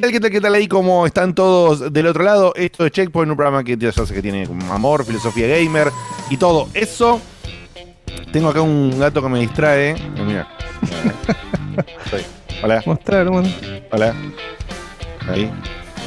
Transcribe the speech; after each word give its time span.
Tal, 0.00 0.10
qué 0.12 0.20
tal, 0.20 0.30
qué 0.30 0.40
tal 0.40 0.54
ahí? 0.54 0.66
¿Cómo 0.68 1.06
están 1.06 1.34
todos 1.34 1.92
del 1.92 2.06
otro 2.06 2.24
lado? 2.24 2.52
Esto 2.56 2.86
es 2.86 2.92
Checkpoint, 2.92 3.30
un 3.30 3.36
programa 3.36 3.62
que 3.64 3.76
ya 3.76 3.92
sé 3.92 4.02
que 4.12 4.22
tiene 4.22 4.48
amor, 4.70 5.04
filosofía 5.04 5.46
gamer 5.46 5.90
y 6.30 6.36
todo 6.36 6.68
eso. 6.74 7.20
Tengo 8.32 8.48
acá 8.48 8.60
un 8.62 8.98
gato 8.98 9.22
que 9.22 9.28
me 9.28 9.40
distrae. 9.40 9.90
Eh, 9.90 9.96
mira. 10.26 10.48
Hola, 12.62 12.82
Mostrar, 12.84 13.28
bueno. 13.30 13.48
hola. 13.90 14.14
Ahí. 15.28 15.50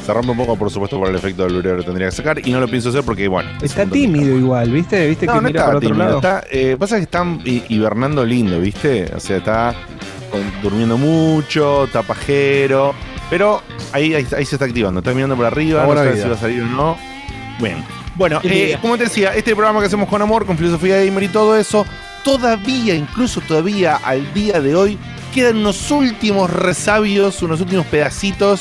Se 0.06 0.12
rompe 0.12 0.30
un 0.32 0.36
poco, 0.36 0.54
por 0.56 0.70
supuesto, 0.70 0.98
por 0.98 1.08
el 1.08 1.16
efecto 1.16 1.44
del 1.44 1.54
video 1.62 1.78
que 1.78 1.82
tendría 1.82 2.08
que 2.08 2.12
sacar. 2.14 2.46
Y 2.46 2.52
no 2.52 2.60
lo 2.60 2.68
pienso 2.68 2.90
hacer 2.90 3.02
porque, 3.04 3.26
bueno. 3.26 3.50
es 3.58 3.64
Está 3.64 3.86
tímido 3.86 4.36
igual, 4.36 4.70
¿viste? 4.70 5.08
¿Viste 5.08 5.26
No, 5.26 5.32
que 5.32 5.36
no 5.40 5.48
mira 5.48 5.60
está 5.62 5.76
otro 5.76 5.80
tímido, 5.88 6.04
lado? 6.04 6.16
está, 6.18 6.44
eh, 6.50 6.76
pasa 6.78 6.96
que 6.96 7.02
están 7.04 7.40
hi- 7.44 7.64
hibernando 7.70 8.24
lindo, 8.24 8.60
¿viste? 8.60 9.10
O 9.16 9.18
sea, 9.20 9.38
está 9.38 9.74
con- 10.30 10.62
durmiendo 10.62 10.96
mucho, 10.98 11.84
está 11.84 12.02
pajero, 12.02 12.94
pero 13.30 13.62
ahí, 13.92 14.14
ahí, 14.14 14.26
ahí 14.36 14.44
se 14.44 14.56
está 14.56 14.64
activando, 14.66 15.00
está 15.00 15.12
mirando 15.12 15.36
por 15.36 15.46
arriba, 15.46 15.84
no 15.86 15.94
sabe 15.94 16.20
si 16.22 16.28
va 16.28 16.34
a 16.34 16.38
salir 16.38 16.62
o 16.62 16.66
no. 16.66 16.96
Bien. 17.60 17.84
Bueno, 18.16 18.40
eh, 18.44 18.78
como 18.80 18.96
te 18.96 19.04
decía, 19.04 19.34
este 19.34 19.54
programa 19.56 19.80
que 19.80 19.86
hacemos 19.86 20.08
con 20.08 20.22
amor, 20.22 20.46
con 20.46 20.56
filosofía 20.56 21.04
gamer 21.04 21.24
y 21.24 21.28
todo 21.28 21.56
eso, 21.58 21.84
todavía, 22.22 22.94
incluso 22.94 23.40
todavía 23.40 23.96
al 23.96 24.32
día 24.34 24.60
de 24.60 24.74
hoy, 24.76 24.98
quedan 25.34 25.56
unos 25.56 25.90
últimos 25.90 26.48
resabios, 26.50 27.42
unos 27.42 27.60
últimos 27.60 27.86
pedacitos 27.86 28.60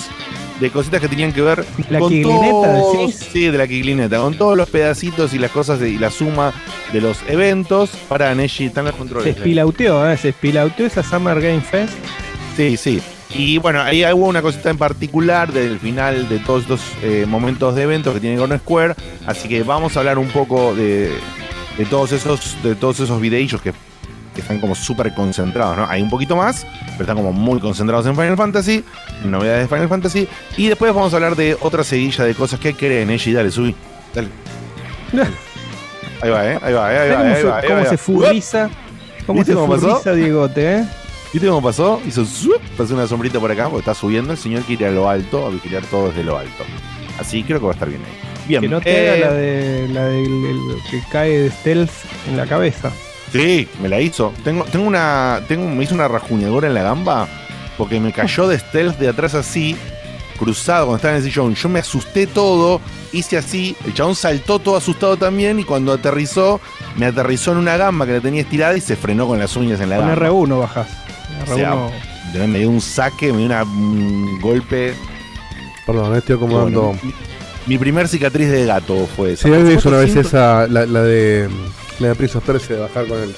de 0.59 0.69
cositas 0.72 1.02
que 1.02 1.08
tenían 1.08 1.31
que 1.34 1.41
ver 1.41 1.66
La 1.89 2.00
con 2.00 2.22
todos- 2.22 2.97
decís. 3.08 3.29
Sí, 3.31 3.46
de 3.47 3.57
la 3.57 3.68
quiglineta, 3.68 4.18
con 4.18 4.35
todos 4.38 4.57
los 4.57 4.69
pedacitos 4.69 5.34
y 5.34 5.40
las 5.40 5.52
cosas 5.52 5.79
de- 5.79 5.90
y 5.91 5.97
la 6.00 6.09
suma 6.09 6.52
de 6.91 7.02
los 7.02 7.18
eventos 7.28 7.91
para 8.07 8.34
Neji, 8.34 8.66
están 8.66 8.85
los 8.85 8.94
Se 8.94 8.97
controles. 9.00 9.35
espilauteó, 9.38 10.09
¿eh? 10.09 10.18
Se 10.18 10.29
espilauteó 10.29 10.85
esa 10.88 11.03
Summer 11.03 11.40
Game 11.41 11.62
Fest. 11.62 11.94
Sí, 12.57 12.78
sí. 12.78 13.02
Y 13.35 13.57
bueno, 13.57 13.81
ahí 13.81 14.03
hubo 14.13 14.27
una 14.27 14.41
cosita 14.41 14.69
en 14.69 14.77
particular 14.77 15.51
del 15.51 15.79
final 15.79 16.29
de 16.29 16.39
todos 16.39 16.61
estos 16.63 16.81
eh, 17.01 17.25
momentos 17.27 17.73
de 17.75 17.81
eventos 17.83 18.13
que 18.13 18.19
tiene 18.19 18.38
con 18.38 18.55
Square. 18.59 18.95
Así 19.25 19.47
que 19.49 19.63
vamos 19.63 19.95
a 19.95 19.99
hablar 20.01 20.19
un 20.19 20.27
poco 20.29 20.75
de, 20.75 21.11
de 21.77 21.85
todos 21.85 22.11
esos, 22.11 22.57
de 22.61 22.75
todos 22.75 22.99
esos 22.99 23.19
videillos 23.19 23.59
que, 23.61 23.73
que 24.35 24.41
están 24.41 24.59
como 24.59 24.75
súper 24.75 25.13
concentrados, 25.16 25.75
¿no? 25.77 25.88
Hay 25.89 26.03
un 26.03 26.11
poquito 26.11 26.35
más, 26.35 26.67
pero 26.91 27.01
están 27.01 27.16
como 27.17 27.33
muy 27.33 27.59
concentrados 27.59 28.05
en 28.05 28.16
Final 28.16 28.38
Fantasy, 28.38 28.83
en 29.23 29.31
novedades 29.31 29.67
de 29.67 29.75
Final 29.75 29.89
Fantasy. 29.89 30.27
Y 30.57 30.67
después 30.67 30.93
vamos 30.93 31.11
a 31.13 31.16
hablar 31.16 31.35
de 31.35 31.57
otra 31.59 31.83
seguilla 31.83 32.25
de 32.25 32.35
cosas 32.35 32.59
que 32.59 32.75
creen, 32.75 33.07
Neji, 33.07 33.33
dale, 33.33 33.49
subí. 33.49 33.75
Dale. 34.13 34.27
Ahí 36.22 36.29
va, 36.29 36.45
¿eh? 36.51 36.59
Ahí 36.61 36.73
va, 36.73 36.93
¿eh? 36.93 36.99
Ahí 36.99 37.09
¿Ves 37.09 37.17
va, 37.17 37.22
ahí 37.33 37.35
se, 37.41 37.43
va, 37.47 37.57
ahí 37.57 37.67
cómo 37.67 37.83
va. 37.83 37.89
se 37.89 37.97
furriza? 37.97 38.69
¿Cómo 39.25 39.39
¿Viste 39.39 39.53
se 39.53 39.59
cómo 39.59 39.73
pasó? 39.73 39.89
furriza, 39.89 40.13
Diegote, 40.13 40.77
eh? 40.79 40.85
¿Viste 41.33 41.47
cómo 41.47 41.63
pasó? 41.63 41.99
Hizo 42.07 42.25
zup, 42.25 42.61
pasó 42.77 42.94
una 42.94 43.07
sombrita 43.07 43.39
por 43.39 43.51
acá, 43.51 43.63
porque 43.63 43.79
está 43.79 43.95
subiendo. 43.95 44.33
El 44.33 44.38
señor 44.38 44.61
quiere 44.63 44.85
ir 44.85 44.89
a 44.89 44.94
lo 44.94 45.09
alto, 45.09 45.47
a 45.47 45.49
vigilar 45.49 45.83
todo 45.88 46.09
desde 46.09 46.23
lo 46.23 46.38
alto. 46.38 46.63
Así 47.19 47.44
creo 47.44 47.59
que 47.59 47.66
va 47.66 47.71
a 47.71 47.73
estar 47.73 47.89
bien 47.89 48.01
ahí. 48.05 48.29
Bien, 48.47 48.61
Que 48.61 48.67
no 48.69 48.81
te 48.81 48.91
eh, 48.91 49.09
haga 49.11 49.27
la 49.27 49.33
de 49.33 49.88
la 49.89 50.03
del 50.05 50.45
el 50.45 50.59
que 50.91 51.01
cae 51.11 51.29
de 51.39 51.49
stealth 51.51 51.91
en 52.29 52.38
la 52.38 52.45
cabeza. 52.45 52.91
Sí, 53.31 53.67
me 53.81 53.89
la 53.89 53.99
hizo. 53.99 54.31
Tengo, 54.43 54.63
tengo 54.66 54.85
una. 54.85 55.41
Tengo, 55.47 55.67
me 55.69 55.83
hizo 55.83 55.95
una 55.95 56.07
rajuñadora 56.07 56.67
en 56.67 56.75
la 56.75 56.83
gamba 56.83 57.27
porque 57.77 57.99
me 57.99 58.11
cayó 58.13 58.47
de 58.47 58.59
stealth 58.59 58.99
de 58.99 59.07
atrás 59.09 59.33
así, 59.33 59.75
cruzado 60.38 60.85
cuando 60.85 60.97
estaba 60.97 61.16
en 61.16 61.23
el 61.23 61.29
sillón. 61.29 61.55
Yo 61.55 61.67
me 61.69 61.79
asusté 61.79 62.27
todo, 62.27 62.79
hice 63.11 63.38
así. 63.38 63.75
El 63.85 63.95
chabón 63.95 64.16
saltó 64.16 64.59
todo 64.59 64.75
asustado 64.75 65.17
también 65.17 65.59
y 65.59 65.63
cuando 65.63 65.93
aterrizó, 65.93 66.61
me 66.95 67.07
aterrizó 67.07 67.53
en 67.53 67.57
una 67.57 67.75
gamba 67.77 68.05
que 68.05 68.11
la 68.13 68.19
tenía 68.22 68.41
estirada 68.41 68.77
y 68.77 68.81
se 68.81 68.95
frenó 68.95 69.25
con 69.27 69.39
las 69.39 69.55
uñas 69.55 69.79
en 69.81 69.89
la 69.89 69.97
Con 69.97 70.09
gamba. 70.09 70.27
R1 70.29 70.59
bajas. 70.59 71.03
O 71.41 71.55
sea, 71.55 71.73
R1. 71.73 72.47
Me 72.47 72.59
dio 72.59 72.69
un 72.69 72.81
saque, 72.81 73.31
me 73.31 73.39
dio 73.39 73.45
una- 73.47 73.63
un 73.63 74.39
golpe. 74.41 74.94
Perdón, 75.85 76.16
estoy 76.16 76.35
acomodando. 76.35 76.81
Bueno, 76.83 76.99
mi, 77.03 77.13
mi 77.67 77.77
primer 77.77 78.07
cicatriz 78.07 78.49
de 78.49 78.66
gato 78.66 79.07
fue 79.16 79.33
esa. 79.33 79.43
Sí, 79.43 79.53
había 79.53 79.66
supuesto, 79.66 79.89
una 79.89 79.97
vez 79.99 80.16
esa, 80.16 80.67
la, 80.67 80.85
la 80.85 81.01
de. 81.01 81.49
La 81.99 82.07
de 82.09 82.16
Prince 82.16 82.38
of 82.38 82.43
Persia 82.43 82.75
de 82.75 82.81
bajar 82.81 83.05
con 83.07 83.19
el. 83.22 83.35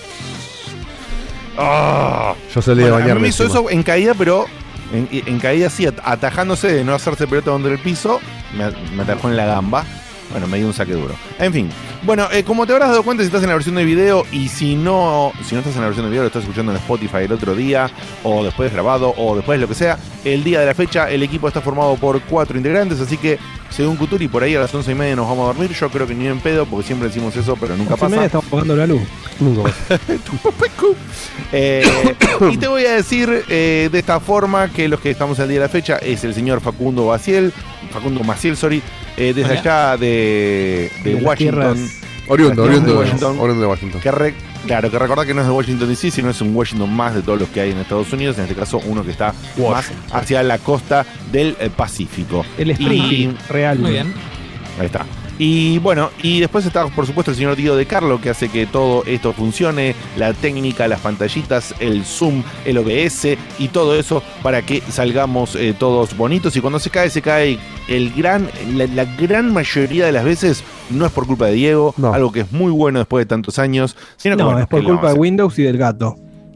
Ah. 1.57 2.34
Yo 2.53 2.61
salí 2.61 2.81
Bueno, 2.81 2.95
de 2.95 2.95
a 2.95 2.97
mí 2.97 3.01
bañarme. 3.03 3.22
me 3.23 3.28
hizo 3.29 3.44
encima. 3.44 3.61
eso 3.61 3.69
en 3.72 3.84
caída, 3.84 4.13
pero 4.13 4.45
en, 4.94 5.07
en 5.11 5.39
caída 5.39 5.67
así, 5.67 5.85
at- 5.85 6.00
atajándose 6.03 6.72
de 6.72 6.84
no 6.84 6.94
hacerse 6.94 7.28
pelota 7.28 7.51
donde 7.51 7.72
el 7.72 7.79
piso, 7.79 8.19
me, 8.57 8.69
me 8.95 9.03
atajó 9.03 9.29
en 9.29 9.38
la 9.38 9.45
gamba. 9.45 9.85
Bueno, 10.31 10.47
me 10.47 10.58
dio 10.58 10.68
un 10.68 10.74
saque 10.74 10.94
duro. 10.94 11.16
En 11.40 11.53
fin. 11.53 11.69
Bueno, 12.03 12.28
eh, 12.31 12.44
como 12.44 12.66
te 12.66 12.74
habrás 12.74 12.90
dado 12.90 13.03
cuenta 13.03 13.24
si 13.24 13.28
estás 13.28 13.44
en 13.44 13.50
la 13.50 13.56
versión 13.56 13.75
de 13.75 13.86
video 13.86 14.25
y 14.31 14.50
si 14.50 14.75
no, 14.75 15.31
si 15.44 15.56
no 15.56 15.59
estás 15.59 15.75
en 15.75 15.81
la 15.81 15.88
versión 15.88 16.06
de 16.06 16.12
video, 16.12 16.24
lo 16.24 16.28
estás 16.28 16.44
escuchando 16.44 16.72
en 16.72 16.78
Spotify 16.78 17.19
el 17.24 17.31
otro 17.31 17.56
día, 17.56 17.90
o 18.24 18.44
después 18.44 18.72
grabado, 18.72 19.14
o 19.18 19.35
después 19.35 19.59
lo 19.59 19.68
que 19.68 19.75
sea, 19.75 19.97
el 20.24 20.44
día 20.44 20.59
de 20.59 20.66
la 20.66 20.74
fecha 20.74 21.09
el 21.09 21.24
equipo 21.24 21.47
está 21.47 21.62
formado 21.62 21.96
por 21.96 22.22
cuatro 22.22 22.58
integrantes, 22.58 23.00
así 23.00 23.18
que 23.18 23.40
según 23.69 23.97
Cuturi, 23.97 24.30
por 24.30 24.41
ahí 24.41 24.56
a 24.56 24.62
las 24.62 24.74
once 24.74 24.91
y 24.91 24.96
media 24.96 25.18
nos 25.18 25.28
vamos 25.28 25.44
a 25.44 25.47
dormir. 25.53 25.75
Yo 25.75 25.90
creo 25.90 26.08
que 26.08 26.16
ni 26.16 26.28
en 26.28 26.40
pedo, 26.40 26.66
porque 26.66 26.88
siempre 26.88 27.09
decimos 27.09 27.35
eso, 27.35 27.58
pero 27.59 27.75
nunca 27.75 27.97
pasa. 27.97 28.08
media 28.08 28.25
estamos 28.28 28.46
pagando 28.46 28.75
la 28.75 28.88
luz. 28.88 29.02
Nunca. 29.40 29.72
Eh, 31.52 31.84
y 32.52 32.58
te 32.58 32.68
voy 32.68 32.85
a 32.85 32.94
decir 32.94 33.44
eh, 33.47 33.88
de 33.91 34.00
esta 34.00 34.19
forma 34.19 34.69
que 34.69 34.90
los 34.90 35.00
que 35.00 35.12
estamos 35.12 35.40
al 35.40 35.47
día 35.47 35.59
de 35.59 35.66
la 35.66 35.69
fecha 35.69 35.97
es 35.97 36.24
el 36.24 36.34
señor 36.34 36.59
Facundo 36.59 37.08
Maciel, 37.08 37.53
Facundo 37.95 38.23
Maciel, 38.23 38.56
sorry, 38.57 38.81
eh, 39.17 39.33
desde 39.33 39.51
Hola. 39.51 39.59
allá 39.91 39.97
de, 39.97 40.91
de 41.03 41.09
De 41.09 41.13
las 41.16 41.23
Washington. 41.23 41.89
Oriundo, 42.28 42.63
oriundo, 42.63 42.91
de 42.94 42.97
Washington. 43.00 43.38
oriundo 43.39 43.61
de 43.61 43.67
Washington. 43.67 44.01
Que 44.01 44.11
re- 44.11 44.33
claro, 44.66 44.89
que 44.89 44.97
recordar 44.97 45.28
que 45.28 45.33
no 45.35 45.41
es 45.41 45.47
de 45.47 45.53
Washington 45.53 45.88
DC, 45.88 46.09
sino 46.11 46.29
es 46.31 46.41
un 46.41 46.55
Washington 46.55 46.91
más 46.91 47.13
de 47.13 47.22
todos 47.22 47.39
los 47.39 47.50
que 47.50 47.61
hay 47.61 47.72
en 47.72 47.78
Estados 47.78 48.11
Unidos, 48.14 48.37
en 48.37 48.43
este 48.46 48.55
caso 48.55 48.81
uno 48.85 49.03
que 49.03 49.11
está 49.11 49.34
más 49.70 49.91
hacia 50.11 50.41
la 50.43 50.58
costa 50.58 51.05
del 51.31 51.55
eh, 51.59 51.70
Pacífico. 51.75 52.43
El 52.58 52.72
Springfield 52.72 53.37
real. 53.49 53.78
Muy 53.79 53.91
bien. 53.91 54.11
Ahí 54.79 54.87
está. 54.87 55.05
Y 55.37 55.79
bueno, 55.79 56.11
y 56.23 56.40
después 56.40 56.66
está, 56.66 56.87
por 56.87 57.05
supuesto, 57.05 57.32
el 57.32 57.37
señor 57.37 57.58
Diego 57.58 57.76
de 57.76 57.85
Carlo, 57.85 58.22
que 58.22 58.29
hace 58.29 58.47
que 58.47 58.66
todo 58.66 59.03
esto 59.05 59.34
funcione, 59.34 59.93
la 60.17 60.34
técnica, 60.34 60.87
las 60.87 61.02
pantallitas, 61.02 61.76
el 61.79 62.05
zoom, 62.05 62.41
el 62.64 62.78
OBS 62.78 63.37
y 63.59 63.67
todo 63.67 63.96
eso 63.99 64.23
para 64.41 64.61
que 64.61 64.82
salgamos 64.90 65.55
eh, 65.58 65.76
todos 65.78 66.16
bonitos. 66.16 66.55
Y 66.55 66.61
cuando 66.61 66.79
se 66.79 66.90
cae, 66.90 67.09
se 67.09 67.22
cae 67.22 67.59
el 67.90 68.14
gran, 68.14 68.49
la, 68.76 68.87
la 68.87 69.03
gran 69.03 69.52
mayoría 69.53 70.05
de 70.05 70.14
las 70.14 70.23
veces 70.23 70.64
no 70.90 71.05
es 71.05 71.11
por 71.11 71.28
culpa 71.28 71.47
de 71.47 71.53
Diego, 71.53 71.93
No. 71.97 72.14
algo 72.14 72.32
que 72.32 72.41
es 72.41 72.52
muy 72.53 72.72
bueno 72.72 72.99
después 72.99 73.22
de 73.23 73.26
tantos 73.28 73.59
años, 73.59 73.97
sino 74.16 74.37
que 74.37 74.43
No, 74.43 74.47
bueno, 74.49 74.61
es 74.61 74.67
por 74.67 74.79
¿qué 74.79 74.85
le 74.87 74.91
culpa 74.93 75.11
de 75.14 75.20
Windows 75.20 75.59
y 75.59 75.64
del 75.64 75.78
gato. 75.78 76.16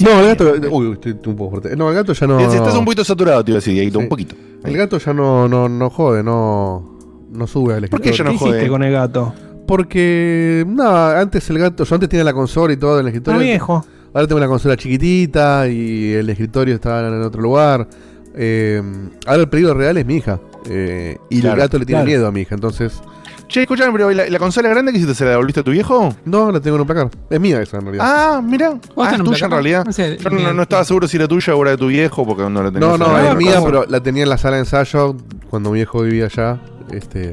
No, 0.00 0.20
el 0.20 0.26
gato. 0.26 0.54
Uy, 0.72 0.92
estoy 0.94 1.12
un 1.12 1.36
poco 1.36 1.50
fuerte. 1.50 1.76
No, 1.76 1.88
el 1.88 1.94
gato 1.94 2.12
ya 2.12 2.26
no. 2.26 2.40
Estás 2.40 2.74
un 2.74 2.84
poquito 2.84 3.04
saturado, 3.04 3.44
te 3.44 3.52
iba 3.52 3.58
a 3.58 3.60
decir, 3.60 3.74
Dieguito, 3.74 3.98
Sí. 4.00 4.02
un 4.02 4.08
poquito. 4.08 4.34
El 4.64 4.76
gato 4.76 4.98
ya 4.98 5.12
no, 5.14 5.46
no, 5.46 5.68
no 5.68 5.88
jode, 5.88 6.24
no. 6.24 6.97
No 7.30 7.46
sube 7.46 7.74
al 7.74 7.88
¿Por 7.88 8.00
qué 8.00 8.10
escritorio. 8.10 8.12
ya 8.12 8.24
¿Qué 8.24 8.24
no 8.24 8.34
hiciste 8.34 8.58
jode? 8.60 8.68
con 8.70 8.82
el 8.82 8.92
gato? 8.92 9.34
Porque. 9.66 10.64
Nada, 10.66 11.20
antes 11.20 11.48
el 11.50 11.58
gato. 11.58 11.84
Yo 11.84 11.94
antes 11.94 12.08
tenía 12.08 12.24
la 12.24 12.32
consola 12.32 12.72
y 12.72 12.76
todo 12.76 13.00
en 13.00 13.06
el 13.06 13.14
Está 13.14 13.18
escritorio. 13.32 13.40
viejo. 13.40 13.84
Ahora 14.14 14.26
tengo 14.26 14.38
una 14.38 14.48
consola 14.48 14.76
chiquitita 14.76 15.68
y 15.68 16.12
el 16.14 16.28
escritorio 16.30 16.74
está 16.74 17.06
en 17.06 17.22
otro 17.22 17.42
lugar. 17.42 17.86
Eh, 18.34 18.82
ahora 19.26 19.42
el 19.42 19.48
peligro 19.48 19.74
real 19.74 19.96
es 19.98 20.06
mi 20.06 20.16
hija. 20.16 20.40
Eh, 20.70 21.18
y 21.28 21.40
Claro, 21.40 21.54
el 21.56 21.60
gato 21.60 21.78
le 21.78 21.84
tiene 21.86 22.02
claro. 22.02 22.06
miedo 22.18 22.26
a 22.26 22.32
mi 22.32 22.40
hija. 22.40 22.54
Entonces, 22.54 23.00
Che, 23.48 23.62
escuchame, 23.62 23.92
pero 23.92 24.10
¿la, 24.10 24.28
la 24.28 24.38
consola 24.38 24.68
grande 24.68 24.92
que 24.92 24.98
hiciste 24.98 25.14
se 25.14 25.24
la 25.24 25.30
devolviste 25.30 25.60
a 25.60 25.62
tu 25.64 25.70
viejo? 25.70 26.14
no, 26.26 26.50
la 26.52 26.60
tengo 26.60 26.76
en 26.76 26.80
un 26.82 26.86
placar. 26.86 27.08
Es 27.30 27.40
mía 27.40 27.62
esa 27.62 27.78
en 27.78 27.84
realidad. 27.84 28.04
Ah, 28.06 28.42
mira. 28.44 28.70
¿Vos 28.94 29.08
Ah, 29.08 29.14
es 29.16 29.22
tuya 29.22 29.46
en 29.46 29.50
realidad. 29.52 29.86
Yo 30.18 30.30
no, 30.54 30.62
estaba 30.62 30.84
seguro 30.84 31.08
si 31.08 31.16
era 31.16 31.26
tuya 31.28 31.54
o 31.54 31.62
era 31.62 31.70
de 31.72 31.76
tu 31.78 31.86
viejo 31.88 32.26
porque 32.26 32.42
no 32.48 32.62
la 32.62 32.70
tenías. 32.70 32.98
no, 32.98 33.06
no, 33.08 33.18
es 33.18 33.36
mía, 33.36 33.60
pero 33.64 33.84
la 33.86 34.00
tenía 34.02 34.22
en 34.24 34.28
la 34.30 34.36
sala 34.38 34.56
de 34.56 34.62
ensayo 34.62 35.16
cuando 35.50 35.70
mi 35.70 35.76
viejo 35.76 36.02
vivía 36.02 36.26
allá. 36.26 36.58
Este, 36.92 37.32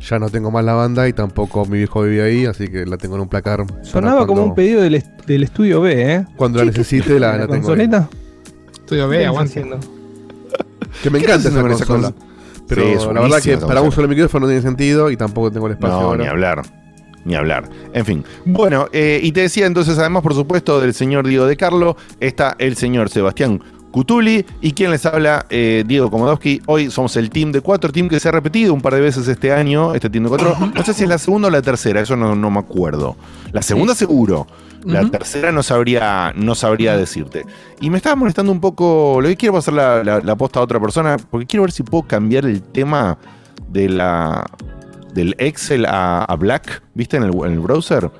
ya 0.00 0.18
no 0.18 0.28
tengo 0.30 0.50
más 0.50 0.64
la 0.64 0.74
banda 0.74 1.08
y 1.08 1.12
tampoco 1.12 1.64
mi 1.66 1.78
viejo 1.78 2.02
vivía 2.02 2.24
ahí, 2.24 2.46
así 2.46 2.68
que 2.68 2.86
la 2.86 2.96
tengo 2.96 3.16
en 3.16 3.22
un 3.22 3.28
placar. 3.28 3.64
Sonaba 3.82 4.26
como 4.26 4.44
un 4.44 4.54
pedido 4.54 4.80
del, 4.82 4.94
est- 4.96 5.24
del 5.26 5.42
estudio 5.44 5.80
B, 5.80 6.14
¿eh? 6.14 6.24
Cuando 6.36 6.58
la 6.60 6.66
necesite, 6.66 7.18
la, 7.18 7.32
la 7.32 7.38
tengo. 7.42 7.54
ahí. 7.54 7.60
consoleta? 7.60 8.08
Estudio 8.72 9.08
¿Qué 9.10 9.16
B, 9.18 9.26
aguante. 9.26 9.66
Que 11.02 11.10
me 11.10 11.18
¿Qué 11.18 11.24
encanta 11.24 11.48
esa 11.48 11.60
consola. 11.62 12.12
Pero 12.68 12.82
Sí, 12.82 12.88
es 12.92 13.04
la 13.06 13.12
verdad 13.20 13.40
que 13.42 13.56
para 13.58 13.80
un 13.80 13.92
solo 13.92 14.08
micrófono 14.08 14.46
no 14.46 14.50
tiene 14.52 14.62
sentido 14.62 15.10
y 15.10 15.16
tampoco 15.16 15.50
tengo 15.50 15.66
el 15.66 15.72
espacio 15.72 15.96
No, 15.98 16.04
ahora. 16.08 16.22
ni 16.24 16.28
hablar. 16.28 16.62
Ni 17.24 17.34
hablar. 17.34 17.68
En 17.92 18.04
fin. 18.04 18.24
Bueno, 18.44 18.88
eh, 18.92 19.20
y 19.22 19.32
te 19.32 19.40
decía 19.42 19.66
entonces, 19.66 19.98
además, 19.98 20.22
por 20.22 20.34
supuesto, 20.34 20.80
del 20.80 20.94
señor 20.94 21.26
Diego 21.26 21.46
de 21.46 21.56
Carlo, 21.56 21.96
está 22.20 22.56
el 22.58 22.76
señor 22.76 23.08
Sebastián 23.10 23.60
Cutuli 23.90 24.44
y 24.60 24.72
quien 24.72 24.90
les 24.90 25.06
habla, 25.06 25.46
eh, 25.50 25.84
Diego 25.86 26.10
Komodowski. 26.10 26.62
Hoy 26.66 26.90
somos 26.90 27.16
el 27.16 27.30
team 27.30 27.52
de 27.52 27.60
cuatro, 27.60 27.90
team 27.90 28.08
que 28.08 28.20
se 28.20 28.28
ha 28.28 28.32
repetido 28.32 28.74
un 28.74 28.80
par 28.80 28.94
de 28.94 29.00
veces 29.00 29.26
este 29.28 29.52
año, 29.52 29.94
este 29.94 30.10
team 30.10 30.24
de 30.24 30.30
cuatro. 30.30 30.56
No 30.74 30.84
sé 30.84 30.94
si 30.94 31.04
es 31.04 31.08
la 31.08 31.18
segunda 31.18 31.48
o 31.48 31.50
la 31.50 31.62
tercera, 31.62 32.00
eso 32.00 32.16
no, 32.16 32.34
no 32.34 32.50
me 32.50 32.58
acuerdo. 32.58 33.16
La 33.52 33.62
segunda 33.62 33.94
seguro. 33.94 34.46
La 34.84 35.08
tercera 35.10 35.50
no 35.52 35.62
sabría, 35.62 36.32
no 36.36 36.54
sabría 36.54 36.96
decirte. 36.96 37.44
Y 37.80 37.90
me 37.90 37.96
estaba 37.96 38.14
molestando 38.14 38.52
un 38.52 38.60
poco. 38.60 39.18
Lo 39.20 39.28
que 39.28 39.36
quiero 39.36 39.54
pasar 39.54 39.74
la, 39.74 40.04
la, 40.04 40.20
la 40.20 40.36
posta 40.36 40.60
a 40.60 40.62
otra 40.62 40.78
persona, 40.80 41.16
porque 41.30 41.46
quiero 41.46 41.62
ver 41.62 41.72
si 41.72 41.82
puedo 41.82 42.06
cambiar 42.06 42.44
el 42.46 42.62
tema 42.62 43.18
de 43.68 43.88
la 43.88 44.46
del 45.12 45.34
Excel 45.38 45.84
a, 45.84 46.24
a 46.24 46.36
Black, 46.36 46.82
¿viste? 46.94 47.16
En 47.16 47.24
el, 47.24 47.34
en 47.34 47.52
el 47.52 47.58
browser. 47.58 48.10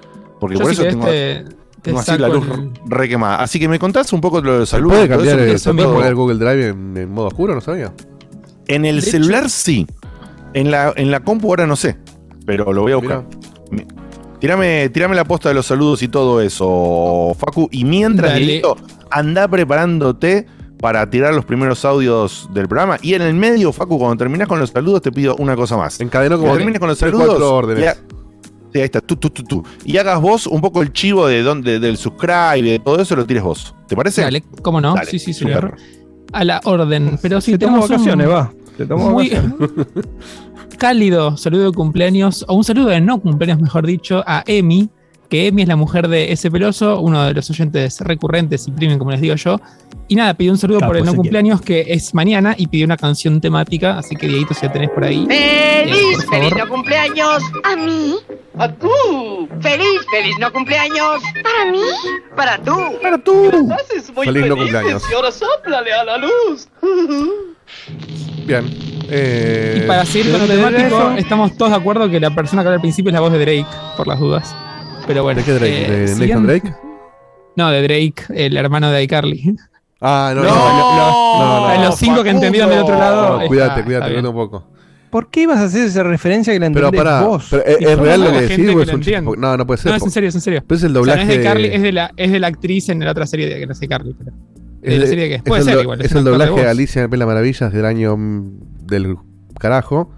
Porque 0.40 0.56
Yo 0.56 0.62
por 0.62 0.72
eso 0.72 0.82
tengo, 0.82 1.06
te, 1.06 1.44
te 1.82 1.90
tengo 1.90 2.00
así 2.00 2.18
la 2.18 2.28
luz 2.28 2.46
el- 2.50 2.70
re 2.86 3.08
quemada. 3.08 3.42
Así 3.42 3.58
que 3.58 3.68
me 3.68 3.78
contás 3.78 4.12
un 4.12 4.20
poco 4.20 4.40
lo 4.40 4.60
de 4.60 4.66
salud. 4.66 4.90
¿Puede 4.90 5.08
cambiar 5.08 5.36
eso, 5.38 5.44
el, 5.44 5.50
eso 5.54 5.70
¿se 5.70 5.74
puede 5.76 5.88
poner 5.88 6.14
Google 6.14 6.36
Drive 6.38 6.68
en, 6.68 6.96
en 6.96 7.10
modo 7.10 7.28
oscuro? 7.28 7.54
No 7.54 7.60
sabía. 7.60 7.92
En 8.66 8.84
el 8.84 8.96
De 9.00 9.02
celular 9.10 9.48
sí. 9.48 9.86
En 10.54 10.70
la, 10.70 10.92
en 10.96 11.10
la 11.10 11.20
compu 11.20 11.48
ahora 11.48 11.66
no 11.66 11.76
sé. 11.76 11.96
Pero 12.46 12.72
lo 12.72 12.82
voy 12.82 12.92
a 12.92 12.96
buscar. 12.96 13.24
Tírame, 14.40 14.88
tírame 14.90 15.16
la 15.16 15.24
posta 15.24 15.48
de 15.48 15.54
los 15.56 15.66
saludos 15.66 16.02
y 16.02 16.08
todo 16.08 16.40
eso, 16.40 17.34
Facu. 17.38 17.68
Y 17.72 17.84
mientras. 17.84 18.34
Dieguito, 18.36 18.76
anda 19.10 19.48
preparándote 19.48 20.46
para 20.80 21.10
tirar 21.10 21.34
los 21.34 21.44
primeros 21.44 21.84
audios 21.84 22.48
del 22.54 22.68
programa. 22.68 22.98
Y 23.02 23.14
en 23.14 23.22
el 23.22 23.34
medio, 23.34 23.72
Facu, 23.72 23.98
cuando 23.98 24.16
terminas 24.16 24.46
con 24.46 24.60
los 24.60 24.70
saludos, 24.70 25.02
te 25.02 25.10
pido 25.10 25.34
una 25.36 25.56
cosa 25.56 25.76
más. 25.76 25.98
Encadenó 26.00 26.36
Cuando 26.36 26.46
como 26.46 26.56
termines 26.56 26.78
con 26.78 26.88
los 26.88 26.98
saludos. 26.98 27.26
cuatro 27.26 27.54
órdenes. 27.54 27.96
Ahí 28.80 28.86
está, 28.86 29.00
tú, 29.00 29.16
tú, 29.16 29.30
tú, 29.30 29.42
tú. 29.42 29.64
Y 29.84 29.96
hagas 29.96 30.20
vos 30.20 30.46
un 30.46 30.60
poco 30.60 30.82
el 30.82 30.92
chivo 30.92 31.26
de 31.26 31.42
dónde, 31.42 31.78
del 31.80 31.96
subscribe 31.96 32.62
de 32.62 32.78
todo 32.78 33.00
eso, 33.00 33.16
lo 33.16 33.26
tires 33.26 33.42
vos. 33.42 33.74
¿Te 33.86 33.96
parece? 33.96 34.22
Dale, 34.22 34.42
¿cómo 34.62 34.80
no? 34.80 34.94
Dale, 34.94 35.10
sí, 35.10 35.18
sí, 35.18 35.32
super. 35.32 35.54
señor. 35.54 35.76
A 36.32 36.44
la 36.44 36.60
orden. 36.64 37.18
Pero 37.22 37.40
sí, 37.40 37.52
tomó 37.52 37.58
tenemos 37.58 37.90
un 37.90 37.96
vacaciones, 37.96 38.28
va. 38.28 38.52
Tomó 38.86 39.10
muy 39.10 39.30
vacaciones. 39.30 39.68
cálido 40.78 41.36
saludo 41.36 41.64
de 41.64 41.72
cumpleaños, 41.72 42.44
o 42.48 42.54
un 42.54 42.64
saludo 42.64 42.88
de 42.88 43.00
no 43.00 43.20
cumpleaños, 43.20 43.60
mejor 43.60 43.86
dicho, 43.86 44.22
a 44.26 44.44
Emi, 44.46 44.88
que 45.28 45.46
Emi 45.48 45.62
es 45.62 45.68
la 45.68 45.76
mujer 45.76 46.08
de 46.08 46.32
ese 46.32 46.50
peloso, 46.50 47.00
uno 47.00 47.24
de 47.24 47.34
los 47.34 47.48
oyentes 47.50 48.00
recurrentes 48.00 48.66
y 48.66 48.70
premium, 48.72 48.98
como 48.98 49.10
les 49.10 49.20
digo 49.20 49.34
yo. 49.34 49.60
Y 50.08 50.14
nada, 50.14 50.32
pidió 50.34 50.52
un 50.52 50.58
saludo 50.58 50.80
Capo, 50.80 50.90
por 50.90 50.96
el 50.96 51.04
no 51.04 51.14
cumpleaños, 51.14 51.60
que 51.60 51.84
es 51.88 52.14
mañana, 52.14 52.54
y 52.56 52.66
pidió 52.66 52.86
una 52.86 52.96
canción 52.96 53.40
temática, 53.40 53.98
así 53.98 54.16
que 54.16 54.26
Dieguito, 54.26 54.54
si 54.54 54.64
la 54.64 54.72
tenés 54.72 54.88
por 54.90 55.04
ahí. 55.04 55.26
¡Feliz, 55.26 55.94
Eh, 55.94 56.12
por 56.14 56.34
feliz 56.34 56.54
no 56.56 56.68
cumpleaños! 56.68 57.42
¿A 57.62 57.76
mí? 57.76 58.14
¡A 58.58 58.72
tú! 58.72 58.88
¡Feliz, 59.60 60.00
feliz 60.10 60.34
no 60.40 60.50
cumpleaños! 60.50 61.20
¿Para 61.42 61.70
mí? 61.70 61.82
¡Para 62.34 62.58
tú! 62.58 62.76
Para 63.02 63.18
tú. 63.18 63.34
Muy 64.14 64.24
Feliz 64.24 64.46
no 64.46 64.56
cumpleaños. 64.56 65.02
Y 65.10 65.14
ahora 65.14 65.30
sóplale 65.30 65.92
a 65.92 66.04
la 66.04 66.16
luz. 66.18 66.68
Bien. 68.46 68.64
Eh, 69.10 69.80
Y 69.82 69.86
para 69.86 70.04
seguir 70.06 70.30
con 70.32 70.40
lo 70.40 70.46
¿de 70.46 70.56
dónde 70.56 70.78
era 70.80 70.88
temático, 70.88 71.18
estamos 71.18 71.56
todos 71.56 71.70
de 71.72 71.76
acuerdo 71.78 72.10
que 72.10 72.18
la 72.20 72.30
persona 72.34 72.62
que 72.62 72.68
habla 72.68 72.76
al 72.76 72.80
principio 72.80 73.10
es 73.10 73.14
la 73.14 73.20
voz 73.20 73.32
de 73.32 73.38
Drake, 73.38 73.66
por 73.96 74.06
las 74.06 74.18
dudas. 74.18 74.54
Pero 75.08 75.22
bueno. 75.24 75.40
¿De 75.40 75.44
qué 75.44 75.52
Drake? 75.54 75.86
eh, 75.86 76.06
¿De 76.06 76.26
Nathan 76.26 76.46
Drake? 76.46 76.74
No, 77.56 77.70
de 77.70 77.82
Drake, 77.82 78.14
el 78.34 78.56
hermano 78.56 78.90
de 78.92 79.02
iCarly. 79.02 79.56
Ah, 80.00 80.32
no, 80.32 80.44
No, 80.44 80.48
no. 80.50 81.74
No, 81.76 81.84
los 81.84 81.96
cinco 81.96 82.22
que 82.22 82.30
entendieron 82.30 82.70
del 82.70 82.78
otro 82.80 82.96
lado. 82.96 83.40
cuídate, 83.48 83.70
está 83.80 83.84
cuídate, 83.84 84.06
cuídate 84.10 84.28
un 84.28 84.34
poco. 84.34 84.64
¿por 85.10 85.30
qué 85.30 85.40
ibas 85.42 85.58
a 85.58 85.64
hacer 85.64 85.86
esa 85.86 86.02
referencia 86.02 86.52
que 86.52 86.60
la 86.60 86.70
Pero 86.70 86.88
entendés 86.88 87.02
pará, 87.12 87.22
vos? 87.26 87.46
pero, 87.50 87.64
¿es, 87.64 87.78
es 87.80 87.98
real 87.98 88.22
lo 88.24 88.30
que 88.30 88.40
decís 88.42 88.68
o 88.70 88.76
que 88.76 88.82
es 88.82 88.92
un 88.92 89.00
chiste? 89.00 89.20
No, 89.22 89.56
no 89.56 89.66
puede 89.66 89.78
ser. 89.80 89.90
No, 89.90 89.96
es 89.96 90.02
en 90.04 90.10
serio, 90.10 90.28
es 90.28 90.34
en 90.34 90.40
serio. 90.42 90.62
Pero 90.68 90.76
es 90.76 90.84
el 90.84 90.90
O 90.90 90.92
sea, 90.92 91.00
doblaje 91.00 91.24
no 91.24 91.32
es 91.32 91.38
de 91.38 91.44
Carly, 91.44 91.68
de- 91.70 91.74
es 91.76 91.82
de 91.82 91.92
la, 91.92 92.10
es 92.16 92.30
de 92.30 92.38
la 92.38 92.46
actriz 92.46 92.88
en 92.90 93.00
la 93.04 93.10
otra 93.10 93.26
serie 93.26 93.48
de 93.48 93.58
que 93.58 93.66
no 93.66 93.74
sé 93.74 93.88
Carly. 93.88 94.14
Pero 94.18 94.30
de 94.82 94.94
es 94.94 95.00
la 95.00 95.06
serie 95.06 95.28
que 95.28 95.34
es. 95.36 95.38
es 95.40 95.44
Puede 95.44 95.60
el 95.62 95.64
ser 95.64 95.74
do- 95.76 95.82
igual. 95.82 96.00
Es 96.02 96.12
el 96.12 96.24
doblaje 96.24 96.52
de. 96.60 96.68
Alicia 96.68 97.02
en 97.02 97.18
Las 97.18 97.26
Maravillas 97.26 97.72
del 97.72 97.84
año 97.86 98.16
del 98.18 99.16
carajo. 99.58 100.10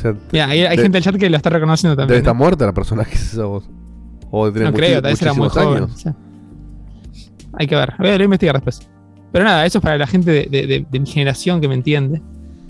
O 0.00 0.02
sea, 0.02 0.14
Mira, 0.32 0.46
hay, 0.48 0.60
hay 0.62 0.76
de- 0.76 0.82
gente 0.82 0.96
del 0.96 1.04
chat 1.04 1.16
que 1.16 1.28
lo 1.30 1.36
está 1.36 1.50
reconociendo 1.50 1.94
debe 1.94 2.02
también. 2.06 2.18
estar 2.20 2.34
muerta 2.34 2.66
la 2.66 2.72
persona 2.72 3.04
que 3.04 3.14
es 3.14 3.32
esa 3.34 3.44
voz. 3.44 3.68
O 4.30 4.46
no 4.46 4.72
creo, 4.72 5.02
tal 5.02 5.10
vez 5.12 5.22
era 5.22 5.34
muy 5.34 5.48
joven. 5.48 5.84
años. 5.84 5.90
o 5.94 5.98
sea. 5.98 6.14
Hay 7.54 7.66
que 7.66 7.74
ver. 7.74 7.94
Voy 7.98 8.08
a, 8.08 8.12
lo 8.12 8.16
voy 8.18 8.22
a 8.22 8.24
investigar 8.24 8.54
después. 8.54 8.88
Pero 9.32 9.44
nada, 9.44 9.66
eso 9.66 9.78
es 9.78 9.82
para 9.82 9.98
la 9.98 10.06
gente 10.06 10.30
de, 10.30 10.46
de- 10.50 10.66
de- 10.66 10.86
de 10.90 11.00
mi 11.00 11.06
generación 11.06 11.60
que 11.60 11.68
me 11.68 11.74
entiende. 11.74 12.22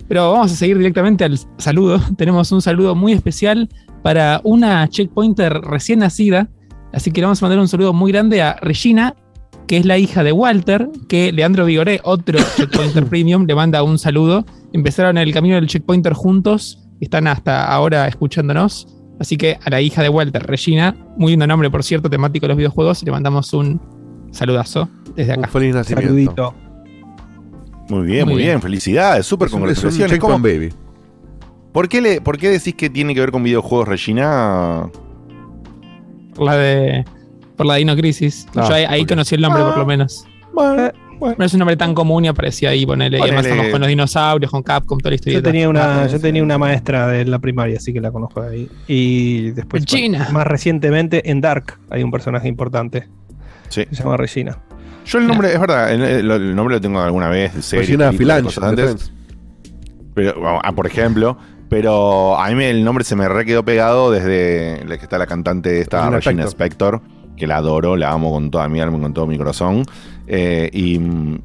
Pero 0.07 0.31
vamos 0.33 0.51
a 0.51 0.55
seguir 0.55 0.77
directamente 0.77 1.23
al 1.23 1.39
saludo. 1.57 1.99
Tenemos 2.17 2.51
un 2.51 2.61
saludo 2.61 2.95
muy 2.95 3.13
especial 3.13 3.69
para 4.03 4.41
una 4.43 4.87
checkpointer 4.89 5.53
recién 5.61 5.99
nacida. 5.99 6.49
Así 6.93 7.11
que 7.11 7.21
le 7.21 7.25
vamos 7.25 7.41
a 7.41 7.45
mandar 7.45 7.59
un 7.59 7.67
saludo 7.67 7.93
muy 7.93 8.11
grande 8.11 8.41
a 8.41 8.55
Regina, 8.61 9.15
que 9.67 9.77
es 9.77 9.85
la 9.85 9.97
hija 9.97 10.23
de 10.23 10.31
Walter, 10.33 10.89
que 11.07 11.31
Leandro 11.31 11.65
Vigoré, 11.65 12.01
otro 12.03 12.39
checkpointer 12.57 13.05
premium, 13.05 13.45
le 13.45 13.55
manda 13.55 13.83
un 13.83 13.97
saludo. 13.97 14.45
Empezaron 14.73 15.17
el 15.17 15.31
camino 15.33 15.55
del 15.55 15.67
checkpointer 15.67 16.13
juntos, 16.13 16.80
están 17.01 17.27
hasta 17.27 17.67
ahora 17.71 18.07
escuchándonos. 18.07 18.87
Así 19.19 19.37
que 19.37 19.59
a 19.63 19.69
la 19.69 19.81
hija 19.81 20.01
de 20.01 20.09
Walter, 20.09 20.41
Regina, 20.47 20.95
muy 21.17 21.31
lindo 21.33 21.45
nombre, 21.45 21.69
por 21.69 21.83
cierto, 21.83 22.09
temático 22.09 22.45
de 22.45 22.49
los 22.49 22.57
videojuegos, 22.57 23.03
le 23.03 23.11
mandamos 23.11 23.53
un 23.53 23.79
saludazo 24.31 24.89
desde 25.15 25.33
Un 25.33 25.39
acá. 25.39 25.47
feliz 25.49 25.75
nacimiento. 25.75 26.07
Saludito. 26.07 26.53
Muy 27.89 28.05
bien, 28.07 28.25
muy, 28.25 28.33
Muy 28.35 28.43
bien. 28.43 28.53
bien. 28.53 28.61
Felicidades, 28.61 29.25
súper 29.25 29.47
Es 29.47 29.53
un, 29.53 29.59
es 29.59 29.63
un 29.63 29.73
congratulaciones. 29.75 30.19
¿Cómo- 30.19 30.33
checkpoint 30.37 30.59
baby. 30.71 30.73
¿Por 31.73 31.87
qué, 31.87 32.01
le, 32.01 32.21
¿Por 32.21 32.37
qué 32.37 32.49
decís 32.49 32.73
que 32.75 32.89
tiene 32.89 33.13
que 33.13 33.19
ver 33.19 33.31
con 33.31 33.43
videojuegos, 33.43 33.87
Regina? 33.87 34.89
Por 36.35 36.45
la 36.45 36.55
de. 36.55 37.05
Por 37.55 37.65
la 37.65 37.75
Dino 37.75 37.95
Crisis. 37.95 38.47
Ah, 38.55 38.65
Yo 38.67 38.73
ahí, 38.89 39.05
conocí 39.05 39.35
el 39.35 39.41
nombre, 39.41 39.61
por 39.63 39.77
lo 39.77 39.85
menos. 39.85 40.25
Bueno, 40.53 40.89
Eh, 41.29 41.35
No 41.37 41.45
es 41.45 41.53
un 41.53 41.59
nombre 41.59 41.77
tan 41.77 41.93
común 41.93 42.25
y 42.25 42.27
aparecía 42.27 42.69
ahí, 42.69 42.85
ponele. 42.85 43.17
Y 43.17 43.21
además 43.21 43.37
Ponele. 43.43 43.51
estamos 43.55 43.71
con 43.71 43.79
los 43.81 43.87
dinosaurios, 43.89 44.51
con 44.51 44.63
Capcom, 44.63 44.97
toda 44.99 45.11
la 45.11 45.15
historia. 45.15 45.39
Yo 45.39 45.43
tenía, 45.43 45.65
Ah, 45.65 45.69
una, 45.69 46.07
yo 46.07 46.19
tenía 46.19 46.43
una 46.43 46.57
maestra 46.57 47.07
de 47.07 47.25
la 47.25 47.39
primaria, 47.39 47.77
así 47.77 47.93
que 47.93 48.01
la 48.01 48.11
conozco 48.11 48.41
de 48.41 48.49
ahí. 48.55 48.69
Y 48.87 49.51
después, 49.51 49.83
Regina. 49.85 50.29
más 50.31 50.47
recientemente, 50.47 51.29
en 51.29 51.41
Dark 51.41 51.77
hay 51.89 52.03
un 52.03 52.11
personaje 52.11 52.47
importante. 52.47 53.07
Sí. 53.69 53.85
Se 53.91 53.95
llama 54.03 54.17
Regina. 54.17 54.57
Yo 55.05 55.17
el 55.19 55.27
nombre, 55.27 55.53
es 55.53 55.59
verdad, 55.59 55.91
el, 55.93 56.01
el- 56.03 56.31
el 56.31 56.55
nombre 56.55 56.75
lo 56.75 56.81
tengo 56.81 56.99
alguna 57.01 57.27
vez. 57.29 57.55
de 57.55 57.61
series, 57.61 57.87
Regina 57.87 58.11
de 58.11 58.63
antes, 58.65 59.11
pero, 60.13 60.59
ah, 60.63 60.71
por 60.73 60.87
ejemplo. 60.87 61.37
Pero 61.69 62.37
a 62.37 62.49
mí 62.49 62.55
me- 62.55 62.69
el 62.69 62.83
nombre 62.83 63.05
se 63.05 63.15
me 63.15 63.29
re 63.29 63.45
quedó 63.45 63.63
pegado 63.63 64.11
desde 64.11 64.83
la 64.85 64.97
que 64.97 65.03
está 65.03 65.17
la 65.17 65.25
cantante 65.25 65.79
esta 65.79 66.09
Regina 66.09 66.17
Regina 66.17 66.43
Spector, 66.45 67.01
que 67.41 67.47
la 67.47 67.57
adoro, 67.57 67.97
la 67.97 68.11
amo 68.11 68.31
con 68.31 68.51
toda 68.51 68.69
mi 68.69 68.79
alma 68.79 68.97
y 68.99 69.01
con 69.01 69.13
todo 69.13 69.25
mi 69.25 69.35
corazón. 69.37 69.83
Eh, 70.27 70.69
y, 70.71 70.93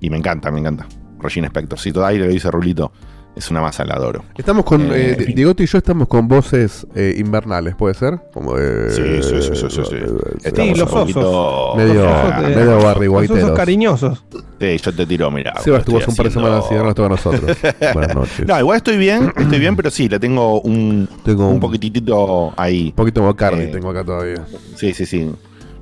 y 0.00 0.10
me 0.10 0.18
encanta, 0.18 0.50
me 0.50 0.60
encanta. 0.60 0.86
Regina 1.18 1.46
Spector. 1.48 1.78
Si 1.78 1.90
todavía 1.90 2.20
lo 2.26 2.28
dice 2.28 2.50
Rulito, 2.50 2.92
es 3.34 3.50
una 3.50 3.60
masa, 3.62 3.84
la 3.86 3.94
adoro. 3.94 4.22
Estamos 4.36 4.64
con. 4.64 4.82
Eh, 4.92 5.16
Eh, 5.18 5.32
Diegote 5.34 5.62
y 5.62 5.66
yo 5.66 5.78
estamos 5.78 6.06
con 6.08 6.28
voces 6.28 6.86
eh, 6.94 7.14
invernales, 7.18 7.74
¿puede 7.74 7.94
ser? 7.94 8.18
Como 8.32 8.54
de. 8.54 8.90
Sí, 8.90 9.02
sí, 9.22 9.42
sí, 9.42 9.56
sí, 9.56 9.66
sí, 9.70 9.82
sí. 9.88 9.96
Estamos 10.44 10.78
los 10.78 10.92
un 10.92 10.98
poquito- 11.00 11.74
Medio, 11.76 12.02
de- 12.02 12.54
medio 12.56 12.78
Barry 12.82 13.06
Los 13.06 13.30
osos 13.30 13.50
cariñosos. 13.52 14.24
Sí, 14.60 14.76
yo 14.78 14.92
te 14.94 15.06
tiro, 15.06 15.30
mira. 15.30 15.54
Seba 15.62 15.78
estuvo 15.78 15.98
hace 15.98 16.10
un 16.10 16.16
par 16.16 16.26
de 16.26 16.32
semanas 16.32 16.64
y 16.70 16.74
ahora 16.74 16.84
no 16.84 16.88
estuvo 16.90 17.08
con 17.08 17.16
nosotros. 17.16 17.56
Buenas 17.94 18.14
noches. 18.14 18.46
No, 18.46 18.58
igual 18.58 18.76
estoy 18.76 18.96
bien, 18.98 19.32
estoy 19.36 19.58
bien, 19.58 19.74
pero 19.76 19.90
sí, 19.90 20.08
le 20.08 20.18
tengo 20.18 20.60
un, 20.60 21.08
Tengo 21.24 21.48
un 21.48 21.54
un, 21.54 21.60
poquitito 21.60 22.52
ahí. 22.56 22.92
poquito 22.94 23.20
de 23.22 23.26
Bacardi, 23.26 23.62
Eh, 23.64 23.66
tengo 23.68 23.90
acá 23.90 24.04
todavía. 24.04 24.46
Sí, 24.76 24.92
sí, 24.94 25.04
sí. 25.06 25.30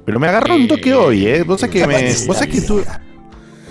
Pero 0.05 0.21
me 0.21 0.27
agarró 0.29 0.55
un 0.57 0.69
toque 0.69 0.93
hoy, 0.95 1.27
¿eh? 1.27 1.43
Vos 1.43 1.61
sabés 1.61 1.75
que 1.77 1.87
me. 1.87 2.03
Vos 2.27 2.37
sabés 2.37 2.55
que 2.55 2.61
tú. 2.61 2.83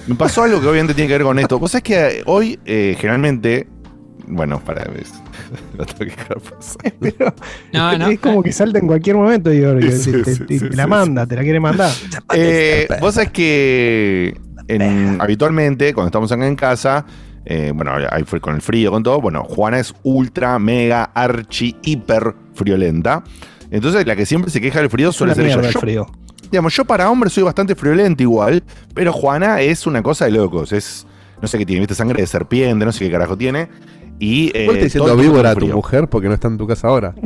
Me 0.07 0.15
pasó 0.15 0.43
algo 0.43 0.59
que 0.59 0.67
obviamente 0.67 0.93
tiene 0.93 1.07
que 1.07 1.13
ver 1.13 1.23
con 1.23 1.39
esto. 1.39 1.59
Vos 1.59 1.71
sabés 1.71 1.83
que 1.83 2.23
hoy, 2.25 2.59
eh, 2.65 2.95
generalmente. 2.99 3.67
Bueno, 4.27 4.59
para. 4.63 4.83
es- 4.99 5.13
el 5.75 5.81
ataque 5.81 6.11
carposo. 6.27 6.77
Pero 6.99 7.33
No, 7.73 7.97
no. 7.97 8.07
es 8.07 8.19
como 8.19 8.41
que 8.41 8.51
salta 8.51 8.79
en 8.79 8.87
cualquier 8.87 9.15
momento, 9.17 9.49
digo, 9.49 9.77
que 9.77 9.91
Sí, 9.91 10.11
te, 10.11 10.23
te- 10.23 10.35
sí, 10.35 10.45
te- 10.45 10.59
sí, 10.59 10.69
te 10.69 10.75
la 10.75 10.83
sí, 10.85 10.89
manda, 10.89 11.25
te 11.27 11.35
la 11.35 11.41
quiere 11.43 11.59
mandar. 11.59 11.91
Eh, 12.33 12.87
Vos 13.01 13.15
sabés 13.15 13.31
que 13.31 14.35
en- 14.67 15.17
habitualmente, 15.21 15.93
cuando 15.93 16.07
estamos 16.07 16.31
acá 16.31 16.47
en 16.47 16.55
casa, 16.55 17.05
eh, 17.45 17.71
bueno, 17.75 17.91
ahí 18.09 18.23
fue 18.23 18.39
con 18.39 18.55
el 18.55 18.61
frío, 18.61 18.89
con 18.91 19.03
todo, 19.03 19.19
bueno, 19.21 19.43
Juana 19.43 19.79
es 19.79 19.93
ultra, 20.03 20.57
mega, 20.57 21.03
archi, 21.13 21.75
hiper 21.83 22.33
friolenta. 22.55 23.23
Entonces, 23.71 24.05
la 24.07 24.15
que 24.15 24.25
siempre 24.25 24.49
se 24.51 24.61
queja 24.61 24.79
del 24.79 24.89
frío 24.89 25.11
suele 25.11 25.35
ser 25.35 25.45
ella. 25.45 25.55
mierda 25.55 25.67
el 25.67 25.73
Yo, 25.73 25.79
frío. 25.81 26.05
Digamos, 26.53 26.73
yo 26.75 26.85
para 26.85 27.09
hombre 27.09 27.29
soy 27.29 27.43
bastante 27.43 27.75
friolento 27.75 28.23
igual, 28.23 28.63
pero 28.93 29.11
Juana 29.11 29.59
es 29.61 29.85
una 29.87 30.01
cosa 30.01 30.25
de 30.25 30.31
locos. 30.31 30.71
Es, 30.71 31.05
no 31.41 31.47
sé 31.47 31.57
qué 31.57 31.65
tiene, 31.65 31.81
viste, 31.81 31.95
sangre 31.95 32.21
de 32.21 32.27
serpiente, 32.27 32.85
no 32.85 32.91
sé 32.91 33.05
qué 33.05 33.11
carajo 33.11 33.37
tiene. 33.37 33.67
Y, 34.19 34.51
eh, 34.55 34.65
¿Vos 34.67 34.75
estás 34.75 34.93
diciendo 34.93 35.17
víbora 35.17 35.51
a 35.51 35.55
tu 35.55 35.67
mujer 35.67 36.07
porque 36.07 36.27
no 36.27 36.35
está 36.35 36.47
en 36.47 36.57
tu 36.57 36.65
casa 36.67 36.87
ahora? 36.87 37.13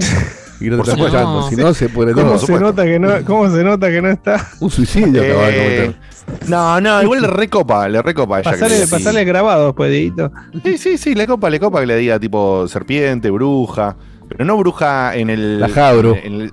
Y 0.60 0.72
no 0.72 0.78
te 0.78 0.78
Por 0.78 0.88
está 0.90 0.92
supuesto. 0.94 1.18
escuchando. 1.20 1.50
Si 1.50 1.56
no, 1.56 1.74
se 1.76 1.88
pudre 1.90 2.14
¿Cómo 2.14 2.30
todo. 2.32 2.40
se, 2.40 2.60
nota 2.60 2.84
que 2.84 2.98
no, 2.98 3.10
¿Cómo 3.26 3.48
se 3.52 3.64
nota 3.64 3.90
que 3.92 4.02
no 4.02 4.10
está? 4.10 4.44
Un 4.60 4.72
suicidio 4.72 5.22
acaba 5.22 5.48
de 5.50 5.52
Eh, 5.52 5.86
cometer. 5.86 6.50
no, 6.50 6.82
no, 6.82 7.04
igual 7.04 7.22
le 7.22 7.28
recopa, 7.28 7.88
le 7.88 8.02
recopa 8.02 8.38
a 8.38 8.40
ella. 8.40 8.52
que 8.54 8.58
le 8.58 8.64
Pasale, 8.64 8.82
así. 8.84 8.92
pasale 8.92 9.24
grabado 9.24 9.66
después, 9.68 9.92
Dieguito. 9.92 10.32
Sí, 10.64 10.80
sí, 10.80 10.98
sí, 10.98 11.14
le 11.14 11.28
copa, 11.28 11.52
le 11.52 11.60
copa 11.60 11.82
que 11.82 11.86
le 11.86 11.96
diga 11.98 12.18
tipo 12.20 12.68
serpiente, 12.68 13.30
bruja. 13.30 13.96
Pero 14.30 14.46
no 14.46 14.58
bruja 14.58 15.16
en 15.16 15.30
el. 15.30 15.60
La 15.60 15.70
Jabru. 15.70 16.16
en 16.24 16.34
el- 16.42 16.46
La 16.48 16.52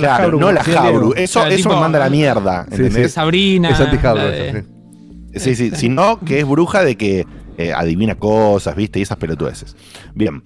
claro, 0.00 0.22
Jabru, 0.24 0.40
no 0.40 0.52
la 0.52 0.64
Jabru. 0.64 1.12
Eso, 1.16 1.40
Claro, 1.40 1.54
eso 1.54 1.62
tipo- 1.68 1.74
me 1.74 1.80
manda 1.80 1.98
a 1.98 2.04
la 2.04 2.10
mierda. 2.10 2.66
Sí, 2.68 2.74
¿entendés? 2.76 3.12
Sabrina. 3.12 3.70
Es 3.70 3.80
anti-Jabru 3.80 4.22
de- 4.22 4.64
sí. 5.32 5.38
Sí, 5.40 5.54
sí, 5.54 5.76
sino 5.76 6.18
que 6.20 6.40
es 6.40 6.46
bruja 6.46 6.82
de 6.82 6.96
que 6.96 7.24
eh, 7.56 7.72
adivina 7.72 8.14
cosas, 8.16 8.74
¿viste? 8.74 8.98
Y 8.98 9.02
esas 9.02 9.18
pelotudeces. 9.18 9.76
Bien. 10.14 10.42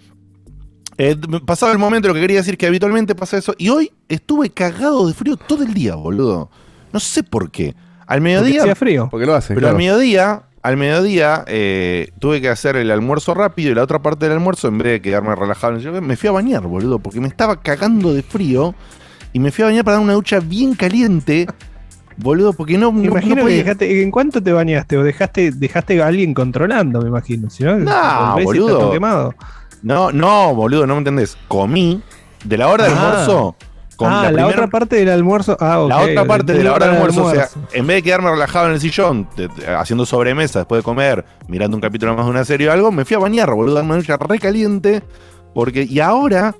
Eh, 0.99 1.17
pasaba 1.47 1.73
el 1.73 1.79
momento, 1.79 2.09
lo 2.09 2.15
que 2.15 2.21
quería 2.21 2.37
decir 2.39 2.57
que 2.59 2.67
habitualmente 2.67 3.15
pasa 3.15 3.37
eso. 3.39 3.55
Y 3.59 3.69
hoy 3.69 3.91
estuve 4.09 4.51
cagado 4.51 5.07
de 5.09 5.15
frío 5.15 5.37
todo 5.37 5.63
el 5.65 5.75
día, 5.75 5.95
boludo. 5.97 6.51
No 6.93 7.01
sé 7.01 7.23
por 7.23 7.51
qué. 7.51 7.75
Al 8.07 8.19
Porque 8.19 8.21
mediodía. 8.21 8.61
hacía 8.63 8.75
frío. 8.75 9.09
Porque 9.11 9.27
lo 9.27 9.35
hace. 9.35 9.49
Pero 9.55 9.61
claro. 9.61 9.73
al 9.77 9.79
mediodía, 9.79 10.43
al 10.63 10.77
mediodía 10.77 11.45
eh, 11.49 12.11
tuve 12.21 12.41
que 12.41 12.49
hacer 12.49 12.77
el 12.77 12.91
almuerzo 12.91 13.35
rápido 13.35 13.73
y 13.73 13.75
la 13.75 13.83
otra 13.83 14.03
parte 14.03 14.27
del 14.27 14.35
almuerzo, 14.35 14.69
en 14.69 14.79
vez 14.79 14.87
de 14.93 15.01
quedarme 15.03 15.35
relajado 15.35 15.73
en 15.73 15.77
el 15.81 15.83
sillón, 15.85 16.07
me 16.07 16.17
fui 16.17 16.29
a 16.29 16.33
bañar, 16.33 16.63
boludo, 16.67 16.99
porque 16.99 17.21
me 17.21 17.29
estaba 17.29 17.61
cagando 17.61 18.13
de 18.13 18.23
frío 18.23 18.75
y 19.35 19.39
me 19.41 19.51
fui 19.53 19.63
a 19.65 19.67
bañar 19.67 19.85
para 19.85 19.97
dar 19.99 20.05
una 20.05 20.15
ducha 20.15 20.41
bien 20.41 20.75
caliente, 20.75 21.47
boludo, 22.17 22.53
porque 22.55 22.79
no, 22.79 22.91
Me 22.93 23.03
no, 23.03 23.11
imagino 23.11 23.37
no 23.43 23.47
que 23.47 23.53
dejaste, 23.57 24.03
¿en 24.03 24.11
cuánto 24.11 24.43
te 24.43 24.53
bañaste? 24.53 24.97
¿O 24.97 25.03
dejaste, 25.03 25.51
dejaste 25.51 26.01
a 26.03 26.07
alguien 26.07 26.33
controlando, 26.33 27.03
me 27.03 27.09
imagino? 27.09 27.51
Si 27.51 27.63
no, 27.65 27.77
No, 27.77 28.39
boludo. 28.43 28.91
quemado. 28.93 29.35
No, 29.83 30.11
no, 30.13 30.55
boludo, 30.55 30.87
no 30.87 30.95
me 30.95 30.99
entendés. 31.01 31.37
Comí 31.49 32.01
de 32.45 32.57
la 32.57 32.69
hora 32.69 32.85
del 32.85 32.95
Ah. 32.95 33.11
almuerzo. 33.11 33.57
con 33.97 34.13
ah, 34.13 34.23
la, 34.25 34.29
primera- 34.31 34.49
otra 34.49 34.67
parte 34.67 34.97
del 34.97 35.09
almuerzo. 35.09 35.57
Ah. 35.61 35.87
La 35.89 35.99
otra 36.01 36.25
parte 36.25 36.53
de 36.53 36.65
la 36.65 36.73
hora 36.73 36.87
del 36.87 36.97
almuerzo, 36.97 37.27
o 37.27 37.31
sea, 37.31 37.49
en 37.73 37.87
vez 37.87 37.99
de 37.99 38.03
quedarme 38.03 38.29
relajado 38.29 38.67
en 38.67 38.73
el 38.73 38.81
sillón, 38.81 39.29
te- 39.37 39.49
te- 39.49 39.69
haciendo 39.69 40.05
sobremesa 40.05 40.59
después 40.59 40.81
de 40.81 40.83
comer, 40.83 41.25
mirando 41.47 41.77
un 41.77 41.81
capítulo 41.81 42.13
más 42.17 42.25
de 42.25 42.31
una 42.33 42.45
serie 42.45 42.69
o 42.69 42.73
algo, 42.73 42.91
me 42.91 43.05
fui 43.05 43.15
a 43.15 43.21
bañar, 43.21 43.53
boludo, 43.55 43.75
darme 43.77 43.91
una 43.91 43.99
ducha 43.99 44.17
re 44.17 44.41
caliente. 44.41 45.01
Porque, 45.55 45.85
y 45.89 46.01
ahora, 46.01 46.57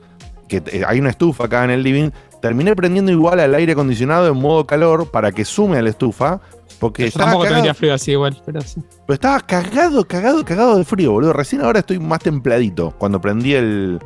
que 0.49 0.63
eh, 0.67 0.85
hay 0.87 1.01
una 1.01 1.11
estufa 1.11 1.47
acá 1.47 1.65
en 1.65 1.71
el 1.71 1.83
living, 1.83 2.11
terminé 2.45 2.77
prendiendo 2.77 3.11
igual 3.11 3.41
al 3.41 3.55
aire 3.55 3.73
acondicionado 3.73 4.29
en 4.29 4.37
modo 4.37 4.67
calor 4.67 5.11
para 5.11 5.33
que 5.33 5.47
sume 5.47 5.79
a 5.79 5.83
la 5.83 5.89
estufa. 5.89 6.41
Porque 6.79 7.05
Yo 7.05 7.09
estaba 7.09 7.25
tampoco 7.31 7.45
cagado, 7.45 7.57
tendría 7.63 7.75
frío 7.75 7.95
así 7.95 8.11
igual, 8.11 8.37
pero 8.45 8.61
sí. 8.61 8.83
pero 9.07 9.15
estaba 9.15 9.41
cagado, 9.41 10.05
cagado, 10.07 10.45
cagado 10.45 10.77
de 10.77 10.85
frío, 10.85 11.13
boludo. 11.13 11.33
Recién 11.33 11.63
ahora 11.63 11.79
estoy 11.79 11.99
más 11.99 12.19
templadito 12.19 12.93
cuando 12.99 13.19
prendí 13.19 13.55
el, 13.55 13.99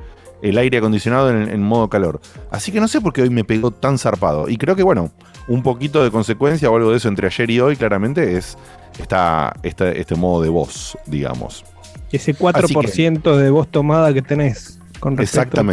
el 0.43 0.57
aire 0.59 0.79
acondicionado 0.79 1.31
en, 1.31 1.49
en 1.49 1.63
modo 1.63 1.89
calor. 1.89 2.21
Así 2.53 2.71
que 2.71 2.79
no 2.79 2.87
sé 2.87 3.01
por 3.01 3.13
qué 3.13 3.23
hoy 3.23 3.31
me 3.31 3.43
pegó 3.43 3.73
tan 3.73 3.99
zarpado. 3.99 4.49
Y 4.49 4.57
creo 4.57 4.77
que, 4.77 4.85
bueno, 4.85 5.11
un 5.49 5.65
poquito 5.65 6.05
de 6.05 6.13
consecuencia 6.13 6.71
o 6.71 6.77
algo 6.77 6.93
de 6.93 6.99
eso 6.99 7.09
entre 7.09 7.27
ayer 7.27 7.51
y 7.51 7.59
hoy, 7.59 7.75
claramente, 7.75 8.37
es 8.37 8.57
esta, 9.01 9.53
esta- 9.65 9.91
este 9.91 10.15
modo 10.15 10.43
de 10.43 10.49
voz, 10.51 10.97
digamos. 11.07 11.65
Ese 12.13 12.37
4% 12.37 13.37
de 13.37 13.51
voz 13.51 13.67
tomada 13.67 14.15
que 14.15 14.23
tenés. 14.23 14.79
Con 15.01 15.17
respecto 15.17 15.61
a 15.61 15.65
tu- 15.65 15.69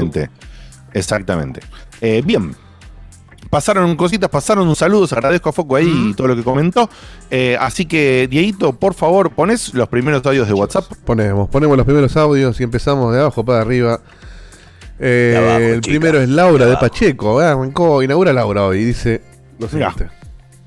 Exactamente. 0.95 1.61
Eh, 2.01 2.23
bien. 2.25 2.55
Pasaron 3.49 3.95
cositas, 3.95 4.29
pasaron 4.29 4.75
saludos, 4.75 5.13
agradezco 5.13 5.49
a 5.49 5.53
Foco 5.53 5.75
ahí 5.75 6.09
y 6.09 6.13
todo 6.15 6.27
lo 6.27 6.35
que 6.35 6.43
comentó. 6.43 6.89
Eh, 7.29 7.55
así 7.59 7.85
que, 7.85 8.27
Dieguito, 8.29 8.73
por 8.73 8.95
favor, 8.95 9.29
pones 9.31 9.73
los 9.75 9.87
primeros 9.87 10.25
audios 10.25 10.47
de 10.47 10.53
WhatsApp. 10.53 10.85
Ponemos, 11.05 11.47
ponemos 11.49 11.77
los 11.77 11.85
primeros 11.85 12.17
audios 12.17 12.59
y 12.59 12.63
empezamos 12.63 13.13
de 13.13 13.19
abajo 13.21 13.45
para 13.45 13.61
arriba. 13.61 14.01
Eh, 14.99 15.73
el 15.75 15.81
primero 15.81 16.19
es 16.19 16.27
Laura 16.29 16.65
de 16.65 16.75
Pacheco. 16.77 17.41
eh, 17.41 17.45
arrancó, 17.45 18.01
inaugura 18.01 18.33
Laura 18.33 18.65
hoy. 18.65 18.79
y 18.79 18.85
Dice 18.85 19.21
lo 19.59 19.67
Mirá. 19.71 19.93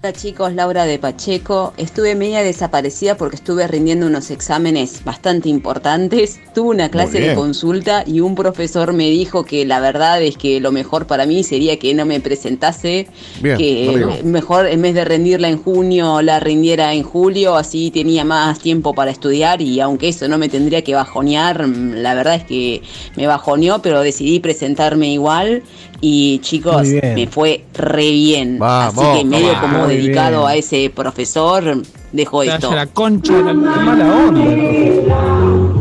Hola 0.09 0.17
chicos, 0.17 0.55
Laura 0.55 0.87
de 0.87 0.99
Pacheco. 0.99 1.75
Estuve 1.77 2.15
media 2.15 2.43
desaparecida 2.43 3.19
porque 3.19 3.37
estuve 3.37 3.69
rindiendo 3.69 4.07
unos 4.07 4.31
exámenes 4.31 5.05
bastante 5.05 5.51
importantes. 5.51 6.41
Tuve 6.55 6.71
una 6.71 6.89
clase 6.89 7.21
de 7.21 7.35
consulta 7.35 8.05
y 8.07 8.21
un 8.21 8.35
profesor 8.35 8.95
me 8.95 9.11
dijo 9.11 9.45
que 9.45 9.67
la 9.67 9.81
verdad 9.81 10.23
es 10.23 10.39
que 10.39 10.61
lo 10.61 10.73
mejor 10.73 11.07
para 11.07 11.27
mí 11.27 11.45
sería 11.45 11.79
que 11.79 11.93
no 11.93 12.07
me 12.07 12.21
presentase, 12.21 13.07
Bien, 13.43 13.59
que 13.59 14.23
mejor 14.25 14.67
en 14.69 14.81
vez 14.81 14.95
de 14.95 15.05
rendirla 15.05 15.51
en 15.51 15.63
junio 15.63 16.23
la 16.23 16.41
rindiera 16.41 16.95
en 16.95 17.03
julio, 17.03 17.57
así 17.57 17.91
tenía 17.91 18.25
más 18.25 18.61
tiempo 18.61 18.95
para 18.95 19.11
estudiar 19.11 19.61
y 19.61 19.79
aunque 19.81 20.09
eso 20.09 20.27
no 20.27 20.39
me 20.39 20.49
tendría 20.49 20.81
que 20.81 20.95
bajonear, 20.95 21.67
mm, 21.67 21.97
la 21.97 22.15
verdad 22.15 22.37
es 22.37 22.45
que 22.45 22.81
me 23.15 23.27
bajoneó, 23.27 23.83
pero 23.83 24.01
decidí 24.01 24.41
presentarme 24.41 25.13
igual 25.13 25.65
y 26.01 26.39
chicos, 26.41 26.87
me 26.87 27.27
fue 27.27 27.65
re 27.75 28.11
bien. 28.11 28.59
Vamos, 28.59 29.05
así 29.05 29.19
que 29.19 29.25
medio 29.25 29.49
vamos. 29.49 29.61
como 29.61 29.87
Muy 29.87 29.97
dedicado 29.97 30.39
bien. 30.41 30.51
a 30.51 30.55
ese 30.55 30.91
profesor, 30.95 31.83
dejo 32.13 32.43
Te 32.43 32.55
esto. 32.55 32.75
la 32.75 32.87
concha 32.87 33.35
de 33.37 33.43
la 33.45 33.55
mala 33.55 34.17
onda. 34.17 34.45
el 34.45 34.57
profesor. 34.57 35.79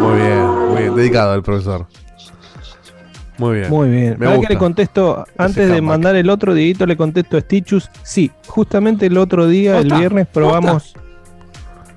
Muy 0.00 0.16
bien, 0.16 0.46
muy 0.46 0.82
bien. 0.82 0.96
Dedicado 0.96 1.32
al 1.32 1.42
profesor. 1.42 1.86
Muy 3.38 3.58
bien. 3.58 3.70
Muy 3.70 3.88
bien. 3.88 4.16
Me 4.18 4.26
gusta. 4.26 4.48
que 4.48 4.54
le 4.54 4.58
contesto, 4.58 5.24
antes 5.36 5.70
de 5.70 5.80
mandar 5.80 6.16
el 6.16 6.28
otro, 6.28 6.54
Dieguito 6.54 6.86
le 6.86 6.96
contesto 6.96 7.36
a 7.36 7.40
Stitchus. 7.40 7.88
Sí, 8.02 8.32
justamente 8.48 9.06
el 9.06 9.16
otro 9.16 9.46
día, 9.46 9.78
el 9.78 9.92
viernes, 9.92 10.26
probamos 10.26 10.94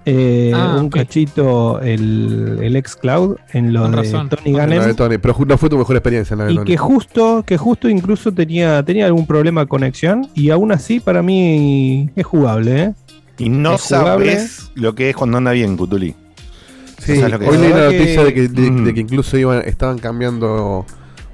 eh, 0.06 0.52
Ah, 0.54 0.78
un 0.80 0.90
cachito 0.90 1.80
el, 1.82 2.58
el 2.62 2.76
ex 2.76 2.96
Cloud 2.96 3.38
en 3.54 3.72
lo 3.74 3.84
Con 3.84 3.92
de 3.92 3.98
razón. 3.98 4.30
Tony 4.30 4.52
de 4.52 4.58
Gannem. 4.58 4.96
Tony, 4.96 5.18
pero 5.18 5.36
no 5.46 5.58
fue 5.58 5.70
tu 5.70 5.78
mejor 5.78 5.96
experiencia 5.96 6.34
en 6.34 6.40
la 6.40 6.46
de 6.46 6.54
Y 6.54 6.56
Tony. 6.56 6.66
que 6.68 6.78
justo, 6.78 7.44
que 7.46 7.58
justo 7.58 7.88
incluso 7.90 8.32
tenía, 8.32 8.84
tenía 8.84 9.06
algún 9.06 9.28
problema 9.28 9.62
de 9.62 9.68
conexión. 9.68 10.28
Y 10.34 10.50
aún 10.50 10.72
así, 10.72 11.00
para 11.00 11.22
mí 11.22 12.10
es 12.16 12.26
jugable, 12.26 12.82
¿eh? 12.84 12.94
Y 13.38 13.50
no 13.50 13.76
Es 13.76 13.82
jugable. 13.84 14.32
sabes 14.38 14.72
lo 14.76 14.94
que 14.96 15.10
es 15.10 15.16
cuando 15.16 15.38
anda 15.38 15.52
bien, 15.52 15.78
Cutuli. 15.78 16.16
Sí, 17.00 17.16
¿Sabes 17.16 17.32
lo 17.32 17.40
que 17.40 17.50
hoy 17.50 17.58
leí 17.58 17.70
la 17.74 17.86
noticia 17.86 18.24
de, 18.24 18.34
que, 18.34 18.42
que- 18.44 18.48
de, 18.62 18.72
Mm. 18.72 18.84
de 18.86 18.94
que 18.94 19.00
incluso 19.00 19.38
iban, 19.38 19.64
estaban 19.66 19.98
cambiando 19.98 20.86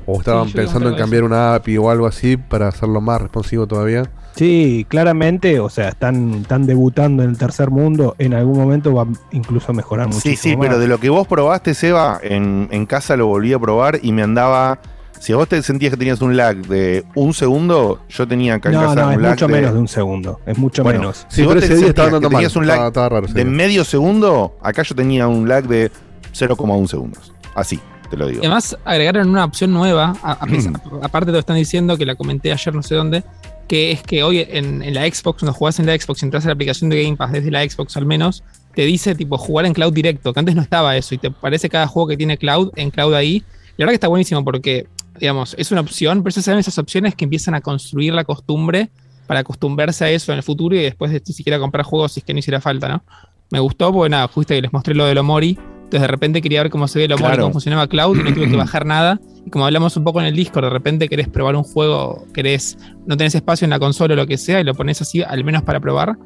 o 0.05 0.17
estaban 0.19 0.47
Sí, 0.47 0.53
pensando 0.53 0.87
en 0.89 0.95
cambiar 0.95 1.23
una 1.25 1.55
API 1.55 1.77
o 1.77 1.89
algo 1.89 2.05
así 2.07 2.37
para 2.37 2.69
hacerlo 2.69 3.01
más 3.01 3.21
responsivo 3.21 3.67
todavía. 3.67 4.03
Sí, 4.37 4.85
claramente, 4.87 5.59
o 5.59 5.69
sea, 5.69 5.89
están, 5.89 6.35
están 6.41 6.65
debutando 6.67 7.23
en 7.23 7.31
el 7.31 7.37
tercer 7.37 7.71
mundo. 7.71 8.15
En 8.19 8.33
algún 8.35 8.57
momento 8.57 8.93
va 8.93 9.07
incluso 9.31 9.71
a 9.71 9.75
mejorar 9.75 10.07
muchísimo. 10.07 10.35
Sí, 10.35 10.37
sí, 10.51 10.55
más. 10.55 10.67
pero 10.67 10.79
de 10.79 10.87
lo 10.87 10.99
que 10.99 11.09
vos 11.09 11.27
probaste, 11.27 11.73
Seba, 11.73 12.19
en, 12.21 12.67
en 12.71 12.85
casa 12.85 13.17
lo 13.17 13.25
volví 13.27 13.51
a 13.53 13.59
probar 13.59 13.99
y 14.01 14.11
me 14.11 14.21
andaba. 14.21 14.79
Si 15.19 15.33
vos 15.33 15.47
te 15.49 15.59
sentías 15.63 15.89
que 15.91 15.97
tenías 15.97 16.21
un 16.21 16.37
lag 16.37 16.55
de 16.67 17.03
un 17.15 17.33
segundo, 17.33 18.01
yo 18.07 18.27
tenía 18.27 18.53
acá 18.55 18.69
en 18.69 18.75
No, 18.75 18.81
casa 18.81 18.95
no, 19.01 19.07
un 19.07 19.13
es 19.13 19.19
lag 19.21 19.31
mucho 19.31 19.47
de, 19.47 19.53
menos 19.53 19.73
de 19.73 19.79
un 19.79 19.87
segundo. 19.87 20.39
Es 20.45 20.57
mucho 20.59 20.83
Bueno, 20.83 20.99
menos. 20.99 21.25
Si 21.29 21.37
Sí, 21.37 21.43
vos 21.43 21.55
te 21.55 21.61
sentías 21.67 21.89
estaba 21.89 22.09
que 22.09 22.19
mal. 22.19 22.29
tenías 22.29 22.55
un 22.55 22.67
lag 22.67 22.75
Estaba, 22.75 22.87
estaba 22.89 23.09
raro 23.09 23.25
de 23.27 23.33
día. 23.43 23.51
medio 23.51 23.83
segundo, 23.83 24.55
acá 24.61 24.83
yo 24.83 24.93
tenía 24.93 25.27
un 25.27 25.49
lag 25.49 25.63
de 25.67 25.89
0,1 26.33 26.87
segundos. 26.87 27.33
Así, 27.55 27.79
te 28.11 28.15
lo 28.17 28.27
digo. 28.27 28.41
Además, 28.41 28.77
agregaron 28.85 29.27
una 29.29 29.43
opción 29.45 29.73
nueva, 29.73 30.13
a- 30.21 30.33
a 30.33 30.45
pesar- 30.45 30.73
aparte 31.01 31.25
de 31.25 31.31
lo 31.31 31.37
que 31.37 31.39
están 31.39 31.55
diciendo, 31.55 31.97
que 31.97 32.05
la 32.05 32.13
comenté 32.13 32.51
ayer 32.53 32.75
no 32.75 32.83
sé 32.83 32.93
dónde, 32.93 33.23
que 33.67 33.91
es 33.91 34.01
que 34.01 34.23
hoy 34.23 34.45
en, 34.49 34.93
la 34.93 35.01
Xbox, 35.01 35.39
cuando 35.39 35.53
jugás 35.53 35.79
en 35.79 35.85
la 35.85 35.97
Xbox, 35.97 36.23
entras 36.23 36.45
a 36.45 36.47
la 36.47 36.53
aplicación 36.53 36.89
de 36.89 37.03
Game 37.03 37.17
Pass 37.17 37.31
desde 37.31 37.51
la 37.51 37.67
Xbox 37.67 37.97
al 37.97 38.05
menos, 38.05 38.43
te 38.73 38.83
dice 38.83 39.15
tipo 39.15 39.37
jugar 39.37 39.65
en 39.65 39.73
cloud 39.73 39.93
directo, 39.93 40.33
que 40.33 40.39
antes 40.39 40.55
no 40.55 40.61
estaba 40.61 40.95
eso, 40.95 41.15
y 41.15 41.17
te 41.17 41.31
parece 41.31 41.69
cada 41.69 41.87
juego 41.87 42.07
que 42.07 42.17
tiene 42.17 42.37
cloud 42.37 42.71
en 42.75 42.91
cloud 42.91 43.13
ahí. 43.13 43.43
La 43.77 43.85
verdad 43.85 43.91
que 43.91 43.95
está 43.95 44.07
buenísimo 44.07 44.43
porque, 44.43 44.87
digamos, 45.19 45.55
es 45.57 45.71
una 45.71 45.81
opción, 45.81 46.23
pero 46.23 46.29
esas 46.29 46.45
son 46.45 46.57
esas 46.57 46.77
opciones 46.77 47.15
que 47.15 47.25
empiezan 47.25 47.53
a 47.53 47.61
construir 47.61 48.13
la 48.13 48.23
costumbre 48.23 48.89
para 49.27 49.41
acostumbrarse 49.41 50.05
a 50.05 50.09
eso 50.09 50.31
en 50.31 50.37
el 50.37 50.43
futuro 50.43 50.75
y 50.75 50.79
después 50.79 51.11
de 51.11 51.21
siquiera 51.25 51.59
comprar 51.59 51.85
juegos 51.85 52.13
si 52.13 52.21
es 52.21 52.25
que 52.25 52.33
no 52.33 52.39
hiciera 52.39 52.61
falta, 52.61 52.87
¿no? 52.87 53.03
Me 53.49 53.59
gustó 53.59 53.93
porque 53.93 54.09
nada, 54.09 54.27
justo 54.27 54.53
que 54.53 54.61
les 54.61 54.73
mostré 54.73 54.93
lo 54.95 55.05
del 55.05 55.17
Omori. 55.17 55.57
Entonces 55.87 56.01
de 56.01 56.07
repente 56.07 56.41
quería 56.41 56.61
ver 56.63 56.69
cómo 56.69 56.87
se 56.89 56.99
ve 56.99 57.05
el 57.05 57.13
Omori, 57.13 57.27
Claro. 57.29 57.43
cómo 57.43 57.53
funcionaba 57.53 57.87
Cloud 57.87 58.17
y 58.19 58.23
no 58.23 58.33
tuve 58.33 58.49
que 58.49 58.55
bajar 58.57 58.85
nada. 58.85 59.21
Y 59.45 59.49
como 59.49 59.65
hablamos 59.65 59.95
un 59.95 60.03
poco 60.03 60.19
en 60.19 60.25
el 60.27 60.35
Discord, 60.35 60.65
de 60.65 60.69
repente 60.69 61.07
querés 61.07 61.29
probar 61.29 61.55
un 61.55 61.63
juego, 61.63 62.25
querés, 62.33 62.77
no 63.05 63.15
tenés 63.15 63.35
espacio 63.35 63.63
en 63.65 63.69
la 63.69 63.79
consola 63.79 64.13
o 64.13 64.17
lo 64.17 64.27
que 64.27 64.37
sea, 64.37 64.59
y 64.59 64.65
lo 64.65 64.73
pones 64.75 65.01
así, 65.01 65.23
al 65.23 65.43
menos 65.45 65.63
para 65.63 65.79
probar. 65.79 66.17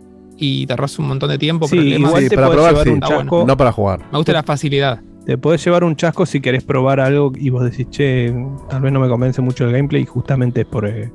y 0.43 0.65
te 0.65 0.73
ahorras 0.73 0.97
un 0.97 1.07
montón 1.07 1.29
de 1.29 1.37
tiempo. 1.37 1.67
Sí, 1.67 1.77
igual 1.77 2.23
Sí, 2.23 2.29
te 2.29 2.35
para 2.35 2.49
probar, 2.49 2.71
llevar 2.71 2.83
sí. 2.85 2.89
un 2.89 3.03
Ah, 3.03 3.07
bueno. 3.07 3.19
chasco. 3.21 3.43
No 3.45 3.57
para 3.57 3.71
jugar. 3.71 3.99
Me 4.11 4.17
gusta 4.17 4.33
la 4.33 4.41
facilidad. 4.41 4.99
Te 5.27 5.37
podés 5.37 5.63
llevar 5.63 5.83
un 5.83 5.95
chasco 5.95 6.25
si 6.25 6.41
querés 6.41 6.63
probar 6.63 6.99
algo 6.99 7.31
y 7.35 7.51
vos 7.51 7.63
decís, 7.63 7.87
che, 7.91 8.33
tal 8.67 8.81
vez 8.81 8.91
no 8.91 8.99
me 8.99 9.07
convence 9.07 9.39
mucho 9.43 9.65
el 9.65 9.71
gameplay 9.73 10.01
y 10.01 10.05
justamente 10.07 10.61
es 10.61 10.65
por... 10.67 10.87
eh, 10.87 11.11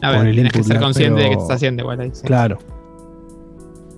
A 0.00 0.12
ver, 0.12 0.26
el 0.28 0.34
tienes 0.34 0.52
que 0.52 0.62
ser 0.62 0.78
consciente 0.78 1.22
de 1.22 1.28
que 1.30 1.34
estás 1.34 1.50
haciendo 1.56 1.82
igual 1.82 1.98
ahí. 1.98 2.10
sí. 2.14 2.22
Claro. 2.24 2.58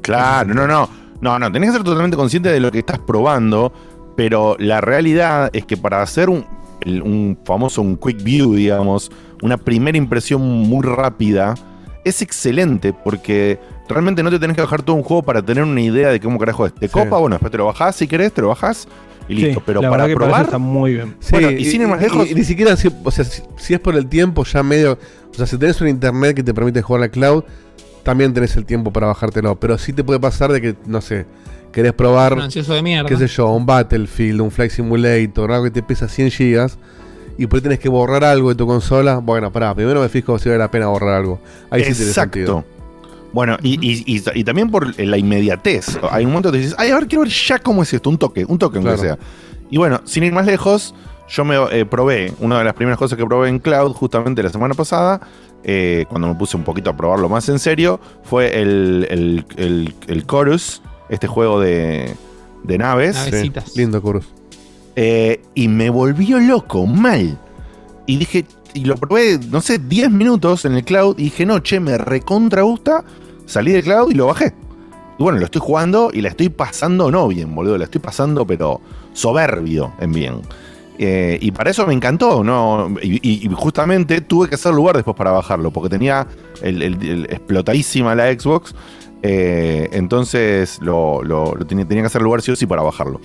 Claro, 0.00 0.54
no, 0.54 0.66
no. 0.66 0.88
No, 1.20 1.38
no, 1.38 1.50
tenés 1.50 1.70
que 1.70 1.76
ser 1.76 1.84
totalmente 1.84 2.16
consciente 2.16 2.48
de 2.50 2.60
lo 2.60 2.70
que 2.70 2.78
estás 2.78 2.98
probando, 2.98 3.72
pero 4.16 4.56
la 4.58 4.80
realidad 4.80 5.50
es 5.52 5.64
que 5.64 5.76
para 5.76 6.02
hacer 6.02 6.28
un, 6.30 6.44
un 6.86 7.38
famoso 7.44 7.82
un 7.82 7.96
quick 7.96 8.22
view, 8.22 8.54
digamos, 8.54 9.10
una 9.42 9.56
primera 9.56 9.98
impresión 9.98 10.40
muy 10.42 10.84
rápida, 10.84 11.54
es 12.04 12.22
excelente 12.22 12.92
porque 12.92 13.58
realmente 13.88 14.22
no 14.22 14.30
te 14.30 14.38
tenés 14.38 14.54
que 14.56 14.62
bajar 14.62 14.82
todo 14.82 14.96
un 14.96 15.02
juego 15.02 15.22
para 15.22 15.42
tener 15.42 15.64
una 15.64 15.80
idea 15.80 16.08
de 16.10 16.20
cómo 16.20 16.38
carajo 16.38 16.66
es. 16.66 16.74
¿Te 16.74 16.86
Sí. 16.88 16.92
copa? 16.92 17.18
Bueno, 17.18 17.34
después 17.34 17.50
te 17.50 17.58
lo 17.58 17.66
bajás 17.66 17.96
si 17.96 18.06
querés, 18.06 18.32
te 18.32 18.40
lo 18.42 18.48
bajás 18.48 18.86
y 19.28 19.34
listo. 19.34 19.58
Sí, 19.60 19.62
pero 19.66 19.82
la 19.82 19.90
para 19.90 20.06
probar, 20.14 20.44
está 20.46 20.58
muy 20.58 20.94
bien. 20.94 21.16
Sí, 21.20 21.30
Bueno, 21.32 21.50
y 21.50 21.64
sin 21.64 21.82
ir 21.82 21.88
más 21.88 22.00
lejos- 22.00 22.30
y 22.30 22.34
ni 22.34 22.44
siquiera, 22.44 22.76
si, 22.76 22.88
o 23.04 23.10
sea, 23.10 23.24
si, 23.24 23.42
si 23.56 23.74
es 23.74 23.80
por 23.80 23.94
el 23.96 24.06
tiempo, 24.06 24.44
ya 24.44 24.62
medio. 24.62 24.98
O 25.30 25.34
sea, 25.34 25.46
si 25.46 25.58
tenés 25.58 25.80
un 25.80 25.88
internet 25.88 26.34
que 26.36 26.42
te 26.42 26.54
permite 26.54 26.80
jugar 26.80 27.02
a 27.02 27.06
la 27.06 27.10
cloud, 27.10 27.44
también 28.08 28.32
tenés 28.32 28.56
el 28.56 28.64
tiempo 28.64 28.90
para 28.90 29.06
bajártelo. 29.08 29.54
Pero 29.60 29.76
sí 29.76 29.92
te 29.92 30.02
puede 30.02 30.18
pasar 30.18 30.50
de 30.50 30.62
que, 30.62 30.74
no 30.86 31.02
sé, 31.02 31.26
querés 31.72 31.92
probar, 31.92 32.32
Un 32.32 32.40
ansioso 32.40 32.72
de 32.72 32.80
mierda. 32.82 33.06
qué 33.06 33.18
sé 33.18 33.26
yo, 33.26 33.48
un 33.50 33.66
Battlefield, 33.66 34.40
un 34.40 34.50
Flight 34.50 34.70
Simulator, 34.72 35.52
algo 35.52 35.64
que 35.64 35.70
te 35.70 35.82
pesa 35.82 36.08
100 36.08 36.30
gigas. 36.30 36.78
Y 37.36 37.46
por 37.46 37.58
ahí 37.58 37.62
tenés 37.64 37.78
que 37.80 37.90
borrar 37.90 38.24
algo 38.24 38.48
de 38.48 38.54
tu 38.54 38.66
consola. 38.66 39.18
Bueno, 39.18 39.52
pará, 39.52 39.74
primero 39.74 40.00
me 40.00 40.08
fijo 40.08 40.38
si 40.38 40.48
vale 40.48 40.58
la 40.58 40.70
pena 40.70 40.86
borrar 40.86 41.16
algo. 41.16 41.38
Ahí 41.70 41.84
sí 41.84 41.92
tiene 41.94 42.12
sentido. 42.12 42.58
Exacto. 42.60 42.78
Bueno, 43.34 43.58
y, 43.62 43.74
y- 43.86 44.04
y- 44.06 44.22
y 44.40 44.42
también 44.44 44.70
por 44.70 44.98
la 44.98 45.18
inmediatez. 45.18 45.98
Hay 46.10 46.24
un 46.24 46.30
momento 46.30 46.50
que 46.50 46.56
te 46.58 46.62
dices, 46.62 46.76
ay, 46.78 46.90
a 46.90 46.94
ver, 46.94 47.06
quiero 47.08 47.24
ver 47.24 47.30
ya 47.30 47.58
cómo 47.58 47.82
es 47.82 47.92
esto, 47.92 48.08
un 48.08 48.16
toque, 48.16 48.46
un 48.46 48.58
toque 48.58 48.78
aunque 48.78 48.94
Claro. 48.94 49.02
sea. 49.16 49.18
Y 49.70 49.76
bueno, 49.76 50.00
sin 50.04 50.24
ir 50.24 50.32
más 50.32 50.46
lejos, 50.46 50.94
yo 51.28 51.44
me 51.44 51.56
eh, 51.72 51.84
probé, 51.84 52.32
una 52.40 52.56
de 52.58 52.64
las 52.64 52.72
primeras 52.72 52.98
cosas 52.98 53.18
que 53.18 53.26
probé 53.26 53.50
en 53.50 53.58
Cloud 53.58 53.92
justamente 53.92 54.42
la 54.42 54.48
semana 54.48 54.72
pasada, 54.72 55.20
eh, 55.64 56.04
cuando 56.08 56.28
me 56.28 56.34
puse 56.34 56.56
un 56.56 56.64
poquito 56.64 56.90
a 56.90 56.96
probarlo 56.96 57.28
más 57.28 57.48
en 57.48 57.58
serio, 57.58 58.00
fue 58.22 58.60
el, 58.60 59.06
el, 59.10 59.44
el- 59.56 59.94
el 60.06 60.26
Chorus, 60.26 60.82
este 61.08 61.26
juego 61.26 61.60
de, 61.60 62.14
de 62.64 62.78
naves. 62.78 63.16
Sí, 63.72 63.76
lindo, 63.76 64.00
Curus. 64.02 64.24
Eh, 64.96 65.42
y 65.54 65.68
me 65.68 65.90
volvió 65.90 66.38
loco, 66.40 66.86
mal. 66.86 67.38
Y 68.06 68.16
dije, 68.16 68.44
y 68.74 68.84
lo 68.84 68.96
probé, 68.96 69.38
no 69.50 69.60
sé, 69.60 69.78
10 69.78 70.10
minutos 70.10 70.64
en 70.64 70.74
el 70.74 70.84
cloud 70.84 71.16
y 71.18 71.24
dije, 71.24 71.46
no, 71.46 71.58
che, 71.60 71.78
me 71.80 71.98
recontra 71.98 72.62
gusta. 72.62 73.04
Salí 73.46 73.72
del 73.72 73.82
cloud 73.84 74.10
y 74.10 74.14
lo 74.14 74.26
bajé. 74.26 74.54
Y 75.18 75.22
bueno, 75.22 75.38
lo 75.38 75.44
estoy 75.46 75.60
jugando 75.60 76.10
y 76.12 76.20
la 76.20 76.28
estoy 76.28 76.48
pasando 76.48 77.10
no 77.10 77.26
bien, 77.28 77.54
boludo. 77.54 77.76
La 77.78 77.84
estoy 77.84 78.00
pasando, 78.00 78.46
pero 78.46 78.80
soberbio 79.12 79.92
en 80.00 80.12
bien. 80.12 80.40
Eh, 80.98 81.38
y 81.40 81.52
para 81.52 81.70
eso 81.70 81.86
me 81.86 81.94
encantó, 81.94 82.42
¿no? 82.42 82.92
Y, 83.00 83.48
justamente 83.54 84.20
tuve 84.20 84.48
que 84.48 84.56
hacer 84.56 84.74
lugar 84.74 84.96
después 84.96 85.16
para 85.16 85.30
bajarlo, 85.30 85.70
porque 85.70 85.88
tenía 85.90 86.26
el- 86.60 87.26
explotadísima 87.30 88.14
la 88.14 88.32
Xbox. 88.32 88.74
eh, 89.22 89.88
entonces 89.92 90.78
lo, 90.80 91.22
lo- 91.24 91.54
lo 91.54 91.66
tenía, 91.66 91.84
tenía 91.84 92.02
que 92.02 92.06
hacer 92.08 92.22
lugar 92.22 92.40
sí 92.42 92.50
o 92.52 92.56
sí 92.56 92.66
para 92.66 92.82
bajarlo. 92.82 93.20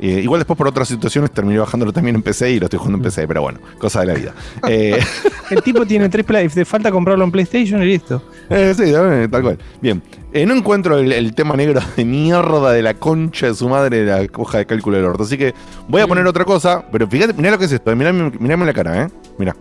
Eh, 0.00 0.20
igual 0.22 0.38
después 0.40 0.56
por 0.56 0.68
otras 0.68 0.86
situaciones 0.86 1.30
terminé 1.32 1.58
bajándolo 1.58 1.92
también 1.92 2.14
en 2.16 2.22
PC 2.22 2.52
y 2.52 2.60
lo 2.60 2.66
estoy 2.66 2.78
jugando 2.78 2.98
en 2.98 3.02
PC, 3.02 3.26
pero 3.26 3.42
bueno, 3.42 3.58
cosa 3.78 4.00
de 4.00 4.06
la 4.06 4.14
vida. 4.14 4.34
Eh, 4.68 4.98
El 5.50 5.62
tipo 5.62 5.84
tiene 5.86 6.08
tres 6.08 6.24
play, 6.26 6.48
te 6.48 6.64
falta 6.64 6.90
comprarlo 6.90 7.24
en 7.24 7.30
PlayStation 7.32 7.82
y 7.82 7.86
listo. 7.86 8.22
eh, 8.50 8.74
sí, 8.76 8.92
tal 9.30 9.42
cual. 9.42 9.58
Bien, 9.80 10.02
Eh, 10.32 10.44
no 10.44 10.54
encuentro 10.54 10.98
el, 10.98 11.10
el 11.10 11.34
tema 11.34 11.56
negro 11.56 11.80
de 11.96 12.04
mierda 12.04 12.70
de 12.72 12.82
la 12.82 12.94
concha 12.94 13.46
de 13.46 13.54
su 13.54 13.68
madre 13.68 14.04
de 14.04 14.26
la 14.26 14.26
hoja 14.36 14.58
de 14.58 14.66
cálculo 14.66 14.96
del 14.98 15.06
orto, 15.06 15.22
así 15.22 15.38
que 15.38 15.54
voy 15.88 16.02
a 16.02 16.06
poner 16.06 16.26
otra 16.26 16.44
cosa, 16.44 16.84
pero 16.92 17.08
fíjate, 17.08 17.32
mirá 17.32 17.50
lo 17.52 17.58
que 17.58 17.64
es 17.64 17.72
esto, 17.72 17.94
mirame, 17.96 18.30
mirame 18.38 18.66
la 18.66 18.72
cara, 18.74 19.04
¿eh? 19.04 19.08
Mirá. 19.38 19.56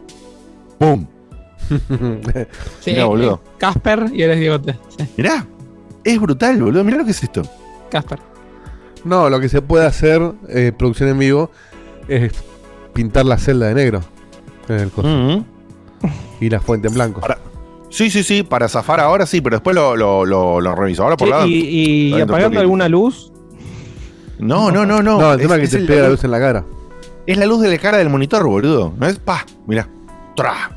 ¡Pum! 0.78 1.08
Sí, 2.82 2.92
Mirá, 2.92 3.06
boludo. 3.06 3.42
Casper 3.58 4.06
y 4.14 4.22
eres 4.22 4.40
Diegote. 4.40 4.78
Sí, 4.98 5.06
Mirá. 5.18 5.46
Es 6.04 6.20
brutal, 6.20 6.62
boludo. 6.62 6.84
Mirá 6.84 6.98
lo 6.98 7.06
que 7.06 7.12
es 7.12 7.22
esto. 7.24 7.42
Casper. 7.92 8.20
No, 9.08 9.30
lo 9.30 9.40
que 9.40 9.50
se 9.50 9.62
puede 9.62 9.86
hacer, 9.86 10.22
eh, 10.50 10.72
producción 10.78 11.10
en 11.10 11.20
vivo, 11.20 11.52
es 12.08 12.32
pintar 12.94 13.26
la 13.26 13.38
celda 13.38 13.68
de 13.68 13.74
negro. 13.76 14.02
en 14.70 14.76
el 14.80 14.90
coso, 14.92 15.08
Mm. 15.08 15.44
Y 16.42 16.50
la 16.50 16.60
fuente 16.60 16.88
en 16.90 16.94
blanco. 16.94 17.22
Para- 17.22 17.40
Sí, 17.90 18.10
sí, 18.12 18.22
sí, 18.22 18.44
para 18.44 18.68
zafar 18.68 19.00
ahora 19.00 19.26
sí, 19.26 19.40
pero 19.40 19.56
después 19.56 19.74
lo, 19.74 19.96
lo, 19.96 20.26
lo, 20.26 20.60
lo 20.60 20.76
reviso. 20.76 21.04
Ahora 21.04 21.16
por 21.16 21.30
Che, 21.30 21.34
la. 21.34 21.48
y, 21.48 22.14
y 22.14 22.22
apagando 22.22 22.60
alguna 22.60 22.90
luz, 22.90 23.32
No, 24.40 24.70
no, 24.72 24.86
no, 24.86 25.02
no. 25.02 25.20
No, 25.20 25.34
el 25.34 25.40
tema 25.40 25.56
es 25.56 25.60
que 25.62 25.66
es 25.66 25.72
te 25.72 25.78
el- 25.78 25.86
pega 25.88 26.02
la 26.04 26.10
luz 26.10 26.24
en 26.24 26.32
la 26.32 26.40
cara. 26.40 26.66
Es 27.26 27.38
la 27.38 27.46
luz 27.46 27.62
de 27.62 27.70
la 27.70 27.78
cara 27.78 27.98
del 27.98 28.10
monitor, 28.10 28.46
boludo. 28.46 28.94
¿No 28.98 29.08
es? 29.08 29.18
Pa, 29.20 29.46
mirá. 29.66 29.88
Tra. 30.36 30.72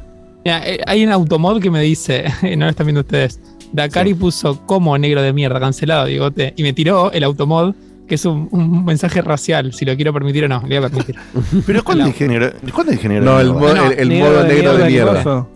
Mira, 0.44 0.66
eh, 0.66 0.80
hay 0.86 1.04
un 1.04 1.12
automod 1.12 1.60
que 1.60 1.70
me 1.70 1.80
dice, 1.82 2.24
no 2.56 2.64
lo 2.64 2.70
están 2.70 2.86
viendo 2.86 3.00
ustedes. 3.00 3.38
Dakari 3.72 4.10
Sí. 4.10 4.14
puso 4.14 4.64
como 4.66 4.96
negro 4.96 5.20
de 5.20 5.32
mierda, 5.32 5.60
cancelado, 5.60 6.06
Diegote. 6.06 6.54
Y 6.56 6.62
me 6.62 6.72
tiró 6.72 7.12
el 7.12 7.22
automod, 7.24 7.74
que 8.10 8.16
es 8.16 8.24
un, 8.24 8.48
un 8.50 8.84
mensaje 8.84 9.22
racial, 9.22 9.72
si 9.72 9.84
lo 9.84 9.94
quiero 9.94 10.12
permitir 10.12 10.44
o 10.44 10.48
no. 10.48 10.60
Le 10.66 10.78
voy 10.80 10.88
a 10.88 10.90
permitir. 10.90 11.14
Pero 11.66 11.84
¿cuándo 11.84 12.04
La-? 12.06 12.72
¿Cuándo 12.74 12.92
el 12.92 12.98
género? 12.98 13.24
No, 13.24 13.36
de 13.36 13.42
el, 13.44 13.52
mierda? 13.54 13.60
mo- 13.60 13.74
No, 13.74 13.86
el- 13.92 13.98
el 14.00 14.18
modo 14.18 14.42
negro 14.44 14.72
de 14.76 14.82
¿qué 14.82 14.88
mierda. 14.90 15.46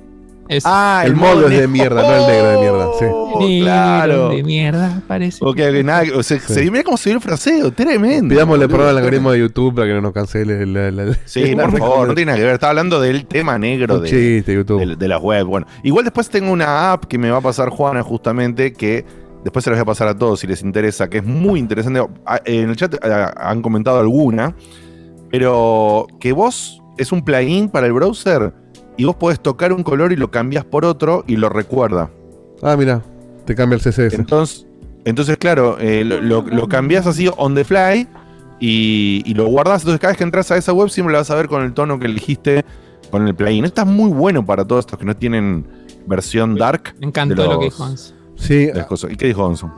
Es 0.47 0.63
Ah, 0.67 1.03
El 1.05 1.17
modo 1.17 1.49
es 1.49 1.59
de 1.59 1.67
mierda, 1.67 2.03
no 2.03 2.15
el 2.17 2.27
negro 2.33 2.49
de 2.51 2.59
mierda, 2.59 2.87
sí. 2.99 3.05
negro 3.05 3.65
claro. 3.65 4.29
de 4.29 4.43
mierda, 4.45 5.03
parece. 5.09 5.39
Ok, 5.43 5.59
ok, 5.59 5.85
nada, 5.85 6.05
o 6.15 6.23
sea, 6.23 6.39
Sí. 6.39 6.53
se, 6.55 6.71
mira 6.71 6.85
cómo 6.85 6.97
se 6.99 7.09
vio 7.11 7.17
el 7.17 7.23
fraseo, 7.23 7.73
tremendo. 7.73 8.29
Pidámosle 8.33 8.69
perdón 8.69 8.89
al 8.89 8.99
algoritmo 8.99 9.33
de 9.33 9.39
YouTube 9.41 9.75
para 9.75 9.87
que 9.89 9.95
no 9.95 10.01
nos 10.03 10.13
cancele 10.13 10.65
la, 10.67 10.91
la- 10.93 11.05
la- 11.07 11.19
Sí, 11.25 11.55
la 11.57 11.65
por 11.65 11.79
favor, 11.79 12.09
no 12.09 12.15
tiene 12.15 12.27
nada 12.33 12.39
que 12.39 12.45
ver. 12.45 12.55
Estaba 12.55 12.71
hablando 12.71 13.01
del 13.01 13.27
tema 13.27 13.59
negro 13.59 13.99
de, 13.99 14.09
chiste, 14.11 14.55
YouTube. 14.55 14.81
de, 14.87 14.97
de 14.97 15.09
las 15.09 15.21
web. 15.21 15.45
Bueno, 15.47 15.67
igual 15.83 16.05
después 16.05 16.29
tengo 16.29 16.53
una 16.53 16.93
app 16.93 17.07
que 17.07 17.19
me 17.19 17.31
va 17.31 17.39
a 17.39 17.43
pasar 17.43 17.71
Juana 17.71 18.03
justamente 18.03 18.73
que 18.75 19.05
después 19.45 19.65
se 19.65 19.71
las 19.71 19.79
voy 19.79 19.83
a 19.83 19.87
pasar 19.87 20.09
a 20.09 20.17
todos 20.19 20.41
si 20.41 20.47
les 20.47 20.63
interesa, 20.63 21.09
que 21.09 21.19
es 21.19 21.25
muy 21.25 21.61
interesante. 21.61 22.05
Ah, 22.27 22.41
En 22.45 22.71
el 22.71 22.77
chat 22.77 22.95
ah, 23.05 23.33
han 23.37 23.63
comentado 23.63 24.01
alguna, 24.01 24.55
pero 25.31 26.07
que 26.21 26.33
vos 26.33 26.83
es 26.97 27.13
un 27.13 27.23
plugin 27.25 27.69
para 27.69 27.87
el 27.87 27.93
browser 27.93 28.53
y 28.97 29.05
vos 29.05 29.17
podés 29.17 29.41
tocar 29.41 29.73
un 29.73 29.83
color 29.83 30.13
y 30.13 30.17
lo 30.17 30.31
cambias 30.31 30.65
por 30.65 30.85
otro 30.85 31.25
y 31.27 31.37
lo 31.37 31.49
recuerda. 31.49 32.11
Ah, 32.63 32.77
mira, 32.77 33.03
te 33.45 33.55
cambia 33.55 33.77
el 33.77 33.83
CSS. 33.83 34.15
Entonces, 34.15 34.67
entonces 35.05 35.37
claro, 35.37 35.77
eh, 35.81 36.05
lo, 36.05 36.21
lo, 36.21 36.43
lo 36.43 36.69
cambias 36.69 37.07
así 37.07 37.29
on 37.37 37.55
the 37.55 37.65
fly 37.65 38.07
y, 38.61 39.23
y 39.27 39.35
lo 39.35 39.47
guardas. 39.47 39.83
Entonces, 39.83 40.01
cada 40.01 40.13
vez 40.13 40.19
que 40.19 40.25
entras 40.25 40.51
a 40.51 40.57
esa 40.57 40.73
web, 40.73 40.89
siempre 40.89 41.13
la 41.13 41.19
vas 41.19 41.31
a 41.31 41.35
ver 41.35 41.49
con 41.49 41.63
el 41.63 41.75
tono 41.75 41.99
que 41.99 42.07
elegiste 42.07 42.65
con 43.11 43.27
el 43.27 43.35
plugin. 43.35 43.65
Esto 43.65 43.83
es 43.83 43.87
muy 43.89 44.11
bueno 44.11 44.47
para 44.47 44.65
todos 44.65 44.81
estos 44.87 44.99
que 44.99 45.05
no 45.05 45.17
tienen 45.17 45.67
versión 46.07 46.55
dark. 46.55 46.95
Me 47.01 47.09
encantó 47.09 47.43
de 47.43 47.49
lo 47.49 47.59
que 47.59 47.65
los- 47.67 47.75
dijo 47.75 47.85
Hans. 47.85 48.15
Sí, 48.47 48.67
de 48.67 48.75
las 48.75 48.87
cosas. 48.87 49.11
¿Y 49.13 49.17
qué 49.17 49.27
dijo 49.27 49.45
Onzo? 49.45 49.73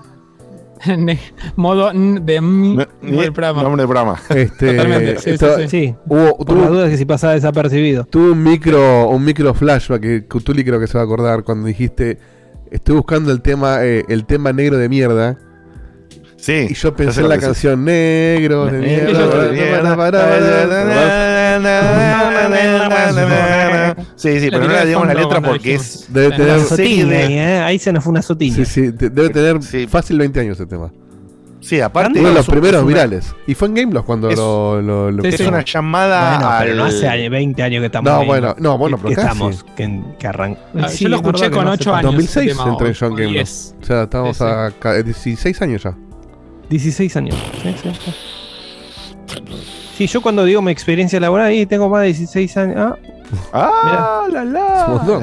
Ne- 0.99 1.19
Modo 1.57 1.91
de 1.93 2.41
mi 2.41 2.77
No- 2.77 2.87
del 3.23 3.33
programa. 3.33 3.63
Nombre 3.63 3.83
de 3.83 3.89
este. 4.29 4.73
Totalmente, 4.73 5.19
sí, 5.21 5.31
esto- 5.31 5.57
sí, 5.59 5.69
sí. 5.69 5.95
Hubo, 6.07 6.37
por 6.37 6.57
las 6.57 6.67
tuvo, 6.67 6.75
dudas 6.77 6.91
que 6.91 6.97
si 6.99 7.05
pasaba 7.07 7.33
desapercibido. 7.33 8.05
tuve 8.05 8.31
un 8.33 8.43
micro, 8.43 9.09
un 9.09 9.25
micro 9.25 9.55
flashback 9.55 10.01
que 10.03 10.25
Cutuli 10.27 10.65
creo 10.65 10.79
que 10.79 10.87
se 10.87 10.99
va 10.99 11.03
a 11.03 11.05
acordar 11.05 11.43
cuando 11.45 11.67
dijiste. 11.67 12.19
Estoy 12.71 12.97
buscando 12.97 13.33
el 13.33 13.41
tema, 13.43 13.85
eh, 13.85 14.05
el 14.09 14.27
tema 14.27 14.53
negro 14.53 14.77
de 14.77 14.89
mierda. 14.89 15.39
Sí. 16.37 16.67
Y 16.71 16.75
yo 16.75 16.95
pensé 16.95 17.15
sé 17.15 17.21
en 17.23 17.29
la 17.31 17.39
canción 17.39 17.85
Negro 17.85 18.67
de 18.67 18.79
mierda. 18.79 19.97
Sí, 24.17 24.41
sí, 24.41 24.49
pero 24.51 24.65
no 24.67 24.73
le 24.73 24.87
digamos 24.87 25.07
la 25.09 25.15
letra 25.15 25.41
porque 25.41 25.75
es. 25.75 26.07
Debe 26.13 26.37
tener, 26.37 26.61
ahí, 26.81 27.33
¿eh? 27.39 27.59
Ahí 27.65 27.79
se 27.79 27.93
nos 27.93 28.03
fue 28.05 28.11
una 28.13 28.23
sotiña. 28.23 28.57
sí, 28.57 28.65
sí, 28.65 28.81
debe 28.93 29.29
tener 29.31 29.63
Sí. 29.63 29.87
fácil 29.87 30.19
20 30.19 30.41
años 30.41 30.59
ese 30.59 30.67
tema. 30.67 30.93
Sí, 31.61 31.81
aparte. 31.81 32.21
Uno 32.21 32.29
de 32.29 32.35
los 32.37 32.47
primeros 32.47 32.83
una- 32.83 32.89
virales. 32.89 33.35
Y 33.47 33.55
fue 33.55 33.67
en 33.67 33.75
Gameloft 33.75 34.07
cuando 34.07 34.31
Es- 34.31 34.37
lo, 34.39 34.81
lo, 34.81 35.11
lo- 35.11 35.23
Sí, 35.23 35.29
Es 35.31 35.37
sí. 35.39 35.43
una 35.47 35.65
llamada 35.65 36.39
Bueno, 36.39 36.55
pero 36.61 36.75
no 36.77 36.85
hace 36.85 37.09
años, 37.09 37.31
20 37.31 37.63
años 37.63 37.81
que 37.81 37.87
estamos 37.87 38.13
No, 38.13 38.21
ahí, 38.21 38.27
bueno, 38.27 38.55
no, 38.59 38.79
bueno, 38.79 38.97
pero 38.99 39.09
que 39.09 39.15
casi. 39.17 39.27
estamos, 39.27 39.65
que, 39.75 40.01
que 40.17 40.29
arran- 40.29 40.57
Ah, 40.79 40.89
Sí, 40.89 41.05
yo 41.05 41.09
lo 41.09 41.17
es 41.17 41.23
escuché 41.23 41.51
con 41.51 41.65
no 41.65 41.73
hace 41.73 41.81
8 41.83 41.91
tanto. 41.93 42.09
años. 42.09 42.13
2006 42.13 42.47
ese 42.47 42.57
tema, 42.59 42.71
entré 42.71 42.89
o- 42.89 42.93
yo 42.93 43.07
en. 43.19 43.33
10. 43.33 43.75
O 43.83 43.85
sea, 43.85 44.03
estamos 44.05 44.37
Sí, 44.37 44.45
sí. 44.45 44.51
a 44.51 44.73
ca- 44.79 45.03
16 45.03 45.63
años 45.63 45.83
ya. 45.83 45.97
16 46.71 47.17
años. 47.17 47.35
Sí, 47.63 47.75
sí, 47.83 47.91
sí. 48.05 48.13
Sí, 49.97 50.07
yo 50.07 50.21
cuando 50.21 50.45
digo 50.45 50.61
mi 50.63 50.71
experiencia 50.71 51.19
laboral, 51.19 51.47
ahí 51.49 51.65
tengo 51.67 51.89
más 51.89 52.03
de 52.03 52.07
16 52.09 52.57
años. 52.59 52.77
Ah, 52.79 52.97
¡Ah, 53.53 54.27
la 54.33 54.43
Es 54.43 54.89
un 54.89 54.95
montón. 54.97 55.21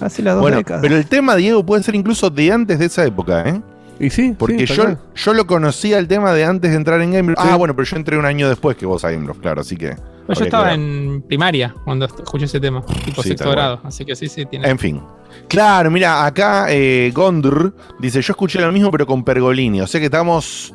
la! 0.00 0.06
hace 0.06 0.22
las 0.22 0.34
dos 0.34 0.42
Bueno, 0.42 0.56
décadas. 0.58 0.82
pero 0.82 0.96
el 0.96 1.06
tema, 1.06 1.36
Diego, 1.36 1.64
puede 1.64 1.82
ser 1.82 1.94
incluso 1.94 2.30
de 2.30 2.50
antes 2.52 2.78
de 2.78 2.86
esa 2.86 3.04
época, 3.04 3.48
¿eh? 3.48 3.60
Y 4.00 4.10
sí, 4.10 4.34
Porque 4.36 4.66
sí, 4.66 4.74
yo, 4.74 4.96
yo 5.14 5.34
lo 5.34 5.46
conocía 5.46 5.98
el 5.98 6.08
tema 6.08 6.32
de 6.32 6.44
antes 6.44 6.72
de 6.72 6.76
entrar 6.76 7.00
en 7.02 7.12
Game 7.12 7.22
Bros. 7.32 7.38
Sí. 7.40 7.48
Ah, 7.52 7.56
bueno, 7.56 7.76
pero 7.76 7.86
yo 7.86 7.96
entré 7.96 8.18
un 8.18 8.24
año 8.24 8.48
después 8.48 8.76
que 8.76 8.84
vos 8.84 9.04
a 9.04 9.10
Game 9.12 9.24
Bros, 9.24 9.38
claro, 9.38 9.60
así 9.60 9.76
que. 9.76 9.90
Pero 9.90 10.34
yo 10.34 10.34
que 10.38 10.44
estaba 10.44 10.64
ver. 10.64 10.72
en 10.74 11.22
primaria 11.28 11.72
cuando 11.84 12.06
est- 12.06 12.18
escuché 12.18 12.46
ese 12.46 12.58
tema, 12.58 12.84
tipo 13.04 13.22
Sí, 13.22 13.28
sexto 13.28 13.44
tal 13.44 13.54
cual. 13.54 13.56
grado. 13.56 13.80
Así 13.84 14.04
que 14.04 14.16
sí, 14.16 14.28
sí, 14.28 14.44
tiene. 14.46 14.68
En 14.68 14.78
fin. 14.78 15.00
Claro, 15.48 15.88
mira, 15.90 16.24
acá 16.26 16.66
eh, 16.70 17.12
Gondr 17.14 17.72
dice: 18.00 18.20
Yo 18.22 18.32
escuché 18.32 18.60
lo 18.60 18.72
mismo, 18.72 18.90
pero 18.90 19.06
con 19.06 19.22
Pergolini. 19.22 19.80
O 19.82 19.86
sea 19.86 20.00
que 20.00 20.06
estamos. 20.06 20.74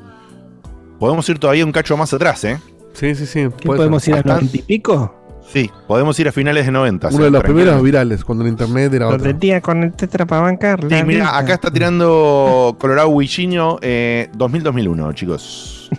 Podemos 0.99 1.27
ir 1.27 1.37
todavía 1.37 1.65
un 1.65 1.71
cacho 1.71 1.97
más 1.97 2.13
atrás, 2.13 2.43
¿eh? 2.45 2.59
Sí, 2.93 3.13
sí, 3.13 3.25
sí. 3.25 3.47
¿Qué 3.57 3.65
puede 3.67 3.77
podemos 3.77 4.03
ser. 4.03 4.13
ir 4.15 4.19
a 4.19 4.23
Bastante. 4.23 4.45
90 4.45 4.57
y 4.57 4.61
pico? 4.61 5.15
Sí, 5.51 5.71
podemos 5.87 6.19
ir 6.19 6.27
a 6.27 6.31
finales 6.31 6.65
de 6.65 6.71
90. 6.71 7.07
Uno 7.07 7.17
de 7.17 7.21
primeros 7.21 7.43
tranquilamente. 7.43 7.83
virales, 7.85 8.25
cuando 8.25 8.43
el 8.43 8.49
internet 8.51 8.93
era 8.93 9.07
otro. 9.07 9.33
día 9.33 9.61
con 9.61 9.81
el 9.83 9.93
tetra 9.93 10.25
para 10.25 10.41
bancar. 10.41 10.81
Sí, 10.89 11.03
mira, 11.05 11.37
acá 11.37 11.53
está 11.53 11.71
tirando 11.71 12.75
Colorado 12.77 13.07
Huichiño 13.09 13.77
eh, 13.81 14.29
2000-2001, 14.37 15.13
chicos. 15.13 15.89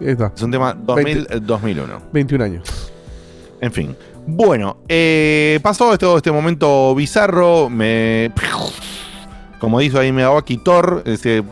Ahí 0.00 0.08
está. 0.08 0.32
Es 0.34 0.42
un 0.42 0.50
tema 0.50 0.74
2000-2001. 0.74 2.00
21 2.12 2.44
años. 2.44 2.92
En 3.60 3.72
fin. 3.72 3.96
Bueno, 4.26 4.78
eh, 4.88 5.60
pasó 5.62 5.96
todo 5.98 6.16
este 6.16 6.32
momento 6.32 6.94
bizarro. 6.94 7.68
Me. 7.68 8.32
Como 9.60 9.78
dijo 9.78 9.98
ahí 9.98 10.10
Megawaki 10.10 10.58
Thor, 10.58 11.02
ese, 11.06 11.42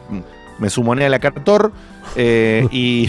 me 0.58 0.70
sumoné 0.70 1.04
a 1.04 1.08
la 1.08 1.18
cara 1.18 1.44
Thor. 1.44 1.72
eh, 2.16 2.66
y. 2.70 3.08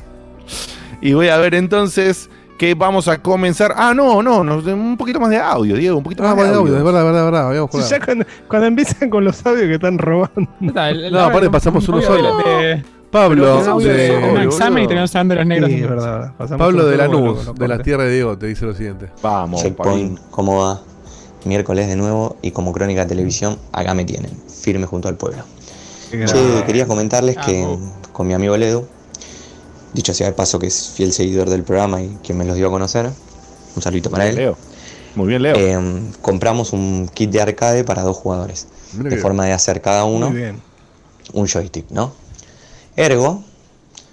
y 1.00 1.12
voy 1.12 1.28
a 1.28 1.36
ver 1.38 1.54
entonces 1.54 2.28
que 2.58 2.74
vamos 2.74 3.08
a 3.08 3.16
comenzar. 3.22 3.72
Ah, 3.76 3.94
no, 3.94 4.22
no, 4.22 4.42
no, 4.44 4.56
un 4.58 4.96
poquito 4.98 5.18
más 5.20 5.30
de 5.30 5.38
audio, 5.38 5.76
Diego, 5.76 5.96
un 5.98 6.02
poquito 6.04 6.22
Ah, 6.24 6.34
más 6.34 6.36
de 6.36 6.42
audio. 6.50 6.58
audio, 6.60 6.76
es 6.78 6.84
verdad, 6.84 7.04
verdad, 7.04 7.24
verdad. 7.24 7.48
Habíamos 7.48 7.70
Sí, 7.70 7.76
jugado. 7.78 7.90
ya 7.90 8.04
cuando, 8.04 8.24
cuando 8.48 8.66
empiezan 8.66 9.08
con 9.10 9.24
los 9.24 9.46
audios 9.46 9.66
que 9.68 9.74
están 9.74 9.96
robando. 9.98 10.48
No, 10.60 10.72
la- 10.92 11.26
aparte 11.26 11.48
pasamos 11.48 11.88
uno 11.88 11.98
audio 11.98 12.08
solo. 12.08 12.36
de- 12.38 12.44
de- 12.76 12.84
Pablo, 13.10 13.78
de 13.78 13.94
de, 13.94 14.16
un 14.32 14.40
examen 14.42 14.84
y 14.84 14.86
terminamos 14.86 15.14
hablando 15.16 15.34
de 15.34 15.40
los 15.40 15.46
negros. 15.48 15.70
Sí, 15.70 15.76
es 15.80 15.88
verdad, 15.88 16.32
Pablo 16.58 16.84
de 16.86 16.98
poco 16.98 17.10
Lanús, 17.16 17.54
de 17.54 17.68
la 17.68 17.78
tierra 17.78 18.04
de 18.04 18.12
Diego, 18.12 18.36
te 18.36 18.46
dice 18.48 18.66
lo 18.66 18.74
siguiente. 18.74 19.08
Vamos, 19.22 19.62
Checkpoint. 19.62 20.18
¿cómo 20.30 20.58
va? 20.62 20.80
Miércoles 21.46 21.86
de 21.86 21.96
nuevo 21.96 22.36
y 22.42 22.50
como 22.50 22.70
crónica 22.72 23.02
de 23.02 23.06
televisión, 23.06 23.56
acá 23.72 23.94
me 23.94 24.04
tienen, 24.04 24.30
firme 24.46 24.84
junto 24.84 25.08
al 25.08 25.14
pueblo. 25.16 25.42
Che, 26.10 26.64
quería 26.66 26.86
comentarles 26.86 27.38
que 27.38 27.64
Ah, 27.64 27.76
con 28.12 28.26
mi 28.26 28.34
amigo 28.34 28.56
Ledo, 28.58 28.86
dicho 29.94 30.14
sea 30.14 30.26
de 30.26 30.32
paso 30.32 30.58
que 30.58 30.66
es 30.66 30.90
fiel 30.94 31.12
seguidor 31.12 31.48
del 31.50 31.62
programa 31.62 32.02
y 32.02 32.16
quien 32.22 32.38
me 32.38 32.44
los 32.44 32.56
dio 32.56 32.68
a 32.68 32.70
conocer, 32.70 33.10
un 33.76 33.82
saludito 33.82 34.10
para 34.10 34.26
él, 34.28 34.36
Leo. 34.36 34.56
Muy 35.14 35.26
bien, 35.28 35.42
Leo. 35.42 35.54
eh, 35.56 36.02
compramos 36.22 36.72
un 36.72 37.10
kit 37.12 37.30
de 37.30 37.40
arcade 37.40 37.84
para 37.84 38.02
dos 38.02 38.16
jugadores, 38.16 38.66
de 38.92 39.16
forma 39.16 39.44
de 39.46 39.52
hacer 39.52 39.80
cada 39.80 40.04
uno 40.04 40.32
un 41.32 41.46
joystick, 41.46 41.90
¿no? 41.90 42.12
Ergo, 42.96 43.42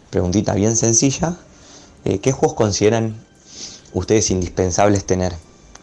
preguntita 0.10 0.54
bien 0.54 0.76
sencilla, 0.76 1.38
eh, 2.04 2.20
¿qué 2.20 2.32
juegos 2.32 2.56
consideran 2.56 3.16
ustedes 3.94 4.30
indispensables 4.32 5.06
tener? 5.06 5.34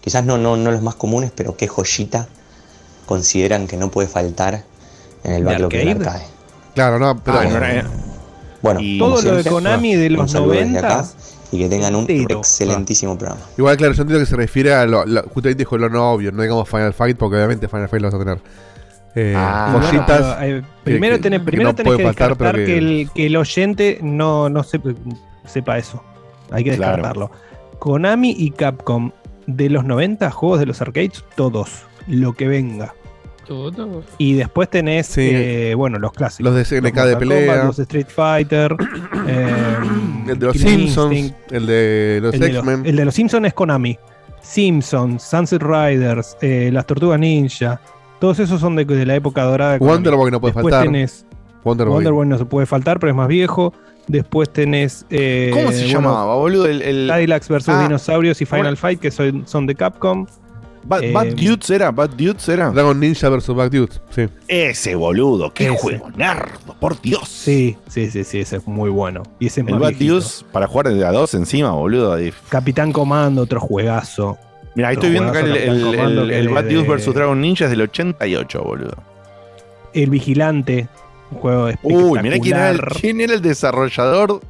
Quizás 0.01 0.25
no, 0.25 0.39
no, 0.39 0.57
no 0.57 0.71
los 0.73 0.83
más 0.83 0.95
comunes, 0.97 1.33
pero 1.35 1.57
¿qué 1.57 1.69
joyita 1.69 2.29
consideran 3.07 3.67
que 3.67 3.77
no 3.77 3.91
puede 3.91 4.09
faltar 4.09 4.65
en 5.25 5.33
el 5.33 5.45
¿De 5.45 5.51
backlog 5.51 5.71
del 5.73 5.89
arcade? 5.89 6.09
arcade? 6.09 6.27
Claro, 6.75 6.99
no, 6.99 7.23
pero. 7.23 7.39
Ah, 7.39 7.45
no 7.45 8.12
Bueno, 8.62 8.81
Y- 8.81 8.98
Todo 8.98 9.20
lo 9.20 9.37
de 9.37 9.44
Konami 9.44 9.94
de 9.96 10.11
los 10.11 10.31
saludo 10.31 10.53
desde 10.53 10.66
90 10.66 10.88
acá 11.01 11.09
y 11.51 11.59
que 11.59 11.68
tengan 11.68 11.94
un 11.96 12.07
entero. 12.09 12.38
excelentísimo 12.38 13.18
programa. 13.18 13.42
Igual, 13.59 13.77
claro, 13.77 13.92
yo 13.92 14.03
entiendo 14.03 14.25
que 14.25 14.31
se 14.31 14.37
refiere 14.37 14.72
a 14.72 14.87
lo, 14.87 15.05
lo- 15.05 15.22
justamente 15.25 15.59
dijo 15.59 15.77
lo 15.77 15.88
no 15.88 16.12
obvio, 16.12 16.33
no 16.33 16.42
digamos 16.42 16.68
Final 16.68 16.94
Fight, 16.94 17.16
porque 17.16 17.37
obviamente 17.37 17.68
Final 17.68 17.88
Fight 17.88 18.03
lo 18.03 18.09
vas 18.11 18.14
a 18.14 18.18
tener. 18.18 18.38
Eh, 19.14 19.35
Ah, 19.37 19.68
bueno, 19.72 20.07
eh, 20.40 20.62
primero 20.85 21.16
que- 21.16 21.22
tenés, 21.22 21.40
que 21.40 21.44
primero 21.44 21.70
no 21.70 21.75
tenés 21.75 21.90
que 21.92 21.96
puede 21.96 22.07
faltar, 22.09 22.29
descartar 22.31 22.55
que... 22.57 22.64
que- 22.64 22.79
el, 22.79 23.11
que 23.14 23.27
el 23.27 23.37
oyente 23.37 23.98
no, 24.03 24.48
no 24.48 24.62
sepa, 24.62 24.90
sepa 25.44 25.77
eso. 25.77 26.03
Hay 26.51 26.64
que 26.64 26.75
Claro. 26.77 26.92
descartarlo. 26.96 27.31
Konami 27.79 28.31
y 28.38 28.53
Capcom 28.53 29.11
de 29.46 29.68
los 29.68 29.85
90, 29.85 30.31
juegos 30.31 30.61
de 30.61 30.66
los 30.66 30.81
arcades, 30.81 31.25
todos. 31.37 31.83
Lo 32.07 32.33
que 32.35 32.46
venga. 32.48 32.94
Todo. 33.53 34.03
Y 34.19 34.35
después 34.35 34.71
tenés, 34.71 35.07
Sí. 35.09 35.29
eh, 35.33 35.75
bueno, 35.77 35.99
los 35.99 36.12
clásicos. 36.12 36.53
Los 36.53 36.55
de 36.57 36.65
SNK 36.65 37.05
de 37.05 37.17
pelea. 37.17 37.47
Kombat, 37.47 37.65
los 37.67 37.79
Street 37.79 38.07
Fighter. 38.09 38.77
eh, 39.29 39.57
el 40.29 40.38
de 40.38 40.47
los 40.47 40.53
Killing 40.57 40.79
Simpsons, 40.79 41.12
Instinct. 41.17 41.53
el 41.53 41.67
de 41.67 42.19
los 42.23 42.35
X-Men. 42.35 42.83
el 42.87 42.97
de 42.97 43.05
los 43.05 43.15
Simpsons 43.15 43.47
es 43.47 43.55
Konami. 43.55 43.99
Simpsons, 44.41 45.23
Sunset 45.23 45.62
Riders, 45.62 46.37
eh, 46.41 46.71
las 46.73 46.87
Tortugas 46.87 47.19
Ninja. 47.21 47.81
Todos 48.21 48.38
esos 48.38 48.61
son 48.61 48.77
de, 48.77 48.85
de 48.85 49.07
la 49.07 49.15
época 49.17 49.43
dorada 49.45 49.73
de 49.75 49.79
Konami. 49.79 49.95
Wonder 49.97 50.15
Boy 50.17 50.31
no 50.31 50.41
puede 50.41 50.55
Después 50.55 50.73
faltar. 50.73 50.87
tenés 50.93 51.27
Wonder 51.65 51.87
Boy. 51.87 51.95
Wonder 51.97 52.12
Boy 52.12 52.27
no 52.27 52.38
se 52.38 52.45
puede 52.45 52.67
faltar, 52.67 52.99
pero 52.99 53.11
es 53.11 53.17
más 53.17 53.29
viejo. 53.29 53.73
Después 54.09 54.53
tenés. 54.53 55.07
eh, 55.11 55.51
¿Cómo 55.53 55.71
se 55.71 55.83
bueno, 55.85 55.93
llamaba, 55.93 56.35
boludo? 56.35 56.67
El, 56.67 56.83
el- 56.83 57.07
Cadillacs 57.09 57.49
vs 57.49 57.69
Ah, 57.69 57.83
Dinosaurios 57.85 58.41
y 58.43 58.47
Final 58.47 58.62
bueno. 58.62 58.77
Fight, 58.77 59.01
que 59.01 59.11
son, 59.12 59.47
son 59.47 59.67
de 59.67 59.75
Capcom. 59.77 60.27
Bad, 60.85 61.03
eh, 61.05 61.12
Bad 61.12 61.27
Dudes 61.35 61.71
era, 61.71 61.90
Bad 61.90 62.11
Dudes 62.11 62.49
era. 62.49 62.71
Dragon 62.71 62.99
Ninja 62.99 63.29
vs. 63.29 63.49
Back 63.55 63.71
Dudes. 63.73 64.01
Sí. 64.11 64.29
Ese 64.49 64.95
boludo, 64.95 65.53
qué 65.55 65.66
Ese. 65.68 65.77
juego 65.79 66.11
nardo, 66.16 66.75
por 66.81 67.01
Dios. 67.01 67.29
Sí, 67.29 67.77
sí, 67.88 68.11
sí, 68.11 68.25
sí, 68.25 68.40
ese 68.40 68.57
es 68.57 68.66
muy 68.66 68.90
bueno. 68.90 69.23
Y 69.38 69.47
ese 69.47 69.61
es 69.61 69.68
El 69.68 69.79
Bad 69.79 69.90
viejito. 69.90 70.14
Dudes 70.14 70.45
para 70.53 70.66
jugar 70.66 70.88
de 70.92 71.05
a 71.07 71.12
dos 71.12 71.35
encima, 71.35 71.71
boludo. 71.71 72.16
Capitán 72.49 72.92
Comando, 72.92 73.42
otro 73.42 73.61
juegazo. 73.61 74.38
Mira, 74.75 74.88
ahí 74.88 74.95
estoy 74.95 75.11
viendo 75.11 75.29
acá 75.31 75.40
el, 75.40 75.51
el, 76.31 76.49
Bad 76.49 76.64
Dudes 76.64 76.87
de- 76.88 76.95
vs 76.97 77.14
Dragon 77.14 77.40
Ninja 77.40 77.64
es 77.66 77.71
del 77.71 77.83
88, 77.83 78.62
boludo. 78.62 78.97
El 79.95 80.09
Vigilante, 80.11 80.88
un 81.31 81.38
juego 81.38 81.68
Uy, 81.83 82.21
mirá 82.23 82.38
quién 82.38 82.57
era, 82.57 82.71
el, 82.71 82.77
espectacular. 82.77 83.01
quién 83.01 83.21
era 83.21 83.35
el 83.35 83.42
desarrollador 83.42 84.40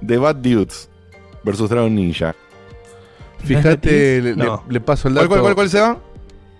de 0.00 0.18
Bad 0.18 0.36
Dudes 0.36 0.88
vs 1.44 1.68
Dragon 1.68 1.94
Ninja. 1.94 2.34
Fíjate, 3.44 4.20
le, 4.22 4.36
No. 4.36 4.62
le- 4.66 4.74
le 4.74 4.80
paso 4.80 5.08
el 5.08 5.14
¿Cuál, 5.14 5.24
dato. 5.24 5.28
cuál, 5.28 5.40
cuál, 5.42 5.54
cuál 5.54 5.70
se 5.70 5.80
va? 5.80 5.98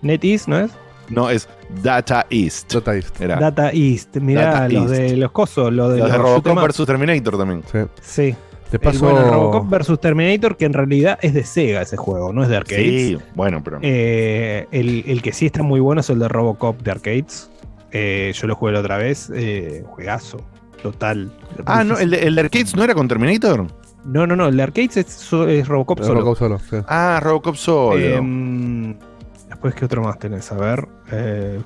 NetEase, 0.02 0.50
¿no 0.50 0.58
es? 0.58 0.70
No, 1.08 1.28
es 1.28 1.48
Data 1.82 2.26
East. 2.30 2.72
Data 2.72 2.94
East. 2.94 3.20
Era. 3.20 3.36
Data 3.36 3.70
East. 3.72 4.16
Mirá, 4.16 4.44
Data 4.52 4.68
los 4.68 4.90
East. 4.92 4.94
de 5.10 5.16
los 5.16 5.30
cosos, 5.32 5.72
los 5.72 5.92
de 5.92 5.98
Los 5.98 6.10
de 6.12 6.18
Robocop 6.18 6.56
vs 6.68 6.86
Terminator 6.86 7.36
también. 7.36 7.62
Sí. 7.70 7.78
Sí. 8.00 8.36
Te 8.70 8.76
El, 8.76 8.80
paso. 8.80 9.04
bueno, 9.10 9.28
Robocop 9.28 9.68
vs 9.68 10.00
Terminator, 10.00 10.56
que 10.56 10.64
en 10.66 10.72
realidad 10.72 11.18
es 11.20 11.34
de 11.34 11.42
Sega 11.42 11.82
ese 11.82 11.96
juego, 11.96 12.32
no 12.32 12.44
es 12.44 12.48
de 12.48 12.56
arcades. 12.56 12.84
Sí, 12.86 13.18
bueno, 13.34 13.60
pero. 13.64 13.80
Eh, 13.82 14.68
el, 14.70 15.02
el 15.08 15.20
que 15.22 15.32
sí 15.32 15.46
está 15.46 15.64
muy 15.64 15.80
bueno 15.80 16.00
es 16.00 16.10
el 16.10 16.20
de 16.20 16.28
Robocop 16.28 16.80
de 16.80 16.90
arcades. 16.92 17.50
Eh, 17.90 18.32
yo 18.34 18.46
lo 18.46 18.54
jugué 18.54 18.70
la 18.72 18.78
otra 18.80 18.96
vez. 18.96 19.32
Eh, 19.34 19.82
juegazo. 19.86 20.38
Total. 20.80 21.30
ah, 21.66 21.82
no, 21.84 21.98
el 21.98 22.10
de, 22.10 22.20
el 22.26 22.34
de 22.36 22.40
Arcades 22.42 22.74
no 22.76 22.82
era 22.84 22.94
con 22.94 23.06
Terminator. 23.08 23.66
No, 24.04 24.26
no, 24.26 24.34
no. 24.36 24.48
El 24.48 24.56
de 24.56 24.62
arcades 24.62 24.96
es, 24.96 25.30
Robocop 25.68 26.00
solo. 26.00 26.20
Robocop 26.20 26.38
solo. 26.38 26.58
sí. 26.58 26.76
Ah, 26.88 27.20
Robocop 27.22 27.54
solo. 27.56 27.98
Em, 27.98 28.96
después, 29.48 29.74
¿qué 29.74 29.84
otro 29.84 30.02
más 30.02 30.18
tenés? 30.18 30.50
A 30.52 30.56
ver. 30.56 30.88
eh, 31.12 31.60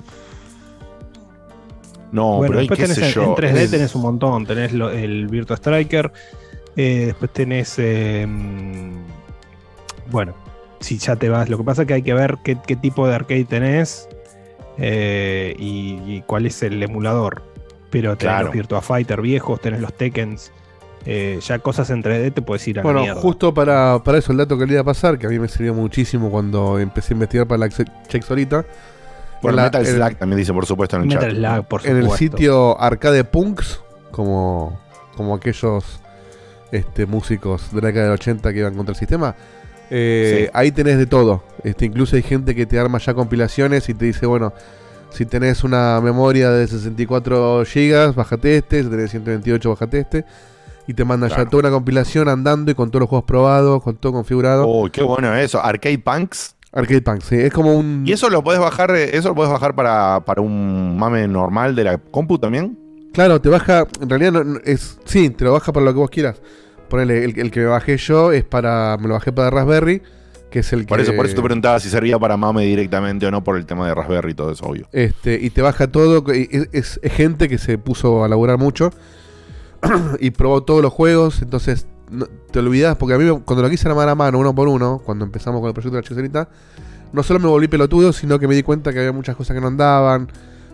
no, 2.11 2.37
bueno, 2.37 2.47
pero 2.51 2.59
hay 2.59 2.67
después 2.67 2.79
qué 2.79 2.93
tenés 2.95 2.97
sé 2.97 3.05
en, 3.07 3.11
yo. 3.13 3.23
en 3.23 3.35
3D 3.35 3.63
es- 3.63 3.71
tenés 3.71 3.95
un 3.95 4.01
montón. 4.01 4.45
Tenés 4.45 4.73
lo- 4.73 4.89
el 4.91 5.27
Virtua 5.27 5.57
Striker. 5.57 6.11
eh, 6.77 7.03
después 7.07 7.31
tenés. 7.31 7.75
em, 7.79 8.95
bueno, 10.11 10.33
si 10.81 10.97
ya 10.97 11.15
te 11.15 11.29
vas. 11.29 11.49
Lo 11.49 11.57
que 11.57 11.63
pasa 11.63 11.81
es 11.83 11.87
que 11.87 11.93
hay 11.95 12.01
que 12.03 12.13
ver 12.13 12.37
qué, 12.43 12.57
qué 12.65 12.75
tipo 12.75 13.07
de 13.07 13.15
arcade 13.15 13.45
tenés 13.45 14.07
eh, 14.77 15.55
y, 15.57 15.99
y 16.05 16.23
cuál 16.27 16.45
es 16.45 16.61
el 16.63 16.81
emulador. 16.83 17.43
Pero 17.91 18.17
tenés 18.17 18.33
Claro. 18.33 18.45
los 18.47 18.53
Virtua 18.55 18.81
Fighter 18.81 19.21
viejos, 19.21 19.61
tenés 19.61 19.79
los 19.79 19.93
Tekkens. 19.93 20.51
Eh, 21.05 21.39
ya 21.41 21.59
cosas 21.59 21.89
en 21.91 22.01
3D 22.03 22.33
te 22.33 22.41
puedes 22.41 22.67
ir 22.67 22.79
a 22.79 22.81
la 22.81 22.83
Bueno, 22.83 23.01
mierda. 23.01 23.21
justo 23.21 23.53
para, 23.53 24.01
para 24.03 24.17
eso 24.17 24.31
el 24.31 24.37
dato 24.39 24.57
que 24.57 24.65
le 24.65 24.73
iba 24.73 24.81
a 24.81 24.85
pasar, 24.85 25.17
que 25.19 25.27
a 25.27 25.29
mí 25.29 25.37
me 25.39 25.47
sirvió 25.47 25.73
muchísimo 25.73 26.29
cuando 26.31 26.79
empecé 26.79 27.13
a 27.13 27.15
investigar 27.15 27.47
para 27.47 27.59
la 27.59 27.69
Chex 27.69 28.29
ahorita. 28.29 28.65
Bueno, 29.41 29.49
en 29.51 29.55
la- 29.57 29.63
Metal 29.65 29.85
Slug 29.85 30.15
también 30.17 30.37
dice, 30.39 30.53
por 30.53 30.65
supuesto, 30.65 30.95
en 30.95 31.03
el 31.03 31.07
Metal 31.09 31.21
chat. 31.29 31.53
Slug, 31.53 31.65
por 31.67 31.85
en 31.87 31.97
el 31.97 32.09
sitio 32.11 32.81
Arcade 32.81 33.23
Punks, 33.25 33.81
como, 34.11 34.79
como 35.15 35.35
aquellos 35.35 35.99
este, 36.71 37.05
músicos 37.05 37.71
de 37.73 37.81
la 37.81 37.87
década 37.87 38.05
del 38.05 38.13
80 38.15 38.51
que 38.53 38.59
iban 38.59 38.73
contra 38.75 38.93
el 38.93 38.97
sistema. 38.99 39.35
eh, 39.91 40.45
Sí. 40.45 40.49
Ahí 40.53 40.71
tenés 40.71 40.97
de 40.97 41.05
todo. 41.05 41.43
Este, 41.63 41.85
incluso 41.85 42.15
hay 42.15 42.23
gente 42.23 42.55
que 42.55 42.65
te 42.65 42.79
arma 42.79 42.97
ya 42.97 43.13
compilaciones 43.13 43.87
y 43.89 43.93
te 43.93 44.05
dice, 44.05 44.25
bueno, 44.25 44.53
si 45.11 45.25
tenés 45.25 45.63
una 45.63 46.01
memoria 46.01 46.49
de 46.49 46.65
64 46.67 47.63
GB, 47.63 48.13
bájate 48.15 48.57
este, 48.57 48.83
si 48.83 48.89
tenés 48.89 49.11
128, 49.11 49.69
bájate 49.69 49.99
este. 49.99 50.25
Y 50.87 50.93
te 50.93 51.03
Claro. 51.03 51.27
ya 51.27 51.45
toda 51.45 51.61
una 51.61 51.71
compilación 51.71 52.27
andando 52.29 52.71
y 52.71 52.75
con 52.75 52.91
todos 52.91 53.01
los 53.01 53.09
juegos 53.09 53.25
probados, 53.25 53.81
con 53.81 53.95
todo 53.97 54.13
configurado. 54.13 54.67
Uy, 54.67 54.89
qué 54.91 55.01
bueno 55.01 55.33
eso. 55.35 55.63
Arcade 55.63 55.97
Punks. 55.99 56.55
Arcade 56.71 57.01
Punks, 57.01 57.25
sí. 57.25 57.35
Es 57.37 57.53
como 57.53 57.73
un... 57.73 58.03
¿Y 58.05 58.11
eso 58.11 58.29
lo 58.29 58.43
podés 58.43 58.59
bajar, 58.59 58.91
eh, 58.95 59.15
eso 59.17 59.29
lo 59.29 59.35
podés 59.35 59.51
bajar 59.51 59.73
para, 59.75 60.23
para 60.25 60.41
un 60.41 60.97
mame 60.97 61.27
normal 61.27 61.73
de 61.75 61.83
la 61.85 61.97
compu 61.97 62.37
también? 62.37 62.77
Claro, 63.13 63.39
te 63.39 63.47
baja. 63.49 63.87
En 64.01 64.09
realidad 64.09 64.33
no, 64.33 64.43
no- 64.43 64.59
es. 64.65 64.99
Sí, 65.05 65.29
te 65.29 65.45
lo 65.45 65.53
baja 65.53 65.71
para 65.71 65.85
lo 65.85 65.93
que 65.93 65.99
vos 65.99 66.09
quieras. 66.09 66.41
Ponele, 66.89 67.23
el, 67.23 67.39
el 67.39 67.49
que 67.49 67.61
me 67.61 67.67
bajé 67.67 67.95
yo 67.97 68.33
es 68.33 68.43
para. 68.43 68.97
Me 68.99 69.07
lo 69.07 69.13
bajé 69.13 69.31
para 69.31 69.49
Raspberry, 69.49 70.01
que 70.51 70.59
es 70.59 70.73
el 70.73 70.85
Por 70.85 70.97
que- 70.97 71.03
eso, 71.03 71.15
por 71.15 71.25
eso 71.25 71.35
te 71.35 71.41
preguntaba 71.41 71.79
si 71.79 71.87
servía 71.89 72.19
para 72.19 72.35
mame 72.35 72.65
directamente 72.65 73.25
o 73.25 73.31
no 73.31 73.41
por 73.41 73.55
el 73.55 73.65
tema 73.65 73.87
de 73.87 73.95
Raspberry 73.95 74.31
y 74.31 74.35
todo 74.35 74.51
eso, 74.51 74.65
obvio. 74.65 74.87
Este, 74.91 75.39
y 75.41 75.49
te 75.49 75.61
baja 75.61 75.87
todo. 75.87 76.25
es- 76.33 76.99
es 77.01 77.13
gente 77.13 77.47
que 77.47 77.57
se 77.57 77.77
puso 77.77 78.25
a 78.25 78.27
laburar 78.27 78.57
mucho 78.57 78.91
y 80.19 80.31
probó 80.31 80.63
todos 80.63 80.81
los 80.81 80.91
juegos. 80.93 81.41
Entonces 81.41 81.87
no- 82.09 82.27
te 82.51 82.59
olvidas, 82.59 82.95
porque 82.97 83.15
a 83.15 83.17
mí 83.17 83.23
me- 83.25 83.39
cuando 83.41 83.63
lo 83.63 83.69
quise 83.69 83.87
armar 83.89 84.07
a 84.09 84.15
mano, 84.15 84.39
uno 84.39 84.53
por 84.55 84.67
uno, 84.67 85.01
cuando 85.05 85.25
empezamos 85.25 85.59
con 85.61 85.67
el 85.69 85.73
proyecto 85.73 85.95
de 85.95 86.01
la 86.01 86.07
chiserita, 86.07 86.49
no 87.13 87.23
solo 87.23 87.39
me 87.39 87.47
volví 87.47 87.67
pelotudo, 87.67 88.11
sino 88.13 88.39
que 88.39 88.47
me 88.47 88.55
di 88.55 88.63
cuenta 88.63 88.91
que 88.91 88.99
había 88.99 89.11
muchas 89.11 89.35
cosas 89.35 89.55
que 89.55 89.61
no 89.61 89.67
andaban. 89.67 90.27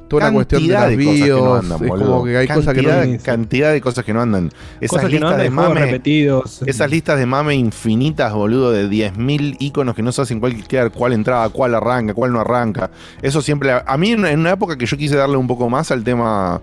Toda 0.07 0.25
una 0.27 0.33
cuestión 0.33 0.67
de 0.67 0.73
Cantidad 0.73 0.89
las 0.89 0.97
de 0.97 1.05
cosas 1.05 1.21
que 1.21 1.29
no 1.29 1.35
BIOS. 1.35 1.59
andan, 1.63 1.83
es 1.85 1.89
como 2.05 2.23
que 2.25 2.37
hay 2.37 2.47
cosas 2.49 2.73
que 2.73 2.81
no. 2.81 2.89
Cantidad- 2.89 3.21
Cantidad 3.23 3.71
de 3.71 3.81
cosas 3.81 4.03
que 4.03 4.13
no 4.13 4.21
andan. 4.21 4.49
Esas 4.81 4.89
Cosas 4.97 5.09
que 5.09 5.19
no 5.21 5.27
listas 5.29 5.31
andan 5.31 5.43
de 5.45 5.49
mame. 5.49 5.85
repetidos. 5.85 6.61
Esas 6.65 6.91
listas 6.91 7.17
de 7.17 7.25
mame 7.25 7.55
infinitas, 7.55 8.33
boludo, 8.33 8.71
de 8.73 8.89
10.000 8.89 9.55
iconos 9.59 9.95
que 9.95 10.01
no 10.03 10.11
sabes 10.11 10.31
en 10.31 10.41
cuál 10.41 10.53
cuál 10.93 11.13
entrada, 11.13 11.47
cuál 11.47 11.75
arranca, 11.75 12.13
cuál 12.13 12.33
no 12.33 12.41
arranca. 12.41 12.91
Eso 13.21 13.41
siempre. 13.41 13.71
A 13.71 13.97
mí, 13.97 14.11
en 14.11 14.39
una 14.39 14.51
época 14.51 14.77
que 14.77 14.85
yo 14.85 14.97
quise 14.97 15.15
darle 15.15 15.37
un 15.37 15.47
poco 15.47 15.69
más 15.69 15.91
al 15.91 16.03
tema 16.03 16.59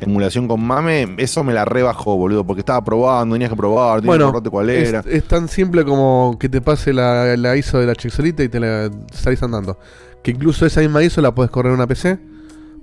emulación 0.00 0.48
con 0.48 0.62
mame, 0.62 1.14
eso 1.18 1.44
me 1.44 1.52
la 1.52 1.64
rebajó, 1.64 2.16
boludo, 2.16 2.44
porque 2.46 2.60
estaba 2.60 2.82
probando, 2.84 3.34
tenías 3.34 3.50
que 3.50 3.56
probar, 3.56 4.00
tenías 4.00 4.02
que 4.02 4.06
Bueno, 4.08 4.24
acordarte 4.26 4.50
cuál 4.50 4.70
era. 4.70 5.04
es 5.06 5.24
tan 5.24 5.48
simple 5.48 5.84
como 5.84 6.36
que 6.38 6.48
te 6.48 6.60
pase 6.60 6.92
la, 6.92 7.36
la 7.36 7.56
ISO 7.56 7.78
de 7.78 7.86
la 7.86 7.94
Chexolita 7.94 8.42
y 8.42 8.48
te 8.48 8.60
la 8.60 8.90
salís 9.12 9.42
andando. 9.42 9.78
Que 10.22 10.30
incluso 10.32 10.66
esa 10.66 10.80
misma 10.80 11.02
ISO 11.02 11.20
la 11.20 11.34
puedes 11.34 11.50
correr 11.50 11.70
en 11.70 11.76
una 11.76 11.86
PC, 11.86 12.18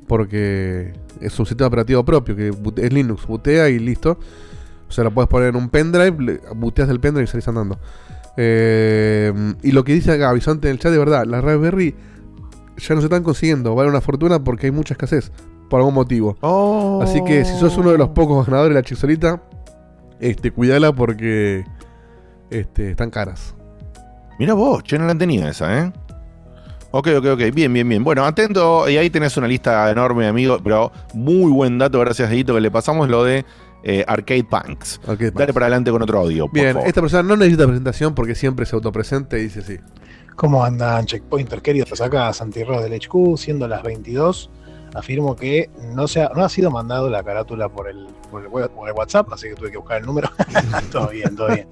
porque 0.07 0.93
es 1.21 1.37
un 1.39 1.45
sistema 1.45 1.67
operativo 1.67 2.03
propio, 2.05 2.35
que 2.35 2.49
es 2.77 2.93
Linux, 2.93 3.25
bootea 3.27 3.69
y 3.69 3.79
listo. 3.79 4.17
O 4.87 4.91
sea, 4.91 5.03
la 5.03 5.09
puedes 5.09 5.27
poner 5.27 5.49
en 5.49 5.55
un 5.57 5.69
pendrive, 5.69 6.39
booteas 6.55 6.87
del 6.87 6.99
pendrive 6.99 7.25
y 7.25 7.27
salís 7.27 7.47
andando. 7.47 7.77
Eh, 8.37 9.33
y 9.63 9.71
lo 9.71 9.83
que 9.83 9.93
dice 9.93 10.11
acá 10.11 10.31
Bisonte 10.31 10.67
en 10.69 10.73
el 10.73 10.79
chat, 10.79 10.91
de 10.91 10.97
verdad, 10.99 11.25
las 11.25 11.43
Raspberry 11.43 11.95
ya 12.77 12.93
no 12.95 13.01
se 13.01 13.07
están 13.07 13.23
consiguiendo, 13.23 13.73
vale 13.73 13.89
una 13.89 14.01
fortuna 14.01 14.43
porque 14.43 14.67
hay 14.67 14.71
mucha 14.71 14.93
escasez, 14.93 15.31
por 15.69 15.79
algún 15.79 15.93
motivo. 15.93 16.37
Oh. 16.41 16.99
Así 17.01 17.23
que 17.23 17.45
si 17.45 17.57
sos 17.57 17.77
uno 17.77 17.91
de 17.91 17.97
los 17.97 18.09
pocos 18.09 18.45
ganadores 18.45 18.75
de 18.75 18.81
la 18.81 18.83
Chixolita, 18.83 19.41
este, 20.19 20.51
cuidala 20.51 20.93
porque 20.93 21.65
este, 22.49 22.91
están 22.91 23.09
caras. 23.09 23.55
Mira 24.39 24.53
vos, 24.53 24.83
che, 24.83 24.97
no 24.99 25.05
la 25.05 25.17
tenía 25.17 25.49
esa, 25.49 25.79
¿eh? 25.79 25.91
Ok, 26.91 27.09
ok, 27.17 27.25
ok, 27.33 27.53
bien, 27.53 27.73
bien, 27.73 27.87
bien. 27.87 28.03
Bueno, 28.03 28.25
atento, 28.25 28.87
y 28.89 28.97
ahí 28.97 29.09
tenés 29.09 29.35
una 29.37 29.47
lista 29.47 29.91
enorme, 29.91 30.27
amigo, 30.27 30.59
pero 30.63 30.91
muy 31.13 31.51
buen 31.51 31.77
dato, 31.77 31.99
gracias, 31.99 32.31
Edito, 32.31 32.53
que 32.53 32.61
le 32.61 32.71
pasamos 32.71 33.09
lo 33.09 33.23
de 33.23 33.45
eh, 33.83 34.05
Arcade 34.07 34.45
Punks. 34.45 35.01
Arcade 35.05 35.31
Dale 35.31 35.53
para 35.53 35.65
adelante 35.65 35.91
con 35.91 36.01
otro 36.01 36.19
audio, 36.19 36.45
por 36.45 36.53
Bien, 36.53 36.73
favor. 36.73 36.87
esta 36.87 37.01
persona 37.01 37.23
no 37.23 37.35
necesita 37.35 37.65
presentación 37.65 38.15
porque 38.15 38.35
siempre 38.35 38.65
se 38.65 38.75
autopresenta 38.75 39.37
y 39.37 39.43
dice 39.43 39.61
sí. 39.61 39.77
¿Cómo 40.35 40.63
andan, 40.63 41.05
checkpointers 41.05 41.61
queridos? 41.61 41.99
Acá 41.99 42.31
Santi 42.31 42.63
Ross 42.63 42.83
del 42.83 42.93
HQ, 42.93 43.37
siendo 43.37 43.67
las 43.67 43.83
22. 43.83 44.49
Afirmo 44.93 45.35
que 45.35 45.69
no, 45.93 46.07
se 46.07 46.21
ha, 46.23 46.29
no 46.29 46.43
ha 46.43 46.49
sido 46.49 46.71
mandado 46.71 47.09
la 47.09 47.23
carátula 47.23 47.69
por 47.69 47.89
el, 47.89 48.07
por, 48.31 48.43
el, 48.43 48.93
WhatsApp, 48.95 49.31
así 49.33 49.49
que 49.49 49.55
tuve 49.55 49.71
que 49.71 49.77
buscar 49.77 49.99
el 49.99 50.05
número. 50.05 50.29
todo 50.91 51.09
bien, 51.09 51.35
todo 51.35 51.47
bien. 51.47 51.67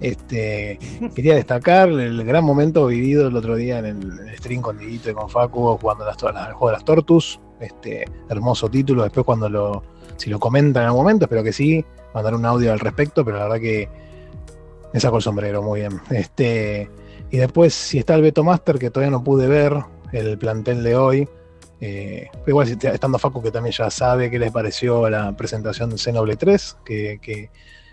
Este, 0.00 0.78
quería 1.14 1.34
destacar 1.34 1.88
el 1.88 2.24
gran 2.24 2.44
momento 2.44 2.86
vivido 2.86 3.28
el 3.28 3.36
otro 3.36 3.56
día 3.56 3.78
en 3.78 3.86
el, 3.86 4.36
stream 4.38 4.60
con 4.60 4.78
Dieguito 4.78 5.10
y 5.10 5.14
con 5.14 5.28
Facu 5.28 5.76
jugando 5.78 6.04
las, 6.04 6.20
las- 6.22 6.48
el 6.48 6.54
juego 6.54 6.68
de 6.68 6.72
las 6.74 6.84
Tortus. 6.84 7.40
Este, 7.60 8.04
hermoso 8.28 8.68
título. 8.68 9.04
Después, 9.04 9.24
cuando 9.24 9.48
lo, 9.48 9.82
si 10.16 10.28
lo 10.30 10.38
comentan 10.38 10.82
en 10.82 10.86
algún 10.88 11.02
momento, 11.02 11.24
espero 11.26 11.42
que 11.42 11.52
sí, 11.52 11.84
mandar 12.12 12.34
un 12.34 12.44
audio 12.44 12.72
al 12.72 12.80
respecto, 12.80 13.24
pero 13.24 13.38
la 13.38 13.44
verdad 13.44 13.60
que 13.60 13.88
me 14.92 15.00
saco 15.00 15.16
el 15.16 15.22
sombrero, 15.22 15.62
muy 15.62 15.80
bien. 15.80 16.00
Este, 16.10 16.90
y 17.30 17.36
después, 17.38 17.72
si 17.74 17.98
está 17.98 18.14
el 18.14 18.22
Beto 18.22 18.44
Master, 18.44 18.78
que 18.78 18.90
todavía 18.90 19.10
no 19.10 19.24
pude 19.24 19.46
ver, 19.48 19.76
el 20.12 20.38
plantel 20.38 20.82
de 20.82 20.96
hoy. 20.96 21.28
Eh, 21.86 22.28
pero 22.32 22.48
igual, 22.48 22.68
estando 22.68 23.18
Facu, 23.18 23.42
que 23.42 23.50
también 23.50 23.74
ya 23.76 23.90
sabe 23.90 24.30
qué 24.30 24.38
les 24.38 24.50
pareció 24.52 25.08
la 25.10 25.36
presentación 25.36 25.90
de 25.90 25.98
Xenoblade 25.98 26.36
3, 26.38 26.76
que, 26.84 27.18
que- 27.20 27.50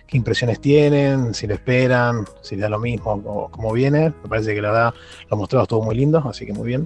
qué 0.08 0.17
impresiones 0.17 0.60
tienen, 0.60 1.34
si 1.34 1.47
le 1.47 1.54
esperan, 1.54 2.25
si 2.41 2.56
le 2.58 2.63
da 2.63 2.69
lo 2.69 2.80
mismo 2.80 3.13
o 3.25 3.49
cómo 3.49 3.71
viene. 3.71 4.13
Me 4.23 4.30
parece 4.30 4.54
que 4.54 4.62
la 4.62 4.71
verdad 4.71 4.93
lo 5.30 5.38
mostrado 5.38 5.63
estuvo 5.63 5.84
muy 5.84 5.95
lindo, 5.95 6.19
así 6.30 6.45
que 6.45 6.51
muy 6.54 6.67
bien. 6.67 6.86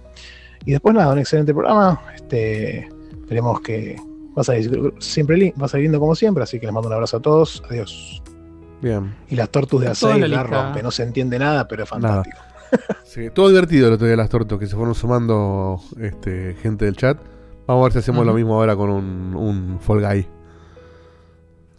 Y 0.64 0.72
después, 0.74 0.94
nada, 0.96 1.12
un 1.14 1.18
excelente 1.20 1.52
programa. 1.54 2.02
Este, 2.14 2.88
esperemos 3.22 3.62
que 3.62 3.96
va 4.38 4.42
a 4.42 4.44
salir 4.44 4.94
siempre 5.00 5.54
va 5.60 5.66
a 5.66 5.70
salir 5.70 5.86
lindo 5.86 6.00
como 6.00 6.14
siempre, 6.16 6.44
así 6.44 6.60
que 6.60 6.68
les 6.68 6.74
mando 6.74 6.88
un 6.88 6.94
abrazo 6.94 7.18
a 7.18 7.20
todos. 7.22 7.64
Adiós. 7.70 8.22
Bien. 8.82 9.16
Y 9.30 9.36
las 9.36 9.50
tortus 9.50 9.82
de 9.82 9.90
A6 9.90 10.18
la 10.20 10.28
la 10.28 10.44
rompe, 10.44 10.84
no 10.84 10.92
se 10.92 11.02
entiende 11.04 11.40
nada, 11.40 11.68
pero 11.68 11.84
es 11.84 11.92
Nada. 11.98 12.24
Sí, 13.16 13.30
todo 13.34 13.48
divertido 13.48 13.88
el 13.88 13.94
otro 13.94 14.08
día 14.08 14.12
de 14.12 14.18
las 14.18 14.28
tortos 14.30 14.60
que 14.60 14.68
se 14.68 14.76
fueron 14.76 14.94
sumando 14.94 15.80
este, 16.02 16.54
gente 16.62 16.84
del 16.84 16.98
chat. 16.98 17.18
Vamos 17.66 17.82
a 17.82 17.86
ver 17.86 17.94
si 17.94 18.00
hacemos 18.00 18.26
lo 18.26 18.34
mismo 18.34 18.56
ahora 18.56 18.76
con 18.76 18.90
un, 18.90 19.34
un 19.36 19.80
Fall 19.80 20.02
Guy. 20.02 20.28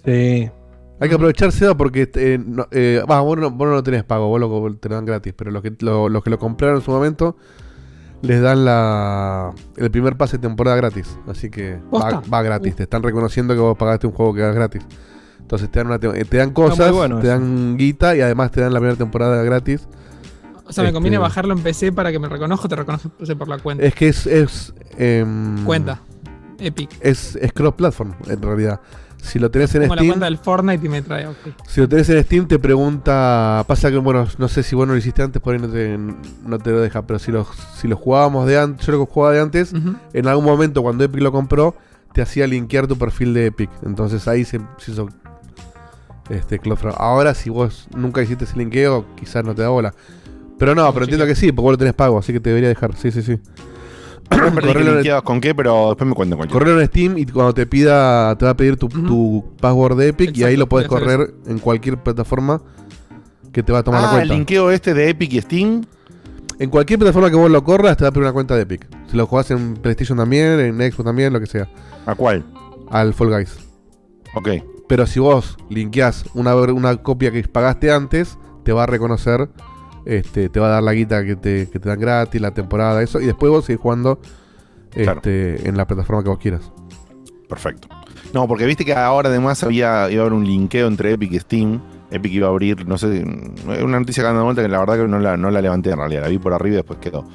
Sí. 0.02 0.50
Hay 0.98 1.08
que 1.10 1.14
aprovechar 1.14 1.52
Seba 1.52 1.76
porque 1.76 2.10
eh, 2.14 2.38
no, 2.42 2.66
eh, 2.70 3.02
vos, 3.06 3.36
no, 3.36 3.50
vos 3.50 3.68
no 3.68 3.74
lo 3.74 3.82
tenés 3.82 4.02
pago, 4.02 4.28
vos 4.28 4.40
lo, 4.40 4.74
te 4.76 4.88
lo 4.88 4.94
dan 4.94 5.04
gratis, 5.04 5.34
pero 5.36 5.50
los 5.50 5.62
que 5.62 5.74
lo- 5.80 6.08
los 6.08 6.24
que 6.24 6.30
lo 6.30 6.38
compraron 6.38 6.76
en 6.76 6.82
su 6.82 6.90
momento 6.90 7.36
les 8.22 8.40
dan 8.40 8.64
la 8.64 9.52
el 9.76 9.90
primer 9.90 10.16
pase 10.16 10.38
de 10.38 10.48
temporada 10.48 10.74
gratis, 10.78 11.18
así 11.28 11.50
que 11.50 11.78
va, 12.32 12.42
gratis, 12.42 12.76
te 12.76 12.84
están 12.84 13.02
reconociendo 13.02 13.52
que 13.52 13.60
vos 13.60 13.76
pagaste 13.76 14.06
un 14.06 14.14
juego 14.14 14.32
que 14.32 14.48
es 14.48 14.54
gratis. 14.54 14.86
Entonces 15.38 15.70
te 15.70 15.80
dan 15.80 15.88
una 15.88 15.98
te, 15.98 16.08
eh, 16.18 16.24
te 16.24 16.38
dan 16.38 16.52
cosas, 16.52 16.90
bueno 16.92 17.18
te 17.20 17.26
dan 17.26 17.76
guita 17.76 18.16
y 18.16 18.22
además 18.22 18.50
te 18.50 18.62
dan 18.62 18.72
la 18.72 18.80
primera 18.80 18.96
temporada 18.96 19.42
gratis. 19.42 19.86
O 20.68 20.72
sea, 20.72 20.84
me 20.84 20.92
conviene 20.92 21.16
Este- 21.16 21.22
bajarlo 21.22 21.54
en 21.54 21.62
PC 21.62 21.92
para 21.92 22.10
que 22.10 22.18
me 22.18 22.28
reconozca, 22.28 22.68
te 22.68 22.76
reconozca 22.76 23.08
por 23.38 23.48
la 23.48 23.58
cuenta. 23.58 23.84
Es 23.84 23.94
que 23.94 24.08
es 24.08 24.26
es 24.26 24.74
em, 24.98 25.64
Cuenta. 25.64 26.00
Epic. 26.58 26.90
Es, 27.00 27.36
es 27.36 27.52
cross 27.52 27.74
platform 27.74 28.14
en 28.28 28.42
realidad. 28.42 28.80
Si 29.22 29.38
lo 29.38 29.50
tenés 29.50 29.74
en 29.74 29.82
Pongo 29.82 29.94
la 29.96 30.00
Steam, 30.02 30.10
cuenta 30.12 30.26
del 30.26 30.38
Fortnite 30.38 30.86
y 30.86 30.88
me 30.88 31.02
trae, 31.02 31.26
ok. 31.26 31.36
Si 31.66 31.80
lo 31.80 31.88
tenés 31.88 32.08
en 32.10 32.22
Steam 32.22 32.46
te 32.46 32.58
pregunta, 32.58 33.64
pasa 33.66 33.90
que 33.90 33.96
bueno, 33.98 34.26
no 34.38 34.48
sé 34.48 34.62
si 34.62 34.76
vos 34.76 34.86
no 34.86 34.92
lo 34.92 34.98
hiciste 34.98 35.22
antes, 35.22 35.42
por 35.42 35.54
ahí 35.54 35.60
no 35.60 35.68
te, 35.68 35.98
no 35.98 36.58
te 36.58 36.70
lo 36.70 36.80
deja, 36.80 37.06
pero 37.06 37.18
si 37.18 37.32
lo, 37.32 37.46
si 37.76 37.88
lo 37.88 37.96
jugábamos 37.96 38.46
de 38.46 38.58
antes, 38.58 38.86
yo 38.86 38.92
lo 38.92 39.06
jugaba 39.06 39.34
de 39.34 39.40
antes, 39.40 39.72
en 40.12 40.28
algún 40.28 40.44
momento 40.44 40.82
cuando 40.82 41.02
Epic 41.04 41.22
lo 41.22 41.32
compró, 41.32 41.74
te 42.12 42.22
hacía 42.22 42.46
linkear 42.46 42.86
tu 42.86 42.96
perfil 42.96 43.34
de 43.34 43.46
Epic. 43.46 43.70
Entonces 43.84 44.28
ahí 44.28 44.44
se, 44.44 44.60
se 44.78 44.92
hizo 44.92 45.08
este 46.30 46.58
Cloud 46.58 46.78
Ahora 46.96 47.34
si 47.34 47.50
vos 47.50 47.88
nunca 47.96 48.22
hiciste 48.22 48.44
ese 48.44 48.56
linkeo, 48.56 49.06
quizás 49.16 49.44
no 49.44 49.54
te 49.54 49.62
da 49.62 49.68
bola. 49.68 49.92
Pero 50.58 50.74
no, 50.74 50.90
pero 50.92 51.04
entiendo 51.04 51.26
que 51.26 51.34
sí, 51.34 51.52
porque 51.52 51.62
vos 51.64 51.72
lo 51.72 51.78
tenés 51.78 51.94
pago, 51.94 52.18
así 52.18 52.32
que 52.32 52.40
te 52.40 52.50
debería 52.50 52.68
dejar. 52.68 52.94
Sí, 52.96 53.10
sí, 53.10 53.22
sí. 53.22 53.38
Correlo 54.28 55.00
en- 55.00 55.20
con 55.22 55.40
qué, 55.40 55.54
pero 55.54 55.88
después 55.90 56.08
me 56.08 56.14
cuentan 56.14 56.36
cualquier 56.36 56.58
Correrlo 56.58 56.80
en 56.80 56.86
Steam 56.88 57.18
y 57.18 57.26
cuando 57.26 57.54
te 57.54 57.66
pida, 57.66 58.36
te 58.36 58.44
va 58.44 58.52
a 58.52 58.56
pedir 58.56 58.76
tu, 58.76 59.44
password 59.60 59.96
de 59.98 60.08
Epic 60.08 60.36
y 60.36 60.44
ahí 60.44 60.56
lo 60.56 60.68
puedes 60.68 60.88
correr 60.88 61.32
en 61.46 61.58
cualquier 61.58 61.98
plataforma 62.02 62.60
que 63.52 63.62
te 63.62 63.72
va 63.72 63.78
a 63.80 63.82
tomar 63.84 64.02
la 64.02 64.08
Ah, 64.08 64.10
el 64.12 64.16
cuenta. 64.20 64.34
linkeo 64.34 64.70
este 64.70 64.94
de 64.94 65.10
Epic 65.10 65.32
y 65.34 65.40
Steam. 65.40 65.84
En 66.58 66.70
cualquier 66.70 66.98
plataforma 66.98 67.30
que 67.30 67.36
vos 67.36 67.50
lo 67.50 67.62
corras, 67.62 67.96
te 67.96 68.04
va 68.04 68.08
a 68.08 68.10
pedir 68.10 68.24
una 68.24 68.32
cuenta 68.32 68.56
de 68.56 68.62
Epic. 68.62 68.86
Si 69.10 69.16
lo 69.16 69.26
jugás 69.26 69.50
en 69.50 69.74
PlayStation 69.74 70.18
también, 70.18 70.58
en 70.58 70.76
Xbox 70.78 71.04
también, 71.04 71.32
lo 71.32 71.38
que 71.40 71.46
sea. 71.46 71.68
¿A 72.06 72.14
cuál? 72.14 72.44
Al 72.90 73.14
Fall 73.14 73.28
Guys. 73.30 73.56
Ok. 74.34 74.48
Pero 74.88 75.06
si 75.06 75.20
vos 75.20 75.56
linkeás 75.70 76.24
una, 76.34 76.54
una 76.56 76.96
copia 76.96 77.30
que 77.30 77.42
pagaste 77.44 77.92
antes, 77.92 78.38
te 78.64 78.72
va 78.72 78.84
a 78.84 78.86
reconocer, 78.86 79.48
este, 80.06 80.48
te 80.48 80.60
va 80.60 80.68
a 80.68 80.70
dar 80.70 80.82
la 80.82 80.92
guita 80.94 81.24
que 81.24 81.36
te, 81.36 81.68
que 81.68 81.78
te 81.78 81.88
dan 81.88 82.00
gratis, 82.00 82.40
la 82.40 82.52
temporada, 82.52 83.02
eso, 83.02 83.20
y 83.20 83.26
después 83.26 83.50
vos 83.50 83.64
seguís 83.66 83.80
jugando 83.82 84.18
Claro. 84.92 85.18
este, 85.18 85.68
en 85.68 85.76
la 85.76 85.86
plataforma 85.86 86.22
que 86.22 86.28
vos 86.30 86.38
quieras. 86.38 86.72
Perfecto. 87.48 87.88
No, 88.32 88.48
porque 88.48 88.64
viste 88.64 88.84
que 88.84 88.94
ahora 88.94 89.28
además 89.28 89.62
había, 89.62 90.10
iba 90.10 90.22
a 90.22 90.26
haber 90.26 90.32
un 90.32 90.44
linkeo 90.46 90.86
entre 90.88 91.12
Epic 91.12 91.32
y 91.32 91.38
Steam. 91.38 91.80
Epic 92.10 92.32
iba 92.32 92.46
a 92.46 92.50
abrir, 92.50 92.86
no 92.88 92.96
sé, 92.96 93.24
una 93.82 93.98
noticia 94.00 94.22
que 94.22 94.28
anda 94.28 94.38
de 94.40 94.44
vuelta 94.44 94.62
que 94.62 94.68
la 94.68 94.78
verdad 94.78 94.96
que 94.96 95.06
no 95.08 95.18
la, 95.18 95.36
no 95.36 95.50
la 95.50 95.60
levanté 95.60 95.90
en 95.90 95.98
realidad, 95.98 96.22
la 96.22 96.28
vi 96.28 96.38
por 96.38 96.54
arriba 96.54 96.74
y 96.74 96.76
después 96.76 96.98
quedó. 96.98 97.26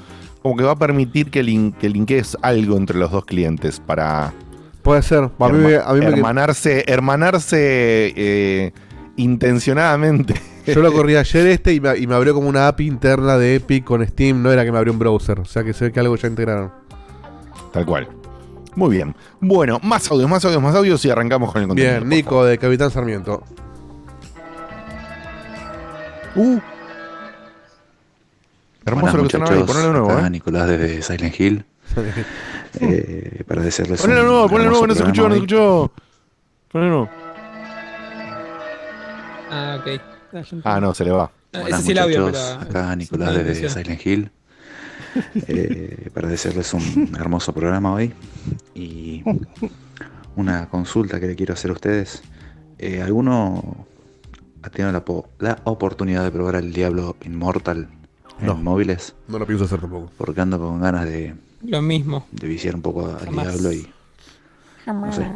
Como 0.41 0.55
que 0.57 0.63
va 0.63 0.71
a 0.71 0.75
permitir 0.75 1.29
que, 1.29 1.43
lin, 1.43 1.71
que 1.73 1.87
linkees 1.89 2.35
algo 2.41 2.77
entre 2.77 2.97
los 2.97 3.11
dos 3.11 3.25
clientes 3.25 3.79
para 3.79 4.33
Puede 4.81 5.03
ser. 5.03 5.29
A 5.37 5.49
mí, 5.49 5.57
me- 5.59 5.75
herma- 5.77 5.83
a 5.85 5.93
mí 5.93 5.99
me- 5.99 6.07
hermanarse, 6.07 6.83
hermanarse 6.87 8.11
eh, 8.15 8.73
intencionadamente. 9.17 10.33
Yo 10.65 10.81
lo 10.81 10.91
corrí 10.93 11.15
ayer 11.15 11.47
este 11.47 11.73
y 11.73 11.79
me, 11.79 11.97
y 11.97 12.07
me 12.07 12.15
abrió 12.15 12.33
como 12.33 12.47
una 12.47 12.67
API 12.67 12.87
interna 12.87 13.37
de 13.37 13.55
Epic 13.55 13.83
con 13.83 14.05
Steam, 14.05 14.41
no 14.41 14.51
era 14.51 14.63
que 14.63 14.71
me 14.71 14.77
abrió 14.77 14.93
un 14.93 14.99
browser. 14.99 15.39
O 15.39 15.45
sea 15.45 15.63
que 15.63 15.73
se 15.73 15.85
ve 15.85 15.91
que 15.91 15.99
algo 15.99 16.15
ya 16.15 16.27
integraron. 16.27 16.71
Tal 17.71 17.85
cual. 17.85 18.07
Muy 18.75 18.95
bien. 18.95 19.15
Bueno, 19.39 19.79
más 19.83 20.09
audios, 20.11 20.29
más 20.29 20.43
audios, 20.45 20.61
más 20.61 20.75
audios 20.75 21.03
y 21.05 21.09
arrancamos 21.09 21.51
con 21.51 21.61
el 21.61 21.67
contenido. 21.67 21.97
Bien, 21.97 22.09
Nico 22.09 22.45
de 22.45 22.57
Capitán 22.57 22.91
Sarmiento. 22.91 23.43
Uh. 26.35 26.59
Hermoso 28.85 29.11
Buenas 29.11 29.15
lo 29.15 29.23
que 29.23 29.29
sonaba 29.29 29.53
ahí. 29.53 29.63
Ponelo 29.63 29.87
de 29.87 29.91
nuevo, 29.91 30.11
acá 30.11 30.27
eh. 30.27 30.29
Nicolás 30.29 30.67
desde 30.67 31.01
Silent 31.01 31.39
Hill. 31.39 31.65
Eh, 32.79 33.43
para 33.45 33.61
desearles 33.61 34.01
Ponelo 34.01 34.23
nuevo, 34.23 34.47
ponelo 34.47 34.69
nuevo, 34.69 34.87
no 34.87 34.93
se 34.95 35.01
escuchó, 35.01 35.23
no 35.23 35.31
se 35.31 35.35
escuchó. 35.35 35.91
Ponelo 36.71 36.89
nuevo. 36.89 37.09
Ah, 39.51 39.77
ok. 39.81 40.10
Ah, 40.63 40.79
no, 40.79 40.93
se 40.93 41.03
le 41.05 41.11
va. 41.11 41.31
Ah, 41.53 41.61
Hola 41.65 41.77
ese 41.77 41.85
sí 41.87 41.93
pero- 41.93 42.27
acá 42.59 42.95
Nicolás 42.95 43.33
desde 43.35 43.69
sí. 43.69 43.73
Silent 43.83 44.05
Hill. 44.05 44.31
Eh, 45.47 46.09
para 46.13 46.29
desearles 46.29 46.73
un 46.73 47.13
hermoso 47.19 47.51
programa 47.53 47.91
hoy 47.93 48.13
y 48.73 49.21
una 50.37 50.69
consulta 50.69 51.19
que 51.19 51.27
le 51.27 51.35
quiero 51.35 51.53
hacer 51.53 51.69
a 51.71 51.73
ustedes. 51.73 52.23
Eh, 52.77 53.01
¿Alguno 53.01 53.85
ha 54.63 54.69
tenido 54.69 54.89
la, 54.93 55.03
po- 55.03 55.27
la 55.39 55.59
oportunidad 55.65 56.23
de 56.23 56.31
probar 56.31 56.55
el 56.55 56.71
Diablo 56.71 57.17
Immortal 57.25 57.89
en 58.39 58.45
No. 58.45 58.55
móviles? 58.55 59.13
No 59.27 59.37
lo 59.37 59.45
pienso 59.45 59.65
hacer 59.65 59.81
tampoco. 59.81 60.09
Porque 60.17 60.39
ando 60.39 60.57
con 60.59 60.79
ganas 60.79 61.03
de, 61.05 61.35
Lo 61.61 61.81
mismo. 61.81 62.25
de 62.31 62.47
viciar 62.47 62.75
un 62.75 62.81
poco 62.81 63.05
al 63.07 63.19
Jamás. 63.25 63.47
Diablo 63.47 63.73
y 63.73 63.87
no 64.87 65.11
sé. 65.11 65.29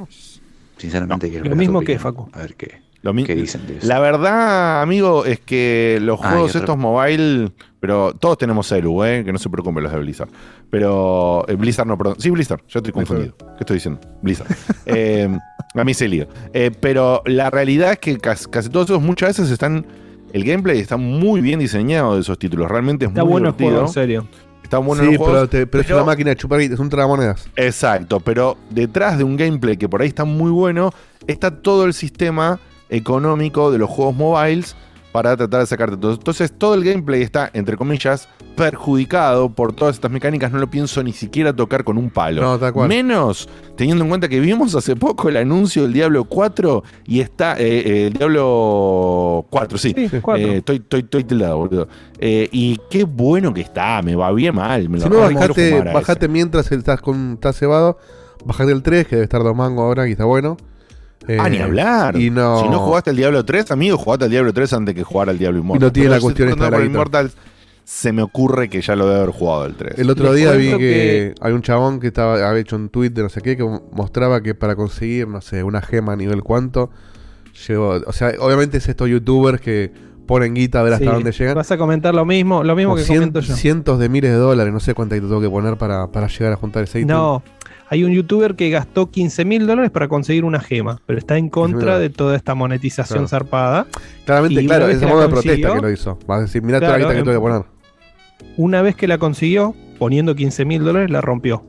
Sinceramente 0.78 1.30
quiero 1.30 1.50
Lo 1.50 1.56
mismo 1.58 1.82
que 1.82 2.00
Facu. 2.00 2.30
A 2.32 2.40
ver 2.40 2.56
qué, 2.56 2.82
Lo 3.14 3.24
qué 3.24 3.36
dicen 3.36 3.66
de 3.68 3.78
eso. 3.78 3.88
La 3.88 4.00
verdad, 4.00 4.82
amigo, 4.82 5.26
es 5.26 5.40
que 5.40 6.00
los 6.02 6.20
Ah, 6.24 6.30
juegos 6.32 6.56
estos 6.56 6.76
mobile, 6.78 7.52
pero 7.80 8.14
todos 8.14 8.38
tenemos 8.38 8.68
celu, 8.68 9.04
¿eh? 9.04 9.24
que 9.24 9.32
no 9.32 9.38
se 9.38 9.50
preocupen 9.50 9.84
los 9.84 9.92
de 9.92 10.00
Blizzard. 10.00 10.30
Pero 10.70 11.46
eh, 11.48 11.56
Blizzard 11.56 11.88
no, 11.88 11.98
perdón. 11.98 12.16
Sí, 12.20 12.30
Blizzard, 12.32 12.62
yo 12.68 12.80
estoy 12.80 12.92
confundido. 12.92 13.36
¿Qué 13.38 13.60
estoy 13.62 13.76
diciendo? 13.76 14.02
Blizzard. 14.22 14.48
Eh, 14.88 15.30
a 15.74 15.84
mí 15.84 15.94
se 15.94 16.08
lío. 16.08 16.28
Eh, 16.54 16.72
pero 16.80 17.22
la 17.26 17.50
realidad 17.50 17.92
es 17.94 18.00
que 18.00 18.18
casi, 18.18 18.46
casi 18.50 18.70
todos 18.70 18.90
esos 18.90 19.02
muchas 19.02 19.30
veces 19.38 19.52
están. 19.52 19.86
El 20.34 20.44
gameplay 20.44 20.80
está 20.80 20.98
muy 20.98 21.42
bien 21.42 21.60
diseñado 21.60 22.16
de 22.16 22.22
esos 22.22 22.38
títulos. 22.40 22.70
Realmente 22.70 23.06
es 23.06 23.10
Está 23.12 23.24
muy 23.24 23.32
bueno 23.34 23.50
el 23.50 23.54
divertido. 23.56 23.72
juego, 23.82 23.88
en 23.88 23.94
serio. 23.94 24.28
Está 24.64 24.80
bueno 24.80 25.04
sí, 25.04 25.10
los 25.10 25.18
juegos, 25.18 25.34
pero, 25.36 25.50
te- 25.50 25.68
pero 25.68 25.82
es 25.82 25.88
pero- 25.88 25.98
una 25.98 26.06
máquina 26.08 26.30
de 26.32 26.36
chupar, 26.38 26.60
es 26.62 26.80
un 26.80 26.90
tragamonedas. 26.90 27.48
Exacto, 27.56 28.20
pero 28.20 28.58
detrás 28.72 29.18
de 29.18 29.24
un 29.24 29.38
gameplay 29.38 29.78
que 29.78 29.88
por 29.88 30.02
ahí 30.02 30.08
está 30.08 30.26
muy 30.26 30.50
bueno, 30.50 30.92
está 31.28 31.52
todo 31.62 31.86
el 31.86 31.94
sistema 31.94 32.60
económico 32.90 33.72
de 33.72 33.78
los 33.78 33.90
juegos 33.90 34.16
mobiles 34.16 34.76
para 35.12 35.38
tratar 35.38 35.62
de 35.62 35.66
sacarte 35.66 35.96
todo. 35.96 36.14
Entonces, 36.14 36.52
todo 36.58 36.74
el 36.74 36.84
gameplay 36.84 37.22
está, 37.22 37.50
entre 37.54 37.78
comillas, 37.78 38.28
perjudicado 38.58 39.50
por 39.50 39.72
todas 39.72 39.96
estas 39.96 40.12
mecánicas. 40.12 40.52
No 40.52 40.60
lo 40.60 40.70
pienso 40.70 41.02
ni 41.04 41.14
siquiera 41.14 41.56
tocar 41.56 41.86
con 41.86 41.98
un 41.98 42.10
palo. 42.10 42.42
No, 42.42 42.60
tal 42.60 42.74
cual. 42.74 42.90
Menos 42.90 43.48
teniendo 43.78 44.04
en 44.04 44.10
cuenta 44.10 44.28
que 44.28 44.42
vimos 44.42 44.76
hace 44.76 44.94
poco 44.98 45.30
el 45.30 45.38
anuncio 45.38 45.84
del 45.84 45.94
Diablo 45.94 46.26
4 46.26 46.84
y 47.06 47.22
está. 47.22 47.54
eh, 47.58 47.84
eh, 47.86 48.08
el 48.08 48.14
Diablo 48.14 49.46
4, 49.50 49.78
sí. 49.78 49.94
Eh, 49.98 50.10
estoy, 50.58 50.76
estoy, 50.78 51.00
estoy 51.00 51.24
tildado, 51.24 51.60
boludo. 51.60 51.88
Eh, 52.20 52.50
y 52.52 52.78
qué 52.90 53.06
bueno 53.06 53.54
que 53.54 53.62
está, 53.62 54.02
me 54.02 54.16
va 54.16 54.32
bien 54.34 54.56
mal. 54.56 54.90
Me 54.90 55.00
Si 55.00 55.08
lo 55.08 55.16
no, 55.16 55.34
bajate, 55.34 55.82
bajate 55.82 56.28
mientras 56.28 56.70
estás, 56.74 57.00
con, 57.00 57.34
estás 57.36 57.58
cebado. 57.58 57.98
Bajate 58.44 58.74
el 58.74 58.84
3, 58.84 59.08
que 59.08 59.16
debe 59.16 59.24
estar 59.24 59.42
dos 59.44 59.56
mangos 59.56 59.84
ahora 59.84 60.10
y 60.10 60.12
está 60.12 60.26
bueno. 60.26 60.58
Ah, 61.28 61.48
Eh, 61.48 61.50
ni 61.50 61.58
hablar. 61.58 62.18
Y 62.20 62.30
no, 62.30 62.62
Si 62.62 62.70
no 62.70 62.80
jugaste 62.80 63.10
al 63.10 63.16
Diablo 63.16 63.44
3, 63.44 63.72
amigo, 63.72 63.98
jugaste 63.98 64.26
al 64.26 64.32
Diablo 64.32 64.54
3 64.54 64.74
antes 64.74 64.94
que 64.96 65.04
jugar 65.04 65.30
al 65.30 65.38
Diablo 65.38 65.60
Immortal. 65.60 65.82
Y 65.82 65.86
no 65.86 65.92
tiene 65.92 66.10
Pero 66.10 66.16
la 66.18 66.22
cuestión 66.22 66.50
esta 66.50 66.66
de 66.66 66.72
la 66.72 66.78
contando 66.78 67.00
por. 67.00 67.08
Immortal, 67.08 67.32
se 67.84 68.12
me 68.14 68.22
ocurre 68.22 68.70
que 68.70 68.82
ya 68.82 68.96
lo 68.96 69.06
debe 69.08 69.22
haber 69.22 69.32
jugado 69.34 69.66
el 69.66 69.76
3. 69.76 69.98
El 70.00 70.10
otro 70.10 70.26
Les 70.34 70.36
día 70.38 70.52
vi 70.54 70.70
que, 70.72 70.78
que- 70.78 71.36
hay 71.42 71.54
un 71.54 71.62
chabón 71.62 72.00
que 72.00 72.08
estaba, 72.08 72.48
había 72.50 72.62
hecho 72.62 72.76
un 72.76 72.90
tweet 72.90 73.10
de 73.12 73.24
no 73.24 73.30
sé 73.30 73.42
qué 73.42 73.56
que 73.58 73.64
mostraba 73.92 74.42
que 74.42 74.56
para 74.56 74.76
conseguir, 74.76 75.28
no 75.28 75.42
sé, 75.42 75.64
una 75.64 75.82
gema 75.82 76.14
a 76.14 76.16
nivel 76.16 76.42
cuánto, 76.44 76.90
llegó. 77.68 78.00
O 78.06 78.12
sea, 78.14 78.34
obviamente 78.40 78.78
es 78.78 78.88
estos 78.90 79.10
youtubers 79.10 79.62
que 79.62 79.92
ponen 80.26 80.56
guita 80.56 80.80
a 80.80 80.84
ver 80.84 80.94
hasta 80.94 81.06
Sí, 81.06 81.12
dónde 81.12 81.32
llegan. 81.32 81.56
Vas 81.56 81.72
a 81.72 81.78
comentar 81.78 82.14
lo 82.16 82.26
mismo, 82.26 82.64
lo 82.64 82.76
mismo 82.76 82.94
Como 82.94 83.04
que 83.04 83.08
cien- 83.08 83.18
comento 83.18 83.40
yo. 83.42 83.56
cientos 83.56 84.00
de 84.00 84.10
miles 84.10 84.32
de 84.32 84.38
dólares, 84.38 84.74
no 84.74 84.80
sé 84.80 84.94
cuánto 84.96 85.14
te 85.16 85.22
tengo 85.22 85.40
que 85.42 85.50
poner 85.50 85.78
para, 85.78 86.08
para 86.12 86.28
llegar 86.28 86.54
a 86.54 86.56
juntar 86.56 86.84
ese 86.84 87.00
ítem. 87.02 87.16
No, 87.16 87.44
hay 87.90 88.04
un 88.04 88.12
youtuber 88.12 88.56
que 88.56 88.70
gastó 88.70 89.10
15 89.12 89.46
mil 89.46 89.68
dólares 89.68 89.92
para 89.92 90.08
conseguir 90.08 90.44
una 90.46 90.60
gema, 90.60 91.02
pero 91.06 91.20
está 91.20 91.38
en 91.38 91.50
contra 91.50 92.00
de 92.00 92.10
toda 92.10 92.36
esta 92.36 92.56
monetización 92.56 93.20
Claro. 93.20 93.28
zarpada. 93.28 93.88
Claramente, 94.26 94.66
claro, 94.66 94.88
es 94.88 95.02
la 95.02 95.08
modo 95.08 95.22
de 95.22 95.30
protesta 95.30 95.74
que 95.76 95.82
lo 95.82 95.92
hizo. 95.92 96.18
Vas 96.28 96.40
a 96.40 96.42
decir, 96.44 96.62
mirá 96.62 96.80
toda 96.80 96.96
Claro, 96.96 97.04
la 97.04 97.14
guita 97.14 97.20
que 97.24 97.30
tengo 97.32 97.44
que 97.44 97.52
poner. 97.52 97.66
Una 98.58 98.82
vez 98.82 98.96
que 98.96 99.08
la 99.08 99.18
consiguió, 99.18 99.76
poniendo 100.00 100.36
15 100.36 100.66
mil 100.66 100.84
dólares, 100.84 101.10
la 101.12 101.22
rompió. 101.22 101.64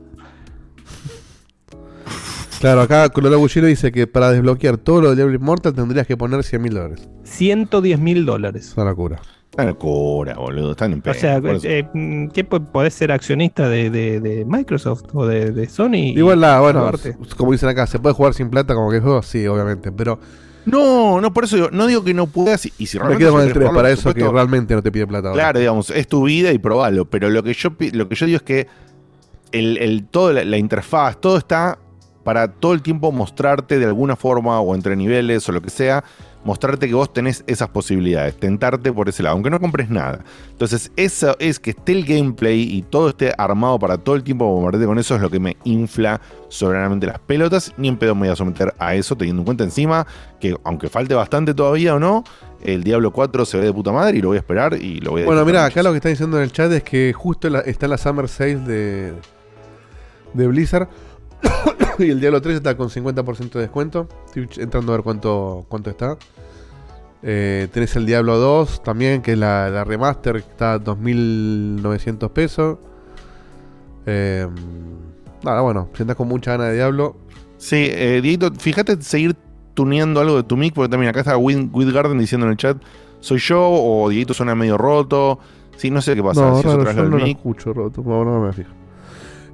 Claro, 2.59 2.81
acá 2.81 3.07
Colorado 3.09 3.39
Bullero 3.39 3.67
dice 3.67 3.91
que 3.91 4.07
para 4.07 4.31
desbloquear 4.31 4.77
todo 4.77 5.01
lo 5.01 5.09
de 5.11 5.15
Diablo 5.17 5.35
Immortal 5.35 5.73
tendrías 5.75 6.07
que 6.07 6.17
poner 6.17 6.43
100 6.43 6.61
mil 6.61 6.73
dólares. 6.73 7.07
110 7.23 7.99
mil 7.99 8.25
dólares. 8.25 8.69
Es 8.69 8.75
una 8.77 8.85
locura. 8.89 9.21
Están 9.57 9.69
en 9.69 9.75
cura, 9.75 10.35
boludo. 10.35 10.71
Están 10.71 10.93
en 10.93 10.99
O 10.99 11.01
pena. 11.01 11.15
sea, 11.15 11.41
eh, 11.63 11.89
mm, 11.91 12.27
¿qué 12.27 12.43
po- 12.43 12.59
podés 12.63 12.93
ser 12.93 13.11
accionista 13.11 13.67
de, 13.67 13.89
de- 13.89 14.19
de 14.19 14.45
Microsoft 14.45 15.05
o 15.15 15.25
de, 15.25 15.49
de 15.49 15.67
Sony? 15.67 16.13
Igual 16.15 16.39
nada, 16.39 16.59
bueno, 16.61 16.91
como 17.35 17.53
dicen 17.53 17.67
acá, 17.69 17.87
¿se 17.87 17.97
puede 17.97 18.13
jugar 18.13 18.35
sin 18.35 18.51
plata 18.51 18.75
como 18.75 18.91
que 18.91 18.99
juego? 18.99 19.23
Sí, 19.23 19.47
obviamente, 19.47 19.91
pero 19.91 20.19
No, 20.65 21.19
no, 21.21 21.33
por 21.33 21.45
eso 21.45 21.55
digo, 21.55 21.69
no 21.71 21.87
digo 21.87 22.03
que 22.03 22.13
no 22.13 22.27
puedas. 22.27 22.67
Y, 22.67 22.73
y 22.77 22.85
si 22.85 22.97
me 22.99 23.05
realmente 23.05 23.23
quedo 23.23 23.31
con 23.33 23.41
el 23.41 23.47
3 23.47 23.57
jugarlo, 23.57 23.77
para 23.79 23.89
eso 23.91 24.13
que 24.13 24.29
realmente 24.29 24.75
no 24.75 24.83
te 24.83 24.91
pide 24.91 25.07
plata. 25.07 25.29
ahora. 25.29 25.41
Claro, 25.41 25.59
digamos, 25.59 25.89
es 25.89 26.07
tu 26.07 26.23
vida 26.25 26.51
y 26.51 26.59
probalo. 26.59 27.05
Pero 27.05 27.29
lo 27.31 27.41
que 27.41 27.53
yo, 27.55 27.69
lo 27.93 28.07
que 28.07 28.13
yo 28.15 28.25
digo 28.27 28.35
es 28.37 28.43
que 28.43 28.67
el, 29.53 29.77
el- 29.79 30.05
todo 30.05 30.33
la, 30.33 30.43
la 30.45 30.57
interfaz, 30.57 31.19
todo 31.19 31.37
está 31.37 31.79
para 32.23 32.49
todo 32.51 32.73
el 32.73 32.81
tiempo 32.83 33.11
mostrarte 33.11 33.79
de 33.79 33.85
alguna 33.85 34.15
forma 34.17 34.59
o 34.59 34.75
entre 34.75 34.95
niveles 34.97 35.47
o 35.49 35.51
lo 35.53 35.61
que 35.61 35.69
sea, 35.71 36.03
mostrarte 36.43 36.87
que 36.87 36.93
vos 36.93 37.11
tenés 37.11 37.43
esas 37.47 37.67
posibilidades, 37.69 38.37
tentarte 38.37 38.93
por 38.93 39.09
ese 39.09 39.21
lado, 39.23 39.33
aunque 39.33 39.49
no 39.49 39.59
compres 39.59 39.89
nada. 39.89 40.23
Entonces, 40.49 40.91
eso 40.95 41.35
es 41.39 41.59
que 41.59 41.71
esté 41.71 41.91
el 41.91 42.05
gameplay 42.05 42.61
y 42.61 42.83
todo 42.83 43.09
esté 43.09 43.33
armado 43.37 43.77
para 43.79 43.97
todo 43.97 44.15
el 44.15 44.23
tiempo 44.23 44.45
bombardete 44.45 44.85
con 44.85 44.97
eso 44.97 45.15
es 45.15 45.21
lo 45.21 45.29
que 45.29 45.39
me 45.39 45.57
infla 45.65 46.21
soberanamente 46.47 47.05
las 47.07 47.19
pelotas. 47.19 47.73
Ni 47.77 47.89
en 47.89 47.97
pedo 47.97 48.15
me 48.15 48.21
voy 48.21 48.29
a 48.29 48.35
someter 48.35 48.73
a 48.79 48.95
eso, 48.95 49.15
teniendo 49.17 49.41
en 49.41 49.45
cuenta 49.45 49.63
encima 49.65 50.07
que, 50.39 50.55
aunque 50.63 50.87
falte 50.89 51.13
bastante 51.15 51.53
todavía 51.53 51.95
o 51.95 51.99
no, 51.99 52.23
el 52.63 52.83
Diablo 52.83 53.11
4 53.11 53.45
se 53.45 53.57
ve 53.57 53.65
de 53.65 53.73
puta 53.73 53.91
madre 53.91 54.17
y 54.17 54.21
lo 54.21 54.29
voy 54.29 54.37
a 54.37 54.39
esperar 54.39 54.73
y 54.81 54.99
lo 55.01 55.11
voy 55.11 55.23
a 55.23 55.25
Bueno, 55.25 55.43
mira, 55.45 55.65
acá 55.65 55.83
lo 55.83 55.91
que 55.91 55.97
está 55.97 56.09
diciendo 56.09 56.37
en 56.37 56.43
el 56.43 56.51
chat 56.51 56.71
es 56.71 56.83
que 56.83 57.11
justo 57.13 57.49
la- 57.49 57.59
está 57.59 57.87
la 57.87 57.97
Summer 57.97 58.27
Sale 58.29 58.55
de, 58.55 59.13
de 60.33 60.47
Blizzard. 60.47 60.87
y 62.05 62.09
el 62.09 62.19
Diablo 62.19 62.41
3 62.41 62.55
está 62.57 62.75
con 62.77 62.89
50% 62.89 63.51
de 63.51 63.59
descuento. 63.61 64.07
Estoy 64.27 64.47
entrando 64.63 64.93
a 64.93 64.97
ver 64.97 65.03
cuánto, 65.03 65.65
cuánto 65.69 65.89
está. 65.89 66.17
Eh, 67.23 67.67
tenés 67.73 67.95
el 67.95 68.05
Diablo 68.05 68.37
2 68.37 68.83
también, 68.83 69.21
que 69.21 69.33
es 69.33 69.37
la, 69.37 69.69
la 69.69 69.83
remaster, 69.83 70.33
que 70.43 70.49
está 70.49 70.73
a 70.73 70.79
2.900 70.79 72.29
pesos. 72.31 72.77
Eh, 74.05 74.47
nada, 75.43 75.61
bueno, 75.61 75.89
si 75.93 76.03
andás 76.03 76.15
con 76.15 76.27
mucha 76.27 76.51
gana 76.51 76.65
de 76.65 76.75
Diablo. 76.75 77.15
Sí, 77.57 77.87
eh, 77.89 78.19
Dieguito, 78.21 78.51
fíjate 78.53 79.01
seguir 79.01 79.35
tuneando 79.73 80.19
algo 80.21 80.37
de 80.37 80.43
tu 80.43 80.55
mic, 80.57 80.73
porque 80.73 80.89
también 80.89 81.09
acá 81.09 81.19
está 81.21 81.37
Win- 81.37 81.71
Garden 81.91 82.17
diciendo 82.19 82.45
en 82.45 82.51
el 82.51 82.57
chat, 82.57 82.77
¿soy 83.19 83.39
yo 83.39 83.59
o 83.67 84.09
Dieguito 84.09 84.33
suena 84.33 84.55
medio 84.55 84.77
roto? 84.77 85.39
Sí, 85.75 85.91
no 85.91 86.01
sé 86.01 86.15
qué 86.15 86.23
pasa. 86.23 86.41
no, 86.41 86.61
si 86.61 86.67
es 86.67 86.73
raro, 86.73 86.91
yo 86.91 87.03
no 87.03 87.17
lo 87.17 87.25
mic. 87.25 87.37
escucho 87.37 87.73
roto. 87.73 88.01
No, 88.05 88.23
no 88.23 88.39
me 88.41 88.53
fijo. 88.53 88.69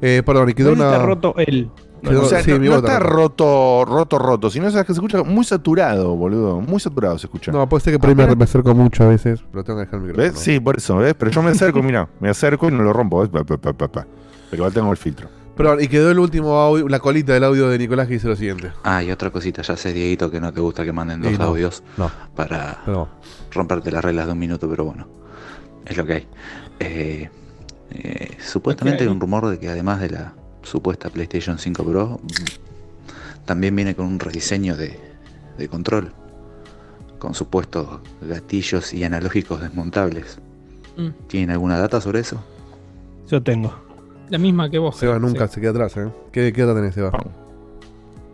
Eh, 0.01 0.21
perdón, 0.25 0.49
y 0.49 0.53
quedó 0.53 0.73
está 0.73 1.06
roto 1.06 1.34
él. 1.38 1.69
O 2.05 2.25
sea, 2.25 2.43
sí, 2.43 2.51
no, 2.51 2.59
mi 2.59 2.65
no 2.67 2.73
voz 2.75 2.83
está 2.83 2.99
roto, 2.99 3.85
roto, 3.85 4.19
roto, 4.19 4.49
sino 4.49 4.67
es 4.67 4.73
que 4.75 4.85
se 4.85 4.91
escucha 4.93 5.23
muy 5.23 5.43
saturado, 5.43 6.15
boludo. 6.15 6.61
Muy 6.61 6.79
saturado 6.79 7.17
se 7.17 7.27
escucha. 7.27 7.51
No, 7.51 7.67
puede 7.69 7.83
ser 7.83 7.93
que 7.93 7.99
por 7.99 8.09
ahí 8.09 8.15
me, 8.15 8.35
me 8.35 8.43
acerco 8.43 8.73
mucho 8.75 9.03
a 9.03 9.07
veces, 9.07 9.43
pero 9.51 9.63
tengo 9.63 9.79
que 9.79 9.85
dejar 9.85 9.99
el 9.99 10.05
micrófono. 10.07 10.31
¿Ves? 10.33 10.39
Sí, 10.39 10.59
por 10.59 10.77
eso, 10.77 10.97
¿ves? 10.97 11.13
Pero 11.17 11.31
yo 11.31 11.41
me 11.41 11.51
acerco, 11.51 11.81
mira, 11.83 12.09
me 12.19 12.29
acerco 12.29 12.67
y 12.67 12.71
no 12.71 12.83
lo 12.83 12.93
rompo, 12.93 13.19
¿ves? 13.21 13.29
Pa, 13.29 13.43
pa, 13.43 13.57
pa, 13.57 13.73
pa, 13.73 13.87
pa. 13.87 14.07
Pero 14.49 14.61
igual 14.61 14.73
tengo 14.73 14.91
el 14.91 14.97
filtro. 14.97 15.29
Perdón, 15.55 15.79
y 15.81 15.87
quedó 15.87 16.09
el 16.09 16.17
último 16.17 16.57
audio, 16.59 16.87
la 16.89 16.99
colita 16.99 17.33
del 17.33 17.43
audio 17.43 17.69
de 17.69 17.77
Nicolás 17.77 18.07
que 18.07 18.13
dice 18.13 18.27
lo 18.27 18.35
siguiente. 18.35 18.71
Ah, 18.83 19.03
y 19.03 19.11
otra 19.11 19.29
cosita, 19.29 19.61
ya 19.61 19.77
sé, 19.77 19.93
Dieguito, 19.93 20.31
que 20.31 20.39
no 20.41 20.51
te 20.51 20.59
gusta 20.61 20.83
que 20.83 20.91
manden 20.91 21.21
dos 21.21 21.37
no, 21.37 21.45
audios 21.45 21.83
no. 21.95 22.09
para 22.35 22.79
No. 22.87 23.07
romperte 23.51 23.91
las 23.91 24.03
reglas 24.03 24.25
de 24.25 24.31
un 24.31 24.39
minuto, 24.39 24.67
pero 24.67 24.83
bueno, 24.85 25.07
es 25.85 25.95
lo 25.95 26.05
que 26.07 26.13
hay. 26.13 26.27
Eh, 26.79 27.29
eh, 27.91 28.37
supuestamente 28.39 29.03
hay 29.03 29.09
un 29.09 29.19
rumor 29.19 29.45
de 29.47 29.59
que 29.59 29.69
además 29.69 30.01
de 30.01 30.09
la 30.09 30.33
supuesta 30.63 31.10
PlayStation 31.10 31.58
5 31.58 31.84
Pro, 31.84 32.19
también 33.45 33.76
viene 33.76 33.95
con 33.95 34.06
un 34.06 34.19
rediseño 34.19 34.76
de, 34.76 34.99
de 35.58 35.67
control, 35.67 36.12
con 37.19 37.34
supuestos 37.34 38.02
gatillos 38.21 38.93
y 38.93 39.04
analógicos 39.04 39.62
desmontables. 39.62 40.39
Mm. 40.97 41.10
¿Tienen 41.28 41.52
alguna 41.52 41.78
data 41.78 41.99
sobre 42.02 42.19
eso? 42.19 42.43
Yo 43.28 43.41
tengo. 43.41 43.73
La 44.30 44.38
misma 44.38 44.69
que 44.69 44.80
vos. 44.80 44.95
Seba 44.95 45.17
creo, 45.17 45.28
nunca 45.28 45.47
sí. 45.47 45.56
se 45.56 45.62
queda 45.62 45.71
atrás, 45.71 45.97
¿eh? 45.97 46.10
¿Qué, 46.32 46.54
qué 46.54 46.62
edad 46.62 46.76
tenés, 46.76 46.95
Seba? 46.95 47.12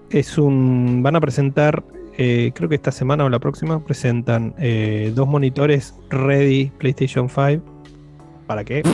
Es 0.10 0.38
un. 0.38 1.02
Van 1.04 1.15
a 1.15 1.22
presentar, 1.22 1.84
eh, 2.18 2.52
creo 2.54 2.70
que 2.70 2.76
esta 2.76 2.92
semana 2.92 3.26
o 3.26 3.30
la 3.30 3.39
próxima, 3.39 3.84
presentan 3.84 4.54
eh, 4.58 5.12
dos 5.15 5.28
monitores 5.28 5.96
Ready 6.10 6.72
PlayStation 6.78 7.30
5. 7.30 7.63
¿Para 8.48 8.63
qué? 8.63 8.84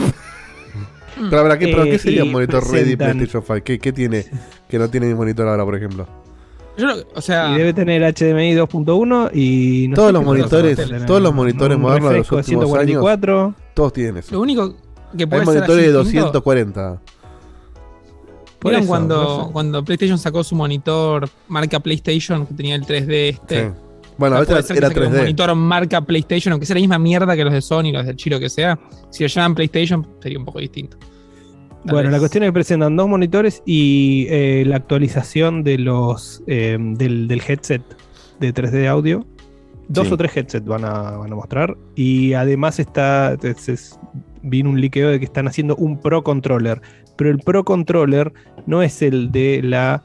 Pero, 1.16 1.42
¿para 1.42 1.58
qué, 1.58 1.66
pero 1.68 1.84
Eh, 1.84 1.90
¿qué 1.90 1.98
sería 1.98 2.20
y 2.20 2.26
un 2.26 2.32
monitor 2.32 2.62
Ready 2.70 2.94
presentan- 2.96 3.12
PlayStation 3.16 3.42
5? 3.46 3.64
¿Qué, 3.64 3.78
qué 3.78 3.92
tiene 3.92 4.24
que 4.68 4.78
no 4.78 4.88
tiene 4.90 5.06
mi 5.06 5.14
monitor 5.14 5.48
ahora, 5.48 5.64
por 5.64 5.74
ejemplo? 5.74 6.06
Yo 6.78 6.88
o 7.14 7.20
sea, 7.22 7.52
Y 7.54 7.58
debe 7.58 7.72
tener 7.72 8.02
HDMI 8.02 8.54
2.1 8.54 9.30
y. 9.32 9.88
no 9.88 9.94
Todos 9.96 10.08
sé 10.08 10.12
los 10.12 10.20
otra 10.22 10.24
cosa 10.24 10.24
monitores, 10.24 10.76
tener. 10.76 11.06
todos 11.06 11.22
los 11.22 11.34
monitores 11.34 11.78
modernos 11.78 12.10
de 12.12 12.18
los 12.18 12.32
últimos 12.32 12.64
años, 12.64 12.68
144. 12.70 13.54
todos 13.74 13.92
tienen 13.94 14.18
eso. 14.18 14.34
lo 14.34 14.40
único 14.42 14.74
que 15.16 15.22
Hay 15.22 15.26
puede 15.26 15.44
ser 15.46 15.54
monitores 15.54 15.86
de 15.86 15.98
distinto- 15.98 16.24
240. 16.32 17.00
Por 18.58 18.70
¿Vieron 18.70 18.82
eso, 18.82 18.88
cuando, 18.88 19.16
no 19.38 19.46
sé. 19.46 19.52
cuando 19.52 19.84
PlayStation 19.84 20.18
sacó 20.18 20.42
su 20.44 20.54
monitor 20.54 21.28
marca 21.48 21.78
PlayStation 21.80 22.46
que 22.46 22.54
tenía 22.54 22.74
el 22.74 22.82
3D 22.84 23.28
este? 23.30 23.64
Sí. 23.68 23.74
Bueno, 24.18 24.36
a 24.36 24.38
No 24.38 24.46
veces 24.46 24.46
puede 24.46 24.58
era, 24.58 24.66
ser 24.66 24.74
que 24.74 24.78
era 24.78 24.88
saquen 24.88 25.02
un 25.04 25.08
3D. 25.12 25.18
monitor 25.18 25.54
marca 25.54 26.00
PlayStation, 26.00 26.52
aunque 26.52 26.66
sea 26.66 26.74
la 26.74 26.80
misma 26.80 26.98
mierda 26.98 27.36
que 27.36 27.44
los 27.44 27.52
de 27.52 27.60
Sony, 27.60 27.92
los 27.92 28.06
del 28.06 28.16
Chiro 28.16 28.40
que 28.40 28.48
sea. 28.48 28.78
Si 29.10 29.22
lo 29.24 29.28
llaman 29.28 29.54
PlayStation, 29.54 30.06
sería 30.22 30.38
un 30.38 30.44
poco 30.46 30.58
distinto. 30.58 30.96
Bueno, 31.84 32.02
vez. 32.08 32.12
la 32.12 32.18
cuestión 32.18 32.44
es 32.44 32.48
que 32.48 32.52
presentan 32.52 32.96
dos 32.96 33.08
monitores 33.08 33.62
y 33.64 34.26
eh, 34.28 34.64
la 34.66 34.76
actualización 34.76 35.62
de 35.62 35.78
los 35.78 36.42
eh, 36.46 36.76
del, 36.80 37.28
del 37.28 37.42
headset 37.46 37.82
de 38.40 38.52
3D 38.52 38.86
audio. 38.88 39.24
Dos 39.88 40.08
Sí. 40.08 40.14
o 40.14 40.16
tres 40.16 40.36
headsets 40.36 40.66
van 40.66 40.84
a, 40.84 41.12
van 41.12 41.32
a 41.32 41.36
mostrar. 41.36 41.76
Y 41.94 42.32
además 42.32 42.80
está. 42.80 43.34
es- 43.42 43.68
es- 43.68 44.00
vino 44.42 44.70
un 44.70 44.80
liqueo 44.80 45.10
de 45.10 45.18
que 45.18 45.24
están 45.24 45.46
haciendo 45.48 45.76
un 45.76 46.00
Pro 46.00 46.22
Controller. 46.24 46.80
Pero 47.16 47.30
el 47.30 47.38
Pro 47.38 47.64
Controller 47.64 48.32
no 48.66 48.82
es 48.82 49.00
el 49.02 49.30
de 49.30 49.60
la. 49.62 50.02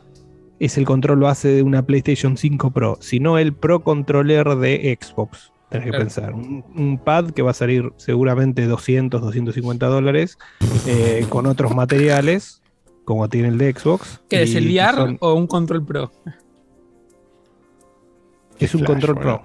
Es 0.60 0.78
el 0.78 0.86
control 0.86 1.22
base 1.22 1.48
de 1.48 1.64
una 1.64 1.84
PlayStation 1.86 2.38
5 2.38 2.70
Pro, 2.70 2.98
sino 3.02 3.40
el 3.40 3.54
Pro 3.54 3.80
Controller 3.80 4.48
de 4.58 4.96
Xbox. 5.02 5.52
Tenés 5.72 5.86
que 5.86 5.90
Claro. 5.92 6.04
pensar. 6.06 6.34
Un, 6.34 6.64
un 6.76 6.98
pad 7.00 7.32
que 7.32 7.42
va 7.42 7.52
a 7.52 7.54
salir 7.56 7.92
seguramente 7.98 8.68
200, 8.68 9.22
250 9.22 9.88
dólares 9.88 10.38
eh, 10.86 11.26
con 11.30 11.46
otros 11.48 11.74
materiales, 11.74 12.62
como 13.06 13.28
tiene 13.30 13.48
el 13.48 13.58
de 13.58 13.74
Xbox. 13.74 14.22
¿Qué 14.30 14.44
es 14.44 14.54
el 14.54 14.68
VR 14.68 14.96
son- 14.98 15.18
o 15.22 15.34
un 15.34 15.48
Control 15.48 15.84
Pro? 15.86 16.12
es 18.60 18.76
un 18.76 18.82
Flash, 18.82 18.92
control 18.92 19.16
pro. 19.18 19.42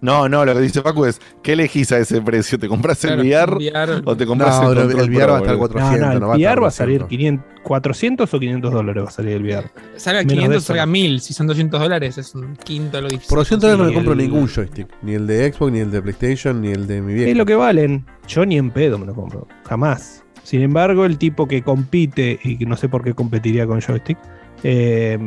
No, 0.00 0.28
no, 0.28 0.44
lo 0.44 0.54
que 0.54 0.60
dice 0.60 0.82
Facu 0.82 1.04
es, 1.06 1.20
¿qué 1.42 1.52
elegís 1.54 1.90
a 1.92 1.98
ese 1.98 2.20
precio? 2.22 2.58
¿Te 2.58 2.68
compras 2.68 3.02
el 3.04 3.20
Claro, 3.20 3.56
VR, 3.58 3.70
VR. 3.70 4.02
o 4.04 4.16
te 4.16 4.26
compras 4.26 4.50
No, 4.62 4.70
el 4.72 4.78
control 4.78 5.00
el 5.04 5.10
VR 5.10 5.24
Pro, 5.24 5.32
va 5.32 5.38
a 5.38 5.40
estar 5.40 5.56
boludo? 5.56 5.72
400. 5.74 6.00
no, 6.00 6.06
no, 6.06 6.12
el 6.12 6.20
no 6.20 6.26
va 6.28 6.34
a 6.34 6.36
estar 6.36 6.50
VR 6.52 6.60
va 6.62 6.68
a 6.68 6.70
salir 6.70 6.98
200. 7.00 7.08
500, 7.08 7.62
400 7.64 8.34
o 8.34 8.38
500 8.40 8.72
dólares 8.72 9.04
va 9.04 9.08
a 9.08 9.12
salir 9.12 9.32
el 9.32 9.42
VR. 9.42 9.70
Salga 9.96 10.20
Menos 10.20 10.28
de 10.30 10.34
500, 10.34 10.56
eso. 10.58 10.66
salga 10.66 10.86
1000. 10.86 11.20
Si 11.20 11.34
son 11.34 11.46
200 11.46 11.80
dólares, 11.80 12.18
es 12.18 12.34
un 12.34 12.56
quinto 12.56 12.96
de 12.96 13.02
lo 13.02 13.08
difícil. 13.08 13.28
Por 13.28 13.38
200 13.38 13.70
dólares 13.70 13.78
no 13.84 13.88
me 13.88 13.94
compro 13.94 14.12
el- 14.12 14.18
ningún 14.18 14.48
joystick. 14.48 14.88
Ni 15.02 15.14
el 15.14 15.26
de 15.26 15.52
Xbox, 15.52 15.72
ni 15.72 15.78
el 15.80 15.90
de 15.90 16.02
PlayStation, 16.02 16.60
ni 16.60 16.68
el 16.68 16.86
de 16.86 17.00
mi 17.02 17.14
viejo. 17.14 17.30
Es 17.30 17.36
lo 17.36 17.44
que 17.46 17.54
valen. 17.56 18.06
Yo 18.26 18.46
ni 18.46 18.56
en 18.58 18.70
pedo 18.70 18.98
me 18.98 19.06
lo 19.06 19.14
compro. 19.14 19.48
Jamás. 19.68 20.24
Sin 20.44 20.62
embargo, 20.62 21.04
el 21.04 21.18
tipo 21.18 21.46
que 21.46 21.62
compite, 21.62 22.38
y 22.42 22.56
que 22.56 22.64
no 22.64 22.76
sé 22.76 22.88
por 22.88 23.02
qué 23.04 23.12
competiría 23.12 23.66
con 23.66 23.80
joystick, 23.82 24.16
eh, 24.62 25.18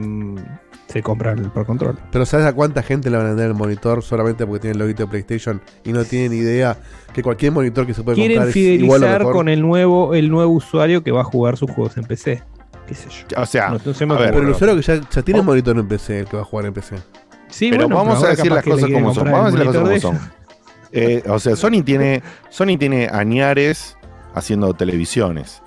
se 0.92 1.02
compra 1.04 1.32
el 1.32 1.50
Pro 1.52 1.66
Control. 1.66 1.98
Pero 2.12 2.26
¿sabes 2.26 2.46
a 2.46 2.54
cuánta 2.54 2.84
gente 2.84 3.10
le 3.10 3.18
van 3.18 3.26
a 3.28 3.30
vender 3.30 3.48
el 3.48 3.54
monitor 3.56 4.04
solamente 4.04 4.46
porque 4.46 4.60
tiene 4.62 4.74
el 4.74 4.80
loguito 4.80 5.04
de 5.04 5.10
PlayStation 5.10 5.62
y 5.84 5.94
no 5.94 6.04
tienen 6.06 6.34
idea 6.34 6.78
que 7.14 7.24
cualquier 7.24 7.52
monitor 7.52 7.86
que 7.86 7.94
se 7.94 8.04
puede 8.04 8.16
Quieren 8.16 8.38
comprar 8.38 8.50
es 8.50 8.56
igual 8.56 8.72
o 8.72 9.06
fidelizar 9.06 9.20
mejor? 9.20 9.34
con 9.34 9.50
el 9.50 9.62
nuevo, 9.62 10.14
el 10.14 10.30
nuevo 10.30 10.52
usuario 10.54 11.04
que 11.04 11.12
va 11.12 11.22
a 11.22 11.26
jugar 11.26 11.58
sus 11.58 11.72
juegos 11.72 11.98
en 11.98 12.04
PC. 12.04 12.44
¿Qué 12.88 12.96
sé 12.96 13.08
yo? 13.10 13.42
O 13.42 13.46
sea, 13.46 13.70
No, 13.70 13.80
no 13.86 13.94
se 13.94 14.06
me 14.06 14.14
a 14.14 14.18
ver, 14.18 14.30
ocurre. 14.30 14.40
Pero 14.40 14.48
el 14.48 14.56
usuario 14.56 14.76
que 14.76 14.82
ya, 14.82 15.02
ya 15.10 15.22
tiene 15.22 15.40
Oh. 15.40 15.44
monitor 15.44 15.78
en 15.78 15.88
PC, 15.88 16.20
el 16.20 16.26
que 16.28 16.36
va 16.38 16.44
a 16.44 16.46
jugar 16.46 16.66
en 16.66 16.74
PC. 16.74 16.96
Sí, 17.48 17.70
pero 17.70 17.88
bueno, 17.88 17.96
vamos 17.98 18.24
a 18.24 18.30
decir 18.30 18.52
las 18.52 18.64
cosas 18.64 18.90
como 18.90 19.14
son. 19.14 19.32
Vamos 19.32 19.40
a 19.48 19.52
decir 19.52 19.66
las 19.66 19.76
cosas 19.76 20.02
como 20.04 20.18
son. 20.20 20.32
Eh, 20.94 21.24
o 21.28 21.40
sea, 21.40 21.56
Sony 21.56 21.84
tiene, 21.86 22.22
Sony 22.50 22.78
tiene 22.78 23.08
añares 23.12 23.98
haciendo 24.34 24.74
televisiones. 24.74 25.62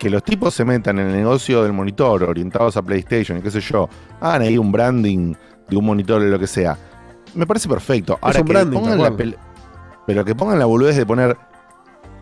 Que 0.00 0.08
los 0.08 0.24
tipos 0.24 0.54
se 0.54 0.64
metan 0.64 0.98
en 0.98 1.08
el 1.08 1.16
negocio 1.16 1.62
del 1.62 1.74
monitor, 1.74 2.24
orientados 2.24 2.74
a 2.78 2.82
PlayStation 2.82 3.36
y 3.36 3.42
qué 3.42 3.50
sé 3.50 3.60
yo, 3.60 3.86
hagan 4.20 4.40
ahí 4.42 4.56
un 4.56 4.72
branding 4.72 5.34
de 5.68 5.76
un 5.76 5.84
monitor 5.84 6.22
o 6.22 6.24
lo 6.24 6.38
que 6.38 6.46
sea. 6.46 6.76
Me 7.34 7.46
parece 7.46 7.68
perfecto. 7.68 8.18
Ahora 8.22 8.40
un 8.40 8.46
que 8.46 8.52
branding, 8.52 8.78
pongan 8.80 8.98
la 9.02 9.14
pero 10.06 10.24
que 10.24 10.34
pongan 10.34 10.58
la 10.58 10.64
boludez 10.64 10.96
de 10.96 11.04
poner 11.04 11.36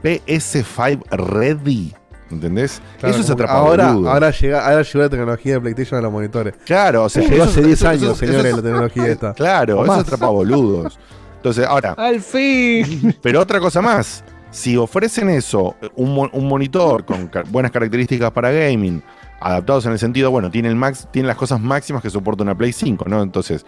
PS5 0.03 1.05
ready, 1.11 1.95
¿entendés? 2.31 2.81
Claro, 2.99 3.15
eso 3.15 3.23
es 3.25 3.31
atrapar 3.31 3.57
ahora, 3.57 3.89
ahora, 3.91 4.31
llega, 4.31 4.67
ahora 4.69 4.83
llegó 4.83 4.99
la 5.05 5.09
tecnología 5.09 5.55
de 5.55 5.61
PlayStation 5.61 5.99
a 5.99 6.03
los 6.03 6.13
monitores. 6.13 6.55
Claro, 6.65 7.05
o 7.05 7.09
sea, 7.09 7.23
Llegó 7.23 7.45
hace 7.45 7.63
10 7.63 7.79
eso- 7.81 7.89
años, 7.89 8.03
eso- 8.03 8.15
señores, 8.17 8.45
eso- 8.47 8.57
la 8.57 8.63
tecnología 8.63 9.07
esta. 9.13 9.35
Claro, 9.35 9.83
eso 9.85 9.93
atrapa 9.93 10.27
boludos. 10.29 10.99
Entonces, 11.37 11.65
ahora, 11.67 11.93
¡Al 11.97 12.21
fin! 12.21 13.17
pero 13.23 13.41
otra 13.41 13.61
cosa 13.61 13.81
más. 13.81 14.25
Si 14.51 14.77
ofrecen 14.77 15.29
eso, 15.29 15.77
un, 15.97 16.15
mo- 16.15 16.31
un 16.33 16.49
monitor 16.49 17.05
con 17.05 17.31
buenas 17.51 17.71
características 17.71 18.31
para 18.31 18.51
gaming, 18.51 19.03
adaptados 19.41 19.87
en 19.87 19.93
el 19.93 19.99
sentido, 19.99 20.31
bueno, 20.31 20.51
tiene, 20.51 20.69
el 20.69 20.77
max, 20.77 21.07
tiene 21.13 21.29
las 21.29 21.37
cosas 21.37 21.61
máximas 21.61 22.03
que 22.03 22.11
soporta 22.11 22.43
una 22.43 22.57
Play 22.57 22.73
5, 22.73 23.05
¿no? 23.09 23.23
Entonces, 23.23 23.67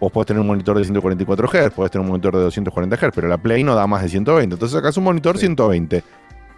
vos 0.00 0.10
podés 0.12 0.26
tener 0.26 0.40
un 0.40 0.48
monitor 0.48 0.76
de 0.76 0.84
144 0.84 1.48
Hz, 1.48 1.70
podés 1.70 1.90
tener 1.92 2.02
un 2.04 2.08
monitor 2.10 2.34
de 2.36 2.42
240 2.42 2.96
Hz, 2.96 3.12
pero 3.14 3.28
la 3.28 3.38
Play 3.38 3.62
no 3.62 3.74
da 3.74 3.86
más 3.86 4.02
de 4.02 4.08
120. 4.08 4.54
Entonces 4.54 4.76
sacás 4.76 4.96
un 4.96 5.04
monitor 5.04 5.38
120. 5.38 6.02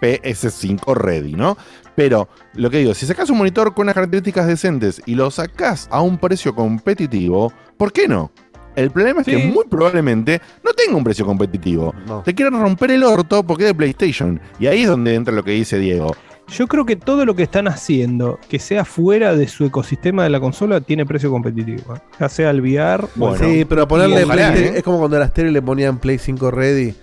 PS5 0.00 0.94
ready, 0.94 1.32
¿no? 1.34 1.56
Pero 1.96 2.28
lo 2.54 2.70
que 2.70 2.78
digo, 2.78 2.94
si 2.94 3.04
sacás 3.04 3.30
un 3.30 3.38
monitor 3.38 3.74
con 3.74 3.82
unas 3.82 3.96
características 3.96 4.46
decentes 4.46 5.02
y 5.06 5.16
lo 5.16 5.28
sacás 5.32 5.88
a 5.90 6.00
un 6.02 6.18
precio 6.18 6.54
competitivo, 6.54 7.52
¿por 7.76 7.92
qué 7.92 8.06
no? 8.06 8.30
El 8.78 8.90
problema 8.90 9.20
es 9.22 9.26
que 9.26 9.36
muy 9.38 9.64
probablemente 9.68 10.40
no 10.64 10.72
tenga 10.72 10.96
un 10.96 11.04
precio 11.04 11.26
competitivo. 11.26 11.94
No. 12.06 12.22
Te 12.22 12.34
quieren 12.34 12.58
romper 12.60 12.90
el 12.92 13.02
orto 13.04 13.42
porque 13.42 13.64
es 13.64 13.68
de 13.70 13.74
PlayStation. 13.74 14.40
Y 14.60 14.66
ahí 14.68 14.82
es 14.82 14.88
donde 14.88 15.14
entra 15.14 15.34
lo 15.34 15.42
que 15.42 15.50
dice 15.52 15.78
Diego. 15.78 16.14
Yo 16.50 16.66
creo 16.66 16.86
que 16.86 16.96
todo 16.96 17.26
lo 17.26 17.34
que 17.36 17.42
están 17.42 17.68
haciendo, 17.68 18.38
que 18.48 18.58
sea 18.58 18.84
fuera 18.86 19.36
de 19.36 19.48
su 19.48 19.66
ecosistema 19.66 20.22
de 20.22 20.30
la 20.30 20.40
consola, 20.40 20.80
tiene 20.80 21.04
precio 21.04 21.30
competitivo. 21.30 21.94
¿eh? 21.96 22.00
Ya 22.18 22.28
sea 22.30 22.50
el 22.50 22.60
VR 22.62 23.04
o 23.04 23.08
Bueno, 23.16 23.36
sí, 23.44 23.66
pero 23.68 23.86
ponerle 23.86 24.24
ojalá, 24.24 24.52
Play- 24.52 24.64
¿eh? 24.64 24.72
es 24.76 24.82
como 24.82 24.98
cuando 24.98 25.16
a 25.18 25.20
las 25.20 25.34
tele 25.34 25.50
le 25.50 25.60
ponían 25.60 25.98
Play 25.98 26.16
5 26.18 26.50
Ready 26.50 26.94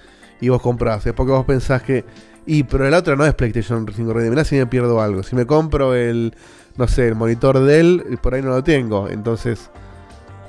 y 0.41 0.49
vos 0.49 0.61
comprás. 0.61 1.05
Es 1.05 1.13
porque 1.13 1.31
vos 1.31 1.45
pensás 1.45 1.83
que. 1.83 2.05
Y 2.47 2.63
pero 2.63 2.89
la 2.89 2.97
otra 2.99 3.15
no 3.15 3.25
es 3.25 3.33
PlayStation 3.35 3.85
5 3.93 4.13
Ready. 4.13 4.29
Mirá 4.29 4.43
si 4.45 4.55
me 4.55 4.65
pierdo 4.65 4.99
algo. 5.01 5.21
Si 5.23 5.35
me 5.35 5.45
compro 5.45 5.93
el. 5.93 6.33
No 6.77 6.87
sé, 6.87 7.07
el 7.07 7.15
monitor 7.15 7.59
de 7.59 7.79
él, 7.79 8.03
y 8.11 8.15
por 8.17 8.33
ahí 8.33 8.41
no 8.41 8.49
lo 8.49 8.63
tengo. 8.63 9.09
Entonces. 9.09 9.69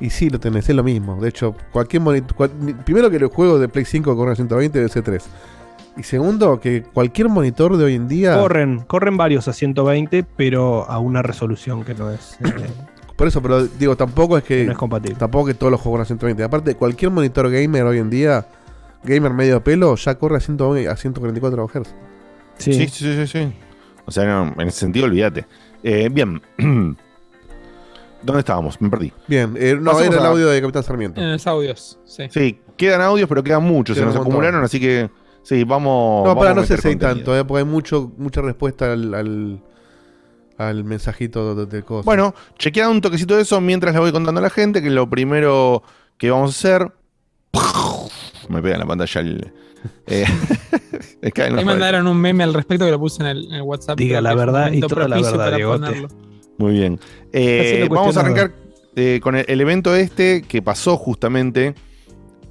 Y 0.01 0.11
sí 0.11 0.31
lo 0.31 0.39
tenés, 0.39 0.69
es 0.69 0.77
lo 0.77 0.83
mismo. 0.83 1.21
De 1.21 1.29
hecho, 1.29 1.55
cualquier 1.73 2.03
monitor. 2.03 2.51
primero 2.85 3.11
que 3.11 3.19
los 3.19 3.33
juegos 3.33 3.61
de 3.61 3.69
Play 3.69 3.85
5 3.85 4.17
corren 4.17 4.33
a 4.33 4.37
120 4.37 4.79
debe 4.79 4.91
ser 4.91 5.03
3. 5.03 5.25
Y 5.97 6.03
segundo, 6.03 6.61
que 6.61 6.83
cualquier 6.83 7.29
monitor 7.29 7.77
de 7.77 7.85
hoy 7.85 7.95
en 7.95 8.07
día. 8.07 8.39
corren, 8.39 8.81
corren 8.81 9.17
varios 9.17 9.49
a 9.49 9.55
120, 9.55 10.25
pero 10.37 10.89
a 10.91 10.99
una 10.99 11.23
resolución 11.23 11.85
que 11.85 11.95
no 11.95 12.11
es, 12.11 12.39
eh, 12.45 12.53
Por 13.17 13.27
eso, 13.27 13.41
pero 13.41 13.65
digo, 13.65 13.97
tampoco 13.97 14.37
es 14.37 14.45
que 14.45 14.59
que. 14.59 14.65
no 14.67 14.73
es 14.73 14.79
compatible. 14.79 15.17
Tampoco 15.19 15.47
que 15.47 15.55
todos 15.55 15.71
los 15.71 15.81
juegos 15.81 16.01
corren 16.01 16.03
a 16.03 16.07
120. 16.07 16.45
Aparte, 16.45 16.75
cualquier 16.75 17.11
monitor 17.11 17.51
gamer 17.51 17.85
hoy 17.85 17.99
en 17.99 18.11
día, 18.11 18.47
gamer 19.05 19.33
medio 19.33 19.65
pelo, 19.65 19.97
ya 19.97 20.17
corre 20.17 20.37
a, 20.37 20.41
120 20.41 20.87
a 20.91 20.97
144 20.97 21.67
Hz. 21.67 21.95
Sí. 22.59 22.73
Sí, 22.75 22.89
sí, 22.89 23.15
sí, 23.15 23.27
sí. 23.27 23.53
O 24.05 24.11
sea, 24.11 24.25
no, 24.27 24.55
en 24.61 24.69
ese 24.69 24.81
sentido, 24.81 25.07
olvídate. 25.07 25.47
Eh, 25.83 26.11
bien. 26.13 26.43
¿Dónde 28.23 28.41
estábamos? 28.41 28.81
Me 28.81 28.89
perdí. 28.91 29.13
Bien, 29.29 29.55
eh, 29.59 29.77
no, 29.81 29.93
Pasemos 29.93 30.15
era 30.15 30.23
el 30.23 30.27
a- 30.27 30.31
audio 30.31 30.47
de 30.49 30.61
Capitán 30.61 30.83
Sarmiento. 30.83 31.21
En 31.21 31.33
los 31.33 31.47
audios, 31.47 31.99
sí. 32.05 32.25
Sí, 32.31 32.59
quedan 32.77 33.01
audios, 33.03 33.29
pero 33.29 33.43
quedan 33.45 33.63
muchos. 33.63 33.95
Se 33.97 34.01
Quedan 34.01 34.09
nos 34.09 34.17
un 34.17 34.19
montón. 34.25 34.33
acumularon, 34.33 34.65
así 34.65 34.81
que 34.81 35.11
sí, 35.43 35.65
vamos. 35.65 36.23
no, 36.25 36.29
vamos 36.31 36.37
para 36.43 36.51
a 36.51 36.55
no 36.55 36.63
sé 36.63 36.77
si 36.77 36.89
hay 36.89 36.95
contenido. 36.95 37.17
tanto, 37.17 37.37
eh, 37.39 37.45
porque 37.45 37.59
hay 37.61 37.65
mucho, 37.69 38.13
mucha 38.17 38.41
respuesta 38.43 38.93
al, 38.93 39.15
al, 39.15 39.61
al 40.59 40.85
mensajito 40.85 41.55
de, 41.55 41.67
de 41.67 41.83
cosas. 41.83 42.05
Bueno, 42.07 42.35
chequead 42.59 42.91
un 42.91 43.01
toquecito 43.01 43.37
de 43.37 43.43
eso 43.43 43.61
mientras 43.61 43.95
le 43.95 44.01
voy 44.01 44.13
contando 44.13 44.39
a 44.41 44.43
la 44.43 44.51
gente 44.51 44.83
que 44.83 44.91
lo 44.91 45.09
primero 45.09 45.83
que 46.19 46.31
vamos 46.31 46.51
a 46.51 46.59
hacer. 46.59 46.93
Me 48.49 48.63
pega 48.63 48.75
en 48.75 48.81
la 48.81 48.87
pantalla 48.87 49.21
el. 49.21 49.53
eh, 50.07 50.25
me 51.23 51.31
caen 51.33 51.53
los 51.53 51.61
Ahí 51.61 51.65
mandaron 51.65 52.07
un 52.09 52.17
meme 52.17 52.43
al 52.45 52.55
respecto 52.55 52.85
que 52.85 52.91
lo 52.91 52.99
puse 52.99 53.23
en 53.23 53.29
el, 53.29 53.47
en 53.47 53.55
el 53.55 53.63
WhatsApp. 53.63 53.97
Diga 53.99 54.21
la 54.21 54.35
verdad 54.35 54.73
y 54.73 54.81
toda 54.81 55.07
la 55.07 55.21
verdad, 55.21 55.55
Diegote. 55.55 56.09
Muy 56.59 56.73
bien. 56.73 56.99
Eh, 57.33 57.87
vamos 57.91 58.17
a 58.17 58.21
arrancar 58.21 58.53
eh, 58.95 59.21
con 59.23 59.37
el, 59.37 59.45
el 59.49 59.61
evento 59.61 59.95
este 59.95 60.43
que 60.43 60.63
pasó 60.63 60.97
justamente. 60.97 61.75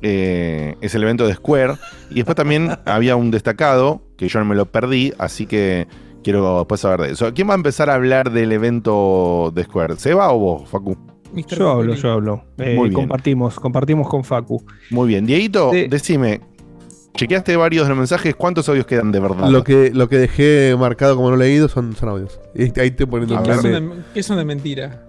eh, 0.02 0.76
es 0.82 0.94
el 0.96 1.04
evento 1.04 1.26
de 1.28 1.34
Square. 1.34 1.74
Y 2.12 2.16
después 2.16 2.36
también 2.36 2.70
había 2.86 3.16
un 3.16 3.32
destacado 3.32 4.02
que 4.18 4.28
yo 4.28 4.40
no 4.40 4.46
me 4.46 4.56
lo 4.56 4.66
perdí, 4.68 5.12
así 5.18 5.46
que 5.48 5.88
quiero 6.24 6.60
después 6.60 6.82
saber 6.82 7.02
de 7.02 7.12
eso. 7.14 7.34
¿Quién 7.34 7.50
va 7.50 7.54
a 7.54 7.56
empezar 7.58 7.90
a 7.90 7.96
hablar 7.96 8.32
del 8.32 8.52
evento 8.52 9.52
de 9.56 9.64
Square? 9.64 9.96
¿Seba 9.98 10.32
o 10.32 10.40
vos, 10.40 10.70
Facu? 10.70 10.96
Yo 11.50 11.70
hablo, 11.70 11.96
yo 11.96 12.12
hablo. 12.12 12.44
Eh, 12.60 12.76
Muy 12.76 12.90
bien. 12.90 12.94
compartimos, 12.94 13.60
compartimos 13.60 14.08
con 14.08 14.24
Facu. 14.24 14.64
Muy 14.92 15.08
bien. 15.10 15.26
Dieguito, 15.26 15.72
decime. 15.90 16.40
Chequeaste 17.16 17.56
varios 17.56 17.86
de 17.86 17.90
los 17.90 17.98
mensajes, 17.98 18.36
¿cuántos 18.36 18.68
audios 18.70 18.86
quedan 18.86 19.12
de 19.12 19.20
verdad? 19.20 19.50
Lo 19.50 19.64
que, 19.64 19.92
lo 19.94 20.10
que 20.10 20.18
dejé 20.18 20.76
marcado 20.78 21.16
como 21.16 21.30
no 21.32 21.38
leído 21.38 21.68
son, 21.70 21.96
son 21.96 22.10
audios. 22.10 22.40
Y 22.54 22.64
ahí 22.80 22.94
A 23.00 23.04
un 23.06 23.44
¿Qué 23.44 23.56
son, 23.56 23.64
de, 23.72 23.92
qué 24.14 24.24
son 24.24 24.38
de 24.38 24.46
mentira? 24.46 25.06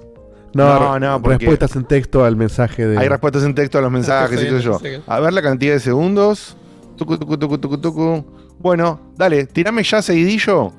No, 0.55 0.79
No, 0.79 0.99
no, 0.99 1.21
porque- 1.23 1.39
respuestas 1.39 1.77
en 1.77 1.85
texto 1.85 2.25
al 2.25 2.37
mensaje 2.37 2.87
de. 2.87 2.99
Hay 2.99 3.09
respuestas 3.09 3.43
en 3.45 3.55
texto 3.55 3.79
a 3.79 3.81
los 3.83 3.91
mensajes 3.91 4.41
y 4.41 4.45
qué 4.45 4.51
sé 4.51 4.61
yo. 4.63 4.81
A 5.07 5.21
ver 5.21 5.33
la 5.33 5.43
cantidad 5.43 5.75
de 5.75 5.81
segundos. 5.81 6.57
Tucu, 6.97 7.19
tucu, 7.19 7.37
tucu, 7.37 7.59
tucu, 7.59 7.79
tucu. 7.79 8.25
Bueno, 8.59 9.01
dale, 9.17 9.45
tirame 9.47 9.83
ya 9.83 10.01
seguidillo. 10.01 10.73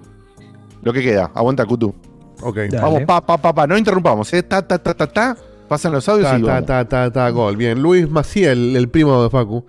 Lo 0.81 0.93
que 0.93 1.03
queda. 1.03 1.31
Aguanta, 1.35 1.65
Kutu. 1.65 1.93
Ok. 2.41 2.55
Dale. 2.55 2.79
Vamos, 2.81 3.01
pa, 3.05 3.23
pa, 3.23 3.37
pa, 3.37 3.53
pa. 3.53 3.67
No 3.67 3.77
interrumpamos, 3.77 4.33
¿eh? 4.33 4.41
Ta, 4.43 4.65
ta, 4.65 4.79
ta, 4.79 4.93
ta, 4.93 5.07
ta. 5.07 5.37
Pasan 5.67 5.91
los 5.91 6.07
audios 6.07 6.29
Ta, 6.29 6.39
y 6.39 6.41
ta, 6.41 6.47
vamos. 6.53 6.65
ta, 6.65 6.85
ta, 6.87 7.11
ta, 7.11 7.29
gol. 7.29 7.57
Bien, 7.57 7.79
Luis 7.81 8.09
Maciel, 8.09 8.75
el 8.75 8.87
primo 8.89 9.21
de 9.21 9.29
Facu, 9.29 9.65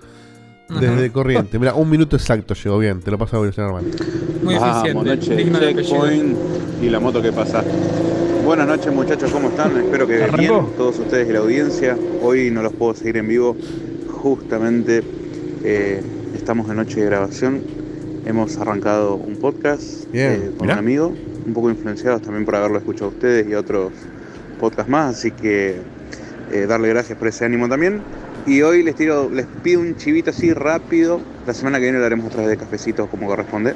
desde 0.69 1.11
Corriente. 1.11 1.59
Mira, 1.59 1.75
un 1.75 1.89
minuto 1.89 2.17
exacto 2.17 2.55
llegó 2.55 2.79
bien. 2.79 3.01
Te 3.01 3.11
lo 3.11 3.19
paso 3.19 3.37
a 3.37 3.39
evolucionar 3.39 3.73
mal. 3.73 3.85
Muy 4.43 4.55
eficiente. 4.55 5.37
digno 5.37 5.59
de 5.59 5.75
checkpoint 5.75 6.37
y 6.83 6.91
la 6.91 7.01
moto 7.01 7.21
que 7.23 7.33
pasa. 7.33 7.63
Buenas 8.45 8.67
noches 8.67 8.93
muchachos, 8.93 9.31
¿cómo 9.31 9.49
están? 9.49 9.77
Espero 9.77 10.07
que 10.07 10.23
¿Arrancó? 10.23 10.39
bien, 10.39 10.67
todos 10.77 10.99
ustedes 10.99 11.29
y 11.29 11.33
la 11.33 11.41
audiencia. 11.41 11.97
Hoy 12.23 12.51
no 12.51 12.63
los 12.63 12.73
puedo 12.73 12.95
seguir 12.95 13.19
en 13.19 13.29
vivo 13.29 13.57
justamente 14.09 15.03
eh, 15.65 16.03
estamos 16.35 16.69
en 16.71 16.77
noche 16.77 17.01
de 17.01 17.07
grabación. 17.07 17.63
Hemos 18.27 18.57
arrancado 18.59 19.15
un 19.15 19.37
podcast 19.37 20.11
Bien, 20.13 20.33
eh, 20.33 20.51
con 20.57 20.67
mirá. 20.67 20.75
un 20.75 20.79
amigo, 20.79 21.15
un 21.47 21.53
poco 21.55 21.71
influenciados 21.71 22.23
también 22.23 22.45
por 22.45 22.57
haberlo 22.57 22.79
escuchado 22.79 23.07
a 23.07 23.09
ustedes 23.11 23.47
y 23.49 23.55
a 23.55 23.61
otros 23.61 23.93
podcasts 24.61 24.91
más, 24.91 25.17
así 25.17 25.31
que 25.31 25.77
eh, 26.53 26.67
darle 26.67 26.89
gracias 26.89 27.17
por 27.19 27.29
ese 27.29 27.45
ánimo 27.45 27.69
también. 27.69 28.01
Y 28.49 28.63
hoy 28.63 28.83
les, 28.83 28.95
tiro, 28.95 29.29
les 29.29 29.45
pido 29.63 29.83
un 29.83 29.95
chivito 29.97 30.31
así 30.31 30.55
rápido. 30.55 31.21
La 31.47 31.53
semana 31.53 31.77
que 31.77 31.83
viene 31.83 31.99
lo 31.99 32.07
haremos 32.07 32.29
otra 32.29 32.41
vez 32.41 32.49
de 32.49 32.57
cafecito 32.57 33.07
como 33.07 33.27
corresponde. 33.27 33.75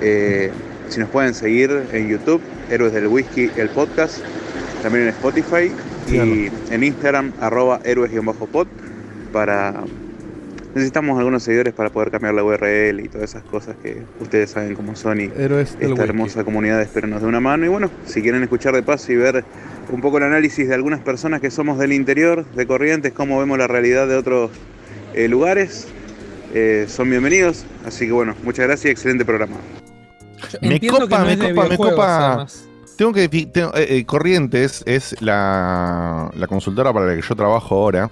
Eh, 0.00 0.50
si 0.88 1.00
nos 1.00 1.10
pueden 1.10 1.34
seguir 1.34 1.82
en 1.92 2.08
YouTube, 2.08 2.40
Héroes 2.70 2.94
del 2.94 3.08
Whisky, 3.08 3.50
el 3.58 3.68
podcast, 3.68 4.20
también 4.82 5.04
en 5.04 5.10
Spotify 5.10 5.70
y 6.10 6.48
en 6.72 6.82
Instagram, 6.82 7.32
arroba 7.40 7.80
héroes-pod, 7.84 8.68
para... 9.34 9.84
Necesitamos 10.74 11.18
algunos 11.18 11.42
seguidores 11.42 11.74
para 11.74 11.90
poder 11.90 12.10
cambiar 12.12 12.34
la 12.34 12.44
URL 12.44 13.00
y 13.00 13.08
todas 13.08 13.30
esas 13.30 13.42
cosas 13.42 13.74
que 13.82 14.02
ustedes 14.20 14.50
saben 14.50 14.74
cómo 14.76 14.94
son 14.94 15.20
y 15.20 15.24
Héroes 15.36 15.76
esta 15.80 16.04
hermosa 16.04 16.44
comunidad 16.44 16.80
espero 16.80 17.08
nos 17.08 17.20
dé 17.22 17.26
una 17.26 17.40
mano. 17.40 17.64
Y 17.64 17.68
bueno, 17.68 17.90
si 18.06 18.22
quieren 18.22 18.42
escuchar 18.44 18.74
de 18.74 18.82
paso 18.84 19.10
y 19.10 19.16
ver 19.16 19.44
un 19.90 20.00
poco 20.00 20.18
el 20.18 20.24
análisis 20.24 20.68
de 20.68 20.74
algunas 20.74 21.00
personas 21.00 21.40
que 21.40 21.50
somos 21.50 21.76
del 21.78 21.92
interior, 21.92 22.44
de 22.54 22.66
Corrientes, 22.66 23.12
cómo 23.12 23.38
vemos 23.40 23.58
la 23.58 23.66
realidad 23.66 24.06
de 24.06 24.14
otros 24.16 24.50
eh, 25.14 25.26
lugares, 25.26 25.88
eh, 26.54 26.86
son 26.88 27.10
bienvenidos. 27.10 27.64
Así 27.84 28.06
que 28.06 28.12
bueno, 28.12 28.36
muchas 28.44 28.66
gracias 28.66 28.86
y 28.86 28.90
excelente 28.90 29.24
programa. 29.24 29.56
Me 30.62 30.80
copa, 30.80 31.18
no 31.18 31.26
me 31.26 31.36
de 31.36 31.54
copa, 31.54 31.68
me 31.68 31.76
copa. 31.76 32.46
Tengo 32.96 33.12
que. 33.12 33.28
tengo- 33.28 33.74
eh, 33.76 33.86
eh, 33.98 34.04
Corrientes 34.04 34.82
es 34.86 35.16
la, 35.20 36.30
la 36.34 36.46
consultora 36.46 36.92
para 36.92 37.06
la 37.06 37.16
que 37.16 37.22
yo 37.22 37.34
trabajo 37.34 37.74
ahora. 37.74 38.10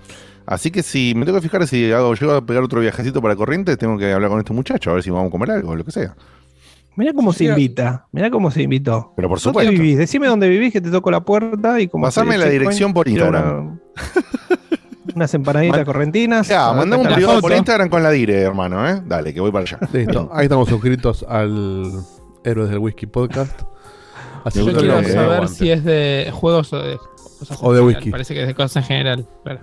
Así 0.51 0.71
que 0.71 0.83
si 0.83 1.13
me 1.15 1.27
tengo 1.27 1.39
que 1.39 1.43
fijar 1.43 1.67
si 1.67 1.93
hago, 1.93 2.15
llego 2.15 2.33
a 2.33 2.41
pegar 2.41 2.63
otro 2.63 2.81
viajecito 2.81 3.21
para 3.21 3.37
Corrientes, 3.37 3.77
tengo 3.77 3.99
que 3.99 4.11
hablar 4.11 4.31
con 4.31 4.39
este 4.39 4.55
muchacho 4.55 4.91
a 4.91 4.95
ver 4.95 5.03
si 5.03 5.11
vamos 5.11 5.29
a 5.29 5.31
comer 5.31 5.51
algo, 5.51 5.77
lo 5.77 5.85
que 5.85 5.91
sea. 5.91 6.17
Mirá 6.97 7.13
cómo 7.13 7.35
se 7.35 7.45
invita. 7.45 8.07
Mirá 8.13 8.31
cómo 8.31 8.51
se 8.51 8.63
invitó. 8.63 9.13
Pero 9.15 9.29
por 9.29 9.39
¿Dónde 9.39 9.61
supuesto. 9.61 9.71
vivís? 9.73 9.99
Decime 9.99 10.27
dónde 10.27 10.49
vivís 10.49 10.73
que 10.73 10.81
te 10.81 10.91
toco 10.91 11.11
la 11.11 11.21
puerta 11.21 11.79
y 11.81 11.87
como 11.89 12.05
Pasame 12.07 12.39
la 12.39 12.47
dirección 12.47 12.95
por 12.95 13.07
Instagram. 13.07 13.59
una- 13.67 13.81
unas 15.15 15.35
empanaditas 15.35 15.77
Man- 15.79 15.85
correntinas. 15.85 16.49
Ya, 16.49 16.73
mandame 16.73 17.03
un 17.07 17.15
privado 17.15 17.41
por. 17.43 17.53
Instagram 17.53 17.89
con 17.91 18.03
la 18.03 18.11
dire, 18.11 18.41
hermano, 18.41 18.89
¿eh? 18.89 19.03
Dale, 19.05 19.35
que 19.35 19.41
voy 19.41 19.53
para 19.53 19.65
allá. 19.65 19.79
Listo. 19.93 20.31
Ahí 20.33 20.45
estamos 20.45 20.69
suscritos 20.69 21.25
al 21.29 21.93
Héroes 22.43 22.71
del 22.71 22.79
Whisky 22.79 23.07
Podcast. 23.07 23.61
Así 24.45 24.65
Yo 24.65 24.73
quiero 24.77 25.03
saber 25.05 25.49
si 25.49 25.71
es 25.71 25.85
de 25.85 26.31
juegos 26.33 26.73
o 26.73 26.79
de 26.83 26.97
cosas 27.39 27.59
O 27.61 27.73
de 27.73 27.79
general. 27.81 27.83
whisky. 27.85 28.11
Parece 28.11 28.35
que 28.35 28.41
es 28.43 28.47
de 28.49 28.55
cosas 28.55 28.77
en 28.77 28.83
general. 28.85 29.27
Claro. 29.45 29.61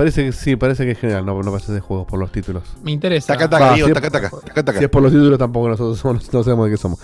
Parece 0.00 0.24
que 0.24 0.32
sí, 0.32 0.56
parece 0.56 0.86
que 0.86 0.92
es 0.92 0.98
general, 0.98 1.26
no, 1.26 1.42
no 1.42 1.50
parece 1.52 1.72
de 1.72 1.80
juegos 1.80 2.06
por 2.06 2.18
los 2.18 2.32
títulos. 2.32 2.62
Me 2.82 2.90
interesa. 2.90 3.34
Taca, 3.34 3.50
taca, 3.50 3.64
Va, 3.66 3.74
digo, 3.74 3.86
si 3.88 3.90
es- 3.90 3.94
taca, 3.94 4.10
taca, 4.10 4.30
taca, 4.30 4.64
taca. 4.64 4.78
Si 4.78 4.84
es 4.84 4.90
por 4.90 5.02
los 5.02 5.12
títulos 5.12 5.38
tampoco 5.38 5.68
nosotros 5.68 5.98
somos, 5.98 6.24
no 6.32 6.42
sabemos 6.42 6.64
de 6.66 6.70
qué 6.70 6.76
somos. 6.78 6.98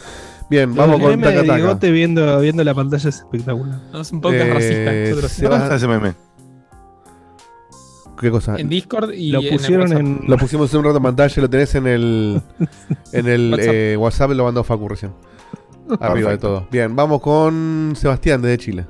Bien, 0.49 0.75
vamos 0.75 0.99
con 0.99 1.21
Taca 1.21 1.41
Taca. 1.43 1.57
bigote 1.57 1.91
viendo, 1.91 2.41
viendo 2.41 2.65
la 2.65 2.73
pantalla 2.75 3.07
es 3.11 3.17
espectacular. 3.17 3.81
No, 3.93 4.01
es 4.01 4.11
un 4.13 4.21
podcast 4.23 4.45
Eh, 4.47 4.55
racista. 4.55 4.93
nosotros. 4.93 5.31
se 5.33 5.43
¿Dónde 5.43 5.59
va- 5.59 5.63
está 5.65 5.77
ese 5.77 5.89
meme? 5.89 6.15
¿Qué 8.19 8.31
cosa? 8.31 8.57
En 8.57 8.71
Discord 8.71 9.13
y 9.13 9.31
Lo 9.31 9.41
en 9.41 9.45
el 9.45 9.53
pusieron 9.53 9.93
en. 9.93 10.21
Lo 10.27 10.39
pusimos 10.39 10.73
en 10.73 10.79
un 10.79 10.85
rato 10.87 10.97
en 10.97 11.03
pantalla, 11.03 11.43
lo 11.43 11.51
tenés 11.51 11.75
en 11.75 11.87
el 11.87 12.41
en 13.13 13.27
el 13.29 13.51
WhatsApp. 13.53 13.75
eh, 13.75 13.97
WhatsApp, 13.99 14.31
lo 14.31 14.45
mandó 14.45 14.65
Facu 14.65 14.89
recién. 14.89 15.13
Arriba 16.01 16.31
de 16.31 16.39
todo. 16.39 16.67
Bien, 16.71 16.97
vamos 16.97 17.21
con 17.21 17.93
Sebastián 17.95 18.41
desde 18.41 18.57
Chile. 18.57 18.87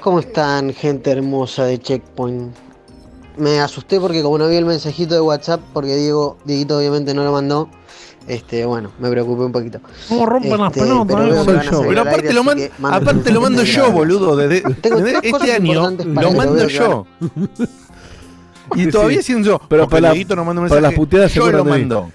¿Cómo 0.00 0.18
están, 0.18 0.72
gente 0.72 1.12
hermosa 1.12 1.64
de 1.64 1.78
Checkpoint? 1.78 2.52
Me 3.36 3.60
asusté 3.60 4.00
porque 4.00 4.22
como 4.22 4.38
no 4.38 4.48
vi 4.48 4.56
el 4.56 4.64
mensajito 4.64 5.14
de 5.14 5.20
WhatsApp, 5.20 5.60
porque 5.72 5.94
Diego, 5.96 6.38
Dieguito 6.44 6.78
obviamente 6.78 7.12
no 7.12 7.22
lo 7.22 7.32
mandó, 7.32 7.68
este, 8.26 8.64
bueno, 8.64 8.90
me 8.98 9.10
preocupé 9.10 9.44
un 9.44 9.52
poquito. 9.52 9.78
¿Cómo 10.08 10.24
rompen 10.26 10.58
las 10.58 10.68
Este, 10.74 10.80
pelotas? 10.80 11.16
pero 11.16 11.26
eh? 11.34 11.44
van 11.46 11.58
a 11.58 11.62
yo. 11.62 11.82
Pero 11.86 12.00
aparte 12.00 12.20
aire, 12.22 12.32
lo, 12.32 12.44
man- 12.44 12.58
aparte 12.82 13.30
lo 13.30 13.40
mando 13.42 13.62
yo, 13.62 13.92
boludo. 13.92 14.36
Desde, 14.36 14.62
Tengo 14.76 14.96
desde 15.00 15.20
tres 15.20 15.32
cosas 15.32 15.48
este 15.48 15.62
año 15.62 15.74
lo 15.74 16.32
mando 16.32 16.66
yo. 16.68 17.06
Y 18.74 18.88
todavía 18.90 19.18
sí. 19.18 19.24
siendo 19.24 19.46
yo. 19.50 19.60
Pero 19.68 19.88
para 19.88 20.00
la- 20.00 20.10
Dieguito 20.12 20.34
no 20.34 20.44
manda 20.44 20.62
un 20.62 20.68
para 20.68 20.80
las 20.80 20.94
puteadas 20.94 21.32
yo 21.32 21.50
lo 21.52 21.64
mando. 21.64 22.10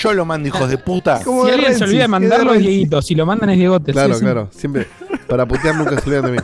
yo 0.00 0.12
lo 0.14 0.24
mando, 0.24 0.48
hijos 0.48 0.68
de 0.68 0.78
puta. 0.78 1.22
Si 1.24 1.30
alguien 1.50 1.76
se 1.78 1.84
olvida 1.84 2.02
de 2.02 2.08
mandarlo 2.08 2.54
es. 2.54 2.60
Dieguito. 2.60 3.02
Si 3.02 3.14
lo 3.14 3.26
mandan 3.26 3.50
es 3.50 3.58
Diegote. 3.58 3.92
Claro, 3.92 4.14
sí. 4.14 4.20
claro. 4.20 4.48
Siempre. 4.52 4.86
Para 5.26 5.46
putear 5.46 5.74
nunca 5.76 5.98
se 6.00 6.08
olvidan 6.08 6.26
de 6.26 6.32
mí. 6.32 6.38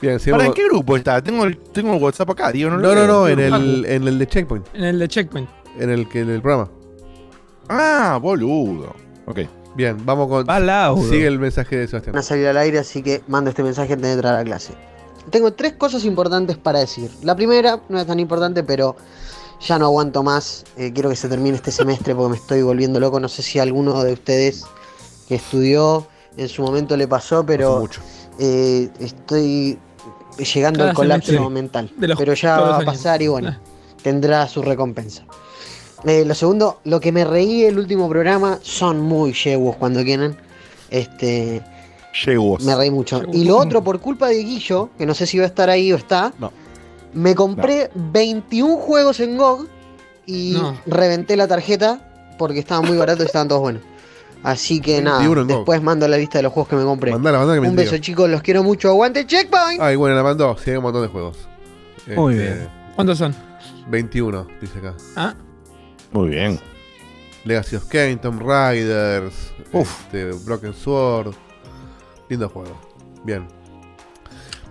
Bien, 0.00 0.18
¿Para 0.30 0.46
en 0.46 0.52
qué 0.52 0.64
grupo 0.68 0.96
está? 0.96 1.22
Tengo 1.22 1.44
el, 1.44 1.56
tengo 1.58 1.94
el 1.94 2.02
WhatsApp 2.02 2.30
acá, 2.30 2.52
digo, 2.52 2.70
no 2.70 2.76
lo 2.76 2.94
No, 2.94 3.06
no, 3.06 3.28
en 3.28 3.38
Facu. 3.50 3.62
el, 3.62 3.84
en 3.86 4.08
el 4.08 4.18
de 4.18 4.26
Checkpoint. 4.28 4.66
En 4.74 4.84
el 4.84 4.98
de 4.98 5.08
Checkpoint. 5.08 5.48
En 5.78 5.90
el, 5.90 6.08
que- 6.08 6.20
en 6.20 6.30
el 6.30 6.42
programa. 6.42 6.70
Ah, 7.68 8.18
boludo. 8.20 8.94
Ok. 9.26 9.40
Bien, 9.74 9.96
vamos 10.06 10.28
con. 10.28 10.46
Va 10.48 10.58
laudo. 10.60 11.02
Sigue 11.08 11.26
el 11.26 11.38
mensaje 11.38 11.76
de 11.76 11.86
Sebastián. 11.88 12.12
Van 12.14 12.20
a 12.20 12.22
salir 12.22 12.46
al 12.46 12.56
aire, 12.56 12.78
así 12.78 13.02
que 13.02 13.22
mando 13.28 13.50
este 13.50 13.62
mensaje 13.62 13.92
antes 13.92 14.06
de 14.08 14.12
entrar 14.14 14.34
a 14.34 14.38
la 14.38 14.44
clase. 14.44 14.72
Tengo 15.30 15.52
tres 15.52 15.72
cosas 15.74 16.04
importantes 16.04 16.56
para 16.56 16.78
decir. 16.78 17.10
La 17.22 17.34
primera 17.34 17.80
no 17.88 17.98
es 17.98 18.06
tan 18.06 18.20
importante, 18.20 18.62
pero 18.62 18.96
ya 19.60 19.78
no 19.78 19.86
aguanto 19.86 20.22
más. 20.22 20.64
Eh, 20.76 20.92
quiero 20.94 21.10
que 21.10 21.16
se 21.16 21.28
termine 21.28 21.56
este 21.56 21.72
semestre 21.72 22.14
porque 22.14 22.30
me 22.30 22.36
estoy 22.36 22.62
volviendo 22.62 23.00
loco. 23.00 23.18
No 23.20 23.28
sé 23.28 23.42
si 23.42 23.58
a 23.58 23.62
alguno 23.62 24.02
de 24.04 24.12
ustedes 24.12 24.64
que 25.28 25.34
estudió 25.34 26.06
en 26.36 26.48
su 26.48 26.62
momento 26.62 26.96
le 26.96 27.08
pasó, 27.08 27.44
pero 27.44 27.80
mucho. 27.80 28.00
eh, 28.38 28.88
estoy 29.00 29.78
llegando 30.44 30.78
Cada 30.78 30.90
al 30.90 30.96
colapso 30.96 31.50
mental. 31.50 31.90
Los- 31.98 32.18
pero 32.18 32.34
ya 32.34 32.60
va 32.60 32.78
a 32.78 32.80
pasar 32.84 33.22
y 33.22 33.28
bueno, 33.28 33.48
Ah. 33.50 33.58
tendrá 34.02 34.46
su 34.48 34.62
recompensa. 34.62 35.24
Eh, 36.04 36.24
lo 36.24 36.34
segundo, 36.34 36.80
lo 36.84 37.00
que 37.00 37.10
me 37.12 37.24
reí 37.24 37.64
el 37.64 37.78
último 37.78 38.08
programa 38.08 38.58
son 38.62 39.00
muy 39.00 39.32
yeguos 39.32 39.76
cuando 39.76 40.02
quieren. 40.04 40.36
Este, 40.90 41.62
Yeguos. 42.24 42.62
me 42.64 42.74
reí 42.76 42.90
mucho. 42.90 43.22
Y 43.32 43.44
lo 43.44 43.58
otro, 43.58 43.82
por 43.82 44.00
culpa 44.00 44.28
de 44.28 44.36
Guillo, 44.44 44.90
que 44.96 45.04
no 45.06 45.14
sé 45.14 45.26
si 45.26 45.38
va 45.38 45.44
a 45.44 45.48
estar 45.48 45.68
ahí 45.70 45.92
o 45.92 45.96
está, 45.96 46.32
No. 46.38 46.52
me 47.12 47.34
compré 47.34 47.90
21 47.94 48.76
juegos 48.76 49.20
en 49.20 49.36
GOG 49.36 49.66
y 50.26 50.52
No. 50.52 50.76
reventé 50.86 51.36
la 51.36 51.48
tarjeta 51.48 52.34
porque 52.38 52.60
estaban 52.60 52.86
muy 52.86 52.96
baratos 52.96 53.24
y 53.24 53.26
estaban 53.26 53.48
todos 53.48 53.62
buenos. 53.62 53.82
Así 54.46 54.80
que 54.80 55.02
nada, 55.02 55.18
21 55.18 55.40
en 55.42 55.48
GOG. 55.48 55.56
después 55.56 55.82
mando 55.82 56.06
la 56.06 56.16
lista 56.16 56.38
de 56.38 56.42
los 56.44 56.52
juegos 56.52 56.68
que 56.70 56.76
me 56.76 56.84
compré. 56.84 57.10
Mandala, 57.12 57.38
mandala 57.38 57.56
que 57.56 57.62
me 57.62 57.68
Un 57.68 57.76
beso 57.76 57.98
chicos, 57.98 58.30
los 58.30 58.42
quiero 58.42 58.62
mucho. 58.62 58.88
Aguante 58.88 59.26
Checkpoint. 59.26 59.80
Ay, 59.80 59.96
bueno, 59.96 60.14
la 60.14 60.22
mandó. 60.22 60.56
Sí, 60.56 60.70
hay 60.70 60.76
un 60.76 60.84
montón 60.84 61.02
de 61.02 61.08
juegos. 61.08 61.36
Muy 62.14 62.34
Este, 62.34 62.44
bien. 62.54 62.68
¿Cuántos 62.94 63.18
son? 63.18 63.34
21, 63.88 64.46
dice 64.60 64.78
acá. 64.78 64.94
Ah, 65.16 65.34
Muy 66.12 66.30
bien. 66.30 66.60
Legacy 67.44 67.76
of 67.76 67.84
Kain, 67.86 68.18
Tomb 68.18 68.40
Raiders, 68.42 69.52
Uf. 69.72 70.00
este, 70.02 70.32
Broken 70.44 70.72
Sword. 70.74 71.34
Lindo 72.28 72.48
juego. 72.48 72.76
Bien. 73.24 73.46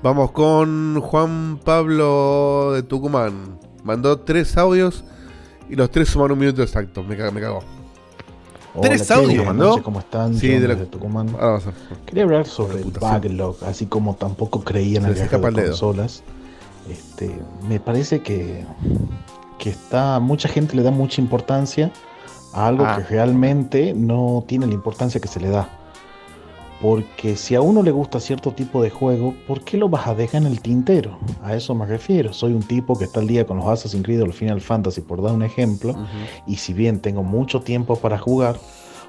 Vamos 0.03 0.31
con 0.31 0.99
Juan 1.01 1.59
Pablo 1.63 2.71
de 2.73 2.83
Tucumán. 2.83 3.59
Mandó 3.83 4.19
tres 4.19 4.55
audios 4.57 5.03
y 5.69 5.75
los 5.75 5.89
tres 5.91 6.09
suman 6.09 6.31
un 6.31 6.39
minuto 6.39 6.61
exacto. 6.61 7.03
Me, 7.03 7.17
cago- 7.17 7.31
me 7.31 7.41
cagó. 7.41 7.63
¿Tres 8.81 9.01
chicos, 9.03 9.17
audios 9.17 9.45
están? 9.99 10.33
Sí, 10.35 10.47
de 10.49 10.67
la- 10.67 10.75
desde 10.75 10.87
Tucumán. 10.87 11.29
Ahora 11.39 11.57
a 11.57 11.61
Quería 12.05 12.23
hablar 12.23 12.45
sobre 12.45 12.79
el 12.81 12.91
backlog, 12.91 13.57
así 13.65 13.85
como 13.85 14.15
tampoco 14.15 14.61
creía 14.63 14.99
en 14.99 15.05
el 15.05 15.13
viaje 15.13 15.29
de 15.37 15.47
el 15.47 15.53
consolas. 15.69 16.23
Este, 16.89 17.31
me 17.67 17.79
parece 17.79 18.21
que, 18.21 18.63
que 19.57 19.69
está 19.69 20.19
mucha 20.19 20.47
gente 20.49 20.75
le 20.75 20.83
da 20.83 20.91
mucha 20.91 21.19
importancia 21.21 21.91
a 22.53 22.67
algo 22.67 22.85
Ah. 22.85 22.97
que 22.97 23.03
realmente 23.15 23.93
no 23.95 24.43
tiene 24.47 24.67
la 24.67 24.73
importancia 24.73 25.19
que 25.19 25.27
se 25.27 25.39
le 25.39 25.49
da. 25.49 25.69
Porque 26.85 27.35
si 27.35 27.55
a 27.55 27.61
uno 27.61 27.81
le 27.81 27.89
gusta 27.89 28.19
cierto 28.19 28.51
tipo 28.51 28.83
de 28.83 28.91
juego, 28.91 29.33
¿por 29.47 29.63
qué 29.63 29.75
lo 29.75 29.89
vas 29.89 30.05
a 30.05 30.13
dejar 30.13 30.43
en 30.43 30.47
el 30.49 30.61
tintero? 30.61 31.17
A 31.41 31.55
eso 31.55 31.73
me 31.73 31.87
refiero. 31.87 32.31
Soy 32.31 32.53
un 32.53 32.61
tipo 32.61 32.95
que 32.95 33.05
está 33.05 33.21
al 33.21 33.27
día 33.27 33.43
con 33.43 33.57
los 33.57 33.65
Assassin's 33.65 34.03
Creed 34.03 34.21
o 34.21 34.27
los 34.27 34.35
Final 34.35 34.61
Fantasy, 34.61 35.01
por 35.01 35.19
dar 35.23 35.33
un 35.33 35.41
ejemplo. 35.41 35.95
Y 36.45 36.57
si 36.57 36.73
bien 36.73 36.99
tengo 36.99 37.23
mucho 37.23 37.61
tiempo 37.61 37.95
para 37.95 38.19
jugar, 38.19 38.59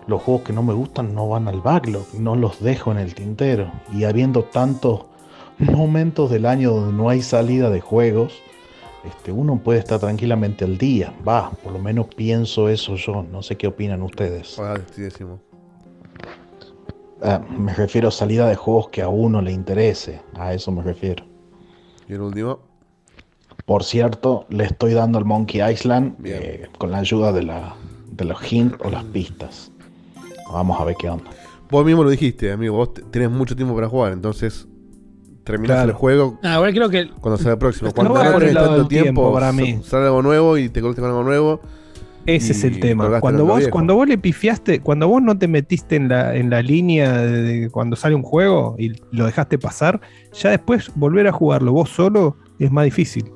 los 0.06 0.22
juegos 0.22 0.44
que 0.44 0.54
no 0.54 0.62
me 0.62 0.72
gustan 0.72 1.14
no 1.14 1.28
van 1.28 1.48
al 1.48 1.60
backlog, 1.60 2.06
no 2.18 2.34
los 2.34 2.62
dejo 2.62 2.92
en 2.92 2.96
el 2.96 3.14
tintero. 3.14 3.70
Y 3.92 4.04
habiendo 4.04 4.44
tantos 4.44 5.04
momentos 5.58 6.30
del 6.30 6.46
año 6.46 6.70
donde 6.70 6.94
no 6.94 7.10
hay 7.10 7.20
salida 7.20 7.68
de 7.68 7.82
juegos, 7.82 8.40
este, 9.04 9.32
uno 9.32 9.60
puede 9.62 9.80
estar 9.80 10.00
tranquilamente 10.00 10.64
al 10.64 10.78
día. 10.78 11.12
Va, 11.28 11.50
por 11.50 11.74
lo 11.74 11.78
menos 11.78 12.06
pienso 12.06 12.70
eso 12.70 12.96
yo. 12.96 13.22
No 13.22 13.42
sé 13.42 13.56
qué 13.58 13.66
opinan 13.66 14.00
ustedes. 14.00 14.58
Ah, 14.58 14.80
sí, 14.94 15.02
decimos. 15.02 15.40
Ah, 17.22 17.40
me 17.58 17.72
refiero 17.74 18.08
a 18.08 18.10
salida 18.10 18.48
de 18.48 18.56
juegos 18.56 18.88
que 18.90 19.02
a 19.02 19.08
uno 19.08 19.40
le 19.40 19.52
interese. 19.52 20.20
A 20.34 20.52
eso 20.52 20.70
me 20.70 20.82
refiero. 20.82 21.24
Y 22.08 22.12
el 22.14 22.20
último. 22.20 22.60
Por 23.64 23.82
cierto, 23.84 24.46
le 24.48 24.64
estoy 24.64 24.92
dando 24.94 25.18
al 25.18 25.24
Monkey 25.24 25.60
Island 25.72 26.14
eh, 26.24 26.68
con 26.78 26.90
la 26.92 26.98
ayuda 26.98 27.32
de, 27.32 27.42
la, 27.42 27.74
de 28.12 28.24
los 28.24 28.52
hints 28.52 28.76
o 28.84 28.90
las 28.90 29.02
pistas. 29.04 29.72
Vamos 30.52 30.80
a 30.80 30.84
ver 30.84 30.94
qué 30.96 31.08
onda. 31.08 31.30
Vos 31.70 31.84
mismo 31.84 32.04
lo 32.04 32.10
dijiste, 32.10 32.52
amigo. 32.52 32.76
Vos 32.76 32.94
te- 32.94 33.02
tenés 33.02 33.30
mucho 33.30 33.56
tiempo 33.56 33.74
para 33.74 33.88
jugar, 33.88 34.12
entonces 34.12 34.68
terminás 35.42 35.76
Claro. 35.78 35.88
el 35.90 35.94
juego 35.96 36.38
Ah, 36.42 36.54
igual 36.56 36.72
creo 36.74 36.88
que 36.90 37.10
cuando 37.20 37.38
sale 37.38 37.52
el 37.52 37.58
próximo. 37.58 37.90
Cuando 37.92 38.14
no 38.14 38.38
tenés 38.38 38.54
tanto 38.54 38.86
tiempo 38.86 38.88
tiempo, 38.88 39.32
para 39.32 39.52
mí. 39.52 39.80
sale 39.82 40.04
algo 40.06 40.22
nuevo 40.22 40.58
y 40.58 40.68
te 40.68 40.80
conectas 40.80 41.02
con 41.02 41.10
algo 41.10 41.24
nuevo. 41.24 41.60
Ese 42.26 42.52
es 42.52 42.64
el 42.64 42.80
tema. 42.80 43.20
Cuando 43.20 43.44
vos, 43.46 43.58
viejo. 43.58 43.70
cuando 43.70 43.94
vos 43.94 44.08
le 44.08 44.18
pifiaste, 44.18 44.80
cuando 44.80 45.06
vos 45.08 45.22
no 45.22 45.38
te 45.38 45.46
metiste 45.48 45.94
en 45.96 46.08
la, 46.08 46.34
en 46.34 46.50
la 46.50 46.60
línea 46.60 47.12
de, 47.22 47.42
de 47.42 47.70
cuando 47.70 47.94
sale 47.96 48.14
un 48.16 48.22
juego 48.22 48.74
y 48.78 48.92
lo 49.12 49.26
dejaste 49.26 49.58
pasar, 49.58 50.00
ya 50.32 50.50
después 50.50 50.90
volver 50.96 51.28
a 51.28 51.32
jugarlo 51.32 51.72
vos 51.72 51.90
solo 51.90 52.36
es 52.58 52.70
más 52.72 52.84
difícil. 52.84 53.30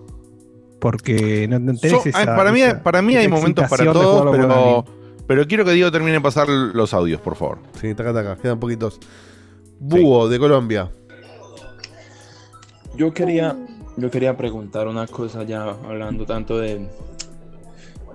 Porque 0.80 1.46
no, 1.48 1.58
no 1.58 1.74
tenés 1.76 2.02
So- 2.02 2.08
esa- 2.08 2.18
ay, 2.18 2.26
para, 2.26 2.50
mí, 2.52 2.62
esa- 2.62 2.82
para 2.82 3.00
mí 3.02 3.14
hay 3.16 3.28
momentos 3.28 3.68
para 3.68 3.84
todos, 3.92 4.84
pero 5.26 5.46
quiero 5.46 5.64
que 5.64 5.72
Diego 5.72 5.92
termine 5.92 6.12
de 6.14 6.20
pasar 6.20 6.48
los 6.48 6.92
audios, 6.92 7.20
por 7.20 7.36
favor. 7.36 7.58
Sí, 7.80 7.94
taca, 7.94 8.12
taca, 8.12 8.36
quedan 8.36 8.58
poquitos. 8.58 8.98
Búho 9.78 10.28
de 10.28 10.38
Colombia. 10.40 10.90
Yo 12.96 13.12
quería, 13.14 13.56
yo 13.96 14.10
quería 14.10 14.36
preguntar 14.36 14.88
una 14.88 15.06
cosa 15.06 15.44
ya 15.44 15.62
hablando 15.88 16.26
tanto 16.26 16.58
de, 16.58 16.88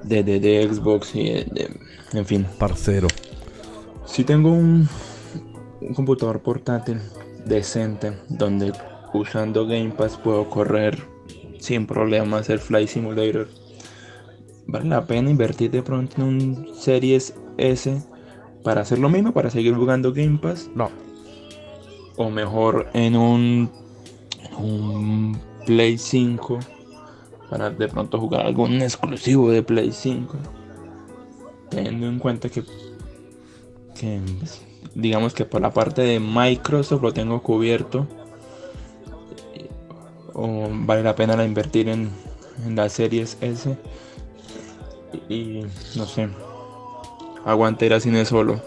de, 0.08 0.24
de, 0.24 0.40
de 0.40 0.68
Xbox 0.72 1.16
y 1.16 1.24
de, 1.24 1.70
en 2.14 2.26
fin. 2.26 2.46
Parcero. 2.60 3.08
Si 4.06 4.24
tengo 4.24 4.52
un, 4.52 4.88
un 5.82 5.94
computador 5.94 6.42
portátil 6.42 7.00
decente 7.46 8.14
donde 8.30 8.72
usando 9.14 9.66
Game 9.66 9.92
Pass 9.92 10.18
puedo 10.18 10.50
correr 10.50 10.98
sin 11.60 11.88
problemas 11.88 12.50
el 12.50 12.60
Flight 12.60 12.90
Simulator. 12.90 13.48
¿Vale 14.68 14.90
la 14.90 15.06
pena 15.06 15.30
invertir 15.30 15.72
de 15.72 15.84
pronto 15.84 16.16
en 16.18 16.24
un 16.24 16.68
Series 16.76 17.34
S 17.58 18.02
para 18.64 18.82
hacer 18.82 19.00
lo 19.00 19.10
mismo, 19.10 19.32
para 19.32 19.50
seguir 19.50 19.76
jugando 19.76 20.12
Game 20.12 20.40
Pass? 20.42 20.70
No. 20.76 20.90
O 22.18 22.30
mejor 22.30 22.88
en 22.94 23.16
un, 23.16 23.70
un 24.58 25.40
Play 25.66 25.98
5 25.98 26.60
para 27.56 27.70
de 27.70 27.88
pronto 27.88 28.20
jugar 28.20 28.46
algún 28.46 28.82
exclusivo 28.82 29.50
de 29.50 29.64
Play 29.64 29.92
5. 29.92 30.38
Teniendo 31.70 32.08
en 32.08 32.20
cuenta 32.20 32.50
que, 32.50 32.64
que 33.98 34.20
digamos 34.94 35.34
que 35.34 35.46
por 35.46 35.62
la 35.62 35.72
parte 35.72 36.02
de 36.02 36.20
Microsoft 36.20 37.02
lo 37.02 37.14
tengo 37.14 37.42
cubierto. 37.42 38.08
O 40.34 40.68
vale 40.70 41.02
la 41.02 41.16
pena 41.16 41.38
la 41.38 41.46
invertir 41.46 41.88
en, 41.88 42.10
en 42.66 42.76
las 42.76 42.92
series 42.92 43.38
S. 43.40 43.78
Y 45.30 45.62
no 45.96 46.06
sé. 46.06 46.28
Aguante 47.46 47.86
ir 47.86 47.94
a 47.94 48.02
cine 48.02 48.26
solo. 48.26 48.62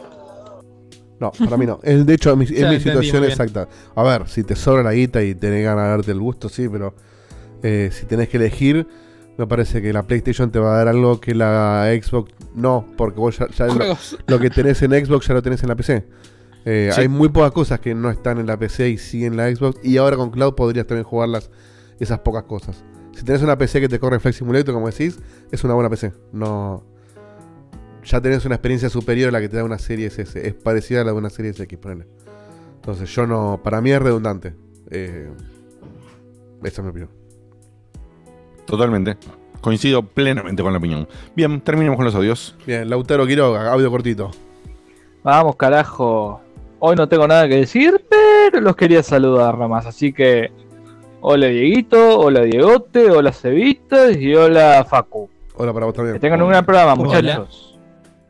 No, 1.20 1.30
para 1.32 1.56
mí 1.58 1.66
no. 1.66 1.78
Es, 1.82 2.06
de 2.06 2.14
hecho, 2.14 2.30
es 2.30 2.36
mi, 2.36 2.44
es 2.44 2.70
mi 2.70 2.80
situación 2.80 3.24
exacta. 3.24 3.68
A 3.94 4.02
ver, 4.02 4.28
si 4.28 4.44
te 4.44 4.56
sobra 4.56 4.82
la 4.82 4.92
guita 4.92 5.22
y 5.22 5.34
tenés 5.34 5.64
ganas 5.64 5.84
de 5.84 5.90
darte 5.90 6.12
el 6.12 6.20
gusto, 6.20 6.48
sí, 6.48 6.68
pero 6.68 6.94
eh, 7.62 7.90
si 7.92 8.06
tenés 8.06 8.28
que 8.28 8.36
elegir, 8.36 8.86
me 9.36 9.46
parece 9.46 9.80
que 9.80 9.92
la 9.92 10.02
PlayStation 10.02 10.50
te 10.50 10.58
va 10.58 10.74
a 10.74 10.78
dar 10.78 10.88
algo 10.88 11.20
que 11.20 11.34
la 11.34 11.88
Xbox 12.02 12.32
no, 12.54 12.86
porque 12.96 13.20
vos 13.20 13.38
ya, 13.38 13.48
ya 13.48 13.66
lo, 14.26 14.38
que 14.38 14.50
tenés 14.50 14.82
en 14.82 14.90
Xbox 14.92 15.28
ya 15.28 15.34
lo 15.34 15.42
tenés 15.42 15.62
en 15.62 15.68
la 15.68 15.76
PC. 15.76 16.04
Eh, 16.64 16.90
Sí. 16.92 17.00
Hay 17.00 17.08
muy 17.08 17.28
pocas 17.28 17.52
cosas 17.52 17.80
que 17.80 17.94
no 17.94 18.10
están 18.10 18.38
en 18.38 18.46
la 18.46 18.58
PC 18.58 18.90
y 18.90 18.98
sí 18.98 19.24
en 19.24 19.36
la 19.36 19.54
Xbox. 19.54 19.78
Y 19.82 19.96
ahora 19.96 20.16
con 20.16 20.30
Cloud 20.30 20.54
podrías 20.54 20.86
también 20.86 21.04
jugarlas, 21.04 21.50
esas 22.00 22.18
pocas 22.18 22.42
cosas. 22.44 22.84
Si 23.12 23.24
tenés 23.24 23.42
una 23.42 23.56
PC 23.56 23.80
que 23.80 23.88
te 23.88 23.98
corre 23.98 24.20
Flex 24.20 24.36
Simulator, 24.36 24.74
como 24.74 24.88
decís, 24.88 25.18
es 25.50 25.64
una 25.64 25.74
buena 25.74 25.88
PC. 25.88 26.12
No. 26.32 26.84
Ya 28.04 28.20
tenés 28.20 28.44
una 28.44 28.56
experiencia 28.56 28.90
superior 28.90 29.28
a 29.28 29.32
la 29.32 29.40
que 29.40 29.48
te 29.48 29.56
da 29.56 29.64
una 29.64 29.78
serie 29.78 30.06
S. 30.06 30.22
Es 30.22 30.54
parecida 30.54 31.00
a 31.00 31.04
la 31.04 31.12
de 31.12 31.18
una 31.18 31.30
serie 31.30 31.52
X, 31.52 31.78
ponele. 31.78 32.06
Entonces 32.76 33.08
yo 33.14 33.26
no. 33.26 33.60
Para 33.62 33.80
mí 33.80 33.90
es 33.92 34.00
redundante. 34.00 34.54
Eh, 34.90 35.30
esa 36.62 36.80
es 36.80 36.84
mi 36.84 36.90
opinión. 36.90 37.17
Totalmente. 38.68 39.16
Coincido 39.60 40.02
plenamente 40.02 40.62
con 40.62 40.72
la 40.72 40.78
opinión. 40.78 41.08
Bien, 41.34 41.60
terminemos 41.60 41.96
con 41.96 42.04
los 42.04 42.14
audios. 42.14 42.54
Bien, 42.66 42.88
Lautaro 42.88 43.26
Quiroga, 43.26 43.72
audio 43.72 43.90
cortito. 43.90 44.30
Vamos, 45.24 45.56
carajo. 45.56 46.40
Hoy 46.78 46.94
no 46.94 47.08
tengo 47.08 47.26
nada 47.26 47.48
que 47.48 47.56
decir, 47.56 48.04
pero 48.08 48.60
los 48.60 48.76
quería 48.76 49.02
saludar 49.02 49.58
nomás. 49.58 49.84
Así 49.86 50.12
que, 50.12 50.52
hola 51.20 51.48
Dieguito, 51.48 52.20
hola 52.20 52.42
Diegote, 52.42 53.10
hola 53.10 53.32
Cevitas 53.32 54.16
y 54.16 54.32
hola 54.34 54.86
Facu. 54.88 55.28
Hola 55.56 55.72
para 55.72 55.86
vos 55.86 55.94
también. 55.94 56.14
Que 56.14 56.20
tengan 56.20 56.40
un 56.42 56.50
gran 56.50 56.64
programa, 56.64 56.92
Hola. 56.92 57.02
muchachos. 57.04 57.64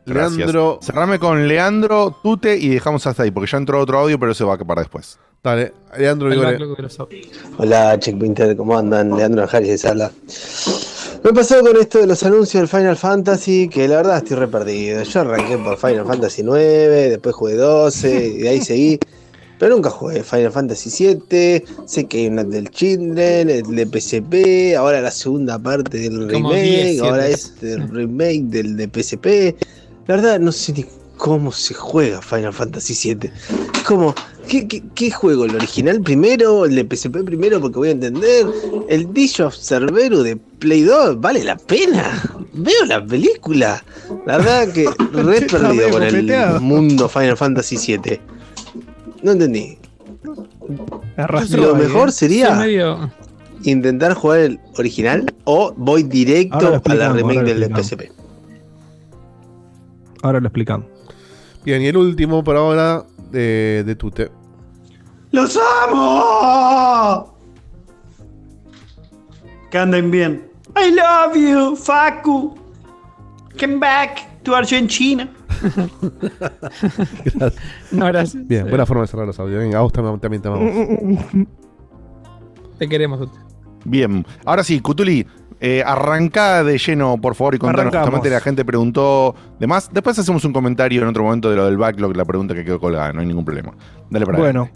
Gracias. 0.07 0.37
Leandro- 0.37 0.79
Cerrame 0.81 1.19
con 1.19 1.47
Leandro, 1.47 2.17
Tute 2.23 2.57
y 2.57 2.69
dejamos 2.69 3.05
hasta 3.05 3.21
ahí, 3.21 3.29
porque 3.29 3.51
ya 3.51 3.59
entró 3.59 3.79
otro 3.79 3.99
audio, 3.99 4.19
pero 4.19 4.33
se 4.33 4.43
va 4.43 4.55
a 4.55 4.57
para 4.57 4.81
después. 4.81 5.19
Dale, 5.41 5.71
Leandro 5.97 6.31
El 6.31 6.37
Vigore. 6.37 6.87
Hola 7.57 7.97
Checkpointer, 7.97 8.57
¿cómo 8.57 8.77
andan? 8.77 9.15
Leandro 9.15 9.43
Najaris 9.43 9.69
de 9.69 9.77
Sala. 9.77 10.11
Me 11.23 11.31
pasó 11.31 11.61
con 11.61 11.77
esto 11.77 11.99
de 11.99 12.07
los 12.07 12.23
anuncios 12.23 12.61
del 12.61 12.67
Final 12.67 12.97
Fantasy, 12.97 13.69
que 13.69 13.87
la 13.87 13.97
verdad 13.97 14.17
estoy 14.17 14.35
re 14.35 14.47
perdido. 14.49 15.01
Yo 15.03 15.21
arranqué 15.21 15.57
por 15.57 15.77
Final 15.77 16.05
Fantasy 16.05 16.43
9, 16.43 17.09
después 17.09 17.35
jugué 17.35 17.55
12, 17.55 18.27
y 18.27 18.37
de 18.39 18.49
ahí 18.49 18.61
seguí. 18.61 18.99
Pero 19.57 19.75
nunca 19.75 19.89
jugué 19.89 20.23
Final 20.23 20.51
Fantasy 20.51 20.89
7, 20.89 21.65
sé 21.85 22.05
que 22.05 22.17
hay 22.17 22.27
una 22.27 22.43
del 22.43 22.69
Children, 22.69 23.49
el 23.49 23.63
de 23.63 23.85
PSP, 23.85 24.77
ahora 24.77 24.99
la 24.99 25.11
segunda 25.11 25.57
parte 25.57 25.99
del 25.99 26.29
remake, 26.29 26.63
10, 26.63 27.01
ahora 27.01 27.27
siete. 27.27 27.73
este 27.73 27.77
remake 27.77 28.43
del 28.43 28.75
de 28.75 28.87
PSP. 28.87 29.55
La 30.07 30.15
verdad 30.15 30.39
no 30.39 30.51
sé 30.51 30.73
ni 30.73 30.85
cómo 31.17 31.51
se 31.51 31.73
juega 31.73 32.21
Final 32.21 32.53
Fantasy 32.53 32.95
7. 32.95 33.31
Es 33.75 33.83
como, 33.83 34.15
¿qué, 34.49 34.67
qué, 34.67 34.83
qué 34.95 35.11
juego? 35.11 35.45
¿El 35.45 35.55
original 35.55 36.01
primero? 36.01 36.65
¿El 36.65 36.75
de 36.75 36.83
PSP 36.95 37.23
primero? 37.23 37.61
Porque 37.61 37.77
voy 37.79 37.87
a 37.89 37.91
entender. 37.91 38.45
¿El 38.89 39.13
Dish 39.13 39.39
of 39.41 39.55
Cerberus 39.55 40.23
de 40.23 40.35
Play 40.35 40.81
2? 40.83 41.21
¿Vale 41.21 41.43
la 41.43 41.55
pena? 41.55 42.21
Veo 42.53 42.85
la 42.87 43.05
película. 43.05 43.83
La 44.25 44.37
verdad 44.37 44.73
que 44.73 44.85
re 45.13 45.41
perdido 45.41 45.89
con 45.91 46.03
el 46.03 46.59
mundo 46.59 47.07
Final 47.07 47.37
Fantasy 47.37 47.77
7. 47.77 48.19
No 49.23 49.31
entendí. 49.31 49.77
Arrastró 51.15 51.61
Lo 51.61 51.75
ahí, 51.75 51.83
mejor 51.83 52.09
¿eh? 52.09 52.11
sería 52.11 52.53
Sí, 52.55 52.59
medio- 52.59 53.11
intentar 53.63 54.13
jugar 54.13 54.39
el 54.39 54.59
original 54.77 55.25
o 55.45 55.73
voy 55.77 56.03
directo 56.03 56.79
a 56.85 56.93
la 56.95 57.09
remake 57.13 57.43
del. 57.43 57.65
PSP. 57.75 58.11
Ahora 60.21 60.39
lo 60.39 60.47
explicamos. 60.47 60.87
Bien, 61.63 61.81
y 61.81 61.87
el 61.87 61.97
último 61.97 62.43
por 62.43 62.55
ahora 62.57 63.05
de, 63.31 63.83
de 63.85 63.95
Tute. 63.95 64.29
¡Los 65.31 65.57
amo! 65.87 67.35
Que 69.69 69.77
anden 69.77 70.09
bien. 70.09 70.49
I 70.75 70.91
love 70.91 71.35
you, 71.35 71.75
Facu. 71.75 72.55
Come 73.59 73.77
back 73.77 74.43
to 74.43 74.55
Argentina. 74.55 75.29
Gracias. 77.23 77.53
No, 77.91 78.05
gracias. 78.05 78.47
Bien, 78.47 78.67
buena 78.69 78.85
forma 78.85 79.01
de 79.01 79.07
cerrar 79.07 79.27
los 79.27 79.39
audios. 79.39 79.59
Venga, 79.59 79.79
a 79.79 79.81
vos 79.81 79.91
también, 79.91 80.19
también 80.19 80.41
te 80.41 80.47
amamos. 80.47 81.17
Te 82.77 82.87
queremos, 82.87 83.19
Tute. 83.19 83.37
Bien, 83.85 84.25
ahora 84.45 84.63
sí, 84.63 84.79
Cutuli, 84.79 85.25
eh, 85.59 85.83
arrancá 85.85 86.63
de 86.63 86.77
lleno, 86.77 87.19
por 87.19 87.35
favor, 87.35 87.55
y 87.55 87.57
contanos. 87.57 87.81
Arrancamos. 87.81 88.05
Justamente 88.05 88.29
la 88.29 88.39
gente 88.41 88.63
preguntó 88.65 89.35
demás. 89.59 89.89
Después 89.91 90.17
hacemos 90.17 90.43
un 90.45 90.53
comentario 90.53 91.01
en 91.01 91.07
otro 91.07 91.23
momento 91.23 91.49
de 91.49 91.57
lo 91.57 91.65
del 91.65 91.77
backlog, 91.77 92.15
la 92.15 92.25
pregunta 92.25 92.53
que 92.55 92.63
quedó 92.63 92.79
colgada, 92.79 93.11
no 93.11 93.21
hay 93.21 93.27
ningún 93.27 93.43
problema. 93.43 93.73
Dale 94.09 94.25
para 94.25 94.37
Bueno, 94.37 94.69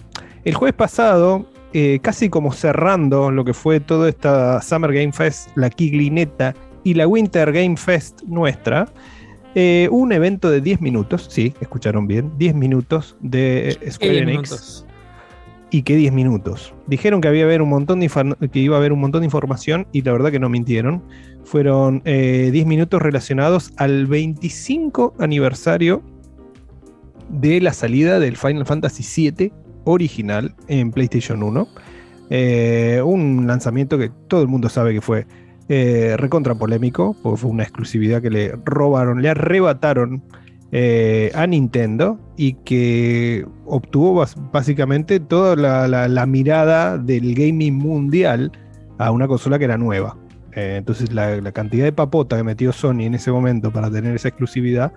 el 0.46 0.54
jueves 0.54 0.76
pasado, 0.76 1.46
eh, 1.74 2.00
casi 2.02 2.30
como 2.30 2.52
cerrando 2.52 3.32
lo 3.32 3.46
que 3.46 3.54
fue 3.54 3.80
toda 3.80 4.10
esta 4.10 4.62
Summer 4.62 4.94
Game 4.94 5.12
Fest, 5.12 5.50
la 5.56 5.70
Kiglineta 5.70 6.54
y 6.84 6.94
la 6.94 7.08
Winter 7.08 7.52
Game 7.52 7.78
Fest 7.78 8.24
nuestra, 8.24 8.88
eh, 9.56 9.88
hubo 9.92 10.02
un 10.02 10.12
evento 10.12 10.50
de 10.50 10.62
10 10.62 10.82
minutos, 10.82 11.28
sí, 11.30 11.54
escucharon 11.62 12.08
bien, 12.08 12.32
10 12.38 12.56
minutos 12.56 13.16
de 13.22 13.78
¿Qué 13.80 13.92
Square 13.92 14.12
10 14.12 14.24
Enix. 14.24 14.36
minutos? 14.36 14.86
Y 15.70 15.82
que 15.84 15.96
10 15.96 16.14
minutos. 16.14 16.74
Dijeron 16.88 17.22
que, 17.22 17.28
había 17.28 17.46
haber 17.46 17.62
un 17.62 17.70
montón 17.70 18.00
de 18.00 18.10
que 18.52 18.60
iba 18.60 18.76
a 18.76 18.80
haber 18.80 18.94
un 18.94 19.00
montón 19.00 19.22
de 19.22 19.26
información 19.26 19.88
y 19.92 20.02
la 20.02 20.12
verdad 20.12 20.32
que 20.32 20.40
no 20.40 20.50
mintieron. 20.50 21.02
Fueron 21.46 22.02
eh, 22.06 22.50
10 22.52 22.68
minutos 22.68 23.02
relacionados 23.02 23.74
al 23.78 24.06
25 24.06 25.16
aniversario 25.20 26.04
de 27.30 27.60
la 27.60 27.74
salida 27.74 28.20
del 28.20 28.38
Final 28.38 28.66
Fantasy 28.68 29.32
VII 29.32 29.52
original 29.86 30.54
en 30.68 30.92
PlayStation 30.92 31.44
1. 31.44 31.68
Eh, 32.30 33.02
un 33.04 33.46
lanzamiento 33.48 33.98
que 33.98 34.10
todo 34.28 34.42
el 34.42 34.48
mundo 34.48 34.70
sabe 34.70 34.94
que 34.94 35.02
fue 35.02 35.28
eh, 35.70 36.16
recontra 36.18 36.56
polémico, 36.56 37.16
porque 37.22 37.42
fue 37.42 37.52
una 37.52 37.64
exclusividad 37.64 38.22
que 38.22 38.30
le 38.30 38.56
robaron, 38.66 39.22
le 39.22 39.30
arrebataron 39.30 40.24
eh, 40.72 41.32
a 41.36 41.46
Nintendo 41.46 42.20
y 42.36 42.54
que 42.54 43.46
obtuvo 43.66 44.26
básicamente 44.52 45.20
toda 45.20 45.56
la, 45.56 46.26
mirada 46.26 46.98
del 46.98 47.36
gaming 47.36 47.76
mundial 47.76 48.52
a 48.98 49.12
una 49.12 49.28
consola 49.28 49.60
que 49.60 49.66
era 49.66 49.78
nueva. 49.78 50.18
Entonces 50.56 51.12
la, 51.12 51.42
la 51.42 51.52
cantidad 51.52 51.84
de 51.84 51.92
papota 51.92 52.38
que 52.38 52.44
metió 52.44 52.72
Sony 52.72 53.02
en 53.02 53.16
ese 53.16 53.32
momento 53.32 53.72
para 53.72 53.90
tener 53.90 54.16
esa 54.16 54.28
exclusividad 54.28 54.94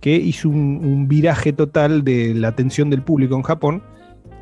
que 0.00 0.14
hizo 0.14 0.48
un 0.48 1.08
viraje 1.08 1.52
total 1.52 2.04
de 2.04 2.32
la 2.34 2.48
atención 2.48 2.90
del 2.90 3.02
público 3.02 3.34
en 3.34 3.42
Japón 3.42 3.82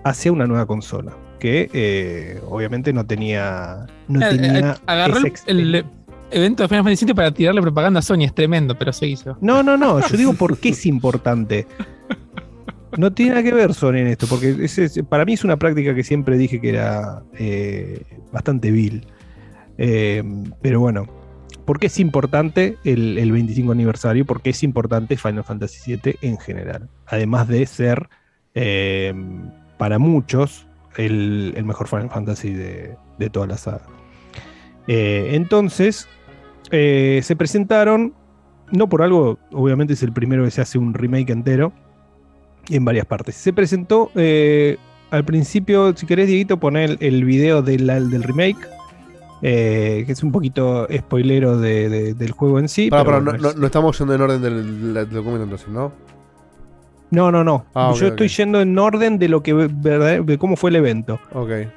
hacia 0.09 0.33
una 0.33 0.47
nueva 0.47 0.67
consola. 0.67 1.13
que 1.39 1.71
eh, 1.73 2.41
obviamente 2.49 2.93
no 2.93 3.07
tenía. 3.07 3.87
No 4.09 4.21
Eh, 4.21 4.29
tenía 4.31 4.71
eh, 4.73 4.75
Agarró 4.87 5.19
el, 5.47 5.85
evento 6.33 6.63
de 6.65 6.69
Final 6.69 6.83
Fantasy 6.85 7.05
VII 7.07 7.15
para 7.15 7.31
tirarle 7.33 7.63
propaganda 7.63 8.01
a 8.01 8.03
Sony, 8.03 8.25
es 8.25 8.35
tremendo, 8.35 8.77
pero 8.77 8.93
se 8.93 9.07
hizo. 9.07 9.39
No, 9.41 9.63
no, 9.63 9.77
no. 9.77 10.01
Yo 10.07 10.17
digo 10.17 10.33
por 10.35 10.59
qué 10.59 10.71
es 10.71 10.85
importante. 10.87 11.67
No 12.97 13.13
tiene 13.13 13.33
nada 13.33 13.43
que 13.43 13.53
ver 13.53 13.75
Sony 13.75 13.97
en 13.99 14.07
esto, 14.09 14.27
porque 14.27 14.57
es- 14.65 15.01
para 15.09 15.25
mí 15.27 15.35
es 15.35 15.45
una 15.45 15.57
práctica 15.59 15.95
que 15.95 16.03
siempre 16.03 16.37
dije 16.39 16.59
que 16.61 16.71
era 16.71 17.23
eh, 17.39 18.03
bastante 18.33 18.71
vil. 18.71 19.07
Eh, 19.77 20.25
pero 20.63 20.81
bueno, 20.81 21.07
¿por 21.67 21.79
qué 21.79 21.87
es 21.89 22.01
importante 22.01 22.77
el, 22.85 23.19
el 23.19 23.31
25 23.31 23.73
aniversario? 23.73 24.25
Porque 24.25 24.51
es 24.51 24.63
importante 24.65 25.17
Final 25.19 25.45
Fantasy 25.45 25.97
VII 26.03 26.17
en 26.23 26.39
general. 26.39 26.89
Además 27.07 27.47
de 27.47 27.67
ser, 27.67 28.09
eh, 28.55 29.13
para 29.79 29.99
muchos, 29.99 30.67
el, 30.97 31.55
el 31.57 31.65
mejor 31.65 31.89
Final 31.89 32.11
Fantasy 32.11 32.53
de, 32.53 32.97
de 33.19 33.31
toda 33.31 33.47
la 33.47 33.57
saga. 33.57 33.83
Eh, 34.87 35.31
entonces, 35.33 36.09
eh, 36.71 37.21
se 37.23 37.37
presentaron, 37.37 38.15
no 38.73 38.89
por 38.89 39.03
algo, 39.03 39.39
obviamente 39.53 39.93
es 39.95 40.03
el 40.03 40.13
primero 40.13 40.45
que 40.45 40.51
se 40.51 40.61
hace 40.61 40.79
un 40.79 40.95
remake 40.95 41.31
entero, 41.31 41.73
en 42.69 42.85
varias 42.85 43.07
partes. 43.07 43.35
Se 43.37 43.53
presentó 43.53 44.11
eh, 44.15 44.77
al 45.11 45.25
principio, 45.25 45.97
si 45.97 46.05
querés, 46.07 46.27
Dieguito, 46.27 46.59
poner 46.59 46.91
el, 46.91 46.99
el 47.01 47.25
video 47.25 47.63
del, 47.63 47.87
del 47.87 48.23
remake, 48.23 48.59
eh, 49.41 50.03
que 50.05 50.13
es 50.13 50.23
un 50.23 50.33
poquito 50.33 50.87
spoilero 50.95 51.59
de- 51.59 51.89
de- 51.89 52.15
del 52.15 52.33
juego 52.33 52.59
en 52.59 52.69
sí. 52.69 52.89
Pero 52.91 53.05
no, 53.21 53.31
bueno, 53.31 53.39
no- 53.39 53.53
no 53.55 53.67
estamos 53.67 53.97
yendo 53.99 54.15
en 54.15 54.21
orden 54.21 54.43
del, 54.43 54.93
del 54.95 55.09
documento 55.11 55.45
entonces, 55.45 55.69
¿no? 55.69 55.93
No, 57.11 57.33
no, 57.33 57.43
no. 57.43 57.65
Ah, 57.75 57.93
Yo 57.97 58.09
estoy 58.09 58.29
yendo 58.29 58.61
en 58.61 58.79
orden 58.79 59.19
de 59.19 59.29
lo 59.29 59.43
que 59.43 59.55
de 59.55 60.39
cómo 60.39 60.57
fue 60.57 60.71
el 60.71 60.77
evento. 60.77 61.19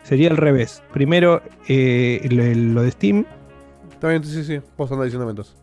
Sería 0.03 0.29
al 0.29 0.38
revés. 0.38 0.84
Primero 0.93 1.41
eh, 1.67 2.27
lo, 2.29 2.73
lo 2.73 2.82
de 2.84 2.91
Steam. 2.91 3.25
Está 3.91 4.09
bien, 4.09 4.23
sí, 4.23 4.43
sí, 4.43 4.59
vos 4.77 4.91
andás 4.91 5.05
diciendo 5.05 5.29
entonces. 5.29 5.55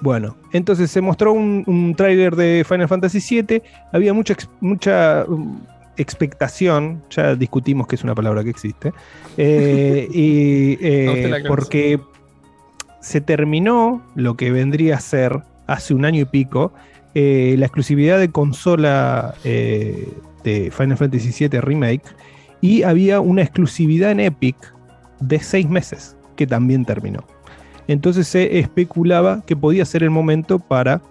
Bueno, 0.00 0.36
entonces 0.52 0.90
se 0.90 1.00
mostró 1.00 1.32
un, 1.32 1.64
un 1.66 1.94
tráiler 1.94 2.34
de 2.36 2.64
Final 2.68 2.88
Fantasy 2.88 3.42
VII. 3.42 3.62
Había 3.92 4.12
mucha, 4.12 4.34
mucha 4.60 5.24
um, 5.26 5.60
expectación. 5.96 7.02
Ya 7.10 7.34
discutimos 7.34 7.86
que 7.86 7.94
es 7.96 8.04
una 8.04 8.14
palabra 8.14 8.42
que 8.42 8.50
existe. 8.50 8.92
Eh, 9.36 10.08
y 10.10 10.76
eh, 10.80 11.44
porque 11.46 12.00
se 13.00 13.20
terminó 13.20 14.02
lo 14.14 14.36
que 14.36 14.50
vendría 14.50 14.96
a 14.96 15.00
ser 15.00 15.42
hace 15.66 15.94
un 15.94 16.04
año 16.04 16.22
y 16.22 16.24
pico 16.26 16.72
eh, 17.14 17.54
la 17.58 17.66
exclusividad 17.66 18.18
de 18.18 18.30
consola 18.30 19.34
eh, 19.44 20.08
de 20.42 20.70
Final 20.70 20.96
Fantasy 20.96 21.48
VII 21.48 21.60
Remake 21.60 22.02
y 22.60 22.82
había 22.82 23.20
una 23.20 23.42
exclusividad 23.42 24.10
en 24.10 24.20
Epic 24.20 24.56
de 25.20 25.38
seis 25.38 25.68
meses 25.68 26.16
que 26.36 26.46
también 26.46 26.84
terminó. 26.84 27.24
Entonces 27.86 28.26
se 28.26 28.58
especulaba 28.58 29.42
que 29.46 29.56
podía 29.56 29.84
ser 29.84 30.02
el 30.02 30.10
momento 30.10 30.58
para 30.58 31.02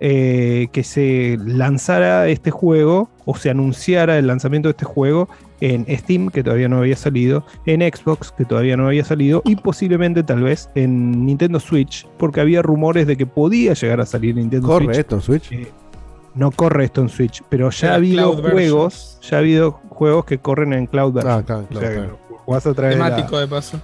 eh, 0.00 0.68
que 0.72 0.82
se 0.82 1.38
lanzara 1.44 2.28
este 2.28 2.50
juego 2.50 3.08
o 3.24 3.36
se 3.36 3.50
anunciara 3.50 4.18
el 4.18 4.26
lanzamiento 4.26 4.68
de 4.68 4.72
este 4.72 4.84
juego 4.84 5.28
en 5.60 5.86
Steam, 5.98 6.28
que 6.28 6.42
todavía 6.42 6.68
no 6.68 6.78
había 6.78 6.96
salido, 6.96 7.44
en 7.66 7.80
Xbox, 7.80 8.32
que 8.32 8.44
todavía 8.44 8.76
no 8.76 8.86
había 8.86 9.04
salido, 9.04 9.42
y 9.44 9.56
posiblemente 9.56 10.22
tal 10.22 10.42
vez 10.42 10.68
en 10.74 11.24
Nintendo 11.24 11.60
Switch, 11.60 12.06
porque 12.18 12.40
había 12.40 12.60
rumores 12.62 13.06
de 13.06 13.16
que 13.16 13.26
podía 13.26 13.74
llegar 13.74 14.00
a 14.00 14.06
salir 14.06 14.30
en 14.32 14.36
Nintendo 14.42 14.66
¿Corre 14.68 14.84
Switch. 14.86 14.98
esto 14.98 15.14
en 15.16 15.22
Switch? 15.22 15.52
Eh, 15.52 15.68
no 16.34 16.50
corre 16.50 16.84
esto 16.86 17.00
en 17.00 17.08
Switch, 17.08 17.42
pero 17.48 17.70
ya 17.70 17.92
ha 17.92 17.94
habido 17.94 18.32
cloud 18.40 18.50
juegos, 18.52 19.18
ya 19.22 19.36
ha 19.36 19.40
habido 19.40 19.72
juegos 19.90 20.24
que 20.24 20.38
corren 20.38 20.72
en 20.72 20.86
cloud 20.86 21.12
version. 21.12 21.32
Ah, 21.38 21.42
claro, 21.44 21.66
O 21.70 21.72
sea 21.72 21.80
claro, 21.80 21.94
claro. 21.94 22.18
lo 22.30 22.36
jugás 22.38 22.66
a 22.66 22.74
través 22.74 22.96
de 22.96 23.00
la- 23.02 23.10
Temático 23.14 23.38
de 23.38 23.46
paso. 23.48 23.80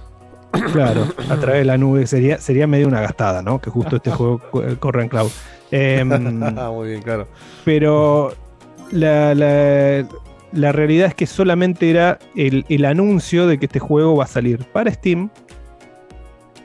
Claro, 0.73 1.05
a 1.29 1.35
través 1.37 1.59
de 1.61 1.65
la 1.65 1.77
nube 1.77 2.05
sería, 2.05 2.37
sería 2.39 2.67
medio 2.67 2.85
una 2.89 2.99
gastada, 2.99 3.41
¿no? 3.41 3.61
Que 3.61 3.69
justo 3.69 3.95
este 3.95 4.11
juego 4.11 4.41
co- 4.51 4.61
corre 4.79 5.03
en 5.03 5.09
cloud. 5.09 5.29
Em, 5.71 6.09
Muy 6.73 6.89
bien, 6.89 7.01
claro. 7.01 7.25
pero 7.63 8.33
la, 8.91 9.33
la- 9.33 10.05
la 10.51 10.71
realidad 10.71 11.07
es 11.07 11.15
que 11.15 11.25
solamente 11.25 11.89
era 11.89 12.19
el, 12.35 12.65
el 12.69 12.85
anuncio 12.85 13.47
de 13.47 13.57
que 13.57 13.65
este 13.65 13.79
juego 13.79 14.15
va 14.15 14.25
a 14.25 14.27
salir 14.27 14.59
para 14.65 14.91
Steam 14.91 15.29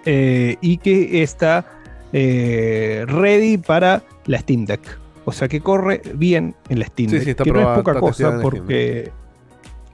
eh, 0.04 0.56
y 0.60 0.78
que 0.78 1.22
está 1.22 1.66
eh, 2.12 3.04
ready 3.08 3.58
para 3.58 4.02
la 4.26 4.38
Steam 4.38 4.64
Deck. 4.64 4.98
O 5.24 5.32
sea 5.32 5.48
que 5.48 5.60
corre 5.60 6.00
bien 6.14 6.54
en 6.68 6.78
la 6.78 6.86
Steam 6.86 7.10
Sí, 7.10 7.16
Deck. 7.16 7.24
sí, 7.24 7.30
está 7.30 7.44
que 7.44 7.52
no 7.52 7.60
es 7.60 7.78
poca 7.78 7.98
cosa 7.98 8.38
porque 8.40 9.10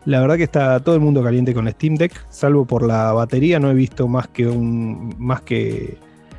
la 0.05 0.21
verdad 0.21 0.37
que 0.37 0.43
está 0.43 0.81
todo 0.81 0.95
el 0.95 1.01
mundo 1.01 1.23
caliente 1.23 1.55
con 1.55 1.65
la 1.65 1.71
Steam 1.71 1.95
Deck, 1.95 2.27
salvo 2.29 2.67
por 2.67 2.87
la 2.87 3.13
batería. 3.13 3.59
No 3.59 3.71
he 3.71 3.75
visto 3.75 4.09
más 4.09 4.29
que 4.29 4.47
un 4.47 5.15
más 5.19 5.41
que 5.41 5.97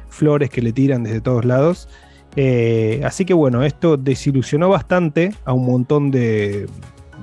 flores 0.09 0.51
que 0.51 0.61
le 0.61 0.71
tiran 0.71 1.03
desde 1.03 1.21
todos 1.21 1.43
lados. 1.43 1.89
Eh, 2.35 3.01
así 3.03 3.25
que 3.25 3.33
bueno, 3.33 3.63
esto 3.63 3.97
desilusionó 3.97 4.69
bastante 4.69 5.33
a 5.45 5.53
un 5.53 5.65
montón 5.65 6.11
de, 6.11 6.67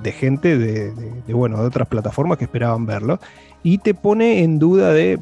de 0.03 0.11
gente 0.11 0.57
de, 0.57 0.91
de- 0.91 1.11
de, 1.27 1.33
bueno, 1.33 1.57
de 1.61 1.67
otras 1.67 1.87
plataformas 1.87 2.37
que 2.37 2.45
esperaban 2.45 2.85
verlo. 2.85 3.19
Y 3.63 3.77
te 3.79 3.93
pone 3.93 4.43
en 4.43 4.57
duda 4.59 4.91
de 4.93 5.19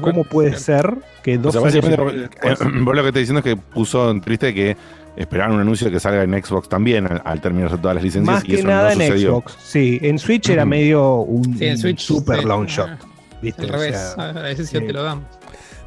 cómo 0.00 0.24
puede 0.24 0.50
claro. 0.50 0.62
ser 0.62 0.94
que 1.24 1.36
O 1.38 1.40
dos 1.40 1.52
sea, 1.54 1.62
años 1.62 1.74
básicamente, 1.74 2.28
después- 2.30 2.60
eh, 2.60 2.64
vos 2.82 2.94
lo 2.96 3.02
que 3.02 3.08
estás 3.08 3.20
diciendo 3.20 3.38
es 3.40 3.44
que 3.44 3.56
puso 3.56 4.10
en 4.10 4.20
triste 4.20 4.54
que 4.54 4.76
esperaban 5.16 5.54
un 5.54 5.60
anuncio 5.60 5.90
que 5.90 6.00
salga 6.00 6.22
en 6.22 6.42
Xbox 6.42 6.68
también 6.68 7.06
al, 7.06 7.20
al 7.24 7.40
terminarse 7.40 7.76
todas 7.78 7.96
las 7.96 8.04
licencias 8.04 8.34
Más 8.36 8.44
y 8.44 8.48
que 8.48 8.54
eso 8.60 8.68
nada 8.68 8.94
no 8.94 9.00
en 9.02 9.08
sucedió. 9.08 9.30
Xbox. 9.32 9.56
Sí, 9.62 9.98
en 10.02 10.18
Switch 10.18 10.48
era 10.48 10.62
Ujú. 10.62 10.70
medio 10.70 11.14
un, 11.16 11.58
Sí, 11.58 11.64
en 11.66 11.72
un 11.72 11.78
Switch, 11.78 11.98
super 12.00 12.38
sí. 12.40 12.44
long 12.46 12.66
shot. 12.66 12.88
Ah, 12.88 12.98
¿viste? 13.42 13.62
Al 13.62 13.68
O 13.70 13.72
revés, 13.72 13.96
sea, 14.16 14.24
a 14.30 14.32
veces 14.32 14.68
sí 14.68 14.78
sí. 14.78 14.86
te 14.86 14.92
lo 14.92 15.02
damos. 15.02 15.24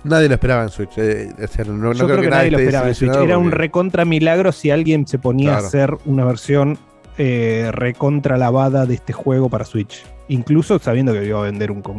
Nadie 0.03 0.27
lo 0.27 0.35
esperaba 0.35 0.63
en 0.63 0.69
Switch. 0.69 0.91
eh, 0.97 1.29
o 1.43 1.47
sea, 1.47 1.65
no, 1.65 1.73
no 1.73 1.93
Yo 1.93 2.05
creo, 2.05 2.21
que, 2.21 2.29
nadie 2.29 2.51
lo 2.51 2.59
esperaba 2.59 2.87
en 2.89 2.93
Switch. 2.95 3.15
Era 3.15 3.37
un 3.39 3.49
recontra 3.49 4.05
milagro 4.05 4.51
si 4.51 4.69
alguien 4.69 5.07
se 5.07 5.17
ponía 5.17 5.49
Claro. 5.51 5.63
a 5.63 5.67
hacer 5.67 5.97
una 6.05 6.25
versión 6.25 6.77
eh, 7.17 7.69
recontra 7.71 8.37
lavada 8.37 8.85
de 8.85 8.95
este 8.95 9.13
juego 9.13 9.49
para 9.49 9.65
Switch. 9.65 10.03
Incluso 10.27 10.79
sabiendo 10.79 11.13
que 11.13 11.25
iba 11.25 11.39
a 11.39 11.43
vender 11.43 11.71
un- 11.71 11.81
con 11.81 11.97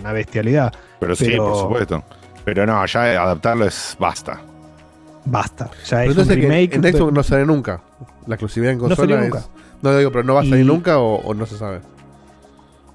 una 0.00 0.12
bestialidad. 0.12 0.72
Pero 1.00 1.14
sí, 1.16 1.26
Pero- 1.26 1.44
por 1.52 1.56
supuesto. 1.62 2.02
Pero 2.44 2.66
no, 2.66 2.84
ya 2.86 3.22
adaptarlo 3.22 3.66
es 3.66 3.96
basta. 3.98 4.40
Basta. 5.24 5.66
Ya 5.86 5.98
Pero 5.98 6.00
es 6.00 6.04
un 6.06 6.10
entonces 6.22 6.36
que 6.36 6.42
remake. 6.42 6.74
en 6.74 6.82
Xbox 6.96 7.12
no 7.12 7.22
sale 7.22 7.44
nunca. 7.46 7.80
La 8.26 8.34
exclusividad 8.36 8.72
en 8.72 8.78
No 8.78 8.84
consola 8.88 9.02
salió 9.08 9.18
es- 9.18 9.22
nunca. 9.34 9.46
No 9.82 9.96
digo, 9.96 10.10
pero 10.10 10.24
no 10.24 10.34
va 10.34 10.40
a 10.40 10.44
salir 10.44 10.64
Y- 10.64 10.68
nunca 10.68 10.98
o, 10.98 11.16
o 11.16 11.34
no 11.34 11.46
se 11.46 11.56
sabe. 11.58 11.80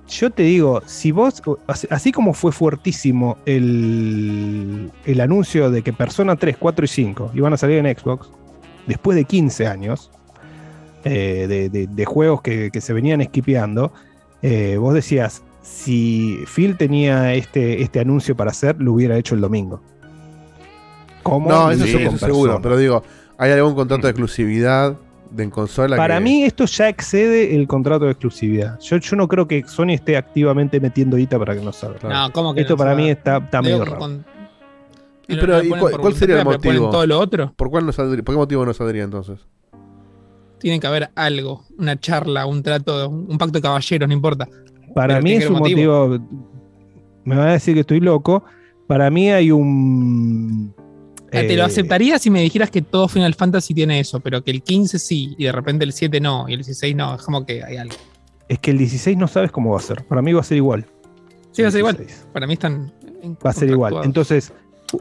Yo 0.10 0.30
te 0.32 0.44
digo, 0.44 0.82
si 0.86 1.12
vos, 1.12 1.42
así- 1.68 1.88
así 1.90 2.12
como 2.12 2.34
fue 2.34 2.52
fuertísimo 2.52 3.38
el, 3.46 4.92
el 5.06 5.22
anuncio 5.22 5.72
de 5.72 5.82
que 5.82 5.94
Persona 5.94 6.36
3, 6.36 6.58
4 6.60 6.86
y 6.86 6.88
5 6.88 7.32
iban 7.34 7.54
a 7.54 7.58
salir 7.58 7.78
en 7.86 7.98
Xbox, 7.98 8.28
después 8.86 9.16
de 9.16 9.24
15 9.24 9.66
años 9.68 10.12
eh, 11.04 11.46
de, 11.48 11.70
de- 11.70 11.88
de 11.88 12.06
juegos 12.06 12.42
que, 12.42 12.70
que 12.72 12.82
se 12.82 12.94
venían 12.94 13.22
esquipeando, 13.22 13.92
eh, 14.42 14.78
vos 14.80 14.94
decías, 14.94 15.44
si 15.62 16.44
Phil 16.54 16.76
tenía 16.78 17.34
este, 17.34 17.82
este 17.82 18.00
anuncio 18.00 18.36
para 18.36 18.52
hacer, 18.52 18.76
lo 18.80 18.94
hubiera 18.94 19.18
hecho 19.18 19.36
el 19.36 19.42
domingo. 19.42 19.82
¿Cómo? 21.24 21.50
No, 21.50 21.72
eso, 21.72 21.86
sí, 21.86 21.96
eso 21.98 22.18
seguro. 22.18 22.60
Pero 22.62 22.78
digo, 22.78 23.04
¿hay 23.38 23.52
algún 23.52 23.76
contrato 23.76 24.08
de 24.08 24.12
exclusividad 24.12 24.96
de 25.32 25.44
en 25.44 25.50
consola? 25.50 25.96
Para 25.96 26.18
que- 26.18 26.24
mí 26.24 26.44
esto 26.44 26.66
ya 26.66 26.90
excede 26.90 27.56
el 27.56 27.68
contrato 27.68 28.06
de 28.06 28.12
exclusividad. 28.12 28.78
Yo, 28.82 28.98
yo 28.98 29.16
no 29.16 29.28
creo 29.28 29.48
que 29.48 29.64
Sony 29.66 29.92
esté 29.94 30.18
activamente 30.18 30.80
metiendo 30.82 31.16
guita 31.18 31.40
para 31.40 31.56
que 31.56 31.62
no 31.62 31.72
salga. 31.72 32.10
No, 32.10 32.32
¿cómo 32.34 32.54
que 32.54 32.62
Esto 32.62 32.74
no? 32.74 32.78
para 32.78 32.96
mí 32.96 33.10
está, 33.10 33.38
está 33.38 33.62
digo, 33.62 33.80
medio 33.80 33.86
raro. 33.86 34.00
con- 34.00 34.26
Y 35.28 35.36
no- 35.36 35.40
pero, 35.42 35.54
no 35.54 35.60
lo 35.60 35.64
¿y 35.64 35.70
ponen 35.70 35.98
cuál, 36.02 36.14
sería 36.16 36.40
el 36.40 36.46
motivo? 36.46 36.90
todo 36.90 37.06
lo 37.08 37.20
otro. 37.20 37.54
¿Por, 37.56 37.70
cuál 37.70 37.86
no 37.86 37.94
saldría- 37.94 38.24
¿Por 38.24 38.36
qué 38.36 38.40
motivo 38.40 38.66
no 38.66 38.74
saldría 38.74 39.04
entonces? 39.06 39.40
Tiene 40.64 40.80
que 40.80 40.88
haber 40.88 41.10
algo, 41.16 41.66
una 41.78 42.00
charla, 42.00 42.46
un 42.46 42.64
trato, 42.64 43.10
un, 43.10 43.38
pacto 43.38 43.58
de 43.58 43.62
caballeros, 43.62 44.08
no 44.08 44.14
importa. 44.14 44.48
Para 44.96 45.16
Pero 45.16 45.22
mí 45.22 45.34
es 45.34 45.50
un 45.50 45.58
motivo. 45.60 46.18
Me 47.26 47.36
van 47.36 47.50
a 47.50 47.52
decir 47.52 47.74
que 47.74 47.82
estoy 47.82 48.00
loco. 48.00 48.46
Para 48.88 49.10
mí 49.10 49.30
hay 49.30 49.52
un. 49.52 50.74
Eh, 51.34 51.48
Te 51.50 51.58
lo 51.58 51.64
eh, 51.64 51.66
aceptaría 51.66 52.18
si 52.18 52.30
me 52.30 52.40
dijeras 52.40 52.70
que 52.72 52.82
todo 52.82 53.10
Final 53.10 53.34
Fantasy 53.34 53.74
tiene 53.74 54.00
eso, 54.00 54.22
pero 54.22 54.42
que 54.42 54.52
el 54.52 54.64
15 54.64 55.00
sí, 55.00 55.36
y 55.38 55.44
de 55.44 55.52
repente 55.52 55.84
el 55.84 55.92
7 55.92 56.22
no, 56.22 56.48
y 56.48 56.54
el 56.54 56.60
16 56.60 56.96
no, 56.96 57.16
es 57.16 57.22
como 57.24 57.46
que 57.46 57.62
hay 57.62 57.76
algo. 57.76 57.96
Es 58.48 58.58
que 58.60 58.72
el 58.72 58.78
16 58.78 59.18
no 59.18 59.28
sabes 59.28 59.52
cómo 59.52 59.72
va 59.72 59.80
a 59.80 59.82
ser. 59.82 60.06
Para 60.06 60.22
mí 60.22 60.32
va 60.32 60.40
a 60.40 60.46
ser 60.46 60.56
igual. 60.56 60.86
Sí, 61.52 61.62
va 61.62 61.68
a 61.68 61.72
ser 61.72 61.80
igual. 61.80 61.98
16. 61.98 62.28
Para 62.32 62.48
mí 62.48 62.54
están. 62.54 62.94
en- 63.22 63.38
Va 63.46 63.50
a 63.50 63.54
ser 63.54 63.70
igual. 63.70 63.96
Entonces. 64.06 64.54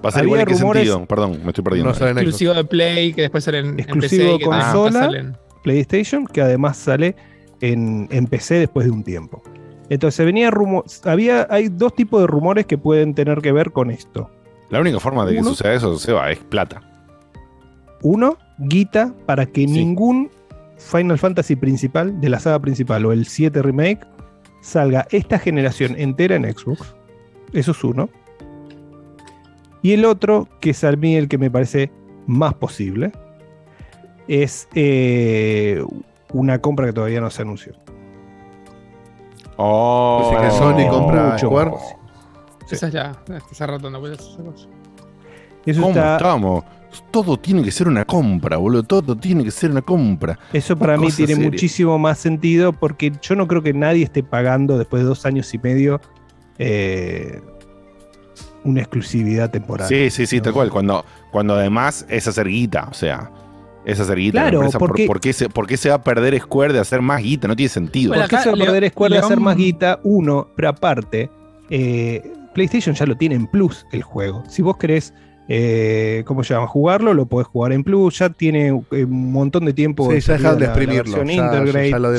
Va 0.04 0.08
a 0.08 0.12
ser 0.12 0.24
igual 0.24 0.40
en 0.40 0.46
qué 0.46 0.54
rumores- 0.54 0.88
sentido. 0.88 1.06
Perdón, 1.06 1.40
me 1.44 1.50
estoy 1.50 1.62
perdiendo. 1.62 1.92
No 1.92 2.06
en 2.08 2.18
exclusivo 2.18 2.52
de 2.52 2.64
Play, 2.64 3.12
que 3.12 3.22
después 3.22 3.44
salen 3.44 3.66
en 3.66 3.78
Exclusivo 3.78 4.22
PC, 4.24 4.34
y 4.34 4.38
que 4.38 4.44
consola. 4.44 5.00
salen. 5.00 5.36
PlayStation, 5.62 6.26
que 6.26 6.42
además 6.42 6.76
sale 6.76 7.16
en, 7.60 8.08
en 8.10 8.26
PC 8.26 8.56
después 8.56 8.86
de 8.86 8.92
un 8.92 9.02
tiempo. 9.04 9.42
Entonces 9.88 10.24
venía 10.24 10.50
rumo, 10.50 10.84
había, 11.04 11.46
hay 11.50 11.68
dos 11.68 11.94
tipos 11.94 12.20
de 12.20 12.26
rumores 12.26 12.66
que 12.66 12.78
pueden 12.78 13.14
tener 13.14 13.40
que 13.42 13.52
ver 13.52 13.72
con 13.72 13.90
esto. 13.90 14.30
La 14.70 14.80
única 14.80 14.98
forma 15.00 15.26
de 15.26 15.34
que 15.34 15.40
Uno. 15.40 15.50
suceda 15.50 15.74
eso, 15.74 15.98
Seba, 15.98 16.30
es 16.30 16.38
plata. 16.38 16.80
Uno, 18.02 18.38
guita 18.58 19.14
para 19.26 19.44
que 19.46 19.66
ningún 19.66 20.30
Final 20.78 21.18
Fantasy 21.18 21.56
principal, 21.56 22.20
de 22.20 22.28
la 22.28 22.40
saga 22.40 22.58
principal, 22.58 23.04
o 23.06 23.12
el 23.12 23.26
7 23.26 23.62
Remake, 23.62 24.00
salga 24.62 25.06
esta 25.10 25.38
generación 25.38 25.94
entera 25.98 26.36
en 26.36 26.44
Xbox. 26.44 26.94
Eso 27.52 27.72
es 27.72 27.84
uno. 27.84 28.08
Y 29.82 29.92
el 29.92 30.04
otro, 30.04 30.48
que 30.60 30.70
es 30.70 30.82
a 30.84 30.92
mí 30.92 31.16
el 31.16 31.28
que 31.28 31.38
me 31.38 31.50
parece 31.50 31.90
más 32.26 32.54
posible, 32.54 33.12
es 34.32 34.66
eh, 34.74 35.84
una 36.32 36.58
compra 36.60 36.86
que 36.86 36.92
todavía 36.94 37.20
no 37.20 37.28
se 37.30 37.42
anunció. 37.42 37.74
Oh, 39.56 40.32
Así 40.34 40.42
que 40.46 40.50
Sony 40.58 40.88
compra 40.90 41.24
Mucho 41.32 41.46
Square. 41.46 41.70
Esa 42.70 42.88
es 42.88 42.94
la. 42.94 43.12
Esa 43.50 43.66
no 43.66 44.00
puede 44.00 44.14
hacer 44.14 44.44
cosa. 44.44 44.66
Eso 45.66 45.80
¿Cómo 45.80 45.92
está- 45.92 46.16
estamos? 46.16 46.64
Todo 47.10 47.38
tiene 47.38 47.62
que 47.62 47.70
ser 47.70 47.88
una 47.88 48.04
compra, 48.04 48.56
boludo. 48.56 48.82
Todo 48.82 49.16
tiene 49.16 49.44
que 49.44 49.50
ser 49.50 49.70
una 49.70 49.82
compra. 49.82 50.38
Eso 50.52 50.76
para 50.76 50.96
mí 50.98 51.10
tiene 51.10 51.34
seria. 51.34 51.50
muchísimo 51.50 51.98
más 51.98 52.18
sentido 52.18 52.72
porque 52.72 53.12
yo 53.22 53.34
no 53.34 53.46
creo 53.46 53.62
que 53.62 53.72
nadie 53.72 54.04
esté 54.04 54.22
pagando 54.22 54.76
después 54.78 55.02
de 55.02 55.08
dos 55.08 55.24
años 55.24 55.52
y 55.54 55.58
medio 55.58 56.00
eh, 56.58 57.40
una 58.64 58.80
exclusividad 58.80 59.50
temporal. 59.50 59.88
Sí, 59.88 60.10
sí, 60.10 60.26
sí, 60.26 60.40
tal 60.40 60.52
cual. 60.52 60.70
Cuando, 60.70 61.04
cuando 61.30 61.54
además 61.54 62.04
es 62.10 62.28
hacer 62.28 62.48
guita, 62.48 62.88
o 62.90 62.94
sea, 62.94 63.30
es 63.84 63.98
hacer 64.00 64.16
guita. 64.18 64.36
la 64.36 64.42
Claro, 64.44 64.58
empresa, 64.58 64.78
¿por, 64.78 64.88
porque- 64.90 65.06
por 65.06 65.20
qué 65.20 65.32
se, 65.32 65.48
por 65.48 65.66
qué 65.66 65.76
se 65.76 65.88
va 65.88 65.96
a 65.96 66.02
perder 66.02 66.38
Square 66.40 66.72
de 66.72 66.78
hacer 66.80 67.02
más 67.02 67.22
guita? 67.22 67.48
No 67.48 67.56
tiene 67.56 67.68
sentido. 67.70 68.14
¿Por 68.14 68.28
qué 68.28 68.36
se 68.38 68.48
va 68.50 68.54
a 68.54 68.58
perder 68.66 68.88
Square 68.90 69.14
de 69.14 69.20
hacer 69.20 69.40
más 69.40 69.56
guita? 69.56 70.00
Uno, 70.04 70.48
pero 70.56 70.68
aparte, 70.68 71.30
eh, 71.70 72.22
PlayStation 72.54 72.94
ya 72.94 73.06
lo 73.06 73.16
tiene 73.16 73.34
en 73.34 73.46
Plus 73.46 73.86
el 73.92 74.02
juego. 74.02 74.42
Si 74.48 74.60
vos 74.62 74.76
querés, 74.76 75.14
eh, 75.48 76.22
¿cómo 76.26 76.44
se 76.44 76.54
llama? 76.54 76.66
Jugarlo, 76.68 77.14
lo 77.14 77.26
podés 77.26 77.48
jugar 77.48 77.72
en 77.72 77.82
Plus. 77.82 78.18
Ya 78.18 78.28
tiene 78.30 78.68
eh, 78.68 79.04
un 79.04 79.32
montón 79.32 79.64
de 79.64 79.72
tiempo. 79.72 80.10
Sí, 80.12 80.20
ya 80.20 80.34
dejaron 80.34 80.58
de 80.58 80.66
la- 80.66 80.72
la 80.72 80.72
exprimirlo, 80.72 81.24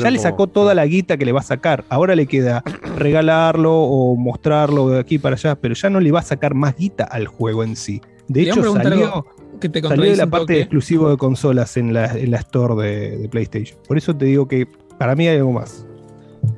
ya- 0.02 0.10
le 0.10 0.16
como- 0.18 0.22
sacó 0.22 0.46
toda 0.48 0.74
la 0.74 0.84
guita 0.86 1.16
que 1.16 1.24
le 1.24 1.32
va 1.32 1.40
a 1.40 1.44
sacar. 1.44 1.84
Ahora 1.88 2.14
le 2.16 2.26
queda 2.26 2.62
regalarlo 2.98 3.72
o 3.74 4.16
mostrarlo 4.16 4.88
de 4.90 4.98
aquí 5.00 5.18
para 5.18 5.36
allá, 5.36 5.54
pero 5.54 5.74
ya 5.74 5.88
no 5.90 6.00
le 6.00 6.10
va 6.12 6.20
a 6.20 6.22
sacar 6.22 6.54
más 6.54 6.76
guita 6.76 7.04
al 7.04 7.26
juego 7.26 7.62
en 7.64 7.76
sí. 7.76 8.00
De 8.28 8.42
hecho, 8.42 8.62
salió, 8.72 9.04
algo 9.06 9.26
que 9.70 9.80
te 9.80 9.88
salió 9.88 10.04
de 10.10 10.16
la 10.16 10.26
parte 10.26 10.44
toque. 10.44 10.60
exclusivo 10.60 11.10
de 11.10 11.16
consolas 11.16 11.76
en 11.76 11.92
la, 11.94 12.06
en 12.16 12.30
la 12.30 12.38
store 12.38 12.74
de, 12.82 13.18
de 13.18 13.28
PlayStation. 13.28 13.78
Por 13.86 13.96
eso 13.96 14.14
te 14.16 14.26
digo 14.26 14.46
que 14.46 14.66
para 14.98 15.14
mí 15.14 15.26
hay 15.26 15.38
algo 15.38 15.52
más. 15.52 15.86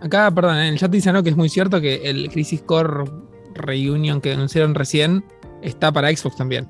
Acá, 0.01 0.31
perdón, 0.33 0.57
en 0.57 0.73
el 0.75 0.79
chat 0.79 0.91
dicen 0.91 1.13
¿no? 1.15 1.23
que 1.23 1.31
es 1.31 1.37
muy 1.37 1.49
cierto 1.49 1.81
que 1.81 2.11
el 2.11 2.29
Crisis 2.31 2.63
Core 2.63 3.05
Reunion 3.55 4.21
que 4.21 4.33
anunciaron 4.33 4.75
recién 4.75 5.25
está 5.63 5.93
para 5.93 6.15
Xbox 6.15 6.37
también. 6.37 6.69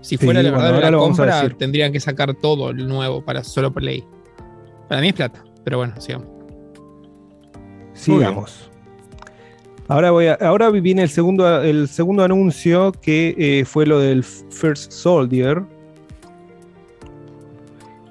Si 0.00 0.16
Sí, 0.16 0.24
fuera 0.24 0.42
la 0.42 0.50
bueno, 0.50 0.64
verdad 0.64 0.74
ahora 0.76 0.90
la 0.90 0.98
compra, 0.98 1.48
tendrían 1.56 1.92
que 1.92 2.00
sacar 2.00 2.34
todo 2.34 2.70
el 2.70 2.88
nuevo 2.88 3.24
para 3.24 3.44
solo 3.44 3.70
Play. 3.72 4.04
Para 4.88 5.00
mí 5.00 5.08
es 5.08 5.14
plata, 5.14 5.44
pero 5.62 5.78
bueno, 5.78 5.94
sigamos. 6.00 6.26
Sigamos. 7.92 8.69
Ahora, 9.90 10.12
voy 10.12 10.28
a, 10.28 10.34
ahora 10.34 10.70
viene 10.70 11.02
el 11.02 11.08
segundo, 11.08 11.62
el 11.62 11.88
segundo 11.88 12.22
anuncio 12.22 12.92
que 12.92 13.34
eh, 13.36 13.64
fue 13.64 13.86
lo 13.86 13.98
del 13.98 14.22
First 14.22 14.92
Soldier. 14.92 15.64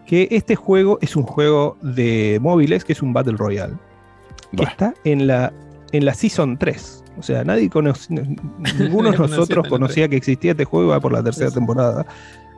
Que 0.06 0.28
este 0.30 0.58
juego 0.58 1.00
es 1.02 1.16
un 1.16 1.24
juego 1.24 1.78
de 1.82 2.38
móviles, 2.42 2.84
que 2.84 2.92
es 2.92 3.02
un 3.02 3.14
Battle 3.14 3.38
Royale. 3.38 3.76
Que 4.58 4.64
está 4.64 4.94
en 5.06 5.26
la, 5.26 5.54
en 5.94 6.04
la 6.04 6.14
Season 6.14 6.58
3. 6.58 7.06
O 7.18 7.24
sea, 7.24 7.46
nadie 7.46 7.70
conoce, 7.70 8.14
ninguno 8.78 9.12
de 9.14 9.18
nosotros 9.18 9.66
conocía 9.70 10.10
que 10.10 10.18
existía 10.18 10.52
este 10.52 10.66
juego, 10.66 10.90
va 10.90 11.00
por 11.00 11.14
la 11.14 11.24
tercera 11.24 11.50
temporada. 11.50 12.06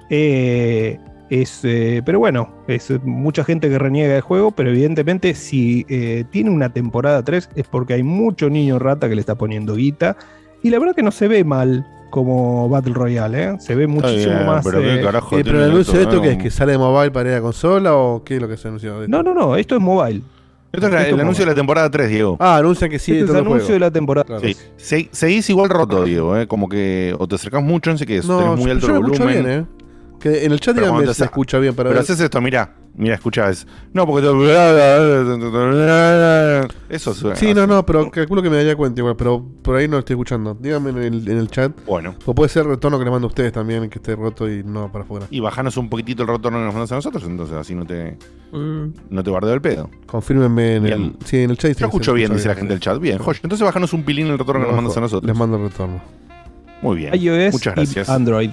Eh, 0.09 0.97
es, 1.31 1.61
eh, 1.63 2.01
pero 2.05 2.19
bueno, 2.19 2.49
es 2.67 2.91
eh, 2.91 2.99
mucha 3.03 3.43
gente 3.45 3.69
que 3.69 3.79
reniega 3.79 4.13
del 4.13 4.21
juego, 4.21 4.51
pero 4.51 4.69
evidentemente 4.69 5.33
si 5.33 5.85
eh, 5.89 6.25
tiene 6.29 6.49
una 6.49 6.73
temporada 6.73 7.23
3 7.23 7.49
es 7.55 7.65
porque 7.67 7.93
hay 7.93 8.03
mucho 8.03 8.49
niño 8.49 8.77
rata 8.79 9.07
que 9.09 9.15
le 9.15 9.21
está 9.21 9.35
poniendo 9.35 9.75
guita. 9.75 10.17
Y 10.61 10.69
la 10.69 10.77
verdad 10.77 10.93
que 10.93 11.03
no 11.03 11.11
se 11.11 11.27
ve 11.29 11.43
mal 11.43 11.87
como 12.11 12.67
Battle 12.67 12.93
Royale, 12.93 13.43
¿eh? 13.43 13.55
se 13.59 13.73
ve 13.73 13.87
muchísimo 13.87 14.33
bien, 14.35 14.45
más. 14.45 14.65
pero 14.65 14.81
qué 14.81 15.01
carajo 15.01 15.37
Eh, 15.39 15.43
pero 15.45 15.63
el 15.63 15.71
anuncio 15.71 15.93
de 15.93 16.01
esto, 16.03 16.21
que 16.21 16.31
es 16.33 16.37
que 16.37 16.51
sale 16.51 16.73
de 16.73 16.77
mobile 16.77 17.09
para 17.11 17.29
ir 17.29 17.35
a 17.35 17.41
consola 17.41 17.95
o 17.95 18.21
qué 18.25 18.35
es 18.35 18.41
lo 18.41 18.49
que 18.49 18.57
se 18.57 18.67
anunció? 18.67 18.99
de 18.99 19.05
esto? 19.05 19.17
No, 19.17 19.23
no, 19.23 19.33
no, 19.33 19.55
esto 19.55 19.75
es 19.75 19.81
mobile. 19.81 20.21
Esto 20.73 20.87
es 20.87 20.93
la- 20.93 21.07
el 21.07 21.19
anuncio 21.19 21.45
de 21.45 21.51
la 21.51 21.55
temporada 21.55 21.89
3, 21.89 22.09
Diego. 22.09 22.35
Ah, 22.39 22.57
anuncian 22.57 22.89
que 22.89 22.99
sí 22.99 23.11
Este 23.13 23.23
es 23.23 23.29
el 23.29 23.35
anuncio 23.37 23.59
juego. 23.67 23.73
de 23.73 23.79
la 23.79 23.91
temporada. 23.91 24.39
Sí. 24.41 24.55
Se- 24.75 25.09
seguís 25.11 25.49
igual 25.49 25.69
roto, 25.69 26.03
Diego, 26.03 26.37
¿eh? 26.37 26.47
Como 26.47 26.67
que 26.69 27.15
o 27.17 27.27
te 27.27 27.35
acercás 27.35 27.63
mucho, 27.63 27.89
no 27.91 27.97
sé 27.97 28.05
qué 28.05 28.17
es, 28.17 28.25
No, 28.27 28.39
tenés 28.39 28.59
muy 28.59 28.71
alto 28.71 28.87
yo 28.87 28.95
el 28.97 29.01
volumen. 29.03 29.27
bien, 29.43 29.49
¿eh? 29.49 29.65
Que 30.21 30.45
en 30.45 30.51
el 30.51 30.59
chat 30.59 30.75
Pero 30.75 30.87
díganme 30.93 31.13
se 31.15 31.23
escucha 31.25 31.57
bien 31.57 31.73
para 31.73 31.89
Pero 31.89 31.95
ver. 31.99 32.03
haces 32.03 32.19
esto, 32.19 32.39
mira, 32.41 32.75
mira, 32.95 33.15
escuchás. 33.15 33.65
No, 33.91 34.05
porque 34.05 34.27
te- 34.27 34.31
eso 36.89 37.13
suena. 37.15 37.35
Sí, 37.35 37.53
no, 37.55 37.65
no, 37.65 37.83
pero 37.85 38.11
calculo 38.11 38.41
que 38.43 38.49
me 38.49 38.57
daría 38.57 38.75
cuenta 38.75 39.01
igual, 39.01 39.15
pero 39.15 39.43
por 39.63 39.77
ahí 39.77 39.87
no 39.87 39.93
lo 39.93 39.99
estoy 39.99 40.13
escuchando. 40.13 40.55
Díganme 40.59 40.91
en 40.91 40.97
el, 40.97 41.27
en 41.27 41.37
el 41.37 41.47
chat. 41.49 41.71
Bueno. 41.87 42.15
O 42.25 42.35
puede 42.35 42.49
ser 42.49 42.63
el 42.63 42.69
retorno 42.69 42.99
que 42.99 43.05
le 43.05 43.11
mando 43.11 43.25
a 43.27 43.29
ustedes 43.29 43.51
también, 43.51 43.89
que 43.89 43.97
esté 43.97 44.15
roto 44.15 44.47
y 44.47 44.63
no 44.63 44.91
para 44.91 45.05
afuera. 45.05 45.25
Y 45.31 45.39
bajanos 45.39 45.75
un 45.77 45.89
poquitito 45.89 46.21
el 46.21 46.29
retorno 46.29 46.59
que 46.59 46.65
nos 46.65 46.73
mandas 46.73 46.91
a 46.91 46.95
nosotros, 46.95 47.23
entonces 47.25 47.55
así 47.55 47.73
no 47.73 47.85
te, 47.85 48.17
Mm. 48.51 48.93
no 49.09 49.23
te 49.23 49.29
bardeo 49.31 49.53
el 49.55 49.61
pedo. 49.61 49.89
Confírmenme 50.05 50.75
en 50.75 50.83
Bien. 50.83 51.01
el. 51.01 51.15
Sí, 51.25 51.37
en 51.39 51.49
el 51.49 51.57
chat. 51.57 51.75
Yo 51.77 51.87
escucho 51.87 52.13
bien, 52.13 52.31
dice 52.33 52.47
la 52.47 52.55
gente 52.55 52.73
del 52.73 52.79
chat. 52.81 52.99
Bien, 52.99 53.17
joya. 53.17 53.39
Entonces 53.43 53.65
bajanos 53.65 53.91
un 53.93 54.03
pilín 54.03 54.27
el 54.27 54.37
retorno 54.37 54.61
que 54.61 54.67
nos 54.67 54.75
mandas 54.75 54.97
a 54.97 55.01
nosotros. 55.01 55.27
Les 55.27 55.35
mando 55.35 55.57
el 55.57 55.63
retorno. 55.63 55.99
Muy 56.83 56.97
bien. 56.97 57.15
iOS 57.15 57.53
Muchas 57.53 57.73
y 57.73 57.75
gracias. 57.75 58.09
Android. 58.09 58.51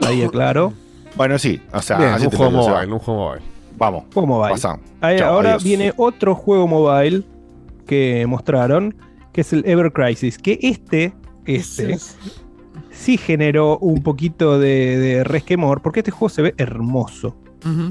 Ahí 0.00 0.22
aclaro. 0.22 0.72
Bueno, 1.16 1.38
sí, 1.38 1.60
o 1.72 1.82
sea, 1.82 1.98
Bien, 1.98 2.10
así 2.10 2.26
un 2.26 2.32
juego 2.32 2.50
mobile, 2.50 2.92
un 2.92 2.98
juego 2.98 3.20
mobile. 3.28 3.42
Vamos. 3.78 4.04
Juego 4.12 4.26
mobile. 4.26 4.52
Pasá. 4.52 4.78
Ahí, 5.00 5.18
Chao, 5.18 5.34
ahora 5.34 5.50
adiós. 5.50 5.64
viene 5.64 5.92
otro 5.96 6.34
juego 6.34 6.66
mobile 6.66 7.22
que 7.86 8.24
mostraron, 8.26 8.94
que 9.32 9.40
es 9.42 9.52
el 9.52 9.64
Ever 9.66 9.92
Crisis. 9.92 10.38
Que 10.38 10.58
este, 10.62 11.12
este, 11.46 11.98
sí 12.90 13.16
generó 13.16 13.78
un 13.78 14.02
poquito 14.02 14.58
de, 14.58 14.98
de 14.98 15.24
resquemor, 15.24 15.82
porque 15.82 16.00
este 16.00 16.10
juego 16.10 16.28
se 16.28 16.42
ve 16.42 16.54
hermoso. 16.58 17.36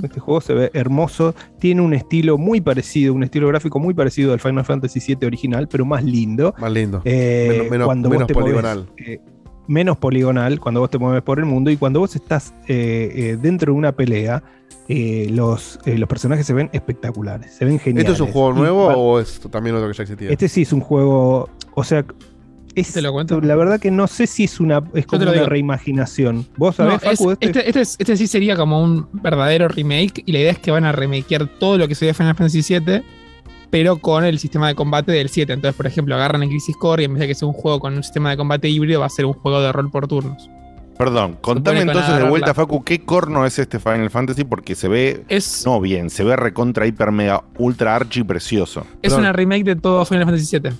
Este 0.04 0.20
juego 0.20 0.42
se 0.42 0.54
ve 0.54 0.70
hermoso, 0.74 1.34
tiene 1.58 1.80
un 1.82 1.94
estilo 1.94 2.38
muy 2.38 2.60
parecido, 2.60 3.14
un 3.14 3.24
estilo 3.24 3.48
gráfico 3.48 3.80
muy 3.80 3.94
parecido 3.94 4.34
al 4.34 4.42
Final 4.42 4.66
Fantasy 4.66 5.00
VII 5.16 5.26
original, 5.26 5.70
pero 5.70 5.86
más 5.86 6.04
lindo. 6.04 6.54
Más 6.60 6.70
lindo. 6.74 7.02
Eh, 7.06 7.48
menos 7.52 7.72
menos, 7.72 7.86
cuando 7.86 8.10
menos 8.10 8.24
movés, 8.30 8.34
poligonal. 8.38 8.90
eh, 8.98 9.22
menos 9.72 9.98
poligonal 9.98 10.60
cuando 10.60 10.82
vos 10.82 10.90
te 10.90 10.98
mueves 10.98 11.22
por 11.24 11.40
el 11.40 11.46
mundo 11.46 11.72
y 11.72 11.78
cuando 11.78 12.00
vos 12.00 12.16
estás 12.16 12.54
eh, 12.68 13.12
eh, 13.16 13.38
dentro 13.42 13.72
de 13.74 13.78
una 13.80 13.92
pelea, 13.94 14.44
eh, 14.90 15.28
los, 15.32 15.80
eh, 15.86 15.98
los 15.98 16.10
personajes 16.10 16.46
se 16.46 16.54
ven 16.54 16.70
espectaculares, 16.74 17.54
se 17.54 17.66
ven 17.66 17.80
geniales. 17.80 18.12
¿Esto 18.12 18.24
es 18.24 18.28
un 18.28 18.34
juego 18.34 18.52
Y 18.52 18.60
nuevo 18.60 18.88
o 18.88 19.20
es 19.20 19.40
también 19.50 19.76
otro 19.76 19.88
que 19.88 19.94
ya 19.96 20.04
existía? 20.04 20.30
Este 20.30 20.50
sí 20.50 20.64
es 20.64 20.74
un 20.74 20.82
juego, 20.82 21.50
o 21.74 21.84
sea, 21.84 22.04
es, 22.76 22.96
la 22.96 23.56
verdad 23.56 23.80
que 23.80 23.92
no 23.92 24.08
sé 24.08 24.28
si 24.28 24.46
es 24.46 24.60
una 24.60 24.82
es 24.94 25.06
como 25.06 25.24
lo 25.24 25.32
una 25.32 25.40
digo. 25.40 25.50
reimaginación. 25.50 26.46
¿Vos 26.58 26.78
No, 26.80 26.86
sabés, 27.00 27.04
es- 27.04 27.20
Facu, 27.20 27.32
este? 27.32 27.46
este, 27.48 27.68
este 27.68 27.82
es- 27.82 27.96
este 28.00 28.18
sí 28.18 28.28
sería 28.28 28.56
como 28.56 28.82
un 28.84 29.08
verdadero 29.14 29.68
remake 29.68 30.24
y 30.26 30.32
la 30.32 30.40
idea 30.40 30.52
es 30.52 30.60
que 30.60 30.72
van 30.72 30.86
a 30.86 30.92
remakear 30.92 31.48
todo 31.60 31.78
lo 31.78 31.88
que 31.88 31.96
sería 31.96 32.14
Final 32.14 32.36
Fantasy 32.36 32.62
VII, 32.80 33.02
pero 33.72 33.98
con 33.98 34.24
el 34.24 34.38
sistema 34.38 34.68
de 34.68 34.76
combate 34.76 35.12
del 35.12 35.30
7. 35.30 35.52
Entonces, 35.54 35.76
por 35.76 35.88
ejemplo, 35.88 36.14
agarran 36.14 36.44
el 36.44 36.50
Crisis 36.50 36.78
Core 36.78 37.02
y 37.02 37.06
en 37.06 37.14
vez 37.14 37.22
de 37.22 37.28
que 37.30 37.34
sea 37.36 37.48
un 37.48 37.54
juego 37.56 37.80
con 37.80 37.96
un 37.96 38.04
sistema 38.04 38.30
de 38.30 38.38
combate 38.38 38.70
híbrido, 38.70 39.00
va 39.00 39.08
a 39.08 39.10
ser 39.10 39.26
un 39.26 39.34
juego 39.34 39.60
de 39.62 39.72
rol 39.72 39.90
por 39.90 40.08
turnos. 40.08 40.48
Perdón, 40.98 41.38
contame 41.42 41.78
que 41.78 41.84
entonces 41.84 42.16
de 42.18 42.24
vuelta, 42.30 42.48
la- 42.50 42.54
Facu, 42.54 42.84
¿qué 42.84 43.04
corno 43.04 43.44
es 43.48 43.58
este 43.58 43.80
Final 43.80 44.12
Fantasy? 44.12 44.44
Porque 44.44 44.76
se 44.76 44.88
ve. 44.88 45.26
No 45.66 45.82
bien, 45.82 46.12
se 46.12 46.24
ve 46.24 46.36
recontra, 46.36 46.86
hiper, 46.86 47.12
mega, 47.12 47.44
ultra 47.58 47.96
archi 47.96 48.24
precioso. 48.24 48.86
Es 49.02 49.14
una 49.14 49.34
remake 49.34 49.64
de 49.64 49.76
todo 49.78 50.06
Final 50.06 50.26
Fantasy 50.26 50.60
VII. 50.60 50.72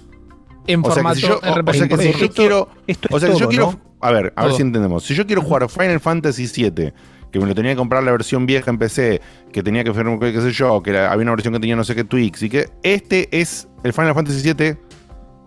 En 0.68 0.82
O 0.82 0.84
sea, 0.84 0.89
que 0.89 0.94
formato 0.94 1.16
si 1.16 1.22
yo, 1.24 1.39
o- 1.39 1.56
RPG. 1.56 1.70
o 1.70 1.74
sea 1.74 1.88
que 1.88 1.98
si 1.98 2.14
yo 2.20 2.30
quiero. 2.32 2.70
o 3.10 3.20
sea, 3.20 3.34
si 3.34 3.39
yo 3.39 3.48
quiero. 3.50 3.80
A 4.00 4.12
ver, 4.12 4.32
a 4.36 4.46
ver 4.46 4.54
si 4.54 4.62
entendemos. 4.62 5.04
Si 5.04 5.16
yo 5.16 5.26
quiero 5.26 5.42
jugar 5.42 5.68
Final 5.70 6.00
Fantasy 6.00 6.46
VII, 6.46 6.94
que 7.32 7.39
me 7.39 7.45
lo 7.47 7.55
tenía 7.55 7.71
que 7.71 7.77
comprar 7.77 8.03
la 8.03 8.11
versión 8.11 8.45
vieja 8.45 8.69
en 8.71 8.77
PC, 8.77 9.21
que 9.51 9.63
tenía 9.63 9.84
que 9.84 9.93
firmar, 9.93 10.19
qué 10.19 10.41
sé 10.41 10.51
yo, 10.51 10.82
que 10.84 10.89
era- 10.91 11.11
había 11.11 11.23
una 11.23 11.32
versión 11.32 11.53
que 11.53 11.59
tenía 11.59 11.75
no 11.75 11.84
sé 11.84 11.95
qué 11.95 12.03
tweaks, 12.03 12.43
y 12.43 12.49
que 12.49 12.69
este 12.84 13.27
es 13.32 13.67
el 13.84 13.93
Final 13.93 14.13
Fantasy 14.13 14.53
VII 14.53 14.75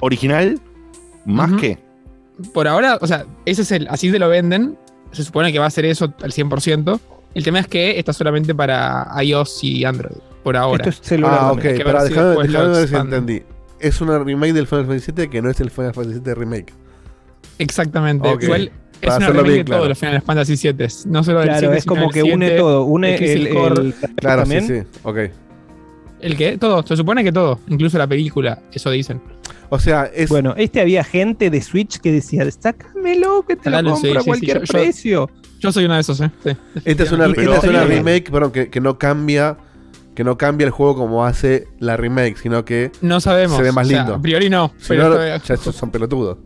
original, 0.01 0.61
más 1.25 1.53
que. 1.55 1.79
Por 2.53 2.67
ahora, 2.67 2.99
o 3.01 3.07
sea, 3.07 3.25
ese 3.45 3.63
es 3.63 3.71
el. 3.73 3.87
Así 3.89 4.11
te 4.11 4.19
lo 4.19 4.29
venden. 4.29 4.77
Se 5.13 5.23
supone 5.23 5.53
que 5.53 5.59
va 5.59 5.67
a 5.67 5.71
ser 5.71 5.85
eso 5.85 6.13
al 6.23 6.33
100%. 6.33 7.01
El 7.35 7.45
tema 7.45 7.61
es 7.61 7.69
que 7.69 7.99
está 7.99 8.13
solamente 8.13 8.55
para 8.55 9.07
iOS 9.23 9.63
y 9.65 9.85
Android. 9.85 10.17
Por 10.43 10.57
ahora. 10.57 10.85
Ah, 11.25 11.53
ok, 11.53 11.59
Hay 11.65 11.77
que 11.79 11.85
ver 11.85 11.93
para 11.95 12.07
si 12.07 12.89
si 12.89 12.97
entendí. 12.97 13.43
Es 13.81 14.01
una 14.01 14.19
remake 14.19 14.53
del 14.53 14.67
Final 14.67 14.87
Fantasy 14.87 15.13
VII 15.13 15.29
que 15.29 15.43
no 15.43 15.51
es 15.51 15.61
el 15.61 15.71
Final 15.71 15.95
Fantasy 15.95 16.21
VII 16.21 16.35
Remake. 16.35 16.73
Exactamente. 17.59 18.29
Ok, 18.29 18.43
Igual 18.43 18.73
es 19.01 19.09
para 19.09 19.17
una 19.17 19.27
hacerlo 19.27 19.43
remake 19.43 19.55
bien 19.55 19.65
de 19.67 19.71
todos 19.71 19.79
claro. 19.81 19.89
los 19.89 19.99
Final 19.99 20.23
Fantasy 20.23 20.57
7. 20.57 20.89
No 21.07 21.25
solo 21.25 21.39
del 21.41 21.49
Claro, 21.49 21.61
7, 21.61 21.77
es 21.79 21.85
como 21.85 22.11
que 22.11 22.23
une 22.23 22.47
7, 22.47 22.57
todo, 22.61 22.85
une 22.85 23.15
el- 23.17 23.49
Core. 23.51 23.81
el- 23.83 23.95
Claro, 24.17 24.43
también. 24.43 24.67
sí, 24.67 24.81
sí. 24.81 24.87
Ok. 25.03 25.19
¿El 26.21 26.37
qué? 26.37 26.57
Todo. 26.57 26.87
Se 26.87 26.97
supone 26.97 27.23
que 27.23 27.33
todo. 27.33 27.59
Incluso 27.69 27.99
la 27.99 28.07
película. 28.07 28.61
Eso 28.73 28.91
dicen. 28.91 29.21
O 29.69 29.79
sea, 29.79 30.05
es. 30.15 30.31
Bueno, 30.31 30.55
este 30.57 30.81
había 30.81 31.05
gente 31.05 31.51
de 31.51 31.61
Switch 31.61 31.99
que 32.01 32.13
decía, 32.13 32.51
sácamelo, 32.51 33.45
que 33.47 33.57
te 33.57 33.69
lo 33.71 33.77
Dale, 33.77 33.91
sí, 33.97 34.03
compro 34.03 34.11
a 34.11 34.15
sí, 34.15 34.21
sí, 34.25 34.29
cualquier 34.31 34.59
yo- 34.61 34.65
yo- 34.65 34.73
precio. 34.73 35.31
Yo 35.61 35.73
soy 35.73 35.85
uno 35.87 35.95
de 35.95 36.01
esos, 36.01 36.21
¿eh? 36.21 36.31
Sí. 36.45 36.51
Esta 36.85 37.03
es 37.05 37.13
una, 37.13 37.29
Pero- 37.29 37.55
esta 37.55 37.67
es 37.67 37.71
una 37.73 37.83
Pero- 37.85 37.95
remake, 37.95 38.31
perdón, 38.31 38.53
que, 38.53 38.71
que 38.71 38.81
no 38.81 38.99
cambia 38.99 39.57
que 40.15 40.23
no 40.23 40.39
cambia 40.39 40.65
el 40.65 40.71
juego 40.71 40.95
como 40.95 41.25
hace 41.27 41.67
la 41.81 41.97
remake, 41.97 42.37
sino 42.37 42.65
que 42.65 42.93
No 43.03 43.19
sabemos. 43.21 43.57
se 43.57 43.65
ve 43.65 43.73
más 43.73 43.85
o 43.87 43.91
sea, 43.91 43.99
lindo. 43.99 44.15
a 44.15 44.23
priori 44.23 44.49
no, 44.49 44.73
Si 44.79 44.91
pero 44.91 45.09
no, 45.09 45.17
ya 45.17 45.35
estos 45.55 45.75
son 45.75 45.91
pelotudos. 45.91 46.39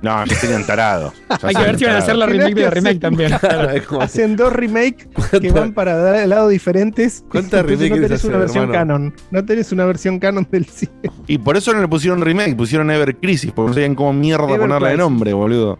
No, 0.00 0.24
ya 0.26 0.34
serían 0.36 0.64
tarados. 0.64 1.12
Ya 1.28 1.48
Hay 1.48 1.54
que 1.56 1.62
ver 1.62 1.78
si 1.78 1.84
van 1.84 1.94
a 1.96 1.98
hacer 1.98 2.14
la 2.16 2.26
remake 2.26 2.54
de 2.54 2.62
la 2.62 2.70
remake 2.70 3.00
también. 3.00 3.32
Es 3.74 3.82
Hacen 4.00 4.36
dos 4.36 4.52
remakes 4.52 5.08
que 5.40 5.50
van 5.50 5.72
para 5.72 6.24
lados 6.26 6.50
diferentes. 6.50 7.24
¿Cuántas 7.28 7.60
Entonces 7.60 7.80
remake 7.80 8.00
no 8.00 8.06
tenés 8.06 8.24
una 8.24 8.38
versión 8.38 8.62
hermano? 8.64 8.78
canon. 8.78 9.14
No 9.32 9.44
tenés 9.44 9.72
una 9.72 9.84
versión 9.86 10.18
canon 10.20 10.46
del 10.50 10.66
100. 10.66 10.90
Y 11.26 11.38
por 11.38 11.56
eso 11.56 11.72
no 11.74 11.80
le 11.80 11.88
pusieron 11.88 12.20
remake, 12.20 12.56
pusieron 12.56 12.90
Ever 12.92 13.16
Crisis, 13.16 13.50
porque 13.50 13.68
no 13.70 13.74
sabían 13.74 13.94
cómo 13.96 14.12
mierda 14.12 14.44
Ever 14.46 14.60
ponerle 14.60 14.88
de 14.90 14.94
Crisis. 14.94 14.98
nombre, 15.10 15.32
boludo. 15.32 15.78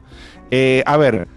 Eh, 0.50 0.82
a 0.84 0.96
ver, 0.96 1.28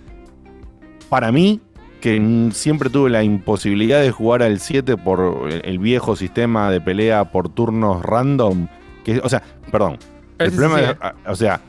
para 1.10 1.32
mí, 1.32 1.60
que 2.00 2.50
siempre 2.54 2.90
tuve 2.90 3.10
la 3.12 3.22
imposibilidad 3.24 4.02
de 4.02 4.10
jugar 4.10 4.42
al 4.42 4.60
7 4.60 4.98
por 4.98 5.50
el, 5.52 5.78
viejo 5.80 6.16
sistema 6.16 6.72
de 6.72 6.82
pelea 6.82 7.26
por 7.32 7.50
turnos 7.50 8.02
random, 8.04 8.68
que, 9.04 9.20
o 9.24 9.30
sea, 9.30 9.44
perdón, 9.72 9.98
el 10.40 10.52
problema, 10.52 10.80
sí 10.80 10.86
a- 11.00 11.16
o 11.32 11.36
sea, 11.36 11.62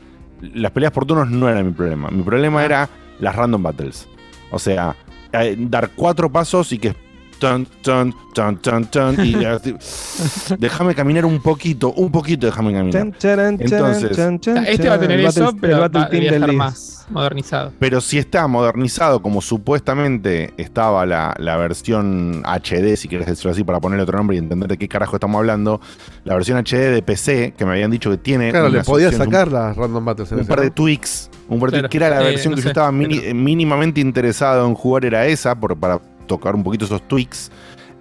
las 0.53 0.71
peleas 0.71 0.91
por 0.91 1.05
turnos 1.05 1.29
no 1.29 1.49
era 1.49 1.63
mi 1.63 1.71
problema, 1.71 2.09
mi 2.09 2.23
problema 2.23 2.63
era 2.63 2.89
las 3.19 3.35
random 3.35 3.63
battles. 3.63 4.07
O 4.51 4.59
sea, 4.59 4.95
eh, 5.31 5.55
dar 5.57 5.91
cuatro 5.95 6.31
pasos 6.31 6.71
y 6.71 6.79
que 6.79 6.95
Tan, 7.43 7.65
tan, 7.81 8.13
tan, 8.33 8.57
tan, 8.61 8.85
tan, 8.89 9.25
y 9.25 9.43
así, 9.43 9.75
déjame 10.57 10.95
caminar 10.95 11.25
un 11.25 11.41
poquito, 11.41 11.91
un 11.91 12.09
poquito, 12.09 12.45
déjame 12.47 12.71
caminar. 12.71 13.01
Entonces, 13.01 14.17
Este 14.65 14.87
va 14.87 14.95
a 14.95 14.99
tener 14.99 15.19
eso, 15.19 15.43
Battle- 15.43 15.59
pero 15.59 15.79
va, 15.81 15.89
del 15.89 16.23
estar 16.23 16.39
10. 16.49 16.53
más 16.57 17.05
modernizado. 17.09 17.73
Pero 17.79 17.99
si 17.99 18.17
está 18.17 18.47
modernizado 18.47 19.21
como 19.21 19.41
supuestamente 19.41 20.53
estaba 20.55 21.05
la, 21.05 21.35
la 21.37 21.57
versión 21.57 22.43
HD, 22.45 22.95
si 22.95 23.09
quieres 23.09 23.27
decirlo 23.27 23.51
así, 23.51 23.65
para 23.65 23.81
ponerle 23.81 24.03
otro 24.03 24.17
nombre 24.17 24.37
y 24.37 24.39
entender 24.39 24.69
de 24.69 24.77
qué 24.77 24.87
carajo 24.87 25.17
estamos 25.17 25.37
hablando, 25.39 25.81
la 26.23 26.35
versión 26.35 26.57
HD 26.63 26.91
de 26.93 27.01
PC, 27.01 27.53
que 27.57 27.65
me 27.65 27.71
habían 27.73 27.91
dicho 27.91 28.09
que 28.09 28.15
tiene... 28.17 28.51
Claro, 28.51 28.69
le 28.69 28.83
podías 28.83 29.13
opciones, 29.13 29.17
sacar 29.17 29.51
las 29.51 29.75
random 29.75 30.05
battles 30.05 30.31
en 30.31 30.37
un, 30.37 30.41
un 30.43 30.47
par 30.47 30.61
de 30.61 30.67
¿no? 30.67 30.73
tweaks, 30.73 31.29
un 31.49 31.59
par 31.59 31.71
de 31.71 31.79
Claro. 31.79 31.89
tweaks, 31.89 31.91
que 31.91 31.97
era 31.97 32.09
la 32.09 32.21
Eh, 32.21 32.31
versión 32.31 32.51
no 32.51 32.55
que 32.55 32.61
sé, 32.61 32.67
yo 32.67 32.69
estaba 32.71 32.91
mini- 32.93 33.33
mínimamente 33.33 33.99
interesado 33.99 34.65
en 34.65 34.73
jugar, 34.75 35.03
era 35.03 35.25
esa, 35.25 35.53
por, 35.59 35.75
para 35.77 35.99
tocar 36.27 36.55
un 36.55 36.63
poquito 36.63 36.85
esos 36.85 37.07
tweaks. 37.07 37.51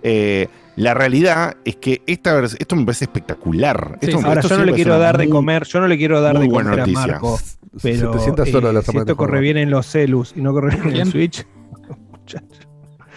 Eh, 0.03 0.49
la 0.77 0.95
realidad 0.95 1.57
es 1.65 1.77
que 1.77 2.03
esta 2.07 2.39
esto 2.43 2.77
me 2.77 2.85
parece 2.85 3.05
espectacular. 3.05 3.99
Sí, 4.01 4.07
Esto 4.09 4.21
me- 4.23 4.29
ahora 4.29 4.41
esto 4.41 4.55
yo 4.55 4.59
no 4.61 4.65
le 4.67 4.73
quiero 4.73 4.99
dar 4.99 5.19
de 5.19 5.29
comer, 5.29 5.65
yo 5.65 5.81
no 5.81 5.87
le 5.89 5.99
quiero 5.99 6.21
dar 6.21 6.39
de 6.39 6.49
comer 6.49 6.67
a 6.73 6.77
noticia. 6.77 7.07
Marco. 7.07 7.39
Pero 7.83 8.13
700 8.13 8.49
eh, 8.49 8.83
si 8.91 8.99
esto 8.99 9.17
corre 9.17 9.41
bien 9.41 9.57
en 9.57 9.71
los 9.71 9.87
celus 9.87 10.35
y 10.37 10.41
no 10.43 10.53
corre 10.53 10.77
bien 10.77 10.95
en 10.95 11.01
el. 11.03 11.11
Switch. 11.11 11.47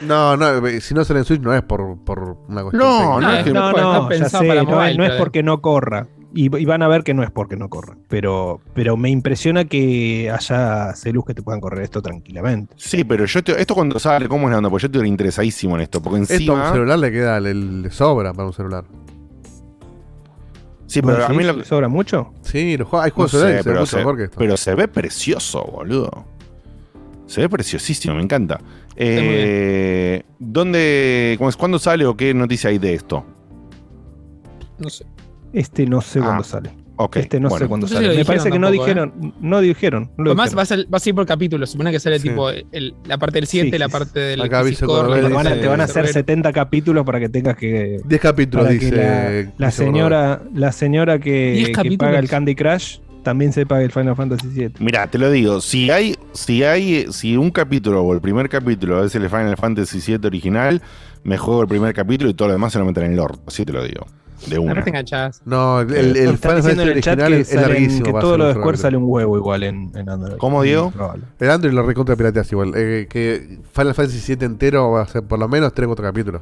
No, 0.01 0.35
no, 0.35 0.67
eh, 0.67 0.81
si 0.81 0.93
no 0.93 1.05
sale 1.05 1.19
en 1.19 1.25
Switch 1.25 1.41
no 1.41 1.53
es 1.53 1.61
por, 1.63 1.97
por 2.03 2.37
una 2.49 2.63
cuestión. 2.63 2.83
No, 2.83 3.19
técnica. 3.19 3.19
no 3.21 3.33
es 3.37 3.43
que- 3.45 3.53
No, 3.53 3.71
no, 3.71 4.01
ya 4.03 4.07
pensado 4.09 4.43
sé, 4.43 4.47
para 4.49 4.63
no, 4.63 4.69
mobile, 4.71 4.97
no 4.97 5.03
es 5.05 5.09
pero- 5.11 5.23
porque 5.23 5.43
no 5.43 5.61
corra. 5.61 6.07
Y, 6.37 6.53
y 6.57 6.65
van 6.65 6.81
a 6.83 6.89
ver 6.89 7.03
que 7.03 7.13
no 7.13 7.23
es 7.23 7.31
porque 7.31 7.55
no 7.55 7.69
corra. 7.69 7.95
Pero, 8.09 8.59
pero 8.73 8.97
me 8.97 9.09
impresiona 9.09 9.63
que 9.65 10.29
haya 10.29 10.93
celus 10.93 11.23
que 11.23 11.33
te 11.33 11.41
puedan 11.41 11.61
correr 11.61 11.81
esto 11.83 12.01
tranquilamente. 12.01 12.75
Sí, 12.77 13.05
pero 13.05 13.23
yo 13.23 13.41
te- 13.41 13.59
esto 13.61 13.73
cuando 13.73 13.97
sale, 13.99 14.27
¿cómo 14.27 14.47
es 14.47 14.51
la 14.51 14.57
onda? 14.57 14.69
Porque 14.69 14.83
yo 14.83 14.87
estoy 14.87 15.07
interesadísimo 15.07 15.75
en 15.77 15.83
esto. 15.83 16.01
Porque 16.01 16.19
Esto 16.23 16.33
a 16.33 16.35
encima. 16.35 16.67
un 16.67 16.73
celular 16.73 16.99
le 16.99 17.11
queda, 17.11 17.39
le, 17.39 17.53
le 17.53 17.89
sobra 17.89 18.33
para 18.33 18.47
un 18.47 18.53
celular. 18.53 18.83
Sí, 20.87 21.01
pero 21.01 21.17
¿Vos 21.17 21.29
a 21.29 21.33
mí 21.33 21.43
lo 21.43 21.53
¿Le 21.53 21.63
sobra 21.65 21.87
mucho? 21.87 22.33
Sí, 22.41 22.75
los 22.77 22.87
juegos- 22.87 23.05
hay 23.05 23.09
No 23.11 23.15
juegos 23.15 23.31
sé, 23.31 23.37
ven 23.45 23.61
pero, 23.63 23.79
mucho 23.79 23.85
se, 23.91 23.97
mejor 23.97 24.17
que 24.17 24.23
esto. 24.25 24.35
pero 24.37 24.57
se 24.57 24.75
ve 24.75 24.87
precioso, 24.89 25.63
boludo. 25.63 26.25
Se 27.27 27.41
ve 27.41 27.49
preciosísimo, 27.49 28.13
me 28.13 28.21
encanta. 28.21 28.59
Eh, 28.97 30.21
¿Dónde, 30.37 31.35
cómo 31.37 31.49
es, 31.49 31.55
cuándo 31.57 31.79
sale 31.79 32.05
o 32.05 32.15
qué 32.15 32.33
noticia 32.33 32.69
hay 32.69 32.77
de 32.77 32.93
esto? 32.93 33.25
No 34.77 34.89
sé. 34.89 35.05
Este 35.55 35.85
no 35.85 36.01
sé 36.01 36.19
Ah, 36.19 36.23
cuándo 36.25 36.43
sale. 36.43 36.71
Ok. 36.97 37.17
Este 37.17 37.39
no 37.41 37.49
bueno. 37.49 37.65
sé 37.65 37.67
cuándo 37.69 37.85
No 37.85 37.87
sé 37.89 37.97
si 37.97 38.03
sale. 38.05 38.17
Me 38.17 38.23
parece 38.25 38.49
que 38.51 38.57
no 38.59 38.67
tampoco, 38.67 38.85
dijeron. 38.85 39.33
No 39.41 39.59
dijeron. 39.61 40.11
no 40.17 40.23
lo 40.23 40.29
Además 40.31 40.45
dijeron. 40.51 40.57
va 40.59 40.61
a, 40.61 40.65
ser- 40.65 40.93
va 40.93 40.97
a 40.97 40.99
seguir 40.99 41.15
por 41.15 41.25
capítulos. 41.25 41.69
Supone 41.71 41.91
que 41.91 41.99
sale 41.99 42.19
Sí. 42.19 42.29
tipo 42.29 42.49
el- 42.49 42.93
la 43.05 43.17
parte 43.17 43.39
del 43.39 43.47
7, 43.47 43.71
Sí, 43.71 43.77
la 43.77 43.89
parte 43.89 44.19
del 44.19 44.41
Acá 44.41 44.63
la 44.63 44.69
Te 44.71 44.85
van, 45.33 45.47
a, 45.47 45.53
te 45.59 45.67
van 45.67 45.81
a 45.81 45.83
hacer 45.85 46.05
Red. 46.05 46.13
70 46.13 46.53
capítulos 46.53 47.05
para 47.05 47.19
que 47.19 47.27
tengas 47.29 47.57
que. 47.57 47.99
10 48.05 48.21
capítulos, 48.21 48.69
dice. 48.69 48.91
la, 48.95 49.51
la 49.57 49.67
dice 49.67 49.83
señora, 49.83 50.41
la 50.53 50.71
señora 50.71 51.19
que, 51.19 51.51
10 51.53 51.65
que 51.67 51.71
capítulos. 51.73 51.97
paga 51.99 52.19
el 52.19 52.29
Candy 52.29 52.55
Crush 52.55 52.99
también 53.23 53.51
se 53.51 53.65
paga 53.65 53.81
el 53.83 53.91
Final 53.91 54.15
Fantasy 54.15 54.47
VII. 54.47 54.73
Mira, 54.79 55.07
te 55.07 55.17
lo 55.17 55.31
digo, 55.31 55.59
si 55.59 55.89
hay, 55.89 56.15
si 56.33 56.63
hay, 56.63 57.07
si 57.11 57.35
un 57.35 57.49
capítulo 57.49 58.03
o 58.03 58.13
el 58.13 58.21
primer 58.21 58.47
capítulo 58.49 59.03
es 59.03 59.15
el 59.15 59.27
Final 59.29 59.57
Fantasy 59.57 59.99
VII 59.99 60.27
original, 60.27 60.81
me 61.23 61.37
juego 61.37 61.61
el 61.63 61.67
primer 61.67 61.93
capítulo 61.95 62.29
y 62.29 62.35
todo 62.35 62.49
lo 62.49 62.53
demás 62.53 62.71
se 62.71 62.79
lo 62.79 62.85
meten 62.85 63.03
en 63.05 63.11
el 63.11 63.17
Lord. 63.17 63.39
Así 63.47 63.65
te 63.65 63.73
lo 63.73 63.83
digo. 63.83 64.05
De 64.49 64.59
una. 64.59 64.73
No 64.75 64.83
te 64.83 64.89
enganchás. 64.89 65.41
No, 65.45 65.81
el, 65.81 65.93
el, 65.93 66.15
el 66.17 66.39
chat 66.39 66.53
original 67.19 67.29
que, 67.33 67.39
es 67.41 67.53
larguísimo. 67.55 68.05
que 68.05 68.11
todo 68.19 68.37
lo 68.37 68.45
de 68.47 68.53
Square 68.53 68.77
sale 68.77 68.97
un 68.97 69.03
huevo 69.07 69.37
igual 69.37 69.63
en, 69.63 69.91
en 69.95 70.09
Android. 70.09 70.37
¿Cómo, 70.37 70.61
Diego? 70.63 70.91
El 71.39 71.49
Android 71.49 71.73
lo 71.73 71.83
recontra 71.83 72.15
pirateas 72.15 72.51
igual. 72.51 72.73
eh, 72.75 73.07
que 73.09 73.59
Final 73.71 73.93
Fantasy 73.93 74.35
VII 74.35 74.45
entero 74.45 74.91
va 74.91 75.01
a 75.01 75.07
ser 75.07 75.23
por 75.23 75.39
lo 75.39 75.47
menos 75.47 75.73
3 75.73 75.85
o 75.85 75.89
4 75.89 76.05
capítulos. 76.05 76.41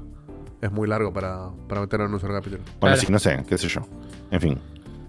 Es 0.62 0.72
muy 0.72 0.88
largo 0.88 1.12
para, 1.12 1.50
para 1.68 1.82
meterlo 1.82 2.06
en 2.06 2.14
un 2.14 2.20
solo 2.20 2.34
capítulo. 2.34 2.62
Bueno, 2.80 2.96
Claro. 2.96 2.98
sí, 2.98 3.12
no 3.12 3.20
sé, 3.20 3.44
qué 3.48 3.58
sé 3.58 3.68
yo. 3.68 3.82
En 4.32 4.40
fin. 4.42 4.58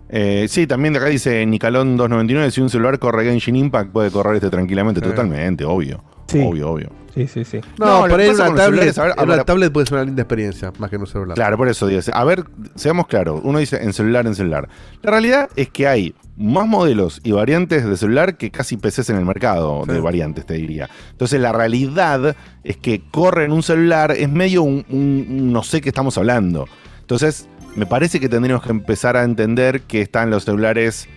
Eh, 0.08 0.46
sí, 0.48 0.66
también 0.66 0.92
de 0.94 0.98
acá 1.00 1.08
dice 1.08 1.44
Nicalón 1.46 1.96
299, 1.96 2.50
si 2.50 2.60
un 2.60 2.68
celular 2.70 2.98
corre 2.98 3.24
Genshin 3.24 3.56
Impact 3.56 3.90
puede 3.90 4.10
correr 4.10 4.36
este 4.36 4.50
tranquilamente, 4.50 5.00
Sí. 5.00 5.06
totalmente, 5.06 5.64
obvio. 5.64 6.02
Sí. 6.28 6.40
Obvio, 6.44 6.70
obvio. 6.70 6.90
Sí, 7.14 7.28
sí, 7.28 7.44
sí. 7.44 7.60
No, 7.78 8.02
No, 8.02 8.08
por 8.08 8.18
ahí 8.20 8.28
una 8.28 8.54
tablet, 8.56 8.98
a 8.98 9.02
ver, 9.04 9.14
una 9.18 9.44
tablet 9.44 9.72
puede 9.72 9.86
ser 9.86 9.94
una 9.98 10.04
linda 10.04 10.22
experiencia, 10.22 10.72
más 10.78 10.90
que 10.90 10.96
en 10.96 11.02
un 11.02 11.06
celular. 11.06 11.34
Claro, 11.36 11.56
por 11.56 11.68
eso 11.68 11.86
dice. 11.86 12.10
A 12.12 12.24
ver, 12.24 12.44
seamos 12.74 13.06
claros. 13.06 13.40
Uno 13.44 13.60
dice 13.60 13.82
en 13.82 13.92
celular, 13.92 14.26
en 14.26 14.34
celular. 14.34 14.68
La 15.02 15.12
realidad 15.12 15.48
es 15.54 15.68
que 15.70 15.86
hay 15.86 16.14
más 16.36 16.66
modelos 16.66 17.20
y 17.22 17.30
variantes 17.30 17.84
de 17.88 17.96
celular 17.96 18.36
que 18.36 18.50
casi 18.50 18.76
PCs 18.76 19.10
en 19.10 19.16
el 19.16 19.24
mercado 19.24 19.84
de 19.86 20.00
variantes, 20.00 20.44
te 20.44 20.54
diría. 20.54 20.90
Entonces, 21.12 21.40
la 21.40 21.52
realidad 21.52 22.34
es 22.64 22.76
que 22.78 23.00
corre 23.12 23.44
en 23.44 23.52
un 23.52 23.62
celular 23.62 24.10
es 24.10 24.28
medio 24.28 24.64
un, 24.64 24.84
un- 24.88 25.26
un 25.30 25.52
no 25.52 25.62
sé 25.62 25.80
qué 25.80 25.90
estamos 25.90 26.18
hablando. 26.18 26.66
Entonces, 27.00 27.48
me 27.76 27.86
parece 27.86 28.18
que 28.18 28.28
tendríamos 28.28 28.64
que 28.64 28.70
empezar 28.70 29.16
a 29.16 29.22
entender 29.24 29.82
que 29.82 30.00
están 30.00 30.30
los 30.30 30.44
celulares, 30.44 31.08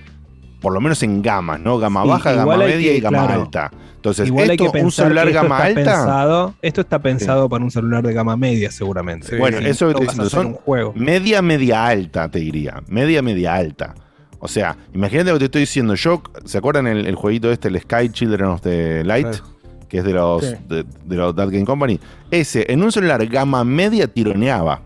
por 0.61 0.73
lo 0.73 0.81
menos 0.81 1.01
en 1.03 1.21
gamas, 1.21 1.59
¿no? 1.59 1.77
Gama 1.77 2.03
Sí, 2.03 2.09
baja, 2.09 2.31
gama 2.33 2.57
media 2.57 2.75
que- 2.91 2.97
y 2.97 2.99
gama 2.99 3.25
claro. 3.25 3.41
alta. 3.43 3.71
Entonces, 3.95 4.27
Igual 4.27 4.49
hay 4.49 4.55
esto, 4.55 4.71
que 4.71 4.81
un 4.81 4.91
celular 4.91 5.25
que 5.25 5.31
esto 5.31 5.43
gama 5.43 5.55
está 5.57 5.65
alta. 5.67 5.81
Pensado, 5.95 6.53
esto 6.61 6.81
está 6.81 6.99
pensado 7.01 7.49
para 7.49 7.63
un 7.63 7.71
celular 7.71 8.03
de 8.05 8.13
gama 8.13 8.37
media, 8.37 8.71
seguramente. 8.71 9.27
Sí. 9.27 9.35
Bueno, 9.37 9.57
eso 9.59 9.93
que 9.93 10.05
hacer 10.05 10.29
son 10.29 10.45
un 10.47 10.53
juego. 10.53 10.93
media, 10.95 11.41
media 11.41 11.85
alta, 11.87 12.29
te 12.29 12.39
diría. 12.39 12.81
Media, 12.87 13.21
media 13.21 13.55
alta. 13.55 13.95
O 14.39 14.47
sea, 14.47 14.77
imagínate 14.93 15.29
lo 15.31 15.35
que 15.35 15.39
te 15.39 15.45
estoy 15.45 15.61
diciendo. 15.61 15.95
Yo, 15.95 16.21
¿se 16.45 16.57
acuerdan 16.59 16.85
el, 16.87 17.07
el 17.07 17.15
jueguito 17.15 17.51
este, 17.51 17.67
el 17.69 17.79
Sky 17.81 18.09
Children 18.09 18.45
of 18.45 18.61
the 18.61 19.03
Light? 19.03 19.33
Sí. 19.33 19.41
Que 19.89 19.97
es 19.99 20.03
de 20.03 20.13
los, 20.13 20.45
Sí. 20.45 20.55
de, 20.67 20.83
de 21.05 21.15
los 21.15 21.35
That 21.35 21.49
Game 21.49 21.65
Company. 21.65 21.99
Ese, 22.29 22.71
en 22.71 22.83
un 22.83 22.91
celular 22.91 23.25
gama 23.25 23.63
media 23.63 24.07
tironeaba. 24.07 24.81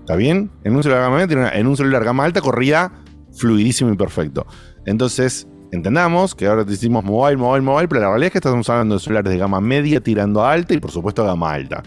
¿Está 0.00 0.16
bien? 0.16 0.50
En 0.64 0.74
un 0.74 0.82
celular 0.82 1.02
gama 1.04 1.16
media 1.16 1.28
tironeaba. 1.28 1.56
En 1.56 1.66
un 1.66 1.76
celular 1.76 2.04
gama 2.04 2.24
alta 2.24 2.40
corría 2.40 2.90
fluidísimo 3.32 3.92
y 3.92 3.96
perfecto. 3.96 4.46
Entonces, 4.86 5.46
entendamos 5.72 6.34
que 6.34 6.46
ahora 6.46 6.64
decimos 6.64 7.04
mobile, 7.04 7.36
mobile, 7.36 7.62
mobile, 7.62 7.88
pero 7.88 8.00
la 8.02 8.08
realidad 8.08 8.26
es 8.26 8.32
que 8.32 8.38
estamos 8.38 8.68
hablando 8.68 8.96
de 8.96 9.00
celulares 9.00 9.32
de 9.32 9.38
gama 9.38 9.60
media 9.60 10.00
tirando 10.00 10.42
a 10.42 10.52
alta 10.52 10.74
y 10.74 10.78
por 10.78 10.90
supuesto 10.90 11.24
gama 11.24 11.52
alta. 11.52 11.82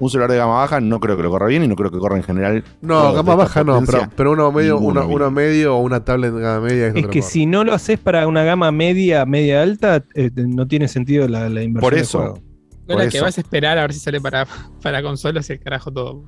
Un 0.00 0.10
celular 0.10 0.30
de 0.30 0.36
gama 0.36 0.54
baja 0.54 0.80
no 0.80 0.98
creo 0.98 1.16
que 1.16 1.22
lo 1.22 1.30
corra 1.30 1.46
bien 1.46 1.62
y 1.62 1.68
no 1.68 1.76
creo 1.76 1.90
que 1.90 1.98
corra 1.98 2.16
en 2.16 2.24
general. 2.24 2.64
No, 2.80 3.12
gama 3.12 3.36
baja 3.36 3.62
no, 3.62 3.80
pero, 4.16 4.32
uno 4.32 4.50
medio, 4.50 4.78
uno, 4.78 5.30
medio 5.30 5.76
o 5.76 5.80
una 5.80 6.04
tablet 6.04 6.32
de 6.32 6.40
gama 6.40 6.66
media 6.66 6.88
es, 6.88 6.96
Es 6.96 7.06
que 7.06 7.22
si 7.22 7.46
no 7.46 7.62
lo 7.62 7.72
haces 7.72 7.98
para 7.98 8.26
una 8.26 8.42
gama 8.42 8.72
media, 8.72 9.24
media 9.24 9.62
alta, 9.62 10.04
eh, 10.14 10.30
no 10.34 10.66
tiene 10.66 10.88
sentido 10.88 11.28
la, 11.28 11.48
la 11.48 11.62
inversión. 11.62 11.80
Por 11.80 11.94
de 11.94 12.00
eso. 12.00 12.18
juego. 12.18 12.34
Por 12.86 12.96
Ahora 12.96 13.08
que 13.08 13.16
eso. 13.16 13.24
vas 13.24 13.38
a 13.38 13.40
esperar 13.40 13.78
a 13.78 13.82
ver 13.82 13.92
si 13.94 14.00
sale 14.00 14.20
para, 14.20 14.46
para 14.82 15.02
consolas 15.02 15.48
y 15.48 15.54
el 15.54 15.60
carajo 15.60 15.92
todo. 15.92 16.24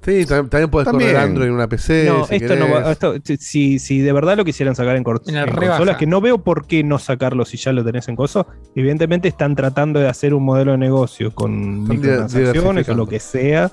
Sí, 0.00 0.24
también, 0.26 0.48
también 0.48 0.70
puedes 0.70 0.86
También. 0.86 1.10
correr 1.10 1.22
Android 1.28 1.48
en 1.48 1.54
una 1.54 1.68
PC. 1.68 2.04
No, 2.08 2.24
si 2.26 2.36
esto 2.36 2.54
no 2.54 2.70
va. 2.70 2.92
Esto, 2.92 3.14
si, 3.40 3.78
si 3.80 4.00
de 4.00 4.12
verdad 4.12 4.36
lo 4.36 4.44
quisieran 4.44 4.76
sacar 4.76 4.96
en, 4.96 5.04
En 5.26 5.36
en 5.36 5.54
consolas, 5.54 5.96
que 5.96 6.06
no 6.06 6.20
veo 6.20 6.38
por 6.38 6.66
qué 6.66 6.84
no 6.84 6.98
sacarlo 6.98 7.44
si 7.44 7.56
ya 7.56 7.72
lo 7.72 7.84
tenés 7.84 8.08
en 8.08 8.14
coso. 8.16 8.46
Evidentemente 8.76 9.26
están 9.28 9.56
tratando 9.56 9.98
de 9.98 10.08
hacer 10.08 10.34
un 10.34 10.44
modelo 10.44 10.72
de 10.72 10.78
negocio 10.78 11.34
con 11.34 11.82
microtransacciones 11.88 12.88
o 12.88 12.94
lo 12.94 13.06
que 13.06 13.18
sea. 13.18 13.72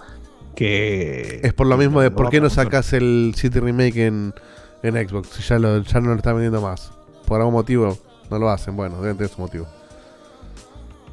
Que 0.56 1.42
Es 1.44 1.54
por 1.54 1.68
lo 1.68 1.78
mismo 1.78 2.02
de 2.02 2.10
por 2.12 2.30
qué 2.30 2.42
no 2.42 2.50
sacas 2.50 2.94
el 2.94 3.34
City 3.36 3.60
Remake 3.60 4.06
en, 4.08 4.34
en 4.82 5.08
Xbox. 5.08 5.30
Si 5.30 5.44
ya, 5.44 5.60
lo, 5.60 5.84
ya 5.84 6.00
no 6.00 6.10
lo 6.10 6.16
están 6.16 6.34
vendiendo 6.34 6.60
más. 6.62 6.92
Por 7.28 7.40
algún 7.40 7.54
motivo 7.54 7.98
no 8.32 8.40
lo 8.40 8.50
hacen. 8.50 8.76
Bueno, 8.76 9.00
deben 9.00 9.16
tener 9.18 9.32
su 9.32 9.42
motivo. 9.42 9.68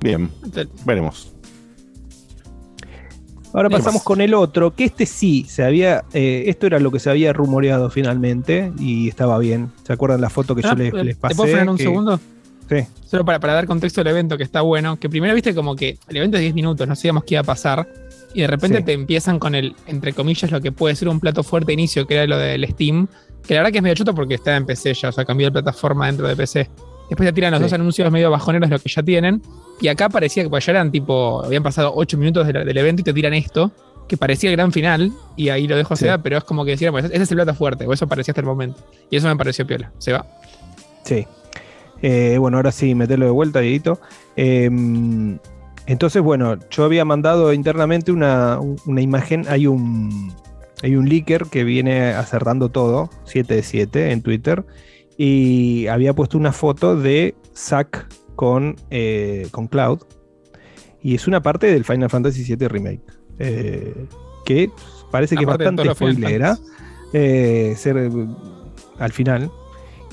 Bien, 0.01 0.31
veremos. 0.87 1.33
Ahora 3.55 3.69
pasamos 3.69 4.03
con 4.03 4.21
el 4.21 4.33
otro, 4.35 4.75
que 4.75 4.85
este 4.85 5.05
sí, 5.07 5.45
se 5.49 5.63
había, 5.65 6.05
eh, 6.15 6.45
esto 6.47 6.67
era 6.67 6.79
lo 6.81 6.91
que 6.91 6.99
se 6.99 7.11
había 7.11 7.33
rumoreado 7.33 7.91
finalmente 7.91 8.73
y 8.79 9.09
estaba 9.09 9.39
bien. 9.39 9.71
¿Se 9.87 9.93
acuerdan 9.93 10.21
la 10.23 10.31
foto 10.31 10.55
que 10.55 10.63
Ah, 10.65 10.71
yo 10.71 10.77
les, 10.77 10.93
les 11.05 11.17
pasé? 11.17 11.35
¿Te 11.35 11.37
puedo 11.37 11.51
frenar 11.53 11.69
un 11.71 11.77
Que- 11.77 11.83
segundo? 11.83 12.21
Sí. 12.69 12.77
Solo 13.07 13.25
para, 13.27 13.39
para 13.41 13.53
dar 13.53 13.67
contexto 13.67 14.01
al 14.01 14.07
evento 14.07 14.39
que 14.39 14.45
está 14.45 14.63
bueno. 14.63 14.97
Que 14.99 15.11
primero 15.11 15.35
viste 15.35 15.55
como 15.55 15.77
que 15.77 15.99
el 16.09 16.17
evento 16.17 16.39
es 16.39 16.43
10 16.43 16.55
minutos, 16.55 16.89
no 16.89 16.97
sabíamos 16.97 17.25
qué 17.25 17.35
iba 17.35 17.41
a 17.43 17.45
pasar. 17.45 17.87
Y 18.33 18.41
de 18.41 18.47
repente 18.47 18.79
Sí. 18.79 18.85
te 18.85 18.93
empiezan 18.95 19.39
con 19.39 19.55
el, 19.55 19.75
entre 19.87 20.15
comillas, 20.15 20.51
lo 20.51 20.61
que 20.63 20.73
puede 20.73 20.95
ser 20.97 21.09
un 21.09 21.21
plato 21.21 21.43
fuerte 21.43 21.67
de 21.67 21.73
inicio, 21.75 22.07
que 22.07 22.15
era 22.15 22.27
lo 22.27 22.39
del 22.39 22.67
Steam, 22.71 23.07
que 23.47 23.53
la 23.55 23.61
verdad 23.61 23.73
que 23.73 23.79
es 23.79 23.83
medio 23.83 23.97
choto 23.97 24.15
porque 24.15 24.35
está 24.37 24.57
en 24.57 24.65
PC 24.65 24.95
ya, 24.95 25.11
o 25.11 25.13
sea, 25.13 25.27
cambió 25.27 25.49
de 25.49 25.53
plataforma 25.53 26.07
dentro 26.07 26.27
de 26.27 26.35
PC. 26.37 26.71
Después 27.13 27.29
te 27.29 27.33
tiran 27.35 27.51
los 27.51 27.59
Sí. 27.61 27.65
dos 27.65 27.73
anuncios 27.75 28.11
medio 28.11 28.31
bajoneros 28.31 28.71
de 28.71 28.77
lo 28.77 28.83
que 28.83 28.89
ya 28.89 29.03
tienen. 29.03 29.43
Y 29.83 29.89
acá 29.89 30.09
parecía 30.09 30.43
que 30.43 30.49
pues, 30.49 30.65
ya 30.65 30.73
eran 30.73 30.91
tipo, 30.91 31.45
habían 31.45 31.63
pasado 31.63 31.93
8 31.95 32.17
minutos 32.17 32.47
del, 32.47 32.65
del 32.65 32.77
evento 32.79 33.01
y 33.03 33.05
te 33.05 33.13
tiran 33.13 33.35
esto, 33.35 33.71
que 34.09 34.17
parecía 34.17 34.49
el 34.51 34.57
gran 34.57 34.73
final, 34.73 35.13
y 35.37 35.51
ahí 35.51 35.67
lo 35.69 35.77
dejo 35.77 35.95
Sí. 35.95 36.05
sea, 36.07 36.19
pero 36.23 36.39
es 36.39 36.45
como 36.45 36.65
que 36.65 36.71
decían, 36.71 36.93
pues 36.93 37.05
ese 37.05 37.23
es 37.23 37.31
el 37.31 37.37
plato 37.37 37.55
fuerte, 37.55 37.87
o 37.87 37.93
eso 37.93 38.07
parecía 38.07 38.33
hasta 38.33 38.41
el 38.41 38.47
momento. 38.47 38.79
Y 39.11 39.17
eso 39.17 39.29
me 39.29 39.37
pareció 39.37 39.67
piola. 39.67 39.93
Se 39.99 40.13
va. 40.13 40.25
Sí. 41.05 41.27
Eh, 42.01 42.37
bueno, 42.39 42.57
ahora 42.57 42.73
sí, 42.73 42.95
meterlo 42.95 43.27
de 43.27 43.31
vuelta, 43.31 43.61
Dieguito. 43.61 44.01
Eh, 44.37 44.71
entonces, 45.87 46.23
bueno, 46.23 46.57
yo 46.71 46.85
había 46.85 47.05
mandado 47.05 47.53
internamente 47.53 48.13
una, 48.13 48.59
una 48.87 49.01
imagen. 49.01 49.45
Hay 49.49 49.67
un, 49.67 50.33
hay 50.83 50.97
un 50.97 51.09
leaker 51.09 51.47
que 51.47 51.65
viene 51.65 52.11
acertando 52.13 52.71
todo, 52.71 53.11
7 53.25 53.55
de 53.55 53.63
7 53.63 54.13
en 54.13 54.23
Twitter. 54.23 54.65
Y 55.19 55.87
había 55.89 56.15
puesto 56.15 56.39
una 56.39 56.53
foto 56.53 56.97
de 56.97 57.35
Zack 57.55 58.09
con, 58.35 58.77
eh, 58.91 59.47
con 59.51 59.69
Cloud. 59.69 60.01
Y 61.03 61.15
es 61.15 61.27
una 61.27 61.43
parte 61.43 61.67
del 61.67 61.85
Final 61.85 62.11
Fantasy 62.11 62.43
VII 62.45 62.69
Remake. 62.69 63.03
eh, 63.39 64.07
que 64.45 64.71
parece 65.11 65.37
que 65.37 65.43
es 65.43 65.47
bastante 65.47 65.95
spoilera. 65.95 66.59
eh, 67.13 67.75
ser 67.77 67.97
eh, 67.99 68.11
al 68.99 69.13
final. 69.13 69.51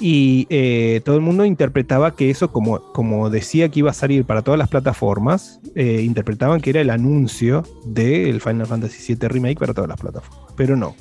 Y 0.02 0.48
eh, 0.50 1.02
todo 1.04 1.16
el 1.18 1.22
mundo 1.22 1.44
interpretaba 1.44 2.16
que 2.16 2.30
eso, 2.30 2.52
como, 2.52 2.80
como 2.94 3.30
decía 3.30 3.68
que 3.70 3.80
iba 3.80 3.92
a 3.92 3.94
salir 3.94 4.24
para 4.24 4.44
todas 4.44 4.58
las 4.58 4.70
plataformas, 4.70 5.60
eh, 5.76 6.02
interpretaban 6.04 6.62
que 6.62 6.70
era 6.70 6.80
el 6.82 6.90
anuncio 6.90 7.64
del 7.86 8.40
Final 8.40 8.66
Fantasy 8.66 9.14
VII 9.14 9.28
Remake 9.28 9.60
para 9.60 9.74
todas 9.74 9.90
las 9.90 10.00
plataformas. 10.00 10.54
Pero 10.56 10.78
no. 10.78 10.96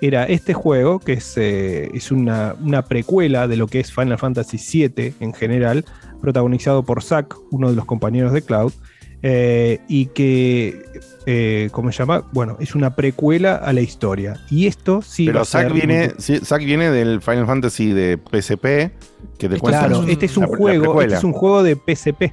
Era 0.00 0.24
este 0.24 0.52
juego, 0.54 0.98
que 0.98 1.14
es, 1.14 1.34
eh, 1.36 1.90
es 1.94 2.10
una, 2.10 2.54
una 2.60 2.82
precuela 2.82 3.48
de 3.48 3.56
lo 3.56 3.66
que 3.66 3.80
es 3.80 3.92
Final 3.92 4.18
Fantasy 4.18 4.58
VII 4.88 5.14
en 5.20 5.32
general, 5.32 5.84
protagonizado 6.20 6.82
por 6.82 7.02
Zack, 7.02 7.34
uno 7.50 7.70
de 7.70 7.76
los 7.76 7.84
compañeros 7.86 8.32
de 8.32 8.42
Cloud, 8.42 8.72
eh, 9.22 9.80
y 9.88 10.06
que, 10.06 10.82
eh, 11.24 11.68
¿cómo 11.72 11.90
se 11.90 11.98
llama? 11.98 12.24
Bueno, 12.32 12.58
es 12.60 12.74
una 12.74 12.94
precuela 12.94 13.56
a 13.56 13.72
la 13.72 13.80
historia. 13.80 14.38
Y 14.50 14.66
esto 14.66 15.00
sí 15.02 15.26
Pero 15.26 15.44
Zack 15.44 15.72
viene, 15.72 16.12
sí, 16.18 16.38
Zack 16.44 16.62
viene 16.64 16.90
del 16.90 17.22
Final 17.22 17.46
Fantasy 17.46 17.92
de 17.92 18.18
PSP, 18.18 18.92
que 19.38 19.48
te 19.48 19.58
cuenta 19.58 19.86
Claro, 19.88 20.04
este 20.06 20.26
es 20.26 20.36
un 20.36 20.42
la- 20.50 20.56
juego, 20.56 21.00
este 21.00 21.14
es 21.14 21.24
un 21.24 21.32
juego 21.32 21.62
de 21.62 21.74
PSP. 21.76 22.32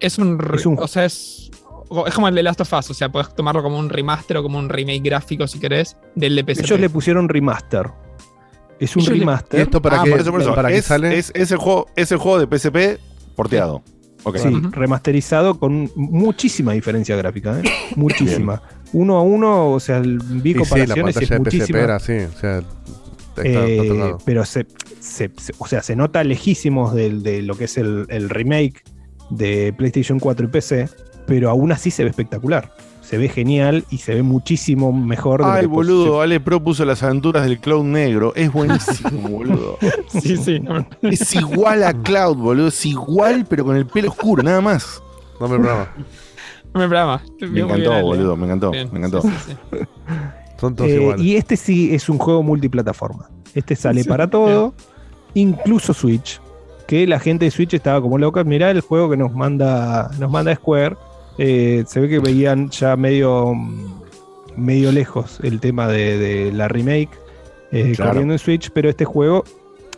Es 0.00 0.18
un, 0.18 0.38
Es 0.54 0.66
un- 0.66 0.78
O 0.80 0.88
sea, 0.88 1.04
es. 1.04 1.43
Es 2.06 2.14
como 2.14 2.28
el 2.28 2.34
de 2.34 2.42
Last 2.42 2.60
of 2.60 2.72
Us, 2.72 2.90
o 2.90 2.94
sea, 2.94 3.10
puedes 3.10 3.34
tomarlo 3.34 3.62
como 3.62 3.78
un 3.78 3.88
remaster 3.88 4.36
o 4.38 4.42
como 4.42 4.58
un 4.58 4.68
remake 4.68 5.02
gráfico 5.02 5.46
si 5.46 5.58
querés, 5.58 5.96
del 6.14 6.36
de 6.36 6.42
PSP. 6.54 6.64
Ellos 6.66 6.80
le 6.80 6.90
pusieron 6.90 7.28
remaster. 7.28 7.90
Es 8.80 8.96
un 8.96 9.02
Ellos 9.02 9.14
le- 9.14 9.20
remaster. 9.20 9.60
¿Y 9.60 9.62
esto 9.62 9.80
para 9.80 10.00
Ah, 10.00 10.04
qué, 10.04 10.10
por 10.10 10.20
eso, 10.20 10.30
por 10.32 10.40
eso. 10.42 10.54
para 10.54 10.68
qué 10.70 10.76
es, 10.78 10.84
sale? 10.84 11.16
es, 11.18 11.30
es 11.34 11.50
el 11.52 11.58
juego, 11.58 11.86
es 11.96 12.10
el 12.12 12.18
juego 12.18 12.44
de 12.44 12.58
PSP 12.58 12.98
porteado. 13.36 13.82
Sí, 14.36 14.48
remasterizado 14.70 15.58
con 15.58 15.90
muchísima 15.96 16.72
diferencia 16.72 17.14
gráfica, 17.14 17.60
¿eh? 17.60 17.62
muchísima. 17.94 18.62
Uno 18.94 19.16
a 19.18 19.22
uno, 19.22 19.70
o 19.70 19.80
sea, 19.80 19.98
el 19.98 20.18
vi 20.18 20.50
Y 20.50 20.52
sí, 20.54 20.58
la 20.58 20.60
comparaciones 20.60 20.96
y 20.96 21.02
pantalla 21.04 21.20
es 21.20 21.28
de 21.28 21.36
PSP 21.36 21.38
muchísima. 21.58 21.78
era 21.80 21.96
así, 21.96 22.12
o 22.12 22.32
sea, 22.38 22.58
está, 22.58 23.66
Eh, 23.66 24.14
pero 24.24 24.44
se, 24.46 24.66
se- 25.00 25.30
se- 25.36 25.52
o 25.58 25.66
sea, 25.66 25.82
se 25.82 25.94
nota 25.94 26.24
lejísimos 26.24 26.94
del- 26.94 27.22
de, 27.22 27.42
lo 27.42 27.54
que 27.56 27.64
es 27.64 27.76
el, 27.76 28.06
el 28.08 28.30
remake 28.30 28.82
de 29.28 29.74
PlayStation 29.76 30.18
4 30.18 30.46
y 30.46 30.48
PC, 30.48 30.88
pero 31.26 31.50
aún 31.50 31.72
así 31.72 31.90
se 31.90 32.04
ve 32.04 32.10
espectacular. 32.10 32.70
Se 33.02 33.18
ve 33.18 33.28
genial 33.28 33.84
y 33.90 33.98
se 33.98 34.14
ve 34.14 34.22
muchísimo 34.22 34.90
mejor. 34.92 35.40
de 35.40 35.46
lo 35.46 35.52
Ay, 35.52 35.60
que 35.62 35.66
boludo, 35.66 36.20
Ale 36.22 36.40
propuso 36.40 36.84
las 36.86 37.02
aventuras 37.02 37.44
del 37.44 37.58
Cloud 37.58 37.84
Negro. 37.84 38.32
Es 38.34 38.50
buenísimo, 38.50 39.10
boludo. 39.28 39.76
Sí, 40.08 40.36
sí. 40.38 40.58
no. 40.60 40.86
Es 41.02 41.34
igual 41.34 41.82
a 41.84 41.92
Cloud, 41.92 42.36
boludo. 42.38 42.68
Es 42.68 42.86
igual, 42.86 43.44
pero 43.48 43.64
con 43.64 43.76
el 43.76 43.84
pelo 43.86 44.08
oscuro, 44.08 44.42
nada 44.42 44.62
más. 44.62 45.02
No 45.38 45.48
me 45.48 45.56
programa. 45.58 45.88
No 46.72 46.80
me 46.80 46.88
programa. 46.88 47.22
Me 47.40 47.60
encantó, 47.60 48.00
boludo. 48.02 48.36
Me 48.36 48.46
encantó. 48.46 48.70
Bien, 48.70 48.88
Me 48.90 48.98
encantó. 49.00 49.20
sí, 49.20 49.28
sí, 49.46 49.52
sí. 49.70 49.78
Son 50.58 50.74
todos 50.74 50.88
Eh, 50.90 50.94
iguales. 50.94 51.24
y 51.24 51.36
este 51.36 51.56
sí 51.58 51.94
es 51.94 52.08
un 52.08 52.16
juego 52.16 52.42
multiplataforma. 52.42 53.28
Este 53.54 53.76
sale 53.76 54.02
Sí, 54.02 54.08
para 54.08 54.30
todo, 54.30 54.72
incluso 55.34 55.92
Switch. 55.92 56.40
Que 56.86 57.06
la 57.06 57.18
gente 57.20 57.44
de 57.44 57.50
Switch 57.50 57.74
estaba 57.74 58.00
como 58.00 58.16
loca. 58.18 58.44
Mirá 58.44 58.70
el 58.70 58.80
juego 58.80 59.10
que 59.10 59.16
nos 59.18 59.32
manda, 59.34 60.10
nos 60.18 60.30
manda 60.30 60.54
Square. 60.54 60.96
Eh, 61.38 61.84
se 61.86 62.00
ve 62.00 62.08
que 62.08 62.18
veían 62.20 62.70
ya 62.70 62.96
medio, 62.96 63.52
medio 64.56 64.92
lejos 64.92 65.38
el 65.42 65.60
tema 65.60 65.88
de, 65.88 66.18
de 66.18 66.52
la 66.52 66.68
remake 66.68 67.10
eh, 67.72 67.92
Claro. 67.96 68.10
corriendo 68.12 68.34
en 68.34 68.38
Switch. 68.38 68.70
Pero 68.70 68.88
este 68.88 69.04
juego, 69.04 69.44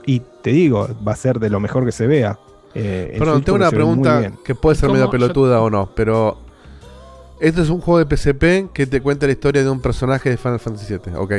y 0.06 0.20
te 0.42 0.50
digo, 0.50 0.88
va 1.06 1.12
a 1.12 1.16
ser 1.16 1.38
de 1.38 1.50
lo 1.50 1.60
mejor 1.60 1.84
que 1.84 1.92
se 1.92 2.06
vea. 2.06 2.38
eh, 2.74 3.14
Perdón, 3.18 3.34
Switch 3.36 3.44
tengo 3.46 3.56
una 3.56 3.70
pregunta 3.70 4.32
que 4.44 4.54
puede 4.54 4.76
ser 4.76 4.90
medio 4.90 5.04
Yo- 5.06 5.10
pelotuda 5.10 5.60
o 5.60 5.70
no, 5.70 5.90
pero. 5.94 6.38
Este 7.38 7.60
es 7.60 7.68
un 7.68 7.82
juego 7.82 8.02
de 8.02 8.06
PSP 8.16 8.70
que 8.72 8.86
te 8.86 9.02
cuenta 9.02 9.26
la 9.26 9.32
historia 9.32 9.62
de 9.62 9.68
un 9.68 9.82
personaje 9.82 10.30
de 10.30 10.38
Final 10.38 10.58
Fantasy 10.58 10.94
VII. 10.94 11.16
Ok. 11.16 11.34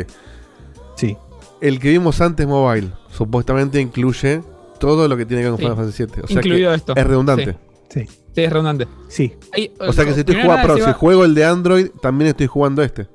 Sí. 0.95 1.17
El 1.59 1.79
que 1.79 1.89
vimos 1.89 2.21
antes, 2.21 2.45
Mobile, 2.45 2.89
supuestamente 3.09 3.81
incluye 3.81 4.43
todo 4.79 5.07
lo 5.07 5.17
que 5.17 5.25
tiene 5.25 5.41
que 5.41 5.49
ver 5.49 5.53
con 5.53 5.57
Sí. 5.57 5.63
Final 5.63 5.77
Fantasy 5.77 6.03
VII. 6.05 6.21
O 6.23 6.27
sea 6.27 6.35
Incluido 6.37 6.69
que 6.69 6.75
esto. 6.75 6.93
es 6.95 7.07
redundante. 7.07 7.57
Sí. 7.89 8.05
Sí, 8.05 8.19
es 8.45 8.51
redundante. 8.51 8.87
Sí. 9.07 9.33
O 9.79 9.91
sea 9.93 10.05
que 10.05 10.13
si 10.13 10.19
estoy 10.21 10.41
jugando, 10.41 10.73
se 10.75 10.81
si 10.81 10.87
va- 10.87 10.93
juego 10.93 11.25
el 11.25 11.33
de 11.35 11.45
Android, 11.45 11.87
también 12.01 12.29
estoy 12.29 12.47
jugando 12.47 12.81
este. 12.83 13.07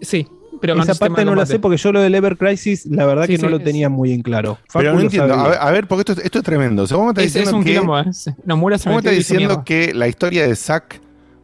Sí, 0.00 0.26
pero 0.60 0.74
con 0.74 0.82
Esa 0.82 0.94
parte 0.94 1.24
no 1.24 1.34
la 1.34 1.46
sé 1.46 1.58
porque 1.58 1.76
yo 1.76 1.92
lo 1.92 2.00
del 2.00 2.14
Ever 2.14 2.36
Crisis, 2.36 2.86
la 2.86 3.06
verdad 3.06 3.24
Sí, 3.26 3.32
que 3.32 3.36
sí, 3.38 3.42
no 3.42 3.48
lo 3.50 3.56
es- 3.58 3.64
tenía 3.64 3.88
muy 3.88 4.12
en 4.12 4.22
claro. 4.22 4.58
Pero 4.72 4.88
Facu 4.90 4.96
no 4.96 5.00
entiendo. 5.02 5.34
A 5.34 5.48
ver, 5.48 5.58
a 5.60 5.70
ver, 5.70 5.86
porque 5.88 6.00
esto, 6.02 6.12
es- 6.12 6.24
esto 6.26 6.38
es 6.38 6.44
tremendo. 6.44 6.82
O 6.82 6.86
sea, 6.86 6.96
¿cómo 6.96 7.06
me 7.06 7.10
estás 7.12 7.24
Es, 7.24 7.28
es 7.28 7.34
diciendo 7.34 7.58
un 7.58 7.64
que, 7.64 7.70
quilombo, 7.70 7.98
¿eh? 7.98 8.12
Sí. 8.12 8.30
Nomura 8.44 8.78
se 8.78 8.84
¿cómo 8.84 8.96
me 8.96 8.98
metió 9.02 9.10
estás 9.12 9.18
y 9.18 9.20
hizo 9.20 9.34
diciendo 9.34 9.64
que 9.64 9.94
la 9.94 10.08
historia 10.08 10.46
de 10.46 10.56
Zack 10.56 11.00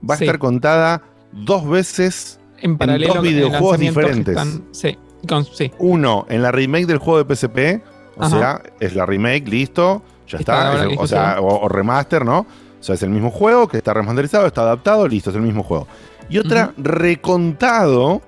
va 0.09 0.15
a 0.15 0.19
Sí. 0.19 0.25
estar 0.25 0.39
contada 0.39 1.03
dos 1.33 1.69
veces 1.69 2.39
en 2.59 2.77
paralelo 2.79 3.15
dos 3.15 3.23
videojuegos 3.23 3.79
diferentes? 3.79 4.29
están- 4.37 4.65
sí, 4.73 4.99
con- 5.29 5.45
sí. 5.45 5.71
Uno 5.79 6.27
en 6.29 6.43
la 6.43 6.53
remake 6.53 6.87
del 6.87 6.99
juego 6.99 7.23
de 7.23 7.35
PSP, 7.35 7.83
o 8.17 8.23
Ajá. 8.25 8.39
sea, 8.39 8.63
es 8.81 8.95
la 8.95 9.07
remake, 9.07 9.49
listo, 9.49 10.03
ya 10.29 10.39
Está 10.39 10.73
está. 10.75 10.93
es 10.93 10.99
o 10.99 11.07
sea, 11.07 11.37
o 11.41 11.69
remaster, 11.69 12.25
¿no? 12.25 12.47
O 12.83 12.85
sea, 12.85 12.97
es 12.97 13.03
el 13.05 13.11
mismo 13.11 13.31
juego 13.31 13.69
que 13.69 13.77
está 13.79 13.95
remasterizado, 13.95 14.47
está 14.47 14.63
adaptado, 14.63 15.07
listo, 15.07 15.31
es 15.31 15.37
el 15.37 15.43
mismo 15.43 15.63
juego. 15.63 15.87
Y 16.29 16.39
otra 16.39 16.75
recontado, 16.77 18.21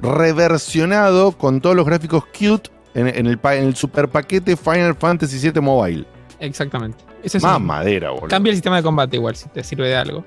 reversionado 0.00 1.32
con 1.32 1.60
todos 1.60 1.76
los 1.76 1.86
gráficos 1.86 2.24
cute 2.26 2.70
en, 2.94 3.06
en 3.08 3.26
el, 3.26 3.38
en 3.42 3.64
el 3.64 3.76
super 3.76 4.08
paquete 4.08 4.56
Final 4.56 4.94
Fantasy 4.96 5.38
VII 5.50 5.60
Mobile. 5.60 6.04
Exactamente. 6.40 6.98
Es 7.22 7.40
Más 7.42 7.58
un- 7.58 7.66
madera, 7.66 8.10
boludo. 8.10 8.28
Cambia 8.28 8.50
el 8.50 8.56
sistema 8.56 8.76
de 8.76 8.82
combate 8.82 9.16
igual, 9.16 9.36
si 9.36 9.48
te 9.48 9.62
sirve 9.62 9.86
de 9.88 9.96
algo. 9.96 10.24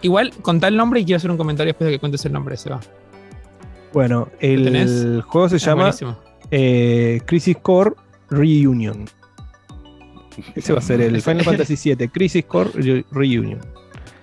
Igual, 0.00 0.32
contá 0.42 0.68
el 0.68 0.76
nombre 0.76 1.00
y 1.00 1.04
quiero 1.04 1.18
hacer 1.18 1.30
un 1.30 1.36
comentario 1.36 1.72
después 1.72 1.86
de 1.86 1.92
que 1.94 2.00
cuentes 2.00 2.24
el 2.24 2.32
nombre, 2.32 2.56
se 2.56 2.70
va. 2.70 2.80
Bueno, 3.92 4.28
el 4.40 5.22
juego 5.22 5.48
se 5.50 5.56
Es 5.56 5.64
llama 5.64 5.94
eh, 6.50 7.20
Crisis 7.26 7.56
Core 7.60 7.92
Reunion. 8.30 9.04
Ese 10.54 10.72
va 10.72 10.78
a 10.78 10.82
ser 10.82 11.00
el 11.00 11.20
Final 11.22 11.44
Fantasy 11.44 11.94
VII 11.94 12.08
Crisis 12.08 12.44
Core 12.44 12.70
Re- 12.74 13.04
Reunion. 13.12 13.58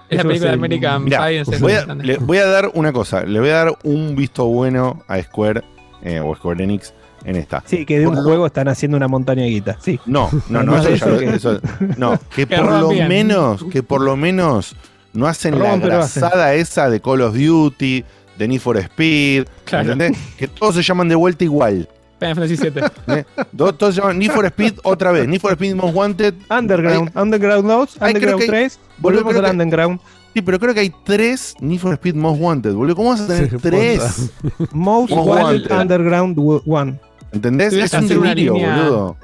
Es 0.09 0.17
la 0.17 0.23
película 0.23 0.49
de 0.49 0.55
American 0.55 1.03
Mirá, 1.05 1.25
voy, 1.61 1.71
a, 1.71 1.85
le 1.95 2.17
voy 2.17 2.37
a 2.37 2.45
dar 2.45 2.69
una 2.73 2.91
cosa, 2.91 3.23
le 3.23 3.39
voy 3.39 3.47
a 3.49 3.53
dar 3.63 3.77
un 3.83 4.13
visto 4.15 4.45
bueno 4.45 5.03
a 5.07 5.21
Square 5.21 5.63
eh, 6.03 6.19
o 6.19 6.35
Square 6.35 6.63
Enix 6.65 6.93
en 7.23 7.37
esta. 7.37 7.63
Sí, 7.65 7.85
que 7.85 7.97
de 7.99 8.07
un 8.07 8.17
juego 8.17 8.45
están 8.45 8.67
haciendo 8.67 8.97
una 8.97 9.07
montaña 9.07 9.43
de 9.43 9.49
guita. 9.51 9.77
Sí. 9.79 10.01
No, 10.05 10.29
no, 10.49 10.63
no, 10.63 10.73
No, 10.75 10.77
eso 10.81 10.89
eso 10.89 11.05
ya 11.05 11.11
lo- 11.13 11.19
que- 11.19 11.29
eso- 11.35 11.61
no, 11.97 12.19
que 12.35 12.45
Que 12.45 12.57
por 12.57 12.71
lo 12.71 12.89
bien. 12.89 13.07
menos, 13.07 13.63
que 13.71 13.83
por 13.83 14.01
lo 14.01 14.17
menos 14.17 14.75
no 15.13 15.27
hacen 15.27 15.57
la 15.57 15.77
pero 15.79 15.99
hacen. 16.01 16.21
grasada 16.23 16.55
esa 16.55 16.89
de 16.89 16.99
Call 16.99 17.21
of 17.21 17.33
Duty, 17.37 18.03
de 18.37 18.47
Need 18.49 18.59
for 18.59 18.77
Speed, 18.77 19.45
Claro. 19.63 19.93
¿entendés? 19.93 20.17
Que 20.37 20.47
todos 20.49 20.75
se 20.75 20.81
llaman 20.83 21.07
de 21.07 21.15
vuelta 21.15 21.45
igual. 21.45 21.87
Final 22.21 22.35
Fantasy 22.35 22.55
VII. 22.55 22.83
¿eh? 23.17 23.25
Do- 23.51 23.73
Todos 23.73 23.95
se 23.95 24.01
llaman 24.01 24.19
Need 24.19 24.31
for 24.31 24.45
Speed 24.45 24.73
otra 24.83 25.11
vez, 25.11 25.27
Need 25.27 25.41
for 25.41 25.51
Speed 25.53 25.73
Most 25.75 25.95
Wanted. 25.95 26.35
Underground, 26.49 27.11
Underground 27.17 27.67
2, 27.67 27.97
Ay, 27.99 28.13
creo 28.13 28.35
Underground 28.35 28.41
que- 28.41 28.47
3. 28.47 28.79
boludo, 28.99 29.23
Volvemos 29.23 29.43
al 29.49 29.51
Underground. 29.51 29.99
Sí, 30.33 30.41
pero 30.41 30.59
creo 30.59 30.73
que 30.73 30.79
hay 30.79 30.93
tres 31.03 31.55
Need 31.59 31.79
for 31.79 31.93
Speed 31.95 32.15
Most 32.15 32.39
Wanted, 32.39 32.73
boludo. 32.73 32.95
¿Cómo 32.95 33.09
vas 33.09 33.21
a 33.21 33.27
tener 33.27 33.49
Sí, 33.49 33.57
tres? 33.59 34.31
Most 34.71 35.11
Most 35.11 35.27
Wanted 35.27 35.61
Wanted. 35.69 35.71
Underground 35.81 36.37
1. 36.37 36.99
¿Entendés? 37.33 37.73
Es 37.73 37.91
un 37.93 38.07
delirio, 38.07 38.53
boludo. 38.53 39.17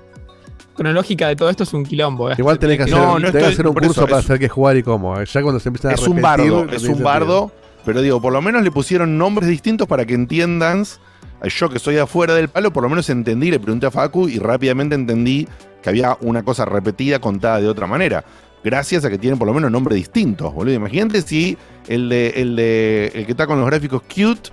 Cronológica 0.76 1.28
de 1.28 1.36
todo 1.36 1.50
esto 1.50 1.64
es 1.64 1.74
un 1.74 1.84
quilombo. 1.86 2.30
¿eh? 2.32 2.36
Igual 2.38 2.60
tenés 2.60 2.78
que 2.78 2.84
hacer, 2.84 2.96
No, 2.96 3.14
no 3.14 3.16
tenés 3.18 3.32
que 3.32 3.38
estoy- 3.40 3.54
hacer 3.54 3.68
un 3.68 3.74
curso 3.74 3.92
eso, 3.92 4.02
para 4.06 4.18
hacer 4.18 4.38
que 4.40 4.50
jugar 4.50 4.78
y 4.78 4.84
cómo. 4.84 5.24
Ya 5.24 5.42
cuando 5.42 5.60
se 5.60 5.70
empiezan 5.70 5.92
a 5.92 5.96
Es 5.96 6.08
un 6.08 6.22
bardo, 6.22 6.66
es 6.72 6.84
un 6.84 7.02
bardo, 7.02 7.52
pero 7.86 8.02
digo, 8.02 8.22
por 8.22 8.32
lo 8.34 8.42
menos 8.42 8.62
le 8.64 8.70
pusieron 8.72 9.18
nombres 9.18 9.50
distintos 9.50 9.88
para 9.88 10.06
que 10.06 10.14
entiendas. 10.14 11.00
Yo 11.44 11.70
que 11.70 11.80
soy 11.80 11.98
afuera 11.98 12.34
del 12.34 12.48
palo, 12.50 12.72
por 12.74 12.84
lo 12.84 12.90
menos 12.90 13.10
entendí, 13.10 13.52
le 13.52 13.60
pregunté 13.60 13.86
a 13.86 13.92
Facu 13.92 14.28
y 14.28 14.40
rápidamente 14.40 14.96
entendí 14.96 15.48
que 15.82 15.90
había 15.90 16.18
una 16.22 16.44
cosa 16.44 16.66
repetida 16.66 17.20
contada 17.20 17.62
de 17.62 17.68
otra 17.68 17.86
manera. 17.88 18.24
gracias 18.64 19.06
a 19.06 19.10
que 19.10 19.18
tienen 19.18 19.38
por 19.40 19.48
lo 19.48 19.54
menos 19.54 19.72
nombres 19.72 19.96
distintos, 19.96 20.54
boludo. 20.54 20.74
Imagínate 20.74 21.22
si 21.22 21.58
el 21.88 22.10
de 22.10 22.30
el 22.36 22.56
de 22.56 23.12
el 23.14 23.26
que 23.26 23.32
está 23.32 23.46
con 23.48 23.60
los 23.60 23.68
gráficos 23.70 24.02
cute 24.02 24.50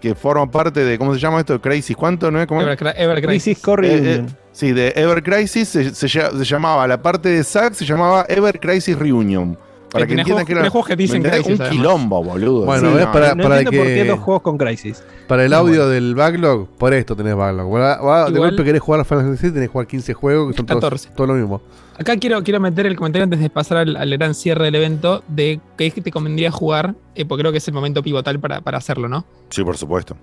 que 0.00 0.14
forma 0.14 0.50
parte 0.50 0.82
de 0.82 0.96
¿cómo 0.96 1.12
se 1.12 1.20
llama 1.20 1.40
esto? 1.40 1.60
Crisis 1.60 1.94
¿cuánto? 1.94 2.30
¿No 2.30 2.40
es? 2.40 2.46
¿Cómo? 2.46 2.62
Ever, 2.62 2.78
Ever 2.96 3.20
Crisis. 3.20 3.26
Crisis 3.56 3.58
Core 3.62 3.88
Eh, 3.88 3.90
eh, 3.96 4.00
Reunion. 4.00 4.36
sí, 4.52 4.72
de 4.72 4.92
Ever 4.96 5.22
Crisis 5.22 5.68
se, 5.68 5.90
se 5.94 6.44
llamaba, 6.44 6.86
la 6.86 7.02
parte 7.02 7.28
de 7.28 7.44
Zack 7.44 7.74
se 7.74 7.84
llamaba 7.84 8.24
Ever 8.28 8.58
Crisis 8.60 8.96
Reunion. 8.98 9.58
Para 9.90 10.04
Eh, 10.04 10.08
que 10.08 10.14
entiendan 10.14 10.46
juegos- 10.46 10.62
que 10.64 10.68
juegos 10.70 10.88
que 10.88 10.96
dicen 10.96 11.26
un 11.26 11.58
quilombo, 11.70 12.22
boludo. 12.22 12.64
Bueno, 12.64 12.90
Sí, 12.90 12.94
ves, 12.94 13.06
no, 13.06 13.12
para, 13.12 13.34
No 13.34 13.42
para 13.42 13.60
entiendo 13.60 13.80
por 13.82 13.86
qué 13.88 13.94
que, 14.02 14.08
dos 14.08 14.18
juegos 14.20 14.42
con 14.42 14.56
Crisis. 14.58 15.02
para 15.26 15.44
el 15.44 15.52
audio 15.52 15.88
del 15.88 16.14
backlog, 16.14 16.68
por 16.78 16.94
esto 16.94 17.16
tenés 17.16 17.34
backlog. 17.34 17.72
Va- 17.74 18.00
va- 18.00 18.24
de 18.26 18.30
Igual- 18.36 18.50
golpe 18.50 18.64
querés 18.64 18.80
jugar 18.80 19.00
a 19.00 19.04
Final 19.04 19.24
Fantasy 19.24 19.42
VII, 19.46 19.52
tenés 19.54 19.68
que 19.68 19.72
jugar 19.72 19.86
15 19.88 20.14
juegos 20.14 20.50
que 20.52 20.56
son 20.58 20.66
todos, 20.66 20.80
14. 20.80 21.10
todo 21.16 21.26
lo 21.26 21.34
mismo. 21.34 21.60
Acá 21.98 22.16
quiero, 22.16 22.42
quiero 22.44 22.60
meter 22.60 22.86
el 22.86 22.96
comentario 22.96 23.24
antes 23.24 23.40
de 23.40 23.50
pasar 23.50 23.78
al, 23.78 23.96
al 23.96 24.10
gran 24.16 24.34
cierre 24.34 24.64
del 24.66 24.76
evento 24.76 25.22
de 25.28 25.60
qué 25.76 25.86
es 25.88 25.94
que 25.94 26.00
te 26.00 26.10
convendría 26.12 26.50
jugar, 26.52 26.94
eh, 27.16 27.24
porque 27.24 27.42
creo 27.42 27.52
que 27.52 27.58
es 27.58 27.66
el 27.68 27.74
momento 27.74 28.02
pivotal 28.02 28.38
para, 28.40 28.60
para 28.60 28.78
hacerlo, 28.78 29.08
¿no? 29.08 29.24
Sí, 29.50 29.64
por 29.64 29.76
supuesto. 29.76 30.16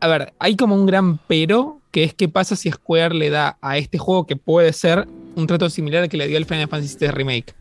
A 0.00 0.08
ver, 0.08 0.32
hay 0.38 0.56
como 0.56 0.74
un 0.74 0.86
gran 0.86 1.18
pero, 1.28 1.78
que 1.90 2.04
es 2.04 2.14
qué 2.14 2.28
pasa 2.28 2.56
si 2.56 2.70
Square 2.70 3.14
le 3.14 3.28
da 3.28 3.58
a 3.60 3.76
este 3.76 3.98
juego 3.98 4.26
que 4.26 4.34
puede 4.36 4.72
ser 4.72 5.06
un 5.36 5.46
trato 5.46 5.68
similar 5.68 6.04
al 6.04 6.08
que 6.08 6.16
le 6.16 6.26
dio 6.26 6.38
el 6.38 6.46
Final 6.46 6.68
Fantasy 6.68 6.96
VII 6.98 7.10
Remake. 7.10 7.54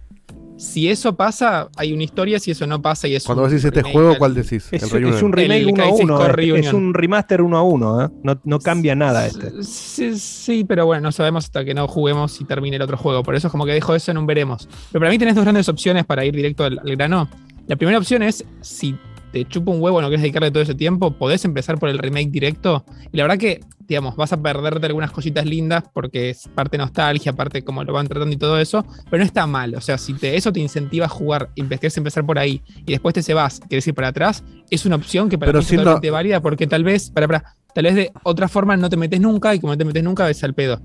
Si 0.60 0.90
eso 0.90 1.16
pasa, 1.16 1.70
hay 1.78 1.94
una 1.94 2.04
historia, 2.04 2.38
si 2.38 2.52
eso 2.52 2.68
no 2.68 2.82
pasa 2.82 3.08
y 3.08 3.16
es 3.16 3.24
Cuando 3.24 3.46
un 3.46 3.50
decís 3.50 3.64
este 3.64 3.82
juego, 3.82 4.18
¿cuál 4.18 4.34
decís? 4.34 4.68
Es, 4.72 4.92
El 4.92 5.06
es 5.06 5.22
un 5.22 5.32
remake 5.32 5.62
El 5.62 5.68
1 5.68 5.82
a 5.82 5.86
Crisis 5.86 6.04
1. 6.04 6.18
Core 6.18 6.60
Es, 6.60 6.74
un 6.74 6.94
remaster 6.94 7.42
1 7.42 7.58
a 7.58 7.64
1. 7.64 8.04
¿eh? 8.04 8.10
No, 8.24 8.42
no 8.44 8.60
cambia 8.60 8.94
nada 8.94 9.26
este. 9.26 9.64
Sí, 9.64 10.20
sí, 10.20 10.66
pero 10.66 10.86
bueno, 10.86 11.04
no 11.04 11.12
sabemos 11.14 11.46
hasta 11.46 11.64
que 11.64 11.74
no 11.74 11.88
juguemos 11.88 12.42
y 12.42 12.44
termine 12.44 12.76
el 12.76 12.82
otro 12.82 12.98
juego. 12.98 13.24
Por 13.24 13.36
eso 13.36 13.48
es 13.48 13.52
como 13.52 13.66
que 13.66 13.72
dejo 13.72 13.96
eso 13.96 14.12
en 14.12 14.18
un 14.18 14.28
veremos. 14.28 14.68
Pero 14.92 15.00
para 15.00 15.12
mí 15.12 15.18
tenés 15.18 15.36
dos 15.36 15.46
grandes 15.46 15.70
opciones 15.70 16.06
para 16.06 16.26
ir 16.26 16.36
directo 16.36 16.66
al, 16.66 16.78
al 16.78 16.96
grano. 16.98 17.30
La 17.68 17.78
primera 17.78 17.98
opción 17.98 18.22
es, 18.22 18.44
si 18.60 18.98
te 19.32 19.46
chupa 19.46 19.72
un 19.72 19.82
huevo, 19.82 20.02
no 20.02 20.08
quieres 20.08 20.22
dedicarle 20.24 20.52
todo 20.52 20.64
ese 20.64 20.76
tiempo, 20.76 21.12
podés 21.12 21.46
empezar 21.46 21.78
por 21.80 21.90
el 21.90 21.98
remake 21.98 22.30
directo. 22.30 22.84
Y 23.12 23.18
la 23.18 23.24
verdad 23.24 23.38
que, 23.38 23.60
digamos, 23.88 24.16
vas 24.16 24.34
a 24.34 24.42
perderte 24.42 24.86
algunas 24.88 25.12
cositas 25.12 25.46
lindas 25.46 25.84
porque 25.94 26.32
es 26.32 26.48
parte 26.56 26.78
nostalgia, 26.78 27.34
parte 27.34 27.64
como 27.64 27.84
lo 27.84 27.94
van 27.94 28.08
tratando 28.08 28.34
y 28.34 28.38
todo 28.38 28.60
eso, 28.60 28.86
pero 29.10 29.20
no 29.20 29.26
está 29.26 29.46
mal. 29.48 29.76
O 29.76 29.82
sea, 29.82 29.98
si 29.98 30.14
te, 30.14 30.36
eso 30.36 30.52
te 30.52 30.60
incentiva 30.60 31.06
a 31.06 31.10
jugar 31.10 31.50
y 31.56 31.64
querés 31.64 31.98
empezar 31.98 32.26
por 32.26 32.40
ahí 32.40 32.62
y 32.86 32.92
después 32.92 33.14
te 33.14 33.22
se 33.24 33.34
vas, 33.34 33.60
querés 33.70 33.88
ir 33.88 33.94
para 33.94 34.10
atrás, 34.10 34.44
es 34.70 34.86
una 34.86 34.96
opción 34.96 35.30
que 35.30 35.38
para 35.38 35.52
Pero 35.52 35.60
mí 35.60 35.66
es 35.66 35.76
totalmente 35.76 36.12
válida 36.12 36.42
porque 36.42 36.68
tal 36.68 36.84
vez, 36.84 37.10
para, 37.12 37.28
para, 37.28 37.44
tal 37.74 37.84
vez 37.84 37.96
de 37.96 38.12
otra 38.24 38.48
forma 38.48 38.76
no 38.78 38.90
te 38.90 38.98
metes 38.98 39.20
nunca 39.22 39.54
y 39.56 39.60
como 39.60 39.74
no 39.74 39.78
te 39.78 39.86
metes 39.86 40.04
nunca 40.04 40.26
ves 40.26 40.44
al 40.44 40.54
pedo. 40.54 40.80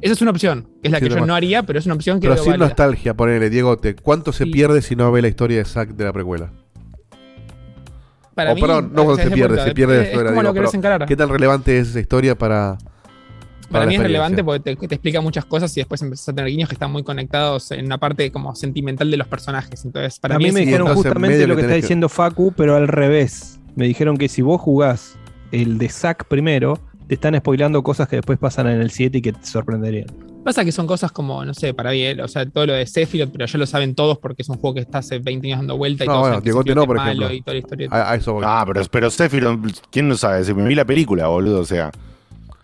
Esa 0.00 0.12
es 0.12 0.22
una 0.22 0.30
opción, 0.30 0.68
que 0.80 0.86
es 0.88 0.92
la 0.92 0.98
Sí, 1.00 1.08
que 1.08 1.10
yo 1.14 1.26
no 1.26 1.34
haría, 1.34 1.64
pero 1.64 1.78
es 1.80 1.86
una 1.86 1.96
opción 1.96 2.20
que 2.20 2.28
Pero 2.28 2.40
sin 2.40 2.52
válida. 2.52 2.66
nostalgia, 2.66 3.14
ponele, 3.14 3.50
Diego, 3.50 3.76
¿cuánto 4.02 4.32
se 4.32 4.44
Sí. 4.44 4.50
pierde 4.50 4.80
si 4.80 4.94
no 4.94 5.10
ve 5.10 5.22
la 5.22 5.28
historia 5.28 5.58
de 5.58 5.64
Zack 5.64 5.90
de 5.96 6.04
la 6.04 6.12
precuela? 6.12 6.52
Para 8.38 8.52
o 8.52 8.54
mí, 8.54 8.60
perdón, 8.60 8.92
no 8.94 9.16
se 9.16 9.24
de 9.24 9.30
pierde, 9.32 9.64
se 9.64 9.74
pierde 9.74 9.96
la 9.96 10.02
es 10.02 10.08
historia. 10.10 10.30
como 10.30 10.40
digo, 10.42 10.42
lo 10.50 10.54
querés 10.54 10.70
pero 10.70 10.78
encarar. 10.78 11.06
¿Qué 11.08 11.16
tan 11.16 11.28
relevante 11.28 11.76
es 11.78 11.88
esa 11.88 11.98
historia 12.00 12.38
para. 12.38 12.78
Para 13.68 13.84
mí 13.84 13.96
es 13.96 14.00
relevante 14.00 14.44
porque 14.44 14.76
te, 14.76 14.86
te 14.86 14.94
explica 14.94 15.20
muchas 15.20 15.44
cosas 15.44 15.76
y 15.76 15.80
después 15.80 16.00
empezás 16.02 16.28
a 16.28 16.32
tener 16.34 16.48
guiños 16.50 16.68
que 16.68 16.76
están 16.76 16.92
muy 16.92 17.02
conectados 17.02 17.70
en 17.72 17.84
una 17.86 17.98
parte 17.98 18.30
como 18.30 18.54
sentimental 18.54 19.10
de 19.10 19.16
los 19.16 19.26
personajes. 19.26 19.84
Entonces, 19.84 20.20
para 20.20 20.36
a 20.36 20.38
mí, 20.38 20.52
me 20.52 20.60
dijeron 20.60 20.94
justamente 20.94 21.46
lo 21.48 21.54
que 21.56 21.62
que 21.62 21.66
está 21.66 21.74
que- 21.74 21.80
diciendo 21.82 22.08
Facu, 22.08 22.52
pero 22.56 22.76
al 22.76 22.86
revés. 22.88 23.60
Me 23.74 23.86
dijeron 23.86 24.16
que 24.16 24.28
si 24.28 24.40
vos 24.40 24.60
jugás 24.60 25.16
el 25.52 25.78
de 25.78 25.88
Zack 25.88 26.26
primero, 26.28 26.78
te 27.08 27.14
están 27.14 27.34
spoilando 27.38 27.82
cosas 27.82 28.06
que 28.06 28.16
después 28.16 28.38
pasan 28.38 28.66
en 28.68 28.80
el 28.82 28.90
7 28.90 29.18
y 29.18 29.22
que 29.22 29.32
te 29.32 29.46
sorprenderían. 29.46 30.06
Pasa 30.44 30.64
que 30.64 30.72
son 30.72 30.86
cosas 30.86 31.10
como, 31.10 31.44
no 31.44 31.54
sé, 31.54 31.74
para 31.74 31.90
mí, 31.90 32.02
eh, 32.02 32.22
o 32.22 32.28
sea, 32.28 32.46
todo 32.46 32.66
lo 32.66 32.74
de 32.74 32.86
Sephiroth, 32.86 33.30
pero 33.32 33.46
ya 33.46 33.58
lo 33.58 33.66
saben 33.66 33.94
todos 33.94 34.18
porque 34.18 34.42
es 34.42 34.48
un 34.48 34.56
juego 34.58 34.74
que 34.74 34.80
está 34.80 34.98
hace 34.98 35.18
20 35.18 35.46
años 35.46 35.58
dando 35.60 35.76
vuelta 35.76 36.04
y 36.04 36.06
No, 36.06 36.12
todos 36.12 36.28
bueno, 36.42 36.64
que 36.64 36.74
no, 36.74 36.86
por 36.86 36.98
ejemplo. 36.98 37.32
y 37.32 37.40
toda 37.40 37.54
la 37.54 37.58
historia. 37.58 37.88
A, 37.90 38.12
a 38.12 38.14
eso. 38.14 38.38
Ah, 38.44 38.64
pero, 38.66 38.82
pero 38.90 39.10
Sephiroth, 39.10 39.58
¿quién 39.90 40.08
no 40.08 40.16
sabe? 40.16 40.44
Si 40.44 40.52
me 40.54 40.66
vi 40.68 40.74
la 40.74 40.84
película, 40.84 41.26
boludo, 41.28 41.60
o 41.60 41.64
sea. 41.64 41.90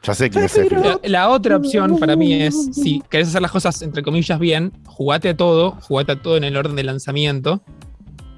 Ya 0.03 0.15
sé 0.15 0.29
quién 0.29 0.45
es 0.45 0.53
Sephiroth. 0.53 0.85
La, 0.85 0.99
la 1.09 1.31
otra 1.31 1.57
opción 1.57 1.99
para 1.99 2.15
mí 2.15 2.35
es, 2.35 2.69
si 2.75 3.03
querés 3.09 3.29
hacer 3.29 3.41
las 3.41 3.51
cosas 3.51 3.81
entre 3.81 4.03
comillas 4.03 4.39
bien, 4.39 4.73
jugate 4.85 5.31
a 5.31 5.37
todo, 5.37 5.73
jugate 5.81 6.13
a 6.13 6.23
todo 6.23 6.37
en 6.37 6.45
el 6.45 6.57
orden 6.59 6.77
de 6.77 6.85
lanzamiento 6.85 7.63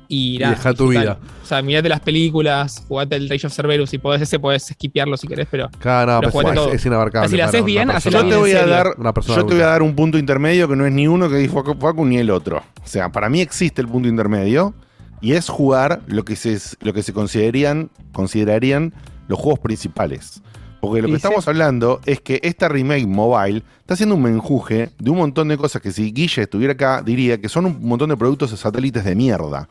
y, 0.09 0.39
dejá 0.39 0.75
tu 0.75 0.89
vida. 0.89 1.19
O 1.43 1.47
sea, 1.47 1.63
mirate 1.63 1.89
las 1.89 2.01
películas, 2.01 2.85
jugate 2.89 3.17
el 3.17 3.29
Rage 3.29 3.47
of 3.47 3.53
Cerberus, 3.53 3.91
si 3.91 3.99
podés 3.99 4.23
ese, 4.23 4.39
podés 4.39 4.65
skipearlo 4.65 5.17
si 5.17 5.29
querés, 5.29 5.47
pero 5.51 5.71
Cada 5.79 6.21
no, 6.21 6.21
pero 6.21 6.33
pues, 6.33 6.69
es, 6.69 6.75
es 6.75 6.87
inabarcable. 6.87 7.29
Si 7.29 7.37
la 7.37 7.47
haces 7.47 7.65
bien, 7.65 7.91
hacela 7.91 8.19
Yo 8.19 8.25
bien 8.25 8.35
te 8.35 8.41
voy 8.41 8.53
a 8.53 8.67
dar, 8.67 8.95
yo 8.97 9.47
te 9.47 9.55
voy 9.55 9.63
a 9.63 9.67
dar 9.67 9.83
un 9.83 9.95
punto 9.95 10.19
intermedio 10.19 10.69
que 10.69 10.77
no 10.77 10.87
es 10.87 10.93
ni 10.93 11.07
uno 11.07 11.29
que 11.29 11.37
dijo 11.37 11.63
Facu 11.79 12.05
ni 12.05 12.19
el 12.19 12.31
otro. 12.31 12.59
O 12.59 12.87
sea, 12.87 13.11
para 13.11 13.29
mí 13.29 13.41
existe 13.41 13.81
el 13.81 13.89
punto 13.89 14.09
intermedio 14.09 14.75
y 15.21 15.33
es 15.33 15.49
jugar 15.49 16.03
lo 16.07 16.25
que 16.25 16.37
se, 16.37 16.59
lo 16.81 16.93
que 16.93 17.03
se 17.03 17.13
considerarían, 17.13 17.91
considerarían 18.13 18.93
los 19.29 19.39
juegos 19.39 19.61
principales. 19.61 20.43
Porque 20.81 21.01
lo 21.01 21.09
que 21.09 21.15
sí. 21.15 21.17
estamos 21.17 21.49
hablando 21.49 22.01
es 22.05 22.21
que 22.21 22.41
esta 22.43 22.69
remake 22.69 23.07
mobile 23.07 23.63
está 23.81 23.95
haciendo 23.95 24.15
un 24.15 24.23
menjuje 24.23 24.91
de 24.99 25.11
un 25.11 25.19
montón 25.19 25.49
de 25.49 25.57
cosas 25.57 25.83
que 25.83 25.91
si 25.91 26.13
Guille 26.13 26.43
estuviera 26.43 26.75
acá 26.75 27.03
diría 27.03 27.41
que 27.41 27.49
son 27.49 27.67
un 27.67 27.79
montón 27.81 28.11
de 28.11 28.17
productos 28.17 28.51
de 28.51 28.57
satélites 28.57 29.05
de 29.05 29.15
mierda. 29.15 29.69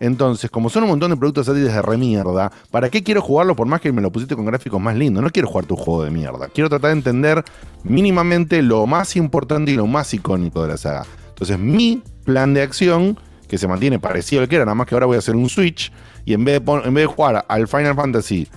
Entonces, 0.00 0.50
como 0.50 0.70
son 0.70 0.84
un 0.84 0.90
montón 0.90 1.10
de 1.10 1.16
productos 1.18 1.46
satélites 1.46 1.74
de 1.74 1.82
remierda, 1.82 2.50
¿para 2.70 2.88
qué 2.88 3.02
quiero 3.02 3.20
jugarlo 3.20 3.54
por 3.54 3.66
más 3.66 3.82
que 3.82 3.92
me 3.92 4.00
lo 4.00 4.10
pusiste 4.10 4.34
con 4.34 4.46
gráficos 4.46 4.80
más 4.80 4.96
lindos? 4.96 5.22
No 5.22 5.28
quiero 5.30 5.46
jugar 5.46 5.66
tu 5.66 5.76
juego 5.76 6.04
de 6.04 6.10
mierda. 6.10 6.48
Quiero 6.48 6.70
tratar 6.70 6.88
de 6.88 6.96
entender 6.96 7.44
mínimamente 7.84 8.62
lo 8.62 8.86
más 8.86 9.14
importante 9.16 9.72
y 9.72 9.74
lo 9.74 9.86
más 9.86 10.12
icónico 10.14 10.62
de 10.62 10.68
la 10.68 10.78
saga. 10.78 11.04
Entonces, 11.28 11.58
mi 11.58 12.02
plan 12.24 12.54
de 12.54 12.62
acción, 12.62 13.18
que 13.46 13.58
se 13.58 13.68
mantiene 13.68 13.98
parecido 13.98 14.40
al 14.40 14.48
que 14.48 14.56
era, 14.56 14.64
nada 14.64 14.74
más 14.74 14.86
que 14.86 14.94
ahora 14.94 15.04
voy 15.04 15.16
a 15.16 15.18
hacer 15.18 15.36
un 15.36 15.50
switch, 15.50 15.92
y 16.24 16.32
en 16.32 16.44
vez 16.46 16.64
de, 16.64 16.72
en 16.72 16.94
vez 16.94 17.02
de 17.02 17.06
jugar 17.06 17.44
al 17.46 17.68
Final 17.68 17.94
Fantasy 17.94 18.48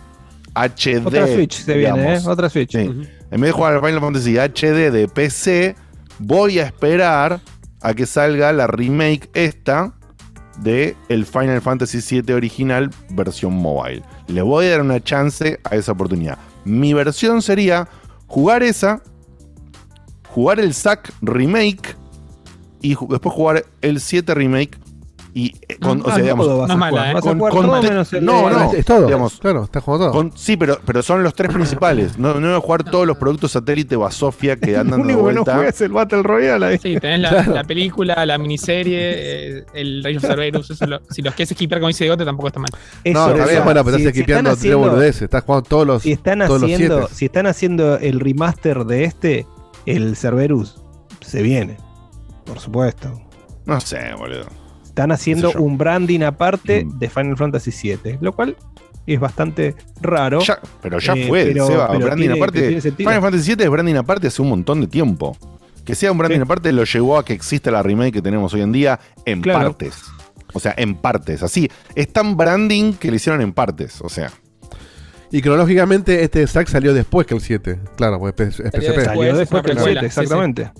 HD. 0.56 1.06
Otra 1.06 1.28
Switch 1.28 1.64
se 1.64 1.78
viene, 1.78 2.00
¿eh? 2.00 2.04
digamos, 2.04 2.28
Otra 2.28 2.50
Switch. 2.50 2.72
Sí. 2.72 2.78
En 2.80 3.42
vez 3.42 3.50
de 3.50 3.52
jugar 3.52 3.74
al 3.74 3.82
Final 3.82 4.00
Fantasy 4.00 4.38
HD 4.38 4.92
de 4.92 5.10
PC, 5.14 5.76
voy 6.20 6.60
a 6.60 6.66
esperar 6.66 7.42
a 7.82 7.94
que 7.94 8.06
salga 8.06 8.54
la 8.54 8.68
remake 8.68 9.30
esta 9.34 9.94
de 10.60 10.96
el 11.10 11.26
Final 11.26 11.62
Fantasy 11.62 12.22
VII 12.22 12.34
original 12.34 12.90
versión 13.10 13.54
mobile. 13.54 14.04
Le 14.28 14.42
voy 14.42 14.66
a 14.66 14.72
dar 14.72 14.82
una 14.82 15.04
chance 15.04 15.60
a 15.64 15.76
esa 15.76 15.92
oportunidad. 15.92 16.38
Mi 16.66 16.94
versión 16.94 17.42
sería 17.42 17.88
jugar 18.28 18.64
esa, 18.64 19.02
jugar 20.30 20.60
el 20.60 20.74
Zack 20.74 21.14
remake 21.22 21.96
y 22.82 22.96
después 23.10 23.34
jugar 23.34 23.66
el 23.82 24.00
7 24.00 24.34
remake 24.34 24.78
y 25.36 25.48
eh, 25.68 25.78
con, 25.82 25.98
No, 25.98 26.04
o 26.04 26.08
sea, 26.08 26.16
ah, 26.16 26.22
digamos, 26.22 26.46
todo 26.46 26.68
no 26.68 26.78
mala, 26.78 27.12
¿eh? 27.12 27.16
Con- 27.20 27.40
todo 27.40 27.82
menos 27.82 28.14
el 28.14 28.24
no, 28.24 28.50
no, 28.50 28.72
es 28.74 28.86
todo. 28.86 29.06
digamos, 29.08 29.40
claro, 29.40 29.64
está 29.64 29.82
jugando 29.82 30.06
todo. 30.12 30.14
con- 30.14 30.38
sí, 30.38 30.58
pero, 30.58 30.78
pero 30.86 31.02
son 31.02 31.24
los 31.24 31.34
tres 31.34 31.52
principales. 31.52 32.18
No, 32.20 32.36
no 32.40 32.48
voy 32.50 32.56
a 32.58 32.60
jugar 32.60 32.84
todos 32.84 33.08
los 33.08 33.18
productos 33.18 33.52
satélite 33.52 33.96
o 33.96 34.06
a 34.06 34.12
Sofía 34.12 34.56
que 34.58 34.78
andan 34.78 35.00
de 35.02 35.06
único 35.16 35.28
que 35.28 35.34
no 35.34 35.42
vuelta. 35.44 35.54
juega 35.56 35.70
es 35.70 35.82
el 35.82 35.92
Battle 35.92 36.22
Royale. 36.24 36.66
ahí. 36.68 36.78
Sí, 36.78 36.98
tenés 37.00 37.20
la, 37.22 37.44
la 37.48 37.64
película, 37.64 38.26
la 38.26 38.38
miniserie, 38.38 39.00
eh, 39.60 39.66
el 39.74 40.04
Rage 40.04 40.18
of 40.18 40.24
Cerberus, 40.26 40.70
eso 40.70 40.86
lo- 40.86 41.02
si 41.10 41.22
los 41.24 41.34
quieres 41.34 41.50
skipear 41.56 41.80
como 41.82 41.88
dice 41.88 42.04
Digote 42.04 42.26
tampoco 42.26 42.48
está 42.50 42.60
mal. 42.60 42.70
no, 42.72 42.80
Eso, 43.04 43.32
está 43.32 43.44
o 43.46 43.48
bien, 43.50 43.64
bueno, 43.64 43.84
pero 43.84 43.98
si- 43.98 44.04
estás 44.04 44.14
si 44.16 44.20
equipeando 44.22 44.50
están 44.52 44.62
tres 44.62 44.72
haciendo- 44.74 44.90
boludeces. 44.92 45.22
Estás 45.24 45.44
jugando 45.44 45.70
todos 45.70 45.88
los. 45.88 46.02
Si 46.04 46.12
están 46.12 46.40
todos 46.40 46.62
los 46.62 46.72
haciendo, 46.72 46.98
siete. 47.00 47.14
si 47.16 47.26
están 47.26 47.48
haciendo 47.48 47.98
el 47.98 48.20
remaster 48.20 48.86
de 48.86 49.04
este, 49.06 49.48
el 49.88 50.16
Cerberus 50.16 50.76
se 51.22 51.42
viene. 51.42 51.78
Por 52.46 52.60
supuesto. 52.60 53.20
No 53.66 53.80
sé, 53.80 54.00
boludo. 54.18 54.46
Están 54.94 55.12
haciendo 55.12 55.52
sé 55.52 55.58
un 55.58 55.78
branding 55.78 56.22
aparte 56.22 56.86
Mm. 56.86 57.00
de 57.00 57.10
Final 57.10 57.36
Fantasy 57.38 57.72
VII, 57.72 58.18
lo 58.22 58.32
cual 58.34 58.56
es 59.08 59.20
bastante 59.20 59.76
raro. 60.02 60.40
Ya- 60.42 60.60
pero 60.84 61.00
ya 61.00 61.14
Eh, 61.14 61.28
fue, 61.28 61.46
pero- 61.46 61.66
Seba, 61.68 61.88
pero 61.88 62.06
branding 62.06 62.28
tiene- 62.28 62.40
aparte. 62.40 62.82
Final 62.92 63.22
Fantasy 63.22 63.56
VII 63.56 63.64
es 63.66 63.70
branding 63.72 63.96
aparte 63.96 64.28
hace 64.28 64.42
un 64.42 64.50
montón 64.50 64.82
de 64.82 64.88
tiempo. 64.88 65.36
Que 65.84 65.96
sea 65.96 66.12
un 66.12 66.18
branding 66.20 66.38
Sí. 66.38 66.44
aparte 66.44 66.72
lo 66.72 66.84
llevó 66.86 67.18
a 67.18 67.26
que 67.26 67.34
exista 67.34 67.72
la 67.72 67.82
remake 67.84 68.14
que 68.14 68.22
tenemos 68.22 68.54
hoy 68.54 68.62
en 68.62 68.72
día 68.72 69.00
en 69.26 69.42
Claro. 69.42 69.60
partes. 69.72 69.96
O 70.54 70.60
sea, 70.60 70.74
en 70.78 70.94
partes. 70.96 71.42
Así, 71.44 71.70
es 71.96 72.14
tan 72.14 72.38
branding 72.38 72.94
que 72.94 73.10
lo 73.10 73.16
hicieron 73.16 73.42
en 73.42 73.52
partes. 73.52 74.00
O 74.02 74.10
sea, 74.10 74.32
Y 75.32 75.42
cronológicamente, 75.42 76.24
este 76.24 76.46
Zack 76.46 76.68
salió 76.68 76.94
después 76.94 77.26
que 77.26 77.34
el 77.34 77.42
7. 77.42 77.80
Claro, 77.98 78.20
porque 78.20 78.44
es, 78.44 78.60
es 78.60 78.72
Salió 78.72 78.72
PSP. 78.72 78.96
después. 78.98 79.06
Salió 79.08 79.36
después 79.38 79.64
que 79.64 79.72
el 79.72 79.76
precuela, 79.78 80.02
7, 80.02 80.10
sí, 80.10 80.14
sí. 80.14 80.22
exactamente. 80.22 80.72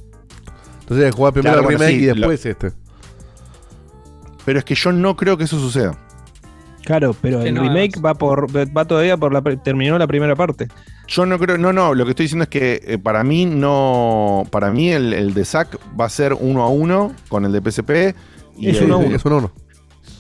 Entonces, 0.82 1.16
jugar 1.16 1.34
primero 1.34 1.54
Claro, 1.58 1.70
el 1.72 1.78
remake 1.80 1.98
sí, 1.98 2.04
y 2.04 2.08
lo- 2.08 2.14
después 2.16 2.46
este. 2.46 2.72
Pero 4.46 4.60
es 4.60 4.66
que 4.66 4.76
yo 4.76 4.92
no 4.92 5.16
creo 5.16 5.38
que 5.38 5.44
eso 5.46 5.60
suceda. 5.60 5.98
Claro, 6.86 7.16
pero 7.22 7.42
Que 7.42 7.48
el 7.50 7.56
no, 7.56 7.62
remake 7.64 8.02
va 8.04 8.14
por 8.14 8.48
va 8.56 8.86
todavía 8.86 9.16
por 9.16 9.32
la 9.32 9.42
terminó 9.64 9.98
la 9.98 10.06
primera 10.08 10.36
parte. 10.36 10.68
Yo 11.08 11.26
no 11.26 11.40
creo, 11.40 11.58
no, 11.58 11.72
no, 11.72 11.94
lo 11.94 12.04
que 12.04 12.10
estoy 12.12 12.26
diciendo 12.26 12.44
es 12.44 12.50
que 12.50 12.82
eh, 12.86 12.98
para 12.98 13.24
mí 13.24 13.46
no, 13.46 14.44
para 14.52 14.70
mí 14.72 14.90
el, 14.90 15.14
el 15.14 15.34
de 15.34 15.46
Zack 15.46 15.78
va 16.00 16.06
a 16.06 16.10
ser 16.10 16.34
uno 16.34 16.62
a 16.64 16.68
uno 16.68 17.14
con 17.30 17.46
el 17.46 17.54
de 17.54 17.62
PSP 17.72 18.16
y 18.58 18.70
Es 18.70 18.78
el, 18.80 18.86
uno 18.86 18.96
a 18.96 18.98
uno. 18.98 19.16
Es 19.16 19.24
uno 19.26 19.36
a 19.36 19.38
uno. 19.40 19.52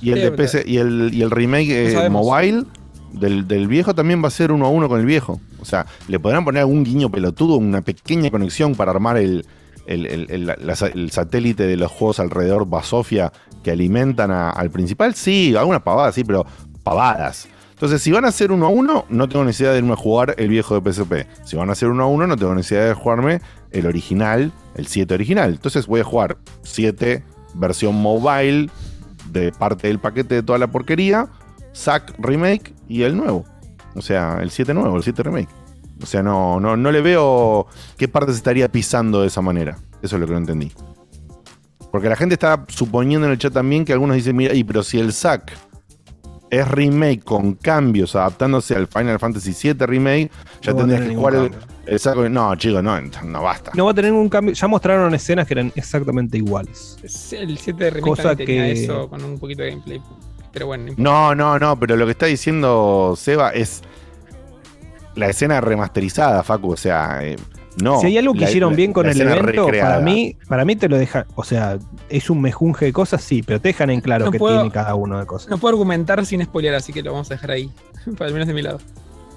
y 0.01 0.11
el 0.11 0.17
Sí, 0.19 0.23
de 0.23 0.31
PC 0.31 0.63
y 0.65 0.77
el, 0.77 1.09
y 1.13 1.21
el 1.21 1.31
remake 1.31 1.69
eh, 2.05 2.09
mobile 2.09 2.63
del, 3.11 3.45
del 3.47 3.67
viejo 3.67 3.93
también 3.93 4.23
va 4.23 4.27
a 4.29 4.31
ser 4.31 4.53
uno 4.53 4.65
a 4.65 4.69
uno 4.69 4.87
con 4.87 5.01
el 5.01 5.05
viejo. 5.05 5.41
O 5.59 5.65
sea, 5.65 5.85
le 6.07 6.17
podrán 6.19 6.45
poner 6.45 6.61
algún 6.61 6.83
guiño 6.85 7.09
pelotudo, 7.11 7.57
una 7.57 7.81
pequeña 7.81 8.29
conexión 8.31 8.75
para 8.75 8.91
armar 8.91 9.17
el, 9.17 9.45
el, 9.85 10.05
el- 10.05 10.27
el- 10.29 10.45
la- 10.45 10.57
la- 10.61 10.87
el 10.93 11.11
satélite 11.11 11.67
de 11.67 11.75
los 11.77 11.91
juegos 11.91 12.19
alrededor 12.21 12.65
Basofia 12.69 13.31
que 13.63 13.71
alimentan 13.71 14.31
al 14.31 14.69
principal, 14.69 15.15
sí, 15.15 15.55
algunas 15.55 15.81
pavadas, 15.81 16.15
sí, 16.15 16.23
pero 16.23 16.45
pavadas. 16.83 17.47
Entonces, 17.71 18.01
si 18.01 18.11
van 18.11 18.23
a 18.23 18.29
hacer 18.29 18.51
uno 18.51 18.67
a 18.67 18.69
uno, 18.69 19.05
no 19.09 19.27
tengo 19.27 19.43
necesidad 19.43 19.71
de 19.71 19.79
irme 19.79 19.93
a 19.93 19.97
jugar 19.97 20.35
el 20.37 20.47
viejo 20.47 20.79
de 20.79 20.93
PSP. 20.93 21.27
Si 21.43 21.57
van 21.57 21.69
a 21.69 21.73
hacer 21.73 21.89
uno 21.89 22.03
a 22.03 22.07
uno, 22.07 22.27
no 22.27 22.37
tengo 22.37 22.55
necesidad 22.55 22.87
de 22.87 22.93
jugarme 22.93 23.41
el 23.71 23.87
original, 23.87 24.53
el 24.75 24.87
7 24.87 25.13
original. 25.13 25.51
Entonces 25.51 25.87
voy 25.87 26.01
a 26.01 26.03
jugar 26.03 26.37
7 26.61 27.23
versión 27.55 27.95
mobile 27.95 28.69
de 29.31 29.51
parte 29.51 29.87
del 29.87 29.99
paquete 29.99 30.35
de 30.35 30.43
toda 30.43 30.59
la 30.59 30.67
porquería, 30.67 31.27
SAC 31.73 32.13
remake 32.19 32.73
y 32.87 33.03
el 33.03 33.17
nuevo. 33.17 33.45
O 33.95 34.01
sea, 34.01 34.39
el 34.41 34.51
7 34.51 34.73
nuevo, 34.73 34.95
el 34.95 35.03
7 35.03 35.23
remake. 35.23 35.49
O 36.01 36.05
sea, 36.05 36.23
no, 36.23 36.59
no, 36.59 36.77
no 36.77 36.91
le 36.91 37.01
veo 37.01 37.67
qué 37.97 38.07
parte 38.07 38.31
se 38.31 38.37
estaría 38.37 38.69
pisando 38.71 39.21
de 39.21 39.27
esa 39.27 39.41
manera. 39.41 39.77
Eso 40.01 40.15
es 40.15 40.21
lo 40.21 40.27
que 40.27 40.33
no 40.33 40.39
entendí. 40.39 40.71
Porque 41.93 42.09
la 42.09 42.15
gente 42.15 42.33
está 42.33 42.65
suponiendo 42.69 43.27
en 43.27 43.33
el 43.33 43.37
chat 43.37 43.53
también 43.53 43.85
que 43.85 43.93
algunos 43.93 44.15
dicen, 44.15 44.35
mira, 44.35 44.55
y 44.55 44.63
pero 44.63 44.81
si 44.81 44.99
el 44.99 45.13
SAC 45.13 45.53
es 46.49 46.67
remake 46.67 47.23
con 47.23 47.53
cambios, 47.53 48.15
adaptándose 48.15 48.75
al 48.75 48.87
Final 48.87 49.19
Fantasy 49.19 49.53
VII 49.73 49.85
remake, 49.85 50.31
ya 50.63 50.71
No 50.71 50.77
tendrías 50.79 51.07
que 51.07 51.15
jugar 51.15 51.35
el, 51.35 51.51
el 51.85 51.99
SAC. 51.99 52.15
No, 52.31 52.55
chicos, 52.55 52.81
no, 52.81 52.99
no 52.99 53.43
basta. 53.43 53.73
No 53.75 53.85
va 53.85 53.91
a 53.91 53.93
tener 53.93 54.11
ningún 54.11 54.27
cambio. 54.27 54.55
Ya 54.55 54.67
mostraron 54.67 55.13
escenas 55.13 55.45
que 55.45 55.53
eran 55.53 55.71
exactamente 55.75 56.35
iguales. 56.35 56.97
El 57.31 57.59
7 57.59 57.83
de 57.83 57.89
remake 57.91 58.09
Cosa 58.09 58.35
tenía 58.35 58.63
que- 58.63 58.71
eso 58.71 59.07
con 59.07 59.23
un 59.23 59.37
poquito 59.37 59.61
de 59.61 59.69
gameplay. 59.69 60.01
Pero 60.51 60.65
bueno. 60.65 60.93
No, 60.97 61.35
no, 61.35 61.59
no, 61.59 61.79
pero 61.79 61.95
lo 61.95 62.05
que 62.05 62.11
está 62.13 62.25
diciendo 62.25 63.13
Seba 63.15 63.51
es 63.51 63.83
la 65.13 65.29
escena 65.29 65.61
remasterizada, 65.61 66.41
Facu. 66.41 66.71
O 66.71 66.77
sea, 66.77 67.19
eh, 67.23 67.35
no. 67.81 67.99
si 67.99 68.07
hay 68.07 68.17
algo 68.17 68.33
que 68.33 68.41
la- 68.41 68.49
hicieron 68.49 68.71
la- 68.73 68.77
bien 68.77 68.93
con 68.93 69.05
el 69.07 69.19
evento, 69.19 69.65
recreada. 69.65 69.93
para 69.95 70.01
mí, 70.03 70.35
para 70.47 70.65
mí 70.65 70.75
te 70.75 70.89
lo 70.89 70.97
deja. 70.97 71.25
O 71.35 71.43
sea, 71.43 71.77
es 72.09 72.29
un 72.29 72.41
mejunje 72.41 72.85
de 72.85 72.93
cosas, 72.93 73.21
sí, 73.23 73.41
pero 73.43 73.59
te 73.61 73.69
dejan 73.69 73.89
en 73.89 74.01
claro 74.01 74.25
No 74.25 74.31
que 74.31 74.39
puedo- 74.39 74.55
tiene 74.57 74.71
cada 74.71 74.95
uno 74.95 75.19
de 75.19 75.25
cosas. 75.25 75.49
No 75.49 75.57
puedo 75.57 75.73
argumentar 75.73 76.25
sin 76.25 76.43
spoilear, 76.43 76.75
así 76.75 76.93
que 76.93 77.01
lo 77.03 77.11
vamos 77.13 77.29
a 77.31 77.35
dejar 77.35 77.51
ahí. 77.51 77.71
Por 78.17 78.27
al 78.27 78.33
menos 78.33 78.47
de 78.47 78.53
mi 78.53 78.61
lado. 78.61 78.79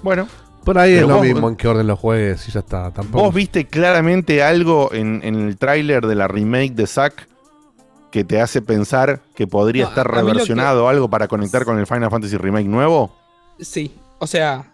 Bueno. 0.03 0.27
Por 0.63 0.77
ahí 0.77 0.95
Pero 0.95 1.03
es 1.03 1.07
lo 1.09 1.15
vos- 1.17 1.25
mismo 1.25 1.47
en 1.49 1.55
qué 1.55 1.67
orden 1.69 1.87
los 1.87 1.97
juegues 1.97 2.45
y 2.49 2.51
ya 2.51 2.59
está. 2.59 2.91
Tampoco. 2.91 3.23
¿Vos 3.23 3.33
viste 3.33 3.65
claramente 3.67 4.43
algo 4.43 4.93
en, 4.93 5.21
en 5.23 5.35
el 5.35 5.55
tráiler 5.57 6.05
de 6.05 6.15
la 6.15 6.27
remake 6.27 6.73
de 6.73 6.85
Zack 6.87 7.25
que 8.11 8.25
te 8.25 8.41
hace 8.41 8.61
pensar 8.61 9.21
que 9.33 9.47
podría 9.47 9.83
No, 9.83 9.89
estar 9.89 10.07
lo 10.07 10.13
reversionado 10.15 10.85
o 10.85 10.87
algo 10.89 11.09
para 11.09 11.27
conectar 11.29 11.63
con 11.63 11.79
el 11.79 11.87
Final 11.87 12.09
Fantasy 12.09 12.35
Remake 12.35 12.67
nuevo? 12.67 13.15
Sí, 13.61 13.93
o 14.19 14.27
sea, 14.27 14.71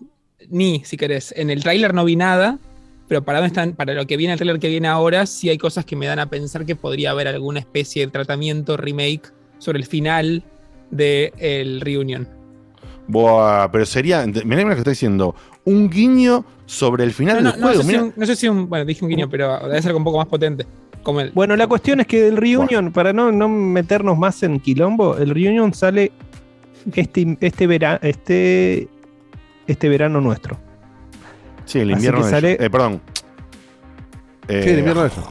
ni 0.50 0.84
si 0.84 0.98
querés. 0.98 1.32
En 1.38 1.52
el 1.52 1.62
tráiler 1.62 1.94
no 1.94 2.06
vi 2.06 2.16
nada, 2.16 2.58
pero 3.08 3.24
para, 3.24 3.40
dónde 3.40 3.48
están, 3.48 3.74
para 3.74 3.94
lo 3.94 4.06
que 4.08 4.18
viene 4.18 4.34
el 4.34 4.40
tráiler 4.40 4.60
que 4.60 4.70
viene 4.70 4.88
ahora, 4.88 5.26
sí 5.26 5.50
hay 5.50 5.58
cosas 5.58 5.86
que 5.86 5.96
me 5.96 6.06
dan 6.08 6.20
a 6.20 6.28
pensar 6.30 6.66
que 6.66 6.76
podría 6.76 7.12
haber 7.12 7.28
alguna 7.28 7.60
especie 7.60 8.06
de 8.06 8.12
tratamiento, 8.12 8.78
remake, 8.78 9.32
sobre 9.60 9.80
el 9.80 9.86
final 9.86 10.44
de 10.92 11.34
el 11.38 11.82
Reunion. 11.82 12.28
Buah, 13.08 13.70
pero 13.72 13.86
sería, 13.86 14.26
mirá 14.46 14.62
lo 14.64 14.70
que 14.70 14.78
está 14.78 14.92
diciendo, 14.92 15.36
un 15.66 15.90
guiño 15.90 16.46
sobre 16.66 17.04
el 17.04 17.12
final 17.14 17.38
No, 17.38 17.42
no, 17.44 17.52
del 17.52 17.60
no 17.62 17.68
juego. 17.68 17.84
sé 17.84 17.90
si 17.90 17.96
un, 17.98 18.14
no 18.16 18.26
sé 18.26 18.36
si 18.36 18.48
un- 18.48 18.70
bueno, 18.70 18.86
dije 18.86 19.04
un 19.04 19.10
guiño, 19.10 19.30
pero 19.30 19.60
debe 19.68 19.82
ser 19.82 19.94
un 19.94 20.04
poco 20.04 20.18
más 20.18 20.28
potente. 20.28 20.66
Como 21.04 21.20
el, 21.20 21.32
Bueno, 21.32 21.58
la 21.58 21.68
cuestión 21.68 22.00
es 22.00 22.08
que 22.08 22.28
el 22.30 22.38
Reunion, 22.38 22.94
para 22.94 23.12
no, 23.12 23.30
no 23.32 23.50
meternos 23.50 24.18
más 24.18 24.42
en 24.44 24.60
quilombo, 24.62 25.18
el 25.18 25.32
Reunion 25.32 25.74
sale 25.74 26.14
este, 26.96 27.38
este, 27.42 27.68
vera- 27.68 28.00
este, 28.02 28.88
este 29.68 29.90
verano 29.90 30.22
nuestro. 30.22 30.58
Sí, 31.66 31.80
el 31.80 31.90
Así 31.90 31.96
invierno 31.98 32.20
que 32.20 32.26
de 32.26 32.32
sale- 32.32 32.52
ellos. 32.54 32.66
Eh, 32.66 32.70
perdón. 32.70 33.02
Eh, 34.48 34.62
Sí, 34.64 34.70
el 34.72 34.80
invierno 34.80 35.02
de 35.04 35.08
ellos. 35.08 35.26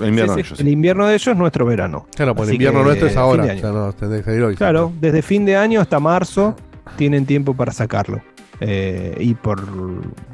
El 0.00 0.08
invierno 0.08 0.32
Sí, 0.32 0.36
de 0.38 0.42
sí, 0.44 0.48
ellos. 0.48 0.60
El 0.60 0.68
invierno 0.68 1.06
de 1.06 1.14
ellos 1.14 1.26
es 1.28 1.36
nuestro 1.36 1.66
verano. 1.66 2.06
Claro, 2.14 2.34
pues 2.34 2.48
el 2.48 2.54
invierno 2.54 2.80
que, 2.80 2.84
nuestro 2.86 3.08
es 3.08 3.16
ahora. 3.16 3.42
de 3.44 3.48
O 3.48 3.52
año. 3.52 3.60
sea, 3.60 3.70
no, 3.72 3.92
tendría 3.92 4.20
que 4.20 4.24
salir 4.26 4.42
hoy. 4.44 4.54
Claro, 4.56 4.92
desde 5.00 5.22
fin 5.22 5.44
de 5.44 5.56
año 5.56 5.80
hasta 5.80 5.98
marzo 6.00 6.54
tienen 6.96 7.26
tiempo 7.26 7.54
para 7.54 7.72
sacarlo. 7.72 8.20
Eh, 8.60 9.16
y 9.20 9.34
por, 9.34 9.60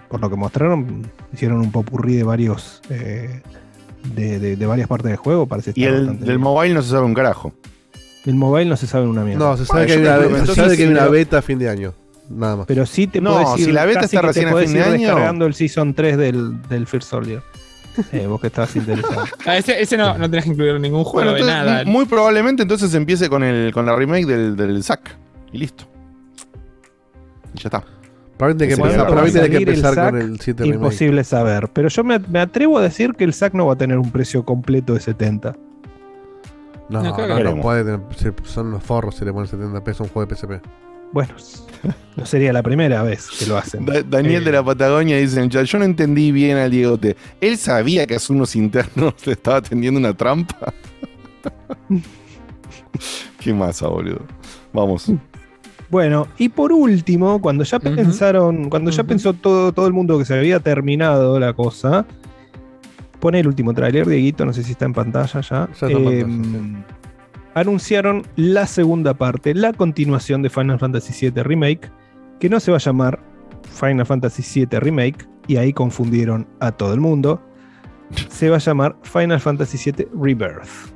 por 0.08 0.20
lo 0.20 0.30
que 0.30 0.36
mostraron, 0.36 1.06
hicieron 1.32 1.60
un 1.60 1.70
popurrí 1.72 2.14
de 2.14 2.22
varios 2.24 2.80
eh, 2.90 3.42
de, 4.14 4.38
de- 4.38 4.56
de 4.56 4.66
varias 4.66 4.86
partes 4.88 5.08
del 5.08 5.16
juego. 5.16 5.46
Parece 5.46 5.72
Y 5.74 5.84
el 5.84 6.06
del 6.20 6.24
bien. 6.26 6.40
mobile 6.40 6.74
no 6.74 6.82
se 6.82 6.90
sabe 6.90 7.04
un 7.06 7.14
carajo. 7.14 7.52
El 8.26 8.34
mobile 8.36 8.66
no 8.70 8.76
se 8.76 8.86
sabe 8.86 9.06
una 9.06 9.22
mierda. 9.24 9.44
No, 9.44 9.56
se 9.56 9.66
sabe 9.66 9.84
Bueno, 9.86 10.02
que 10.02 10.08
hay 10.08 10.16
una, 10.16 10.16
que 10.18 10.22
se 10.34 10.38
entonces 10.40 10.54
sabe 10.64 10.76
que 10.76 10.82
hay 10.84 10.88
una 10.90 11.00
pero- 11.00 11.10
beta 11.12 11.38
a 11.38 11.42
fin 11.42 11.58
de 11.58 11.68
año. 11.68 11.92
Nada 12.30 12.56
más. 12.56 12.66
Pero 12.66 12.86
sí 12.86 13.06
te 13.06 13.20
No, 13.20 13.34
puedes 13.34 13.58
ir, 13.60 13.66
si 13.66 13.72
la 13.72 13.84
beta 13.84 14.00
está 14.00 14.22
recién 14.22 14.48
a 14.48 14.56
fin 14.56 14.72
de 14.72 14.82
año- 14.82 14.92
descargando 14.92 15.46
el 15.46 15.54
Season 15.54 15.92
3 15.94 16.16
del, 16.16 16.62
del 16.68 16.86
First 16.86 17.08
Soldier. 17.10 17.42
Eh, 18.12 18.26
vos 18.26 18.40
que 18.40 18.48
estabas 18.48 18.74
interesado. 18.74 19.22
Ah, 19.46 19.56
ese, 19.56 19.80
ese 19.80 19.96
no, 19.96 20.18
no 20.18 20.28
tenés 20.28 20.44
que 20.46 20.50
incluir 20.50 20.80
ningún 20.80 21.04
juego 21.04 21.30
Bueno, 21.30 21.32
de 21.34 21.40
entonces, 21.52 21.64
nada. 21.64 21.84
muy 21.84 22.04
probablemente 22.06 22.62
entonces 22.62 22.92
empiece 22.94 23.28
con 23.28 23.44
el 23.44 23.72
con 23.72 23.86
la 23.86 23.94
remake 23.94 24.26
del, 24.26 24.56
del 24.56 24.82
Zack. 24.82 25.16
Y 25.52 25.58
listo. 25.58 25.84
Y 27.54 27.58
ya 27.60 27.68
está. 27.68 27.84
Tiene 28.36 28.54
que 28.66 28.74
sí. 28.74 28.82
tiene 28.82 29.48
que 29.48 29.56
empezar 29.58 29.94
con 29.94 29.94
SAC, 29.94 30.14
el 30.14 30.40
7 30.40 30.62
remake. 30.64 30.76
Imposible 30.76 31.22
saber. 31.22 31.70
Pero 31.72 31.88
yo 31.88 32.02
me, 32.02 32.18
me 32.18 32.40
atrevo 32.40 32.78
a 32.78 32.82
decir 32.82 33.12
que 33.14 33.22
el 33.22 33.32
SAC 33.32 33.54
no 33.54 33.66
va 33.66 33.74
a 33.74 33.76
tener 33.76 33.96
un 33.98 34.10
precio 34.10 34.44
completo 34.44 34.94
de 34.94 34.98
70. 35.00 35.54
No, 36.88 37.00
No, 37.00 37.16
no, 37.16 37.38
no, 37.54 37.60
puede 37.62 37.84
tener- 37.84 38.00
son 38.42 38.72
los 38.72 38.82
forros 38.82 39.14
si 39.14 39.24
le 39.24 39.32
ponen 39.32 39.46
70 39.48 39.84
pesos 39.84 40.00
a 40.00 40.04
un 40.04 40.08
juego 40.10 40.26
de 40.28 40.34
PSP. 40.34 40.52
Bueno, 41.14 41.32
no 42.16 42.26
sería 42.26 42.52
la 42.52 42.62
primera 42.62 43.02
vez 43.04 43.28
que 43.38 43.46
lo 43.46 43.56
hacen. 43.56 43.86
Da- 43.86 44.02
Daniel 44.02 44.42
Eh, 44.42 44.46
de 44.46 44.52
la 44.52 44.64
Patagonia 44.64 45.16
dice 45.16 45.36
en 45.38 45.44
el 45.44 45.50
chat, 45.50 45.64
yo 45.64 45.78
no 45.78 45.84
entendí 45.84 46.32
bien 46.32 46.56
al 46.58 46.70
Diegote. 46.72 47.16
¿Él 47.40 47.56
sabía 47.56 48.04
que 48.06 48.16
a 48.16 48.18
unos 48.30 48.56
internos 48.56 49.14
le 49.26 49.32
estaba 49.32 49.62
tendiendo 49.62 50.00
una 50.00 50.12
trampa? 50.12 50.74
Qué 53.38 53.52
masa, 53.54 53.88
boludo. 53.88 54.22
Vamos. 54.72 55.10
Bueno, 55.90 56.26
y 56.38 56.48
por 56.48 56.72
último, 56.72 57.40
cuando 57.40 57.62
ya 57.62 57.78
pensaron, 57.78 58.68
cuando 58.70 58.90
ya 58.90 59.04
pensó 59.04 59.32
todo, 59.34 59.72
todo 59.72 59.86
el 59.86 59.92
mundo 59.92 60.18
que 60.18 60.24
se 60.24 60.34
había 60.34 60.58
terminado 60.58 61.38
la 61.38 61.52
cosa, 61.52 62.06
pone 63.20 63.38
el 63.40 63.46
último 63.46 63.72
tráiler, 63.74 64.06
Dieguito, 64.08 64.44
no 64.44 64.52
sé 64.52 64.64
si 64.64 64.72
está 64.72 64.86
en 64.86 64.92
pantalla 64.94 65.40
ya. 65.40 65.68
Ya 65.68 65.72
está 65.72 65.86
en 65.86 65.96
eh, 66.08 66.22
pantalla, 66.22 66.84
Anunciaron 67.54 68.26
la 68.36 68.66
segunda 68.66 69.14
parte, 69.14 69.54
la 69.54 69.72
continuación 69.72 70.42
de 70.42 70.50
Final 70.50 70.78
Fantasy 70.78 71.30
VII 71.30 71.42
Remake, 71.42 71.90
que 72.40 72.48
no 72.48 72.58
se 72.58 72.72
va 72.72 72.78
a 72.78 72.80
llamar 72.80 73.20
Final 73.78 74.06
Fantasy 74.06 74.66
VII 74.66 74.80
Remake, 74.80 75.26
y 75.46 75.56
ahí 75.56 75.72
confundieron 75.72 76.46
a 76.60 76.72
todo 76.72 76.94
el 76.94 77.00
mundo. 77.00 77.40
Se 78.28 78.48
va 78.48 78.56
a 78.56 78.60
llamar 78.60 78.96
Final 79.02 79.40
Fantasy 79.40 79.78
VII 79.90 80.08
Rebirth. 80.20 80.94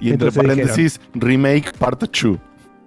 Y 0.00 0.10
entre 0.10 0.28
Entonces 0.28 0.42
paréntesis, 0.42 1.00
remake 1.14 1.72
part 1.78 2.00
2. 2.00 2.38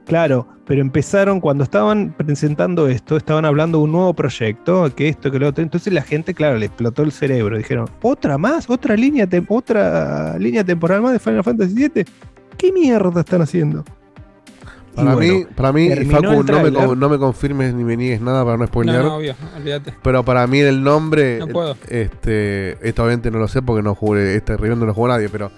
Claro, 0.06 0.48
pero 0.65 0.81
empezaron 0.81 1.41
cuando 1.41 1.64
estaban 1.64 2.14
presentando 2.15 2.88
esto, 2.88 3.18
estaban 3.18 3.45
hablando 3.45 3.80
de 3.80 3.85
un 3.85 3.91
nuevo 3.91 4.14
proyecto, 4.14 4.94
que 4.95 5.10
esto, 5.10 5.31
que 5.31 5.39
lo 5.39 5.49
otro. 5.49 5.64
Entonces 5.64 5.91
la 5.91 6.02
gente, 6.02 6.34
claro, 6.34 6.57
le 6.57 6.68
explotó 6.68 7.03
el 7.03 7.11
cerebro. 7.11 7.57
Dijeron, 7.57 7.89
¿otra 8.02 8.38
más? 8.38 8.69
¿Otra 8.69 8.95
línea, 8.95 9.27
otra 9.49 10.38
línea 10.38 10.64
temporal 10.64 11.02
más 11.02 11.14
de 11.14 11.19
Final 11.19 11.44
Fantasy 11.44 11.73
VII? 11.73 12.06
¿Qué 12.57 12.71
mierda 12.71 13.21
están 13.21 13.41
haciendo? 13.41 13.84
Para 14.95 15.13
bueno, 15.13 15.34
mí, 15.35 15.45
para 15.55 15.71
mí 15.71 15.89
Facu, 16.07 16.43
no 16.43 16.63
me, 16.63 16.95
no 16.95 17.09
me 17.09 17.19
confirmes 17.19 17.71
ni 17.75 17.84
me 17.84 17.95
niegues 17.95 18.19
nada 18.19 18.43
para 18.43 18.57
no 18.57 18.63
No, 18.63 18.67
spoilear. 18.67 19.03
no, 19.03 19.15
obvio, 19.17 19.35
olvídate. 19.55 19.93
Pero 20.01 20.23
para 20.25 20.47
mí 20.47 20.59
el 20.59 20.84
nombre, 20.84 21.38
No 21.38 21.47
puedo. 21.47 21.77
este, 21.88 22.71
esto 22.88 23.03
obviamente 23.03 23.29
no 23.29 23.38
lo 23.38 23.47
sé 23.47 23.61
porque 23.61 23.84
no 23.84 23.93
jugué, 23.93 24.35
este 24.35 24.57
remake 24.57 24.79
no 24.79 24.88
lo 24.88 24.95
jugó 24.95 25.09
nadie, 25.09 25.29
pero 25.29 25.51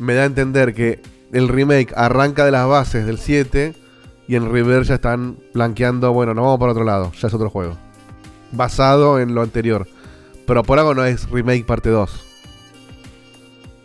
me 0.00 0.14
da 0.14 0.22
a 0.22 0.26
entender 0.26 0.74
que 0.74 1.00
el 1.32 1.46
remake 1.46 1.92
arranca 1.96 2.44
de 2.44 2.50
las 2.50 2.66
bases 2.66 3.06
del 3.06 3.18
7 3.18 3.74
y 4.26 4.34
en 4.34 4.52
River 4.52 4.82
ya 4.82 4.94
están 4.96 5.36
blanqueando, 5.52 6.12
bueno, 6.12 6.34
nos 6.34 6.42
vamos 6.42 6.58
por 6.58 6.70
otro 6.70 6.82
lado, 6.82 7.12
ya 7.12 7.28
es 7.28 7.34
otro 7.34 7.50
juego. 7.50 7.76
Basado 8.50 9.20
en 9.20 9.34
lo 9.36 9.42
anterior. 9.42 9.86
Pero 10.44 10.64
por 10.64 10.78
algo 10.80 10.92
no 10.94 11.04
es 11.04 11.30
remake 11.30 11.64
parte 11.64 11.88
2. 11.88 12.24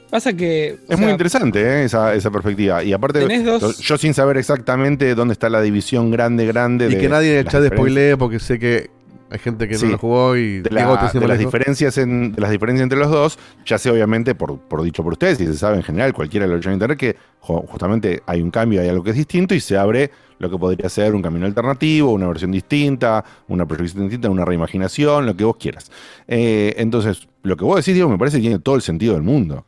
Pasa 0.10 0.34
que. 0.34 0.78
Es 0.88 1.00
muy 1.00 1.12
interesante 1.12 1.62
¿eh? 1.62 1.84
esa, 1.84 2.14
esa 2.16 2.32
perspectiva. 2.32 2.84
Y 2.84 2.94
aparte, 2.94 3.20
Tenés 3.20 3.46
dos- 3.46 3.78
yo 3.80 3.98
sin 3.98 4.14
saber 4.14 4.38
exactamente 4.38 5.14
dónde 5.16 5.34
está 5.34 5.50
la 5.50 5.62
división 5.62 6.10
grande, 6.12 6.46
grande. 6.46 6.88
Y 6.88 6.96
de 6.96 6.98
que 6.98 7.10
nadie 7.10 7.34
en 7.34 7.38
el 7.40 7.46
chat 7.48 7.66
spoilee 7.68 8.18
porque 8.18 8.40
sé 8.40 8.58
que 8.58 8.90
hay 9.32 9.38
gente 9.38 9.68
que 9.68 9.76
Sí. 9.78 9.86
no 9.86 9.92
lo 9.92 9.98
jugó 10.00 10.36
y 10.36 10.62
de, 10.62 10.70
la- 10.72 10.82
Diego 10.82 10.98
de 11.22 11.28
las 11.28 11.38
diferencias 11.38 11.98
en, 12.00 12.32
de 12.32 12.42
las 12.42 12.50
diferencias 12.50 12.82
entre 12.84 12.98
los 12.98 13.12
dos, 13.12 13.38
ya 13.66 13.78
sé 13.78 13.92
obviamente 13.92 14.34
por, 14.34 14.58
por 14.58 14.82
dicho 14.82 15.04
por 15.04 15.14
ustedes 15.14 15.40
y 15.42 15.46
se 15.46 15.54
sabe 15.54 15.78
en 15.78 15.84
general, 15.84 16.14
cualquiera 16.14 16.48
lo 16.48 16.56
en 16.56 16.74
internet, 16.74 16.98
que 16.98 17.16
justamente 17.40 18.24
hay 18.26 18.42
un 18.42 18.50
cambio, 18.50 18.82
hay 18.82 18.90
algo 18.90 19.04
que 19.04 19.12
es 19.12 19.16
distinto 19.16 19.54
y 19.54 19.60
se 19.60 19.78
abre 19.78 20.10
lo 20.40 20.50
que 20.50 20.58
podría 20.58 20.90
ser 20.90 21.14
un 21.14 21.22
camino 21.22 21.46
alternativo, 21.46 22.12
una 22.12 22.28
versión 22.28 22.52
distinta, 22.52 23.24
una 23.50 23.68
proyección 23.68 24.06
distinta, 24.06 24.30
una 24.32 24.46
reimaginación, 24.46 25.26
lo 25.28 25.36
que 25.36 25.44
vos 25.44 25.58
quieras. 25.60 25.92
Eh, 26.28 26.74
entonces, 26.78 27.28
lo 27.44 27.56
que 27.56 27.66
vos 27.66 27.76
decís, 27.76 27.94
Diego, 27.94 28.10
me 28.10 28.18
parece 28.18 28.38
que 28.38 28.42
tiene 28.42 28.58
todo 28.60 28.76
el 28.76 28.82
sentido 28.82 29.14
del 29.14 29.22
mundo. 29.24 29.66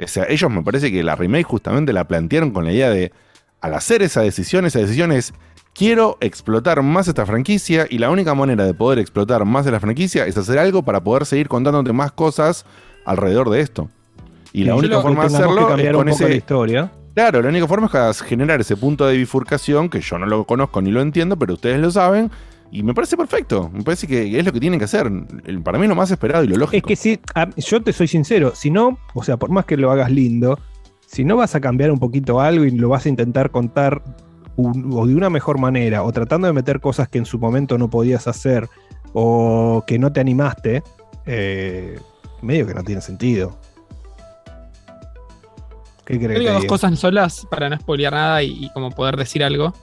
O 0.00 0.06
sea, 0.06 0.24
ellos 0.28 0.50
me 0.50 0.62
parece 0.62 0.90
que 0.90 1.02
la 1.02 1.16
remake 1.16 1.44
justamente 1.44 1.92
la 1.92 2.06
plantearon 2.08 2.50
con 2.50 2.64
la 2.64 2.72
idea 2.72 2.90
de, 2.90 3.12
al 3.60 3.74
hacer 3.74 4.02
esa 4.02 4.22
decisión, 4.22 4.64
esa 4.66 4.80
decisión 4.80 5.12
es, 5.12 5.32
quiero 5.74 6.18
explotar 6.20 6.82
más 6.82 7.08
esta 7.08 7.24
franquicia 7.26 7.86
y 7.88 7.98
la 7.98 8.10
única 8.10 8.34
manera 8.34 8.64
de 8.64 8.74
poder 8.74 8.98
explotar 8.98 9.44
más 9.44 9.64
de 9.64 9.70
la 9.70 9.80
franquicia 9.80 10.26
es 10.26 10.36
hacer 10.36 10.58
algo 10.58 10.82
para 10.82 11.02
poder 11.02 11.26
seguir 11.26 11.48
contándote 11.48 11.92
más 11.92 12.12
cosas 12.12 12.66
alrededor 13.04 13.50
de 13.50 13.60
esto. 13.60 13.88
Y 14.52 14.64
la 14.64 14.74
única 14.74 15.00
forma 15.00 15.22
de 15.22 15.34
hacerlo 15.34 15.76
es 15.76 15.92
con 15.92 16.08
ese. 16.08 16.28
la 16.28 16.34
historia. 16.34 16.92
Claro, 17.14 17.42
la 17.42 17.48
única 17.48 17.66
forma 17.66 17.90
es 18.10 18.22
generar 18.22 18.60
ese 18.60 18.76
punto 18.76 19.06
de 19.06 19.16
bifurcación 19.16 19.88
que 19.88 20.00
yo 20.00 20.18
no 20.18 20.26
lo 20.26 20.44
conozco 20.44 20.80
ni 20.80 20.90
lo 20.90 21.00
entiendo, 21.00 21.38
pero 21.38 21.54
ustedes 21.54 21.78
lo 21.78 21.90
saben. 21.90 22.30
Y 22.74 22.82
me 22.82 22.94
parece 22.94 23.18
perfecto. 23.18 23.70
Me 23.70 23.82
parece 23.82 24.06
que 24.06 24.38
es 24.38 24.44
lo 24.46 24.50
que 24.50 24.58
tienen 24.58 24.78
que 24.78 24.86
hacer. 24.86 25.06
Para 25.62 25.76
mí 25.76 25.84
es 25.84 25.90
lo 25.90 25.94
más 25.94 26.10
esperado 26.10 26.42
y 26.42 26.48
lo 26.48 26.56
lógico. 26.56 26.88
Es 26.88 26.88
que 26.88 26.96
si, 26.96 27.20
yo 27.70 27.82
te 27.82 27.92
soy 27.92 28.08
sincero, 28.08 28.52
si 28.54 28.70
no, 28.70 28.98
o 29.12 29.22
sea, 29.22 29.36
por 29.36 29.50
más 29.50 29.66
que 29.66 29.76
lo 29.76 29.90
hagas 29.92 30.10
lindo, 30.10 30.58
si 31.06 31.22
no 31.22 31.36
vas 31.36 31.54
a 31.54 31.60
cambiar 31.60 31.90
un 31.90 31.98
poquito 31.98 32.40
algo 32.40 32.64
y 32.64 32.70
lo 32.70 32.88
vas 32.88 33.04
a 33.04 33.10
intentar 33.10 33.50
contar 33.50 34.02
un- 34.56 34.90
o 34.94 35.06
de 35.06 35.14
una 35.14 35.28
mejor 35.28 35.58
manera, 35.58 36.02
o 36.02 36.10
tratando 36.12 36.46
de 36.46 36.54
meter 36.54 36.80
cosas 36.80 37.08
que 37.08 37.18
en 37.18 37.26
su 37.26 37.38
momento 37.38 37.76
no 37.76 37.90
podías 37.90 38.26
hacer, 38.26 38.66
o 39.12 39.84
que 39.86 39.98
no 39.98 40.10
te 40.10 40.20
animaste, 40.20 40.82
eh, 41.26 42.00
medio 42.40 42.66
que 42.66 42.72
no 42.72 42.82
tiene 42.82 43.02
sentido. 43.02 43.58
¿Qué 46.06 46.18
crees 46.18 46.40
digo 46.40 46.52
que 46.52 46.56
dos 46.56 46.64
cosas 46.64 46.98
solas 46.98 47.46
para 47.50 47.68
no 47.68 47.78
spoilear 47.78 48.14
nada 48.14 48.42
y, 48.42 48.64
y 48.64 48.70
como 48.72 48.90
poder 48.90 49.16
decir 49.16 49.44
algo. 49.44 49.74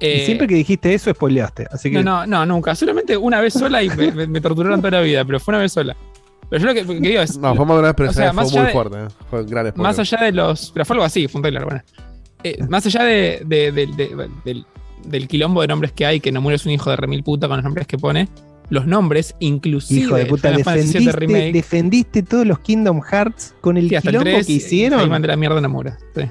Y 0.00 0.06
Eh, 0.06 0.22
siempre 0.26 0.46
que 0.46 0.54
dijiste 0.54 0.92
eso, 0.92 1.10
spoileaste. 1.12 1.66
Así 1.70 1.90
que 1.90 2.02
No, 2.02 2.26
no, 2.26 2.26
no, 2.26 2.46
nunca. 2.46 2.74
Solamente 2.74 3.16
una 3.16 3.40
vez 3.40 3.54
sola 3.54 3.82
y 3.82 3.88
me, 3.90 4.12
me- 4.12 4.26
me 4.26 4.40
torturaron 4.40 4.80
toda 4.80 4.90
la 4.90 5.00
vida, 5.00 5.24
pero 5.24 5.40
fue 5.40 5.52
una 5.52 5.60
vez 5.62 5.72
sola. 5.72 5.96
Pero 6.50 6.60
yo 6.62 6.68
lo 6.68 6.74
que, 6.74 6.86
que 6.86 7.08
digo 7.08 7.22
es. 7.22 7.36
No, 7.38 7.54
fue 7.56 7.64
más 7.66 7.74
de 7.76 7.78
una 7.80 7.88
vez, 7.88 7.94
pero 7.96 8.10
o 8.10 8.12
sea, 8.12 8.32
más 8.32 8.50
fue 8.50 8.60
muy 8.60 8.66
de- 8.66 8.72
fuerte. 8.72 8.96
eh. 8.98 9.08
Fue 9.30 9.40
un 9.40 9.46
gran 9.46 9.66
spoiler. 9.68 9.82
Más 9.82 9.98
allá 9.98 10.18
de 10.24 10.32
los. 10.32 10.70
Pero 10.72 10.84
fue 10.84 10.94
algo 10.94 11.04
así, 11.04 11.26
fue 11.28 11.38
un 11.38 11.42
trailer, 11.42 11.64
bueno. 11.64 11.82
Eh, 12.44 12.58
más 12.68 12.84
allá 12.86 13.02
de, 13.02 13.42
de- 13.46 13.72
de- 13.72 13.86
de- 13.86 14.28
del, 14.44 14.66
del 15.06 15.28
quilombo 15.28 15.62
de 15.62 15.66
nombres 15.68 15.92
que 15.92 16.06
hay, 16.06 16.20
que 16.20 16.30
Nomura 16.30 16.54
es 16.56 16.64
un 16.66 16.72
hijo 16.72 16.90
de 16.90 16.96
remil 16.96 17.22
puta 17.24 17.48
con 17.48 17.56
los 17.56 17.64
nombres 17.64 17.86
que 17.88 17.96
pone, 17.98 18.28
los 18.68 18.86
nombres, 18.86 19.34
inclusive. 19.40 20.00
Hijo 20.02 20.14
de 20.16 20.26
puta, 20.26 20.50
defendiste, 20.52 21.10
Remake, 21.12 21.52
defendiste 21.52 22.22
todos 22.22 22.46
los 22.46 22.58
Kingdom 22.60 23.00
Hearts 23.00 23.54
con 23.60 23.76
el 23.76 23.88
sí, 23.88 23.96
hasta 23.96 24.10
el 24.10 24.16
quilombo 24.18 24.30
3, 24.36 24.46
que 24.46 24.52
hicieron. 24.52 25.00
Ahí 25.00 25.08
mandé 25.08 25.28
la 25.28 25.36
mierda 25.36 25.58
a 25.58 25.60
Nomura. 25.62 25.98
sí. 26.14 26.22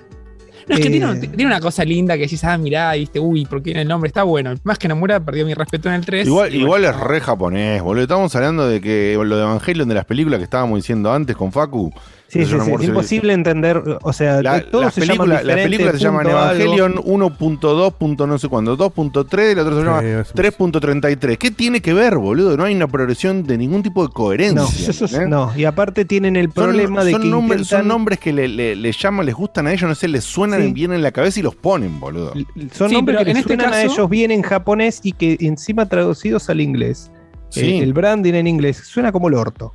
No, 0.68 0.76
es 0.76 0.82
que 0.82 0.88
Eh, 0.88 0.92
tiene, 0.92 1.06
un- 1.06 1.20
tiene 1.20 1.46
una 1.46 1.60
cosa 1.60 1.86
linda 1.86 2.16
que 2.16 2.22
decís, 2.22 2.44
ah, 2.44 2.58
mirá, 2.58 2.94
viste, 2.94 3.20
uy, 3.20 3.46
porque 3.46 3.66
tiene 3.66 3.82
el 3.84 3.88
nombre, 3.88 4.08
está 4.08 4.24
bueno. 4.24 4.54
Más 4.64 4.80
que 4.80 4.88
Nomura 4.88 5.20
perdió 5.20 5.46
mi 5.46 5.54
respeto 5.54 5.90
en 5.90 5.96
el 5.96 6.06
3. 6.06 6.26
Igual, 6.28 6.56
igual 6.56 6.82
bueno, 6.82 6.98
es 6.98 7.04
re 7.04 7.22
japonés, 7.22 7.82
boludo. 7.84 8.02
Estamos 8.04 8.36
hablando 8.36 8.68
de 8.68 8.82
que 8.82 9.18
lo 9.24 9.36
de 9.38 9.44
Evangelion 9.44 9.88
de 9.88 9.96
las 9.96 10.06
películas 10.06 10.40
que 10.40 10.44
estábamos 10.46 10.78
diciendo 10.80 11.14
antes 11.14 11.36
con 11.36 11.52
Facu. 11.52 11.94
Sí, 12.28 12.44
sí, 12.44 12.56
sí, 12.60 12.72
es 12.80 12.84
imposible 12.88 13.34
entender, 13.34 13.82
o 14.02 14.12
sea, 14.12 14.42
La- 14.42 14.60
todos 14.70 14.86
las, 14.86 14.94
se 14.96 15.02
llaman 15.02 15.18
películas, 15.30 15.46
las 15.46 15.56
películas 15.58 15.94
se 15.94 16.00
llaman. 16.04 16.28
Evangelion 16.28 16.96
1.2. 16.96 17.94
punto 17.94 18.28
no 18.28 18.38
sé 18.40 18.50
cuándo, 18.50 18.76
2.3 18.76 19.50
y 19.50 19.52
el 19.52 19.60
otro 19.60 19.78
se 19.80 19.84
llama 19.86 20.02
Sí, 20.02 20.08
es- 20.08 20.34
3.33. 20.34 21.38
¿Qué 21.38 21.52
tiene 21.52 21.82
que 21.82 21.94
ver, 21.94 22.18
boludo? 22.18 22.58
No 22.58 22.64
hay 22.64 22.74
una 22.76 22.88
progresión 22.88 23.44
de 23.44 23.58
ningún 23.58 23.84
tipo 23.84 24.06
de 24.06 24.12
coherencia. 24.12 25.08
No, 25.18 25.24
¿eh? 25.24 25.28
no, 25.28 25.52
y 25.56 25.66
aparte 25.66 26.04
tienen 26.04 26.36
el 26.36 26.46
Son- 26.46 26.54
problema 26.66 27.04
de 27.04 27.12
son 27.12 27.22
que 27.22 27.28
nombres, 27.30 27.68
son 27.68 27.88
nombres 27.88 28.20
que 28.20 28.34
le, 28.34 28.48
le- 28.48 28.76
le 28.76 28.92
llaman, 28.92 29.26
les 29.26 29.36
gustan 29.36 29.68
a 29.68 29.72
ellos, 29.74 29.88
no 29.88 29.96
sé, 29.96 30.08
les 30.08 30.24
suenan 30.24 30.62
Sí. 30.64 30.74
bien 30.74 30.94
en 30.94 31.04
la 31.04 31.12
cabeza 31.12 31.40
y 31.40 31.44
los 31.44 31.56
ponen, 31.56 32.00
boludo. 32.00 32.34
son 32.74 32.90
Sí, 32.90 32.96
nombres 32.96 33.18
que 33.18 33.22
en 33.22 33.28
les 33.28 33.38
este 33.38 33.56
suenan 33.56 33.68
a 33.68 33.82
caso- 33.84 33.94
ellos 33.94 34.10
bien 34.10 34.32
en 34.32 34.42
japonés 34.42 35.00
y 35.04 35.12
que 35.14 35.38
encima 35.42 35.88
traducidos 35.88 36.50
al 36.50 36.60
inglés. 36.60 37.12
Sí. 37.50 37.62
Eh, 37.78 37.84
el 37.84 37.94
branding 37.94 38.34
en 38.34 38.48
inglés 38.48 38.78
suena 38.78 39.12
como 39.12 39.28
el 39.28 39.36
orto. 39.36 39.74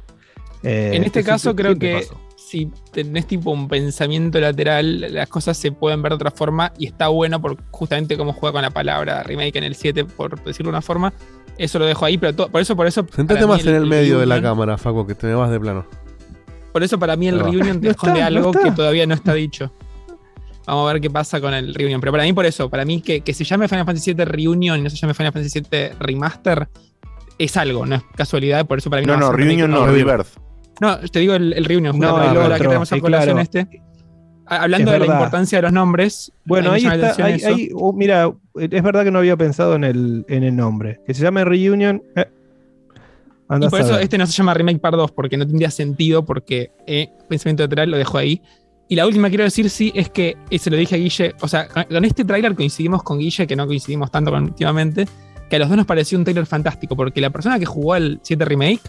Eh, 0.62 0.90
En 0.94 1.04
este 1.04 1.22
caso, 1.24 1.56
creo 1.56 1.78
que 1.78 1.94
pasó. 2.02 2.20
Si 2.50 2.68
tenés 2.90 3.26
tipo 3.28 3.52
un 3.52 3.68
pensamiento 3.68 4.40
lateral, 4.40 5.12
las 5.14 5.28
cosas 5.28 5.56
se 5.56 5.70
pueden 5.70 6.02
ver 6.02 6.10
de 6.10 6.16
otra 6.16 6.30
forma 6.32 6.72
y 6.76 6.86
está 6.86 7.06
bueno 7.06 7.40
por 7.40 7.56
justamente 7.70 8.16
cómo 8.16 8.32
juega 8.32 8.54
con 8.54 8.62
la 8.62 8.70
palabra 8.70 9.22
remake 9.22 9.54
en 9.56 9.64
el 9.64 9.76
7, 9.76 10.04
por 10.04 10.42
decirlo 10.42 10.70
de 10.70 10.76
una 10.76 10.82
forma. 10.82 11.12
Eso 11.58 11.78
lo 11.78 11.86
dejo 11.86 12.04
ahí, 12.04 12.18
pero 12.18 12.34
por 12.48 12.60
eso, 12.60 12.74
por 12.74 12.88
eso. 12.88 13.06
Sentate 13.14 13.46
más 13.46 13.64
en 13.66 13.76
el 13.76 13.86
medio 13.86 14.18
de 14.18 14.26
la 14.26 14.42
cámara, 14.42 14.76
Facu, 14.78 15.06
que 15.06 15.14
te 15.14 15.28
me 15.28 15.34
vas 15.34 15.50
de 15.50 15.60
plano. 15.60 15.86
Por 16.72 16.82
eso 16.82 16.98
para 16.98 17.14
mí 17.14 17.28
el 17.28 17.38
reunion 17.38 17.80
te 17.80 17.86
No 17.86 17.90
esconde 17.92 18.18
está, 18.18 18.30
no 18.30 18.38
algo 18.38 18.52
que 18.52 18.72
todavía 18.72 19.06
no 19.06 19.14
está 19.14 19.32
dicho. 19.34 19.72
Vamos 20.66 20.88
a 20.88 20.92
ver 20.92 21.00
qué 21.00 21.10
pasa 21.10 21.40
con 21.40 21.54
el 21.54 21.72
reunion. 21.72 22.00
Pero 22.00 22.10
para 22.10 22.24
mí, 22.24 22.32
por 22.32 22.46
eso, 22.46 22.68
para 22.68 22.84
mí 22.84 23.00
que, 23.00 23.20
que 23.20 23.32
se 23.32 23.44
llame 23.44 23.68
Final 23.68 23.86
Fantasy 23.86 24.12
VII 24.12 24.24
Reunion 24.24 24.80
y 24.80 24.82
no 24.82 24.90
se 24.90 24.96
llame 24.96 25.14
Final 25.14 25.32
Fantasy 25.32 25.60
VII 25.60 25.90
Remaster 26.00 26.68
es 27.38 27.56
algo, 27.56 27.86
no 27.86 27.94
es 27.94 28.02
casualidad. 28.16 28.66
Por 28.66 28.78
eso 28.78 28.90
para 28.90 29.02
mí 29.02 29.06
No, 29.06 29.16
no, 29.16 29.30
remake. 29.30 29.46
Reunion 29.46 29.70
no, 29.70 29.86
no, 29.86 29.92
Rebirth. 29.92 30.49
No, 30.80 30.98
te 30.98 31.18
digo 31.20 31.34
el, 31.34 31.52
el 31.52 31.64
reunion, 31.64 31.98
No, 31.98 32.08
el 32.08 32.28
ahora 32.28 32.32
que 32.32 32.38
otro, 32.54 32.68
tenemos 32.68 32.90
colación 32.90 33.36
claro. 33.36 33.40
este. 33.40 33.82
Hablando 34.46 34.90
Es 34.90 34.94
de 34.94 34.98
la 34.98 35.04
verdad. 35.04 35.14
importancia 35.14 35.58
de 35.58 35.62
los 35.62 35.72
nombres. 35.72 36.32
Bueno, 36.44 36.72
ahí 36.72 36.82
la 36.82 36.94
está. 37.10 37.30
eso. 37.30 37.48
ahí- 37.48 37.68
oh, 37.74 37.92
mira, 37.92 38.32
es 38.56 38.82
verdad 38.82 39.04
que 39.04 39.10
no 39.12 39.18
había 39.20 39.36
pensado 39.36 39.76
en 39.76 39.84
el, 39.84 40.24
en 40.28 40.42
el 40.42 40.56
nombre. 40.56 41.00
Que 41.06 41.14
se 41.14 41.22
llame 41.22 41.44
Reunion. 41.44 42.02
eh, 42.16 42.26
Y 43.60 43.68
por 43.68 43.80
eso 43.80 43.98
este 43.98 44.18
no 44.18 44.26
se 44.26 44.32
llama 44.32 44.54
Remake 44.54 44.80
Part 44.80 44.96
2, 44.96 45.12
porque 45.12 45.36
no 45.36 45.46
tendría 45.46 45.70
sentido, 45.70 46.24
porque 46.24 46.72
eh, 46.86 47.10
pensamiento 47.28 47.62
lateral 47.62 47.90
lo 47.92 47.96
dejo 47.98 48.18
ahí. 48.18 48.42
Y 48.88 48.96
la 48.96 49.06
última 49.06 49.28
que 49.28 49.32
quiero 49.32 49.44
decir, 49.44 49.70
sí, 49.70 49.92
es 49.94 50.10
que 50.10 50.36
eh, 50.50 50.58
se 50.58 50.68
lo 50.70 50.76
dije 50.76 50.96
a 50.96 50.98
Guille. 50.98 51.34
O 51.42 51.46
sea, 51.46 51.68
con 51.68 52.04
este 52.04 52.24
tráiler 52.24 52.54
coincidimos 52.56 53.04
con 53.04 53.18
Guille, 53.20 53.46
que 53.46 53.54
no 53.54 53.66
coincidimos 53.68 54.10
tanto 54.10 54.32
con 54.32 54.42
últimamente, 54.44 55.06
que 55.48 55.56
a 55.56 55.58
los 55.60 55.68
dos 55.68 55.76
nos 55.76 55.86
pareció 55.86 56.18
un 56.18 56.24
tráiler 56.24 56.46
fantástico, 56.46 56.96
porque 56.96 57.20
la 57.20 57.30
persona 57.30 57.58
que 57.60 57.66
jugó 57.66 57.94
el 57.94 58.18
7 58.24 58.44
Remake 58.44 58.80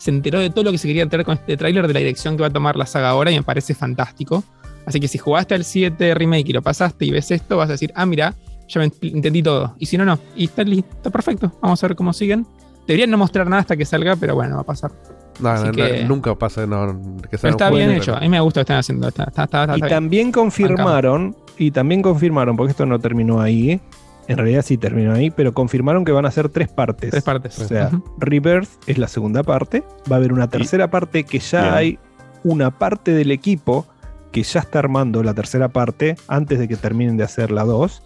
se 0.00 0.10
enteró 0.10 0.40
de 0.40 0.48
todo 0.50 0.64
lo 0.64 0.72
que 0.72 0.78
se 0.78 0.88
quería 0.88 1.02
enterar 1.02 1.26
con 1.26 1.34
este 1.34 1.56
tráiler, 1.56 1.86
de 1.86 1.92
la 1.92 2.00
dirección 2.00 2.36
que 2.36 2.40
va 2.40 2.46
a 2.48 2.52
tomar 2.52 2.74
la 2.76 2.86
saga 2.86 3.10
ahora, 3.10 3.30
y 3.30 3.36
me 3.36 3.42
parece 3.42 3.74
fantástico. 3.74 4.42
Así 4.86 4.98
que 4.98 5.08
si 5.08 5.18
jugaste 5.18 5.54
al 5.54 5.64
7 5.64 6.14
Remake 6.14 6.48
y 6.48 6.52
lo 6.54 6.62
pasaste 6.62 7.04
y 7.04 7.10
ves 7.10 7.30
esto, 7.30 7.58
vas 7.58 7.68
a 7.68 7.72
decir, 7.72 7.92
ah, 7.94 8.06
mira, 8.06 8.34
ya 8.66 8.80
me 8.80 8.90
entendí 9.02 9.42
todo. 9.42 9.74
Y 9.78 9.84
si 9.86 9.98
no, 9.98 10.04
no. 10.06 10.18
Y 10.34 10.44
está, 10.44 10.62
li- 10.64 10.78
está 10.90 11.10
perfecto. 11.10 11.52
Vamos 11.60 11.84
a 11.84 11.86
ver 11.88 11.96
cómo 11.96 12.12
siguen. 12.14 12.46
Deberían 12.86 13.10
no 13.10 13.18
mostrar 13.18 13.46
nada 13.46 13.60
hasta 13.60 13.76
que 13.76 13.84
salga, 13.84 14.16
pero 14.16 14.34
bueno, 14.34 14.54
va 14.56 14.62
a 14.62 14.64
pasar. 14.64 14.90
No, 15.38 15.64
no, 15.66 15.72
que- 15.72 16.02
no, 16.02 16.08
nunca 16.08 16.34
pasa 16.34 16.66
no, 16.66 17.20
que 17.30 17.36
Pero 17.38 17.50
está 17.50 17.70
bien 17.70 17.90
hecho. 17.90 18.16
A 18.16 18.20
mí 18.20 18.28
me 18.28 18.40
gusta 18.40 18.60
lo 18.60 18.62
que 18.64 18.72
están 18.72 18.78
haciendo. 18.78 19.08
Está, 19.08 19.24
está, 19.24 19.44
está- 19.44 19.62
está 19.64 19.76
Y 19.76 19.80
bien. 19.82 19.88
también 19.90 20.32
confirmaron, 20.32 21.36
y 21.58 21.70
también 21.70 22.00
confirmaron, 22.02 22.56
porque 22.56 22.70
esto 22.72 22.86
no 22.86 22.98
terminó 22.98 23.40
ahí, 23.40 23.80
en 24.28 24.36
realidad 24.36 24.62
sí 24.64 24.76
terminó 24.76 25.12
ahí, 25.12 25.30
pero 25.30 25.52
confirmaron 25.52 26.04
que 26.04 26.12
van 26.12 26.26
a 26.26 26.30
ser 26.30 26.48
tres 26.48 26.68
partes. 26.68 27.10
Tres 27.10 27.22
partes. 27.24 27.58
O 27.58 27.66
sea. 27.66 27.90
Rebirth 28.18 28.68
es 28.86 28.98
la 28.98 29.08
segunda 29.08 29.42
parte, 29.42 29.82
va 30.10 30.16
a 30.16 30.18
haber 30.18 30.32
una 30.32 30.48
tercera 30.48 30.90
parte 30.90 31.24
que 31.24 31.38
ya 31.38 31.62
Bien. 31.62 31.74
hay 31.74 31.98
una 32.44 32.70
parte 32.78 33.12
del 33.12 33.30
equipo 33.32 33.86
que 34.32 34.42
ya 34.44 34.60
está 34.60 34.78
armando 34.78 35.22
la 35.22 35.34
tercera 35.34 35.68
parte 35.68 36.16
antes 36.28 36.58
de 36.58 36.68
que 36.68 36.76
terminen 36.76 37.16
de 37.16 37.24
hacer 37.24 37.50
la 37.50 37.64
2, 37.64 38.02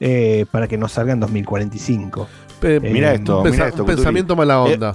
eh, 0.00 0.44
para 0.50 0.68
que 0.68 0.76
nos 0.76 0.92
salga 0.92 1.12
en 1.14 1.20
2045. 1.20 2.28
Pe- 2.60 2.76
Eh, 2.76 2.80
Mira 2.80 3.14
esto, 3.14 3.40
un 3.40 3.46
esto. 3.48 3.82
un 3.82 3.86
pensamiento 3.86 4.36
mala 4.36 4.54
Eh, 4.68 4.74
onda. 4.74 4.94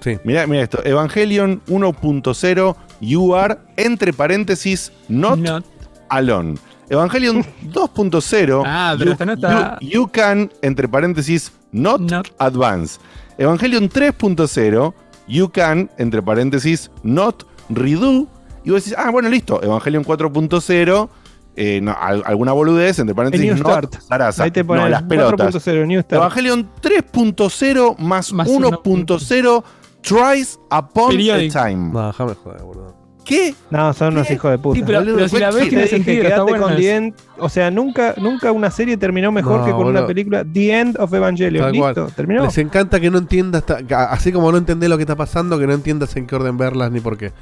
sí. 0.00 0.18
Mira, 0.24 0.46
mira 0.46 0.62
esto. 0.62 0.80
Evangelion 0.84 1.60
1.0 1.68 2.76
You 3.00 3.34
are, 3.34 3.58
entre 3.76 4.12
paréntesis, 4.12 4.92
not, 5.08 5.38
Not- 5.38 5.64
alone. 6.08 6.54
Evangelion 6.90 7.44
2.0 7.72 8.62
Ah, 8.66 8.94
pero 8.98 9.06
you, 9.06 9.12
esta 9.12 9.24
no 9.26 9.32
está- 9.32 9.78
you- 9.80 9.88
you 9.90 10.08
can, 10.12 10.50
entre 10.60 10.88
paréntesis, 10.88 11.52
not, 11.72 12.00
Not. 12.00 12.28
advance. 12.38 12.98
Evangelion 13.38 13.88
3.0 13.88 14.92
You 15.26 15.48
can, 15.48 15.88
entre 15.96 16.20
paréntesis, 16.22 16.90
not 17.04 17.44
redo. 17.68 18.26
Y 18.64 18.70
vos 18.70 18.84
decís, 18.84 18.94
ah, 18.98 19.10
bueno, 19.10 19.28
listo. 19.28 19.62
Evangelion 19.62 20.04
4.0 20.04 21.08
eh, 21.56 21.80
no, 21.80 21.94
al- 21.98 22.22
alguna 22.26 22.52
boludez, 22.52 22.98
entre 22.98 23.14
paréntesis, 23.14 23.56
Start. 23.58 23.96
zaraza. 24.08 24.42
Ahí 24.44 24.50
te 24.50 24.64
no, 24.64 24.88
las 24.88 25.02
pelotas. 25.04 25.54
4.0 25.54 25.86
New 25.86 26.00
Start. 26.02 26.20
Evangelion 26.20 26.68
3.0 26.82 27.96
más, 27.98 28.32
Más 28.32 28.48
1.0 28.48 29.64
Tries 30.02 30.58
upon 30.70 31.10
Periodic. 31.10 31.54
a 31.54 31.64
time. 31.66 31.90
No, 31.92 32.06
déjame 32.08 32.34
joder, 32.34 32.62
boludo. 32.62 32.96
¿Qué? 33.30 33.54
No, 33.70 33.92
son 33.94 34.12
unos 34.14 34.30
hijos 34.30 34.50
de 34.50 34.58
puta. 34.58 34.76
Sí, 34.78 34.82
pero, 34.84 34.98
boludo, 34.98 35.16
pero 35.16 35.28
si 35.28 35.38
la 35.38 35.48
¿cuál- 35.50 35.60
ves 35.60 35.68
tiene 35.70 35.86
sentido. 35.86 36.22
Está 36.24 36.40
con. 36.44 36.76
The 36.76 36.94
End. 36.96 37.14
O 37.38 37.48
sea, 37.48 37.70
nunca, 37.70 38.14
nunca 38.18 38.52
una 38.52 38.70
serie 38.70 38.96
terminó 38.96 39.30
mejor 39.32 39.60
No, 39.60 39.66
que 39.66 39.70
con 39.72 39.86
una 39.86 40.06
película. 40.06 40.44
The 40.44 40.78
End 40.80 40.96
of 40.98 41.12
Evangelion. 41.14 41.72
Listo, 41.72 42.08
terminó. 42.14 42.42
Les 42.44 42.58
encanta 42.58 42.98
que 43.00 43.10
no 43.10 43.18
entiendas, 43.18 43.64
así 43.88 44.32
como 44.32 44.50
no 44.52 44.58
entendés 44.58 44.90
lo 44.90 44.96
que 44.96 45.04
está 45.04 45.16
pasando, 45.16 45.58
que 45.58 45.66
no 45.66 45.72
entiendas 45.72 46.14
en 46.16 46.26
qué 46.26 46.34
orden 46.34 46.56
verlas 46.58 46.90
ni 46.90 47.00
por 47.00 47.16
qué. 47.16 47.32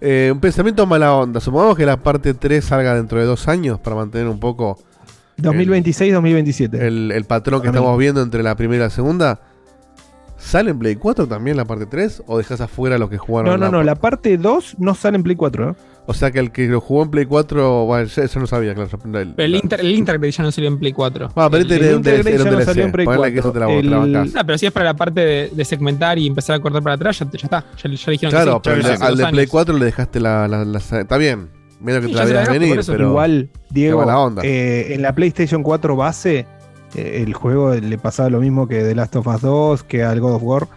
Eh, 0.00 0.30
un 0.32 0.40
pensamiento 0.40 0.86
mala 0.86 1.12
onda. 1.14 1.40
Supongamos 1.40 1.76
que 1.76 1.84
la 1.84 1.96
parte 1.98 2.32
3 2.32 2.64
salga 2.64 2.94
dentro 2.94 3.18
de 3.18 3.24
dos 3.26 3.48
años 3.48 3.78
para 3.80 3.96
mantener 3.96 4.28
un 4.28 4.40
poco 4.40 4.78
2026-2027. 5.42 6.74
el, 6.80 7.12
el 7.12 7.24
patrón 7.24 7.60
que 7.62 7.68
estamos 7.68 7.96
viendo 7.98 8.22
entre 8.22 8.42
la 8.42 8.54
primera 8.56 8.84
y 8.84 8.86
la 8.86 8.90
segunda. 8.90 9.40
¿Sale 10.38 10.70
en 10.70 10.78
Play 10.78 10.94
4 10.96 11.26
también 11.26 11.56
la 11.56 11.64
parte 11.64 11.84
3? 11.86 12.22
¿O 12.26 12.38
dejas 12.38 12.60
afuera 12.60 12.96
los 12.96 13.10
que 13.10 13.18
jugaron? 13.18 13.50
No, 13.50 13.66
no, 13.66 13.70
no. 13.78 13.82
La 13.82 13.96
parte 13.96 14.38
2 14.38 14.76
no 14.78 14.94
sale 14.94 15.16
en 15.16 15.22
Play 15.24 15.34
4. 15.36 15.70
¿eh? 15.70 15.74
O 16.06 16.14
sea 16.14 16.30
que 16.30 16.38
el 16.38 16.52
que 16.52 16.66
lo 16.68 16.80
jugó 16.80 17.02
en 17.02 17.10
Play 17.10 17.26
4, 17.26 17.84
bueno, 17.84 18.06
ya- 18.06 18.22
eso 18.22 18.38
no 18.40 18.46
sabía, 18.46 18.72
claro. 18.74 18.88
El- 19.04 19.34
Pero 19.34 19.46
el, 19.46 19.54
Inter, 19.56 19.80
el 19.80 19.90
Intergrade 19.90 20.30
ya 20.30 20.42
no 20.44 20.52
salió 20.52 20.68
en 20.70 20.78
Play 20.78 20.92
4. 20.92 21.28
Ah, 21.34 21.48
pero 21.50 21.56
El- 21.64 21.70
este 21.72 21.74
era 21.84 21.90
un 21.90 21.96
Intergrade 21.98 22.30
DLC, 22.38 22.44
ya 22.44 22.50
no 22.52 22.60
salió 22.62 22.84
en 22.84 22.92
Play 22.92 23.04
Ponele 23.06 23.32
que 23.32 23.38
eso 23.40 23.52
te 23.52 23.58
la, 23.58 23.66
4. 23.66 23.90
la 23.90 24.04
El-. 24.22 24.32
No, 24.32 24.46
pero 24.46 24.58
si 24.58 24.66
es 24.66 24.72
para 24.72 24.86
la 24.86 24.94
parte 24.94 25.20
de, 25.20 25.50
de 25.52 25.64
segmentar 25.64 26.18
y 26.18 26.26
empezar 26.28 26.56
a 26.56 26.60
cortar 26.60 26.82
para 26.82 26.94
atrás, 26.94 27.18
ya, 27.18 27.26
ya 27.30 27.38
está. 27.42 27.64
Ya, 27.82 27.90
ya 27.90 28.10
dijeron 28.12 28.30
Claro, 28.30 28.62
que 28.62 28.70
sí. 28.70 28.76
pero 28.82 28.96
Ya 28.96 29.06
al 29.06 29.16
de- 29.16 29.26
Play 29.26 29.38
años. 29.40 29.50
4 29.50 29.76
le 29.76 29.84
dejaste 29.84 30.20
la. 30.20 30.48
la- 30.48 30.64
la- 30.64 30.78
está 30.78 31.16
bien, 31.18 31.50
medio 31.80 32.00
que 32.00 32.06
Sí, 32.06 32.12
te 32.12 32.18
ya 32.20 32.24
la 32.24 32.30
la 32.30 32.36
veas 32.40 32.48
venir, 32.48 32.80
pero. 32.86 33.08
Igual, 33.08 33.50
Diego, 33.70 33.98
mala 34.00 34.18
onda. 34.20 34.42
eh, 34.44 34.94
en 34.94 35.02
la 35.02 35.12
PlayStation 35.14 35.62
4 35.62 35.94
base, 35.96 36.46
el 36.94 37.34
juego 37.34 37.74
le 37.74 37.98
pasaba 37.98 38.30
lo 38.30 38.40
mismo 38.40 38.66
que 38.66 38.82
The 38.82 38.94
Last 38.94 39.16
of 39.16 39.26
Us 39.26 39.40
2, 39.42 39.82
que 39.84 40.02
al 40.04 40.20
God 40.20 40.34
of 40.34 40.42
War. 40.42 40.68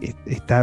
eh, 0.00 0.14
Está 0.26 0.62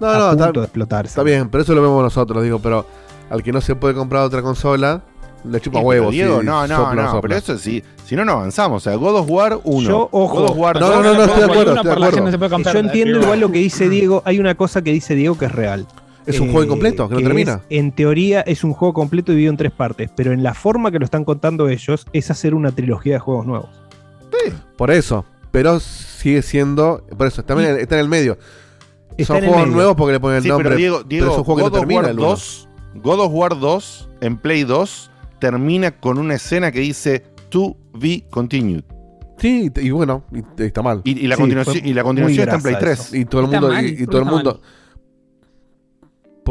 No, 0.00 0.08
a 0.08 0.18
no, 0.18 0.28
punto 0.30 0.44
está- 0.46 0.60
de 0.60 0.64
explotarse. 0.66 1.08
Está 1.10 1.22
bien, 1.22 1.48
pero 1.48 1.62
eso 1.62 1.74
lo 1.74 1.82
vemos 1.82 2.02
nosotros, 2.02 2.42
digo, 2.42 2.58
pero 2.60 2.86
al 3.30 3.42
que 3.42 3.52
no 3.52 3.60
se 3.60 3.74
puede 3.74 3.94
comprar 3.94 4.22
otra 4.24 4.40
consola, 4.42 5.02
le 5.44 5.60
chupa 5.60 5.80
huevos. 5.80 6.12
Diego, 6.12 6.42
no, 6.42 6.66
no, 6.66 6.76
sopla, 6.76 7.02
no, 7.02 7.08
sopla. 7.10 7.20
pero 7.20 7.34
eso 7.36 7.58
sí, 7.58 7.82
si 8.04 8.16
no, 8.16 8.24
no 8.24 8.32
avanzamos. 8.32 8.84
O 8.86 8.90
sea, 8.90 8.96
God 8.96 9.16
of 9.20 9.30
War 9.30 9.60
1. 9.64 9.88
Yo, 9.88 10.08
ojo. 10.10 10.40
God 10.40 10.50
of 10.50 10.56
War 10.56 10.80
No, 10.80 10.86
2, 10.88 10.96
no, 10.96 11.02
no, 11.02 11.14
no, 11.14 11.24
estoy 11.24 11.38
de 11.38 11.44
acuerdo, 11.44 11.72
1 11.72 11.80
estoy 11.80 11.84
de 12.00 12.06
acuerdo. 12.06 12.30
se 12.30 12.38
puede 12.38 12.50
comprar. 12.50 12.74
Yo 12.74 12.80
entiendo 12.80 13.20
igual 13.20 13.40
lo 13.40 13.52
que 13.52 13.58
dice 13.58 13.88
Diego. 13.88 14.22
Hay 14.24 14.38
una 14.40 14.54
cosa 14.56 14.82
que 14.82 14.92
dice 14.92 15.14
Diego 15.14 15.36
que 15.38 15.44
es 15.46 15.52
real. 15.52 15.86
Eh, 16.26 16.30
Es 16.32 16.40
un 16.40 16.48
juego 16.50 16.64
incompleto, 16.64 17.08
que 17.08 17.14
no 17.14 17.20
termina. 17.22 17.52
es- 17.68 17.78
en 17.78 17.92
teoría 17.92 18.40
es 18.42 18.62
un 18.64 18.72
juego 18.74 18.92
completo 18.92 19.32
dividido 19.32 19.50
en 19.50 19.56
tres 19.56 19.72
partes, 19.72 20.10
pero 20.14 20.32
en 20.32 20.42
la 20.42 20.52
forma 20.54 20.90
que 20.90 20.98
lo 20.98 21.04
están 21.04 21.24
contando 21.24 21.68
ellos 21.68 22.06
es 22.12 22.30
hacer 22.30 22.54
una 22.54 22.72
trilogía 22.72 23.14
de 23.14 23.18
juegos 23.20 23.46
nuevos. 23.46 23.70
Por 24.76 24.90
eso. 24.90 25.24
Pero 25.50 25.80
sigue 25.80 26.42
siendo. 26.42 27.04
Por 27.16 27.26
eso, 27.26 27.40
está, 27.40 27.54
en 27.54 27.60
el- 27.60 27.76
está 27.78 27.94
en 27.96 28.02
el 28.02 28.08
medio. 28.08 28.38
Está 29.16 29.34
Son 29.34 29.38
juegos 29.38 29.56
medio. 29.62 29.72
nuevos 29.74 29.96
porque 29.96 30.12
le 30.12 30.20
ponen 30.20 30.36
el 30.38 30.42
Sí, 30.44 30.48
nombre. 30.48 30.68
pero 30.68 30.76
Diego, 30.78 31.02
Diego 31.02 31.32
es 31.32 31.38
un 31.38 31.44
juego 31.44 31.60
God 31.62 31.66
que 31.66 31.70
no 31.70 31.76
of 31.76 31.80
termina 31.80 32.00
War 32.02 32.10
el 32.10 32.18
uno. 32.18 32.28
2, 32.28 32.68
God 32.96 33.20
of 33.20 33.32
War 33.32 33.58
2 33.58 34.08
en 34.20 34.36
Play 34.38 34.64
2 34.64 35.10
termina 35.40 35.90
con 35.92 36.18
una 36.18 36.34
escena 36.34 36.70
que 36.70 36.80
dice 36.80 37.24
To 37.50 37.76
be 37.94 38.24
continued. 38.30 38.84
Sí, 39.38 39.70
y 39.76 39.90
bueno, 39.90 40.24
y- 40.32 40.62
está 40.62 40.82
mal. 40.82 41.00
Y, 41.04 41.18
y 41.24 41.26
la 41.28 41.36
Sí, 41.36 41.40
continuación, 41.42 41.86
y 41.86 41.94
la 41.94 42.02
continuación 42.04 42.42
está 42.42 42.56
en 42.56 42.62
Play 42.62 42.74
eso. 42.74 42.80
3. 42.84 43.14
Y 43.14 43.24
todo 43.24 43.40
el 43.42 43.46
mundo. 43.48 43.68
mal, 43.68 43.84
y, 43.86 43.88
y 43.90 43.96
¿por 44.04 44.06
todo 44.10 44.18
el 44.22 44.28
mundo. 44.28 44.60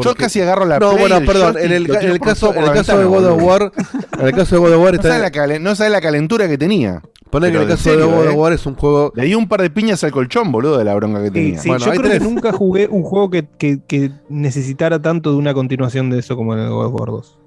Yo 0.03 0.13
casi 0.15 0.41
agarro 0.41 0.65
la 0.65 0.77
No, 0.79 0.91
Play, 0.91 0.99
bueno, 1.07 1.25
perdón. 1.25 1.57
En 1.59 1.71
el, 1.71 1.89
en 1.89 2.17
caso, 2.19 2.53
en 2.53 2.63
el 2.63 2.71
caso 2.71 2.97
de 2.99 3.05
God 3.05 3.25
of. 3.25 3.41
War. 3.41 3.71
En 4.19 4.27
el 4.27 4.33
caso 4.33 4.55
de 4.55 4.61
God 4.61 4.73
of 4.75 4.83
War 4.83 4.95
No 4.95 5.01
sabe, 5.01 5.19
la 5.19 5.31
calen- 5.31 5.61
no 5.61 5.75
sabe 5.75 5.89
la 5.89 6.01
calentura 6.01 6.47
que 6.47 6.57
tenía. 6.57 7.01
Poner 7.29 7.51
que 7.51 7.57
en 7.57 7.63
el 7.63 7.67
caso 7.69 7.89
de 7.89 8.03
God 8.03 8.13
of 8.19 8.25
eh. 8.27 8.35
War 8.35 8.53
es 8.53 8.65
un 8.65 8.75
juego. 8.75 9.11
Le 9.15 9.25
di 9.25 9.35
un 9.35 9.47
par 9.47 9.61
de 9.61 9.69
piñas 9.69 10.03
al 10.03 10.11
colchón, 10.11 10.51
boludo, 10.51 10.77
de 10.77 10.83
la 10.85 10.93
bronca 10.95 11.19
que 11.21 11.27
Sí, 11.27 11.33
tenía. 11.33 11.59
sí, 11.59 11.69
yo 11.69 11.91
creo 11.91 12.11
que 12.11 12.19
nunca 12.19 12.51
jugué 12.53 12.87
un 12.87 13.03
juego 13.03 13.29
que, 13.29 13.47
que- 13.57 13.79
que 13.85 14.11
necesitara 14.29 15.01
tanto 15.01 15.31
de 15.31 15.37
una 15.37 15.53
continuación 15.53 16.09
de 16.09 16.19
eso 16.19 16.35
como 16.35 16.53
en 16.53 16.59
el 16.61 16.69
God 16.69 16.85
of 16.85 16.93
War 16.93 17.09
2. 17.09 17.39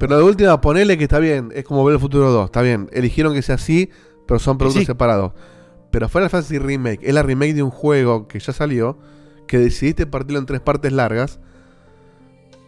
Pero 0.00 0.16
de 0.16 0.22
última, 0.22 0.60
ponele 0.60 0.96
que 0.98 1.04
está 1.04 1.18
bien. 1.18 1.50
Es 1.54 1.64
como 1.64 1.84
ver 1.84 1.94
el 1.94 2.00
futuro 2.00 2.30
2. 2.30 2.46
Está 2.46 2.62
bien. 2.62 2.88
Eligieron 2.92 3.34
que 3.34 3.42
sea 3.42 3.56
así, 3.56 3.90
pero 4.26 4.38
son 4.38 4.56
productos 4.58 4.80
sí. 4.82 4.86
separados. 4.86 5.32
Pero 5.90 6.08
Final 6.08 6.30
Fantasy 6.30 6.58
Remake 6.58 7.00
es 7.02 7.14
la 7.14 7.22
remake 7.22 7.54
de 7.54 7.62
un 7.62 7.70
juego 7.70 8.26
que 8.26 8.38
ya 8.40 8.52
salió. 8.52 8.98
Que 9.46 9.58
decidiste 9.58 10.06
partirlo 10.06 10.38
en 10.38 10.46
tres 10.46 10.60
partes 10.60 10.90
largas. 10.92 11.38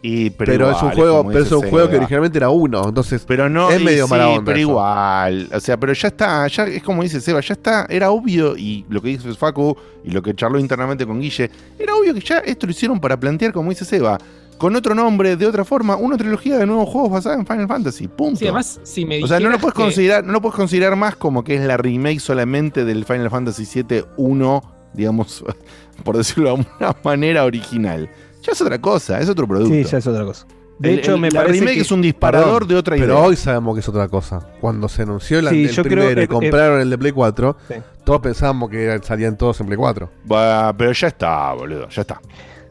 Y, 0.09 0.31
pero 0.31 0.53
Pero, 0.53 0.71
es 0.71 0.83
un 0.83 0.91
juego, 0.93 1.27
pero 1.27 1.41
es 1.45 1.51
un 1.51 1.69
juego 1.69 1.89
que 1.91 1.97
originalmente 1.97 2.39
era 2.39 2.49
uno. 2.51 2.89
Entonces, 2.89 3.25
Pero 3.27 3.49
no, 3.49 3.71
es 3.71 3.83
medio 3.83 4.05
sí, 4.05 4.11
mala 4.11 4.29
onda. 4.29 4.45
Pero 4.45 4.59
eso. 4.59 4.69
igual, 4.71 5.49
o 5.53 5.59
sea, 5.61 5.77
pero 5.81 5.93
ya 5.95 6.09
está, 6.09 6.47
ya 6.47 6.65
es 6.65 6.83
como 6.83 7.03
dice 7.03 7.21
Seba, 7.21 7.41
ya 7.41 7.55
está, 7.55 7.87
era 7.89 8.11
obvio, 8.11 8.57
y 8.57 8.85
lo 8.89 9.03
que 9.03 9.09
dice 9.09 9.33
Facu, 9.35 9.77
y 10.05 10.11
lo 10.13 10.23
que 10.23 10.33
charló 10.35 10.59
internamente 10.61 11.05
con 11.05 11.21
Guille, 11.21 11.51
era 11.79 11.95
obvio 11.97 12.15
que 12.15 12.21
ya 12.21 12.39
esto 12.39 12.67
lo 12.67 12.71
hicieron 12.71 13.01
para 13.01 13.19
plantear, 13.19 13.53
como 13.53 13.71
dice 13.71 13.85
Seba, 13.85 14.17
con 14.59 14.77
otro 14.77 14.95
nombre, 14.95 15.37
de 15.37 15.45
otra 15.47 15.65
forma, 15.65 15.97
una 15.97 16.17
trilogía 16.17 16.57
de 16.57 16.67
nuevos 16.67 16.89
juegos 16.89 17.11
basada 17.11 17.35
en 17.35 17.45
Final 17.47 17.67
Fantasy. 17.67 18.07
Punto. 18.07 18.39
Sí, 18.39 18.45
además, 18.47 18.81
si 18.85 19.05
me 19.05 19.23
o 19.23 19.27
sea, 19.27 19.41
no 19.41 19.51
lo 19.51 19.59
puedes 19.59 19.75
que- 19.75 19.83
considerar, 19.83 20.25
no 20.25 20.33
lo 20.35 20.41
puedes 20.41 20.55
considerar 20.57 20.95
más 20.95 21.17
como 21.17 21.43
que 21.43 21.57
es 21.57 21.63
la 21.63 21.77
remake 21.77 22.21
solamente 22.21 22.85
del 22.85 23.05
Final 23.05 23.29
Fantasy 23.29 23.83
VII 23.83 24.05
1, 24.17 24.63
digamos, 24.95 25.45
por 26.05 26.17
decirlo 26.17 26.45
de 26.51 26.57
alguna 26.63 26.97
manera 27.03 27.45
original. 27.45 28.09
Ya 28.47 28.53
es 28.53 28.61
otra 28.61 28.81
cosa, 28.81 29.19
es 29.21 29.29
otro 29.29 29.47
producto. 29.49 29.75
Sí, 29.75 29.83
ya 29.85 29.99
es 29.99 30.07
otra 30.07 30.25
cosa. 30.25 30.47
De 30.79 30.93
El- 30.93 30.99
hecho, 30.99 31.15
el- 31.15 31.21
me 31.21 31.31
la 31.31 31.41
parece 31.41 31.59
remake 31.61 31.75
que- 31.77 31.81
es 31.81 31.91
un 31.91 32.03
disparador 32.03 32.53
Perdón, 32.53 32.69
de 32.69 32.75
otra 32.77 32.97
pero 32.97 33.07
idea. 33.15 33.17
hoy 33.25 33.35
sabemos 33.37 33.75
que 33.75 33.81
es 33.81 33.89
otra 33.89 34.09
cosa. 34.09 34.47
Cuando 34.61 34.89
se 34.89 35.03
anunció 35.03 35.41
Sí, 35.49 35.65
el 35.65 35.71
yo 35.71 35.83
creo 35.83 35.95
primero 36.05 36.23
y 36.23 36.27
compraron 36.27 36.81
el 36.81 36.91
de 36.91 36.99
Play 36.99 37.13
4, 37.13 37.57
Sí. 37.67 37.75
todos 38.05 38.21
pensábamos 38.21 38.69
que 38.71 39.01
salían 39.03 39.37
todos 39.39 39.59
en 39.61 39.67
Play 39.67 39.79
4. 39.79 40.11
Va, 40.31 40.73
pero 40.77 40.93
ya 40.93 41.09
está, 41.09 41.53
boludo, 41.55 41.89
ya 41.89 42.03
está. 42.03 42.21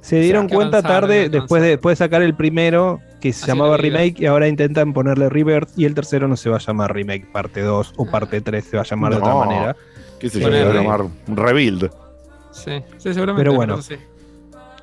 Se 0.02 0.20
dieron 0.20 0.48
cuenta 0.48 0.78
avanzar, 0.78 1.02
tarde, 1.02 1.30
después 1.30 1.64
de, 1.64 1.70
después 1.70 1.98
de 1.98 2.06
sacar 2.06 2.22
el 2.22 2.36
primero, 2.36 3.00
que 3.20 3.34
se 3.34 3.42
Así 3.46 3.48
llamaba. 3.52 3.76
Remake, 3.76 4.20
y 4.20 4.28
ahora 4.28 4.48
intentan 4.48 4.94
ponerle 4.94 5.28
Rebirth, 5.30 5.70
y 5.76 5.86
el 5.86 5.96
tercero 5.96 6.28
no 6.28 6.38
se 6.38 6.48
va 6.52 6.58
a 6.58 6.60
llamar 6.60 6.94
Remake 6.94 7.26
parte 7.34 7.62
2 7.62 7.92
o 7.98 8.06
parte 8.06 8.40
3, 8.40 8.66
se 8.66 8.78
va 8.78 8.84
a 8.84 8.86
llamar 8.86 9.14
de 9.14 9.18
otra 9.18 9.34
manera. 9.34 9.76
¿Qué 10.20 10.30
sé? 10.30 10.40
Ponerle- 10.42 10.60
Se 10.60 10.66
va 10.66 10.94
a 10.94 10.98
llamar 11.00 11.06
Rebuild. 11.28 11.90
Sí, 12.52 12.72
sí, 12.98 13.14
seguramente. 13.16 13.44
Pero 13.44 13.56
bueno. 13.56 13.82
sí. 13.82 13.96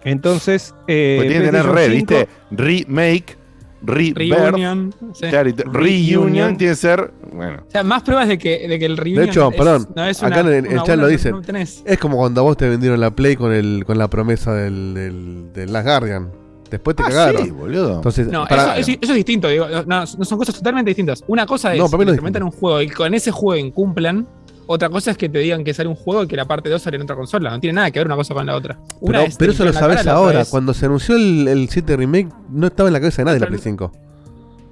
Entonces, 0.05 0.75
eh, 0.89 1.15
Porque 1.19 1.29
tiene 1.31 1.45
que 1.47 1.51
tener 1.51 1.67
re, 1.67 1.73
PlayStation 1.87 2.27
¿viste? 2.27 2.29
Remake, 2.51 3.37
Rebirth. 3.85 4.17
Reunion. 4.19 4.95
sí. 5.13 5.27
Claro, 5.29 5.51
Reunion 5.73 6.57
tiene 6.57 6.73
que 6.73 6.77
ser. 6.77 7.13
Bueno. 7.33 7.63
O 7.67 7.71
sea, 7.71 7.83
más 7.83 8.03
pruebas 8.03 8.29
de 8.29 8.39
que, 8.39 8.69
de 8.69 8.79
que 8.79 8.87
el 8.87 8.97
reunion 8.97 9.25
De 9.25 9.31
hecho, 9.31 9.51
es- 9.51 9.57
perdón, 9.57 9.89
no 9.97 10.05
es 10.05 10.23
acá 10.23 10.41
una- 10.43 10.57
en 10.57 10.67
el, 10.67 10.83
chat 10.83 10.99
lo 10.99 11.07
dicen. 11.09 11.33
no. 11.33 11.59
Es 11.59 11.99
como 11.99 12.17
cuando 12.19 12.41
a 12.43 12.45
vos 12.45 12.57
te 12.57 12.69
vendieron 12.69 13.01
la 13.01 13.11
Play 13.11 13.35
con 13.37 13.53
el 13.53 13.85
con 13.87 13.99
la 13.99 14.09
promesa 14.09 14.55
del, 14.55 14.95
del, 14.95 15.53
del 15.53 15.73
Last 15.73 15.87
Guardian. 15.87 16.31
Después 16.71 16.97
te 16.97 17.03
Ah, 17.03 17.09
cagaron. 17.09 17.45
sí, 17.45 17.51
boludo. 17.51 17.97
Entonces, 17.97 18.29
No, 18.29 18.47
para- 18.47 18.79
eso, 18.79 18.93
eso- 18.93 18.99
eso 19.03 19.13
es 19.13 19.17
distinto, 19.17 19.49
digo, 19.49 19.67
no, 19.69 20.01
no 20.01 20.07
son 20.07 20.39
cosas 20.39 20.55
totalmente 20.55 20.89
distintas. 20.91 21.23
Una 21.27 21.45
cosa 21.45 21.73
es 21.75 21.79
No, 21.79 21.85
mí 21.87 21.91
no 21.99 22.03
es 22.03 22.09
implementar 22.09 22.43
un 22.45 22.51
juego 22.51 22.81
y 22.81 22.89
con 22.89 23.13
ese 23.15 23.31
juego 23.31 23.57
incumplan. 23.67 24.27
Otra 24.67 24.89
cosa 24.89 25.11
es 25.11 25.17
que 25.19 25.29
te 25.29 25.41
digan 25.41 25.65
que 25.65 25.75
sale 25.75 25.89
un 25.89 25.97
juego 25.97 26.23
y 26.23 26.27
que 26.29 26.37
la 26.37 26.45
parte 26.47 26.69
2 26.71 26.81
sale 26.81 26.97
en 26.97 27.03
otra 27.03 27.17
consola. 27.17 27.51
No 27.51 27.61
tiene 27.61 27.75
nada 27.75 27.91
que 27.91 27.99
ver 27.99 28.07
una 28.07 28.17
cosa 28.17 28.33
con 28.35 28.47
la 28.47 28.55
otra. 28.57 28.79
Una 29.01 29.19
pero, 29.19 29.29
es 29.29 29.37
pero 29.37 29.53
eso 29.53 29.65
lo 29.65 29.73
sabes 29.73 30.07
ahora. 30.07 30.43
es- 30.43 30.49
Cuando 30.51 30.73
se 30.73 30.87
anunció 30.87 31.17
el, 31.17 31.49
el 31.49 31.69
7 31.69 31.97
Remake, 31.97 32.29
no 32.51 32.69
estaba 32.69 32.89
en 32.89 32.93
la 32.93 33.01
cabeza 33.01 33.23
de 33.23 33.27
nadie 33.27 33.41
la 33.41 33.47
Play 33.49 33.59
5. 33.61 33.93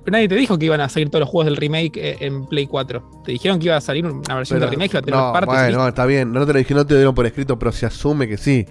Pero 0.05 0.13
nadie 0.17 0.29
te 0.29 0.35
dijo 0.37 0.59
que 0.59 0.65
iban 0.67 0.81
a 0.81 0.89
salir 0.89 1.11
todos 1.11 1.21
los 1.21 1.29
juegos 1.29 1.45
del 1.47 1.57
remake 1.57 1.97
eh, 1.97 2.17
en 2.21 2.47
Play 2.47 2.67
4. 2.67 3.11
Te 3.25 3.33
dijeron 3.33 3.59
que 3.59 3.67
iba 3.67 3.77
a 3.77 3.81
salir 3.81 4.07
una 4.07 4.35
versión 4.37 4.59
Pero- 4.59 4.71
de 4.71 4.77
remake 4.77 4.91
que 4.93 4.97
iba 4.97 5.01
a 5.01 5.03
tener 5.03 5.21
no, 5.21 5.33
partes. 5.33 5.49
bueno, 5.55 5.67
¿viste? 5.79 5.89
está 5.89 6.07
bien. 6.07 6.33
No 6.33 6.47
te 6.47 6.53
lo 6.53 6.59
dije, 6.59 6.75
no 6.75 6.87
te 6.87 6.95
lo 6.95 6.99
dieron 7.01 7.15
por 7.15 7.27
escrito, 7.27 7.59
pero 7.59 7.73
se 7.73 7.85
asume 7.87 8.27
que 8.29 8.37
sí. 8.39 8.67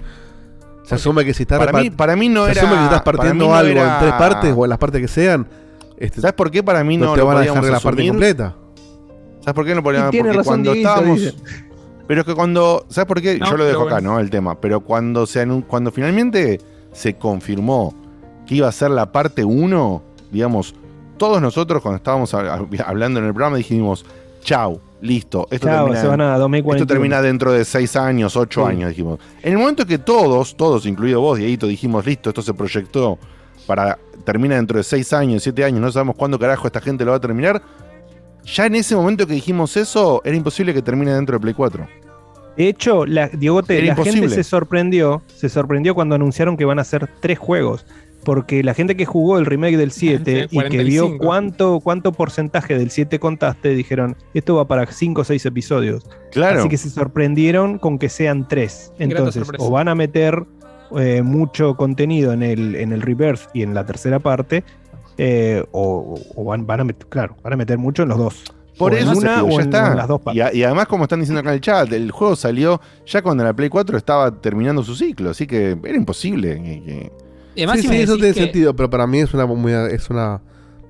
Se 0.83 0.95
asume 0.95 1.23
que 1.23 1.35
si 1.35 1.43
estás 1.43 1.59
Para 1.59 1.71
mí- 1.73 1.91
para 1.91 2.15
mí 2.15 2.29
no 2.29 2.45
se 2.45 2.51
era- 2.53 2.61
asume 2.61 2.73
que 2.75 2.79
si 2.79 2.85
estás 2.85 3.01
partiendo 3.03 3.45
no 3.47 3.53
algo 3.55 3.71
era- 3.71 3.93
en 3.95 3.99
tres 3.99 4.13
partes 4.13 4.53
o 4.57 4.65
en 4.65 4.69
las 4.69 4.79
partes 4.79 5.01
que 5.01 5.07
sean. 5.07 5.47
este, 5.97 6.21
¿Sabes 6.21 6.33
por 6.33 6.49
qué 6.49 6.63
para 6.63 6.83
mí 6.83 6.97
no, 6.97 7.07
no 7.07 7.13
te 7.13 7.19
lo 7.19 7.25
van 7.27 7.37
a 7.37 7.41
dejar 7.41 7.63
la 7.63 7.79
parte 7.79 8.07
completa. 8.07 8.55
¿Sabes 9.49 9.55
por 9.55 9.65
qué 9.65 9.73
no 9.75 10.09
tiene 10.11 10.25
Porque 10.29 10.37
razón 10.37 10.43
cuando 10.43 10.71
Dieguito, 10.73 10.89
estábamos. 10.89 11.19
dice. 11.21 11.33
Pero 12.07 12.21
es 12.21 12.27
que 12.27 12.35
cuando. 12.35 12.85
¿Sabes 12.89 13.07
por 13.07 13.21
qué? 13.21 13.39
No, 13.39 13.49
Yo 13.49 13.57
lo 13.57 13.65
dejo 13.65 13.81
acá, 13.83 13.95
bueno. 13.95 14.13
¿no? 14.13 14.19
El 14.19 14.29
tema. 14.29 14.59
Pero 14.61 14.81
cuando 14.81 15.25
se 15.25 15.45
anun- 15.45 15.63
cuando 15.65 15.91
finalmente 15.91 16.59
se 16.91 17.15
confirmó 17.15 17.93
que 18.45 18.55
iba 18.55 18.67
a 18.67 18.71
ser 18.71 18.91
la 18.91 19.11
parte 19.11 19.43
1, 19.43 20.03
digamos, 20.31 20.75
todos 21.17 21.41
nosotros 21.41 21.81
cuando 21.81 21.97
estábamos 21.97 22.33
hab- 22.33 22.83
hablando 22.85 23.19
en 23.19 23.25
el 23.27 23.33
programa 23.33 23.57
dijimos, 23.57 24.05
chau, 24.41 24.79
listo, 25.01 25.47
esto 25.51 25.67
Chao, 25.67 25.77
termina. 25.85 26.01
se 26.01 26.07
van 26.07 26.21
a 26.21 26.29
esto 26.33 26.39
2041. 26.41 26.87
termina 26.87 27.21
dentro 27.21 27.51
de 27.51 27.65
6 27.65 27.95
años, 27.95 28.35
8 28.37 28.65
Sí. 28.65 28.71
años, 28.71 28.89
dijimos. 28.89 29.19
En 29.41 29.53
el 29.53 29.57
momento 29.59 29.85
que 29.85 29.97
todos, 29.97 30.55
todos, 30.55 30.85
incluido 30.85 31.21
vos, 31.21 31.37
Dieguito, 31.39 31.65
dijimos, 31.67 32.05
listo, 32.05 32.29
esto 32.29 32.41
se 32.43 32.53
proyectó 32.53 33.17
para. 33.67 33.97
termina 34.25 34.55
dentro 34.55 34.77
de 34.77 34.83
6 34.83 35.11
años, 35.13 35.41
7 35.43 35.63
años, 35.63 35.79
no 35.81 35.91
sabemos 35.91 36.15
cuándo 36.15 36.37
carajo 36.37 36.67
esta 36.67 36.81
gente 36.81 37.03
lo 37.05 37.11
va 37.11 37.17
a 37.17 37.21
terminar. 37.21 37.61
Ya 38.53 38.65
en 38.65 38.75
ese 38.75 38.95
momento 38.95 39.27
que 39.27 39.33
dijimos 39.33 39.77
eso, 39.77 40.21
era 40.23 40.35
imposible 40.35 40.73
que 40.73 40.81
termine 40.81 41.13
dentro 41.13 41.37
de 41.37 41.41
Play 41.41 41.53
4. 41.53 41.87
De 42.57 42.67
hecho, 42.67 43.05
la, 43.05 43.27
Diegote, 43.29 43.77
Era 43.77 43.95
la 43.95 44.03
gente 44.03 44.29
se 44.29 44.43
sorprendió, 44.43 45.21
se 45.33 45.49
sorprendió 45.49 45.95
cuando 45.95 46.15
anunciaron 46.15 46.57
que 46.57 46.65
van 46.65 46.79
a 46.79 46.83
ser 46.83 47.09
tres 47.21 47.39
juegos. 47.39 47.85
Porque 48.25 48.63
la 48.63 48.73
gente 48.73 48.97
que 48.97 49.05
jugó 49.05 49.37
el 49.39 49.45
remake 49.45 49.77
del 49.77 49.91
7 49.91 50.47
Sí, 50.49 50.57
y 50.57 50.63
que 50.69 50.83
vio 50.83 51.03
45. 51.03 51.17
cuánto, 51.25 51.79
cuánto 51.79 52.11
porcentaje 52.11 52.77
del 52.77 52.91
7 52.91 53.17
contaste, 53.17 53.69
dijeron, 53.69 54.17
esto 54.33 54.55
va 54.55 54.67
para 54.67 54.85
5 54.85 55.21
o 55.21 55.23
6 55.23 55.45
episodios. 55.45 56.03
Claro. 56.31 56.59
Así 56.59 56.69
que 56.69 56.77
se 56.77 56.89
sorprendieron 56.89 57.79
con 57.79 57.97
que 57.97 58.09
sean 58.09 58.45
tres. 58.47 58.91
Grata 58.97 59.03
Entonces, 59.05 59.45
sorpresa. 59.45 59.65
o 59.65 59.71
van 59.71 59.87
a 59.87 59.95
meter 59.95 60.45
eh, 60.97 61.21
mucho 61.21 61.75
contenido 61.75 62.33
en 62.33 62.43
el, 62.43 62.75
en 62.75 62.91
el 62.91 63.01
Rebirth 63.01 63.41
y 63.53 63.61
en 63.61 63.73
la 63.73 63.85
tercera 63.85 64.19
parte, 64.19 64.63
eh, 65.21 65.65
o, 65.71 66.17
o 66.35 66.43
van, 66.45 66.65
van 66.65 66.79
a 66.79 66.83
meter, 66.85 67.07
claro, 67.07 67.35
van 67.43 67.53
a 67.53 67.55
meter 67.57 67.77
mucho 67.77 68.03
en 68.03 68.09
los 68.09 68.17
dos. 68.17 68.43
Por 68.77 68.93
eso 68.93 69.11
una 69.11 69.43
o 69.43 69.49
ya 69.49 69.55
en, 69.55 69.61
está. 69.61 69.89
o 69.89 69.91
en 69.91 69.97
las 69.97 70.07
dos 70.07 70.21
y, 70.21 70.23
partes. 70.23 70.43
a- 70.45 70.53
y 70.53 70.63
además, 70.63 70.87
como 70.87 71.03
están 71.03 71.19
diciendo 71.19 71.41
acá 71.41 71.49
en 71.49 71.55
el 71.55 71.61
chat, 71.61 71.91
el 71.91 72.11
juego 72.11 72.37
salió 72.37 72.79
ya 73.05 73.21
cuando 73.21 73.43
la 73.43 73.53
Play 73.53 73.67
4 73.67 73.97
estaba 73.97 74.39
terminando 74.39 74.83
su 74.83 74.95
ciclo, 74.95 75.31
así 75.31 75.45
que 75.45 75.77
era 75.83 75.97
imposible. 75.97 76.55
que- 76.55 76.83
que- 76.83 77.11
Y 77.55 77.61
además, 77.63 77.81
sí, 77.81 77.87
si 77.89 77.93
sí, 77.93 78.01
eso 78.03 78.15
tiene 78.15 78.33
que- 78.33 78.39
sentido, 78.41 78.73
pero 78.75 78.89
para 78.89 79.05
mí 79.05 79.19
es 79.19 79.33
una 79.33 79.45
movida, 79.45 79.89
es 79.89 80.09
una 80.09 80.39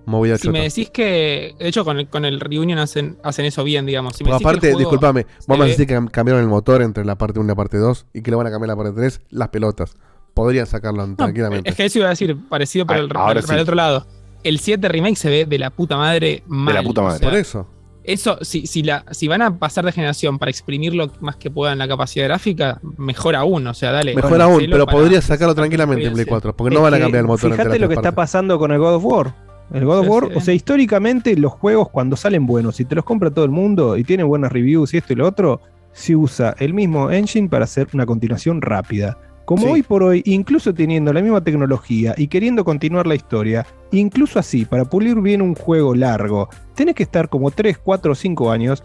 movida 0.06 0.38
Si 0.38 0.44
chota. 0.44 0.52
me 0.54 0.64
decís 0.66 0.92
que, 0.92 1.56
de 1.58 1.68
hecho, 1.68 1.84
con 1.84 1.98
el, 1.98 2.08
con 2.08 2.26
el 2.26 2.40
Reunion 2.40 2.78
hacen, 2.78 3.18
hacen 3.24 3.46
eso 3.46 3.64
bien, 3.64 3.88
digamos. 3.88 4.16
Si 4.16 4.24
me 4.24 4.30
decís 4.32 4.46
aparte, 4.46 4.68
juego 4.68 4.80
discúlpame, 4.80 5.22
se 5.24 5.46
vamos 5.48 5.66
a 5.66 5.70
decir 5.70 5.88
que 5.88 5.98
cam- 5.98 6.12
cambiaron 6.12 6.44
el 6.44 6.48
motor 6.50 6.84
entre 6.84 7.04
la 7.06 7.18
parte 7.18 7.40
1 7.40 7.48
y 7.48 7.50
la 7.50 7.56
parte 7.56 7.78
2 7.78 8.06
y 8.14 8.22
que 8.22 8.30
le 8.30 8.38
van 8.38 8.46
a 8.46 8.52
cambiar 8.52 8.68
la 8.70 8.76
parte 8.76 8.92
3, 8.96 9.22
las 9.32 9.50
pelotas. 9.50 9.96
Podrían 10.36 10.68
sacarlo 10.68 11.08
No, 11.08 11.16
tranquilamente. 11.16 11.68
es 11.70 11.76
que 11.76 11.86
eso 11.86 11.98
iba 11.98 12.08
a 12.08 12.12
decir, 12.12 12.38
parecido 12.50 12.86
para, 12.86 13.00
Ah, 13.00 13.04
el, 13.04 13.10
para- 13.10 13.42
para 13.42 13.56
el 13.56 13.62
otro 13.64 13.76
lado. 13.76 14.06
El 14.44 14.60
7 14.60 14.88
Remake 14.88 15.16
se 15.16 15.30
ve 15.30 15.46
de 15.46 15.60
la 15.60 15.70
puta 15.70 15.98
madre 15.98 16.44
mal. 16.48 16.74
la 16.76 16.84
puta 16.84 17.02
o 17.02 17.04
madre. 17.06 17.20
sea, 17.20 17.30
Por 17.30 17.38
eso. 17.38 17.68
Eso, 18.04 18.38
si, 18.42 18.66
si, 18.66 18.82
la, 18.82 19.06
si 19.12 19.28
van 19.28 19.42
a 19.42 19.60
pasar 19.60 19.86
de 19.86 19.92
generación 19.92 20.40
para 20.40 20.50
exprimir 20.50 20.96
lo 20.96 21.12
más 21.20 21.36
que 21.36 21.52
puedan 21.52 21.78
la 21.78 21.88
capacidad 21.88 22.26
gráfica, 22.26 22.80
mejor 22.98 23.36
aún. 23.36 23.68
O 23.68 23.74
sea, 23.74 23.92
dale. 23.92 24.16
Mejor 24.16 24.42
aún, 24.42 24.66
pero 24.72 24.88
podría 24.88 25.22
sacarlo 25.22 25.54
sacar 25.54 25.56
tranquilamente 25.56 26.06
en 26.08 26.14
Play 26.14 26.24
experiencia. 26.24 26.52
4, 26.52 26.56
porque 26.56 26.74
Es 26.74 26.80
no 26.80 26.84
van 26.84 26.94
a 26.94 27.00
cambiar 27.00 27.22
el 27.22 27.28
motor 27.28 27.52
Fíjate 27.52 27.78
lo 27.78 27.88
que 27.88 27.96
está 27.96 28.14
pasando 28.14 28.58
con 28.58 28.72
el 28.72 28.80
God 28.80 28.96
of 28.96 29.06
War. 29.06 29.36
El 29.74 29.86
God 29.86 30.00
of 30.00 30.06
Sí, 30.06 30.10
War, 30.10 30.28
sí. 30.30 30.34
o 30.36 30.42
sea, 30.42 30.54
históricamente 30.56 31.36
los 31.36 31.52
juegos 31.52 31.90
cuando 31.90 32.16
salen 32.16 32.48
buenos 32.48 32.80
y 32.80 32.86
te 32.86 32.96
los 32.96 33.04
compra 33.06 33.30
todo 33.30 33.46
el 33.46 33.52
mundo 33.52 33.98
y 33.98 34.04
tienen 34.04 34.28
buenas 34.28 34.52
reviews 34.52 34.94
y 34.94 34.98
esto 34.98 35.14
y 35.14 35.18
lo 35.18 35.28
otro, 35.28 35.62
se 35.92 36.16
usa 36.16 36.56
el 36.58 36.74
mismo 36.74 37.12
engine 37.12 37.50
para 37.50 37.66
hacer 37.66 37.88
una 37.94 38.08
continuación 38.08 38.62
rápida. 38.62 39.18
Como 39.50 39.64
Sí. 39.64 39.70
hoy 39.72 39.82
por 39.82 40.04
hoy, 40.04 40.22
incluso 40.28 40.76
teniendo 40.76 41.12
la 41.12 41.24
misma 41.24 41.44
tecnología 41.44 42.14
y 42.16 42.28
queriendo 42.28 42.64
continuar 42.64 43.08
la 43.08 43.16
historia, 43.16 43.66
incluso 43.92 44.38
así, 44.38 44.64
para 44.66 44.86
pulir 44.86 45.16
bien 45.22 45.42
un 45.42 45.56
juego 45.56 45.96
largo, 45.96 46.50
tenés 46.76 46.94
que 46.94 47.02
estar 47.02 47.30
como 47.30 47.50
3, 47.50 47.80
4 47.80 48.12
o 48.12 48.16
5 48.16 48.52
años. 48.52 48.84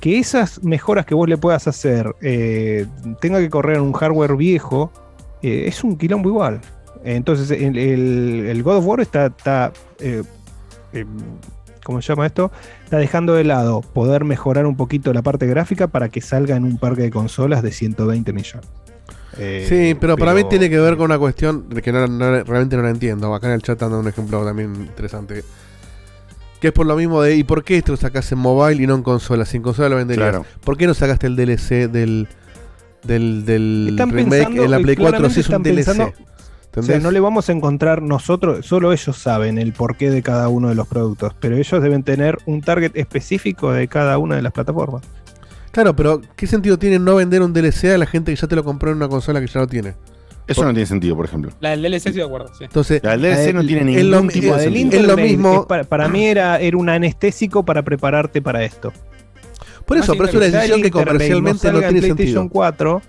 Que 0.00 0.18
esas 0.18 0.64
mejoras 0.64 1.04
que 1.04 1.14
vos 1.14 1.28
le 1.28 1.36
puedas 1.36 1.68
hacer 1.68 2.16
eh, 2.22 2.86
tenga 3.20 3.40
que 3.40 3.50
correr 3.50 3.76
en 3.76 3.82
un 3.82 3.92
hardware 3.92 4.36
viejo, 4.36 4.90
eh, 5.42 5.64
es 5.66 5.84
un 5.84 5.98
quilombo 5.98 6.30
igual. 6.30 6.62
Entonces, 7.04 7.50
el, 7.50 7.76
el- 7.76 8.46
el 8.48 8.62
God 8.62 8.76
of 8.78 8.86
War 8.86 9.00
está, 9.02 9.26
está 9.26 9.70
eh, 9.98 10.22
eh, 10.94 11.04
¿cómo 11.84 12.00
se 12.00 12.08
llama 12.08 12.24
esto? 12.24 12.50
Está 12.84 12.96
dejando 12.96 13.34
de 13.34 13.44
lado 13.44 13.82
poder 13.82 14.24
mejorar 14.24 14.64
un 14.64 14.76
poquito 14.76 15.12
la 15.12 15.20
parte 15.20 15.46
gráfica 15.46 15.88
para 15.88 16.08
que 16.08 16.22
salga 16.22 16.56
en 16.56 16.64
un 16.64 16.78
parque 16.78 17.02
de 17.02 17.10
consolas 17.10 17.62
de 17.62 17.70
120 17.72 18.32
millones. 18.32 18.66
Eh, 19.40 19.66
Sí, 19.68 19.96
pero, 19.98 20.16
para 20.16 20.34
mí 20.34 20.44
tiene 20.44 20.68
que 20.70 20.78
ver 20.78 20.96
con 20.96 21.06
una 21.06 21.18
cuestión 21.18 21.68
de 21.68 21.80
que 21.82 21.92
no, 21.92 22.06
no- 22.06 22.44
realmente 22.44 22.76
no 22.76 22.82
la 22.82 22.90
entiendo. 22.90 23.34
Acá 23.34 23.46
en 23.48 23.54
el 23.54 23.62
chat 23.62 23.82
anda 23.82 23.98
un 23.98 24.06
ejemplo 24.08 24.44
también 24.44 24.74
interesante. 24.74 25.42
Que 26.60 26.68
es 26.68 26.72
por 26.74 26.84
lo 26.86 26.94
mismo 26.94 27.22
de, 27.22 27.36
¿y 27.36 27.42
por 27.44 27.64
qué 27.64 27.78
esto 27.78 27.92
lo 27.92 27.96
sacas 27.96 28.30
en 28.32 28.38
mobile 28.38 28.82
y 28.82 28.86
no 28.86 28.94
en 28.94 29.02
consola? 29.02 29.46
Si 29.46 29.56
en 29.56 29.62
consola 29.62 29.88
lo 29.88 29.96
venderías. 29.96 30.28
Claro. 30.28 30.44
¿Por 30.62 30.76
qué 30.76 30.86
no 30.86 30.92
sacaste 30.94 31.26
el 31.26 31.34
DLC 31.36 31.88
del, 31.90 32.28
del, 33.02 33.46
del 33.46 33.86
Están 33.92 34.10
remake 34.10 34.30
pensando, 34.30 34.64
en 34.64 34.70
la 34.70 34.78
Play 34.78 34.96
4 34.96 35.08
claramente 35.10 35.34
si 35.34 35.40
es 35.40 35.48
un 35.48 35.54
están 35.54 35.62
DLC? 35.62 35.76
pensando- 35.86 36.04
O 36.12 36.12
sea, 36.14 36.80
¿Entendés? 36.82 37.02
no 37.02 37.10
le 37.10 37.18
vamos 37.20 37.48
a 37.48 37.52
encontrar 37.52 38.00
nosotros, 38.02 38.64
solo 38.66 38.92
ellos 38.92 39.16
saben 39.16 39.58
el 39.58 39.72
porqué 39.72 40.10
de 40.10 40.22
cada 40.22 40.48
uno 40.48 40.68
de 40.68 40.74
los 40.76 40.86
productos, 40.86 41.34
pero 41.40 41.56
ellos 41.56 41.82
deben 41.82 42.02
tener 42.04 42.38
un 42.46 42.60
target 42.60 42.92
específico 42.94 43.72
de 43.72 43.88
cada 43.88 44.18
una 44.18 44.36
de 44.36 44.42
las 44.42 44.52
plataformas. 44.52 45.02
Claro, 45.72 45.94
pero 45.94 46.20
¿qué 46.36 46.46
sentido 46.46 46.78
tiene 46.78 46.98
no 46.98 47.16
vender 47.16 47.42
un 47.42 47.52
DLC 47.52 47.84
a 47.94 47.98
la 47.98 48.06
gente 48.06 48.32
que 48.34 48.40
ya 48.40 48.48
te 48.48 48.56
lo 48.56 48.64
compró 48.64 48.90
en 48.90 48.96
una 48.96 49.08
consola 49.08 49.40
que 49.40 49.46
ya 49.46 49.60
lo 49.60 49.66
tiene? 49.66 49.94
Eso 50.46 50.64
no 50.64 50.70
tiene 50.72 50.86
sentido, 50.86 51.14
por 51.14 51.26
ejemplo. 51.26 51.52
La 51.60 51.70
del 51.70 51.82
DLC 51.82 51.96
estoy 52.08 52.12
de 52.14 52.24
acuerdo, 52.24 52.50
sí. 52.58 52.64
Entonces, 52.64 53.00
La 53.04 53.12
del 53.16 53.22
DLC 53.22 53.52
no 53.54 53.64
tiene 53.64 53.84
ningún 53.84 54.10
lo- 54.10 54.22
tipo 54.26 54.56
de 54.56 54.66
es- 54.66 54.72
sentido. 54.72 55.00
es 55.00 55.06
lo 55.06 55.16
mismo. 55.16 55.60
es 55.60 55.66
para, 55.66 55.84
para 55.84 56.08
mí 56.08 56.26
era, 56.26 56.58
era 56.58 56.76
un 56.76 56.88
anestésico 56.88 57.64
para 57.64 57.82
prepararte 57.84 58.42
para 58.42 58.64
esto. 58.64 58.92
Por 59.86 59.96
eso, 59.98 60.12
pero 60.14 60.26
es 60.26 60.34
una 60.34 60.46
decisión 60.46 60.82
que 60.82 60.90
comercialmente 60.90 61.70
no 61.70 61.78
en 61.78 61.84
tiene 61.84 62.00
PlayStation 62.00 62.16
sentido. 62.46 62.48
4, 62.50 63.02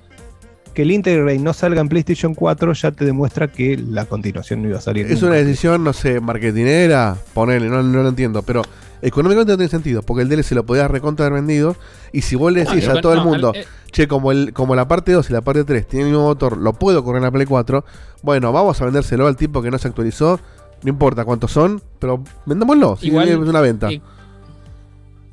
que 0.76 0.82
el 0.84 0.92
Intergrade 0.92 1.40
no 1.40 1.54
salga 1.54 1.82
en 1.82 1.90
PlayStation 1.90 2.34
4 2.36 2.74
ya 2.74 2.92
te 2.92 3.06
demuestra 3.06 3.48
que 3.48 3.76
la 3.78 4.06
continuación 4.06 4.62
no 4.62 4.70
iba 4.70 4.78
a 4.78 4.82
salir. 4.82 5.06
Es 5.08 5.14
nunca. 5.14 5.26
una 5.28 5.36
decisión, 5.36 5.84
no 5.84 5.94
sé, 5.94 6.20
marketinera, 6.20 7.18
ponele, 7.34 7.70
no, 7.70 7.82
no 7.84 8.04
lo 8.04 8.10
entiendo, 8.10 8.42
pero 8.44 8.62
económicamente 9.02 9.52
no 9.54 9.58
tiene 9.58 9.70
sentido, 9.70 10.02
porque 10.04 10.24
el 10.24 10.30
DLC 10.30 10.52
lo 10.52 10.66
podías 10.66 10.90
recontra 10.92 11.26
haber 11.26 11.40
vendido, 11.42 11.76
y 12.12 12.22
si 12.22 12.36
vos 12.36 12.52
le 12.52 12.62
decís 12.66 12.88
a 12.88 13.02
todo 13.02 13.14
el 13.14 13.20
mundo, 13.22 13.52
el- 13.54 13.62
eh, 13.62 13.66
che, 13.92 14.08
como, 14.08 14.32
el, 14.32 14.54
como 14.54 14.76
la 14.76 14.88
parte 14.88 15.12
2 15.12 15.30
y 15.30 15.34
la 15.34 15.42
parte 15.42 15.64
3 15.64 15.88
tienen 15.88 16.08
el 16.08 16.14
mismo 16.14 16.28
motor, 16.28 16.58
lo 16.58 16.74
puedo 16.74 17.04
correr 17.04 17.18
en 17.18 17.24
la 17.24 17.32
Play 17.32 17.46
4, 17.46 17.84
bueno, 18.24 18.52
vamos 18.52 18.80
a 18.82 18.86
vendérselo 18.86 19.28
al 19.28 19.36
tipo 19.36 19.62
que 19.62 19.72
no 19.72 19.78
se 19.78 19.88
actualizó, 19.88 20.40
no 20.84 20.90
importa 20.90 21.26
cuántos 21.26 21.52
son, 21.52 21.82
pero 22.00 22.24
vendémoslo, 22.46 22.96
si 22.98 23.08
Igual, 23.08 23.28
es 23.30 23.36
una 23.38 23.62
venta. 23.62 23.92
y- 23.92 24.02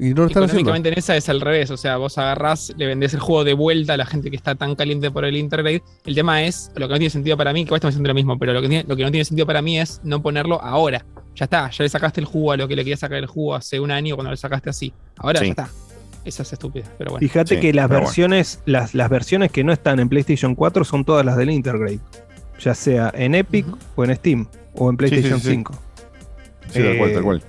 Y 0.01 0.11
no 0.11 0.23
lo 0.23 0.27
están 0.29 0.45
haciendo. 0.45 0.75
En 0.75 0.87
esa 0.97 1.17
es 1.17 1.29
al 1.29 1.41
revés, 1.41 1.71
o 1.73 1.77
sea, 1.77 1.97
vos 1.97 2.17
agarrás, 2.19 2.73
le 2.77 2.87
vendés 2.87 3.15
el 3.15 3.21
juego 3.21 3.43
de 3.45 3.55
vuelta 3.55 3.95
a 3.95 3.97
la 3.97 4.07
gente 4.07 4.31
que 4.31 4.37
está 4.37 4.55
tan 4.55 4.77
caliente 4.77 5.11
por 5.11 5.25
el 5.25 5.37
Intergrade. 5.37 5.83
El 6.07 6.15
tema 6.15 6.45
es, 6.45 6.71
lo 6.77 6.87
que 6.87 6.93
no 6.95 6.99
tiene 6.99 7.11
sentido 7.11 7.37
para 7.37 7.53
mí, 7.53 7.65
que 7.65 7.71
vos 7.71 7.79
estás 7.79 7.91
diciendo 7.91 8.09
lo 8.09 8.15
mismo, 8.15 8.39
pero 8.39 8.53
lo 8.53 8.63
que, 8.63 8.69
tiene- 8.69 8.85
lo 8.89 8.95
que 8.95 9.03
no 9.03 9.11
tiene 9.11 9.25
sentido 9.25 9.47
para 9.47 9.61
mí 9.61 9.79
es 9.81 10.01
no 10.05 10.23
ponerlo 10.23 10.63
ahora. 10.63 11.05
Ya 11.35 11.45
está, 11.45 11.69
ya 11.71 11.83
le 11.83 11.89
sacaste 11.89 12.21
el 12.21 12.27
jugo 12.27 12.53
a 12.53 12.57
lo 12.57 12.69
que 12.69 12.77
le 12.77 12.83
querías 12.85 13.01
sacar 13.01 13.19
el 13.19 13.27
jugo 13.27 13.55
hace 13.57 13.81
un 13.81 13.91
año 13.91 14.15
cuando 14.15 14.31
lo 14.31 14.37
sacaste 14.37 14.71
así. 14.71 14.93
Ahora 15.17 15.41
Sí. 15.41 15.47
ya 15.47 15.51
está. 15.51 15.69
Esa 16.25 16.43
es 16.43 16.53
estúpida, 16.53 16.85
pero 16.99 17.13
bueno. 17.13 17.27
Fíjate 17.27 17.59
que 17.59 17.73
las 17.73 17.89
versiones, 17.89 18.61
las, 18.67 18.95
las 18.95 19.09
versiones 19.09 19.51
que 19.51 19.65
no 19.65 19.73
están 19.73 19.99
en 19.99 20.09
PlayStation 20.09 20.55
4 20.55 20.85
son 20.85 21.05
todas 21.05 21.25
las 21.25 21.37
del 21.37 21.51
Intergrade. 21.51 22.01
Ya 22.61 22.75
sea 22.75 23.11
en 23.15 23.35
Epic 23.35 23.67
o 23.97 24.05
en 24.05 24.15
Steam 24.17 24.47
o 24.75 24.91
en 24.91 24.97
PlayStation 24.97 25.41
sí, 25.41 25.47
sí. 25.47 25.51
5. 25.55 25.75
Sí, 26.71 26.83
tal 26.83 26.99
cual, 26.99 27.13
tal 27.15 27.23
cual. 27.23 27.43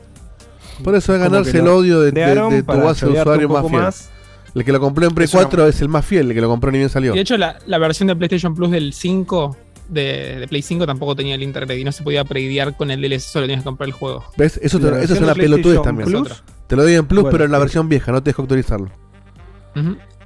Por 0.84 0.96
eso 0.96 1.14
es 1.14 1.20
ganarse 1.20 1.58
el 1.60 1.68
odio 1.68 2.00
de, 2.00 2.08
de- 2.08 2.12
crearon 2.14 2.52
de 2.52 2.64
tu 2.64 2.78
base 2.78 3.06
de 3.06 3.20
usuario 3.20 3.50
más 3.50 3.68
fiel. 3.68 3.82
más. 3.82 4.10
El 4.56 4.66
que 4.66 4.72
lo 4.72 4.80
compró 4.80 5.06
en 5.06 5.14
Play 5.14 5.26
Eso 5.26 5.38
4 5.38 5.68
es 5.68 5.82
el 5.82 5.90
más 5.90 6.04
fiel, 6.06 6.30
el 6.30 6.34
que 6.34 6.42
lo 6.42 6.48
compró 6.50 6.72
ni 6.72 6.80
bien 6.80 6.90
salió. 6.90 7.12
Y 7.14 7.16
de 7.16 7.22
hecho, 7.22 7.38
la, 7.38 7.60
la 7.68 7.78
versión 7.78 8.08
de 8.08 8.16
PlayStation 8.16 8.56
Plus 8.56 8.72
del 8.72 8.94
5, 8.94 9.58
de, 9.90 10.38
de 10.40 10.48
Play 10.48 10.62
5, 10.64 10.86
tampoco 10.88 11.16
tenía 11.16 11.36
el 11.36 11.44
Intergrade 11.44 11.80
y 11.80 11.84
no 11.84 11.92
se 11.92 12.02
podía 12.04 12.24
prediar 12.26 12.76
con 12.76 12.90
el 12.90 13.00
DLC, 13.02 13.20
solo 13.22 13.44
tenías 13.46 13.62
que 13.62 13.66
comprar 13.66 13.88
el 13.88 13.94
juego. 13.94 14.24
¿Ves? 14.38 14.60
Eso, 14.64 14.80
te- 14.80 14.88
eso 15.04 15.14
es 15.14 15.20
una 15.22 15.34
de 15.34 15.42
pelotudez 15.42 15.82
también. 15.84 16.10
Plus, 16.10 16.44
Te 16.68 16.76
lo 16.76 16.82
doy 16.84 16.96
en 16.96 17.06
Plus, 17.06 17.22
Bueno, 17.24 17.32
pero 17.32 17.46
en 17.46 17.52
la 17.52 17.58
sí. 17.58 17.62
versión 17.62 17.90
vieja, 17.90 18.12
no 18.12 18.24
te 18.24 18.32
dejo 18.32 18.42
actualizarlo. 18.42 18.90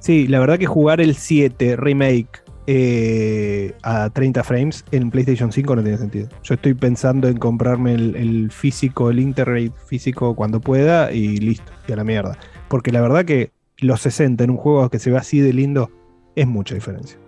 Sí, 0.00 0.26
la 0.26 0.38
verdad 0.40 0.58
que 0.58 0.66
jugar 0.66 1.00
el 1.00 1.14
7 1.16 1.76
remake 1.76 2.42
eh, 2.66 3.74
a 3.82 4.10
30 4.10 4.42
frames 4.44 4.84
en 4.90 5.10
PlayStation 5.10 5.52
5 5.52 5.76
no 5.76 5.82
tiene 5.82 5.98
sentido. 5.98 6.28
Yo 6.42 6.54
estoy 6.54 6.74
pensando 6.74 7.28
en 7.28 7.36
comprarme 7.36 7.94
el, 7.94 8.16
el 8.16 8.50
físico, 8.50 9.10
el 9.10 9.20
Intergrade 9.20 9.72
físico 9.86 10.34
cuando 10.34 10.60
pueda 10.60 11.12
y 11.12 11.36
listo, 11.38 11.72
y 11.88 11.92
a 11.92 11.96
la 11.96 12.04
mierda. 12.04 12.38
Porque 12.68 12.90
la 12.92 13.00
verdad 13.00 13.24
que 13.24 13.52
los 13.78 14.00
60 14.00 14.44
en 14.44 14.50
un 14.50 14.56
juego 14.56 14.88
que 14.88 14.98
se 14.98 15.10
ve 15.10 15.16
así 15.18 15.40
de 15.40 15.52
lindo 15.52 15.90
es 16.36 16.46
mucha 16.46 16.74
diferencia. 16.74 17.18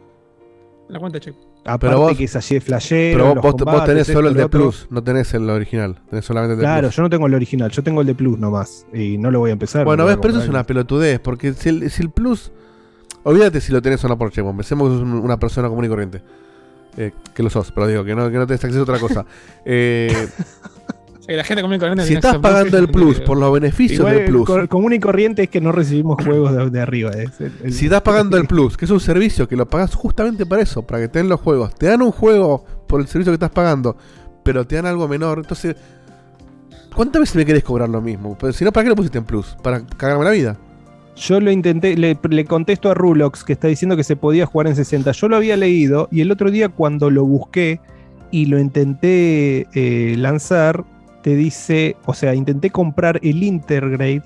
La 0.88 0.98
cuenta, 1.00 1.20
check. 1.20 1.34
Aparte 1.64 1.96
vos- 1.96 2.16
que 2.16 2.24
es 2.24 2.36
así 2.36 2.60
flashero, 2.60 3.34
Pero 3.34 3.42
vos, 3.42 3.84
tenés 3.84 4.06
solo 4.06 4.28
el 4.28 4.34
de 4.34 4.44
otro. 4.44 4.60
Plus, 4.60 4.86
no 4.88 5.02
tenés 5.02 5.34
el 5.34 5.50
original. 5.50 6.00
Tenés 6.08 6.24
solamente 6.24 6.52
el 6.54 6.58
de 6.60 6.64
Claro, 6.64 6.82
Plus. 6.88 6.96
yo 6.96 7.02
no 7.02 7.10
tengo 7.10 7.26
el 7.26 7.34
original, 7.34 7.70
yo 7.72 7.82
tengo 7.82 8.00
el 8.02 8.06
de 8.06 8.14
Plus 8.14 8.38
nomás. 8.38 8.86
Y 8.94 9.18
no 9.18 9.32
lo 9.32 9.40
voy 9.40 9.50
a 9.50 9.54
empezar. 9.54 9.84
Bueno, 9.84 10.06
ves, 10.06 10.16
pero 10.22 10.34
eso 10.34 10.42
es 10.44 10.48
una 10.48 10.64
pelotudez, 10.64 11.18
porque 11.18 11.52
si 11.54 11.68
el, 11.70 11.90
si 11.90 12.02
el 12.02 12.10
Plus... 12.10 12.52
Olvídate 13.28 13.60
si 13.60 13.72
lo 13.72 13.82
tenés 13.82 14.04
o 14.04 14.08
no 14.08 14.16
por 14.16 14.30
Checkpoint. 14.30 14.56
Pensemos 14.58 14.88
que 14.88 14.94
sos 14.94 15.02
un- 15.02 15.14
una 15.18 15.36
persona 15.38 15.68
común 15.68 15.84
y 15.84 15.88
corriente. 15.88 16.22
Eh, 16.96 17.12
que 17.34 17.42
lo 17.42 17.50
sos, 17.50 17.72
pero 17.72 17.86
digo, 17.88 18.04
que 18.04 18.14
no, 18.14 18.30
que 18.30 18.36
no 18.38 18.46
tenés 18.46 18.62
acceso 18.64 18.80
a 18.80 18.82
otra 18.84 18.98
cosa. 18.98 19.24
Eh, 19.64 20.08
O 21.18 21.22
sea, 21.28 21.32
que 21.32 21.36
la 21.38 21.44
gente 21.44 21.60
común 21.62 21.74
y 21.76 21.78
corriente 21.80 22.04
si 22.06 22.14
estás 22.14 22.38
pagando 22.38 22.78
el 22.78 22.88
Plus 22.88 23.18
por 23.20 23.36
los 23.36 23.52
beneficios 23.52 23.98
Igual, 23.98 24.14
del 24.14 24.24
Plus... 24.26 24.68
común 24.68 24.92
y 24.92 25.00
corriente 25.00 25.42
es 25.42 25.48
que 25.50 25.60
no 25.60 25.72
recibimos 25.72 26.22
juegos 26.24 26.54
de, 26.54 26.70
de 26.70 26.80
arriba. 26.80 27.10
es 27.10 27.40
el- 27.40 27.52
el- 27.64 27.72
Si 27.72 27.86
estás 27.86 28.02
pagando 28.02 28.36
el 28.36 28.46
Plus, 28.46 28.76
que 28.76 28.84
es 28.84 28.90
un 28.92 29.00
servicio 29.00 29.48
que 29.48 29.56
lo 29.56 29.66
pagas 29.68 29.92
justamente 29.96 30.46
para 30.46 30.62
eso, 30.62 30.82
para 30.86 31.00
que 31.02 31.08
te 31.08 31.18
den 31.18 31.28
los 31.28 31.40
juegos, 31.40 31.74
te 31.74 31.86
dan 31.86 32.00
un 32.02 32.12
juego 32.12 32.64
por 32.86 33.00
el 33.00 33.08
servicio 33.08 33.32
que 33.32 33.34
estás 33.34 33.50
pagando, 33.50 33.96
pero 34.44 34.64
te 34.64 34.76
dan 34.76 34.86
algo 34.86 35.08
menor, 35.08 35.38
entonces, 35.38 35.74
¿cuántas 36.94 37.18
veces 37.20 37.34
me 37.34 37.44
querés 37.44 37.64
cobrar 37.64 37.88
lo 37.88 38.00
mismo? 38.00 38.38
Pues, 38.38 38.54
si 38.54 38.64
no, 38.64 38.72
¿para 38.72 38.84
qué 38.84 38.90
lo 38.90 38.96
pusiste 38.96 39.18
en 39.18 39.24
Plus? 39.24 39.56
¿Para 39.62 39.84
cagarme 39.84 40.24
la 40.24 40.30
vida? 40.30 40.56
Yo 41.16 41.40
lo 41.40 41.50
intenté, 41.50 41.96
le, 41.96 42.44
contesto 42.44 42.90
a 42.90 42.94
Rulox 42.94 43.42
que 43.42 43.54
está 43.54 43.68
diciendo 43.68 43.96
que 43.96 44.04
se 44.04 44.16
podía 44.16 44.44
jugar 44.44 44.66
en 44.66 44.76
60. 44.76 45.12
Yo 45.12 45.28
lo 45.28 45.36
había 45.36 45.56
leído 45.56 46.08
y 46.12 46.20
el 46.20 46.30
otro 46.30 46.50
día 46.50 46.68
cuando 46.68 47.10
lo 47.10 47.24
busqué 47.24 47.80
y 48.30 48.46
lo 48.46 48.58
intenté 48.58 49.66
eh, 49.72 50.14
lanzar, 50.18 50.84
te 51.22 51.34
dice, 51.34 51.96
o 52.04 52.12
sea, 52.12 52.34
intenté 52.34 52.68
comprar 52.68 53.18
el 53.22 53.42
Intergrade. 53.42 54.22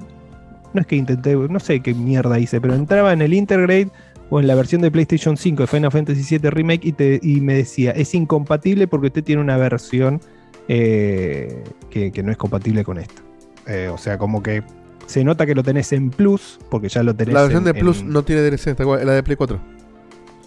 No 0.74 0.80
es 0.80 0.86
que 0.86 0.96
intenté, 0.96 1.36
no 1.36 1.60
sé 1.60 1.80
qué 1.80 1.94
mierda 1.94 2.40
hice, 2.40 2.60
pero 2.60 2.74
entraba 2.74 3.12
en 3.12 3.22
el 3.22 3.34
Intergrade 3.34 3.88
o 4.28 4.40
en 4.40 4.48
la 4.48 4.56
versión 4.56 4.82
de 4.82 4.90
PlayStation 4.90 5.36
5 5.36 5.62
de 5.62 5.66
Final 5.68 5.92
Fantasy 5.92 6.38
VII 6.38 6.50
Remake 6.50 6.88
y, 6.88 6.92
te, 6.92 7.20
me 7.22 7.54
decía, 7.54 7.92
es 7.92 8.14
incompatible 8.14 8.88
porque 8.88 9.08
usted 9.08 9.22
tiene 9.22 9.42
una 9.42 9.56
versión 9.56 10.20
eh, 10.66 11.62
que, 11.88 12.10
que 12.10 12.22
no 12.24 12.32
es 12.32 12.36
compatible 12.36 12.82
con 12.82 12.98
esta. 12.98 13.22
Eh, 13.66 13.88
o 13.88 13.98
sea, 13.98 14.18
como 14.18 14.42
que 14.42 14.64
se 15.10 15.24
nota 15.24 15.44
que 15.46 15.54
lo 15.54 15.62
tenés 15.62 15.92
en 15.92 16.10
Plus, 16.10 16.58
porque 16.70 16.88
ya 16.88 17.02
lo 17.02 17.14
tenés 17.14 17.34
La 17.34 17.42
versión 17.42 17.66
en- 17.66 17.72
de 17.72 17.74
Plus 17.80 18.00
en- 18.00 18.10
no 18.12 18.22
tiene 18.22 18.42
DLC, 18.42 18.70
está 18.70 18.82
igual, 18.84 19.04
la 19.04 19.12
de 19.12 19.22
Play 19.22 19.36
4. 19.36 19.58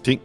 Sí. 0.02 0.20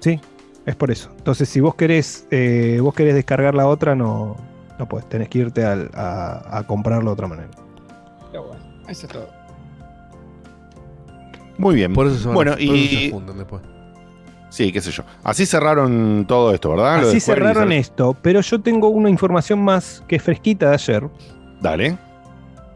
Sí, 0.00 0.20
es 0.66 0.76
por 0.76 0.90
eso. 0.90 1.10
Entonces, 1.16 1.48
si 1.48 1.60
vos 1.60 1.74
querés, 1.74 2.26
eh, 2.30 2.78
vos 2.82 2.94
querés 2.94 3.14
descargar 3.14 3.54
la 3.54 3.66
otra, 3.66 3.94
no, 3.94 4.36
no 4.78 4.88
podés. 4.88 5.08
Tenés 5.08 5.28
que 5.28 5.38
irte 5.38 5.64
al- 5.64 5.90
a, 5.94 6.58
a 6.58 6.66
comprarlo 6.66 7.10
de 7.10 7.12
otra 7.14 7.26
manera. 7.28 7.48
Pero 8.30 8.48
bueno, 8.48 8.62
eso 8.88 9.06
es 9.06 9.12
todo. 9.12 9.28
Muy 11.58 11.76
bien. 11.76 11.92
Por 11.92 12.06
eso 12.08 12.18
se 12.18 12.26
van- 12.26 12.34
bueno, 12.34 12.52
por 12.52 12.60
eso 12.60 12.74
y. 12.74 12.88
se 12.88 13.10
juntan 13.10 13.38
después. 13.38 13.62
Sí, 14.50 14.70
qué 14.72 14.80
sé 14.80 14.90
yo. 14.92 15.02
Así 15.24 15.46
cerraron 15.46 16.24
todo 16.28 16.54
esto, 16.54 16.70
¿verdad? 16.70 17.08
Así 17.08 17.18
cerraron 17.20 17.72
esto, 17.72 18.16
pero 18.22 18.40
yo 18.40 18.60
tengo 18.60 18.88
una 18.88 19.10
información 19.10 19.62
más 19.62 20.02
que 20.06 20.18
fresquita 20.20 20.68
de 20.68 20.74
ayer. 20.74 21.08
Dale. 21.60 21.98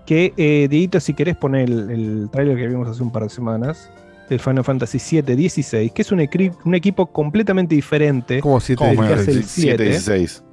Que, 0.09 0.33
eh, 0.39 0.69
Dieguito, 0.71 1.01
si 1.01 1.13
querés 1.13 1.37
poner 1.37 1.69
el, 1.69 1.91
el 1.91 2.29
tráiler 2.33 2.57
que 2.57 2.67
vimos 2.67 2.89
hace 2.89 3.03
un 3.03 3.13
par 3.13 3.25
de 3.25 3.29
semanas, 3.29 3.91
del 4.31 4.41
Final 4.41 4.65
Fantasy 4.65 4.99
7 4.99 5.37
16, 5.37 5.93
que 5.93 6.01
es 6.01 6.11
un, 6.13 6.21
equi- 6.21 6.51
un 6.65 6.75
equipo 6.75 7.07
completamente 7.13 7.75
diferente. 7.75 8.41
¿Cómo 8.41 8.59
7 8.59 8.83
del 8.85 8.91
que 8.93 8.97
Bueno, 8.97 9.15
hace 9.15 9.31
el 9.33 9.45
7, 9.45 9.77
7. 9.77 9.85
16. 9.85 10.45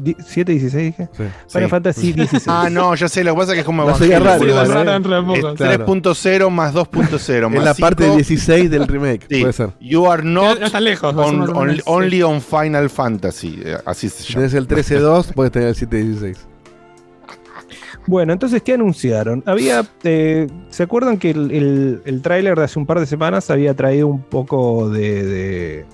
Di- 0.00 0.16
7 0.26 0.52
16 0.52 0.84
dije. 0.84 1.08
Sí. 1.12 1.22
Final 1.48 1.68
Sí. 1.68 1.70
Fantasy 1.70 2.12
16. 2.14 2.44
Ah, 2.48 2.68
no, 2.70 2.94
ya 2.94 3.08
sé, 3.08 3.24
lo 3.24 3.32
que 3.32 3.38
pasa 3.38 3.52
es 3.52 3.54
que 3.54 3.60
es 3.60 3.66
como 3.66 3.84
No 3.86 3.96
sería 3.96 4.16
Evangelio, 4.18 4.26
raro, 4.26 4.38
boludo. 4.40 4.54
igual, 4.64 4.68
raro 4.76 4.90
¿eh? 4.90 4.92
dentro 4.92 5.14
de 5.14 5.22
poco. 5.22 5.48
Es 5.52 5.56
Claro. 5.56 5.86
3.0 5.86 6.50
más 6.50 6.74
2.0 6.74 7.48
más 7.48 7.58
Es 7.58 7.64
la 7.64 7.74
parte 7.74 8.04
5. 8.04 8.16
16 8.16 8.70
del 8.70 8.86
remake, 8.86 9.26
Sí. 9.30 9.40
puede 9.40 9.52
ser. 9.54 9.70
You 9.80 10.10
are 10.10 10.22
not 10.22 10.60
No 10.60 10.66
está 10.66 10.80
lejos, 10.80 11.14
on- 11.16 11.56
on- 11.56 11.80
only 11.86 12.22
on 12.22 12.42
Final 12.42 12.90
Fantasy. 12.90 13.60
eh, 13.64 13.78
Así 13.86 14.10
se 14.10 14.24
llama. 14.24 14.34
tenés 14.46 14.54
el 14.54 14.66
13.2, 14.68 15.32
puedes 15.34 15.52
tener 15.52 15.68
el 15.68 15.74
7.16. 15.74 16.36
Bueno, 18.06 18.32
entonces, 18.32 18.62
¿qué 18.62 18.74
anunciaron? 18.74 19.42
Había. 19.46 19.84
eh, 20.04 20.46
¿Se 20.68 20.82
acuerdan 20.82 21.18
que 21.18 21.30
el, 21.30 21.50
el, 21.50 22.02
el 22.04 22.22
tráiler 22.22 22.56
de 22.58 22.64
hace 22.64 22.78
un 22.78 22.86
par 22.86 23.00
de 23.00 23.06
semanas 23.06 23.50
había 23.50 23.74
traído 23.74 24.08
un 24.08 24.20
poco 24.22 24.90
de. 24.90 25.22
de, 25.24 25.84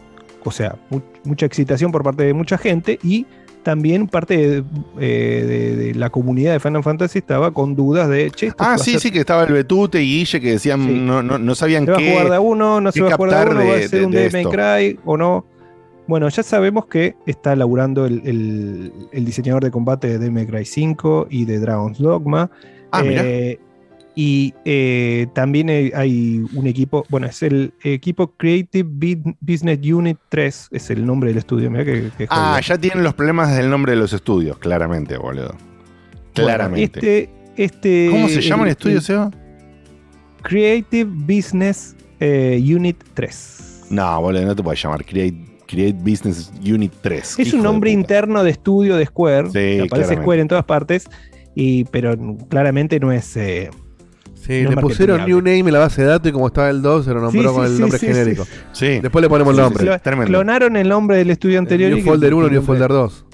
o 0.45 0.51
sea, 0.51 0.77
mu- 0.91 1.01
mucha 1.25 1.47
excitación 1.47 1.93
por 1.93 2.03
parte 2.03 2.25
de 2.25 2.35
mucha 2.35 2.59
gente 2.59 2.99
y 3.03 3.27
también 3.63 4.07
parte 4.09 4.37
de, 4.39 4.65
eh, 4.99 5.45
de- 5.47 5.77
de 5.77 5.95
la 5.95 6.09
comunidad 6.09 6.53
de 6.53 6.61
Final 6.61 6.83
Fantasy 6.83 7.19
estaba 7.19 7.51
con 7.53 7.77
dudas 7.77 8.09
de, 8.09 8.31
che, 8.31 8.51
Ah, 8.59 8.79
sí, 8.79 8.93
ser- 8.93 9.01
sí, 9.01 9.11
que 9.11 9.21
estaba 9.21 9.45
el 9.45 9.53
Betute 9.53 10.03
y 10.03 10.07
Guille 10.21 10.41
que 10.41 10.53
decían, 10.53 11.07
no, 11.07 11.23
no, 11.23 11.37
no 11.39 11.55
sabían 11.55 11.85
¿Se 11.85 11.91
va 11.91 11.99
a 11.99 12.01
qué. 12.01 12.11
jugar 12.13 12.31
de 12.31 12.37
a 12.37 12.41
uno? 12.41 12.81
¿No 12.81 12.91
se 12.91 13.01
qué 13.01 13.05
va 13.05 13.11
a 13.13 13.17
jugar 13.17 13.49
de 13.49 13.51
uno? 13.55 13.67
¿Va 13.71 13.77
a 13.77 13.79
ser 13.83 13.91
de- 14.01 14.07
un 14.07 14.13
de 14.13 14.31
May. 14.31 14.45
Cry 14.47 14.99
o 15.05 15.17
no? 15.19 15.45
Bueno, 16.11 16.29
ya 16.29 16.43
sabemos 16.43 16.87
que 16.87 17.15
está 17.25 17.55
laburando 17.55 18.05
el, 18.05 18.21
el- 18.25 18.93
el 19.13 19.25
diseñador 19.25 19.63
de 19.63 19.71
combate 19.71 20.19
de 20.19 20.31
May 20.31 20.45
Cry 20.47 20.65
5 20.65 21.29
y 21.31 21.45
de 21.45 21.59
Dragon's 21.61 21.99
Dogma. 21.99 22.51
Ah. 22.91 23.03
Eh, 23.05 23.59
y 24.17 24.53
eh, 24.65 25.29
también 25.35 25.71
hay- 25.71 26.45
un 26.53 26.67
equipo, 26.67 27.07
bueno, 27.11 27.29
es 27.29 27.43
el 27.45 27.73
equipo 27.85 28.33
Creative 28.37 28.89
Bu- 28.89 29.37
Business 29.41 29.79
Unit 29.89 30.19
3, 30.29 30.69
es 30.73 30.91
el 30.91 31.07
nombre 31.07 31.29
del 31.31 31.39
estudio. 31.39 31.71
Mirá 31.71 31.85
que, 31.85 32.11
que 32.19 32.27
Ah, 32.29 32.61
ya 32.61 32.77
tienen 32.77 33.05
los 33.05 33.15
problemas 33.15 33.57
del 33.57 33.71
nombre 33.71 33.93
de 33.93 33.99
los 33.99 34.13
estudios, 34.13 34.59
claramente, 34.59 35.17
boludo. 35.17 35.55
Bueno, 35.55 36.33
Claramente. 36.35 36.99
este, 36.99 37.31
este, 37.57 38.09
¿Cómo 38.11 38.29
se 38.29 38.41
llama 38.43 38.65
el 38.65 38.71
estudio, 38.71 39.01
Seba? 39.01 39.31
Creative 40.43 41.09
Business 41.09 41.95
eh, 42.19 42.61
Unit 42.75 42.97
3. 43.15 43.87
No, 43.91 44.21
boludo, 44.21 44.43
no 44.45 44.57
te 44.57 44.63
puedes 44.63 44.83
llamar 44.83 45.05
Create, 45.05 45.45
Create 45.71 45.97
Business 46.01 46.51
Unit 46.61 46.93
3. 47.01 47.39
Es 47.39 47.53
un 47.55 47.63
nombre 47.63 47.91
interno 47.91 48.43
de 48.43 48.51
estudio 48.51 48.97
de 48.97 49.07
Square. 49.07 49.47
Sí, 49.47 49.53
que 49.53 49.73
aparece 49.83 49.89
claramente. 49.89 50.23
Square 50.23 50.41
en 50.43 50.49
todas 50.49 50.65
partes. 50.65 51.05
Y, 51.55 51.85
pero 51.85 52.17
claramente 52.49 52.99
no 52.99 53.13
es. 53.13 53.37
eh, 53.37 53.71
Sí, 54.35 54.63
no 54.63 54.71
le 54.71 54.77
pusieron 54.79 55.27
new 55.27 55.37
name 55.39 55.59
en 55.61 55.73
la 55.73 55.81
base 55.81 56.01
de 56.01 56.09
datos 56.09 56.29
y 56.31 56.33
como 56.33 56.47
estaba 56.47 56.71
el 56.71 56.81
2 56.81 57.05
se 57.05 57.13
lo 57.13 57.21
nombró 57.21 57.51
Sí, 57.51 57.55
con 57.55 57.67
sí, 57.67 57.71
el 57.71 57.77
sí, 57.77 57.81
nombre 57.83 57.99
sí, 57.99 58.07
genérico. 58.07 58.47
Sí. 58.73 58.99
Después 59.01 59.23
le 59.23 59.29
ponemos 59.29 59.55
el 59.55 59.61
nombre. 59.61 59.85
Clo- 60.03 60.25
Clonaron 60.27 60.77
el 60.77 60.89
nombre 60.89 61.19
del 61.19 61.31
estudio 61.31 61.59
anterior. 61.59 61.91
New 61.91 61.99
y- 61.99 62.03
Folder 62.03 62.33
y- 62.33 62.35
1 62.35 62.47
y- 62.47 62.51
New 62.53 62.63
Folder 62.63 62.89
2. 62.89 63.27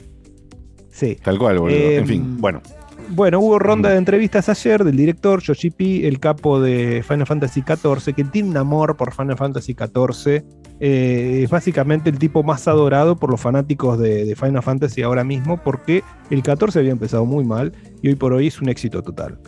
Sí. 0.91 1.17
Tal 1.23 1.39
cual, 1.39 1.59
boludo. 1.61 1.77
Eh, 1.77 1.97
en 1.99 2.07
fin, 2.07 2.37
bueno. 2.41 2.61
Bueno, 3.09 3.41
hubo 3.41 3.59
ronda 3.59 3.91
de 3.91 3.99
entrevistas 3.99 4.49
ayer 4.49 4.83
del 4.83 4.97
director 4.97 5.41
Yoshi 5.41 5.71
P, 5.71 6.09
el 6.09 6.19
capo 6.19 6.61
de 6.61 7.05
Final 7.07 7.27
Fantasy 7.27 7.63
XIV, 7.63 8.15
que 8.15 8.25
tiene 8.25 8.51
un 8.51 8.57
amor 8.57 8.97
por 8.97 9.15
Final 9.15 9.37
Fantasy 9.37 9.75
XIV. 9.75 10.45
Eh, 10.81 11.41
es 11.45 11.51
básicamente 11.51 12.11
el 12.11 12.19
tipo 12.19 12.43
más 12.43 12.67
adorado 12.69 13.17
por 13.17 13.31
los 13.31 13.41
fanáticos 13.41 13.99
de, 13.99 14.25
de 14.25 14.35
Final 14.35 14.63
Fantasy 14.63 15.03
ahora 15.03 15.25
mismo, 15.25 15.63
porque 15.63 16.03
el 16.31 16.43
14 16.43 16.81
había 16.81 16.93
empezado 16.93 17.25
muy 17.25 17.45
mal 17.45 17.73
y 18.03 18.09
hoy 18.09 18.17
por 18.17 18.33
hoy 18.33 18.49
es 18.49 18.61
un 18.61 18.69
éxito 18.69 19.03
total. 19.03 19.39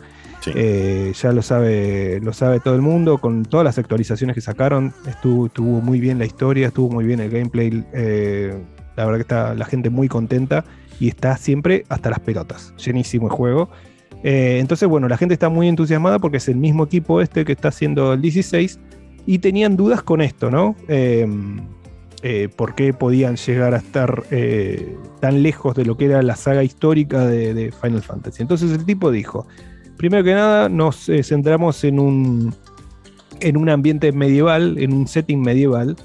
Eh, 0.55 1.11
ya 1.21 1.33
lo 1.33 1.41
sabe, 1.41 2.19
lo 2.21 2.31
sabe 2.31 2.61
todo 2.61 2.75
el 2.75 2.81
mundo, 2.81 3.17
con 3.17 3.43
todas 3.43 3.65
las 3.65 3.77
actualizaciones 3.77 4.35
que 4.35 4.41
sacaron, 4.41 4.93
estuvo, 5.05 5.47
estuvo 5.47 5.81
muy 5.81 5.99
bien 5.99 6.17
la 6.17 6.25
historia, 6.25 6.67
estuvo 6.67 6.89
muy 6.89 7.05
bien 7.05 7.19
el 7.19 7.29
gameplay. 7.29 7.85
eh, 7.93 8.57
la 8.95 9.05
verdad 9.05 9.19
que 9.19 9.21
está 9.21 9.53
la 9.55 9.65
gente 9.65 9.89
muy 9.89 10.09
contenta 10.09 10.65
y 10.99 11.07
está 11.07 11.37
siempre 11.37 11.85
hasta 11.89 12.09
las 12.09 12.19
pelotas. 12.19 12.73
Llenísimo 12.77 13.27
el 13.27 13.33
juego. 13.33 13.69
Eh, 14.23 14.57
entonces, 14.59 14.87
bueno, 14.89 15.07
la 15.07 15.17
gente 15.17 15.33
está 15.33 15.49
muy 15.49 15.67
entusiasmada 15.67 16.19
porque 16.19 16.37
es 16.37 16.49
el 16.49 16.57
mismo 16.57 16.83
equipo 16.83 17.21
este 17.21 17.45
que 17.45 17.53
está 17.53 17.69
haciendo 17.69 18.13
el 18.13 18.21
16 18.21 18.79
y 19.25 19.39
tenían 19.39 19.77
dudas 19.77 20.03
con 20.03 20.21
esto, 20.21 20.51
¿no? 20.51 20.75
Eh, 20.87 21.25
eh, 22.21 22.49
¿Por 22.53 22.75
qué 22.75 22.93
podían 22.93 23.37
llegar 23.37 23.73
a 23.73 23.77
estar 23.77 24.23
eh, 24.29 24.97
tan 25.21 25.41
lejos 25.41 25.73
de 25.75 25.85
lo 25.85 25.95
que 25.95 26.05
era 26.05 26.21
la 26.21 26.35
saga 26.35 26.63
histórica 26.63 27.25
de, 27.25 27.71
Final 27.81 28.01
Fantasy? 28.01 28.41
Entonces 28.41 28.71
el 28.71 28.85
tipo 28.85 29.09
dijo, 29.09 29.47
primero 29.97 30.23
que 30.23 30.33
nada 30.33 30.67
nos 30.67 31.07
eh, 31.07 31.23
centramos 31.23 31.81
en 31.85 31.97
un, 31.97 32.53
en 33.39 33.55
un 33.55 33.69
ambiente 33.69 34.11
medieval, 34.11 34.77
en 34.79 34.91
un 34.93 35.07
setting 35.07 35.41
medieval, 35.41 35.95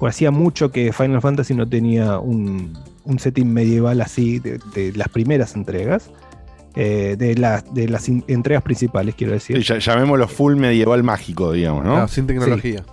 hacía 0.00 0.30
mucho 0.30 0.70
que 0.70 0.94
Final 0.94 1.20
Fantasy 1.20 1.52
no 1.52 1.68
tenía 1.68 2.18
un, 2.18 2.72
un 3.10 3.18
setting 3.18 3.52
medieval 3.52 4.00
así 4.00 4.38
de, 4.38 4.58
de 4.74 4.92
las 4.94 5.08
primeras 5.08 5.54
entregas, 5.56 6.10
eh, 6.76 7.16
de, 7.18 7.34
las 7.36 7.72
de 7.74 7.88
las 7.88 8.08
in- 8.08 8.24
entregas 8.28 8.62
principales, 8.62 9.14
quiero 9.16 9.32
decir. 9.32 9.56
Sí, 9.58 9.62
ya- 9.64 9.78
llamémoslo 9.78 10.28
full 10.28 10.54
medieval 10.56 11.02
mágico, 11.02 11.52
digamos, 11.52 11.84
¿no? 11.84 12.06
Sin 12.08 12.26
tecnología. 12.26 12.78
Sí. 12.80 12.84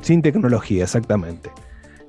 Sin 0.00 0.22
tecnología, 0.22 0.84
exactamente. 0.84 1.50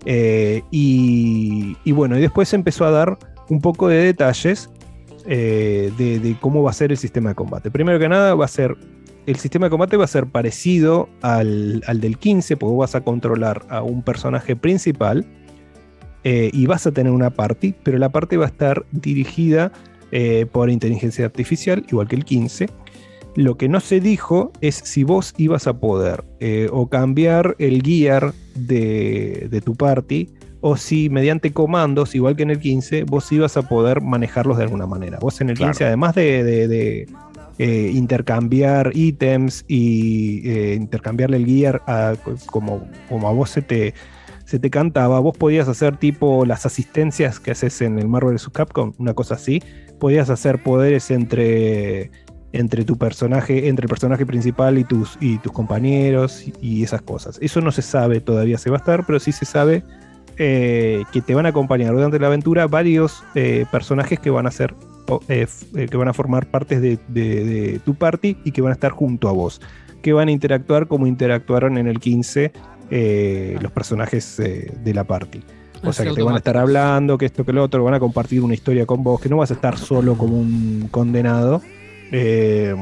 Eh, 0.05 0.61
y, 0.71 1.75
y 1.83 1.91
bueno, 1.91 2.17
y 2.17 2.21
después 2.21 2.53
empezó 2.53 2.85
a 2.85 2.91
dar 2.91 3.17
un 3.49 3.59
poco 3.61 3.87
de 3.89 3.97
detalles 3.97 4.69
eh, 5.25 5.91
de, 5.97 6.19
de 6.19 6.37
cómo 6.39 6.63
va 6.63 6.69
a 6.69 6.73
ser 6.73 6.91
el 6.91 6.97
sistema 6.97 7.29
de 7.29 7.35
combate. 7.35 7.69
Primero 7.71 7.99
que 7.99 8.07
nada, 8.07 8.35
va 8.35 8.45
a 8.45 8.47
ser. 8.47 8.75
El 9.25 9.35
sistema 9.35 9.65
de 9.67 9.69
combate 9.71 9.97
va 9.97 10.05
a 10.05 10.07
ser 10.07 10.25
parecido 10.27 11.09
al, 11.21 11.83
al 11.85 11.99
del 11.99 12.17
15, 12.17 12.57
porque 12.57 12.71
vos 12.73 12.79
vas 12.87 12.95
a 12.95 13.01
controlar 13.01 13.63
a 13.69 13.81
un 13.83 14.01
personaje 14.01 14.55
principal 14.55 15.25
eh, 16.23 16.49
y 16.53 16.65
vas 16.65 16.85
a 16.87 16.91
tener 16.91 17.11
una 17.11 17.29
party, 17.29 17.73
pero 17.83 17.97
la 17.97 18.09
party 18.09 18.35
va 18.35 18.45
a 18.45 18.49
estar 18.49 18.85
dirigida 18.91 19.71
eh, 20.11 20.45
por 20.51 20.69
inteligencia 20.69 21.25
artificial, 21.25 21.85
igual 21.89 22.07
que 22.07 22.15
el 22.15 22.25
15. 22.25 22.69
Lo 23.35 23.55
que 23.57 23.69
no 23.69 23.79
se 23.79 23.99
dijo 23.99 24.51
es 24.59 24.75
si 24.75 25.03
vos 25.03 25.33
ibas 25.37 25.67
a 25.67 25.79
poder 25.79 26.23
eh, 26.39 26.67
o 26.71 26.87
cambiar 26.89 27.55
el 27.59 27.81
gear 27.83 28.33
de, 28.55 29.47
de 29.49 29.61
tu 29.61 29.75
party 29.75 30.29
o 30.61 30.75
si 30.75 31.09
mediante 31.09 31.53
comandos, 31.53 32.15
igual 32.15 32.35
que 32.35 32.43
en 32.43 32.49
el 32.49 32.59
15, 32.59 33.03
vos 33.03 33.31
ibas 33.31 33.55
a 33.55 33.61
poder 33.69 34.01
manejarlos 34.01 34.57
de 34.57 34.63
alguna 34.63 34.87
manera. 34.87 35.19
Vos 35.21 35.39
en 35.39 35.49
el 35.51 35.55
Claro. 35.57 35.71
15, 35.71 35.85
además 35.85 36.15
de, 36.15 36.43
de- 36.43 36.67
de, 36.67 37.07
eh, 37.59 37.91
intercambiar 37.93 38.91
ítems 38.93 39.63
y 39.67 40.41
eh, 40.49 40.75
intercambiarle 40.75 41.37
el 41.37 41.45
gear 41.45 41.81
a- 41.87 42.15
como, 42.47 42.87
como 43.07 43.27
a 43.29 43.31
vos 43.31 43.49
se 43.51 43.61
te, 43.61 43.93
se 44.49 44.57
te 44.57 44.71
cantaba, 44.71 45.19
vos 45.19 45.37
podías 45.37 45.67
hacer 45.67 45.97
tipo 45.97 46.43
las 46.43 46.65
asistencias 46.65 47.39
que 47.39 47.51
haces 47.51 47.83
en 47.83 47.99
el 47.99 48.07
Marvel 48.07 48.33
vs. 48.33 48.49
Capcom, 48.49 48.93
una 48.97 49.13
cosa 49.13 49.35
así. 49.35 49.61
Podías 49.99 50.31
hacer 50.31 50.63
poderes 50.63 51.11
entre, 51.11 52.09
entre 52.51 52.83
tu 52.83 52.97
personaje, 52.97 53.67
entre 53.67 53.83
el 53.83 53.89
personaje 53.89 54.25
principal 54.25 54.79
y 54.79 54.85
tus, 54.85 55.19
y 55.21 55.37
tus 55.37 55.51
compañeros 55.51 56.45
y, 56.63 56.81
esas 56.81 57.03
cosas. 57.03 57.37
Eso 57.43 57.61
no 57.61 57.71
se 57.71 57.83
sabe 57.83 58.21
todavía 58.21 58.57
si 58.57 58.71
va 58.71 58.77
a 58.77 58.79
estar, 58.79 59.05
pero 59.05 59.19
sí 59.19 59.31
se 59.31 59.45
sabe 59.45 59.83
eh, 60.39 61.03
que 61.13 61.21
te 61.21 61.35
van 61.35 61.45
a 61.45 61.49
acompañar 61.49 61.93
durante 61.93 62.17
la 62.17 62.25
aventura 62.25 62.65
varios 62.65 63.23
eh, 63.35 63.67
personajes 63.71 64.19
que 64.19 64.31
van 64.31 64.47
a 64.47 64.51
ser 64.51 64.73
eh, 65.27 65.45
que 65.91 65.95
van 65.95 66.07
a 66.07 66.13
formar 66.13 66.47
partes 66.47 66.81
de 66.81 67.81
tu 67.85 67.93
party 67.93 68.37
y 68.43 68.51
que 68.51 68.63
van 68.63 68.71
a 68.71 68.73
estar 68.73 68.93
junto 68.93 69.29
a 69.29 69.31
vos, 69.31 69.61
que 70.01 70.11
van 70.11 70.27
a 70.27 70.31
interactuar 70.31 70.87
como 70.87 71.05
interactuaron 71.05 71.77
en 71.77 71.85
el 71.85 71.99
15 71.99 72.51
eh, 72.91 73.57
los 73.61 73.71
personajes 73.71 74.39
eh, 74.39 74.71
de 74.83 74.93
la 74.93 75.03
party. 75.03 75.43
O 75.83 75.93
sea 75.93 76.05
que 76.05 76.13
te 76.13 76.23
van 76.23 76.35
a 76.35 76.39
estar 76.39 76.57
hablando, 76.57 77.17
que 77.17 77.25
esto, 77.25 77.45
que 77.45 77.53
lo 77.53 77.63
otro, 77.63 77.83
van 77.83 77.93
a 77.93 77.99
compartir 77.99 78.41
una 78.41 78.53
historia 78.53 78.85
con 78.85 79.03
vos, 79.03 79.21
que 79.21 79.29
no 79.29 79.37
vas 79.37 79.51
a 79.51 79.53
estar 79.53 79.77
solo 79.77 80.15
como 80.17 80.37
un 80.37 80.89
condenado. 80.91 81.61
Eh, 82.11 82.75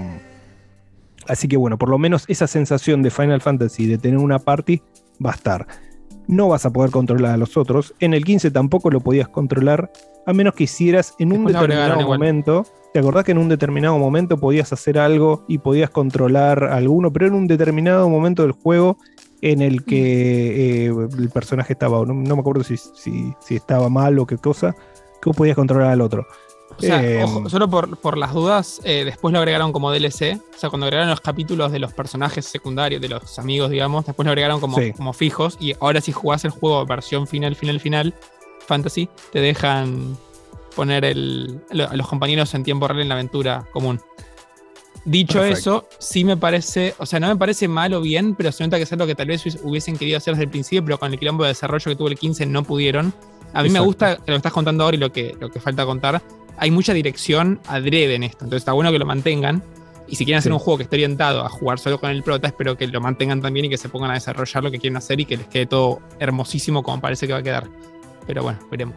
así 1.27 1.47
que 1.47 1.57
bueno, 1.57 1.77
por 1.77 1.89
lo 1.89 1.97
menos 1.97 2.25
esa 2.27 2.47
sensación 2.47 3.03
de 3.03 3.11
Final 3.11 3.41
Fantasy 3.41 3.85
de 3.85 3.97
tener 3.97 4.17
una 4.17 4.39
party 4.39 4.81
va 5.23 5.31
a 5.31 5.35
estar. 5.35 5.67
No 6.27 6.49
vas 6.49 6.65
a 6.65 6.71
poder 6.71 6.91
controlar 6.91 7.33
a 7.33 7.37
los 7.37 7.55
otros. 7.55 7.93
En 7.99 8.13
el 8.13 8.25
15 8.25 8.51
tampoco 8.51 8.89
lo 8.89 8.99
podías 8.99 9.29
controlar, 9.29 9.91
a 10.25 10.33
menos 10.33 10.55
que 10.55 10.63
hicieras 10.63 11.13
en 11.19 11.31
un 11.31 11.45
Después 11.45 11.67
determinado 11.67 12.01
momento. 12.01 12.65
¿Te 12.93 12.99
acordás 12.99 13.25
que 13.25 13.31
en 13.31 13.37
un 13.37 13.49
determinado 13.49 13.97
momento 13.99 14.37
podías 14.37 14.73
hacer 14.73 14.97
algo 14.97 15.45
y 15.47 15.59
podías 15.59 15.89
controlar 15.89 16.63
a 16.63 16.77
alguno, 16.77 17.13
pero 17.13 17.27
en 17.27 17.35
un 17.35 17.47
determinado 17.47 18.09
momento 18.09 18.41
del 18.41 18.53
juego 18.53 18.97
en 19.41 19.61
el 19.61 19.83
que 19.85 20.87
eh, 20.87 20.91
el 21.17 21.29
personaje 21.29 21.73
estaba, 21.73 21.99
no, 22.05 22.13
no 22.13 22.35
me 22.35 22.39
acuerdo 22.41 22.63
si, 22.63 22.77
si, 22.77 23.33
si 23.39 23.55
estaba 23.55 23.89
mal 23.89 24.17
o 24.19 24.25
qué 24.25 24.37
cosa, 24.37 24.73
que 25.21 25.29
vos 25.29 25.35
podías 25.37 25.55
controlar 25.55 25.91
al 25.91 26.01
otro. 26.01 26.25
O 26.77 26.81
sea, 26.81 27.01
Eh, 27.03 27.23
ojo, 27.23 27.49
solo 27.49 27.69
por, 27.69 27.97
por 27.97 28.17
las 28.17 28.33
dudas, 28.33 28.81
eh, 28.83 29.03
después 29.05 29.31
lo 29.31 29.39
agregaron 29.39 29.71
como 29.71 29.91
DLC. 29.91 30.39
O 30.55 30.59
sea, 30.59 30.69
cuando 30.69 30.85
agregaron 30.85 31.09
los 31.09 31.21
capítulos 31.21 31.71
de 31.71 31.79
los 31.79 31.93
personajes 31.93 32.45
secundarios, 32.45 33.01
de 33.01 33.09
los 33.09 33.39
amigos, 33.39 33.69
digamos, 33.71 34.05
después 34.05 34.25
lo 34.25 34.31
agregaron 34.31 34.59
como, 34.59 34.77
Sí. 34.77 34.91
como 34.93 35.13
fijos. 35.13 35.57
Y 35.59 35.73
ahora 35.79 36.01
si 36.01 36.11
jugás 36.11 36.45
el 36.45 36.51
juego 36.51 36.85
versión 36.85 37.25
final, 37.25 37.55
final, 37.55 37.79
final, 37.79 38.13
fantasy, 38.67 39.09
te 39.31 39.39
dejan 39.39 40.17
poner 40.75 41.05
el, 41.05 41.61
los 41.71 42.07
compañeros 42.07 42.53
en 42.53 42.63
tiempo 42.63 42.87
real 42.87 43.01
en 43.01 43.09
la 43.09 43.15
aventura 43.15 43.65
común. 43.71 43.99
Dicho 45.09 45.39
Perfecto. 45.39 45.87
eso, 45.87 45.89
sí 45.99 46.25
me 46.25 46.35
parece, 46.35 46.93
o 46.97 47.05
sea, 47.05 47.19
no 47.21 47.27
me 47.29 47.37
parece 47.37 47.69
mal 47.69 47.93
o 47.93 48.01
bien, 48.01 48.35
pero 48.35 48.51
se 48.51 48.63
nota 48.65 48.75
que 48.75 48.83
es 48.83 48.91
algo 48.91 49.05
que 49.07 49.15
tal 49.15 49.27
vez 49.27 49.45
hubies- 49.45 49.59
hubiesen 49.63 49.97
querido 49.97 50.17
hacer 50.17 50.33
desde 50.33 50.43
el 50.43 50.49
principio, 50.49 50.83
pero 50.83 50.99
con 50.99 51.13
el 51.13 51.17
quilombo 51.17 51.43
de 51.43 51.49
desarrollo 51.49 51.85
que 51.85 51.95
tuvo 51.95 52.09
el 52.09 52.17
15 52.19 52.45
no 52.45 52.63
pudieron. 52.63 53.13
A 53.53 53.63
mí 53.63 53.69
me 53.69 53.79
gusta 53.79 54.15
lo 54.17 54.25
que 54.25 54.35
estás 54.35 54.51
contando 54.51 54.83
ahora 54.83 54.97
y 54.97 54.99
lo 54.99 55.11
que, 55.13 55.37
lo 55.39 55.49
que 55.49 55.61
falta 55.61 55.85
contar. 55.85 56.21
Hay 56.57 56.71
mucha 56.71 56.93
dirección 56.93 57.61
adrede 57.67 58.15
en 58.15 58.23
esto, 58.23 58.39
entonces 58.43 58.63
está 58.63 58.73
bueno 58.73 58.91
que 58.91 58.99
lo 58.99 59.05
mantengan. 59.05 59.63
Y 60.09 60.15
si 60.17 60.25
quieren 60.25 60.39
hacer 60.39 60.51
Sí. 60.51 60.53
un 60.53 60.59
juego 60.59 60.77
que 60.77 60.83
esté 60.83 60.97
orientado 60.97 61.41
a 61.45 61.49
jugar 61.49 61.79
solo 61.79 61.99
con 62.01 62.09
el 62.11 62.21
prota, 62.23 62.47
espero 62.47 62.77
que 62.77 62.87
lo 62.87 62.99
mantengan 62.99 63.41
también 63.41 63.65
y 63.65 63.69
que 63.69 63.77
se 63.77 63.87
pongan 63.89 64.11
a 64.11 64.15
desarrollar 64.15 64.63
lo 64.63 64.71
que 64.71 64.79
quieren 64.79 64.97
hacer 64.97 65.19
y 65.21 65.25
que 65.25 65.37
les 65.37 65.47
quede 65.47 65.65
todo 65.67 66.01
hermosísimo 66.19 66.83
como 66.83 66.99
parece 66.99 67.27
que 67.27 67.33
va 67.33 67.39
a 67.39 67.43
quedar. 67.43 67.67
Pero 68.25 68.43
bueno, 68.43 68.59
veremos. 68.69 68.95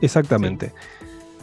Exactamente. 0.00 0.72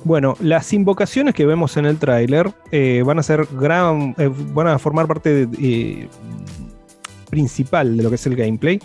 Bueno, 0.03 0.35
las 0.41 0.73
invocaciones 0.73 1.33
que 1.33 1.45
vemos 1.45 1.77
en 1.77 1.85
el 1.85 1.97
tráiler 1.97 2.51
eh, 2.71 3.03
van 3.05 3.19
a 3.19 3.23
ser 3.23 3.47
gran, 3.53 4.13
eh, 4.17 4.29
van 4.53 4.67
a 4.67 4.77
formar 4.79 5.07
parte 5.07 5.45
de- 5.45 5.57
eh, 5.61 6.07
principal 7.29 7.95
de 7.97 8.03
lo 8.03 8.09
que 8.09 8.15
es 8.15 8.25
el 8.27 8.35
gameplay. 8.35 8.79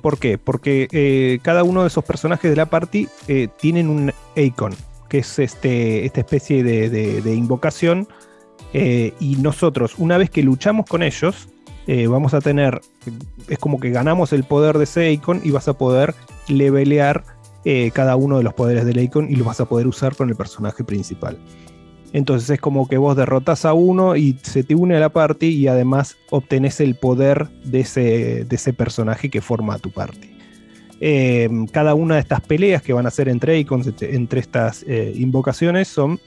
¿Por 0.00 0.18
qué? 0.18 0.38
Porque 0.38 1.38
cada 1.42 1.62
uno 1.62 1.82
de 1.82 1.88
esos 1.88 2.02
personajes 2.02 2.50
de 2.50 2.56
la 2.56 2.66
party 2.66 3.06
tienen 3.60 3.88
un 3.90 4.12
icon, 4.34 4.74
que 5.10 5.18
es 5.18 5.38
este, 5.38 6.04
esta 6.06 6.20
especie 6.20 6.64
de, 6.64 6.88
de- 6.88 7.34
invocación. 7.34 8.08
y 8.72 9.36
nosotros, 9.40 9.94
una 9.98 10.16
vez 10.18 10.30
que 10.30 10.42
luchamos 10.42 10.86
con 10.86 11.02
ellos, 11.02 11.48
vamos 12.08 12.32
a 12.34 12.40
tener, 12.40 12.80
es 13.48 13.58
como 13.58 13.78
que 13.78 13.90
ganamos 13.90 14.32
el 14.32 14.44
poder 14.44 14.78
de 14.78 14.84
ese 14.84 15.12
icon 15.12 15.40
y 15.44 15.50
vas 15.50 15.68
a 15.68 15.74
poder 15.74 16.14
levelear 16.48 17.24
eh, 17.64 17.90
cada 17.92 18.16
uno 18.16 18.38
de 18.38 18.44
los 18.44 18.54
poderes 18.54 18.84
del 18.84 19.00
icon 19.00 19.30
y 19.30 19.36
los 19.36 19.46
vas 19.46 19.60
a 19.60 19.66
poder 19.66 19.86
usar 19.86 20.14
con 20.16 20.28
el 20.28 20.36
personaje 20.36 20.84
principal. 20.84 21.38
Entonces 22.12 22.48
es 22.48 22.60
como 22.60 22.88
que 22.88 22.96
vos 22.96 23.16
derrotas 23.16 23.64
a 23.66 23.74
uno 23.74 24.16
y 24.16 24.38
se 24.42 24.62
te 24.64 24.74
une 24.74 24.96
a 24.96 25.00
la 25.00 25.10
party 25.10 25.46
y 25.48 25.68
además 25.68 26.16
obtenés 26.30 26.80
el 26.80 26.94
poder 26.94 27.48
de 27.64 27.80
ese, 27.80 28.44
de 28.44 28.56
ese 28.56 28.72
personaje 28.72 29.28
que 29.28 29.42
forma 29.42 29.78
tu 29.78 29.90
party. 29.90 30.30
Eh, 31.00 31.48
cada 31.70 31.94
una 31.94 32.14
de 32.14 32.20
estas 32.22 32.40
peleas 32.40 32.82
que 32.82 32.92
van 32.92 33.06
a 33.06 33.10
ser 33.10 33.28
entre 33.28 33.58
icons, 33.58 33.86
entre, 34.00 34.40
estas 34.40 34.84
eh, 34.88 35.12
invocaciones, 35.16 35.86
son 35.88 36.18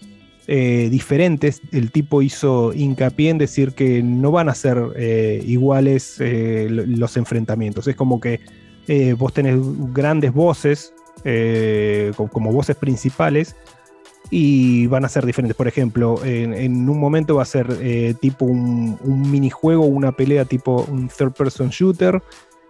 eh, 0.48 0.88
diferentes. 0.92 1.62
El 1.72 1.92
tipo 1.92 2.22
hizo 2.22 2.74
hincapié 2.74 3.32
en 3.32 3.38
decir 3.40 3.74
que 3.74 4.04
no 4.04 4.32
van 4.32 4.50
a 4.50 4.56
ser 4.56 4.78
iguales 5.46 6.18
lo- 6.20 6.86
los 6.86 7.18
enfrentamientos. 7.18 7.88
Es 7.88 7.96
como 7.96 8.20
que 8.20 8.40
vos 9.18 9.34
tenés 9.34 9.58
grandes 9.94 10.34
voces, 10.34 10.94
eh, 11.24 12.12
co- 12.16 12.28
como 12.28 12.52
voces 12.52 12.76
principales, 12.76 13.56
y 14.30 14.88
van 14.88 15.04
a 15.04 15.10
ser 15.10 15.26
diferentes. 15.26 15.56
Por 15.56 15.68
ejemplo, 15.68 16.24
en, 16.24 16.90
un 16.90 17.00
momento 17.00 17.36
va 17.36 17.42
a 17.42 17.46
ser 17.46 17.68
eh, 17.82 18.14
tipo 18.20 18.46
un, 18.46 18.98
un 19.04 19.30
minijuego, 19.30 19.86
una 19.86 20.14
pelea 20.14 20.46
tipo 20.46 20.86
un 20.90 21.10
third 21.10 21.34
person 21.34 21.70
shooter. 21.70 22.22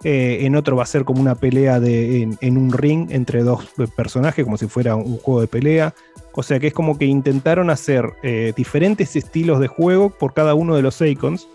Eh, 0.03 0.39
en 0.47 0.55
otro 0.55 0.75
va 0.75 0.81
a 0.83 0.87
ser 0.87 1.05
como 1.05 1.21
una 1.21 1.35
pelea 1.35 1.79
de, 1.79 2.23
en, 2.23 2.57
un 2.57 2.71
ring 2.71 3.11
entre 3.11 3.43
dos 3.43 3.67
personajes, 3.95 4.43
como 4.43 4.57
si 4.57 4.65
fuera 4.65 4.95
un 4.95 5.17
juego 5.17 5.41
de 5.41 5.47
pelea. 5.47 5.93
O 6.31 6.41
sea 6.41 6.59
que 6.59 6.67
es 6.67 6.73
como 6.73 6.97
que 6.97 7.05
intentaron 7.05 7.69
hacer 7.69 8.09
diferentes 8.55 9.15
estilos 9.15 9.59
de 9.59 9.67
juego 9.67 10.09
por 10.09 10.33
cada 10.33 10.55
uno 10.55 10.75
de 10.75 10.81
los 10.81 10.99
icons 11.01 11.47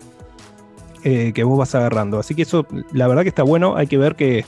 que 1.03 1.43
vos 1.43 1.57
vas 1.57 1.75
agarrando. 1.75 2.19
Así 2.19 2.35
que 2.35 2.43
eso, 2.43 2.65
la 2.93 3.07
verdad 3.09 3.23
que 3.23 3.29
está 3.29 3.43
bueno. 3.43 3.75
Hay 3.75 3.87
que 3.87 3.97
ver 3.97 4.15
que, 4.15 4.45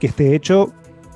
que 0.00 0.08
esté 0.08 0.34
hecho 0.34 0.72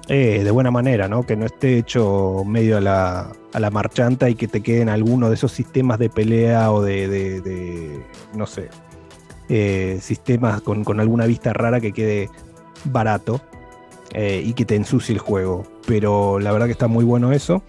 eh, 0.09 0.43
de 0.45 0.51
buena 0.51 0.71
manera, 0.71 1.09
¿no? 1.09 1.25
Que 1.25 1.35
no 1.35 1.47
esté 1.47 1.79
hecho 1.79 2.45
medio 2.47 2.77
a 2.77 2.81
la, 2.81 3.71
marchanta 3.71 4.29
y 4.29 4.35
que 4.35 4.47
te 4.47 4.61
queden 4.61 4.91
algunos 4.91 5.31
de 5.31 5.37
esos 5.37 5.51
sistemas 5.51 5.99
de 5.99 6.11
pelea 6.11 6.71
o 6.71 6.83
de, 6.83 8.03
no 8.35 8.47
sé, 8.47 8.69
eh, 9.49 9.99
sistemas 10.03 10.61
con, 10.61 11.01
alguna 11.01 11.25
vista 11.25 11.55
rara 11.55 11.81
que 11.81 11.93
quede 11.93 12.29
barato 12.85 13.41
eh, 14.13 14.43
y 14.45 14.53
que 14.53 14.67
te 14.67 14.77
ensucie 14.77 15.15
el 15.15 15.21
juego. 15.21 15.65
Pero 15.87 16.39
la 16.39 16.53
verdad 16.53 16.67
que 16.67 16.73
está 16.73 16.87
muy 16.87 17.05
bueno 17.05 17.33
eso. 17.33 17.63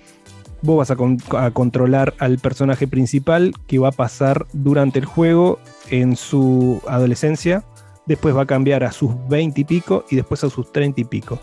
Vos 0.61 0.77
vas 0.77 0.97
con- 0.97 1.17
a 1.37 1.51
controlar 1.51 2.15
al 2.19 2.39
personaje 2.39 2.85
principal 2.85 3.53
que 3.65 3.79
va 3.79 3.89
a 3.89 3.93
pasar 3.93 4.45
durante 4.51 4.99
el 4.99 5.05
juego 5.05 5.59
en 5.89 6.17
su 6.17 6.81
adolescencia. 6.85 7.63
Después 8.05 8.35
va 8.35 8.43
a 8.43 8.45
cambiar 8.45 8.83
a 8.83 8.91
sus 8.91 9.11
20 9.27 9.61
y 9.61 9.63
pico 9.63 10.05
y 10.09 10.15
después 10.15 10.43
a 10.43 10.49
sus 10.49 10.71
30 10.71 11.01
y 11.01 11.03
pico. 11.05 11.39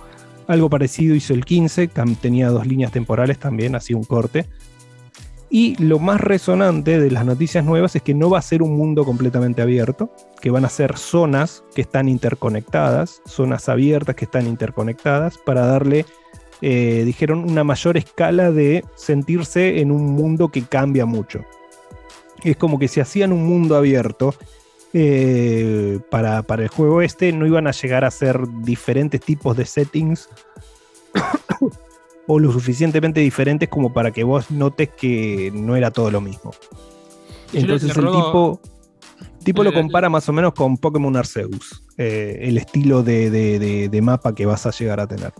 Algo 0.47 0.69
parecido 0.71 1.15
hizo 1.15 1.35
el 1.35 1.45
15, 1.45 1.91
cam- 1.91 2.17
tenía 2.17 2.49
dos 2.51 2.67
líneas 2.67 2.93
temporales 2.93 3.39
también, 3.39 3.75
así 3.75 3.95
un 3.95 4.05
corte. 4.05 4.47
Y 5.51 5.77
lo 5.83 5.99
más 5.99 6.21
resonante 6.21 6.99
de 6.99 7.11
las 7.11 7.27
noticias 7.27 7.63
nuevas 7.65 7.95
es 7.95 8.03
que 8.03 8.15
no 8.15 8.31
va 8.31 8.39
a 8.39 8.43
ser 8.43 8.63
un 8.63 8.75
mundo 8.75 9.05
completamente 9.05 9.61
abierto, 9.61 10.11
que 10.41 10.51
van 10.51 10.65
a 10.65 10.71
ser 10.71 10.97
zonas 10.97 11.63
que 11.75 11.83
están 11.83 12.09
interconectadas, 12.09 13.21
zonas 13.27 13.69
abiertas 13.69 14.15
que 14.17 14.25
están 14.25 14.47
interconectadas, 14.47 15.37
para 15.39 15.67
darle, 15.67 16.07
eh, 16.63 17.03
dijeron, 17.05 17.41
una 17.51 17.65
mayor 17.65 17.99
escala 17.99 18.51
de 18.51 18.83
sentirse 18.95 19.81
en 19.81 19.91
un 19.91 20.07
mundo 20.13 20.49
que 20.49 20.63
cambia 20.63 21.05
mucho. 21.05 21.41
Es 22.43 22.57
como 22.57 22.79
que 22.79 22.89
si 22.89 23.01
hacían 23.01 23.31
un 23.33 23.45
mundo 23.45 23.77
abierto 23.77 24.35
eh, 24.93 25.99
para, 26.11 26.43
para 26.43 26.63
el 26.65 26.69
juego 26.69 27.01
este, 27.03 27.33
no 27.33 27.47
iban 27.47 27.67
a 27.67 27.73
llegar 27.73 28.05
a 28.05 28.11
ser 28.11 28.41
diferentes 28.63 29.21
tipos 29.21 29.57
de 29.57 29.65
settings 29.65 30.29
o 32.27 32.39
lo 32.39 32.53
suficientemente 32.53 33.21
diferentes 33.21 33.69
como 33.69 33.93
para 33.93 34.11
que 34.11 34.25
vos 34.25 34.51
notes 34.51 34.91
que 34.97 35.51
no 35.55 35.77
era 35.77 35.91
todo 35.91 36.11
lo 36.11 36.21
mismo. 36.21 36.53
Entonces 37.53 37.91
el 37.91 37.95
tipo, 38.25 38.61
tipo 39.45 39.63
lo 39.65 39.71
compara 39.83 40.09
más 40.09 40.29
o 40.29 40.33
menos 40.33 40.53
con 40.55 40.77
Pokémon 40.79 41.17
Arceus, 41.17 41.83
eh, 41.99 42.39
el 42.43 42.57
estilo 42.59 43.03
de, 43.03 43.31
de- 43.31 43.59
de- 43.59 43.89
de 43.89 44.03
mapa 44.03 44.35
que 44.35 44.47
vas 44.47 44.65
a 44.67 44.71
llegar 44.71 45.01
a 45.01 45.07
tener. 45.07 45.33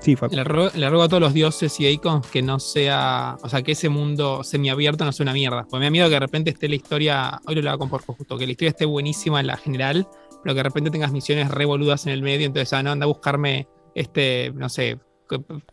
Sí, 0.00 0.16
Facu. 0.16 0.34
Le 0.34 0.44
ruego, 0.44 0.70
le 0.74 0.88
ruego 0.88 1.04
a 1.04 1.08
todos 1.08 1.20
los 1.20 1.34
dioses 1.34 1.78
y 1.78 1.86
icons 1.86 2.26
que 2.26 2.42
no 2.42 2.58
sea. 2.58 3.36
O 3.42 3.48
sea, 3.48 3.62
que 3.62 3.72
ese 3.72 3.88
mundo 3.88 4.42
semiabierto 4.42 5.04
no 5.04 5.12
sea 5.12 5.24
una 5.24 5.34
mierda. 5.34 5.62
Porque 5.64 5.78
me 5.78 5.84
da 5.86 5.90
miedo 5.90 6.08
que 6.08 6.14
de 6.14 6.20
repente 6.20 6.50
esté 6.50 6.68
la 6.68 6.76
historia. 6.76 7.40
Hoy 7.46 7.54
lo 7.54 7.60
hablaba 7.60 7.78
con 7.78 7.90
Porco 7.90 8.14
justo. 8.14 8.38
Que 8.38 8.46
la 8.46 8.52
historia 8.52 8.70
esté 8.70 8.86
buenísima 8.86 9.40
en 9.40 9.46
la 9.46 9.56
general. 9.56 10.08
Pero 10.42 10.54
que 10.54 10.58
de 10.58 10.62
repente 10.62 10.90
tengas 10.90 11.12
misiones 11.12 11.50
revoludas 11.50 12.06
en 12.06 12.12
el 12.12 12.22
medio. 12.22 12.46
Entonces, 12.46 12.72
ah, 12.72 12.82
no, 12.82 12.92
anda 12.92 13.04
a 13.04 13.08
buscarme 13.08 13.68
este, 13.94 14.52
no 14.54 14.68
sé, 14.68 14.98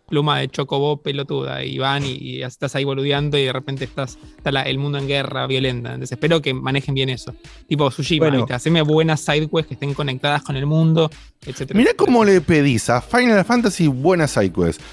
pluma 0.07 0.39
de 0.39 0.47
chocobo 0.49 1.01
pelotuda. 1.01 1.63
Y 1.63 1.77
van 1.77 2.03
y, 2.05 2.11
y 2.13 2.43
estás 2.43 2.75
ahí 2.75 2.83
boludeando. 2.83 3.37
Y 3.37 3.45
de 3.45 3.53
repente 3.53 3.85
estás. 3.85 4.17
Está 4.37 4.51
la- 4.51 4.63
el 4.63 4.77
mundo 4.77 4.97
en 4.97 5.07
guerra 5.07 5.47
violenta. 5.47 5.89
Entonces, 5.93 6.11
espero 6.13 6.41
que 6.41 6.53
manejen 6.53 6.93
bien 6.95 7.09
eso. 7.09 7.33
Tipo 7.67 7.89
Tsushima, 7.89 8.25
Bueno. 8.27 8.37
¿viste? 8.39 8.53
Haceme 8.53 8.81
buenas 8.81 9.21
sidequests 9.21 9.67
que 9.67 9.73
estén 9.73 9.93
conectadas 9.93 10.43
con 10.43 10.55
el 10.55 10.65
mundo, 10.65 11.09
etcétera. 11.45 11.77
Mirá 11.77 11.91
cómo 11.95 12.23
le 12.23 12.41
pedís 12.41 12.89
a 12.89 13.01
Final 13.01 13.43
Fantasy 13.45 13.87
buenas 13.87 14.31
sidequests. 14.31 14.83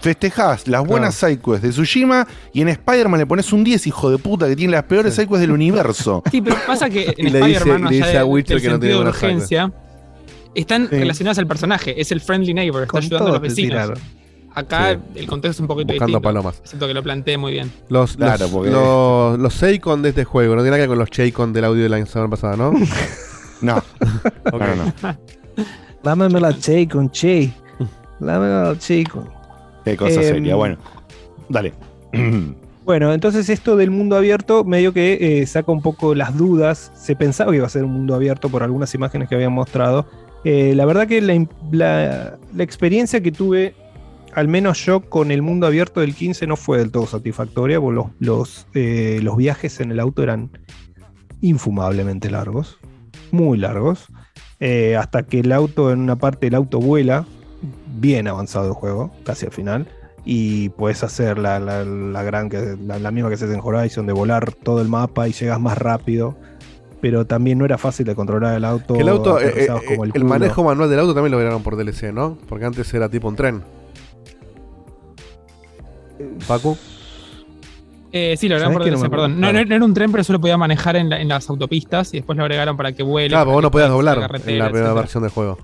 Festejás 0.00 0.68
las 0.68 0.84
buenas 0.86 1.14
sidequests 1.14 1.62
de 1.62 1.70
Tsushima 1.70 2.26
y 2.52 2.60
en 2.60 2.68
Spider-Man 2.68 3.20
le 3.20 3.26
pones 3.26 3.50
un 3.54 3.64
10, 3.64 3.86
hijo 3.86 4.10
de 4.10 4.18
puta, 4.18 4.46
que 4.46 4.54
tiene 4.56 4.72
las 4.72 4.82
peores 4.84 5.14
sidequests 5.14 5.40
del 5.40 5.52
universo. 5.52 6.22
Sí, 6.30 6.42
pero 6.42 6.56
pasa 6.66 6.90
que 6.90 7.04
en 7.16 7.26
Spider-Man, 7.34 7.82
no 7.82 7.88
de 8.78 8.96
urgencia, 8.96 9.72
están 10.54 10.88
Sí. 10.88 10.96
relacionadas 10.96 11.38
al 11.38 11.46
personaje. 11.46 12.00
Es 12.00 12.12
el 12.12 12.20
friendly 12.20 12.54
neighbor, 12.54 12.82
está 12.82 12.92
Con 12.92 13.02
ayudando 13.04 13.28
a 13.28 13.32
los 13.32 13.40
vecinos. 13.40 13.70
tiraron. 13.70 13.98
Acá 14.56 14.92
Sí. 14.92 15.18
el 15.20 15.26
contexto 15.26 15.50
es 15.56 15.60
un 15.60 15.66
poquito 15.66 15.92
Buscando 15.92 16.06
distinto. 16.06 16.22
palomas. 16.22 16.60
Siento 16.64 16.86
que 16.86 16.94
lo 16.94 17.02
planteé 17.02 17.36
muy 17.38 17.52
bien. 17.52 17.72
Los, 17.88 18.16
Claro, 18.16 18.38
los, 18.44 18.50
porque- 18.50 18.70
los, 18.70 19.38
los 19.38 19.54
Seikon 19.54 20.02
de 20.02 20.10
este 20.10 20.24
juego, 20.24 20.54
no 20.54 20.62
tiene 20.62 20.70
nada 20.70 20.76
que 20.78 20.82
ver 20.82 20.88
con 20.90 20.98
los 20.98 21.10
Cheikon 21.10 21.52
del 21.52 21.64
audio 21.64 21.82
de 21.82 21.88
la 21.88 22.06
semana 22.06 22.30
pasada, 22.30 22.56
¿no? 22.56 22.72
No. 23.60 23.76
Ok. 24.52 24.60
No, 24.60 24.76
no, 24.76 24.84
no. 25.02 25.16
Dámeme 26.02 26.40
la 26.40 26.52
che 26.58 26.86
con 26.86 27.10
che. 27.10 27.52
Dámeme 28.20 28.52
la 28.52 28.76
con. 29.10 29.28
Qué 29.84 29.96
cosa 29.96 30.20
Em, 30.20 30.22
seria. 30.22 30.54
Bueno, 30.54 30.76
dale. 31.48 31.72
Bueno, 32.84 33.14
entonces 33.14 33.48
esto 33.48 33.76
del 33.76 33.90
mundo 33.90 34.14
abierto 34.14 34.62
medio 34.62 34.92
que 34.92 35.40
eh, 35.40 35.46
saca 35.46 35.72
un 35.72 35.80
poco 35.80 36.14
las 36.14 36.36
dudas. 36.36 36.92
Se 36.94 37.16
pensaba 37.16 37.50
que 37.50 37.56
iba 37.56 37.66
a 37.66 37.70
ser 37.70 37.82
un 37.82 37.92
mundo 37.92 38.14
abierto 38.14 38.50
por 38.50 38.62
algunas 38.62 38.94
imágenes 38.94 39.26
que 39.26 39.34
habían 39.36 39.52
mostrado. 39.54 40.06
Eh, 40.44 40.74
la 40.74 40.84
verdad 40.84 41.08
que 41.08 41.20
la, 41.20 42.38
experiencia 42.58 43.22
que 43.22 43.32
tuve, 43.32 43.74
al 44.34 44.46
menos 44.46 44.84
yo 44.84 45.00
con 45.00 45.30
el 45.30 45.42
mundo 45.42 45.66
abierto 45.66 46.00
del 46.00 46.14
15, 46.14 46.46
no 46.46 46.56
fue 46.56 46.78
del 46.78 46.90
todo 46.90 47.06
satisfactoria, 47.06 47.80
porque 47.80 48.02
eh, 48.74 49.20
los 49.22 49.36
viajes 49.36 49.80
en 49.80 49.90
el 49.90 50.00
auto 50.00 50.22
eran 50.22 50.50
infumablemente 51.40 52.30
largos, 52.30 52.78
muy 53.30 53.58
largos, 53.58 54.06
eh, 54.60 54.96
hasta 54.96 55.24
que 55.24 55.40
el 55.40 55.52
auto, 55.52 55.90
en 55.90 56.00
una 56.00 56.16
parte 56.16 56.46
del 56.46 56.54
auto 56.54 56.78
vuela, 56.78 57.24
bien 57.96 58.28
avanzado 58.28 58.68
el 58.68 58.74
juego, 58.74 59.10
casi 59.24 59.46
al 59.46 59.52
final, 59.52 59.86
y 60.24 60.70
puedes 60.70 61.02
hacer 61.02 61.38
la, 61.38 61.58
gran 61.58 62.50
la, 62.86 63.10
misma 63.10 63.28
que 63.28 63.34
haces 63.34 63.50
en 63.50 63.60
Horizon, 63.62 64.06
de 64.06 64.12
volar 64.12 64.52
todo 64.52 64.80
el 64.80 64.88
mapa 64.88 65.28
y 65.28 65.32
llegas 65.32 65.60
más 65.60 65.76
rápido. 65.78 66.36
Pero 67.04 67.26
también 67.26 67.58
no 67.58 67.66
era 67.66 67.76
fácil 67.76 68.06
de 68.06 68.14
controlar 68.14 68.56
el 68.56 68.64
auto. 68.64 68.94
Que 68.94 69.02
el 69.02 69.08
auto, 69.10 69.38
eh, 69.38 69.52
eh, 69.64 69.66
como 69.88 70.04
el, 70.04 70.24
manejo 70.24 70.64
manual 70.64 70.88
del 70.88 71.00
auto 71.00 71.12
también 71.12 71.32
lo 71.32 71.36
agregaron 71.36 71.62
por 71.62 71.76
DLC, 71.76 72.14
¿no? 72.14 72.38
Porque 72.48 72.64
antes 72.64 72.94
era 72.94 73.10
tipo 73.10 73.28
un 73.28 73.36
tren. 73.36 73.62
Paco. 76.48 76.78
Eh, 78.10 78.36
sí, 78.38 78.48
lo 78.48 78.58
¿Sabés 78.58 78.68
agregaron 78.68 78.72
por 78.72 78.86
no 78.86 78.98
DLC, 78.98 79.10
perdón. 79.10 79.32
No, 79.34 79.50
Claro. 79.50 79.58
no- 79.58 79.64
no 79.68 79.74
era 79.74 79.84
un 79.84 79.92
tren, 79.92 80.12
pero 80.12 80.24
solo 80.24 80.40
podía 80.40 80.56
manejar 80.56 80.96
en, 80.96 81.10
la- 81.10 81.20
en 81.20 81.28
las 81.28 81.50
autopistas 81.50 82.14
y 82.14 82.18
después 82.18 82.38
lo 82.38 82.44
agregaron 82.44 82.74
para 82.78 82.92
que 82.92 83.02
vuele. 83.02 83.28
Claro, 83.28 83.50
vos 83.50 83.62
no 83.62 83.70
podías 83.70 83.90
doblar 83.90 84.16
la 84.16 84.24
en 84.24 84.32
la 84.32 84.38
primera 84.38 84.66
etcétera. 84.70 84.94
versión 84.94 85.22
del 85.24 85.32
juego. 85.32 85.58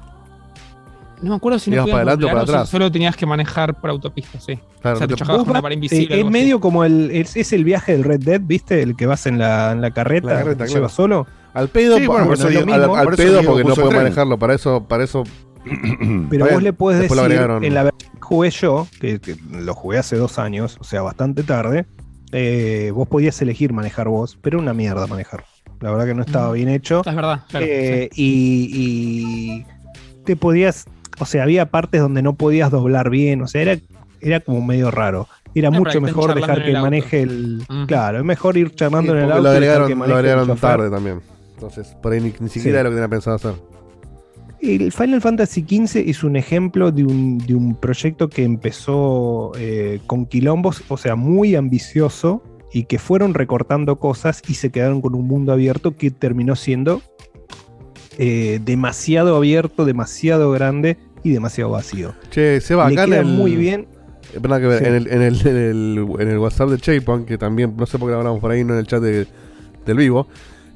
No 1.23 1.31
me 1.31 1.37
acuerdo 1.37 1.59
si 1.59 1.71
no 1.71 1.85
para 1.85 1.97
adelante 1.99 2.25
o 2.25 2.29
para 2.29 2.41
atrás. 2.43 2.69
Solo 2.69 2.91
tenías 2.91 3.17
que 3.17 3.27
manejar 3.27 3.79
por 3.81 3.91
autopista, 3.91 4.41
sí. 4.41 4.59
Claro, 4.81 4.97
o 4.97 4.99
sea, 4.99 5.07
te 5.07 5.15
te- 5.15 5.19
chocabas 5.19 5.45
con 5.45 5.57
una 5.57 5.69
eh, 5.69 5.75
invisible. 5.75 6.15
es 6.17 6.23
así. 6.23 6.31
medio 6.31 6.61
como 6.61 6.85
el. 6.85 7.11
Es, 7.11 7.37
es 7.37 7.53
el 7.53 7.65
viaje 7.65 7.93
del 7.93 8.05
Red 8.05 8.21
Dead, 8.21 8.41
¿viste? 8.43 8.83
El 8.83 8.97
que 8.97 9.07
vas 9.07 9.27
en 9.27 9.39
la, 9.39 9.73
en 9.73 9.81
la 9.81 9.91
carreta. 9.93 10.29
La 10.29 10.35
carreta, 10.39 10.65
claro. 10.65 10.73
llevas 10.73 10.93
solo. 10.93 11.27
Al 11.53 11.69
pedo, 11.69 11.99
Sí, 11.99 12.07
bueno, 12.07 12.27
por 12.27 12.35
eso 12.35 12.49
digo, 12.49 12.61
al, 12.61 12.67
mismo. 12.67 12.97
al 12.97 13.05
Por 13.05 13.15
eso 13.15 13.23
pedo 13.23 13.43
porque 13.43 13.65
no 13.65 13.75
puedes 13.75 13.93
manejarlo. 13.95 14.39
Para 14.39 14.55
eso, 14.55 14.85
para 14.89 15.05
eso. 15.05 15.25
Pero 16.31 16.47
vos 16.51 16.63
le 16.63 16.73
puedes 16.73 17.01
decir, 17.03 17.19
agregaron. 17.19 17.65
en 17.65 17.75
la 17.75 17.91
que 17.91 18.07
jugué 18.21 18.51
yo, 18.51 18.87
que, 19.01 19.21
que 19.21 19.37
lo 19.53 19.75
jugué 19.75 19.99
hace 19.99 20.17
dos 20.17 20.39
años, 20.39 20.79
o 20.81 20.85
sea, 20.85 21.03
bastante 21.03 21.43
tarde, 21.43 21.87
eh, 22.33 22.93
vos 22.95 23.09
podías 23.09 23.41
elegir 23.43 23.73
manejar 23.73 24.09
vos, 24.09 24.39
pero 24.41 24.57
era 24.59 24.63
una 24.63 24.75
mierda 24.75 25.07
manejar. 25.07 25.45
La 25.81 25.91
verdad 25.91 26.07
que 26.07 26.15
no 26.15 26.23
estaba 26.23 26.53
bien 26.53 26.69
hecho. 26.69 27.03
Es 27.05 27.15
verdad, 27.15 27.43
claro, 27.49 27.67
Eh, 27.69 28.09
y, 28.15 28.71
y 28.73 29.67
te 30.25 30.37
podías, 30.37 30.85
o 31.21 31.27
sea, 31.27 31.43
había 31.45 31.67
partes 31.71 32.01
donde 32.01 32.23
no 32.23 32.35
podías 32.35 32.71
doblar 32.71 33.11
bien, 33.11 33.43
o 33.43 33.47
sea, 33.47 33.63
era, 33.63 33.79
era 34.21 34.41
como 34.41 34.63
medio 34.63 34.91
raro. 34.91 35.29
Era 35.55 35.71
mucho 35.71 36.01
mejor 36.01 36.35
dejar 36.35 36.63
que 36.65 36.71
el 36.71 36.81
maneje 36.81 37.23
el. 37.23 37.63
Claro, 37.87 38.19
es 38.19 38.25
mejor 38.25 38.57
ir 38.57 38.75
charlando 38.75 39.13
Sí, 39.13 39.19
en 39.19 39.25
el 39.25 39.33
auto. 39.33 39.43
lo 39.43 39.51
agregaron, 39.51 39.89
que 39.89 39.95
lo 40.47 40.57
tarde 40.57 40.91
también. 40.91 41.21
Entonces, 41.55 41.89
por 42.01 42.13
ahí 42.13 42.21
ni, 42.21 42.33
ni 42.41 42.49
siquiera 42.49 42.63
Sí. 42.63 42.69
era 42.69 42.83
lo 42.85 42.91
que 42.91 42.95
tenía 42.97 43.09
pensado 43.09 43.37
hacer. 43.37 43.55
El 44.63 44.93
Final 44.93 45.21
Fantasy 45.23 45.63
XV 45.63 46.09
es 46.09 46.23
un 46.23 46.37
ejemplo 46.37 46.93
de 46.93 47.05
un, 47.05 47.39
de 47.39 47.55
un 47.55 47.75
proyecto 47.75 48.29
que 48.29 48.45
empezó 48.45 49.53
eh, 49.59 50.01
con 50.07 50.27
quilombos, 50.27 50.85
o 50.89 50.99
sea, 50.99 51.17
muy 51.17 51.55
ambicioso, 51.57 52.43
y 52.73 52.85
que 52.85 52.99
fueron 52.99 53.35
recortando 53.35 53.99
cosas 53.99 54.43
y 54.47 54.55
se 54.55 54.71
quedaron 54.71 55.01
con 55.01 55.15
un 55.15 55.27
mundo 55.27 55.53
abierto 55.53 55.97
que 55.97 56.11
terminó 56.11 56.57
siendo 56.57 57.03
eh, 58.19 58.61
demasiado 58.63 59.37
abierto, 59.37 59.85
demasiado 59.85 60.51
grande 60.53 60.99
y 61.23 61.31
demasiado 61.33 61.71
vacío. 61.71 62.15
Che, 62.31 62.61
Seba, 62.61 62.89
Le 62.89 62.95
acá 62.95 63.05
en 63.05 63.11
queda 63.11 63.21
el, 63.21 63.27
muy 63.27 63.57
bien. 63.57 63.87
Eh, 64.35 64.39
perdón 64.41 64.61
que 64.61 64.67
ver, 64.69 64.79
Sí. 64.81 64.85
en, 64.87 64.95
el, 64.95 65.07
en, 65.09 65.23
el, 65.23 65.47
en, 65.47 65.57
el, 65.57 66.07
en 66.21 66.29
el 66.29 66.39
WhatsApp 66.39 66.71
de 66.71 66.79
Chapon, 66.79 67.25
que 67.27 67.37
también, 67.39 67.75
no 67.77 67.87
sé 67.87 67.99
por 67.99 68.09
qué 68.09 68.13
lo 68.13 68.19
hablamos 68.19 68.41
por 68.41 68.51
ahí, 68.51 68.63
no 68.65 68.75
en 68.75 68.81
el 68.81 68.87
chat 68.87 69.03
de- 69.03 69.27
del 69.87 69.97
vivo, 69.97 70.27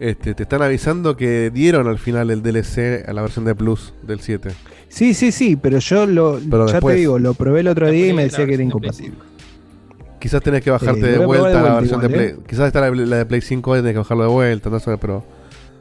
este, 0.00 0.34
te 0.34 0.42
están 0.42 0.60
avisando 0.62 1.16
que 1.16 1.50
dieron 1.54 1.86
al 1.86 1.98
final 1.98 2.30
el 2.30 2.42
DLC 2.42 3.04
a 3.08 3.12
la 3.12 3.22
versión 3.22 3.44
de 3.44 3.54
Plus 3.54 3.94
del 4.02 4.20
7. 4.20 4.50
Sí, 4.88 5.14
sí, 5.14 5.30
sí, 5.32 5.56
pero 5.56 5.78
yo 5.78 6.06
lo, 6.06 6.40
Pero 6.50 6.66
ya 6.66 6.72
después- 6.74 6.94
te 6.94 7.00
digo, 7.00 7.18
lo 7.18 7.34
probé 7.34 7.60
el 7.60 7.68
otro 7.68 7.88
día 7.90 8.08
y 8.08 8.12
me 8.12 8.24
decía 8.24 8.44
que 8.46 8.54
era 8.54 8.62
incompatible. 8.62 9.18
Quizás 10.20 10.42
tenés 10.42 10.62
que 10.62 10.70
bajarte 10.70 11.00
Eh, 11.06 11.18
de 11.18 11.26
vuelta 11.26 11.48
de 11.48 11.54
la 11.68 11.74
versión 11.76 12.00
de 12.00 12.08
Play. 12.08 12.26
¿eh? 12.28 12.36
Quizás 12.48 12.66
está 12.68 12.80
la, 12.80 12.90
la 12.90 13.16
de 13.18 13.26
Play 13.26 13.40
5 13.42 13.76
y 13.76 13.80
tenés 13.80 13.92
que 13.92 13.98
bajarlo 13.98 14.22
de 14.24 14.30
vuelta, 14.30 14.70
no 14.70 14.80
sé, 14.80 14.96
pero 14.98 15.22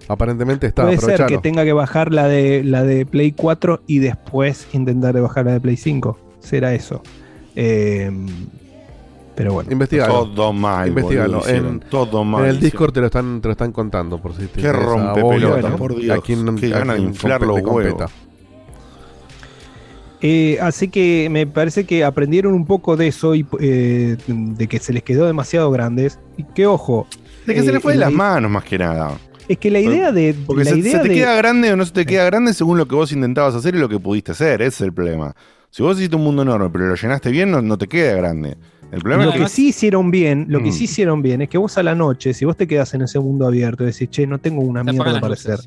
aparentemente 0.07 0.67
está. 0.67 0.83
Puede 0.83 0.97
ser 0.97 1.25
que 1.25 1.37
tenga 1.37 1.63
que 1.63 1.73
bajar 1.73 2.11
la 2.13 2.27
de 2.27 2.63
la 2.63 2.83
de 2.83 3.05
Play 3.05 3.31
4 3.31 3.83
y 3.87 3.99
después 3.99 4.67
intentar 4.73 5.13
de 5.13 5.21
bajar 5.21 5.45
la 5.45 5.53
de 5.53 5.61
Play 5.61 5.77
5. 5.77 6.17
Será 6.39 6.73
eso. 6.73 7.01
Eh, 7.55 8.11
pero 9.35 9.53
bueno. 9.53 9.71
Investigalo. 9.71 10.27
Todo 10.29 10.53
mal. 10.53 10.87
Investigalo. 10.89 11.39
boludo. 11.39 11.49
En, 11.55 11.79
todo 11.81 12.23
mal. 12.23 12.43
en 12.43 12.49
el. 12.51 12.59
Discord 12.59 12.93
te 12.93 12.99
lo 12.99 13.07
están, 13.07 13.41
te 13.41 13.47
lo 13.47 13.53
están 13.53 13.71
contando 13.71 14.21
por 14.21 14.35
si 14.35 14.45
te 14.47 14.61
Qué 14.61 14.71
rompe 14.71 15.21
pelota, 15.23 15.75
por 15.75 15.95
Dios. 15.95 16.17
A 16.17 16.21
quien, 16.21 16.55
Qué 16.55 16.67
a 16.67 16.79
gana 16.79 16.93
de 16.93 16.99
quien 16.99 17.09
inflar 17.09 17.41
compete- 17.41 17.47
los 17.47 17.61
competa. 17.61 17.95
huevos. 17.95 18.11
Eh, 20.25 20.57
así 20.61 20.87
que 20.87 21.27
me 21.29 21.45
parece 21.45 21.85
que 21.85 22.05
aprendieron 22.05 22.53
un 22.53 22.65
poco 22.65 22.95
de 22.95 23.07
eso 23.07 23.35
y 23.35 23.45
eh, 23.59 24.15
de 24.27 24.67
que 24.67 24.79
se 24.79 24.93
les 24.93 25.03
quedó 25.03 25.25
demasiado 25.25 25.69
grandes. 25.71 26.19
Y 26.37 26.43
que 26.43 26.65
ojo. 26.65 27.07
De 27.45 27.53
que 27.53 27.61
se 27.61 27.69
eh, 27.71 27.73
le 27.73 27.79
fue 27.81 27.93
de 27.93 27.99
la 27.99 28.05
las 28.05 28.13
manos 28.13 28.49
más 28.51 28.63
que 28.63 28.77
nada. 28.77 29.11
Es 29.47 29.57
que 29.57 29.69
la 29.71 29.79
idea 29.79 30.11
de. 30.11 30.33
Porque 30.45 30.63
la 30.63 30.71
se, 30.71 30.77
idea 30.77 30.91
se 30.93 30.99
te 31.03 31.09
de- 31.09 31.15
queda 31.15 31.35
grande 31.35 31.71
o 31.71 31.75
no 31.75 31.85
se 31.85 31.91
te 31.91 32.05
queda 32.05 32.25
grande 32.25 32.53
según 32.53 32.77
lo 32.77 32.87
que 32.87 32.95
vos 32.95 33.11
intentabas 33.11 33.55
hacer 33.55 33.75
y 33.75 33.79
lo 33.79 33.89
que 33.89 33.99
pudiste 33.99 34.31
hacer. 34.31 34.61
Ese 34.61 34.67
es 34.75 34.81
el 34.81 34.93
problema. 34.93 35.35
Si 35.69 35.81
vos 35.83 35.97
hiciste 35.97 36.15
un 36.15 36.23
mundo 36.23 36.43
enorme, 36.43 36.69
pero 36.71 36.87
lo 36.87 36.95
llenaste 36.95 37.29
bien, 37.31 37.51
no, 37.51 37.61
no 37.61 37.77
te 37.77 37.87
queda 37.87 38.15
grande. 38.15 38.55
El 38.91 38.99
problema 39.01 39.23
Lo 39.25 39.29
es 39.31 39.35
que 39.37 39.43
que 39.43 39.49
sí 39.49 39.69
hicieron 39.69 40.11
bien, 40.11 40.45
lo 40.49 40.59
que 40.61 40.69
Mm. 40.69 40.73
sí 40.73 40.83
hicieron 40.83 41.21
bien 41.23 41.41
es 41.41 41.49
que 41.49 41.57
vos 41.57 41.77
a 41.79 41.83
la 41.83 41.95
noche, 41.95 42.33
si 42.35 42.45
vos 42.45 42.55
te 42.55 42.67
quedas 42.67 42.93
en 42.93 43.01
ese 43.01 43.19
mundo 43.19 43.47
abierto 43.47 43.81
y 43.83 43.87
decís, 43.87 44.07
che, 44.11 44.27
no 44.27 44.37
tengo 44.37 44.61
una 44.61 44.83
Te 44.85 44.91
mierda 44.91 45.19
para 45.19 45.33
hacer. 45.33 45.57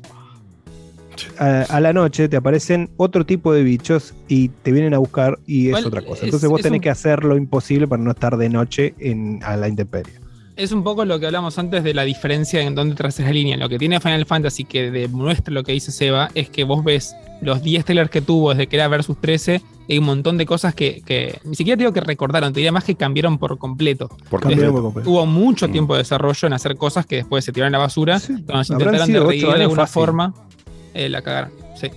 A, 1.39 1.61
a 1.63 1.79
la 1.81 1.93
noche 1.93 2.29
te 2.29 2.37
aparecen 2.37 2.89
otro 2.95 3.25
tipo 3.25 3.51
de 3.51 3.63
bichos 3.63 4.13
y 4.27 4.49
te 4.49 4.71
vienen 4.71 4.93
a 4.93 4.99
buscar 4.99 5.39
y 5.47 5.71
es 5.71 5.85
otra 5.85 6.01
cosa. 6.01 6.19
es- 6.19 6.23
Entonces 6.25 6.47
vos 6.49 6.59
es 6.59 6.63
tenés 6.63 6.77
un- 6.77 6.83
que 6.83 6.89
hacer 6.89 7.23
lo 7.25 7.35
imposible 7.35 7.87
para 7.87 8.01
no 8.01 8.11
estar 8.11 8.37
de 8.37 8.49
noche 8.49 8.93
en, 8.99 9.39
a 9.43 9.57
la 9.57 9.67
intemperie. 9.67 10.13
Es 10.57 10.71
un 10.71 10.83
poco 10.83 11.05
lo 11.05 11.19
que 11.19 11.27
hablamos 11.27 11.57
antes 11.59 11.83
de 11.83 11.93
la 11.93 12.03
diferencia 12.03 12.61
en 12.63 12.73
dónde 12.73 12.95
traes 12.95 13.19
la 13.19 13.31
línea. 13.31 13.57
Lo 13.57 13.69
que 13.69 13.77
tiene 13.77 13.99
Final 13.99 14.25
Fantasy 14.25 14.63
que 14.65 14.89
demuestra 14.89 15.53
lo 15.53 15.63
que 15.63 15.71
dice 15.71 15.91
Seba 15.91 16.29
es 16.33 16.49
que 16.49 16.63
vos 16.63 16.83
ves 16.83 17.15
los 17.41 17.61
10 17.61 17.85
trailers 17.85 18.09
que 18.09 18.21
tuvo 18.21 18.49
desde 18.49 18.65
que 18.65 18.75
era 18.75 18.87
Versus 18.87 19.17
13 19.21 19.61
y 19.87 19.93
hay 19.93 19.99
un 19.99 20.05
montón 20.05 20.35
de 20.39 20.47
cosas 20.47 20.73
que, 20.73 21.03
que 21.05 21.39
ni 21.45 21.55
siquiera 21.55 21.77
digo 21.77 21.93
que 21.93 22.01
recordaron, 22.01 22.51
te 22.53 22.59
diría 22.59 22.71
más 22.71 22.83
que 22.83 22.95
cambiaron 22.95 23.37
por 23.37 23.57
completo. 23.59 24.09
Por 24.31 24.41
Cambiaron 24.41 24.73
completo. 24.73 24.73
por 24.73 24.83
completo. 24.83 25.09
Hubo 25.11 25.25
mucho 25.27 25.67
Mm. 25.67 25.71
tiempo 25.71 25.93
de 25.93 25.99
desarrollo 25.99 26.47
en 26.47 26.53
hacer 26.53 26.75
cosas 26.75 27.05
que 27.05 27.17
después 27.17 27.45
se 27.45 27.51
tiraron 27.51 27.75
a 27.75 27.77
la 27.77 27.83
basura. 27.83 28.19
Cuando 28.47 28.63
se 28.63 28.73
intentaron 28.73 29.07
de 29.13 29.19
de 29.37 29.45
alguna 29.63 29.83
fácil. 29.83 29.93
forma, 29.93 30.33
eh, 30.95 31.07
la 31.07 31.21
cagaron. 31.21 31.51
Sí. 31.79 31.91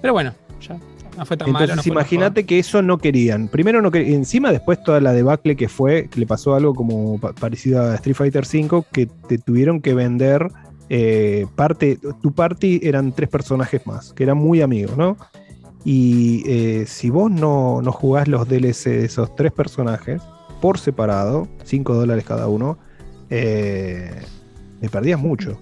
Pero 0.00 0.12
bueno, 0.12 0.32
ya 0.66 0.78
no 1.16 1.26
fue 1.26 1.36
tan 1.36 1.50
malo. 1.52 1.64
Entonces 1.64 1.86
no 1.86 1.92
imagínate 1.92 2.44
que 2.46 2.58
eso 2.58 2.82
no 2.82 2.98
querían. 2.98 3.48
Primero 3.48 3.82
no 3.82 3.90
querían, 3.90 4.14
encima 4.14 4.52
después 4.52 4.82
toda 4.82 5.00
la 5.00 5.12
debacle 5.12 5.56
que 5.56 5.68
fue, 5.68 6.08
que 6.08 6.20
le 6.20 6.26
pasó 6.26 6.54
algo 6.54 6.74
como 6.74 7.18
pa- 7.20 7.32
parecido 7.32 7.82
a 7.82 7.94
Street 7.96 8.16
Fighter 8.16 8.44
V, 8.44 8.84
que 8.92 9.06
te 9.06 9.38
tuvieron 9.38 9.80
que 9.80 9.94
vender 9.94 10.48
eh, 10.88 11.46
parte, 11.54 11.98
tu 12.20 12.32
party 12.32 12.80
eran 12.82 13.12
tres 13.12 13.28
personajes 13.28 13.86
más, 13.86 14.12
que 14.12 14.24
eran 14.24 14.38
muy 14.38 14.60
amigos, 14.60 14.96
¿no? 14.96 15.16
Y 15.84 16.42
eh, 16.46 16.84
si 16.86 17.10
vos 17.10 17.30
no, 17.30 17.80
no 17.80 17.92
jugás 17.92 18.28
los 18.28 18.48
DLC 18.48 18.86
de 18.90 19.04
esos 19.06 19.34
tres 19.36 19.52
personajes 19.52 20.20
por 20.60 20.78
separado, 20.78 21.48
5 21.64 21.94
dólares 21.94 22.24
cada 22.26 22.48
uno, 22.48 22.76
eh, 23.30 24.10
perdías 24.90 25.18
mucho. 25.18 25.58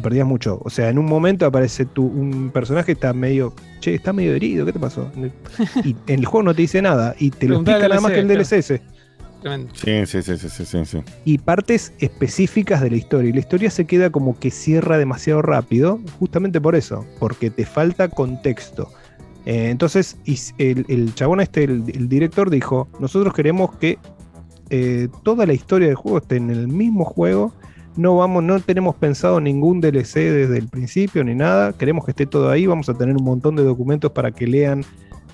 Te 0.00 0.02
perdías 0.02 0.26
mucho. 0.26 0.58
O 0.64 0.70
sea, 0.70 0.88
en 0.88 0.98
un 0.98 1.04
momento 1.04 1.44
aparece 1.44 1.84
tu, 1.84 2.06
un 2.06 2.50
personaje 2.50 2.86
que 2.86 2.92
está 2.92 3.12
medio. 3.12 3.52
Che, 3.80 3.94
está 3.94 4.14
medio 4.14 4.34
herido, 4.34 4.64
¿qué 4.64 4.72
te 4.72 4.78
pasó? 4.78 5.10
Y 5.84 5.94
en 6.06 6.20
el 6.20 6.24
juego 6.24 6.42
no 6.42 6.54
te 6.54 6.62
dice 6.62 6.80
nada. 6.80 7.14
Y 7.18 7.30
te 7.30 7.46
lo 7.46 7.56
explica 7.56 7.86
nada 7.86 8.00
más 8.00 8.12
que 8.12 8.20
el 8.20 8.28
DLC, 8.28 8.52
ese. 8.52 8.82
Sí, 9.74 10.06
sí, 10.06 10.22
sí, 10.22 10.36
sí, 10.38 10.64
sí, 10.64 10.84
sí. 10.86 10.98
Y 11.26 11.36
partes 11.36 11.92
específicas 11.98 12.80
de 12.80 12.90
la 12.90 12.96
historia. 12.96 13.28
Y 13.28 13.32
la 13.34 13.40
historia 13.40 13.70
se 13.70 13.84
queda 13.84 14.08
como 14.08 14.38
que 14.38 14.50
cierra 14.50 14.96
demasiado 14.96 15.42
rápido, 15.42 16.00
justamente 16.18 16.60
por 16.62 16.76
eso, 16.76 17.04
porque 17.18 17.50
te 17.50 17.66
falta 17.66 18.08
contexto. 18.08 18.90
Eh, 19.44 19.68
entonces, 19.68 20.16
el, 20.56 20.86
el 20.88 21.14
chabón 21.14 21.40
este, 21.40 21.64
el, 21.64 21.84
el 21.94 22.08
director, 22.08 22.48
dijo: 22.48 22.88
Nosotros 23.00 23.34
queremos 23.34 23.76
que 23.76 23.98
eh, 24.70 25.08
toda 25.24 25.46
la 25.46 25.52
historia 25.52 25.88
del 25.88 25.96
juego 25.96 26.18
esté 26.18 26.36
en 26.36 26.50
el 26.50 26.68
mismo 26.68 27.04
juego. 27.04 27.52
No 28.00 28.16
vamos, 28.16 28.42
no 28.42 28.58
tenemos 28.60 28.94
pensado 28.96 29.40
ningún 29.40 29.80
DLC 29.80 30.14
desde 30.14 30.58
el 30.58 30.68
principio 30.68 31.22
ni 31.22 31.34
nada. 31.34 31.72
Queremos 31.74 32.04
que 32.04 32.12
esté 32.12 32.24
todo 32.26 32.48
ahí. 32.50 32.66
Vamos 32.66 32.88
a 32.88 32.94
tener 32.94 33.14
un 33.16 33.24
montón 33.24 33.56
de 33.56 33.62
documentos 33.62 34.10
para 34.12 34.30
que 34.32 34.46
lean 34.46 34.84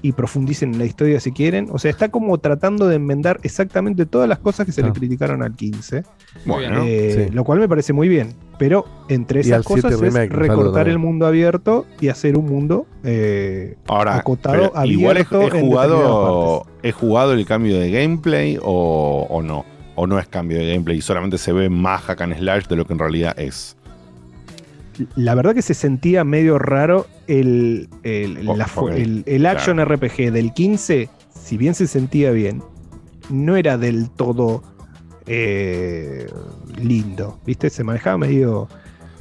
y 0.02 0.12
profundicen 0.12 0.72
en 0.72 0.78
la 0.78 0.84
historia 0.84 1.18
si 1.20 1.32
quieren. 1.32 1.68
O 1.72 1.78
sea, 1.78 1.90
está 1.90 2.08
como 2.10 2.36
tratando 2.38 2.86
de 2.86 2.96
enmendar 2.96 3.38
exactamente 3.42 4.04
todas 4.04 4.28
las 4.28 4.38
cosas 4.40 4.66
que 4.66 4.72
se 4.72 4.82
le 4.82 4.88
Ah. 4.88 4.92
criticaron 4.92 5.42
al 5.42 5.54
15. 5.54 6.02
Bueno, 6.44 6.82
Eh, 6.86 7.26
Sí. 7.28 7.34
Lo 7.34 7.44
cual 7.44 7.60
me 7.60 7.68
parece 7.68 7.92
muy 7.92 8.08
bien. 8.08 8.34
Pero 8.58 8.84
entre 9.08 9.40
esas 9.40 9.64
cosas 9.64 9.94
7 9.98 10.24
es 10.24 10.28
recortar 10.30 10.88
el 10.88 10.98
mundo 10.98 11.26
abierto 11.26 11.86
y 12.00 12.08
hacer 12.08 12.36
un 12.36 12.46
mundo 12.46 12.86
eh, 13.04 13.76
Ahora, 13.86 14.16
acotado, 14.16 14.72
pero 14.72 14.86
igual 14.86 15.18
he, 15.18 15.20
abierto. 15.20 15.58
jugado, 15.60 16.62
partes. 16.64 16.74
he 16.82 16.92
jugado 16.92 17.32
el 17.32 17.46
cambio 17.46 17.78
de 17.78 17.90
gameplay 17.90 18.58
o, 18.62 19.26
o 19.30 19.42
no. 19.42 19.64
O 19.96 20.06
no 20.06 20.18
es 20.18 20.28
cambio 20.28 20.58
de 20.58 20.72
gameplay 20.72 20.98
y 20.98 21.02
solamente 21.02 21.38
se 21.38 21.52
ve 21.52 21.68
más 21.68 22.02
hack 22.02 22.20
and 22.20 22.38
slash 22.38 22.66
de 22.66 22.76
lo 22.76 22.86
que 22.86 22.92
en 22.92 22.98
realidad 22.98 23.38
es. 23.38 23.76
La 25.14 25.34
verdad 25.34 25.54
que 25.54 25.62
se 25.62 25.74
sentía 25.74 26.24
medio 26.24 26.58
raro 26.58 27.06
el, 27.26 27.88
el, 28.02 28.48
Oh, 28.48 28.56
la 28.56 28.66
el 29.26 29.46
action 29.46 29.84
RPG 29.84 30.32
del 30.32 30.52
15, 30.54 31.08
si 31.34 31.56
bien 31.56 31.74
se 31.74 31.86
sentía 31.86 32.30
bien, 32.30 32.62
no 33.28 33.56
era 33.56 33.76
del 33.76 34.10
todo 34.10 34.62
eh, 35.26 36.26
lindo. 36.80 37.38
¿Viste? 37.44 37.70
Se 37.70 37.84
manejaba 37.84 38.18
medio. 38.18 38.68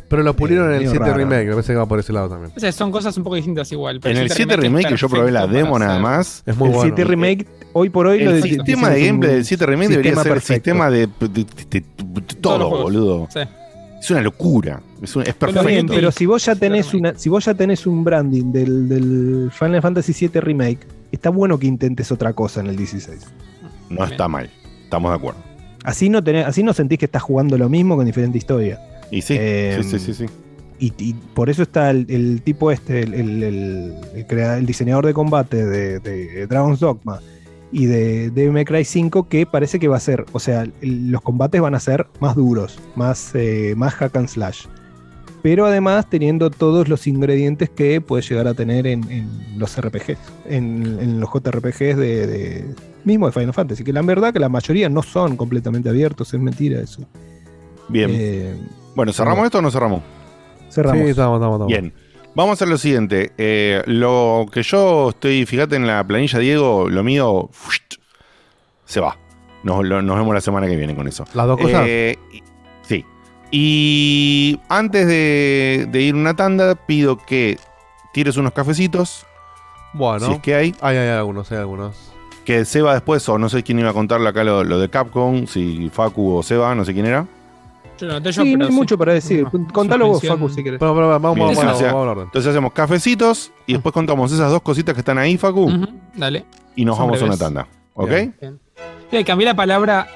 Pero 0.07 0.21
lo 0.23 0.35
pulieron 0.35 0.67
en 0.67 0.73
el 0.73 0.77
medio 0.81 0.91
7 0.91 1.05
raro. 1.05 1.17
remake, 1.17 1.45
me 1.47 1.51
parece 1.53 1.73
que 1.73 1.77
va 1.77 1.85
por 1.87 1.99
ese 1.99 2.13
lado 2.13 2.29
también. 2.29 2.51
O 2.55 2.59
sea, 2.59 2.71
son 2.71 2.91
cosas 2.91 3.17
un 3.17 3.23
poco 3.23 3.35
distintas 3.35 3.71
igual. 3.71 3.99
pero 3.99 4.15
En 4.15 4.21
el 4.23 4.29
7 4.29 4.55
remake 4.55 4.89
que 4.89 4.97
yo 4.97 5.09
probé 5.09 5.31
la 5.31 5.47
demo 5.47 5.79
nada 5.79 5.97
más. 5.99 6.43
Es 6.45 6.55
muy 6.55 6.69
el 6.69 6.75
bueno. 6.75 6.93
7 6.95 7.03
Remake, 7.09 7.47
hoy 7.73 7.89
por 7.89 8.07
hoy 8.07 8.23
lo 8.23 8.31
El 8.31 8.41
de- 8.41 8.49
sistema 8.49 8.89
de 8.89 9.05
gameplay 9.05 9.33
del 9.35 9.45
7 9.45 9.65
remake 9.65 9.89
debería 9.89 10.15
ser 10.15 10.27
el 10.27 10.33
perfecto. 10.33 10.53
sistema 10.53 10.89
de, 10.89 11.07
de- 11.07 11.27
de- 11.29 11.45
de- 11.69 11.83
de 11.97 12.21
todo, 12.39 12.69
boludo. 12.69 13.27
Sí. 13.33 13.39
Es 13.99 14.11
una 14.11 14.21
locura. 14.21 14.79
Es, 15.01 15.15
un- 15.15 15.23
es 15.23 15.33
Pero 15.33 15.49
Está 15.51 15.61
perfecto. 15.63 15.67
bien, 15.67 15.87
pero 15.87 16.11
si 16.11 16.25
vos 16.27 16.45
ya 16.45 16.53
tenés 16.55 16.93
una, 16.93 17.17
si 17.17 17.27
vos 17.29 17.43
ya 17.43 17.53
tenés 17.55 17.87
un 17.87 18.03
branding 18.03 18.51
del, 18.51 18.87
del 18.87 19.51
Final 19.51 19.81
Fantasy 19.81 20.13
VII 20.27 20.39
Remake, 20.41 20.79
está 21.11 21.31
bueno 21.31 21.57
que 21.57 21.65
intentes 21.65 22.11
otra 22.11 22.33
cosa 22.33 22.59
en 22.59 22.67
el 22.67 22.75
16. 22.75 23.21
No 23.89 24.03
está 24.05 24.27
mal. 24.27 24.49
Estamos 24.83 25.09
de 25.11 25.15
acuerdo. 25.17 25.39
Así 25.83 26.09
no 26.09 26.23
tenés, 26.23 26.45
así 26.45 26.61
no 26.63 26.73
sentís 26.73 26.99
que 26.99 27.05
estás 27.05 27.21
jugando 27.23 27.57
lo 27.57 27.69
mismo 27.69 27.95
con 27.95 28.05
diferente 28.05 28.37
historia. 28.37 28.79
Y 29.11 29.21
sí, 29.21 29.35
Eh, 29.39 29.79
sí, 29.81 29.89
sí, 29.97 29.99
sí, 29.99 30.13
sí. 30.13 30.25
Y, 30.77 30.93
y 30.97 31.13
por 31.33 31.49
eso 31.49 31.61
está 31.63 31.89
el, 31.89 32.05
el 32.09 32.41
tipo 32.41 32.69
este, 32.71 33.01
el, 33.01 33.13
el- 33.13 33.43
el- 34.29 34.65
diseñador 34.65 35.05
de 35.05 35.13
combate 35.13 35.65
de, 35.65 35.99
de 35.99 36.47
Dragon's 36.47 36.81
Dogma 36.81 37.21
y 37.71 37.85
de 37.85 38.49
May 38.51 38.65
Cry 38.65 38.83
5, 38.83 39.27
que 39.29 39.45
parece 39.45 39.79
que 39.79 39.87
va 39.87 39.97
a 39.97 40.01
ser, 40.01 40.25
o 40.33 40.39
sea, 40.39 40.67
los 40.81 41.21
combates 41.21 41.61
van 41.61 41.75
a 41.75 41.79
ser 41.79 42.07
más 42.19 42.35
duros, 42.35 42.77
más, 42.95 43.31
eh, 43.35 43.73
más 43.77 43.93
hack 43.95 44.15
and 44.17 44.27
slash. 44.27 44.65
Pero 45.41 45.65
además 45.65 46.09
teniendo 46.09 46.49
todos 46.49 46.87
los 46.89 47.05
ingredientes 47.07 47.69
que 47.69 48.01
puedes 48.01 48.27
llegar 48.29 48.47
a 48.47 48.53
tener 48.53 48.87
en, 48.87 49.09
en 49.11 49.29
los 49.57 49.79
RPGs, 49.79 50.17
en, 50.49 50.97
en 50.99 51.19
los 51.19 51.29
JRPGs 51.31 51.97
de, 51.97 52.27
de- 52.27 52.65
mismo 53.05 53.27
de 53.27 53.31
Final 53.31 53.53
Fantasy, 53.53 53.83
que 53.83 53.93
la 53.93 54.01
verdad 54.01 54.33
que 54.33 54.39
la 54.39 54.49
mayoría 54.49 54.89
no 54.89 55.03
son 55.03 55.37
completamente 55.37 55.87
abiertos, 55.89 56.33
es 56.33 56.39
mentira 56.39 56.81
eso. 56.81 57.05
Bien. 57.87 58.09
Eh, 58.13 58.55
Bueno, 58.95 59.13
¿cerramos 59.13 59.45
esto 59.45 59.59
o 59.59 59.61
no 59.61 59.71
cerramos? 59.71 60.01
Cerramos. 60.69 61.03
Sí, 61.03 61.09
estamos, 61.09 61.37
estamos, 61.37 61.55
estamos. 61.55 61.67
Bien. 61.67 61.93
Vamos 62.33 62.51
a 62.51 62.53
hacer 62.53 62.67
lo 62.67 62.77
siguiente. 62.77 63.31
Eh, 63.37 63.81
lo 63.85 64.45
que 64.51 64.61
yo 64.63 65.09
estoy, 65.09 65.45
fíjate 65.45 65.75
en 65.75 65.87
la 65.87 66.03
planilla, 66.05 66.39
Diego, 66.39 66.89
lo 66.89 67.03
mío 67.03 67.49
se 68.85 68.99
va. 68.99 69.17
Nos, 69.63 69.83
lo- 69.85 70.01
nos 70.01 70.17
vemos 70.17 70.33
la 70.33 70.41
semana 70.41 70.67
que 70.67 70.75
viene 70.75 70.95
con 70.95 71.07
eso. 71.07 71.25
¿Las 71.33 71.47
dos 71.47 71.57
cosas? 71.59 71.83
Eh, 71.87 72.17
sí. 72.81 73.05
Y 73.51 74.59
antes 74.69 75.07
de, 75.07 75.87
de 75.89 76.01
ir 76.01 76.13
una 76.15 76.35
tanda, 76.35 76.75
pido 76.75 77.17
que 77.17 77.57
tires 78.13 78.37
unos 78.37 78.51
cafecitos. 78.51 79.25
Bueno. 79.93 80.25
Si 80.27 80.33
es 80.33 80.39
que 80.39 80.55
hay. 80.55 80.75
Hay, 80.81 80.97
hay 80.97 81.09
algunos, 81.09 81.51
hay 81.51 81.59
algunos. 81.59 82.11
Que 82.43 82.65
Seba 82.65 82.93
después, 82.93 83.27
o 83.29 83.37
no 83.39 83.49
sé 83.49 83.63
quién 83.63 83.79
iba 83.79 83.89
a 83.89 83.93
contarle 83.93 84.29
acá 84.29 84.43
lo, 84.43 84.63
lo 84.63 84.77
de 84.77 84.89
Capcom, 84.89 85.47
si 85.47 85.89
Facu 85.89 86.35
o 86.35 86.43
Seba, 86.43 86.75
no 86.75 86.85
sé 86.85 86.93
quién 86.93 87.05
era. 87.07 87.25
Yo 87.97 88.19
yo, 88.19 88.31
Sí, 88.31 88.51
no 88.53 88.57
pero 88.57 88.65
hay 88.65 88.71
sí. 88.71 88.77
mucho 88.77 88.97
para 88.97 89.13
decir. 89.13 89.47
No, 89.51 89.67
Contalo 89.73 90.07
vos. 90.07 90.21
Facu, 90.21 90.49
si 90.49 90.63
querés. 90.63 90.79
Bueno, 90.79 90.95
pero 90.95 91.07
vamos, 91.09 91.35
Bien, 91.35 91.47
vamos, 91.47 91.63
entonces, 91.63 91.93
vamos, 91.93 92.23
entonces 92.23 92.51
hacemos 92.51 92.73
cafecitos 92.73 93.51
y 93.65 93.73
después 93.73 93.93
contamos 93.93 94.31
esas 94.31 94.51
dos 94.51 94.61
cositas 94.61 94.93
que 94.93 94.99
están 95.01 95.17
ahí, 95.17 95.37
Facu, 95.37 95.71
Dale. 96.15 96.45
y 96.75 96.85
nos 96.85 96.97
Son 96.97 97.07
vamos 97.07 97.21
a 97.21 97.25
una 97.25 97.37
tanda. 97.37 97.67
¿Ok? 97.93 98.09
Bien. 99.11 99.23
Cambié 99.25 99.45
la 99.45 99.55
palabra 99.55 100.07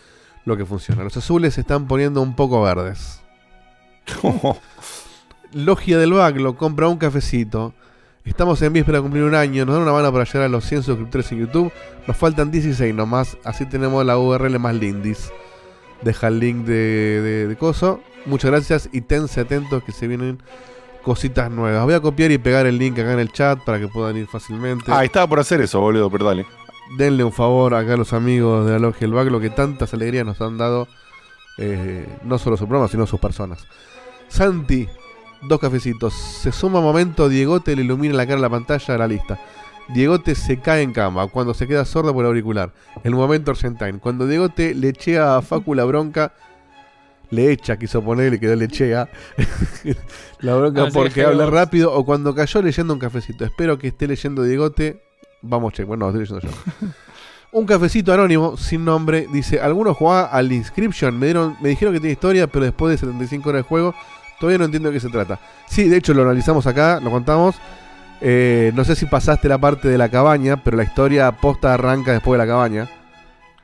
lo 0.44 0.56
que 0.56 0.66
funciona. 0.66 1.04
Los 1.04 1.16
azules 1.16 1.54
se 1.54 1.60
están 1.60 1.86
poniendo 1.86 2.20
un 2.20 2.34
poco 2.34 2.62
verdes. 2.62 3.20
Logia 5.52 5.98
del 5.98 6.12
Baglo 6.12 6.56
compra 6.56 6.88
un 6.88 6.98
cafecito. 6.98 7.74
Estamos 8.24 8.62
en 8.62 8.72
víspera 8.72 8.98
de 8.98 9.02
cumplir 9.02 9.24
un 9.24 9.34
año. 9.34 9.64
Nos 9.64 9.74
dan 9.74 9.82
una 9.82 9.92
mano 9.92 10.12
para 10.12 10.24
llegar 10.24 10.42
a 10.42 10.48
los 10.48 10.64
100 10.64 10.84
suscriptores 10.84 11.30
en 11.32 11.40
YouTube. 11.40 11.72
Nos 12.06 12.16
faltan 12.16 12.50
16 12.50 12.94
nomás. 12.94 13.36
Así 13.44 13.66
tenemos 13.66 14.04
la 14.04 14.18
URL 14.18 14.58
más 14.58 14.74
lindis. 14.74 15.30
Deja 16.02 16.28
el 16.28 16.38
link 16.40 16.64
de, 16.64 17.20
de, 17.22 17.46
de 17.48 17.56
coso. 17.56 18.00
Muchas 18.26 18.50
gracias 18.50 18.88
y 18.92 19.00
tense 19.02 19.40
atentos 19.40 19.82
que 19.84 19.92
se 19.92 20.06
vienen 20.08 20.42
cositas 21.02 21.50
nuevas. 21.50 21.84
Voy 21.84 21.94
a 21.94 22.00
copiar 22.00 22.30
y 22.30 22.38
pegar 22.38 22.66
el 22.66 22.78
link 22.78 22.98
acá 22.98 23.12
en 23.12 23.18
el 23.20 23.32
chat 23.32 23.58
para 23.64 23.78
que 23.80 23.88
puedan 23.88 24.16
ir 24.16 24.26
fácilmente. 24.26 24.84
Ah, 24.88 25.04
estaba 25.04 25.26
por 25.26 25.40
hacer 25.40 25.60
eso, 25.60 25.80
boludo, 25.80 26.10
pero 26.10 26.24
dale. 26.26 26.46
Denle 26.98 27.24
un 27.24 27.32
favor 27.32 27.74
acá 27.74 27.94
a 27.94 27.96
los 27.96 28.12
amigos 28.12 28.66
de 28.66 28.72
la 28.72 28.78
Logia 28.78 29.00
del 29.00 29.12
Baglo 29.12 29.40
que 29.40 29.50
tantas 29.50 29.94
alegrías 29.94 30.26
nos 30.26 30.40
han 30.40 30.58
dado. 30.58 30.86
eh, 31.58 32.06
no 32.24 32.38
solo 32.38 32.56
su 32.56 32.66
programa, 32.66 32.88
sino 32.88 33.06
sus 33.06 33.20
personas. 33.20 33.66
Santi, 34.28 34.88
dos 35.42 35.58
cafecitos. 35.60 36.14
Se 36.14 36.50
suma 36.52 36.78
un 36.78 36.84
momento, 36.84 37.28
Diegote 37.28 37.76
le 37.76 37.82
ilumina 37.82 38.14
la 38.14 38.26
cara 38.26 38.38
a 38.38 38.42
la 38.42 38.50
pantalla 38.50 38.94
de 38.94 38.98
la 38.98 39.06
lista. 39.08 39.38
Diegote 39.92 40.34
se 40.34 40.58
cae 40.58 40.82
en 40.82 40.92
cama 40.92 41.26
cuando 41.28 41.54
se 41.54 41.66
queda 41.66 41.84
sordo 41.84 42.12
por 42.14 42.24
el 42.24 42.28
auricular. 42.28 42.72
El 43.04 43.14
momento 43.14 43.50
Argentine. 43.50 43.98
Cuando 43.98 44.26
Diegote 44.26 44.74
le 44.74 44.88
echea 44.88 45.36
a 45.36 45.42
Facu 45.42 45.74
la 45.74 45.84
bronca. 45.84 46.32
Le 47.30 47.50
echa, 47.50 47.78
quiso 47.78 48.02
ponerle, 48.02 48.38
quedó 48.38 48.54
le 48.56 48.66
echea. 48.66 49.08
la 50.40 50.54
bronca 50.54 50.84
Ah, 50.84 50.88
porque 50.92 51.24
habla 51.24 51.46
rápido. 51.46 51.92
O 51.92 52.04
cuando 52.04 52.34
cayó 52.34 52.62
leyendo 52.62 52.92
un 52.92 53.00
cafecito. 53.00 53.44
Espero 53.44 53.78
que 53.78 53.88
esté 53.88 54.06
leyendo 54.06 54.42
Diegote. 54.42 55.02
Vamos, 55.42 55.72
che. 55.72 55.84
Bueno, 55.84 56.08
estoy 56.08 56.20
leyendo 56.22 56.40
yo. 56.40 56.88
Un 57.52 57.66
cafecito 57.66 58.14
anónimo, 58.14 58.56
sin 58.56 58.82
nombre, 58.82 59.26
dice, 59.30 59.60
algunos 59.60 59.94
jugaban 59.94 60.30
al 60.32 60.50
Inscription, 60.50 61.18
me, 61.18 61.26
dieron, 61.26 61.54
me 61.60 61.68
dijeron 61.68 61.92
que 61.92 62.00
tiene 62.00 62.14
historia, 62.14 62.46
pero 62.46 62.64
después 62.64 62.92
de 62.92 62.96
75 62.96 63.46
horas 63.50 63.58
de 63.58 63.68
juego, 63.68 63.94
todavía 64.40 64.56
no 64.56 64.64
entiendo 64.64 64.88
de 64.88 64.94
qué 64.94 65.00
se 65.00 65.10
trata. 65.10 65.38
Sí, 65.66 65.86
de 65.86 65.98
hecho 65.98 66.14
lo 66.14 66.22
analizamos 66.22 66.66
acá, 66.66 66.98
lo 66.98 67.10
contamos. 67.10 67.56
Eh, 68.24 68.70
no 68.74 68.84
sé 68.84 68.94
si 68.94 69.06
pasaste 69.06 69.48
la 69.48 69.58
parte 69.58 69.88
de 69.88 69.98
la 69.98 70.08
cabaña, 70.08 70.62
pero 70.62 70.76
la 70.76 70.84
historia 70.84 71.32
posta 71.32 71.74
arranca 71.74 72.12
después 72.12 72.38
de 72.38 72.46
la 72.46 72.50
cabaña. 72.50 72.88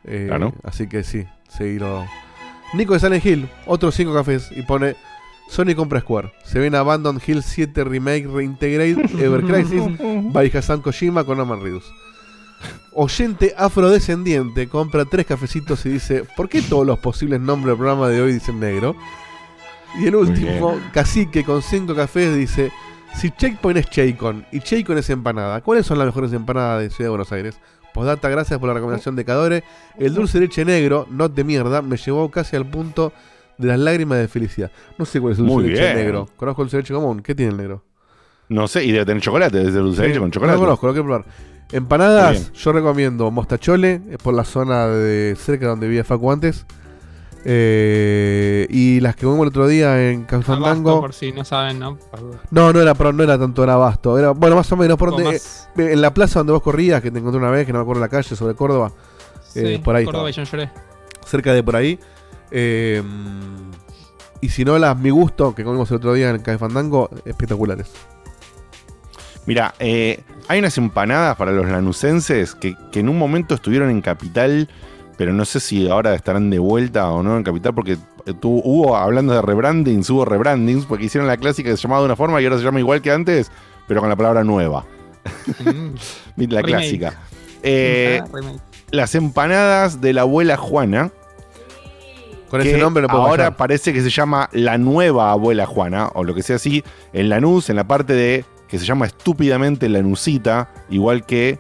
Eh, 0.05 0.25
Claro. 0.27 0.53
Así 0.65 0.89
que 0.89 1.05
sí, 1.05 1.27
seguirlo. 1.49 2.05
Nico 2.75 2.93
de 2.95 3.01
Silent 3.01 3.25
Hill, 3.25 3.49
otros 3.67 3.95
5 3.95 4.13
cafés, 4.13 4.51
y 4.51 4.63
pone... 4.63 4.97
Sony 5.49 5.75
compra 5.75 6.01
Square. 6.01 6.33
Se 6.45 6.59
ven 6.59 6.75
Abandon 6.75 7.21
Hill 7.27 7.43
7 7.43 7.83
Remake 7.85 8.27
Reintegrate 8.27 9.01
Ever 9.25 9.43
Crisis 9.45 9.83
by 10.31 10.51
Hassan 10.55 10.83
Kojima 10.83 11.25
con 11.25 11.39
Norman 11.39 11.63
Reedus. 11.63 11.91
Oyente 12.93 13.55
afrodescendiente 13.57 14.69
compra 14.69 15.05
tres 15.07 15.25
cafecitos 15.25 15.87
y 15.87 15.91
dice: 15.91 16.25
¿Por 16.37 16.51
qué 16.51 16.61
todos 16.61 16.87
los 16.87 16.99
posibles 16.99 17.41
nombres 17.41 17.69
del 17.69 17.77
programa 17.79 18.09
de 18.09 18.21
hoy 18.21 18.33
dicen 18.35 18.61
negro? 18.61 18.95
Y 19.99 20.07
el 20.07 20.17
último. 20.17 20.79
Cacique 20.93 21.45
con 21.45 21.63
cinco 21.63 21.95
cafés, 21.95 22.37
dice: 22.37 22.71
Si 23.19 23.31
Checkpoint 23.33 23.79
es 23.79 23.91
Chaycon 23.91 24.47
y 24.53 24.61
Chaycon 24.61 24.97
es 24.99 25.11
empanada, 25.11 25.61
¿cuáles 25.61 25.87
son 25.87 25.99
las 25.99 26.07
mejores 26.07 26.33
empanadas 26.33 26.83
de 26.83 26.91
Ciudad 26.91 27.07
de 27.07 27.11
Buenos 27.11 27.33
Aires? 27.33 27.59
Postdata, 27.93 28.29
gracias 28.29 28.61
por 28.61 28.69
la 28.69 28.75
recomendación 28.75 29.17
de 29.17 29.25
Cadore. 29.25 29.65
El 29.99 30.15
dulce 30.15 30.39
de 30.39 30.47
leche 30.47 30.65
negro, 30.65 31.07
no 31.11 31.29
de 31.29 31.43
mierda, 31.43 31.83
me 31.83 31.97
llevó 31.97 32.31
casi 32.31 32.55
al 32.55 32.65
punto 32.67 33.13
de 33.57 33.67
las 33.69 33.79
lágrimas 33.81 34.19
de 34.19 34.29
felicidad. 34.29 34.71
No 34.99 35.05
sé 35.05 35.21
cuál 35.21 35.33
es 35.33 35.41
el 35.41 35.47
dulce 35.47 35.69
de 35.69 35.75
leche 35.75 35.95
negro. 35.95 36.29
Conozco 36.37 36.63
el 36.63 36.67
dulce 36.67 36.77
de 36.77 36.83
leche 36.83 36.95
común. 36.95 37.21
¿Qué 37.21 37.35
tiene 37.35 37.51
el 37.53 37.57
negro? 37.59 37.83
No 38.51 38.69
sé, 38.69 38.85
y 38.85 38.93
debe 38.93 39.05
tener 39.05 39.21
chocolate, 39.23 39.59
desde 39.65 39.79
dulce 39.81 40.03
de 40.03 40.07
Sí, 40.07 40.09
leche 40.11 40.21
con 40.21 40.29
No 40.29 40.33
chocolate. 40.33 40.57
lo 40.59 40.65
conozco, 40.65 40.87
lo 40.87 40.93
quiero 40.93 41.05
probar. 41.07 41.25
Empanadas, 41.73 42.53
yo 42.53 42.73
recomiendo 42.73 43.31
Mostachole, 43.33 44.01
es 44.11 44.19
por 44.19 44.33
la 44.33 44.45
zona 44.45 44.87
de 44.87 45.35
cerca 45.37 45.67
donde 45.67 45.89
vivía 45.89 46.05
Facu 46.05 46.31
antes. 46.31 46.67
Eh, 47.45 48.67
y 48.69 49.01
las 49.01 49.15
que 49.17 49.25
comimos 49.25 49.45
el 49.45 49.49
otro 49.49 49.67
día 49.69 50.11
en 50.11 50.21
Abasto, 50.21 50.31
Canfandango. 50.31 51.01
por 51.01 51.15
si 51.15 51.33
no 51.33 51.45
saben, 51.45 51.79
¿no? 51.79 51.99
No, 52.51 52.73
no 52.73 52.81
era, 52.81 52.95
no 52.95 53.23
era 53.23 53.39
tanto 53.39 53.65
en 53.65 53.71
Abasto. 53.71 54.19
Era, 54.19 54.31
bueno, 54.33 54.57
más 54.57 54.71
o 54.73 54.77
menos 54.77 54.99
por 54.99 55.11
donde. 55.13 55.25
más- 55.33 55.69
eh, 55.77 55.93
En 55.93 56.01
la 56.03 56.13
plaza 56.13 56.41
donde 56.41 56.53
vos 56.53 56.63
corrías, 56.63 57.01
que 57.01 57.11
te 57.11 57.19
encontré 57.19 57.39
una 57.41 57.51
vez, 57.51 57.67
que 57.67 57.73
no 57.73 57.79
me 57.79 57.83
acuerdo 57.83 58.01
la 58.01 58.09
calle, 58.09 58.35
sobre 58.37 58.55
Córdoba. 58.55 58.93
eh, 59.55 59.75
Sí, 59.77 59.79
por 59.83 59.97
ahí. 59.97 60.05
Córdoba 60.05 60.29
y 60.29 60.31
estaba. 60.31 60.47
Jean 60.47 60.67
Lloré. 60.67 60.71
Cerca 61.27 61.53
de 61.55 61.63
por 61.63 61.77
ahí. 61.77 61.99
Eh, 62.51 63.03
y 64.41 64.49
si 64.51 64.65
no, 64.65 64.79
las 64.79 64.97
mi 64.99 65.11
gusto, 65.11 65.55
que 65.55 65.65
comimos 65.65 65.91
el 65.91 65.97
otro 65.99 66.13
día 66.15 66.31
en 66.31 66.41
Canfandango, 66.41 67.09
espectaculares. 67.25 67.91
Mira, 69.47 69.75
eh, 69.79 70.23
hay 70.49 70.59
unas 70.59 70.77
empanadas 70.77 71.37
para 71.37 71.53
los 71.53 71.67
lanucenses 71.67 72.55
que, 72.55 72.75
que 72.93 73.01
en 73.01 73.09
un 73.09 73.19
momento 73.19 73.55
estuvieron 73.55 73.89
en 73.91 74.03
Capital, 74.03 74.69
pero 75.19 75.35
no 75.35 75.45
sé 75.45 75.61
si 75.61 75.87
ahora 75.91 76.15
estarán 76.15 76.49
de 76.49 76.59
vuelta 76.59 77.11
o 77.11 77.23
no 77.23 77.37
en 77.37 77.43
Capital, 77.43 77.75
porque 77.75 77.99
eh, 78.25 78.33
tu- 78.33 78.63
hubo, 78.65 78.97
hablando 78.97 79.35
de 79.35 79.43
rebrandings, 79.43 80.09
hubo 80.09 80.25
rebrandings, 80.25 80.87
porque 80.87 81.05
hicieron 81.05 81.29
la 81.29 81.37
clásica 81.37 81.69
que 81.69 81.77
se 81.77 81.83
llamaba 81.83 82.01
de 82.01 82.07
una 82.07 82.17
forma 82.17 82.41
y 82.41 82.45
ahora 82.47 82.57
se 82.59 82.65
llama 82.65 82.79
igual 82.81 83.03
que 83.03 83.11
antes, 83.11 83.51
pero 83.87 84.01
con 84.01 84.09
la 84.09 84.17
palabra 84.17 84.43
nueva. 84.45 84.87
Mm. 85.59 85.67
la 86.37 86.63
Remake. 86.63 86.65
clásica. 86.65 87.15
Eh, 87.63 88.21
Ah, 88.23 88.29
remake. 88.33 88.61
las 88.93 89.15
empanadas 89.15 90.01
de 90.01 90.13
la 90.15 90.23
abuela 90.23 90.57
Juana. 90.57 91.11
Con 92.49 92.63
ese 92.63 92.79
nombre 92.79 93.03
lo 93.03 93.09
puedo 93.09 93.27
ahora 93.27 93.57
parece 93.59 93.93
que 93.93 94.01
se 94.01 94.09
llama 94.09 94.49
la 94.53 94.79
nueva 94.79 95.33
abuela 95.33 95.67
Juana, 95.67 96.09
o 96.15 96.25
lo 96.25 96.35
que 96.35 96.43
sea 96.43 96.57
así, 96.57 96.83
en 97.13 97.29
Lanús, 97.29 97.69
en 97.69 97.77
la 97.77 97.87
parte 97.87 98.15
de 98.15 98.45
que 98.69 98.79
se 98.79 98.87
llama 98.87 99.05
estúpidamente 99.07 99.87
Lanusita, 99.89 100.71
igual 100.89 101.27
que 101.27 101.59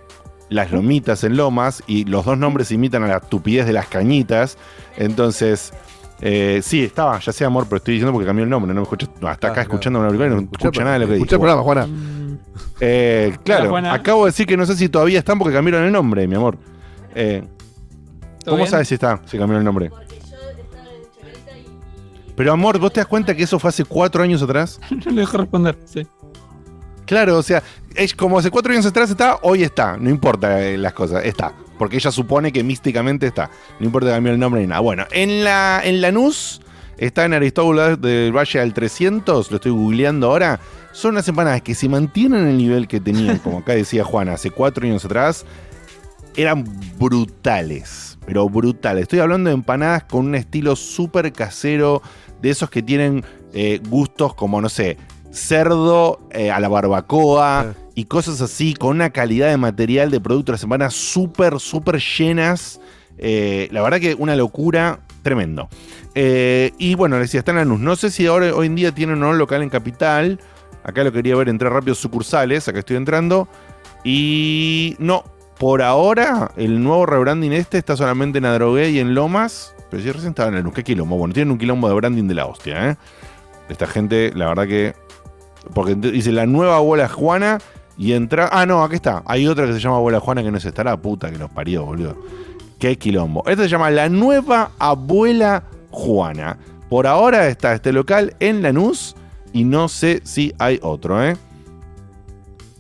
las 0.49 0.70
lomitas 0.73 1.25
en 1.25 1.37
Lomas, 1.37 1.83
y 1.87 2.05
los 2.05 2.25
dos 2.25 2.39
nombres 2.39 2.70
imitan 2.70 3.03
a 3.05 3.09
la 3.09 3.16
estupidez 3.19 3.66
de 3.66 3.73
las 3.73 3.87
cañitas. 3.89 4.57
Entonces, 4.97 5.73
eh, 6.20 6.61
sí, 6.62 6.85
estaba, 6.85 7.19
ya 7.20 7.33
sé 7.33 7.45
amor, 7.45 7.65
pero 7.69 7.77
estoy 7.79 7.95
diciendo 7.95 8.12
porque 8.12 8.27
cambió 8.27 8.45
el 8.45 8.51
nombre, 8.51 8.69
no 8.75 8.81
me 8.81 8.83
escucho, 8.83 9.07
no, 9.20 9.29
hasta 9.29 9.49
acá 9.49 9.62
escuchando 9.62 9.99
una 9.99 10.09
auricular 10.09 10.33
y 10.33 10.35
no 10.35 10.49
escucha 10.53 10.81
nada 10.85 10.95
de 10.95 10.99
lo 11.01 11.07
que 11.07 11.15
Escucha 11.15 11.37
el 11.37 11.41
dije. 11.41 11.53
programa, 11.55 11.62
Juana. 11.62 11.89
Eh, 12.81 13.37
claro, 13.45 13.62
Hola, 13.62 13.70
Juana. 13.70 13.93
acabo 13.93 14.25
de 14.25 14.31
decir 14.31 14.47
que 14.47 14.57
no 14.57 14.65
sé 14.66 14.77
si 14.77 14.89
todavía 14.89 15.19
están 15.19 15.39
porque 15.39 15.55
cambiaron 15.55 15.85
el 15.85 15.93
nombre, 15.93 16.27
mi 16.27 16.35
amor. 16.37 16.57
Eh, 17.15 17.43
¿Todo 18.45 18.53
¿Cómo 18.53 18.57
bien? 18.59 18.70
sabes 18.70 18.89
si 18.89 18.95
está? 18.95 19.20
Si 19.27 19.37
cambiaron 19.39 19.59
el 19.61 19.65
nombre. 19.65 19.91
Pero 22.37 22.53
amor, 22.53 22.79
¿vos 22.79 22.93
te 22.93 23.01
das 23.01 23.07
cuenta 23.09 23.35
que 23.35 23.43
eso 23.43 23.59
fue 23.59 23.69
hace 23.70 23.85
cuatro 23.85 24.23
años 24.23 24.41
atrás? 24.43 24.81
no 25.05 25.11
le 25.11 25.20
dejo 25.23 25.37
responder, 25.39 25.77
sí. 25.85 26.07
Claro, 27.09 27.39
o 27.39 27.43
sea, 27.43 27.63
es 27.95 28.15
como 28.15 28.39
hace 28.39 28.51
cuatro 28.51 28.71
años 28.71 28.85
atrás 28.85 29.09
está, 29.09 29.39
hoy 29.41 29.63
está. 29.63 29.97
No 29.97 30.11
importa 30.11 30.63
eh, 30.63 30.77
las 30.77 30.93
cosas, 30.93 31.25
está. 31.25 31.55
Porque 31.79 31.97
ella 31.97 32.11
supone 32.11 32.53
que 32.53 32.63
místicamente 32.63 33.27
está. 33.27 33.51
No 33.81 33.87
importa 33.87 34.11
cambiar 34.11 34.35
el 34.35 34.41
nombre 34.41 34.61
ni 34.61 34.67
nada. 34.67 34.83
Bueno, 34.83 35.07
en 35.11 35.43
la 35.43 35.81
en 35.83 36.03
Lanús 36.03 36.61
está 36.99 37.25
en 37.25 37.33
Aristóbulo 37.33 37.97
del 37.97 38.37
Valle 38.37 38.61
al 38.61 38.75
300, 38.75 39.51
lo 39.51 39.57
estoy 39.57 39.73
googleando 39.73 40.27
ahora. 40.27 40.61
Son 40.93 41.13
unas 41.13 41.27
empanadas 41.27 41.63
que 41.63 41.75
se 41.75 41.89
mantienen 41.89 42.43
en 42.43 42.49
el 42.49 42.59
nivel 42.59 42.87
que 42.87 43.01
tenían, 43.01 43.39
como 43.43 43.61
acá 43.61 43.73
decía 43.73 44.05
Juana, 44.05 44.35
hace 44.35 44.51
cuatro 44.51 44.85
años 44.85 45.07
atrás. 45.07 45.47
Eran 46.37 46.65
brutales, 46.99 48.19
pero 48.27 48.51
brutales. 48.51 49.05
Estoy 49.05 49.21
hablando 49.21 49.49
de 49.49 49.55
empanadas 49.55 50.05
con 50.05 50.27
un 50.27 50.35
estilo 50.35 50.77
súper 50.77 51.33
casero, 51.33 52.03
de 52.43 52.51
esos 52.51 52.69
que 52.69 52.83
tienen 52.83 53.25
eh, 53.55 53.81
gustos 53.89 54.35
como, 54.35 54.61
no 54.61 54.69
sé, 54.69 54.99
cerdo 55.31 56.21
eh, 56.31 56.51
a 56.51 56.61
la 56.61 56.69
barbacoa 56.69 57.75
y 57.95 58.05
cosas 58.05 58.41
así, 58.41 58.75
con 58.75 58.91
una 58.91 59.11
calidad 59.11 59.49
de 59.49 59.57
material 59.57 60.11
de 60.11 60.21
producto 60.21 60.53
de 60.53 60.55
las 60.55 60.63
empanadas 60.63 60.95
súper, 60.95 61.59
súper 61.61 61.99
llenas. 61.99 62.81
Eh, 63.19 63.69
la 63.73 63.83
verdad 63.83 63.99
que 63.99 64.15
una 64.15 64.37
locura, 64.37 65.01
tremendo. 65.23 65.69
Eh, 66.15 66.73
y 66.79 66.95
bueno, 66.95 67.17
les 67.17 67.29
decía, 67.29 67.41
está 67.41 67.51
en 67.53 67.59
Lanús. 67.59 67.81
No 67.81 67.97
sé 67.97 68.11
si 68.11 68.27
ahora 68.27 68.55
hoy 68.55 68.69
en 68.69 68.77
día 68.77 68.93
tienen 68.93 69.17
o 69.17 69.19
no 69.19 69.31
un 69.31 69.39
local 69.39 69.63
en 69.63 69.69
Capital. 69.69 70.41
Acá 70.85 71.03
lo 71.05 71.13
quería 71.13 71.37
ver, 71.37 71.49
entré 71.49 71.69
rápido 71.69 71.95
sucursales, 71.95 72.69
acá 72.69 72.79
estoy 72.79 72.97
entrando. 72.97 73.49
Y 74.05 74.97
no, 74.99 75.25
por 75.59 75.83
ahora 75.83 76.53
el 76.57 76.83
nuevo 76.83 77.05
rebranding 77.05 77.53
este 77.53 77.79
está 77.79 77.97
solamente 77.97 78.39
en 78.39 78.45
Adrogué 78.45 78.91
y 78.91 79.01
en 79.01 79.15
Lomas. 79.15 79.75
Pero 79.91 80.03
si 80.03 80.13
recién 80.13 80.31
estaba 80.31 80.49
en 80.51 80.55
Lanús, 80.55 80.73
¿qué 80.75 80.85
quilombo? 80.85 81.17
Bueno, 81.17 81.35
tienen 81.35 81.51
un 81.51 81.59
quilombo 81.59 81.89
de 81.89 81.95
branding 81.95 82.29
de 82.29 82.35
la 82.35 82.47
hostia, 82.47 82.91
¿eh? 82.91 82.97
Esta 83.69 83.87
gente, 83.87 84.33
la 84.35 84.49
verdad 84.49 84.67
que... 84.67 85.08
Porque 85.75 85.95
dice 85.95 86.33
la 86.33 86.47
nueva 86.47 86.77
abuela 86.77 87.09
Juana 87.09 87.59
y 87.97 88.13
entra... 88.13 88.49
Ah, 88.53 88.67
no, 88.67 88.83
aquí 88.83 88.95
está. 88.95 89.23
Hay 89.27 89.47
otra 89.47 89.67
que 89.67 89.73
se 89.73 89.81
llama 89.81 89.97
abuela 89.97 90.21
Juana 90.21 90.43
que 90.43 90.51
no 90.51 90.59
es 90.59 90.65
esta, 90.65 90.85
la 90.85 90.97
puta 90.97 91.31
que 91.31 91.39
nos 91.39 91.51
parió, 91.51 91.85
boludo. 91.85 92.17
Qué 92.79 92.97
quilombo. 92.97 93.43
Esta 93.47 93.65
se 93.65 93.69
llama 93.69 93.91
la 93.91 94.09
nueva 94.09 94.71
abuela 94.79 95.65
Juana. 95.91 96.59
Por 96.89 97.07
ahora 97.07 97.49
está 97.49 97.75
este 97.75 97.93
local 97.93 98.35
en 98.41 98.63
Lanús 98.63 99.17
y 99.53 99.65
no 99.65 99.89
sé 99.89 100.21
si 100.25 100.55
hay 100.59 100.79
otro, 100.83 101.23
¿eh? 101.23 101.37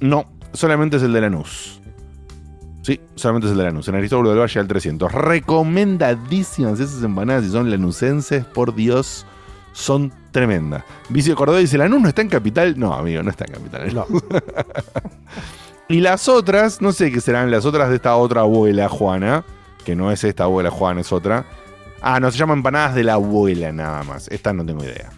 No, 0.00 0.26
solamente 0.52 0.96
es 0.96 1.02
el 1.02 1.12
de 1.12 1.20
Lanús. 1.20 1.80
Sí, 2.82 3.00
solamente 3.16 3.48
es 3.48 3.52
el 3.52 3.58
de 3.58 3.64
Lanús. 3.64 3.88
En 3.88 3.96
Aristóbulo 3.96 4.30
del 4.30 4.38
Valle 4.38 4.60
al 4.60 4.68
300. 4.68 5.12
Recomendadísimas 5.12 6.80
esas 6.80 7.02
empanadas 7.02 7.44
si 7.44 7.50
son 7.50 7.70
lanucenses, 7.70 8.44
por 8.44 8.74
Dios. 8.74 9.26
Son 9.78 10.12
tremendas. 10.32 10.82
Vicio 11.08 11.36
Cordero 11.36 11.58
dice: 11.58 11.78
¿Lanús 11.78 12.02
no 12.02 12.08
está 12.08 12.20
en 12.20 12.28
capital? 12.28 12.76
No, 12.76 12.92
amigo, 12.92 13.22
no 13.22 13.30
está 13.30 13.44
en 13.44 13.52
capital. 13.52 13.94
No. 13.94 14.06
y 15.88 16.00
las 16.00 16.28
otras, 16.28 16.82
no 16.82 16.90
sé 16.90 17.12
qué 17.12 17.20
serán 17.20 17.52
las 17.52 17.64
otras 17.64 17.88
de 17.88 17.94
esta 17.94 18.16
otra 18.16 18.40
abuela 18.40 18.88
Juana. 18.88 19.44
Que 19.84 19.94
no 19.94 20.10
es 20.10 20.24
esta 20.24 20.44
abuela 20.44 20.72
Juana, 20.72 21.02
es 21.02 21.12
otra. 21.12 21.44
Ah, 22.02 22.18
no, 22.18 22.28
se 22.32 22.38
llaman 22.38 22.58
empanadas 22.58 22.96
de 22.96 23.04
la 23.04 23.14
abuela 23.14 23.70
nada 23.70 24.02
más. 24.02 24.26
Estas 24.28 24.52
no 24.52 24.66
tengo 24.66 24.82
idea. 24.82 25.10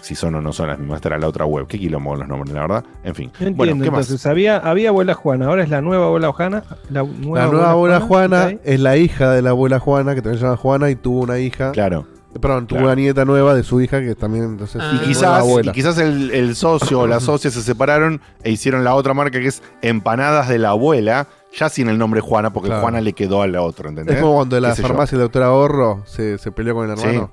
Si 0.00 0.16
son 0.16 0.34
o 0.34 0.40
no 0.40 0.52
son 0.52 0.66
las 0.66 0.78
mismas. 0.80 0.96
Esta 0.96 1.10
era 1.10 1.18
la 1.18 1.28
otra 1.28 1.44
web. 1.44 1.68
Qué 1.68 1.78
quilombo 1.78 2.16
los 2.16 2.26
nombres, 2.26 2.52
la 2.52 2.62
verdad. 2.62 2.84
En 3.04 3.14
fin. 3.14 3.30
No 3.38 3.52
bueno, 3.52 3.74
entiendo, 3.74 4.00
entonces 4.00 4.26
había, 4.26 4.56
había 4.56 4.88
abuela 4.88 5.14
Juana, 5.14 5.46
ahora 5.46 5.62
es 5.62 5.70
la 5.70 5.80
nueva 5.80 6.06
abuela 6.06 6.32
Juana. 6.32 6.64
La 6.90 7.04
nueva, 7.04 7.46
La 7.46 7.52
nueva 7.52 7.70
abuela 7.70 8.00
Juana 8.00 8.50
es 8.64 8.80
la 8.80 8.96
hija 8.96 9.30
de 9.30 9.42
la 9.42 9.50
abuela 9.50 9.78
Juana, 9.78 10.16
que 10.16 10.22
también 10.22 10.40
se 10.40 10.44
llama 10.44 10.56
Juana, 10.56 10.90
y 10.90 10.96
tuvo 10.96 11.20
una 11.20 11.38
hija. 11.38 11.70
Claro. 11.70 12.06
Perdón, 12.38 12.66
tuvo 12.68 12.78
Claro. 12.78 12.92
una 12.92 12.94
nieta 12.94 13.24
nueva 13.24 13.54
de 13.54 13.64
su 13.64 13.80
hija 13.80 14.00
que 14.00 14.14
también 14.14 14.44
entonces 14.44 14.80
Y 14.94 14.98
quizás, 15.08 15.44
y 15.64 15.72
quizás 15.72 15.98
el, 15.98 16.30
el 16.30 16.54
socio 16.54 17.00
o 17.00 17.06
la 17.08 17.18
socia 17.20 17.50
se 17.50 17.60
separaron 17.62 18.20
e 18.44 18.50
hicieron 18.52 18.84
la 18.84 18.94
otra 18.94 19.14
marca 19.14 19.40
que 19.40 19.48
es 19.48 19.62
Empanadas 19.82 20.48
de 20.48 20.58
la 20.58 20.68
Abuela, 20.70 21.26
ya 21.58 21.68
sin 21.68 21.88
el 21.88 21.98
nombre 21.98 22.20
Juana, 22.20 22.52
porque 22.52 22.68
Claro. 22.68 22.82
Juana 22.82 23.00
le 23.00 23.12
quedó 23.14 23.42
a 23.42 23.48
la 23.48 23.62
otra, 23.62 23.88
¿entendés? 23.88 24.14
Es 24.16 24.22
como 24.22 24.36
cuando 24.36 24.56
en 24.56 24.62
la 24.62 24.74
farmacia 24.76 25.16
el 25.16 25.22
doctor 25.22 25.42
Ahorro 25.42 26.02
se, 26.06 26.38
se 26.38 26.52
peleó 26.52 26.74
con 26.74 26.88
el 26.88 26.96
Sí. 26.96 27.06
hermano. 27.06 27.32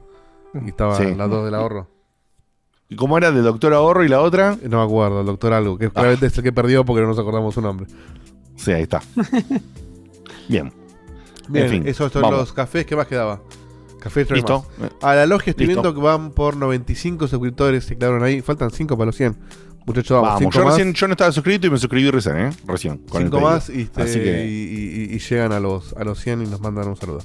Y 0.65 0.69
estaban 0.69 0.95
Sí. 0.97 1.13
las 1.15 1.29
dos 1.29 1.45
del 1.45 1.53
ahorro. 1.53 1.87
¿Y 2.89 2.95
cómo 2.95 3.17
era 3.17 3.31
del 3.31 3.43
doctor 3.43 3.73
Ahorro 3.73 4.03
y 4.03 4.07
la 4.07 4.21
otra? 4.21 4.57
No 4.67 4.77
me 4.79 4.83
acuerdo, 4.83 5.19
el 5.19 5.25
doctor 5.27 5.53
algo, 5.53 5.77
que 5.77 5.89
claramente 5.91 6.25
es 6.25 6.37
el 6.37 6.43
que 6.43 6.53
perdió 6.53 6.85
porque 6.85 7.01
no 7.01 7.07
nos 7.07 7.19
acordamos 7.19 7.53
su 7.53 7.61
nombre. 7.61 7.85
Sí, 8.55 8.71
ahí 8.71 8.81
está. 8.83 9.01
Bien. 10.47 10.71
Bien, 11.49 11.65
En 11.65 11.71
fin, 11.71 11.87
esos 11.87 12.11
son 12.11 12.21
vamos. 12.23 12.39
los 12.39 12.53
cafés. 12.53 12.85
¿Qué 12.85 12.95
más 12.95 13.07
quedaba? 13.07 13.41
Café 14.07 14.25
Listo. 14.33 14.65
más. 14.79 14.91
A 15.01 15.15
la 15.15 15.25
logia 15.25 15.51
estoy 15.51 15.67
Listo. 15.67 15.81
viendo 15.81 15.99
que 15.99 16.05
van 16.05 16.31
por 16.31 16.55
95 16.57 17.27
suscriptores. 17.27 17.85
Se 17.85 17.97
quedaron 17.97 18.23
ahí. 18.23 18.41
Faltan 18.41 18.71
5 18.71 18.95
para 18.97 19.07
los 19.07 19.15
100. 19.15 19.35
Muchachos, 19.85 20.21
vamos. 20.21 20.53
Yo 20.53 20.63
más, 20.65 20.73
recién 20.75 20.93
yo 20.93 21.07
no 21.07 21.13
estaba 21.13 21.31
suscrito 21.31 21.65
y 21.67 21.69
me 21.69 21.77
suscribí 21.77 22.11
recién, 22.11 22.37
¿eh? 22.37 22.49
Recién. 22.65 22.97
Con 23.09 23.21
el 23.21 23.27
cinco 23.27 23.37
pedido. 23.37 23.51
más 23.51 23.69
y, 23.69 23.81
este, 23.83 24.01
Así 24.01 24.19
que 24.19 24.45
y, 24.45 24.49
y- 25.11 25.15
y 25.15 25.19
llegan 25.19 25.53
a 25.53 25.61
los, 25.61 25.93
a 25.93 26.03
los 26.03 26.19
100 26.19 26.41
y 26.41 26.45
nos 26.47 26.59
mandan 26.59 26.89
un 26.89 26.97
saludo. 26.97 27.19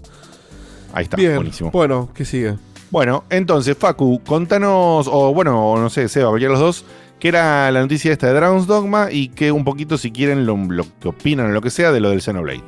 ahí 0.93 1.03
está, 1.05 1.17
Bien, 1.17 1.35
buenísimo. 1.37 1.73
bueno, 1.73 2.11
¿qué 2.15 2.25
sigue? 2.25 2.57
Bueno, 2.93 3.25
entonces, 3.31 3.77
Facu, 3.77 4.21
contanos, 4.25 5.09
o 5.11 5.35
bueno, 5.35 5.73
o 5.73 5.81
no 5.81 5.91
sé, 5.91 6.09
Seba, 6.09 6.29
cualquiera 6.29 6.53
los 6.53 6.61
dos, 6.61 6.85
qué 7.19 7.29
era 7.29 7.69
la 7.73 7.81
noticia 7.81 8.13
esta 8.13 8.29
de 8.29 8.35
Dragon's 8.35 8.69
Dogma 8.69 9.09
y 9.11 9.29
que 9.31 9.51
un 9.51 9.65
poquito, 9.65 9.99
si 9.99 10.13
quieren, 10.13 10.47
lo, 10.47 10.57
lo 10.57 10.85
que 11.01 11.09
opinan 11.09 11.47
o 11.47 11.53
lo 11.53 11.63
que 11.63 11.71
sea 11.71 11.91
de 11.91 11.99
lo 11.99 12.11
del 12.11 12.21
Xenoblade. 12.23 12.63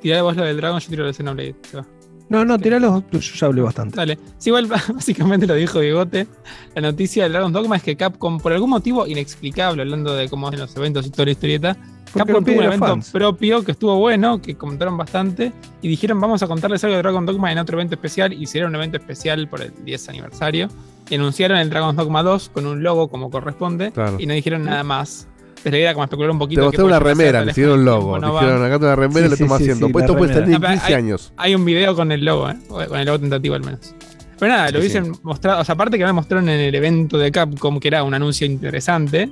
Tirá 0.00 0.22
vos 0.22 0.36
lo 0.36 0.44
del 0.44 0.58
Dragon, 0.58 0.78
yo 0.78 0.88
tiro 0.88 1.00
lo 1.02 1.06
del 1.06 1.14
Xenoblade. 1.16 1.56
se 1.68 1.78
va. 1.78 1.86
No, 2.30 2.44
no, 2.44 2.58
tiralos, 2.58 3.02
yo 3.10 3.18
ya 3.20 3.46
hablé 3.48 3.60
bastante. 3.60 3.96
Dale. 3.96 4.18
Sí, 4.38 4.48
igual 4.50 4.66
básicamente 4.94 5.46
lo 5.46 5.54
dijo 5.54 5.80
Diegote. 5.80 6.26
La 6.74 6.80
noticia 6.80 7.24
del 7.24 7.32
Dragon 7.32 7.52
Dogma 7.52 7.76
es 7.76 7.82
que 7.82 7.96
Capcom, 7.96 8.38
por 8.38 8.52
algún 8.52 8.70
motivo 8.70 9.06
inexplicable, 9.06 9.82
hablando 9.82 10.14
de 10.14 10.28
cómo 10.28 10.46
hacen 10.48 10.60
los 10.60 10.74
eventos 10.76 11.06
y 11.06 11.10
toda 11.10 11.24
la 11.26 11.32
historieta, 11.32 11.76
Porque 12.12 12.32
Capcom 12.32 12.44
tuvo 12.44 12.58
un 12.58 12.64
evento 12.64 12.86
fans. 12.86 13.10
propio 13.10 13.64
que 13.64 13.72
estuvo 13.72 13.98
bueno, 13.98 14.40
que 14.40 14.54
comentaron 14.54 14.96
bastante, 14.96 15.52
y 15.82 15.88
dijeron 15.88 16.20
vamos 16.20 16.42
a 16.42 16.46
contarles 16.46 16.82
algo 16.84 16.94
de 16.96 17.02
Dragon 17.02 17.26
Dogma 17.26 17.50
en 17.52 17.58
otro 17.58 17.76
evento 17.76 17.96
especial, 17.96 18.32
y 18.32 18.44
hicieron 18.44 18.70
un 18.70 18.76
evento 18.76 18.96
especial 18.96 19.48
por 19.48 19.60
el 19.62 19.72
10 19.84 20.08
aniversario, 20.08 20.68
y 21.08 21.16
anunciaron 21.16 21.58
el 21.58 21.68
Dragon 21.68 21.96
Dogma 21.96 22.22
2 22.22 22.50
con 22.50 22.64
un 22.66 22.82
logo 22.84 23.08
como 23.08 23.28
corresponde, 23.32 23.90
Claro. 23.90 24.16
y 24.20 24.26
no 24.26 24.34
dijeron 24.34 24.64
nada 24.64 24.84
más. 24.84 25.26
Entonces 25.60 25.72
la 25.72 25.78
idea 25.78 25.88
era 25.90 25.94
como 25.94 26.04
especular 26.04 26.30
un 26.30 26.38
Te 26.38 26.44
poquito. 26.44 26.62
mostré 26.62 26.78
qué 26.78 26.84
una 26.84 26.98
remera, 26.98 27.44
le 27.44 27.50
hicieron 27.50 27.78
el 27.80 27.84
logo. 27.84 28.18
no. 28.18 28.32
Dijeron, 28.32 28.64
acá 28.64 28.78
te 28.78 28.84
una 28.86 28.96
remera 28.96 29.26
y 29.26 29.30
le 29.30 29.36
Sí, 29.36 29.42
estamos 29.42 29.58
sí, 29.58 29.64
sí, 29.64 29.70
haciendo. 29.70 29.86
sí, 29.88 29.92
pues 29.92 30.04
esto 30.04 30.16
puede 30.16 30.32
estar 30.32 30.42
remera. 30.44 30.56
en 30.56 30.64
Ah, 30.64 30.66
pero 30.68 30.80
15 30.80 30.86
hay- 30.86 30.94
años. 31.04 31.32
Hay 31.36 31.54
un 31.54 31.64
video 31.66 31.94
con 31.94 32.12
el 32.12 32.24
logo, 32.24 32.48
¿eh? 32.48 32.56
Con 32.68 32.98
el 32.98 33.06
logo 33.06 33.18
tentativo 33.20 33.54
al 33.56 33.64
menos. 33.64 33.94
Pero 34.38 34.52
nada, 34.52 34.64
lo 34.70 34.70
Sí, 34.70 34.78
hubiesen 34.78 35.12
mostrado, 35.22 35.60
o 35.60 35.64
sea, 35.64 35.74
aparte 35.74 35.98
que 35.98 36.04
me 36.06 36.12
mostraron 36.14 36.48
en 36.48 36.60
el 36.60 36.74
evento 36.74 37.18
de 37.18 37.30
Capcom, 37.30 37.78
que 37.78 37.88
era 37.88 38.02
un 38.04 38.14
anuncio 38.14 38.46
interesante, 38.46 39.30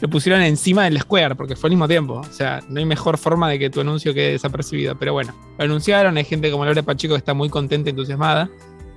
lo 0.00 0.08
pusieron 0.08 0.40
encima 0.40 0.84
del 0.84 0.98
Square, 0.98 1.34
porque 1.34 1.56
fue 1.56 1.68
al 1.68 1.72
mismo 1.72 1.86
tiempo. 1.88 2.14
O 2.14 2.24
sea, 2.32 2.62
no 2.70 2.78
hay 2.78 2.86
mejor 2.86 3.18
forma 3.18 3.50
de 3.50 3.58
que 3.58 3.68
tu 3.68 3.82
anuncio 3.82 4.14
quede 4.14 4.32
desapercibido. 4.32 4.98
Pero 4.98 5.12
bueno, 5.12 5.34
lo 5.58 5.64
anunciaron, 5.64 6.16
hay 6.16 6.24
gente 6.24 6.50
como 6.50 6.64
Laura 6.64 6.82
Pacheco 6.82 7.12
que 7.14 7.18
está 7.18 7.34
muy 7.34 7.50
contenta 7.50 7.90
y 7.90 7.92
entusiasmada. 7.92 8.48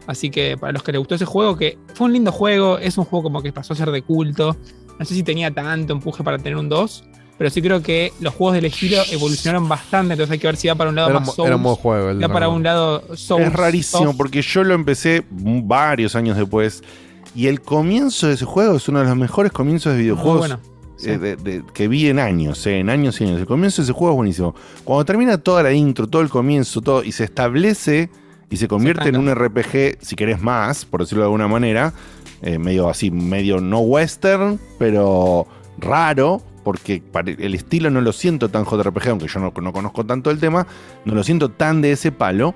Así 0.08 0.30
que 0.30 0.58
para 0.58 0.72
los 0.72 0.82
que 0.82 0.92
les 0.94 1.00
gustó 1.00 1.16
ese 1.16 1.26
juego, 1.26 1.56
que 1.58 1.78
fue 1.94 2.08
un 2.08 2.14
lindo 2.14 2.32
juego, 2.32 2.80
es 2.80 2.98
un 2.98 3.04
juego 3.06 3.24
como 3.24 3.44
que 3.44 3.52
pasó 3.54 3.74
a 3.74 3.76
ser 3.76 3.92
de 3.92 4.02
culto. 4.02 4.56
No 5.00 5.06
sé 5.06 5.16
si 5.16 5.24
tenía 5.24 5.50
tanto 5.52 5.94
empuje 5.94 6.24
para 6.24 6.38
tener 6.38 6.58
un 6.58 6.68
2, 6.70 7.04
pero 7.38 7.50
sí 7.50 7.62
creo 7.62 7.82
que 7.82 8.12
los 8.20 8.34
juegos 8.34 8.56
del 8.56 8.66
estilo 8.66 8.98
evolucionaron 9.12 9.68
bastante, 9.70 10.14
entonces 10.14 10.34
hay 10.34 10.40
que 10.40 10.48
ver 10.48 10.58
si 10.58 10.68
va 10.68 10.76
para 10.76 10.90
un 10.90 10.96
lado 10.98 11.10
Era, 11.10 11.20
más 11.22 11.34
Souls, 11.34 11.48
era 11.48 11.56
un 11.56 11.64
buen 11.64 11.76
juego. 11.78 12.10
El 12.10 12.22
va 12.24 12.28
para 12.28 12.50
un 12.50 12.62
lado 12.64 13.02
Souls. 13.16 13.46
es 13.48 13.54
rarísimo 13.54 14.16
porque 14.18 14.42
yo 14.42 14.64
lo 14.66 14.74
empecé 14.74 15.24
varios 15.30 16.16
años 16.16 16.36
después 16.38 16.84
y 17.34 17.48
el 17.48 17.62
comienzo 17.62 18.28
de 18.28 18.34
ese 18.34 18.44
juego 18.46 18.76
es 18.76 18.88
uno 18.90 19.00
de 19.00 19.06
los 19.06 19.16
mejores 19.16 19.52
comienzos 19.54 19.94
de 19.94 20.00
videojuegos 20.00 20.40
bueno, 20.40 20.60
sí. 20.98 21.12
eh, 21.12 21.18
de- 21.18 21.36
de- 21.38 21.64
que 21.74 21.88
vi 21.88 22.08
en 22.10 22.20
años, 22.20 22.66
eh, 22.68 22.80
en 22.80 22.90
años 22.90 23.22
y 23.22 23.24
años. 23.24 23.40
El 23.40 23.46
comienzo 23.46 23.82
de 23.82 23.84
ese 23.86 23.94
juego 23.94 24.16
es 24.16 24.18
buenísimo. 24.18 24.54
Cuando 24.84 25.06
termina 25.06 25.38
toda 25.38 25.64
la 25.64 25.72
intro, 25.72 26.08
todo 26.08 26.22
el 26.22 26.30
comienzo, 26.30 26.82
todo 26.82 27.04
y 27.06 27.12
se 27.14 27.24
establece 27.24 28.10
y 28.50 28.58
se 28.58 28.68
convierte 28.68 29.10
en 29.10 29.16
un 29.18 29.30
RPG, 29.34 30.00
si 30.02 30.16
querés 30.16 30.42
más, 30.42 30.84
por 30.84 31.02
decirlo 31.02 31.22
de 31.22 31.28
alguna 31.28 31.48
manera, 31.48 31.94
eh, 32.42 32.60
medio 32.60 32.90
así, 32.90 33.12
medio 33.12 33.60
no 33.60 33.80
western, 33.80 34.60
pero 34.78 35.48
raro, 35.78 36.42
porque 36.64 37.02
el 37.40 37.56
estilo 37.56 37.90
no 37.90 38.02
lo 38.02 38.12
siento 38.12 38.50
tan 38.50 38.66
JRPG, 38.66 39.10
aunque 39.10 39.28
yo 39.28 39.40
no, 39.40 39.54
no 39.62 39.74
conozco 39.74 40.06
tanto 40.06 40.30
el 40.32 40.40
tema, 40.40 40.68
no 41.06 41.16
lo 41.16 41.24
siento 41.24 41.50
tan 41.50 41.82
de 41.82 41.94
ese 41.94 42.12
palo. 42.12 42.54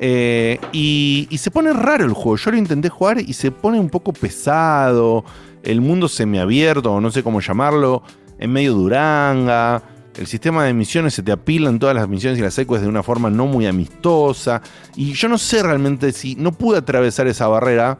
Eh, 0.00 0.60
y, 0.72 1.28
se 1.38 1.50
pone 1.50 1.72
raro 1.72 2.04
el 2.04 2.12
juego. 2.12 2.36
Yo 2.36 2.52
lo 2.52 2.56
intenté 2.56 2.88
jugar 2.88 3.20
y 3.20 3.32
se 3.32 3.50
pone 3.50 3.80
un 3.80 3.90
poco 3.90 4.12
pesado. 4.12 5.24
El 5.62 5.80
mundo 5.80 6.08
semiabierto, 6.08 6.92
o 6.92 7.00
no 7.00 7.10
sé 7.10 7.22
cómo 7.22 7.40
llamarlo. 7.40 8.02
es 8.38 8.48
medio 8.48 8.74
duranga. 8.74 9.82
El 10.16 10.26
sistema 10.26 10.64
de 10.64 10.72
misiones 10.72 11.14
se 11.14 11.22
te 11.22 11.30
apilan 11.30 11.78
todas 11.78 11.94
las 11.94 12.08
misiones 12.08 12.38
y 12.38 12.42
las 12.42 12.54
secuelas 12.54 12.82
de 12.82 12.88
una 12.88 13.02
forma 13.02 13.30
no 13.30 13.46
muy 13.46 13.66
amistosa. 13.66 14.62
Y 14.96 15.12
yo 15.12 15.28
no 15.28 15.38
sé 15.38 15.62
realmente 15.62 16.12
si 16.12 16.34
no 16.34 16.52
pude 16.52 16.78
atravesar 16.78 17.28
esa 17.28 17.46
barrera 17.46 17.98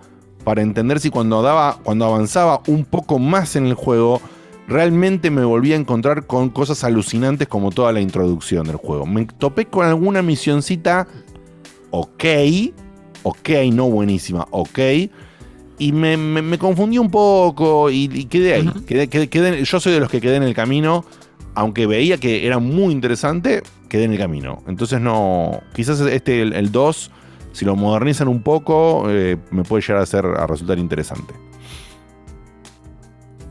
para 0.48 0.62
entender 0.62 0.98
si 0.98 1.10
cuando 1.10 1.42
daba, 1.42 1.78
cuando 1.82 2.06
avanzaba 2.06 2.62
un 2.68 2.86
poco 2.86 3.18
más 3.18 3.54
en 3.54 3.66
el 3.66 3.74
juego, 3.74 4.22
realmente 4.66 5.30
me 5.30 5.44
volví 5.44 5.74
a 5.74 5.76
encontrar 5.76 6.26
con 6.26 6.48
cosas 6.48 6.84
alucinantes 6.84 7.48
como 7.48 7.70
toda 7.70 7.92
la 7.92 8.00
introducción 8.00 8.66
del 8.66 8.76
juego. 8.76 9.04
Me 9.04 9.26
topé 9.26 9.66
con 9.66 9.84
alguna 9.84 10.22
misioncita 10.22 11.06
ok, 11.90 12.24
ok, 13.24 13.48
no 13.74 13.90
buenísima, 13.90 14.46
ok. 14.50 14.78
Y 15.78 15.92
me, 15.92 16.16
me- 16.16 16.40
me 16.40 16.56
confundí 16.58 16.96
un 16.96 17.10
poco 17.10 17.90
y, 17.90 18.04
y 18.10 18.24
quedé 18.24 18.54
ahí. 18.54 18.70
Quedé- 18.86 19.08
quedé- 19.10 19.28
quedé- 19.28 19.62
yo 19.64 19.80
soy 19.80 19.92
de 19.92 20.00
los 20.00 20.10
que 20.10 20.22
quedé 20.22 20.36
en 20.36 20.44
el 20.44 20.54
camino, 20.54 21.04
aunque 21.56 21.86
veía 21.86 22.16
que 22.16 22.46
era 22.46 22.58
muy 22.58 22.94
interesante, 22.94 23.62
quedé 23.90 24.04
en 24.04 24.12
el 24.12 24.18
camino. 24.18 24.62
Entonces 24.66 24.98
no, 24.98 25.60
quizás 25.74 26.00
este, 26.00 26.40
el, 26.40 26.54
el 26.54 26.72
2, 26.72 27.10
si 27.58 27.64
lo 27.64 27.74
modernizan 27.74 28.28
un 28.28 28.40
poco, 28.42 29.06
eh, 29.10 29.36
me 29.50 29.64
puede 29.64 29.82
llegar 29.82 30.00
a, 30.02 30.06
ser, 30.06 30.24
a 30.24 30.46
resultar 30.46 30.78
interesante. 30.78 31.34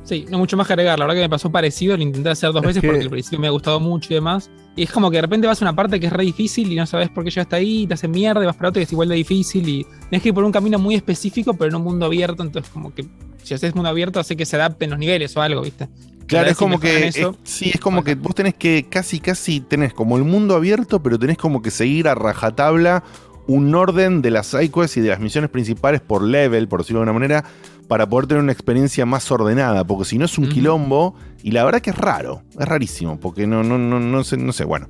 Sí, 0.03 0.25
no 0.29 0.37
mucho 0.37 0.55
más 0.55 0.65
que 0.67 0.73
agregar. 0.73 0.97
La 0.97 1.03
verdad 1.05 1.15
que 1.17 1.25
me 1.25 1.29
pasó 1.29 1.51
parecido, 1.51 1.97
lo 1.97 2.03
intenté 2.03 2.29
hacer 2.29 2.53
dos 2.53 2.61
Es 2.61 2.67
veces 2.67 2.81
que- 2.81 2.87
porque 2.87 3.03
al 3.03 3.09
principio 3.09 3.39
me 3.39 3.47
ha 3.47 3.51
gustado 3.51 3.81
mucho 3.81 4.13
y 4.13 4.15
demás. 4.15 4.49
Y 4.77 4.83
es 4.83 4.91
como 4.91 5.09
que 5.11 5.17
de 5.17 5.23
repente 5.23 5.47
vas 5.47 5.61
a 5.61 5.65
una 5.65 5.75
parte 5.75 5.99
que 5.99 6.05
es 6.05 6.13
re 6.13 6.23
difícil 6.23 6.71
y 6.71 6.75
no 6.75 6.85
sabes 6.85 7.09
por 7.09 7.25
qué 7.25 7.29
llegaste 7.29 7.55
ahí, 7.57 7.81
y 7.81 7.87
te 7.87 7.95
hacen 7.95 8.11
mierda 8.11 8.41
y 8.41 8.45
vas 8.45 8.55
para 8.55 8.69
otra 8.69 8.79
que 8.79 8.83
es 8.85 8.91
igual 8.93 9.09
de 9.09 9.15
difícil 9.15 9.67
y 9.67 9.85
tienes 10.09 10.21
que 10.21 10.29
ir 10.29 10.33
por 10.35 10.45
un 10.45 10.51
camino 10.53 10.79
muy 10.79 10.95
específico, 10.95 11.55
pero 11.55 11.69
en 11.71 11.75
un 11.75 11.83
mundo 11.83 12.05
abierto. 12.05 12.41
Entonces, 12.43 12.71
como 12.71 12.93
que 12.93 13.05
si 13.43 13.53
haces 13.53 13.75
mundo 13.75 13.89
abierto, 13.89 14.19
hace 14.21 14.37
que 14.37 14.45
se 14.45 14.55
adapten 14.55 14.91
los 14.91 14.99
niveles 14.99 15.35
o 15.35 15.41
algo, 15.41 15.61
¿viste? 15.61 15.89
Claro, 16.27 16.49
es 16.49 16.57
como 16.57 16.79
que. 16.79 17.07
eso. 17.07 17.31
es- 17.43 17.49
sí, 17.49 17.71
es 17.73 17.79
como 17.79 18.03
que 18.03 18.15
vos 18.15 18.35
tenés 18.35 18.53
que. 18.53 18.85
Casi, 18.89 19.19
casi 19.19 19.61
tenés 19.61 19.93
como 19.93 20.17
el 20.17 20.23
mundo 20.25 20.55
abierto, 20.55 21.01
pero 21.01 21.17
tenés 21.17 21.37
como 21.37 21.61
que 21.61 21.71
seguir 21.71 22.07
a 22.09 22.15
rajatabla 22.15 23.03
un 23.47 23.73
orden 23.73 24.21
de 24.21 24.31
las 24.31 24.47
sidequests 24.47 24.97
y 24.97 25.01
de 25.01 25.09
las 25.09 25.19
misiones 25.19 25.49
principales 25.49 26.01
por 26.01 26.21
level, 26.21 26.67
por 26.67 26.81
decirlo 26.81 26.99
de 26.99 27.09
alguna 27.09 27.19
manera, 27.19 27.43
para 27.87 28.07
poder 28.07 28.27
tener 28.27 28.43
una 28.43 28.51
experiencia 28.51 29.05
más 29.05 29.31
ordenada. 29.31 29.85
Porque 29.85 30.05
si 30.05 30.17
no 30.17 30.25
es 30.25 30.37
un 30.37 30.49
quilombo, 30.49 31.15
y 31.43 31.51
la 31.51 31.63
verdad 31.63 31.81
que 31.81 31.91
es 31.91 31.97
raro, 31.97 32.43
es 32.59 32.67
rarísimo, 32.67 33.19
porque 33.19 33.47
no, 33.47 33.63
no, 33.63 33.77
no, 33.77 33.99
no 33.99 34.23
sé, 34.23 34.37
no 34.37 34.51
sé, 34.51 34.65
bueno. 34.65 34.87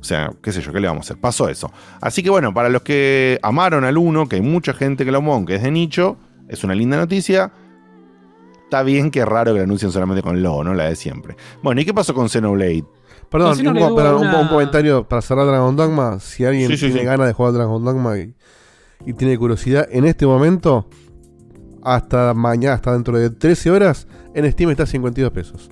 O 0.00 0.04
sea, 0.04 0.32
qué 0.42 0.52
sé 0.52 0.60
yo, 0.62 0.72
¿qué 0.72 0.80
le 0.80 0.88
vamos 0.88 1.06
a 1.06 1.12
hacer? 1.12 1.20
Pasó 1.20 1.48
eso. 1.48 1.72
Así 2.00 2.22
que 2.22 2.30
bueno, 2.30 2.54
para 2.54 2.68
los 2.68 2.82
que 2.82 3.38
amaron 3.42 3.84
al 3.84 3.98
1, 3.98 4.28
que 4.28 4.36
hay 4.36 4.42
mucha 4.42 4.72
gente 4.72 5.04
que 5.04 5.12
lo 5.12 5.18
amó, 5.18 5.44
que 5.44 5.56
es 5.56 5.62
de 5.62 5.70
nicho, 5.70 6.16
es 6.48 6.64
una 6.64 6.74
linda 6.74 6.96
noticia. 6.96 7.52
Está 8.64 8.82
bien 8.82 9.10
que 9.10 9.20
es 9.20 9.26
raro 9.26 9.52
que 9.52 9.58
lo 9.58 9.64
anuncien 9.64 9.90
solamente 9.90 10.22
con 10.22 10.42
logo, 10.42 10.62
¿no? 10.62 10.74
La 10.74 10.84
de 10.84 10.94
siempre. 10.94 11.36
Bueno, 11.62 11.80
¿y 11.80 11.84
qué 11.84 11.92
pasó 11.92 12.14
con 12.14 12.28
Xenoblade? 12.28 12.84
Perdón, 13.30 13.66
un, 13.66 14.48
comentario 14.48 15.06
para 15.06 15.20
cerrar 15.22 15.46
Dragon 15.46 15.76
Dogma. 15.76 16.18
Si 16.20 16.44
alguien 16.44 16.68
Sí, 16.70 16.76
sí, 16.76 16.86
tiene 16.86 17.00
sí. 17.00 17.06
ganas 17.06 17.26
de 17.26 17.32
jugar 17.32 17.52
Dragon 17.52 17.84
Dogma 17.84 18.18
y, 18.18 18.34
y 19.04 19.12
tiene 19.12 19.36
curiosidad, 19.36 19.86
en 19.90 20.06
este 20.06 20.26
momento, 20.26 20.88
hasta 21.82 22.34
mañana, 22.34 22.74
hasta 22.74 22.92
dentro 22.92 23.18
de 23.18 23.30
13 23.30 23.70
horas, 23.70 24.06
en 24.34 24.50
Steam 24.50 24.70
está 24.70 24.84
a 24.84 24.86
52 24.86 25.32
pesos. 25.32 25.70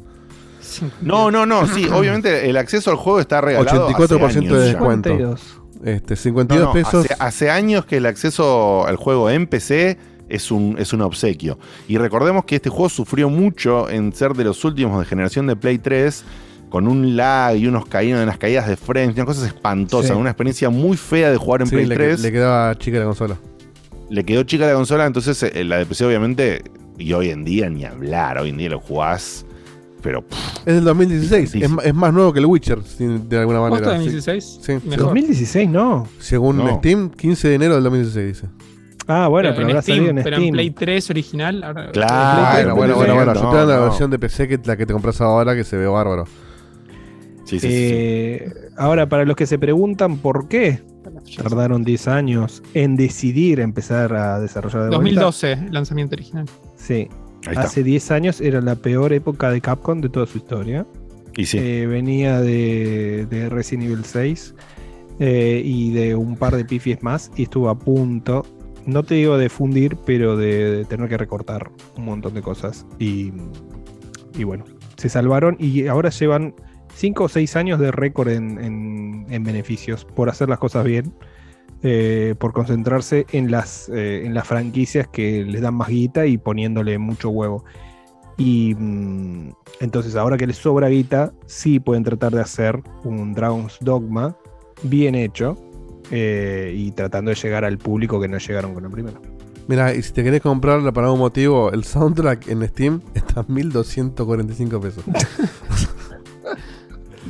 No, 1.01 1.31
no, 1.31 1.47
no, 1.47 1.67
sí, 1.67 1.89
obviamente 1.93 2.49
el 2.49 2.57
acceso 2.57 2.91
al 2.91 2.97
juego 2.97 3.21
está 3.21 3.41
regalado. 3.41 3.89
84% 3.89 4.27
hace 4.27 4.41
de 4.41 4.47
años 4.47 4.53
ya. 4.53 4.59
descuento. 4.59 5.37
Este, 5.85 6.17
52 6.17 6.61
No, 6.61 6.69
no, 6.69 6.73
pesos. 6.73 7.05
Hace, 7.05 7.17
hace 7.19 7.51
años 7.51 7.87
que 7.87 7.99
el 7.99 8.07
acceso 8.07 8.87
al 8.87 8.97
juego 8.97 9.31
en 9.31 9.47
PC 9.47 9.99
es 10.29 10.51
un, 10.51 10.77
es 10.79 10.93
un 10.93 11.03
obsequio. 11.03 11.59
Y 11.89 11.99
recordemos 11.99 12.45
que 12.45 12.57
este 12.57 12.71
juego 12.71 12.89
sufrió 12.89 13.29
mucho 13.31 13.89
en 13.89 14.13
ser 14.13 14.33
de 14.33 14.45
los 14.45 14.65
últimos 14.65 14.99
de 14.99 15.05
generación 15.07 15.47
de 15.47 15.57
Play 15.57 15.79
3, 15.79 16.25
con 16.69 16.89
un 16.89 17.17
lag 17.17 17.57
y 17.57 17.67
unos 17.67 17.87
caídos, 17.87 18.23
unas 18.23 18.39
caídas 18.39 18.67
de 18.69 18.77
frames, 18.77 19.15
unas 19.15 19.27
cosas 19.27 19.47
espantosas, 19.47 20.11
Sí. 20.13 20.17
una 20.17 20.31
experiencia 20.31 20.69
muy 20.71 20.97
fea 20.97 21.31
de 21.31 21.37
jugar 21.37 21.63
en 21.63 21.69
Sí, 21.69 21.77
Play 21.77 21.87
le, 21.87 21.95
3. 21.95 22.21
le 22.21 22.33
quedaba 22.33 22.75
chica 22.77 22.99
la 22.99 23.05
consola. 23.05 23.37
Le 24.11 24.25
quedó 24.25 24.43
chica 24.45 24.67
la 24.67 24.75
consola, 24.75 25.07
entonces 25.07 25.43
eh, 25.43 25.65
la 25.65 25.79
de 25.79 25.87
PC 25.87 26.05
obviamente, 26.07 26.63
y 26.99 27.13
hoy 27.13 27.31
en 27.31 27.45
día 27.45 27.69
ni 27.71 27.85
hablar, 27.85 28.39
hoy 28.39 28.51
en 28.51 28.57
día 28.57 28.69
lo 28.71 28.81
jugás, 28.81 29.45
pero... 30.03 30.23
pff, 30.23 30.59
Es 30.67 30.75
del 30.75 30.85
2016. 30.85 31.55
Es, 31.57 31.71
es 31.85 31.95
más 31.95 32.13
nuevo 32.13 32.33
que 32.33 32.39
el 32.41 32.47
Witcher, 32.47 32.79
de 32.83 33.39
alguna 33.39 33.61
manera. 33.61 33.81
¿Posta 33.83 33.99
de 33.99 33.99
Sí. 33.99 34.17
2016? 34.17 34.59
Sí. 34.63 34.73
Mejor. 34.89 35.07
2016 35.07 35.69
no. 35.71 36.07
Según 36.19 36.59
No. 36.59 36.79
Steam, 36.79 37.11
15 37.11 37.49
de 37.49 37.55
enero 37.55 37.75
del 37.75 37.85
2016 37.85 38.27
dice. 38.29 38.47
Ah, 39.09 39.29
bueno, 39.29 39.51
Pero 39.55 39.67
pero, 39.69 39.77
en 39.79 39.83
Steam, 39.83 40.07
en 40.19 40.23
pero 40.25 40.37
en. 40.37 40.53
Play 40.53 40.71
3 40.71 41.11
original. 41.11 41.63
ahora- 41.63 41.91
Claro, 41.93 42.75
bueno, 42.75 42.95
bueno, 42.97 42.97
bueno, 42.97 43.15
bueno. 43.15 43.35
Yo 43.35 43.43
no, 43.45 43.51
te 43.53 43.57
dan 43.57 43.69
la 43.69 43.77
no. 43.77 43.83
versión 43.85 44.11
de 44.11 44.19
PC 44.19 44.49
que 44.49 44.61
la 44.65 44.77
que 44.77 44.85
te 44.85 44.93
compras 44.93 45.21
ahora 45.21 45.55
que 45.55 45.63
se 45.65 45.77
ve 45.77 45.87
bárbaro. 45.87 46.25
Sí, 47.47 47.61
sí, 47.61 47.61
sí, 47.61 47.69
sí. 47.69 47.93
Eh, 47.95 48.53
Ahora, 48.77 49.09
para 49.09 49.25
los 49.25 49.37
que 49.37 49.47
se 49.47 49.59
preguntan 49.59 50.19
por 50.19 50.49
qué 50.49 50.83
tardaron 51.37 51.85
10 51.85 52.09
años 52.09 52.63
en 52.75 52.97
decidir 52.97 53.61
empezar 53.61 54.13
a 54.15 54.39
desarrollar 54.41 54.91
de 54.91 54.97
vuelta. 54.97 55.23
2012, 55.23 55.69
lanzamiento 55.71 56.15
original. 56.15 56.47
Sí. 56.77 57.09
Hace 57.57 57.83
10 57.85 58.11
años 58.11 58.41
era 58.41 58.61
la 58.61 58.75
peor 58.75 59.13
época 59.13 59.51
de 59.51 59.61
Capcom 59.61 60.01
de 60.01 60.09
toda 60.09 60.27
su 60.27 60.39
historia. 60.39 60.87
Y 61.37 61.47
sí. 61.47 61.59
Eh, 61.59 61.87
venía 61.87 62.41
de, 62.41 63.27
de 63.31 63.49
Resident 63.49 63.85
Evil 63.85 64.05
6 64.05 64.55
eh, 65.21 65.63
y 65.65 65.93
de 65.93 66.17
un 66.17 66.37
par 66.37 66.57
de 66.57 66.65
pifies 66.65 67.03
más 67.03 67.31
y 67.37 67.45
estuvo 67.45 67.69
a 67.69 67.79
punto, 67.79 68.45
no 68.87 69.03
te 69.03 69.15
digo 69.15 69.39
de 69.39 69.49
fundir, 69.49 69.97
pero 70.05 70.37
de, 70.37 70.79
de 70.79 70.85
tener 70.85 71.09
que 71.09 71.17
recortar 71.17 71.71
un 71.97 72.05
montón 72.07 72.35
de 72.35 72.43
cosas. 72.43 72.85
Y, 72.99 73.33
y 74.37 74.45
bueno, 74.45 74.65
se 74.97 75.09
salvaron 75.09 75.57
y 75.61 75.87
ahora 75.87 76.11
llevan 76.11 76.55
5 76.97 77.25
o 77.25 77.29
6 77.29 77.55
años 77.57 77.79
de 77.79 77.91
récord 77.93 78.29
en, 78.29 78.59
en- 78.63 79.27
en 79.29 79.45
beneficios 79.45 80.05
por 80.05 80.29
hacer 80.29 80.49
las 80.49 80.59
cosas 80.59 80.85
bien. 80.85 81.13
eh, 81.83 82.35
por 82.39 82.53
concentrarse 82.55 83.27
en 83.33 83.51
las, 83.51 83.89
eh, 83.91 84.23
en 84.25 84.33
las 84.35 84.47
franquicias 84.49 85.07
que 85.09 85.45
les 85.45 85.61
dan 85.61 85.75
más 85.75 85.89
guita 85.89 86.25
y 86.27 86.39
poniéndole 86.39 86.97
mucho 86.99 87.29
huevo. 87.29 87.65
Y 88.39 88.75
mm, 88.77 89.51
entonces 89.81 90.17
ahora 90.17 90.37
que 90.39 90.47
les 90.47 90.57
sobra 90.57 90.89
guita, 90.89 91.33
sí 91.45 91.79
pueden 91.79 92.03
tratar 92.03 92.33
de 92.35 92.41
hacer 92.41 92.83
un 93.05 93.35
Dragon's 93.35 93.77
Dogma 93.81 94.35
bien 94.83 95.15
hecho 95.15 95.57
eh, 96.11 96.73
y 96.75 96.91
tratando 96.93 97.31
de 97.31 97.35
llegar 97.37 97.65
al 97.65 97.77
público 97.79 98.19
que 98.21 98.29
no 98.29 98.39
llegaron 98.39 98.73
con 98.75 98.85
el 98.87 98.91
primero. 98.91 99.21
Mira, 99.69 99.95
y 99.95 100.03
si 100.03 100.13
te 100.13 100.25
querés 100.25 100.41
comprarla 100.41 100.93
para 100.93 101.09
algún 101.09 101.21
motivo, 101.21 101.71
el 101.73 101.85
soundtrack 101.85 102.49
en 102.49 102.67
Steam 102.69 103.01
está 103.15 103.41
a 103.41 103.45
1245 103.47 104.81
pesos. 104.81 105.05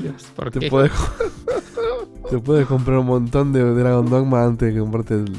Dios, 0.03 0.25
¿por 0.35 0.51
te, 0.51 0.61
qué? 0.61 0.69
puedes, 0.71 0.93
te 2.31 2.39
puedes 2.39 2.67
comprar 2.67 2.99
un 2.99 3.07
montón 3.07 3.53
de 3.53 3.63
Dragon 3.75 4.09
Dogma 4.09 4.45
antes 4.45 4.73
de 4.75 4.81
comprarte 4.81 5.15
el- 5.15 5.33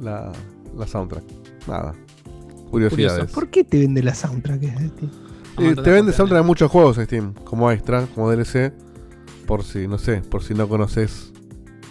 la, 0.00 0.32
la 0.76 0.86
soundtrack. 0.86 1.24
Nada. 1.66 1.94
Curiosidades. 2.70 3.32
¿Por 3.32 3.48
qué 3.48 3.64
te 3.64 3.78
vende 3.80 4.02
la 4.02 4.14
soundtrack? 4.14 4.60
de 4.60 4.68
Steam? 4.88 5.10
Eh, 5.58 5.74
te 5.82 5.90
vende 5.90 6.12
soundtrack 6.12 6.42
de 6.42 6.46
muchos 6.46 6.70
juegos 6.70 6.96
Steam, 6.96 7.34
como 7.44 7.70
extra, 7.72 8.06
como 8.14 8.30
DLC, 8.30 8.72
por 9.46 9.64
si, 9.64 9.88
no 9.88 9.98
sé, 9.98 10.18
por 10.22 10.42
si 10.44 10.54
no 10.54 10.68
conoces 10.68 11.32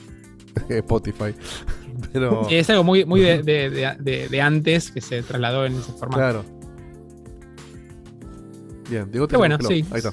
Spotify. 0.69 1.35
Pero 2.13 2.47
es 2.49 2.69
algo 2.69 2.83
muy, 2.83 3.05
muy 3.05 3.21
de, 3.21 3.41
de- 3.43 4.27
de- 4.29 4.41
antes 4.41 4.91
que 4.91 5.01
se 5.01 5.21
trasladó 5.23 5.65
en 5.65 5.73
ese 5.73 5.91
formato. 5.93 6.15
Claro. 6.17 6.43
Bien, 8.89 9.09
Diego 9.11 9.27
te 9.27 9.31
Qué 9.33 9.37
bueno, 9.37 9.57
sí. 9.67 9.83
Ahí 9.91 9.97
está. 9.97 10.11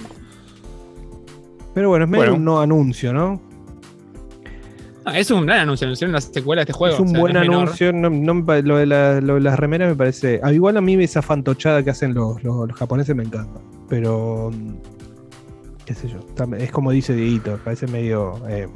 Pero 1.75 1.89
bueno, 1.89 2.05
es 2.05 2.11
medio 2.11 2.23
Bueno. 2.25 2.37
un 2.37 2.45
no 2.45 2.61
anuncio, 2.61 3.13
¿no? 3.13 3.41
No, 5.05 5.13
es 5.13 5.31
un 5.31 5.45
gran 5.45 5.61
anuncio, 5.61 5.87
anunciaron 5.87 6.13
la 6.15 6.21
secuela 6.21 6.61
de 6.61 6.63
este 6.65 6.73
juego. 6.73 6.95
es 6.95 7.01
un 7.01 7.09
o 7.09 7.11
sea, 7.11 7.21
buen 7.21 7.33
no 7.35 7.41
es 7.41 7.49
menor. 7.49 7.63
anuncio. 7.65 7.93
no- 7.93 8.63
lo, 8.63 8.77
de 8.79 8.87
la- 8.87 9.21
lo 9.21 9.35
de 9.35 9.41
las 9.41 9.59
remeras 9.59 9.89
me 9.91 9.97
parece. 9.97 10.41
ah, 10.43 10.53
igual 10.53 10.77
a 10.77 10.81
mí 10.81 10.95
esa 11.03 11.21
fantochada 11.21 11.83
que 11.83 11.91
hacen 11.91 12.15
los, 12.15 12.43
los- 12.43 12.69
los 12.69 12.77
japoneses 12.79 13.15
me 13.15 13.25
encanta. 13.25 13.61
Pero. 13.89 14.51
mm, 14.53 14.75
qué 15.85 15.95
sé 15.95 16.09
yo. 16.09 16.19
está- 16.21 16.47
Es 16.57 16.71
como 16.71 16.91
dice 16.91 17.13
Dieguito, 17.15 17.59
parece 17.63 17.87
medio. 17.87 18.35
eh, 18.49 18.67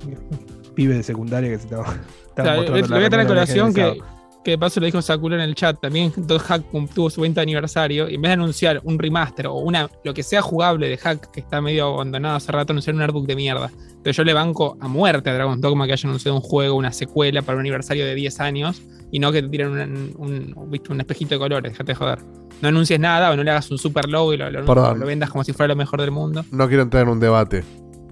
pibe 0.74 0.94
de 0.94 1.02
secundaria 1.02 1.50
que 1.50 1.58
se 1.58 1.64
estaba. 1.64 1.82
O 1.82 2.42
sea, 2.42 2.56
mostrando 2.56 2.72
le 2.72 2.82
voy 2.96 3.04
a 3.04 3.10
traer 3.10 3.24
a 3.26 3.28
colación 3.28 3.74
que, 3.74 3.98
que 4.44 4.52
de 4.52 4.58
paso 4.58 4.80
lo 4.80 4.86
dijo 4.86 5.00
Sakura 5.02 5.36
en 5.36 5.42
el 5.42 5.54
chat. 5.54 5.80
También 5.80 6.10
Todd 6.26 6.40
Hack 6.40 6.64
tuvo 6.94 7.10
su 7.10 7.20
20 7.20 7.40
aniversario. 7.40 8.08
Y 8.08 8.14
en 8.16 8.22
vez 8.22 8.30
de 8.30 8.34
anunciar 8.34 8.80
un 8.84 8.98
remaster 8.98 9.46
o 9.46 9.54
una 9.56 9.88
lo 10.04 10.12
que 10.14 10.22
sea 10.22 10.42
jugable 10.42 10.88
de 10.88 10.96
Hack, 10.98 11.30
que 11.30 11.40
está 11.40 11.60
medio 11.60 11.94
abandonado 11.94 12.36
hace 12.36 12.50
rato, 12.52 12.72
anunciaron 12.72 12.98
un 12.98 13.02
artbook 13.04 13.26
de 13.26 13.36
mierda. 13.36 13.70
Pero 14.02 14.14
yo 14.14 14.24
le 14.24 14.32
banco 14.34 14.76
a 14.80 14.88
muerte 14.88 15.30
a 15.30 15.34
Dragon's 15.34 15.60
Dogma 15.60 15.86
que 15.86 15.92
haya 15.92 16.08
anunciado 16.08 16.36
un 16.36 16.42
juego, 16.42 16.74
una 16.76 16.92
secuela 16.92 17.42
para 17.42 17.54
un 17.56 17.60
aniversario 17.60 18.04
de 18.04 18.14
10 18.14 18.40
años. 18.40 18.82
Y 19.12 19.18
no 19.18 19.30
que 19.30 19.42
te 19.42 19.48
tiren 19.48 19.68
un, 19.70 20.14
un- 20.56 20.70
¿viste? 20.70 20.90
un 20.92 21.00
espejito 21.00 21.34
de 21.34 21.38
colores, 21.38 21.72
déjate 21.72 21.92
de 21.92 21.94
joder. 21.94 22.18
No 22.62 22.68
anuncies 22.68 22.98
nada 22.98 23.30
o 23.30 23.36
no 23.36 23.42
le 23.44 23.50
hagas 23.50 23.70
un 23.70 23.78
super 23.78 24.08
logo 24.08 24.32
y 24.32 24.36
lo, 24.38 24.50
lo- 24.50 24.62
lo 24.98 25.06
vendas 25.06 25.30
como 25.30 25.44
si 25.44 25.52
fuera 25.52 25.74
lo 25.74 25.76
mejor 25.76 26.00
del 26.00 26.10
mundo. 26.12 26.44
No 26.50 26.66
quiero 26.68 26.82
entrar 26.84 27.02
en 27.02 27.08
un 27.10 27.20
debate, 27.20 27.62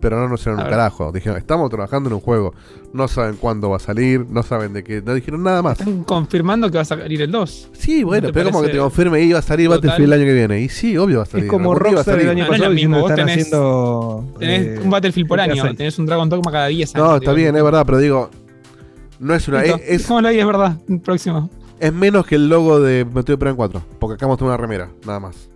Pero 0.01 0.18
no 0.18 0.24
anunciaron 0.24 0.59
A 0.59 0.62
un 0.62 0.68
ver. 0.70 0.78
carajo. 0.78 1.12
Dijeron, 1.12 1.36
estamos 1.39 1.68
trabajando 1.68 2.09
en 2.09 2.14
un 2.14 2.20
juego. 2.20 2.55
No 2.94 3.06
saben 3.06 3.36
cuándo 3.36 3.68
va 3.68 3.77
a 3.77 3.81
salir, 3.81 4.24
no 4.31 4.43
saben 4.43 4.72
de 4.72 4.82
qué. 4.82 5.02
No 5.02 5.12
dijeron 5.14 5.43
nada 5.43 5.60
más. 5.62 5.78
Están 5.78 6.05
confirmando 6.05 6.70
que 6.70 6.77
va 6.78 6.82
a 6.82 6.86
salir 6.86 7.20
el 7.20 7.31
2. 7.31 7.68
Sí, 7.72 8.02
bueno, 8.02 8.28
¿No 8.28 8.32
te 8.32 8.32
pero 8.32 8.51
como 8.51 8.64
que 8.64 8.70
te 8.70 8.78
confirme 8.78 9.20
y 9.22 9.32
va 9.32 9.40
a 9.40 9.43
salir 9.43 9.68
total? 9.68 9.81
Battlefield 9.90 10.12
el 10.12 10.20
año 10.20 10.27
que 10.28 10.35
viene. 10.35 10.60
Y 10.62 10.68
sí, 10.70 10.97
obvio 10.97 11.18
va 11.18 11.22
a 11.24 11.27
salir. 11.27 11.44
Es 11.44 11.51
como 11.51 11.74
Rockstar 11.74 12.18
el 12.18 12.31
año 12.31 12.44
No, 12.44 12.48
no 12.48 12.55
es 12.55 12.59
pasado 12.59 12.68
lo 12.70 12.74
mismo, 12.74 13.01
vos 13.01 13.12
tenés- 13.12 13.31
haciendo. 13.32 14.24
Tenés 14.39 14.60
eh, 14.66 14.81
un 14.82 14.90
Battlefield 14.90 15.28
por 15.28 15.40
año, 15.40 15.74
tenés 15.74 15.98
un 15.98 16.06
Dragon 16.06 16.28
Dogma 16.28 16.51
cada 16.51 16.66
10 16.68 16.94
años. 16.94 17.06
No, 17.06 17.14
está 17.16 17.31
digo. 17.32 17.35
bien, 17.36 17.56
es 17.56 17.62
verdad, 17.62 17.82
pero 17.85 17.98
digo, 17.98 18.31
no 19.18 19.35
es 19.35 19.47
una. 19.48 19.62
Es, 19.62 19.74
es, 19.86 19.98
Dejémoslo 20.02 20.28
ahí, 20.28 20.40
es 20.40 20.47
verdad. 20.47 20.77
Próximo. 21.05 21.51
es 21.78 21.93
menos 21.93 22.27
que 22.27 22.36
el 22.36 22.48
logo 22.48 22.81
de 22.81 23.05
Metroid 23.05 23.39
Prime 23.39 23.55
4. 23.55 23.82
Porque 23.98 24.14
acá 24.14 24.27
mostró 24.27 24.47
una 24.47 24.56
remera, 24.56 24.89
nada 25.06 25.20
más. 25.20 25.51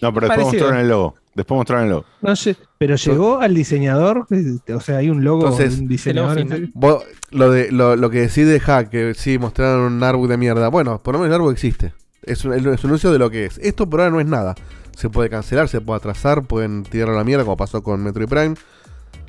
No, 0.00 0.12
pero 0.12 0.26
después 0.28 0.46
mostraron 0.46 0.78
el 0.78 0.88
logo. 0.88 1.14
Después 1.34 1.56
mostraron 1.58 1.84
el 1.84 1.90
logo. 1.90 2.04
No 2.22 2.36
sé, 2.36 2.56
pero 2.78 2.94
llegó 2.96 3.40
al 3.40 3.54
diseñador. 3.54 4.26
O 4.74 4.80
sea, 4.80 4.98
hay 4.98 5.10
un 5.10 5.24
logo 5.24 5.42
Entonces, 5.48 5.80
un 5.80 5.88
diseñador. 5.88 6.38
en. 6.38 6.70
Vos, 6.74 7.02
lo, 7.30 7.50
de, 7.50 7.72
lo, 7.72 7.96
lo 7.96 8.10
que 8.10 8.20
decís 8.20 8.46
de 8.46 8.60
Hack, 8.60 8.88
que 8.90 9.14
sí, 9.14 9.38
mostraron 9.38 9.92
un 9.94 10.02
artbook 10.02 10.28
de 10.28 10.36
mierda. 10.36 10.68
Bueno, 10.68 11.02
por 11.02 11.14
lo 11.14 11.18
menos 11.20 11.30
el 11.30 11.34
artbook 11.40 11.52
existe. 11.52 11.92
Es 12.22 12.44
un, 12.44 12.54
es 12.54 12.62
un 12.84 12.90
anuncio 12.90 13.12
de 13.12 13.18
lo 13.18 13.30
que 13.30 13.46
es. 13.46 13.58
Esto 13.58 13.88
por 13.90 14.00
ahora 14.00 14.12
no 14.12 14.20
es 14.20 14.26
nada. 14.26 14.54
Se 14.96 15.10
puede 15.10 15.28
cancelar, 15.28 15.68
se 15.68 15.80
puede 15.80 15.98
atrasar, 15.98 16.44
pueden 16.44 16.84
tirarlo 16.84 17.14
a 17.14 17.18
la 17.18 17.24
mierda 17.24 17.44
como 17.44 17.56
pasó 17.56 17.82
con 17.82 18.02
Metroid 18.02 18.28
Prime. 18.28 18.54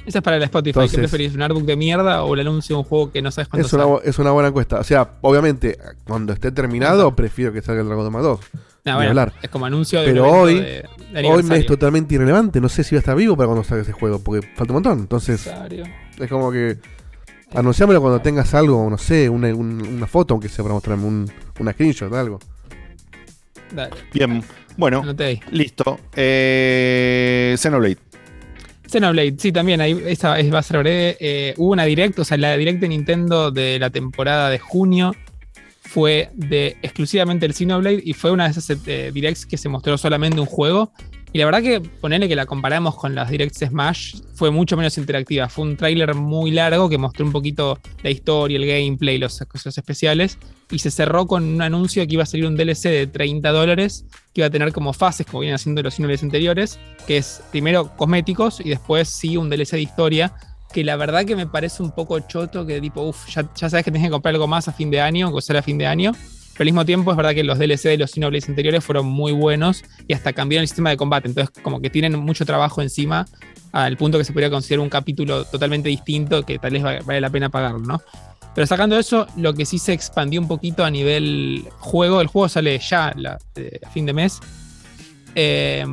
Esa 0.05 0.19
es 0.19 0.23
para 0.23 0.37
la 0.37 0.45
Spotify. 0.45 0.69
Entonces- 0.81 0.91
¿Qué 0.91 0.97
preferís? 0.99 1.33
¿Un 1.33 1.41
artbook 1.41 1.63
de 1.65 1.75
mierda 1.75 2.23
o 2.23 2.35
el 2.35 2.41
anuncio 2.41 2.75
de 2.75 2.81
un 2.83 2.85
juego 2.85 3.11
que 3.11 3.23
no 3.23 3.31
sabes 3.31 3.47
cuándo 3.47 3.65
Es 3.65 3.73
una, 3.73 3.83
sale? 3.85 3.99
es 4.03 4.19
una 4.19 4.29
buena 4.29 4.49
encuesta. 4.49 4.79
O 4.79 4.83
sea, 4.83 5.09
obviamente, 5.21 5.79
cuando 6.05 6.31
esté 6.33 6.51
terminado, 6.51 7.15
prefiero 7.15 7.51
que 7.51 7.63
salga 7.63 7.81
el 7.81 7.87
Dragon 7.87 8.03
Dogma 8.05 8.19
2. 8.21 8.39
Ah, 8.85 8.95
bueno, 8.95 9.09
hablar. 9.09 9.33
es 9.41 9.49
como 9.49 9.65
anuncio 9.65 9.99
de 10.01 10.05
Pero 10.07 10.27
hoy, 10.31 10.59
de- 10.59 10.85
de 11.11 11.27
hoy 11.27 11.41
me 11.43 11.57
es 11.57 11.65
totalmente 11.65 12.13
irrelevante. 12.15 12.61
No 12.61 12.69
sé 12.69 12.83
si 12.83 12.93
va 12.95 12.99
a 12.99 13.01
estar 13.01 13.15
vivo 13.15 13.35
para 13.35 13.47
cuando 13.47 13.63
salga 13.63 13.81
ese 13.83 13.91
juego, 13.93 14.19
porque 14.23 14.47
falta 14.55 14.73
un 14.73 14.75
montón. 14.75 14.99
Entonces, 14.99 15.49
es 16.19 16.29
como 16.29 16.51
que. 16.51 16.77
Anunciámelo 17.53 18.01
cuando 18.01 18.19
tengas 18.21 18.53
algo, 18.53 18.89
no 18.89 18.97
sé, 18.97 19.29
una, 19.29 19.47
un- 19.55 19.81
una 19.87 20.07
foto, 20.07 20.33
aunque 20.33 20.49
sea 20.49 20.63
para 20.63 20.73
mostrarme 20.73 21.05
un, 21.05 21.31
una 21.59 21.71
screenshot, 21.71 22.11
algo. 22.13 22.39
Dale, 23.71 23.91
Bien, 24.13 24.43
bueno, 24.77 25.03
listo. 25.51 25.99
Eh, 26.15 27.55
Xenoblade. 27.57 27.97
Xenoblade, 28.87 29.35
sí, 29.39 29.51
también, 29.51 29.79
ahí 29.81 29.99
esa 30.05 30.37
es- 30.39 30.53
va 30.53 30.59
a 30.59 30.63
ser 30.63 30.79
breve. 30.79 31.17
Eh, 31.19 31.53
hubo 31.57 31.71
una 31.71 31.85
direct, 31.85 32.19
o 32.19 32.25
sea, 32.25 32.37
la 32.37 32.55
direct 32.57 32.79
de 32.81 32.89
Nintendo 32.89 33.51
de 33.51 33.79
la 33.79 33.89
temporada 33.89 34.49
de 34.49 34.59
junio 34.59 35.15
fue 35.87 36.29
de 36.33 36.77
exclusivamente 36.81 37.45
el 37.45 37.53
Xenoblade 37.53 38.01
y 38.03 38.13
fue 38.13 38.31
una 38.31 38.45
de 38.45 38.51
esas 38.51 38.69
eh, 38.87 39.11
directs 39.13 39.45
que 39.45 39.57
se 39.57 39.69
mostró 39.69 39.97
solamente 39.97 40.39
un 40.39 40.45
juego. 40.45 40.91
Y 41.31 41.37
la 41.37 41.45
verdad 41.45 41.61
que 41.61 41.81
ponerle 41.81 42.29
que 42.29 42.35
la 42.35 42.45
comparamos 42.45 42.95
con 42.95 43.13
las 43.13 43.29
directs 43.29 43.59
Smash 43.59 44.21
fue 44.35 44.51
mucho 44.51 44.77
menos 44.77 44.97
interactiva. 44.97 45.49
Fue 45.49 45.65
un 45.65 45.75
tráiler 45.75 46.15
muy 46.15 46.49
largo 46.51 46.87
que 46.87 46.97
mostró 46.97 47.25
un 47.25 47.33
poquito 47.33 47.77
la 48.03 48.09
historia, 48.09 48.57
el 48.57 48.65
gameplay, 48.65 49.17
los 49.17 49.37
cosas 49.39 49.77
especiales. 49.77 50.37
Y 50.71 50.79
se 50.79 50.91
cerró 50.91 51.27
con 51.27 51.43
un 51.43 51.61
anuncio 51.61 52.07
que 52.07 52.13
iba 52.13 52.23
a 52.23 52.25
salir 52.25 52.45
un 52.45 52.55
DLC 52.55 52.83
de 52.83 53.07
30 53.07 53.51
dólares 53.51 54.05
que 54.33 54.41
iba 54.41 54.47
a 54.47 54.49
tener 54.49 54.71
como 54.71 54.93
fases, 54.93 55.25
como 55.25 55.41
vienen 55.41 55.55
haciendo 55.55 55.83
los 55.83 55.95
Xenoblades 55.95 56.23
anteriores, 56.23 56.79
que 57.05 57.17
es 57.17 57.41
primero 57.51 57.95
cosméticos 57.97 58.61
y 58.61 58.69
después 58.69 59.09
sí 59.09 59.35
un 59.35 59.49
DLC 59.49 59.71
de 59.71 59.81
historia, 59.81 60.33
que 60.73 60.83
la 60.83 60.95
verdad 60.97 61.25
que 61.25 61.35
me 61.35 61.47
parece 61.47 61.81
un 61.83 61.91
poco 61.91 62.19
choto, 62.19 62.65
que 62.65 62.81
tipo, 62.81 63.01
uff, 63.03 63.27
ya, 63.29 63.47
sabes 63.55 63.83
que 63.85 63.91
tienes 63.91 64.03
que 64.07 64.11
comprar 64.11 64.33
algo 64.35 64.47
más 64.47 64.67
a 64.67 64.73
fin 64.73 64.91
de 64.91 64.99
año, 65.01 65.33
que 65.33 65.41
sale 65.41 65.59
a 65.59 65.63
fin 65.63 65.77
de 65.77 65.87
año. 65.87 66.11
Pero 66.53 66.61
al 66.63 66.65
mismo 66.65 66.85
tiempo 66.85 67.11
es 67.11 67.17
verdad 67.17 67.33
que 67.33 67.43
los 67.43 67.59
DLC 67.59 67.89
de 67.89 67.97
los 67.97 68.11
Xenoblades 68.11 68.47
anteriores 68.47 68.83
fueron 68.83 69.05
muy 69.05 69.33
buenos 69.33 69.83
y 70.07 70.13
hasta 70.13 70.31
cambiaron 70.31 70.61
el 70.63 70.67
sistema 70.69 70.89
de 70.89 70.97
combate. 70.97 71.27
Entonces 71.27 71.53
como 71.61 71.81
que 71.81 71.89
tienen 71.89 72.17
mucho 72.17 72.45
trabajo 72.45 72.81
encima 72.81 73.25
al 73.73 73.97
punto 73.97 74.17
que 74.17 74.23
se 74.23 74.31
podría 74.31 74.49
considerar 74.49 74.81
un 74.81 74.89
capítulo 74.89 75.43
totalmente 75.43 75.89
distinto 75.89 76.43
que 76.45 76.57
tal 76.59 76.71
vez 76.71 76.83
va- 76.85 76.99
vale 77.05 77.19
la 77.19 77.29
pena 77.29 77.49
pagarlo, 77.49 77.79
¿no? 77.79 78.01
Pero 78.53 78.65
sacando 78.67 78.97
eso, 78.97 79.27
lo 79.35 79.53
que 79.53 79.65
sí 79.65 79.77
se 79.79 79.91
expandió 79.91 80.39
un 80.39 80.47
poquito 80.47 80.85
a 80.85 80.89
nivel 80.89 81.67
juego, 81.79 82.21
el 82.21 82.27
juego 82.27 82.47
sale 82.47 82.79
ya 82.79 83.13
eh, 83.57 83.79
a 83.85 83.89
fin 83.89 84.05
de 84.05 84.13
mes. 84.13 84.39
Eh, 85.35 85.85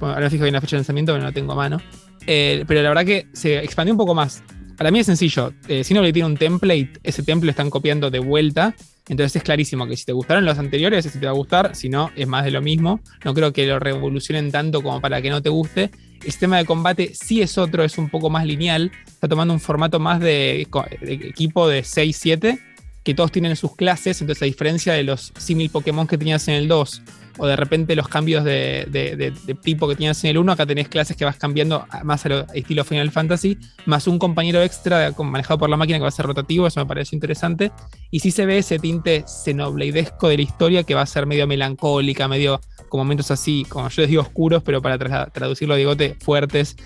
ahora 0.00 0.30
fijo 0.30 0.44
bien 0.44 0.54
la 0.54 0.60
fecha 0.60 0.76
de 0.76 0.80
lanzamiento, 0.82 1.12
pero 1.12 1.22
no 1.24 1.28
la 1.30 1.34
tengo 1.34 1.52
a 1.52 1.56
mano. 1.56 1.80
Eh, 2.26 2.64
pero 2.66 2.82
la 2.82 2.88
verdad 2.88 3.04
que 3.04 3.28
se 3.32 3.58
expandió 3.58 3.94
un 3.94 3.98
poco 3.98 4.14
más. 4.14 4.42
Para 4.76 4.90
mí 4.90 4.98
es 4.98 5.06
sencillo. 5.06 5.52
Eh, 5.68 5.84
Xenoblade 5.84 6.12
tiene 6.12 6.26
un 6.26 6.36
template, 6.36 6.92
ese 7.02 7.22
template 7.22 7.46
lo 7.46 7.50
están 7.50 7.70
copiando 7.70 8.10
de 8.10 8.18
vuelta. 8.18 8.74
Entonces 9.08 9.36
es 9.36 9.42
clarísimo 9.42 9.86
que 9.86 9.96
si 9.96 10.04
te 10.04 10.12
gustaron 10.12 10.44
los 10.44 10.58
anteriores, 10.58 11.06
ese 11.06 11.18
te 11.18 11.26
va 11.26 11.32
a 11.32 11.34
gustar. 11.34 11.74
Si 11.76 11.88
no, 11.88 12.10
es 12.16 12.26
más 12.26 12.44
de 12.44 12.50
lo 12.50 12.60
mismo. 12.60 13.00
No 13.24 13.34
creo 13.34 13.52
que 13.52 13.66
lo 13.66 13.78
revolucionen 13.78 14.50
tanto 14.50 14.82
como 14.82 15.00
para 15.00 15.22
que 15.22 15.30
no 15.30 15.40
te 15.40 15.48
guste. 15.48 15.90
El 16.16 16.32
sistema 16.32 16.58
de 16.58 16.64
combate 16.64 17.12
sí 17.14 17.40
es 17.40 17.56
otro, 17.56 17.84
es 17.84 17.98
un 17.98 18.10
poco 18.10 18.30
más 18.30 18.44
lineal. 18.44 18.90
Está 19.06 19.28
tomando 19.28 19.54
un 19.54 19.60
formato 19.60 20.00
más 20.00 20.20
de, 20.20 20.60
equipo 21.02 21.68
de 21.68 21.82
6-7, 21.82 22.58
que 23.04 23.14
todos 23.14 23.30
tienen 23.30 23.54
sus 23.54 23.76
clases. 23.76 24.20
Entonces, 24.20 24.42
a 24.42 24.46
diferencia 24.46 24.92
de 24.92 25.04
los 25.04 25.32
símil 25.38 25.70
Pokémon 25.70 26.06
que 26.06 26.18
tenías 26.18 26.48
en 26.48 26.54
el 26.54 26.66
2, 26.66 27.02
o 27.38 27.46
de 27.46 27.56
repente 27.56 27.94
los 27.96 28.08
cambios 28.08 28.44
de, 28.44 28.86
de- 28.90 29.16
de- 29.16 29.30
de 29.30 29.54
tipo 29.54 29.86
que 29.88 29.94
tenías 29.94 30.22
en 30.24 30.30
el 30.30 30.38
1, 30.38 30.52
acá 30.52 30.64
tenés 30.66 30.88
clases 30.88 31.16
que 31.16 31.24
vas 31.24 31.36
cambiando 31.36 31.84
a- 31.90 32.02
más 32.04 32.24
a 32.26 32.28
lo 32.28 32.46
estilo 32.54 32.84
Final 32.84 33.10
Fantasy, 33.10 33.58
más 33.84 34.06
un 34.06 34.18
compañero 34.18 34.62
extra 34.62 35.12
manejado 35.18 35.58
por 35.58 35.68
la 35.70 35.76
máquina 35.76 35.98
que 35.98 36.02
va 36.02 36.08
a 36.08 36.12
ser 36.12 36.26
rotativo, 36.26 36.66
eso 36.66 36.80
me 36.80 36.86
parece 36.86 37.14
interesante. 37.16 37.72
Y 38.10 38.20
sí 38.20 38.30
se 38.30 38.46
ve 38.46 38.58
ese 38.58 38.78
tinte 38.78 39.24
xenobladesco 39.26 40.28
de 40.28 40.36
la 40.36 40.42
historia 40.42 40.82
que 40.84 40.94
va 40.94 41.02
a 41.02 41.06
ser 41.06 41.26
medio 41.26 41.46
melancólica, 41.46 42.28
medio 42.28 42.60
con 42.88 42.98
momentos 43.00 43.30
así, 43.30 43.64
como 43.68 43.88
yo 43.88 44.02
les 44.02 44.10
digo, 44.10 44.22
oscuros, 44.22 44.62
pero 44.62 44.80
para 44.80 44.98
tra- 44.98 45.30
traducirlo 45.32 45.74
a 45.74 45.76
Digote, 45.76 46.16
fuertes. 46.20 46.76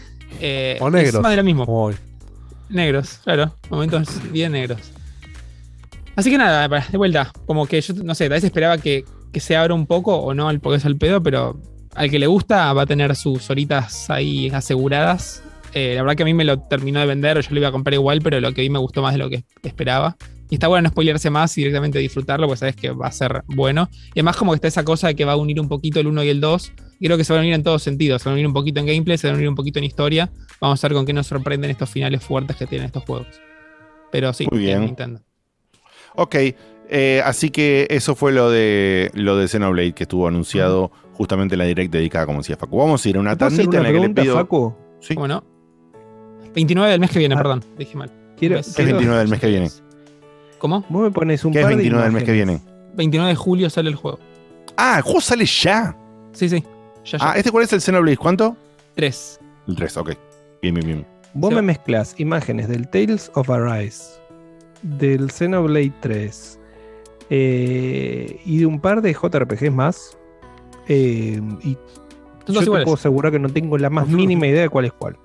Eh, 0.41 0.79
O 0.81 0.87
es 0.89 0.93
negros. 0.95 1.23
más 1.23 1.31
de 1.33 1.37
lo 1.37 1.45
mismo. 1.45 1.91
Negros, 2.69 3.19
claro. 3.25 3.55
Momentos 3.69 4.09
bien 4.33 4.53
negros. 4.53 4.79
Así 6.17 6.31
que 6.31 6.39
nada, 6.39 6.69
de 6.69 6.99
vuelta, 6.99 7.33
como 7.47 7.67
que 7.67 7.81
yo 7.81 7.95
no 7.95 8.15
sé, 8.15 8.25
tal 8.25 8.35
vez 8.37 8.45
esperaba 8.45 8.79
que, 8.79 9.05
que 9.33 9.41
se 9.41 9.57
abra 9.57 9.75
un 9.75 9.87
poco 9.87 10.17
o 10.17 10.35
no 10.35 10.49
al 10.49 10.61
porque 10.61 10.79
es 10.79 10.85
al 10.85 10.97
pedo, 10.97 11.23
pero 11.23 11.61
al 11.95 12.11
que 12.11 12.19
le 12.19 12.27
gusta 12.27 12.73
va 12.73 12.83
a 12.83 12.87
tener 12.87 13.15
sus 13.17 13.49
horitas 13.51 14.11
ahí 14.11 14.49
aseguradas. 14.51 15.43
Eh, 15.73 15.95
la 15.95 16.03
verdad 16.03 16.17
que 16.17 16.23
a 16.25 16.27
mí 16.27 16.35
me 16.35 16.45
lo 16.45 16.59
terminó 16.61 17.01
de 17.01 17.07
vender, 17.07 17.41
yo 17.41 17.49
lo 17.51 17.59
iba 17.59 17.69
a 17.69 17.73
comprar 17.73 17.95
igual, 17.95 18.21
pero 18.23 18.41
lo 18.41 18.53
que 18.53 18.63
vi 18.63 18.71
me 18.71 18.79
gustó 18.79 19.03
más 19.03 19.13
de 19.13 19.19
lo 19.19 19.31
que 19.31 19.45
esperaba. 19.63 20.17
Y 20.51 20.57
está 20.57 20.67
bueno 20.67 20.83
no 20.83 20.89
spoilearse 20.91 21.31
más 21.31 21.57
y 21.57 21.61
directamente 21.61 22.01
disfrutarlo, 22.01 22.49
porque 22.49 22.59
sabes 22.59 22.77
que 22.77 22.91
va 22.91 23.07
a 23.07 23.13
ser 23.13 23.45
bueno. 23.47 23.89
Y 24.09 24.19
además 24.19 24.37
como 24.37 24.51
que 24.51 24.57
está 24.57 24.67
esa 24.67 24.85
cosa 24.85 25.07
de 25.07 25.15
que 25.15 25.25
va 25.25 25.33
a 25.33 25.37
unir 25.37 25.61
un 25.61 25.69
poquito 25.69 26.01
el 26.01 26.09
1 26.09 26.25
y 26.25 26.29
el 26.29 26.41
2. 26.41 26.73
Y 26.99 27.07
creo 27.07 27.17
que 27.17 27.23
se 27.23 27.33
van 27.33 27.41
a 27.41 27.43
unir 27.43 27.55
en 27.55 27.63
todos 27.63 27.85
sentidos. 27.85 28.21
Se 28.21 28.29
van 28.29 28.33
a 28.33 28.35
unir 28.35 28.49
un 28.49 28.53
poquito 28.53 28.81
en 28.81 28.87
gameplay, 28.87 29.17
se 29.17 29.29
van 29.29 29.37
a 29.37 29.39
unir 29.39 29.49
un 29.49 29.55
poquito 29.55 29.79
en 29.79 29.85
historia. 29.85 30.29
Vamos 30.61 30.83
a 30.83 30.89
ver 30.89 30.97
con 30.97 31.07
qué 31.07 31.13
nos 31.13 31.29
sorprenden 31.29 31.71
estos 31.71 31.89
finales 31.89 32.25
fuertes 32.25 32.57
que 32.57 32.67
tienen 32.67 32.87
estos 32.87 33.05
juegos. 33.05 33.29
Pero 34.11 34.33
sí, 34.33 34.49
Muy 34.51 34.59
bien. 34.59 34.81
Nintendo. 34.81 35.21
Ok, 36.17 36.35
eh, 36.91 37.23
así 37.25 37.51
que 37.51 37.87
eso 37.91 38.15
fue 38.15 38.33
lo 38.33 38.51
de 38.51 39.11
lo 39.15 39.37
de 39.37 39.49
Xenoblade 39.49 39.93
que 39.93 40.05
estuvo 40.05 40.27
anunciado 40.29 40.91
justamente 41.15 41.55
en 41.55 41.59
la 41.61 41.65
direct 41.65 41.93
dedicada, 41.93 42.27
como 42.27 42.39
decía 42.41 42.57
Facu. 42.57 42.77
Vamos 42.79 43.05
a 43.05 43.09
ir 43.09 43.17
a 43.17 43.21
una 43.21 43.37
¿Puedo 43.37 43.47
hacer 43.47 43.59
tandita 43.67 43.77
en 43.77 43.81
una 43.81 43.89
la 43.93 43.95
que 44.01 44.09
le 44.09 44.23
pido. 44.23 44.35
Facu? 44.37 44.75
Sí. 45.01 45.15
¿Cómo 45.15 45.29
no? 45.29 45.45
29 46.55 46.91
del 46.91 47.01
mes 47.01 47.11
que 47.11 47.19
viene, 47.19 47.35
Ah. 47.35 47.39
perdón, 47.39 47.65
dije 47.79 47.97
mal. 47.97 48.11
Quiero- 48.37 48.57
Un 48.57 48.59
mes. 48.61 48.75
¿Qué 48.75 48.83
es 48.83 48.89
29 48.89 49.19
del 49.19 49.29
mes 49.29 49.41
que 49.41 49.47
viene? 49.49 49.71
¿Cómo? 50.59 50.85
Vos 50.89 51.03
me 51.03 51.11
pones 51.11 51.45
un 51.45 51.53
¿Qué 51.53 51.61
es 51.61 51.65
par 51.65 51.71
de 51.71 51.77
29 51.77 52.05
del 52.05 52.13
mes 52.13 52.25
que 52.25 52.33
viene? 52.33 52.61
29 52.97 53.31
de 53.31 53.37
julio 53.37 53.71
sale 53.71 53.89
el 53.89 53.95
juego. 53.95 54.19
Ah, 54.77 54.95
el 54.99 55.03
juego 55.03 55.21
sale 55.21 55.45
ya. 55.47 55.97
Sí, 56.33 56.49
sí. 56.49 56.65
Ya, 57.05 57.19
ya. 57.19 57.31
Ah, 57.31 57.35
¿este 57.37 57.51
cuál 57.51 57.65
es 57.65 57.73
el 57.73 57.81
Xenoblade? 57.81 58.17
¿Cuánto? 58.17 58.57
3. 58.95 59.41
El 59.69 59.77
3, 59.77 59.97
ok. 59.97 60.11
Bien, 60.63 60.75
bien, 60.75 60.87
bien. 60.87 61.07
Vos 61.35 61.51
Sí. 61.51 61.55
me 61.57 61.63
mezclas 61.63 62.15
imágenes 62.19 62.69
del 62.69 62.89
Tales 62.89 63.31
of 63.35 63.49
Arise, 63.51 64.03
del 64.83 65.31
Xenoblade 65.31 65.93
3 66.01 66.59
eh, 67.31 68.41
y 68.45 68.59
de 68.59 68.67
un 68.67 68.81
par 68.81 69.01
de 69.03 69.15
JRPGs 69.15 69.73
más. 69.73 70.19
eh, 70.89 71.41
y 71.63 71.77
yo 72.49 72.61
te 72.61 72.67
puedo 72.67 72.95
asegurar 72.95 73.31
que 73.33 73.39
no 73.39 73.49
tengo 73.49 73.79
la 73.79 73.91
más 73.91 74.09
mínima 74.09 74.47
idea 74.49 74.63
de 74.63 74.69
cuál 74.69 74.87
es 74.87 74.93
cuál. 74.93 75.17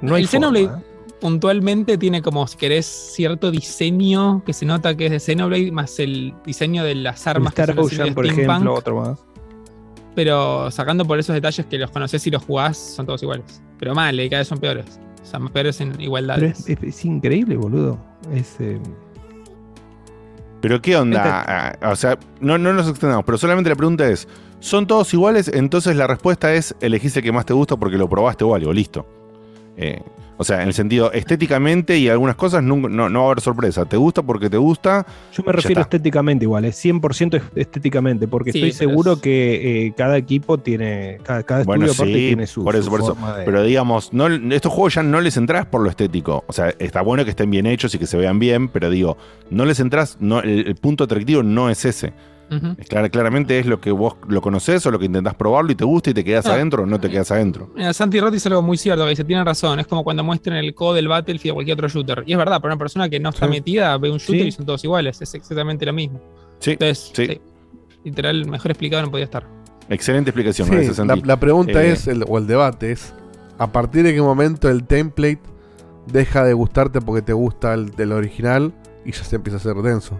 No 0.00 0.16
el 0.16 0.26
Xenoblade 0.26 0.64
¿eh? 0.66 0.82
puntualmente 1.20 1.96
tiene 1.96 2.20
como, 2.20 2.46
si 2.48 2.56
querés, 2.56 2.84
cierto 2.86 3.50
diseño 3.52 4.42
que 4.44 4.52
se 4.52 4.66
nota 4.66 4.96
que 4.96 5.06
es 5.06 5.12
de 5.12 5.20
Xenoblade, 5.20 5.70
más 5.70 5.98
el 6.00 6.34
diseño 6.44 6.82
de 6.82 6.96
las 6.96 7.26
armas. 7.28 7.54
que 7.54 7.62
Star 7.62 7.78
así 7.78 7.94
Ocean, 7.94 8.14
por 8.14 8.26
ejemplo, 8.26 8.74
otro 8.74 9.00
más. 9.00 9.24
Pero 10.14 10.70
sacando 10.70 11.04
por 11.04 11.18
esos 11.18 11.34
detalles 11.34 11.64
que 11.66 11.78
los 11.78 11.90
conoces 11.90 12.26
y 12.26 12.30
los 12.30 12.44
jugás, 12.44 12.76
son 12.76 13.06
todos 13.06 13.22
iguales. 13.22 13.62
Pero 13.78 13.94
mal, 13.94 14.18
eh, 14.18 14.28
cada 14.28 14.40
vez 14.40 14.48
son 14.48 14.58
peores. 14.58 15.00
O 15.22 15.26
sea, 15.26 15.38
más 15.38 15.50
peores 15.52 15.80
en 15.80 16.00
igualdad. 16.00 16.36
Pero 16.36 16.48
es, 16.48 16.68
es- 16.68 16.82
es 16.82 17.04
increíble, 17.04 17.56
boludo. 17.56 17.98
Es, 18.32 18.56
eh, 18.60 18.78
Pero 20.64 20.80
qué 20.80 20.96
onda, 20.96 21.44
Ah, 21.82 21.90
o 21.90 21.94
sea, 21.94 22.18
no, 22.40 22.56
no 22.56 22.72
nos 22.72 22.88
extendamos, 22.88 23.26
pero 23.26 23.36
solamente 23.36 23.68
la 23.68 23.76
pregunta 23.76 24.08
es, 24.08 24.26
¿son 24.60 24.86
todos 24.86 25.12
iguales? 25.12 25.48
Entonces 25.48 25.94
la 25.94 26.06
respuesta 26.06 26.54
es, 26.54 26.74
elegís 26.80 27.14
el 27.18 27.22
que 27.22 27.32
más 27.32 27.44
te 27.44 27.52
gusta 27.52 27.76
porque 27.76 27.98
lo 27.98 28.08
probaste 28.08 28.44
o 28.44 28.54
algo, 28.54 28.72
listo. 28.72 29.06
Eh, 29.76 30.00
o 30.36 30.42
sea, 30.42 30.62
en 30.62 30.68
el 30.68 30.74
sentido 30.74 31.12
estéticamente 31.12 31.96
y 31.96 32.08
algunas 32.08 32.34
cosas 32.34 32.60
no, 32.62 32.76
no, 32.76 33.08
no 33.08 33.18
va 33.20 33.24
a 33.26 33.30
haber 33.30 33.40
sorpresa. 33.40 33.84
Te 33.84 33.96
gusta 33.96 34.20
porque 34.22 34.50
te 34.50 34.56
gusta. 34.56 35.06
Yo 35.32 35.44
me 35.44 35.52
refiero 35.52 35.80
estéticamente 35.80 36.44
igual, 36.44 36.64
es 36.64 36.76
100% 36.84 37.36
est- 37.36 37.56
estéticamente, 37.56 38.26
porque 38.26 38.50
Sí, 38.50 38.58
estoy 38.58 38.72
seguro 38.72 39.12
es- 39.12 39.20
que 39.20 39.86
eh, 39.86 39.94
cada 39.96 40.16
equipo 40.16 40.58
tiene, 40.58 41.18
cada, 41.22 41.44
cada 41.44 41.62
Bueno, 41.62 41.86
estudio 41.86 42.02
aparte 42.04 42.18
sí, 42.18 42.26
tiene 42.28 42.46
su, 42.48 42.64
por 42.64 42.74
eso, 42.74 42.84
su 42.84 42.90
por 42.90 43.00
eso. 43.00 43.14
forma 43.14 43.36
de- 43.38 43.44
Pero 43.44 43.62
digamos, 43.62 44.12
no, 44.12 44.26
estos 44.26 44.72
juegos 44.72 44.94
ya 44.94 45.04
no 45.04 45.20
les 45.20 45.36
entras 45.36 45.66
por 45.66 45.82
lo 45.82 45.88
estético. 45.90 46.42
O 46.48 46.52
sea, 46.52 46.74
está 46.80 47.00
bueno 47.02 47.24
que 47.24 47.30
estén 47.30 47.50
bien 47.50 47.66
hechos 47.66 47.94
y 47.94 47.98
que 47.98 48.06
se 48.06 48.16
vean 48.16 48.40
bien, 48.40 48.66
pero 48.68 48.90
digo, 48.90 49.16
no 49.50 49.64
les 49.64 49.78
entras, 49.78 50.16
no, 50.18 50.40
el, 50.40 50.66
el 50.66 50.74
punto 50.74 51.04
atractivo 51.04 51.44
no 51.44 51.70
es 51.70 51.84
ese. 51.84 52.12
Clar- 52.88 53.10
claramente 53.10 53.58
es 53.58 53.66
lo 53.66 53.80
que 53.80 53.90
vos 53.90 54.14
lo 54.28 54.40
conocés 54.40 54.84
o 54.86 54.90
lo 54.90 54.98
que 54.98 55.06
intentás 55.06 55.34
probarlo 55.34 55.72
y 55.72 55.74
te 55.74 55.84
gusta 55.84 56.10
y 56.10 56.14
te 56.14 56.22
quedas 56.22 56.46
adentro 56.46 56.82
o 56.84 56.86
no 56.86 57.00
te 57.00 57.10
quedas 57.10 57.30
adentro. 57.30 57.70
Mira, 57.74 57.92
Santi 57.92 58.20
Rotti 58.20 58.34
dice 58.34 58.48
algo 58.48 58.62
muy 58.62 58.76
cierto, 58.76 59.02
que 59.04 59.10
dice, 59.10 59.24
tiene 59.24 59.42
razón, 59.44 59.80
es 59.80 59.86
como 59.86 60.04
cuando 60.04 60.22
muestran 60.22 60.56
el 60.58 60.74
code 60.74 60.96
del 60.96 61.08
Battlefield 61.08 61.52
o 61.52 61.54
cualquier 61.54 61.74
otro 61.76 61.88
shooter. 61.88 62.22
Y 62.26 62.32
es 62.32 62.38
verdad, 62.38 62.60
para 62.60 62.74
una 62.74 62.78
persona 62.78 63.08
que 63.08 63.18
no 63.18 63.30
está 63.30 63.46
Sí. 63.46 63.50
metida, 63.50 63.96
ve 63.98 64.10
un 64.10 64.18
shooter 64.18 64.42
Sí. 64.42 64.48
y 64.48 64.52
son 64.52 64.66
todos 64.66 64.84
iguales, 64.84 65.20
es 65.20 65.34
exactamente 65.34 65.84
lo 65.86 65.92
mismo. 65.92 66.20
Sí, 66.60 66.72
Entonces, 66.72 67.10
sí. 67.14 67.26
sí, 67.26 67.40
literal, 68.04 68.46
mejor 68.46 68.70
explicado 68.70 69.02
no 69.02 69.10
podía 69.10 69.24
estar. 69.24 69.46
Excelente 69.88 70.30
explicación. 70.30 70.68
Sí, 70.68 70.74
gracias, 70.74 70.98
la, 70.98 71.06
Santi. 71.14 71.26
la 71.26 71.40
pregunta 71.40 71.82
Eh, 71.82 71.92
es, 71.92 72.06
el- 72.06 72.24
o 72.28 72.38
el 72.38 72.46
debate 72.46 72.92
es, 72.92 73.12
¿a 73.58 73.70
partir 73.72 74.02
de 74.04 74.14
qué 74.14 74.22
momento 74.22 74.68
el 74.70 74.84
template 74.84 75.40
deja 76.06 76.44
de 76.44 76.52
gustarte 76.52 77.00
porque 77.00 77.22
te 77.22 77.32
gusta 77.32 77.74
el 77.74 77.90
del 77.90 78.12
original 78.12 78.72
y 79.04 79.12
ya 79.12 79.24
se 79.24 79.36
empieza 79.36 79.56
a 79.56 79.60
hacer 79.60 79.76
denso? 79.82 80.18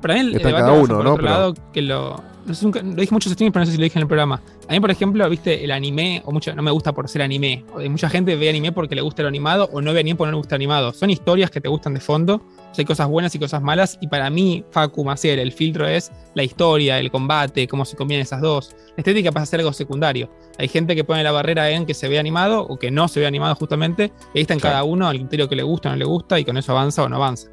Para 0.00 0.14
mí 0.14 0.20
el, 0.20 0.32
debate 0.32 0.52
cada 0.54 0.72
uno, 0.72 0.86
por 0.96 1.04
¿no? 1.04 1.12
otro 1.12 1.16
Pero- 1.24 1.28
lado 1.28 1.54
que 1.72 1.82
lo, 1.82 2.22
no 2.46 2.54
sé, 2.54 2.64
nunca- 2.64 2.80
lo 2.82 2.94
dije 2.94 3.12
muchos 3.12 3.32
streams, 3.32 3.52
pero 3.52 3.62
no 3.62 3.66
sé 3.66 3.72
si 3.72 3.78
lo 3.78 3.84
dije 3.84 3.98
en 3.98 4.02
el 4.02 4.08
programa. 4.08 4.40
A 4.68 4.72
mí, 4.72 4.80
por 4.80 4.90
ejemplo, 4.90 5.28
viste, 5.30 5.64
el 5.64 5.70
anime, 5.70 6.22
o 6.26 6.30
mucho, 6.32 6.54
no 6.54 6.62
me 6.62 6.70
gusta 6.70 6.92
por 6.92 7.08
ser 7.08 7.22
anime. 7.22 7.64
O 7.72 7.78
de 7.78 7.88
mucha 7.88 8.08
gente 8.10 8.36
ve 8.36 8.48
anime 8.50 8.70
porque 8.70 8.94
le 8.94 9.00
gusta 9.00 9.22
el 9.22 9.28
animado, 9.28 9.68
o 9.72 9.80
no 9.80 9.92
ve 9.94 10.00
anime 10.00 10.16
porque 10.16 10.28
no 10.28 10.32
le 10.36 10.38
gusta 10.38 10.54
animado. 10.56 10.92
Son 10.92 11.08
historias 11.10 11.50
que 11.50 11.60
te 11.60 11.68
gustan 11.68 11.94
de 11.94 12.00
fondo. 12.00 12.34
O 12.36 12.74
sea, 12.74 12.82
hay 12.82 12.84
cosas 12.84 13.08
buenas 13.08 13.34
y 13.34 13.38
cosas 13.38 13.62
malas. 13.62 13.96
Y 14.02 14.08
para 14.08 14.28
mí, 14.28 14.64
Facu 14.70 15.04
Maciel, 15.04 15.38
el 15.38 15.52
filtro 15.52 15.86
es 15.88 16.12
la 16.34 16.42
historia, 16.42 16.98
el 16.98 17.10
combate, 17.10 17.66
cómo 17.66 17.86
se 17.86 17.96
combinan 17.96 18.22
esas 18.22 18.42
dos. 18.42 18.76
La 18.88 18.94
estética 18.98 19.32
pasa 19.32 19.44
a 19.44 19.46
ser 19.46 19.60
algo 19.60 19.72
secundario. 19.72 20.30
Hay 20.58 20.68
gente 20.68 20.94
que 20.94 21.02
pone 21.02 21.22
la 21.24 21.32
barrera 21.32 21.70
en 21.70 21.86
que 21.86 21.94
se 21.94 22.08
ve 22.08 22.18
animado 22.18 22.60
o 22.60 22.78
que 22.78 22.90
no 22.90 23.08
se 23.08 23.20
ve 23.20 23.26
animado 23.26 23.54
justamente. 23.54 24.12
Y 24.34 24.38
ahí 24.38 24.42
está 24.42 24.52
en 24.54 24.60
cada 24.60 24.84
uno 24.84 25.10
el 25.10 25.18
criterio 25.18 25.48
que 25.48 25.56
le 25.56 25.62
gusta 25.62 25.88
o 25.88 25.92
no 25.92 25.98
le 25.98 26.04
gusta, 26.04 26.38
y 26.38 26.44
con 26.44 26.58
eso 26.58 26.72
avanza 26.72 27.02
o 27.04 27.08
no 27.08 27.16
avanza. 27.16 27.48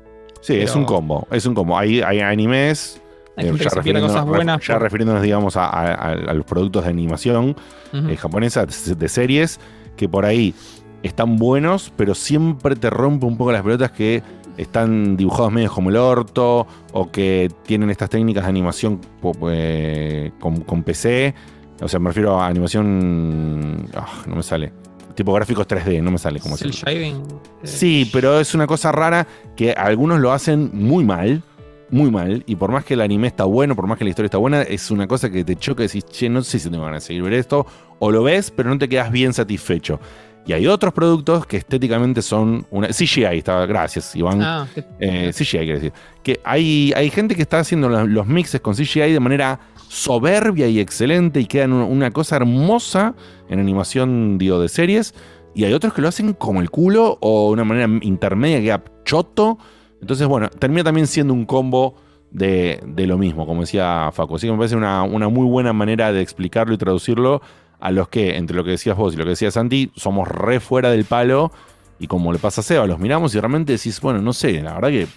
Sí, 0.45 0.53
es 0.59 0.75
un 0.75 0.85
combo. 0.85 1.27
Es 1.31 1.45
un 1.45 1.53
combo. 1.55 1.77
Hay, 1.77 2.01
hay 2.01 2.19
animes. 2.19 3.01
Hay 3.37 3.47
eh, 3.47 3.51
pierde 3.53 3.65
refiriéndonos- 3.75 4.07
cosas 4.13 4.25
buenas 4.25 4.65
ya 4.65 4.73
por- 4.75 4.83
refiriéndonos, 4.83 5.21
digamos, 5.23 5.57
a, 5.57 5.65
a- 5.65 5.93
a- 5.93 6.11
a 6.11 6.33
los 6.33 6.45
productos 6.45 6.83
de 6.85 6.89
animación 6.89 7.55
eh, 7.93 8.15
japonesa, 8.17 8.65
de, 8.65 8.95
de 8.95 9.09
series, 9.09 9.59
que 9.97 10.07
por 10.07 10.25
ahí 10.25 10.53
están 11.03 11.35
buenos, 11.37 11.91
pero 11.95 12.15
siempre 12.15 12.75
te 12.75 12.89
rompe 12.89 13.25
un 13.25 13.37
poco 13.37 13.51
las 13.51 13.61
pelotas 13.61 13.91
que 13.91 14.23
están 14.57 15.17
dibujados 15.17 15.51
medio 15.51 15.69
como 15.71 15.89
el 15.89 15.97
orto, 15.97 16.65
o 16.93 17.11
que 17.11 17.51
tienen 17.65 17.89
estas 17.89 18.09
técnicas 18.09 18.43
de 18.43 18.49
animación 18.49 19.01
eh, 19.49 20.31
con, 20.39 20.61
con 20.61 20.83
PC. 20.83 21.33
O 21.81 21.87
sea, 21.89 21.99
me 21.99 22.07
refiero 22.09 22.39
a 22.39 22.47
animación. 22.47 23.87
ah, 23.95 24.07
no 24.27 24.35
me 24.37 24.43
sale. 24.43 24.71
Tipo 25.15 25.33
gráficos 25.33 25.67
3D, 25.67 26.01
no 26.01 26.11
me 26.11 26.17
sale 26.17 26.39
como 26.39 26.55
El 26.57 26.71
shading. 26.71 27.15
eh, 27.63 27.67
Sí, 27.67 28.09
pero 28.11 28.39
es 28.39 28.53
una 28.53 28.67
cosa 28.67 28.91
rara 28.91 29.25
que 29.55 29.71
algunos 29.71 30.19
lo 30.19 30.31
hacen 30.33 30.69
muy 30.73 31.05
mal, 31.05 31.41
muy 31.89 32.11
mal, 32.11 32.43
y 32.45 32.55
por 32.57 32.71
más 32.71 32.83
que 32.83 32.95
el 32.95 33.01
anime 33.01 33.27
está 33.27 33.45
bueno, 33.45 33.75
por 33.75 33.87
más 33.87 33.97
que 33.97 34.03
la 34.03 34.09
historia 34.09 34.27
está 34.27 34.37
buena, 34.37 34.61
es 34.63 34.91
una 34.91 35.07
cosa 35.07 35.29
que 35.29 35.43
te 35.45 35.55
choca 35.55 35.83
y 35.83 35.87
decís, 35.87 36.05
che, 36.05 36.27
no 36.29 36.43
sé 36.43 36.59
si 36.59 36.69
tengo 36.69 36.83
ganas 36.83 37.03
de 37.03 37.07
seguir 37.07 37.23
ver 37.23 37.33
esto, 37.33 37.65
o 37.99 38.11
lo 38.11 38.23
ves, 38.23 38.51
pero 38.51 38.69
no 38.69 38.77
te 38.77 38.89
quedas 38.89 39.09
bien 39.11 39.33
satisfecho. 39.33 39.99
Y 40.47 40.53
hay 40.53 40.67
otros 40.67 40.93
productos 40.93 41.45
que 41.47 41.57
estéticamente 41.57 42.21
son 42.21 42.67
una. 42.69 42.89
CGI, 42.89 43.37
estaba, 43.37 43.65
gracias, 43.65 44.15
Iván. 44.15 44.41
Ah, 44.43 44.67
Eh, 44.99 45.31
CGI, 45.33 45.57
quiero 45.59 45.75
decir. 45.75 45.93
Que 46.21 46.39
hay, 46.43 46.93
hay 46.95 47.09
gente 47.09 47.35
que 47.35 47.41
está 47.41 47.59
haciendo 47.59 47.89
los, 47.89 48.07
los 48.07 48.27
mixes 48.27 48.61
con 48.61 48.75
CGI 48.75 49.11
de 49.11 49.19
manera 49.19 49.59
soberbia 49.87 50.67
y 50.67 50.79
excelente 50.79 51.39
y 51.39 51.45
quedan 51.45 51.73
una, 51.73 51.85
una 51.85 52.11
cosa 52.11 52.35
hermosa 52.35 53.15
en 53.49 53.59
animación, 53.59 54.37
digo, 54.37 54.59
de 54.59 54.69
series. 54.69 55.15
Y 55.55 55.63
hay 55.63 55.73
otros 55.73 55.93
que 55.93 56.01
lo 56.01 56.09
hacen 56.09 56.33
como 56.33 56.61
el 56.61 56.69
culo 56.69 57.17
o 57.21 57.47
de 57.47 57.53
una 57.53 57.63
manera 57.63 57.87
intermedia 58.01 58.57
que 58.57 58.65
queda 58.65 58.83
choto. 59.03 59.57
Entonces, 60.01 60.27
bueno, 60.27 60.49
termina 60.49 60.83
también 60.83 61.07
siendo 61.07 61.33
un 61.33 61.45
combo 61.45 61.95
de, 62.29 62.81
de 62.85 63.07
lo 63.07 63.17
mismo, 63.17 63.47
como 63.47 63.61
decía 63.61 64.09
Facu. 64.11 64.35
Así 64.35 64.45
que 64.47 64.51
me 64.51 64.57
parece 64.57 64.75
una, 64.75 65.03
una 65.03 65.29
muy 65.29 65.47
buena 65.47 65.71
manera 65.73 66.11
de 66.11 66.21
explicarlo 66.21 66.73
y 66.73 66.77
traducirlo 66.77 67.41
a 67.85 67.91
los 67.91 68.09
que, 68.09 68.35
entre 68.35 68.57
lo 68.57 68.63
que 68.63 68.71
decías 68.71 68.97
vos 68.97 69.13
y 69.13 69.17
lo 69.17 69.25
que 69.25 69.31
decía 69.31 69.51
Santi, 69.51 69.91
somos 69.95 70.27
re 70.27 70.59
fuera 70.59 70.89
del 70.89 71.05
palo. 71.05 71.51
Y 71.99 72.07
como 72.07 72.33
le 72.33 72.39
pasa 72.39 72.61
a 72.61 72.63
Seba, 72.63 72.87
los 72.87 72.97
miramos 72.97 73.35
y 73.35 73.39
realmente 73.39 73.73
decís, 73.73 74.01
bueno, 74.01 74.19
no 74.21 74.33
sé, 74.33 74.59
la 74.63 74.73
verdad 74.73 74.89
que 74.89 75.07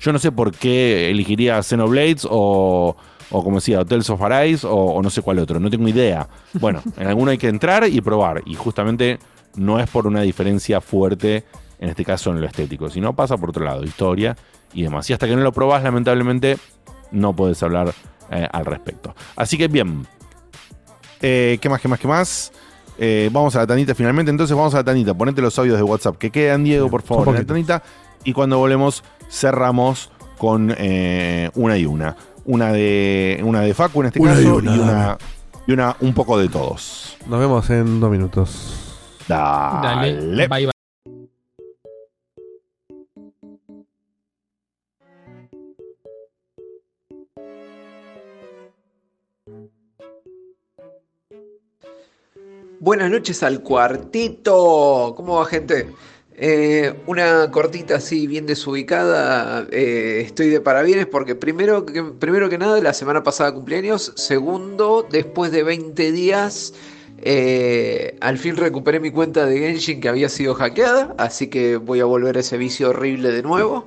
yo 0.00 0.12
no 0.12 0.18
sé 0.18 0.30
por 0.30 0.52
qué 0.52 1.10
elegiría 1.10 1.62
Xenoblades 1.62 2.28
o, 2.30 2.94
o 3.30 3.42
como 3.42 3.56
decía, 3.56 3.80
Hotels 3.80 4.10
of 4.10 4.20
Arise 4.20 4.66
o, 4.66 4.74
o 4.74 5.02
no 5.02 5.08
sé 5.08 5.22
cuál 5.22 5.38
otro, 5.38 5.58
no 5.58 5.70
tengo 5.70 5.88
idea. 5.88 6.28
Bueno, 6.60 6.82
en 6.98 7.06
alguno 7.06 7.30
hay 7.30 7.38
que 7.38 7.48
entrar 7.48 7.88
y 7.88 8.02
probar. 8.02 8.42
Y 8.44 8.54
justamente 8.54 9.18
no 9.56 9.80
es 9.80 9.88
por 9.88 10.06
una 10.06 10.20
diferencia 10.20 10.82
fuerte, 10.82 11.44
en 11.78 11.88
este 11.88 12.04
caso 12.04 12.30
en 12.32 12.40
lo 12.42 12.46
estético, 12.46 12.90
sino 12.90 13.16
pasa 13.16 13.38
por 13.38 13.48
otro 13.48 13.64
lado, 13.64 13.82
historia 13.82 14.36
y 14.74 14.82
demás. 14.82 15.08
Y 15.08 15.14
hasta 15.14 15.26
que 15.26 15.34
no 15.34 15.42
lo 15.42 15.52
probás, 15.52 15.82
lamentablemente, 15.82 16.58
no 17.12 17.32
puedes 17.32 17.62
hablar 17.62 17.94
eh, 18.30 18.46
al 18.52 18.66
respecto. 18.66 19.14
Así 19.36 19.56
que 19.56 19.68
bien. 19.68 20.06
Eh, 21.26 21.58
¿Qué 21.58 21.68
más, 21.70 21.80
qué 21.80 21.88
más, 21.88 21.98
qué 21.98 22.06
más? 22.06 22.52
Eh, 22.98 23.30
vamos 23.32 23.56
a 23.56 23.60
la 23.60 23.66
tanita 23.66 23.94
finalmente. 23.94 24.30
Entonces 24.30 24.54
vamos 24.54 24.74
a 24.74 24.78
la 24.78 24.84
tanita. 24.84 25.14
Ponete 25.14 25.40
los 25.40 25.58
audios 25.58 25.76
de 25.78 25.82
WhatsApp 25.82 26.18
que 26.18 26.30
quedan, 26.30 26.64
Diego, 26.64 26.90
por 26.90 27.00
favor, 27.02 27.28
en 27.28 27.34
la 27.34 27.44
tanita. 27.44 27.82
Y 28.24 28.32
cuando 28.34 28.58
volvemos, 28.58 29.02
cerramos 29.30 30.10
con 30.36 30.74
eh, 30.76 31.50
una 31.54 31.78
y 31.78 31.86
una. 31.86 32.14
Una 32.44 32.72
de, 32.72 33.40
una 33.42 33.62
de 33.62 33.72
Facu 33.72 34.02
en 34.02 34.06
este 34.08 34.20
Una 34.20 34.32
y 34.34 34.36
caso 34.44 34.56
una. 34.56 34.76
y 34.76 34.78
una, 34.78 35.18
y 35.66 35.72
una 35.72 35.96
un 36.00 36.12
poco 36.12 36.38
de 36.38 36.48
todos. 36.50 37.16
Nos 37.26 37.40
vemos 37.40 37.70
en 37.70 38.00
dos 38.00 38.10
minutos. 38.10 38.74
Dale. 39.26 40.14
Dale, 40.14 40.46
bye 40.48 40.66
bye. 40.66 40.73
Buenas 52.84 53.10
noches 53.10 53.42
al 53.42 53.62
cuartito. 53.62 55.14
¿Cómo 55.16 55.36
va, 55.36 55.46
gente? 55.46 55.88
Eh, 56.36 56.92
una 57.06 57.50
cortita 57.50 57.96
así, 57.96 58.26
bien 58.26 58.44
desubicada. 58.44 59.66
Eh, 59.72 60.20
estoy 60.26 60.50
de 60.50 60.60
parabienes 60.60 61.06
porque 61.06 61.34
primero 61.34 61.86
que, 61.86 62.02
primero 62.02 62.50
que 62.50 62.58
nada, 62.58 62.78
la 62.82 62.92
semana 62.92 63.22
pasada 63.22 63.54
cumpleaños. 63.54 64.12
Segundo, 64.16 65.08
después 65.10 65.50
de 65.50 65.62
20 65.62 66.12
días, 66.12 66.74
eh, 67.22 68.18
al 68.20 68.36
fin 68.36 68.54
recuperé 68.54 69.00
mi 69.00 69.10
cuenta 69.10 69.46
de 69.46 69.60
Genshin 69.60 70.02
que 70.02 70.10
había 70.10 70.28
sido 70.28 70.52
hackeada. 70.54 71.14
Así 71.16 71.46
que 71.46 71.78
voy 71.78 72.00
a 72.00 72.04
volver 72.04 72.36
a 72.36 72.40
ese 72.40 72.58
vicio 72.58 72.90
horrible 72.90 73.30
de 73.30 73.42
nuevo. 73.42 73.86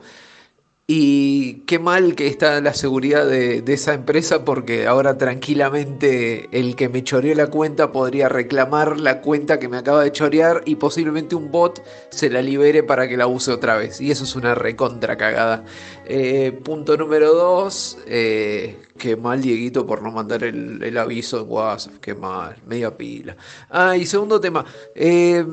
Y 0.89 1.63
qué 1.65 1.79
mal 1.79 2.15
que 2.15 2.27
está 2.27 2.61
la 2.61 2.73
seguridad 2.73 3.27
de, 3.27 3.61
esa 3.67 3.93
empresa 3.93 4.45
porque 4.45 4.87
ahora 4.87 5.17
tranquilamente 5.17 6.47
el 6.57 6.77
que 6.77 6.87
me 6.87 7.03
choreó 7.03 7.35
la 7.35 7.47
cuenta 7.47 7.91
podría 7.91 8.29
reclamar 8.29 8.97
la 8.97 9.19
cuenta 9.19 9.59
que 9.59 9.67
me 9.67 9.75
acaba 9.75 10.01
de 10.01 10.13
chorear 10.13 10.61
y 10.63 10.75
posiblemente 10.75 11.35
un 11.35 11.51
bot 11.51 11.83
se 12.09 12.29
la 12.29 12.41
libere 12.41 12.83
para 12.83 13.05
que 13.09 13.17
la 13.17 13.27
use 13.27 13.51
otra 13.51 13.75
vez. 13.75 13.99
Y 13.99 14.11
eso 14.11 14.23
es 14.23 14.37
una 14.37 14.55
recontra 14.55 15.17
cagada. 15.17 15.65
Eh, 16.05 16.57
punto 16.63 16.95
número 16.95 17.33
dos, 17.33 17.97
eh, 18.05 18.79
qué 18.97 19.17
mal 19.17 19.41
Dieguito 19.41 19.85
por 19.85 20.01
no 20.01 20.09
mandar 20.11 20.45
el, 20.45 20.97
aviso 20.97 21.41
en 21.41 21.49
WhatsApp, 21.49 21.95
qué 21.99 22.15
mal, 22.15 22.55
media 22.65 22.95
pila. 22.95 23.35
Ah, 23.69 23.97
y 23.97 24.05
segundo 24.05 24.39
tema, 24.39 24.63
eh, 24.95 25.45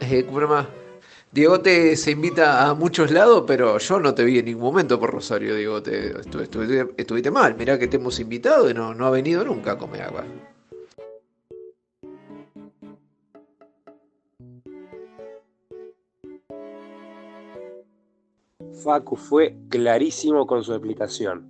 eh, 0.00 0.26
¿cómo 0.26 0.40
se 0.40 0.79
llama? 1.32 1.32
Diego 1.32 1.60
te 1.60 1.96
se 1.96 2.10
invita 2.10 2.68
a 2.68 2.74
muchos 2.74 3.10
lados, 3.10 3.44
pero 3.46 3.78
yo 3.78 4.00
no 4.00 4.14
te 4.14 4.24
vi 4.24 4.38
en 4.38 4.46
ningún 4.46 4.64
momento 4.64 4.98
por 4.98 5.10
Rosario, 5.10 5.54
Diego. 5.54 5.82
Te, 5.82 6.14
estu- 6.14 6.40
estuviste, 6.96 7.30
mal. 7.30 7.54
Mirá 7.56 7.78
que 7.78 7.86
te 7.88 7.96
hemos 7.96 8.18
invitado 8.20 8.68
y 8.70 8.74
no, 8.74 8.90
ha 9.06 9.10
venido 9.10 9.44
nunca 9.44 9.72
a 9.72 9.78
comer 9.78 10.02
agua. 10.02 10.24
Facu 18.82 19.16
fue 19.16 19.56
clarísimo 19.68 20.46
con 20.46 20.62
su 20.62 20.72
explicación. 20.72 21.46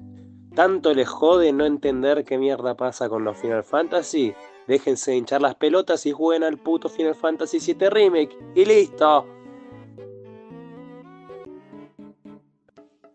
Tanto 0.54 0.94
les 0.94 1.08
jode 1.08 1.52
no 1.52 1.64
entender 1.64 2.24
qué 2.24 2.38
mierda 2.38 2.76
pasa 2.76 3.08
con 3.08 3.24
los 3.24 3.36
Final 3.38 3.62
Fantasy. 3.64 4.34
Déjense 4.66 5.16
hinchar 5.16 5.40
las 5.40 5.54
pelotas 5.54 6.06
y 6.06 6.12
jueguen 6.12 6.42
al 6.44 6.58
puto 6.58 6.88
Final 6.88 7.14
Fantasy 7.14 7.58
VII 7.58 7.88
Remake. 7.88 8.36
Y 8.54 8.64
listo. 8.64 9.26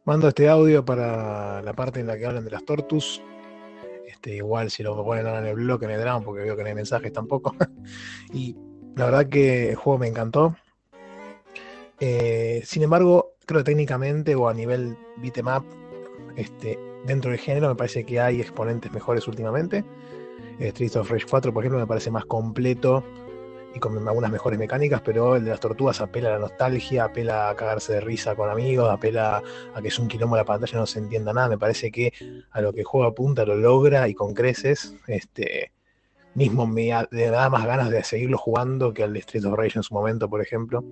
Mando 0.05 0.27
este 0.27 0.47
audio 0.47 0.85
para 0.85 1.63
la 1.63 1.73
parte 1.73 1.99
en 1.99 2.05
la 2.05 2.15
que 2.15 2.27
hablan 2.27 2.45
de 2.45 2.51
las 2.51 2.63
tortus. 2.63 3.23
Este, 4.07 4.35
igual 4.35 4.69
si 4.69 4.83
lo 4.83 5.03
ponen 5.03 5.25
ahora 5.25 5.39
en 5.39 5.47
el 5.47 5.55
blog, 5.55 5.83
en 5.83 5.89
el 5.89 5.99
drama, 5.99 6.23
porque 6.23 6.43
veo 6.43 6.55
que 6.55 6.61
no 6.61 6.69
hay 6.69 6.75
mensajes 6.75 7.11
tampoco. 7.11 7.55
y 8.31 8.55
La 8.95 9.05
verdad 9.05 9.27
que 9.27 9.71
el 9.71 9.75
juego 9.75 9.97
me 9.97 10.07
encantó. 10.07 10.55
Eh, 11.99 12.61
sin 12.65 12.83
embargo, 12.83 13.33
creo 13.47 13.61
que 13.61 13.71
técnicamente 13.71 14.35
o 14.35 14.47
a 14.47 14.53
nivel 14.53 14.95
beat'em 15.17 15.47
up, 15.47 15.65
este, 16.35 16.77
dentro 17.07 17.31
del 17.31 17.39
género 17.39 17.69
me 17.69 17.75
parece 17.75 18.05
que 18.05 18.19
hay 18.19 18.41
exponentes 18.41 18.91
mejores 18.91 19.27
últimamente. 19.27 19.83
Streets 20.59 20.97
of 20.97 21.09
Rage 21.09 21.25
4, 21.27 21.51
por 21.51 21.63
ejemplo, 21.63 21.79
me 21.79 21.87
parece 21.87 22.11
más 22.11 22.25
completo 22.25 23.03
y 23.75 23.79
con 23.79 24.07
algunas 24.07 24.31
mejores 24.31 24.57
mecánicas, 24.57 25.01
pero 25.01 25.35
el 25.35 25.43
de 25.43 25.51
las 25.51 25.59
tortugas 25.59 25.99
apela 25.99 26.29
a 26.29 26.33
la 26.33 26.39
nostalgia, 26.39 27.03
apela 27.03 27.49
a 27.49 27.55
cagarse 27.55 27.93
de 27.93 27.99
risa 27.99 28.33
con 28.33 28.49
amigos, 28.49 28.89
apela 28.89 29.43
a 29.73 29.81
que 29.81 29.89
es 29.89 29.99
un 29.99 30.07
quilombo 30.07 30.37
la 30.37 30.45
pantalla, 30.45 30.79
no 30.79 30.85
se 30.85 30.99
entienda 30.99 31.33
nada. 31.33 31.49
Me 31.49 31.57
parece 31.57 31.91
que 31.91 32.13
a 32.51 32.61
lo 32.61 32.71
que 32.71 32.79
el 32.79 32.85
juego 32.85 33.05
apunta 33.05 33.45
lo 33.45 33.55
logra 33.55 34.07
y 34.07 34.13
con 34.13 34.33
creces. 34.33 34.95
Este, 35.07 35.73
mismo 36.35 36.67
me 36.67 36.87
da, 36.87 37.49
más 37.49 37.65
ganas 37.65 37.89
de 37.89 38.03
seguirlo 38.03 38.37
jugando 38.37 38.93
que 38.93 39.03
al 39.03 39.13
de 39.13 39.21
Streets 39.21 39.45
of 39.45 39.55
Rage 39.57 39.79
en 39.79 39.83
su 39.83 39.93
momento, 39.93 40.29
por 40.29 40.41
ejemplo. 40.41 40.83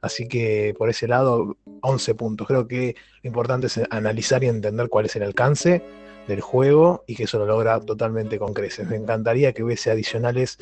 Así 0.00 0.26
que 0.26 0.74
por 0.78 0.88
ese 0.88 1.08
lado, 1.08 1.56
11 1.82 2.14
puntos. 2.14 2.46
Creo 2.46 2.66
que 2.66 2.94
lo 3.22 3.28
importante 3.28 3.66
es 3.66 3.80
analizar 3.90 4.42
y 4.42 4.48
entender 4.48 4.88
cuál 4.88 5.06
es 5.06 5.16
el 5.16 5.22
alcance 5.22 5.82
del 6.28 6.40
juego 6.40 7.04
y 7.06 7.16
que 7.16 7.24
eso 7.24 7.38
lo 7.38 7.46
logra 7.46 7.80
totalmente 7.80 8.38
con 8.38 8.54
creces. 8.54 8.88
Me 8.88 8.96
encantaría 8.96 9.52
que 9.52 9.62
hubiese 9.62 9.90
adicionales 9.90 10.58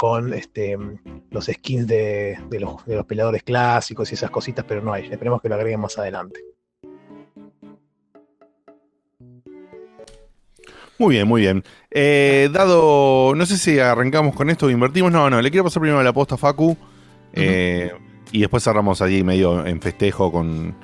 con 0.00 0.32
este, 0.32 0.78
los 1.30 1.44
skins 1.44 1.86
de, 1.86 2.38
de 2.48 2.58
los, 2.58 2.86
de 2.86 2.96
los 2.96 3.04
peleadores 3.04 3.42
clásicos 3.42 4.10
y 4.10 4.14
esas 4.14 4.30
cositas, 4.30 4.64
pero 4.66 4.80
no 4.80 4.94
hay. 4.94 5.04
Esperemos 5.10 5.42
que 5.42 5.50
lo 5.50 5.56
agreguen 5.56 5.78
más 5.78 5.98
adelante. 5.98 6.40
Muy 10.98 11.16
bien, 11.16 11.28
muy 11.28 11.42
bien. 11.42 11.62
Eh, 11.90 12.48
dado, 12.50 13.34
no 13.34 13.44
sé 13.44 13.58
si 13.58 13.78
arrancamos 13.78 14.34
con 14.34 14.48
esto 14.48 14.64
o 14.64 14.70
invertimos. 14.70 15.12
No, 15.12 15.28
no, 15.28 15.42
le 15.42 15.50
quiero 15.50 15.64
pasar 15.64 15.82
primero 15.82 16.02
la 16.02 16.14
posta 16.14 16.36
a 16.36 16.38
Facu. 16.38 16.78
eh, 17.34 17.92
y 18.32 18.40
después 18.40 18.64
cerramos 18.64 19.02
allí 19.02 19.22
medio 19.22 19.66
en 19.66 19.82
festejo 19.82 20.32
con, 20.32 20.74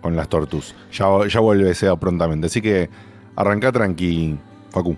con 0.00 0.16
las 0.16 0.28
Tortus. 0.28 0.74
Ya, 0.90 1.06
ya 1.28 1.38
vuelve 1.38 1.72
SEA 1.76 1.94
prontamente. 1.94 2.48
Así 2.48 2.60
que 2.60 2.90
arranca 3.36 3.70
tranqui, 3.70 4.36
Facu. 4.70 4.96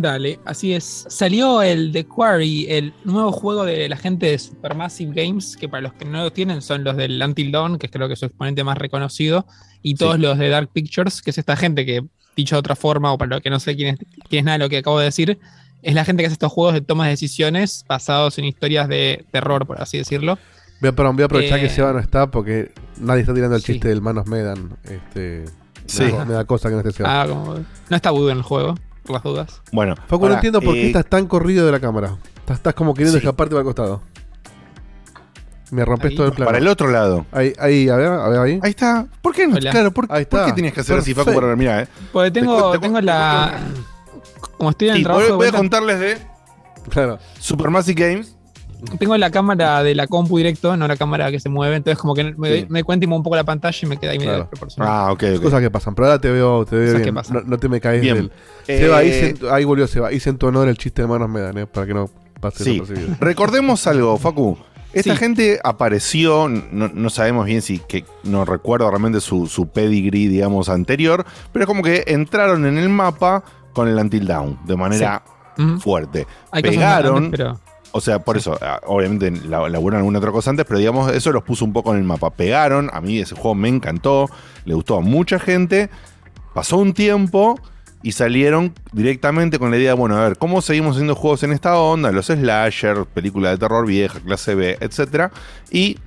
Dale, 0.00 0.38
así 0.44 0.72
es. 0.74 1.06
Salió 1.08 1.60
el 1.60 1.90
The 1.92 2.06
Quarry, 2.06 2.66
el 2.68 2.92
nuevo 3.04 3.32
juego 3.32 3.64
de 3.64 3.88
la 3.88 3.96
gente 3.96 4.26
de 4.26 4.38
Supermassive 4.38 5.12
Games, 5.24 5.56
que 5.56 5.68
para 5.68 5.80
los 5.80 5.92
que 5.94 6.04
no 6.04 6.22
lo 6.22 6.30
tienen 6.32 6.62
son 6.62 6.84
los 6.84 6.96
del 6.96 7.20
Until 7.20 7.50
Dawn, 7.50 7.78
que 7.78 7.88
creo 7.88 8.06
que 8.06 8.14
es 8.14 8.20
su 8.20 8.26
exponente 8.26 8.62
más 8.62 8.78
reconocido, 8.78 9.44
y 9.82 9.96
todos 9.96 10.14
Sí. 10.16 10.22
los 10.22 10.38
de 10.38 10.50
Dark 10.50 10.70
Pictures, 10.72 11.20
que 11.20 11.30
es 11.30 11.38
esta 11.38 11.56
gente 11.56 11.84
que, 11.84 12.04
dicho 12.36 12.54
de 12.54 12.60
otra 12.60 12.76
forma, 12.76 13.12
o 13.12 13.18
para 13.18 13.30
los 13.30 13.40
que 13.40 13.50
no 13.50 13.58
sé 13.58 13.74
quién 13.74 13.94
es, 13.94 14.00
quién 14.28 14.40
es 14.40 14.44
nada 14.44 14.58
de 14.58 14.64
lo 14.64 14.68
que 14.68 14.78
acabo 14.78 15.00
de 15.00 15.06
decir, 15.06 15.40
es 15.82 15.94
la 15.94 16.04
gente 16.04 16.22
que 16.22 16.26
hace 16.28 16.34
estos 16.34 16.52
juegos 16.52 16.74
de 16.74 16.80
toma 16.80 17.04
de 17.06 17.10
decisiones 17.10 17.84
basados 17.88 18.38
en 18.38 18.44
historias 18.44 18.88
de 18.88 19.24
terror, 19.32 19.66
por 19.66 19.82
así 19.82 19.98
decirlo. 19.98 20.38
Voy 20.80 20.90
a, 20.90 20.92
perdón, 20.92 21.16
voy 21.16 21.22
a 21.24 21.26
aprovechar 21.26 21.58
Eh, 21.58 21.62
que 21.62 21.68
Seba 21.70 21.92
no 21.92 21.98
está 21.98 22.30
porque 22.30 22.70
nadie 23.00 23.22
está 23.22 23.34
tirando 23.34 23.56
el 23.56 23.62
chiste 23.64 23.88
del 23.88 24.00
Manos 24.00 24.28
Medan. 24.28 24.76
Este, 24.84 25.44
Sí. 25.86 26.04
me 26.04 26.12
da- 26.12 26.24
Me 26.24 26.34
da 26.34 26.44
cosa 26.44 26.68
que 26.68 26.74
no 26.74 26.80
esté 26.82 26.92
Seba. 26.92 27.22
Ah, 27.22 27.26
como- 27.28 27.54
no 27.88 27.96
está 27.96 28.10
Voodoo 28.12 28.30
en 28.30 28.36
el 28.36 28.42
juego, 28.44 28.74
por 29.08 29.14
las 29.14 29.22
dudas. 29.24 29.62
Bueno, 29.72 29.94
Facu, 30.06 30.28
no 30.28 30.34
entiendo 30.34 30.60
por 30.60 30.74
qué 30.74 30.82
eh, 30.82 30.86
estás 30.88 31.06
tan 31.06 31.26
corrido 31.26 31.64
de 31.66 31.72
la 31.72 31.80
cámara. 31.80 32.16
Estás, 32.40 32.58
estás 32.58 32.74
como 32.74 32.92
queriendo 32.94 33.18
Sí. 33.18 33.24
escaparte 33.24 33.54
para 33.54 33.60
el 33.62 33.64
costado. 33.66 34.02
Me 35.70 35.84
rompes 35.84 36.10
Ahí. 36.10 36.16
todo 36.16 36.26
el 36.26 36.32
plano. 36.32 36.46
Para 36.46 36.58
el 36.58 36.68
otro 36.68 36.88
lado. 36.88 37.26
Ahí, 37.32 37.52
ahí, 37.58 37.88
a 37.88 37.96
ver, 37.96 38.06
a 38.06 38.28
ver 38.28 38.40
ahí. 38.40 38.60
Ahí 38.62 38.70
está. 38.70 39.06
¿Por 39.20 39.34
qué 39.34 39.46
no? 39.46 39.56
Hola. 39.56 39.70
Claro, 39.70 39.90
¿por, 39.90 40.04
Ahí 40.10 40.24
por 40.24 40.40
está. 40.40 40.46
qué 40.46 40.52
tenías 40.54 40.72
que 40.72 40.80
hacer 40.80 40.98
así, 40.98 41.12
Facu? 41.14 41.32
Para, 41.34 41.54
mira, 41.56 41.82
eh. 41.82 41.88
Porque 42.12 42.30
Te 42.30 42.40
tengo, 42.40 42.70
te 42.72 42.78
tengo 42.78 43.00
la. 43.00 43.58
Como 44.56 44.70
estoy 44.70 44.88
en 44.88 44.92
el 44.94 44.98
Sí, 45.00 45.04
trabajo. 45.04 45.26
voy, 45.28 45.36
voy 45.36 45.46
a 45.48 45.52
contarles 45.52 46.00
de 46.00 46.18
Claro. 46.88 47.18
Supermassive 47.38 48.00
Games. 48.12 48.34
Tengo 48.98 49.16
la 49.16 49.30
cámara 49.30 49.82
de 49.82 49.94
la 49.94 50.06
compu 50.06 50.38
directo, 50.38 50.76
no 50.76 50.86
la 50.86 50.96
cámara 50.96 51.30
que 51.30 51.40
se 51.40 51.48
mueve, 51.48 51.76
entonces 51.76 51.98
como 52.00 52.14
que 52.14 52.32
me, 52.36 52.60
Sí. 52.60 52.66
me 52.68 52.82
muevo 52.84 53.16
un 53.16 53.22
poco 53.22 53.36
la 53.36 53.44
pantalla 53.44 53.78
y 53.82 53.86
me 53.86 53.96
queda 53.96 54.12
ahí 54.12 54.18
medio 54.18 54.30
Claro. 54.30 54.44
desproporcionado. 54.44 54.92
Ah, 54.92 55.12
ok, 55.12 55.24
ok. 55.36 55.42
Cosas 55.42 55.60
que 55.60 55.70
pasan. 55.70 55.94
Pero 55.94 56.06
ahora 56.06 56.20
te 56.20 56.30
veo, 56.30 56.64
te 56.64 56.76
veo 56.76 56.92
Cosas 56.92 57.02
bien. 57.02 57.14
No, 57.30 57.40
no 57.42 57.58
te 57.58 57.68
me 57.68 57.80
caes 57.80 58.00
Bien. 58.00 58.14
del. 58.16 58.32
Eh, 58.68 58.78
Seba, 58.78 58.98
ahí, 58.98 59.10
se 59.10 59.28
en- 59.30 59.38
ahí 59.50 59.64
volvió 59.64 59.86
Seba. 59.86 60.12
Hice 60.12 60.30
en 60.30 60.38
tu 60.38 60.46
honor 60.46 60.68
el 60.68 60.78
chiste 60.78 61.02
de 61.02 61.08
Manos 61.08 61.28
Medan, 61.28 61.58
eh, 61.58 61.66
para 61.66 61.86
que 61.86 61.94
no 61.94 62.08
pase 62.40 62.64
Sí. 62.64 62.80
Recordemos 63.20 63.86
algo, 63.86 64.16
Facu. 64.16 64.56
Esta 64.92 65.12
Sí. 65.12 65.18
gente 65.18 65.60
apareció, 65.64 66.48
no, 66.48 66.88
no 66.88 67.10
sabemos 67.10 67.44
bien 67.46 67.60
si, 67.62 67.78
que 67.78 68.04
no 68.24 68.44
recuerdo 68.46 68.88
realmente 68.88 69.20
su, 69.20 69.46
su 69.46 69.68
pedigree, 69.68 70.28
digamos, 70.28 70.68
anterior, 70.70 71.26
pero 71.52 71.64
es 71.64 71.66
como 71.66 71.82
que 71.82 72.04
entraron 72.06 72.64
en 72.64 72.78
el 72.78 72.88
mapa 72.88 73.44
con 73.74 73.86
el 73.86 73.98
Until 73.98 74.26
Down 74.26 74.58
de 74.64 74.76
manera 74.76 75.22
fuerte. 75.80 76.26
Hay 76.52 76.62
Pegaron, 76.62 77.30
pero. 77.30 77.58
O 77.92 78.00
sea, 78.00 78.18
por 78.20 78.36
eso, 78.36 78.58
ah, 78.60 78.80
obviamente 78.86 79.30
la- 79.30 79.68
laburaron 79.68 79.98
alguna 79.98 80.18
otra 80.18 80.32
cosa 80.32 80.50
antes, 80.50 80.64
pero 80.66 80.78
digamos, 80.78 81.12
eso 81.12 81.32
los 81.32 81.42
puso 81.42 81.64
un 81.64 81.72
poco 81.72 81.92
en 81.92 81.98
el 81.98 82.04
mapa. 82.04 82.30
Pegaron, 82.30 82.90
a 82.92 83.00
mí 83.00 83.18
ese 83.18 83.34
juego 83.34 83.54
me 83.54 83.68
encantó, 83.68 84.28
le 84.64 84.74
gustó 84.74 84.96
a 84.96 85.00
mucha 85.00 85.38
gente. 85.38 85.90
Pasó 86.54 86.76
un 86.78 86.92
tiempo 86.92 87.58
y 88.02 88.12
salieron 88.12 88.74
directamente 88.92 89.58
con 89.58 89.70
la 89.70 89.76
idea, 89.78 89.94
bueno, 89.94 90.16
a 90.16 90.22
ver, 90.28 90.38
¿cómo 90.38 90.62
seguimos 90.62 90.92
haciendo 90.96 91.14
juegos 91.14 91.42
en 91.42 91.52
esta 91.52 91.78
onda? 91.78 92.12
Los 92.12 92.26
slasher, 92.26 93.06
película 93.06 93.50
de 93.50 93.58
terror 93.58 93.86
vieja, 93.86 94.20
clase 94.20 94.54
B, 94.54 94.76
etcétera 94.80 95.30
Y 95.70 95.98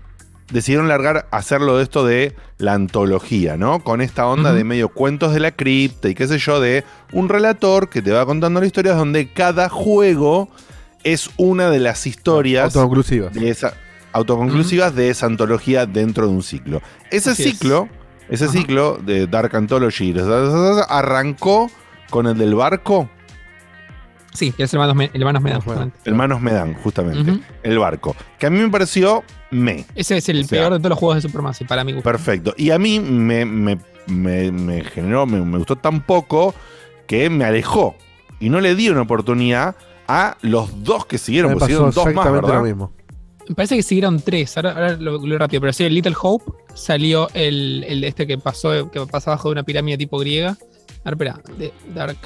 decidieron 0.51 0.87
largar 0.87 1.27
hacerlo 1.31 1.77
de 1.77 1.83
esto 1.83 2.05
de 2.05 2.35
la 2.57 2.73
antología, 2.73 3.57
¿no? 3.57 3.83
Con 3.83 4.01
esta 4.01 4.27
onda 4.27 4.53
de 4.53 4.63
medio 4.65 4.89
cuentos 4.89 5.33
de 5.33 5.39
la 5.39 5.51
cripta 5.51 6.09
y 6.09 6.15
qué 6.15 6.27
sé 6.27 6.37
yo, 6.37 6.59
de 6.59 6.83
un 7.13 7.29
relator 7.29 7.89
que 7.89 8.01
te 8.01 8.11
va 8.11 8.25
contando 8.25 8.59
la 8.59 8.65
historia 8.65 8.93
donde 8.93 9.31
cada 9.31 9.69
juego 9.69 10.49
es 11.03 11.29
una 11.37 11.69
de 11.69 11.79
las 11.79 12.05
historias 12.07 12.75
Autoconclusivas. 12.75 13.33
de 13.33 13.49
esa, 13.49 13.73
autoconclusivas 14.13 14.93
de 14.95 15.09
esa 15.09 15.25
antología 15.25 15.85
dentro 15.85 16.27
de 16.27 16.33
un 16.33 16.43
ciclo. 16.43 16.81
Ese 17.09 17.31
Así 17.31 17.43
es. 17.43 17.49
ciclo, 17.51 17.89
ese 18.29 18.47
ciclo 18.47 18.97
de 18.97 19.27
Dark 19.27 19.55
Anthology 19.55 20.13
arrancó 20.89 21.69
con 22.09 22.27
el 22.27 22.37
del 22.37 22.55
barco. 22.55 23.09
Sí, 24.33 24.51
que 24.53 24.63
es 24.63 24.73
el 24.73 24.79
manos 24.79 24.95
me, 24.95 25.09
el 25.13 25.25
manos 25.25 25.41
me 25.41 25.49
dan, 25.51 25.59
Manos 25.59 25.65
Medan. 25.67 25.91
justamente. 25.91 26.09
El 26.09 26.15
Manos 26.15 26.41
me 26.41 26.51
dan, 26.53 26.73
justamente. 26.75 27.31
Ujú. 27.31 27.41
El 27.63 27.79
barco. 27.79 28.15
Que 28.39 28.45
a 28.45 28.49
mí 28.49 28.59
me 28.59 28.69
pareció 28.69 29.23
me. 29.49 29.85
Ese 29.93 30.15
es 30.17 30.29
el 30.29 30.41
O 30.43 30.47
sea, 30.47 30.59
peor 30.59 30.71
de 30.73 30.79
todos 30.79 30.89
los 30.91 30.99
juegos 30.99 31.15
de 31.17 31.21
Supermassive, 31.29 31.67
para 31.67 31.83
mi 31.83 31.91
gusto. 31.91 32.09
Perfecto. 32.09 32.53
Y 32.57 32.71
a 32.71 32.79
mí 32.79 32.99
me, 33.01 33.43
me- 33.45 33.77
me- 34.07 34.51
me 34.51 34.83
generó, 34.85 35.25
me, 35.25 35.41
me 35.43 35.57
gustó 35.57 35.75
tan 35.75 36.01
poco 36.05 36.55
que 37.07 37.29
me 37.29 37.43
alejó. 37.43 37.97
Y 38.39 38.49
no 38.49 38.61
le 38.61 38.73
di 38.73 38.89
una 38.89 39.01
oportunidad 39.01 39.75
a 40.07 40.37
los 40.41 40.83
dos 40.83 41.05
que 41.05 41.17
siguieron. 41.17 41.51
Me 41.51 41.55
porque 41.57 41.73
pasó 41.73 41.89
siguieron 41.89 41.91
dos 41.93 42.05
más, 42.05 42.11
exactamente 42.11 42.45
¿verdad? 42.47 42.59
lo 42.61 42.65
mismo. 42.67 42.91
Me 43.49 43.55
parece 43.55 43.75
que 43.75 43.83
siguieron 43.83 44.19
tres, 44.21 44.55
ahora, 44.57 44.71
ahora 44.71 44.91
lo 44.97 45.17
lo 45.25 45.37
rápido, 45.37 45.59
pero 45.61 45.73
sí, 45.73 45.83
el 45.83 45.93
Little 45.93 46.15
Hope 46.21 46.45
salió 46.73 47.27
el, 47.33 47.83
el 47.87 48.03
este 48.03 48.25
que 48.27 48.37
pasó, 48.37 48.89
que 48.89 49.01
pasa 49.07 49.31
abajo 49.31 49.49
de 49.49 49.53
una 49.53 49.63
pirámide 49.63 49.97
tipo 49.97 50.17
griega. 50.19 50.51
A 51.03 51.09
ver, 51.11 51.13
espera, 51.13 51.41
de 51.57 51.73
Dark 51.93 52.17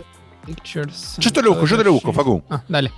Pictures. 0.45 1.15
Yo 1.19 1.31
te 1.31 1.41
lo 1.41 1.51
busco, 1.51 1.65
yo 1.65 1.77
te 1.77 1.83
lo 1.83 1.93
busco, 1.93 2.13
Facu. 2.13 2.43
Ah, 2.49 2.63
dale. 2.67 2.91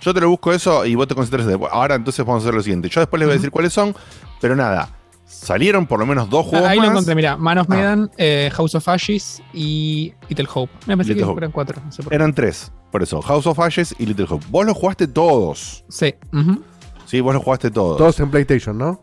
Yo 0.00 0.14
te 0.14 0.20
lo 0.20 0.28
busco 0.30 0.52
eso 0.52 0.84
y 0.86 0.94
vos 0.94 1.08
te 1.08 1.14
concentras 1.14 1.46
después. 1.46 1.70
Ahora 1.72 1.94
entonces 1.96 2.24
vamos 2.24 2.42
a 2.42 2.44
hacer 2.46 2.54
lo 2.54 2.62
siguiente. 2.62 2.88
Yo 2.88 3.00
después 3.00 3.18
les 3.18 3.26
voy 3.26 3.32
a 3.34 3.36
decir 3.36 3.50
cuáles 3.50 3.72
son, 3.72 3.94
pero 4.40 4.54
nada. 4.54 4.90
Salieron 5.26 5.86
por 5.86 5.98
lo 5.98 6.06
menos 6.06 6.28
dos 6.30 6.46
juegos 6.46 6.68
Ah, 6.68 6.72
ahí 6.72 6.78
más. 6.78 6.86
lo 6.86 6.92
encontré, 6.92 7.14
mira, 7.14 7.36
Man 7.36 7.58
of 7.58 7.66
Ah. 7.70 7.74
Medan, 7.74 8.10
eh, 8.18 8.50
House 8.54 8.74
of 8.74 8.86
Ashes 8.88 9.42
y 9.52 10.12
Little 10.28 10.46
Hope. 10.54 10.72
Me 10.86 10.96
parece 10.96 11.14
Little 11.14 11.24
que 11.26 11.30
Hope. 11.32 11.40
eran 11.40 11.50
cuatro. 11.52 11.82
No 11.84 11.90
sé 11.92 12.02
por 12.02 12.10
qué. 12.10 12.14
Eran 12.16 12.34
tres, 12.34 12.70
por 12.94 13.02
eso. 13.02 13.20
House 13.22 13.44
of 13.48 13.58
Ashes 13.58 13.92
y 13.98 14.06
Little 14.06 14.26
Hope. 14.30 14.46
Vos 14.50 14.64
los 14.64 14.76
jugaste 14.76 15.08
todos. 15.08 15.84
Sí. 15.88 16.14
Sí, 17.06 17.20
vos 17.20 17.34
los 17.34 17.42
jugaste 17.42 17.68
todos. 17.72 17.98
Todos 17.98 18.20
en 18.20 18.30
PlayStation, 18.30 18.78
¿no? 18.78 19.02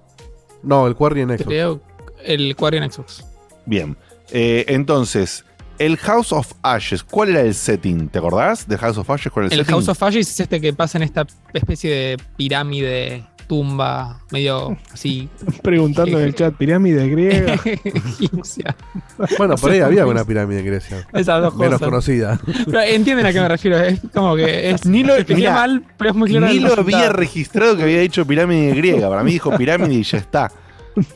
No, 0.63 0.87
el 0.87 0.95
Quarry 0.95 1.19
en 1.19 1.27
Xbox. 1.31 1.43
Creo 1.43 1.81
el 2.23 2.55
Quarry 2.55 2.77
en 2.77 2.89
Xbox. 2.89 3.25
Bien. 3.65 3.97
Eh, 4.31 4.63
entonces, 4.69 5.43
el 5.77 5.97
House 5.97 6.31
of 6.31 6.53
Ashes, 6.61 7.03
¿cuál 7.03 7.31
era 7.31 7.41
el 7.41 7.53
setting? 7.53 8.07
¿Te 8.07 8.19
acordás? 8.19 8.65
¿De 8.65 8.77
House 8.77 8.97
of 8.97 9.09
Ashes? 9.09 9.29
¿Cuál 9.29 9.47
era 9.47 9.55
el, 9.55 9.59
El 9.59 9.65
setting? 9.65 9.75
House 9.75 9.89
of 9.89 10.01
Ashes 10.01 10.29
es 10.29 10.39
este 10.39 10.61
que 10.61 10.71
pasa 10.71 10.97
en 10.97 11.03
esta 11.03 11.27
especie 11.51 11.91
de 11.93 12.17
pirámide, 12.37 13.27
tumba, 13.51 14.21
medio 14.31 14.77
así. 14.93 15.27
Preguntando 15.61 16.17
en 16.17 16.27
el 16.27 16.33
chat, 16.33 16.55
pirámide 16.55 17.05
griega. 17.09 17.55
egipcia. 17.65 18.77
Bueno, 19.37 19.55
por 19.55 19.71
ahí 19.71 19.79
había 19.81 20.07
una 20.07 20.23
pirámide 20.23 20.61
en 20.61 20.65
Grecia. 20.67 21.05
Esas 21.11 21.41
dos 21.41 21.55
Menos 21.57 21.73
cosas. 21.73 21.89
conocida. 21.89 22.39
Pero 22.65 22.79
entienden 22.79 23.25
a 23.25 23.33
qué 23.33 23.41
me 23.41 23.49
refiero. 23.49 23.77
Es 23.77 23.99
como 24.13 24.37
que 24.37 24.69
es. 24.69 24.85
Ni 24.85 25.03
lo, 25.03 25.15
mirá, 25.27 25.51
mal, 25.51 25.83
pero 25.97 26.11
es 26.11 26.15
muy 26.15 26.29
claro. 26.29 26.47
ni 26.47 26.59
lo 26.61 26.71
había 26.71 27.11
registrado 27.11 27.75
que 27.75 27.83
había 27.83 27.99
dicho 27.99 28.25
pirámide 28.25 28.73
griega. 28.73 29.09
Para 29.09 29.21
mí 29.21 29.33
dijo 29.33 29.51
pirámide 29.57 29.95
y 29.95 30.03
ya 30.03 30.19
está. 30.19 30.49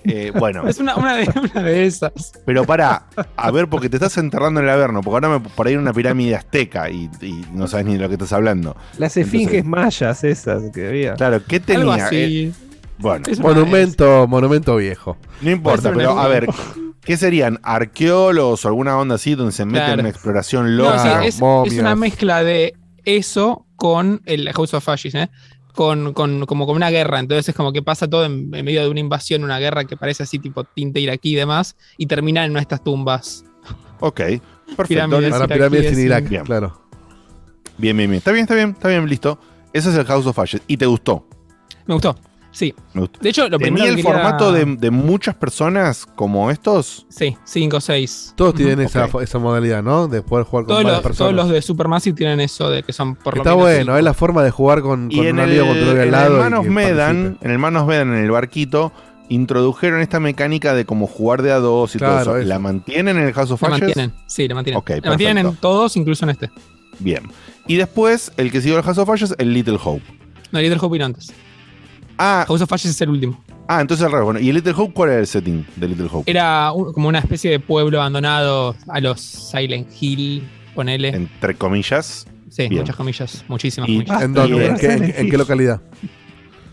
Eh, 0.03 0.31
bueno, 0.37 0.65
Es 0.67 0.79
una, 0.79 0.95
una, 0.95 1.15
de, 1.15 1.29
una 1.51 1.61
de 1.63 1.85
esas. 1.85 2.11
pero 2.45 2.63
para, 2.65 3.07
a 3.35 3.51
ver, 3.51 3.67
porque 3.67 3.89
te 3.89 3.97
estás 3.97 4.17
enterrando 4.17 4.59
en 4.59 4.65
el 4.67 4.71
Averno, 4.71 5.01
porque 5.01 5.15
ahora 5.27 5.39
me 5.39 5.49
por 5.49 5.67
ahí 5.67 5.73
hay 5.73 5.77
una 5.77 5.93
pirámide 5.93 6.35
azteca 6.35 6.89
y, 6.89 7.09
y 7.21 7.45
no 7.53 7.67
sabes 7.67 7.85
ni 7.85 7.93
de 7.93 7.99
lo 7.99 8.07
que 8.07 8.15
estás 8.15 8.33
hablando. 8.33 8.75
Las 8.97 9.17
esfinges 9.17 9.63
Entonces- 9.63 9.65
mayas 10.01 10.23
esas 10.23 10.63
que 10.73 10.87
había. 10.87 11.13
Claro, 11.15 11.41
¿qué 11.47 11.59
tenía? 11.59 11.93
Algo 11.93 12.07
Eh, 12.11 12.51
bueno, 12.97 13.25
Es 13.29 13.39
Monumento, 13.39 14.27
monumento 14.27 14.75
viejo. 14.77 15.17
no 15.41 15.51
importa, 15.51 15.91
pero 15.93 16.17
a 16.17 16.27
ver, 16.29 16.47
¿qué 17.01 17.17
serían? 17.17 17.59
¿Arqueólogos 17.63 18.63
o 18.65 18.67
alguna 18.69 18.97
onda 18.97 19.15
así 19.15 19.35
donde 19.35 19.51
se 19.51 19.65
meten 19.65 19.79
Claro. 19.81 19.93
en 19.95 19.99
una 20.01 20.09
exploración 20.09 20.77
No, 20.77 20.83
loca? 20.85 21.21
sí, 21.21 21.27
es, 21.27 21.35
es 21.35 21.79
una 21.79 21.95
mezcla 21.95 22.43
de 22.43 22.73
eso 23.03 23.65
con 23.75 24.21
el 24.25 24.49
House 24.53 24.73
of 24.73 24.87
Ashes, 24.87 25.13
¿eh? 25.15 25.29
Con, 25.75 26.13
con- 26.13 26.45
como 26.45 26.65
con 26.65 26.75
una 26.75 26.89
guerra. 26.89 27.19
Entonces 27.19 27.49
es 27.49 27.55
como 27.55 27.71
que 27.73 27.81
pasa 27.83 28.07
todo 28.07 28.25
en, 28.25 28.53
en 28.55 28.65
medio 28.65 28.81
de 28.81 28.89
una 28.89 28.99
invasión, 28.99 29.43
una 29.43 29.59
guerra 29.59 29.85
que 29.85 29.97
parece 29.97 30.23
así 30.23 30.39
tipo 30.39 30.63
tinte 30.63 30.99
iraquí 30.99 31.33
y 31.33 31.35
demás, 31.35 31.75
y 31.97 32.07
termina 32.07 32.45
en 32.45 32.55
estas 32.57 32.83
tumbas. 32.83 33.45
Ok, 33.99 34.21
perfecto. 34.75 35.03
Ahora 35.33 35.47
pirámides 35.47 35.93
en 35.97 36.05
Irak, 36.05 36.27
Bien. 36.29 36.43
claro. 36.43 36.81
Bien, 37.77 37.95
bien, 37.95 38.09
bien. 38.09 38.17
Está 38.19 38.31
bien, 38.31 38.43
está 38.43 38.55
bien, 38.55 38.69
está 38.71 38.87
bien, 38.87 39.05
listo. 39.07 39.37
Ese 39.73 39.89
es 39.89 39.95
el 39.95 40.05
House 40.05 40.25
of 40.25 40.39
Ashes. 40.39 40.61
¿Y 40.67 40.77
te 40.77 40.85
gustó? 40.85 41.27
Me 41.85 41.93
gustó, 41.93 42.15
sí. 42.55 42.73
De 43.21 43.29
hecho, 43.29 43.49
lo 43.49 43.57
¿Tenía 43.59 43.73
primero 43.73 43.85
el 43.89 43.95
que 43.97 44.01
quería- 44.03 44.13
formato 44.21 44.51
de, 44.51 44.65
de 44.77 44.89
muchas 44.91 45.35
personas 45.35 46.05
como 46.05 46.49
estos? 46.49 47.05
Sí, 47.09 47.35
5 47.43 47.77
o 47.77 47.81
6. 47.81 48.33
Todos 48.35 48.55
tienen 48.55 48.79
esa, 48.79 49.07
esa 49.21 49.37
modalidad, 49.39 49.83
¿no? 49.83 50.07
De 50.07 50.21
poder 50.21 50.45
jugar 50.45 50.63
con 50.65 50.69
Todos 50.69 50.83
varias 50.83 50.93
los, 50.97 51.03
personas. 51.03 51.17
todos 51.31 51.33
los 51.45 51.49
de 51.53 51.61
Supermassive 51.61 52.15
tienen 52.15 52.39
eso 52.39 52.69
de 52.69 52.81
que 52.83 52.93
son 52.93 53.15
por 53.15 53.35
lo 53.35 53.41
Está 53.41 53.51
menos 53.51 53.63
bueno, 53.63 53.79
cinco. 53.83 53.97
es 53.97 54.03
la 54.03 54.13
forma 54.13 54.43
de 54.43 54.51
jugar 54.51 54.81
con, 54.81 55.11
Y 55.11 55.17
con 55.17 55.25
en 55.27 55.33
un 55.35 55.39
el, 55.41 55.49
amigo 55.49 55.65
con 55.67 55.79
tu 55.79 55.85
novia 55.85 56.01
al 56.01 56.07
en 56.07 56.11
lado. 56.11 56.27
el 56.33 56.39
y 56.39 56.39
Man 56.43 56.53
of 56.55 56.63
que 56.63 56.69
Medan, 56.71 57.15
participe. 57.23 57.45
en 57.45 57.51
el 57.51 57.59
Man 57.59 57.75
of 57.75 57.87
Medan, 57.89 58.13
en 58.13 58.23
el 58.23 58.31
barquito, 58.31 58.91
introdujeron 59.27 60.01
esta 60.01 60.19
mecánica 60.19 60.73
de 60.73 60.85
como 60.85 61.07
jugar 61.07 61.41
de 61.41 61.51
a 61.51 61.59
dos 61.59 61.95
y 61.95 61.97
Claro, 61.97 62.13
todo 62.13 62.21
eso. 62.21 62.37
eso. 62.37 62.47
¿La 62.47 62.59
mantienen 62.59 63.17
en 63.17 63.23
el 63.27 63.33
House 63.33 63.51
of 63.51 63.61
La 63.61 63.69
Ashes? 63.69 63.81
mantienen, 63.81 64.13
sí, 64.27 64.47
la 64.47 64.55
mantienen. 64.55 64.77
Ok, 64.79 64.89
la 65.01 65.09
mantienen 65.09 65.37
en 65.39 65.43
perfecto. 65.45 65.67
todos, 65.67 65.97
incluso 65.97 66.25
en 66.25 66.29
este. 66.31 66.49
Bien. 66.99 67.23
Y 67.67 67.75
después, 67.75 68.31
el 68.37 68.51
que 68.51 68.61
siguió 68.61 68.77
el 68.77 68.83
House 68.83 68.97
of 68.99 69.09
Ashes, 69.09 69.35
el 69.39 69.51
Little 69.53 69.77
Hope. 69.83 70.03
No, 70.51 70.59
Little 70.61 70.77
Hope 70.79 70.93
vino 70.93 71.05
antes. 71.05 71.33
Ah, 72.17 72.45
House 72.47 72.61
of 72.61 72.71
Ashes 72.71 72.91
es 72.91 73.01
el 73.01 73.09
último. 73.09 73.43
ah, 73.67 73.81
entonces 73.81 74.05
al 74.05 74.11
revés. 74.11 74.25
Bueno, 74.25 74.39
¿y 74.39 74.49
el 74.49 74.55
Little 74.55 74.73
Hope 74.77 74.93
cuál 74.93 75.09
era 75.11 75.19
el 75.19 75.27
setting 75.27 75.65
de 75.75 75.87
Little 75.87 76.07
Hope? 76.11 76.29
Era 76.29 76.71
un- 76.71 76.93
como 76.93 77.07
una 77.09 77.19
especie 77.19 77.51
de 77.51 77.59
pueblo 77.59 77.99
abandonado 77.99 78.75
a 78.87 78.99
los 79.01 79.19
Silent 79.19 79.87
Hill, 79.99 80.43
ponele. 80.73 81.09
Entre 81.09 81.55
comillas. 81.55 82.27
sí, 82.49 82.67
bien. 82.69 82.81
muchas 82.83 82.95
comillas, 82.95 83.43
muchísimas 83.49 83.89
Y- 83.89 83.93
comillas. 84.03 84.21
¿En 84.21 84.33
dónde? 84.33 84.65
¿En 84.67 84.77
qué, 84.77 84.91
en- 84.93 85.13
en 85.17 85.29
qué 85.29 85.37
localidad? 85.37 85.81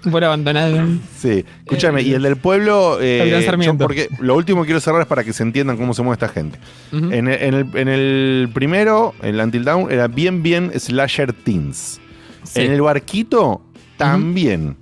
Un 0.04 0.10
pueblo 0.10 0.26
abandonado. 0.28 0.84
Sí, 1.16 1.44
escúchame, 1.60 2.02
y 2.02 2.12
el 2.12 2.22
del 2.22 2.36
pueblo, 2.36 2.98
eh, 3.00 3.40
yo 3.56 3.76
porque 3.78 4.08
lo 4.20 4.34
último 4.36 4.62
que 4.62 4.66
quiero 4.66 4.80
cerrar 4.80 5.00
es 5.02 5.06
para 5.06 5.22
que 5.22 5.32
se 5.32 5.44
entiendan 5.44 5.76
cómo 5.76 5.94
se 5.94 6.02
mueve 6.02 6.14
esta 6.14 6.28
gente. 6.28 6.58
En, 6.92 7.28
el, 7.28 7.40
en 7.42 7.54
el- 7.54 7.76
en 7.76 7.88
el 7.88 8.50
primero, 8.52 9.14
el 9.22 9.38
Until 9.40 9.64
Dawn, 9.64 9.90
era 9.92 10.08
bien, 10.08 10.42
bien 10.42 10.72
slasher 10.78 11.32
teens. 11.32 12.00
Sí. 12.44 12.60
En 12.62 12.72
el 12.72 12.82
barquito, 12.82 13.62
también 13.96 14.76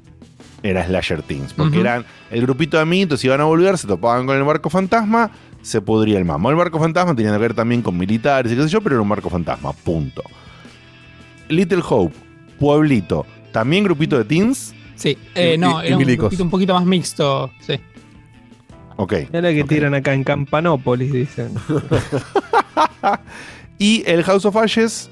era 0.63 0.85
slasher 0.87 1.23
teens, 1.23 1.53
porque 1.55 1.81
eran 1.81 2.05
el 2.31 2.43
grupito 2.43 2.77
de 2.77 2.83
amiguitos, 2.83 3.25
iban 3.25 3.41
a 3.41 3.45
volver, 3.45 3.79
se 3.79 3.87
topaban 3.87 4.27
con 4.27 4.37
el 4.37 4.43
barco 4.45 4.69
fantasma, 4.71 5.31
se 5.63 5.81
pudría 5.81 6.19
el 6.19 6.25
mamo. 6.25 6.51
El 6.51 6.57
barco 6.57 6.79
fantasma 6.79 7.15
tenía 7.15 7.33
que 7.33 7.39
ver 7.39 7.55
también 7.55 7.83
con 7.83 7.97
militares 7.97 8.53
y 8.53 8.57
qué 8.57 8.63
sé 8.65 8.69
yo, 8.69 8.81
pero 8.81 8.97
era 8.97 9.03
un 9.03 9.09
barco 9.09 9.31
fantasma, 9.31 9.73
punto. 9.73 10.23
Little 11.49 11.83
Hope, 11.89 12.15
pueblito, 12.59 13.27
también 13.53 13.85
grupito 13.85 14.17
de 14.19 14.25
teens. 14.25 14.75
Sí, 14.97 15.17
eh, 15.35 15.55
Y- 15.55 15.59
no, 15.59 15.81
y- 15.83 15.85
y 15.85 15.87
era 15.89 15.97
un, 15.97 16.05
grupito 16.05 16.43
un 16.45 16.51
poquito 16.51 16.75
más 16.75 16.85
mixto. 16.85 17.51
Sí. 17.61 17.75
Ok. 18.97 19.13
Es 19.13 19.31
la 19.43 19.51
que 19.53 19.65
tiran 19.65 19.95
acá 19.95 20.13
en 20.13 20.25
Campanópolis, 20.25 21.11
dicen. 21.13 21.53
Y 23.79 24.03
el 24.07 24.23
House 24.25 24.45
of 24.45 24.57
Ashes 24.57 25.09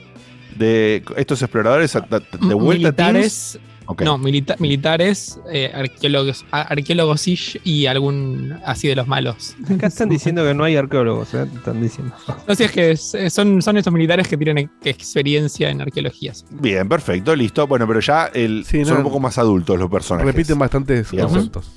de 0.56 1.02
estos 1.16 1.40
exploradores 1.42 1.92
de 1.94 2.54
vuelta 2.54 2.88
militares. 2.90 3.52
teens. 3.52 3.58
No, 4.04 4.18
milita- 4.18 4.56
militares, 4.58 5.40
eh, 5.50 5.72
arqueólogos, 5.74 6.44
arqueólogos 6.50 7.26
ish 7.26 7.60
y 7.64 7.86
algún 7.86 8.58
así 8.64 8.86
de 8.88 8.94
los 8.96 9.06
malos. 9.08 9.56
Acá 9.74 9.86
están 9.86 10.08
diciendo 10.10 10.44
que 10.44 10.52
no 10.54 10.64
hay 10.64 10.76
arqueólogos, 10.76 11.32
¿eh? 11.34 11.46
Están 11.54 11.80
diciendo. 11.80 12.14
No 12.46 12.54
sé, 12.54 12.66
es 12.66 12.70
que 12.72 12.90
es- 12.90 13.14
eh, 13.14 13.30
son, 13.30 13.62
son 13.62 13.76
esos 13.78 13.92
militares 13.92 14.28
que 14.28 14.36
tienen 14.36 14.58
ex- 14.58 14.70
experiencia 14.84 15.70
en 15.70 15.80
arqueologías. 15.80 16.44
Bien, 16.50 16.88
perfecto, 16.88 17.34
listo. 17.34 17.66
Bueno, 17.66 17.86
pero 17.86 18.00
ya 18.00 18.26
el, 18.34 18.64
Sí, 18.66 18.84
son 18.84 18.94
no, 18.94 18.98
un 19.00 19.04
poco 19.04 19.20
más 19.20 19.38
adultos 19.38 19.78
los 19.78 19.90
personajes. 19.90 20.26
Repiten 20.34 20.58
bastantes 20.58 21.10
Digamos. 21.10 21.32
conceptos. 21.32 21.72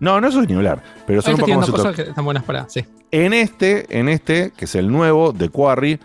No, 0.00 0.20
no 0.20 0.28
eso 0.28 0.42
es 0.42 0.48
ni 0.48 0.54
hablar, 0.54 0.82
pero 1.06 1.22
son 1.22 1.30
Ahí 1.30 1.34
un 1.34 1.40
poco 1.40 1.52
más 1.54 1.70
cosas 1.70 1.84
adultos. 1.86 2.04
que 2.04 2.10
están 2.10 2.24
buenas 2.24 2.42
para. 2.44 2.68
Sí. 2.68 2.84
En 3.10 3.32
este, 3.32 3.86
en 3.98 4.08
este, 4.08 4.52
que 4.56 4.64
es 4.66 4.74
el 4.74 4.90
nuevo 4.90 5.32
de 5.32 5.48
Quarry, 5.48 5.98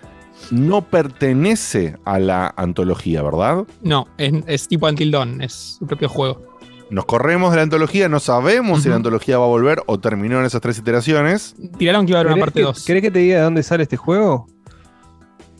no 0.52 0.82
pertenece 0.82 1.98
a 2.06 2.20
la 2.20 2.54
antología, 2.58 3.22
¿verdad? 3.22 3.66
No, 3.82 4.08
es, 4.18 4.34
es 4.48 4.68
tipo 4.68 4.88
Until 4.88 5.12
Dawn, 5.12 5.42
es 5.42 5.78
su 5.80 5.86
propio 5.88 6.10
juego. 6.10 6.42
Nos 6.90 7.06
corremos 7.06 7.52
de 7.52 7.58
la 7.58 7.64
antología, 7.64 8.10
no 8.10 8.20
sabemos 8.20 8.82
si 8.82 8.90
la 8.90 8.96
antología 8.96 9.38
va 9.38 9.44
a 9.46 9.48
volver 9.48 9.84
o 9.86 10.00
terminó 10.00 10.40
en 10.40 10.46
esas 10.46 10.60
tres 10.62 10.80
iteraciones. 10.80 11.56
Tiraron 11.78 12.06
que 12.08 12.14
iba 12.14 12.20
a 12.20 12.22
haber 12.22 12.34
una 12.34 12.36
¿Querés 12.38 12.46
parte 12.46 12.60
que- 12.62 12.66
2. 12.66 12.86
¿Querés 12.86 13.02
que 13.04 13.12
te 13.12 13.20
diga 13.20 13.38
de 13.38 13.44
dónde 13.44 13.62
sale 13.62 13.84
este 13.84 13.96
juego? 13.98 14.48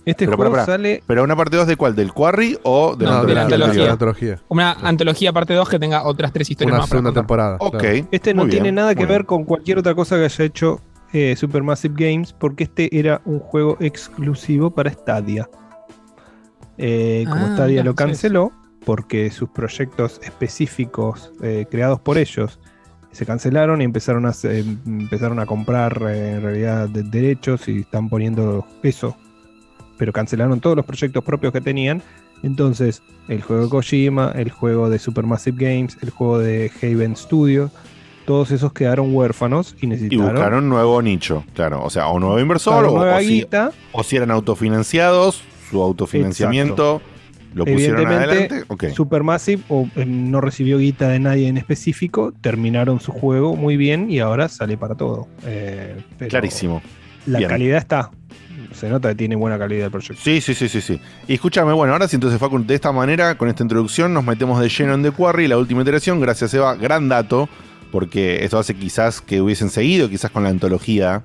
Este 0.06 0.26
Pero, 0.26 0.38
juego 0.38 0.52
pará. 0.54 0.66
sale. 0.66 1.04
¿Pero 1.06 1.24
una 1.24 1.36
parte 1.36 1.56
2 1.58 1.68
de 1.68 1.76
cuál? 1.76 1.96
¿Del 1.96 2.14
Quarry 2.14 2.58
o 2.64 2.96
de 2.96 3.06
No, 3.06 3.24
de 3.26 3.36
la 3.36 3.44
antología. 3.44 3.92
antología. 3.92 4.42
Una 4.48 4.72
antología 4.72 5.32
parte 5.32 5.54
2 5.54 5.70
que 5.70 5.78
tenga 5.78 6.04
otras 6.04 6.34
tres 6.34 6.50
historias 6.50 6.72
Una 6.74 6.80
más. 6.82 6.90
para 6.90 7.00
segunda 7.02 7.20
temporada. 7.20 7.58
Ok. 7.60 7.78
claro. 7.78 8.08
Este 8.10 8.34
no 8.34 8.42
Muy 8.44 8.50
tiene 8.50 8.64
bien, 8.64 8.76
nada 8.76 8.96
que 8.96 9.02
muy 9.02 9.08
ver 9.10 9.18
bien. 9.20 9.26
con 9.28 9.44
cualquier 9.44 9.78
otra 9.78 9.94
cosa 9.94 10.16
que 10.16 10.24
haya 10.24 10.46
hecho 10.46 10.82
eh, 11.14 11.36
Supermassive 11.36 11.94
Games, 11.98 12.34
porque 12.34 12.66
este 12.66 12.98
era 12.98 13.22
un 13.26 13.40
juego 13.40 13.78
exclusivo 13.80 14.72
para 14.72 14.92
Stadia. 14.92 15.50
Eh, 16.78 17.26
como 17.30 17.46
Ah, 17.48 17.52
Stadia 17.56 17.84
lo 17.84 17.92
sí, 17.92 17.96
canceló, 17.98 18.52
porque 18.86 19.30
sus 19.32 19.50
proyectos 19.50 20.20
específicos 20.24 21.32
eh, 21.42 21.66
creados 21.70 22.00
por 22.00 22.18
ellos 22.18 22.60
se 23.12 23.26
cancelaron 23.26 23.82
y 23.82 23.86
empezaron 23.86 24.26
a, 24.26 24.34
empezaron 24.86 25.40
a 25.40 25.46
comprar 25.46 26.02
en 26.04 26.42
realidad 26.42 26.88
de- 26.88 27.04
derechos 27.04 27.68
y 27.68 27.80
están 27.82 28.08
poniendo 28.08 28.66
eso. 28.84 29.18
Pero 29.98 30.14
cancelaron 30.14 30.60
todos 30.62 30.78
los 30.78 30.86
proyectos 30.86 31.24
propios 31.24 31.52
que 31.52 31.60
tenían. 31.60 32.02
Entonces, 32.44 33.02
el 33.28 33.42
juego 33.42 33.64
de 33.64 33.70
Kojima, 33.70 34.32
el 34.36 34.50
juego 34.50 34.90
de 34.90 34.98
Supermassive 35.00 35.58
Games, 35.60 35.98
el 36.02 36.12
juego 36.12 36.40
de 36.40 36.72
Haven 36.82 37.16
Studio, 37.18 37.70
todos 38.30 38.52
esos 38.52 38.74
quedaron 38.74 39.16
huérfanos 39.16 39.76
y 39.82 39.88
Y 39.88 39.90
necesitaron 39.90 40.34
buscaron 40.36 40.70
nuevo 40.70 41.02
nicho, 41.02 41.44
claro. 41.56 41.84
O 41.84 41.90
sea, 41.90 42.10
o 42.10 42.20
nuevo 42.20 42.40
inversor 42.40 42.86
o, 42.86 42.92
nueva 42.92 43.18
o 43.18 43.22
si, 43.22 43.44
o 43.92 44.04
si 44.04 44.18
eran 44.18 44.30
autofinanciados, 44.30 45.42
su 45.72 45.82
autofinanciamiento 45.82 47.02
lo 47.56 47.66
pusieron 47.66 48.02
Evidentemente, 48.02 48.54
adelante. 48.54 48.66
Ok. 48.68 48.84
Supermassive 48.94 49.64
o, 49.68 49.88
eh, 49.96 50.06
no 50.06 50.42
recibió 50.42 50.78
guita 50.78 51.10
de 51.10 51.18
nadie 51.18 51.48
en 51.48 51.58
específico, 51.58 52.32
terminaron 52.40 53.00
su 53.00 53.14
juego 53.14 53.56
muy 53.56 53.78
bien 53.78 54.12
y 54.12 54.20
ahora 54.20 54.48
sale 54.48 54.78
para 54.78 54.94
todo. 54.94 55.28
Eh, 55.48 55.96
pero 56.20 56.30
Clarísimo. 56.30 56.84
La 57.26 57.40
Bien. 57.40 57.50
calidad 57.50 57.80
está. 57.80 58.12
Se 58.74 58.90
nota 58.90 59.10
que 59.10 59.16
tiene 59.16 59.36
buena 59.36 59.58
calidad 59.58 59.86
el 59.86 59.92
proyecto. 59.92 60.22
Sí, 60.24 60.40
sí, 60.40 60.54
sí, 60.54 60.70
sí, 60.70 60.82
sí. 60.82 61.02
Y 61.28 61.34
escúchame, 61.34 61.74
bueno, 61.74 61.94
ahora 61.94 62.08
sí, 62.08 62.16
entonces, 62.16 62.40
Facu, 62.40 62.64
de 62.64 62.76
esta 62.76 62.92
manera, 62.92 63.40
con 63.40 63.50
esta 63.50 63.64
introducción, 63.64 64.14
nos 64.14 64.24
metemos 64.24 64.62
de 64.62 64.70
lleno 64.70 64.94
en 64.94 65.02
The 65.02 65.10
Quarry, 65.10 65.48
la 65.48 65.58
última 65.58 65.82
iteración. 65.82 66.20
Gracias, 66.22 66.54
Eva. 66.54 66.76
Gran 66.76 67.10
dato, 67.10 67.50
porque 67.92 68.44
esto 68.44 68.58
hace 68.60 68.76
quizás 68.76 69.22
que 69.22 69.42
hubiesen 69.42 69.70
seguido, 69.70 70.10
quizás 70.10 70.32
con 70.32 70.44
la 70.44 70.50
antología, 70.50 71.24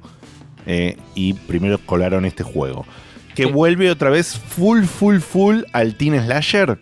eh, 0.67 0.97
y 1.15 1.35
primero 1.35 1.79
colaron 1.85 2.25
este 2.25 2.43
juego. 2.43 2.87
Que 3.35 3.47
vuelve 3.47 3.91
otra 3.91 4.11
vez 4.11 4.39
full, 4.39 4.85
full, 4.85 5.19
full 5.19 5.63
al 5.73 5.97
Teen 5.97 6.15
Slasher. 6.25 6.79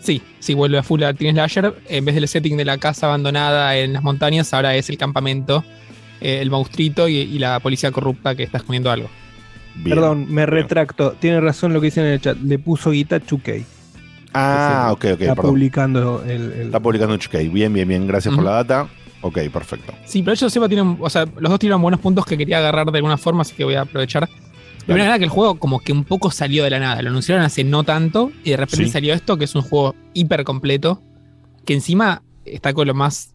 Sí, 0.00 0.22
sí, 0.38 0.54
vuelve 0.54 0.78
a 0.78 0.82
full 0.82 1.02
a 1.02 1.12
Teen 1.14 1.34
Slasher. 1.34 1.74
En 1.88 2.04
vez 2.04 2.14
del 2.14 2.26
setting 2.26 2.56
de 2.56 2.64
la 2.64 2.78
casa 2.78 3.06
abandonada 3.06 3.76
en 3.76 3.92
las 3.92 4.02
montañas, 4.02 4.52
ahora 4.54 4.74
es 4.76 4.88
el 4.88 4.96
campamento, 4.98 5.62
eh, 6.20 6.38
el 6.40 6.50
monstruito 6.50 7.06
y, 7.08 7.16
y 7.18 7.38
la 7.38 7.60
policía 7.60 7.90
corrupta 7.90 8.34
que 8.34 8.42
está 8.44 8.58
escondiendo 8.58 8.90
algo. 8.90 9.08
Perdón, 9.82 10.26
me 10.30 10.46
retracto. 10.46 11.12
Tiene 11.20 11.40
razón 11.40 11.72
lo 11.72 11.80
que 11.80 11.86
dicen 11.86 12.04
en 12.06 12.12
el 12.12 12.20
chat. 12.20 12.38
Le 12.38 12.58
puso 12.58 12.90
guita 12.92 13.20
2K. 13.20 13.64
Ah, 14.32 14.88
ok, 14.92 15.04
ok, 15.04 15.20
Está 15.20 15.34
perdón. 15.34 15.50
publicando 15.52 16.22
el, 16.26 16.52
el- 16.52 16.66
Está 16.66 16.80
publicando 16.80 17.16
check. 17.18 17.52
Bien, 17.52 17.72
bien, 17.72 17.86
bien. 17.88 18.06
Gracias 18.06 18.34
por 18.34 18.42
la 18.44 18.52
data. 18.52 18.88
Ok, 19.26 19.38
perfecto. 19.50 19.94
Sí, 20.04 20.22
pero 20.22 20.34
ellos 20.34 20.52
sepa 20.52 20.68
tienen, 20.68 20.98
o 21.00 21.08
sea, 21.08 21.24
los 21.24 21.50
dos 21.50 21.58
tienen 21.58 21.80
buenos 21.80 21.98
puntos 21.98 22.26
que 22.26 22.36
quería 22.36 22.58
agarrar 22.58 22.90
de 22.92 22.98
alguna 22.98 23.16
forma, 23.16 23.40
así 23.42 23.54
que 23.54 23.64
voy 23.64 23.74
a 23.74 23.80
aprovechar. 23.82 24.28
Primero 24.84 25.02
que 25.04 25.06
nada 25.06 25.18
que 25.18 25.24
el 25.24 25.30
juego 25.30 25.58
como 25.58 25.80
que 25.80 25.92
un 25.92 26.04
poco 26.04 26.30
salió 26.30 26.62
de 26.62 26.68
la 26.68 26.78
nada, 26.78 27.00
lo 27.00 27.08
anunciaron 27.08 27.42
hace 27.42 27.64
no 27.64 27.84
tanto 27.84 28.30
y 28.44 28.50
de 28.50 28.58
repente 28.58 28.84
Sí. 28.86 28.92
salió 28.92 29.14
esto 29.14 29.38
que 29.38 29.44
es 29.46 29.54
un 29.54 29.62
juego 29.62 29.94
hiper 30.12 30.44
completo, 30.44 31.00
que 31.64 31.72
encima 31.72 32.22
está 32.44 32.74
con 32.74 32.86
lo 32.86 32.92
más 32.92 33.32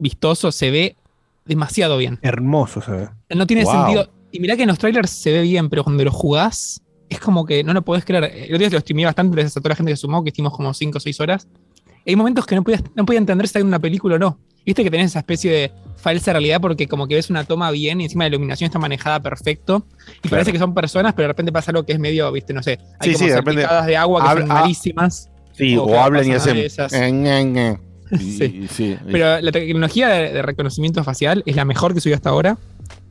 vistoso, 0.00 0.50
se 0.50 0.72
ve 0.72 0.96
demasiado 1.44 1.96
bien. 1.96 2.18
Hermoso 2.22 2.80
se 2.80 2.90
ve. 2.90 3.08
No 3.34 3.46
tiene 3.46 3.62
Wow. 3.64 3.72
sentido. 3.72 4.10
Y 4.32 4.40
mirá 4.40 4.56
que 4.56 4.62
en 4.62 4.68
los 4.68 4.78
trailers 4.78 5.10
se 5.10 5.30
ve 5.32 5.42
bien, 5.42 5.68
pero 5.70 5.84
cuando 5.84 6.04
lo 6.04 6.10
jugás, 6.10 6.82
es 7.08 7.20
como 7.20 7.44
que 7.44 7.62
no 7.62 7.72
lo 7.72 7.82
podés 7.82 8.04
creer. 8.04 8.24
El 8.24 8.54
otro 8.54 8.58
día 8.58 8.68
lo 8.70 8.80
streamé 8.80 9.04
bastante, 9.04 9.34
gracias 9.36 9.56
a 9.56 9.60
toda 9.60 9.70
la 9.70 9.76
gente 9.76 9.92
que 9.92 9.96
sumó, 9.96 10.24
que 10.24 10.30
hicimos 10.30 10.52
como 10.52 10.74
5 10.74 10.98
o 10.98 11.00
6 11.00 11.20
horas. 11.20 11.46
Hay 12.06 12.16
momentos 12.16 12.46
que 12.46 12.54
no 12.56 12.64
podía, 12.64 12.82
no 12.96 13.04
podía 13.04 13.18
entender 13.18 13.46
si 13.46 13.50
está 13.50 13.58
en 13.60 13.66
una 13.68 13.78
película 13.78 14.16
o 14.16 14.18
no. 14.18 14.38
Viste 14.64 14.84
que 14.84 14.90
tenés 14.90 15.06
esa 15.06 15.20
especie 15.20 15.50
de 15.50 15.72
falsa 15.96 16.32
realidad 16.32 16.60
porque 16.60 16.86
como 16.86 17.06
que 17.08 17.14
ves 17.14 17.28
una 17.30 17.44
toma 17.44 17.70
bien 17.70 18.00
y 18.00 18.04
encima 18.04 18.24
la 18.24 18.28
iluminación 18.28 18.66
está 18.66 18.78
manejada 18.78 19.20
perfecto. 19.20 19.86
Y 20.08 20.28
Claro. 20.28 20.30
parece 20.30 20.52
que 20.52 20.58
son 20.58 20.74
personas, 20.74 21.12
pero 21.14 21.24
de 21.24 21.28
repente 21.28 21.52
pasa 21.52 21.70
algo 21.70 21.84
que 21.84 21.92
es 21.92 21.98
medio, 21.98 22.30
viste, 22.32 22.52
no 22.52 22.62
sé. 22.62 22.78
Hay 22.98 23.08
Sí, 23.10 23.14
como 23.14 23.18
sí, 23.18 23.24
de 23.26 23.32
salpicadas 23.34 23.86
de 23.86 23.96
agua 23.96 24.22
que 24.22 24.28
habla- 24.28 24.46
son 24.46 24.50
ah, 24.56 24.60
malísimas. 24.60 25.30
Sí, 25.52 25.76
o, 25.76 25.86
que 25.86 25.96
hablan 25.96 26.26
y 26.28 26.32
hacen. 26.32 26.56
Sí. 28.18 28.66
sí. 28.68 28.96
Pero 29.12 29.40
la 29.40 29.52
tecnología 29.52 30.08
de, 30.08 30.32
de 30.32 30.42
reconocimiento 30.42 31.04
facial 31.04 31.44
es 31.46 31.54
la 31.54 31.64
mejor 31.64 31.94
que 31.94 32.00
subió 32.00 32.16
hasta 32.16 32.30
ahora. 32.30 32.58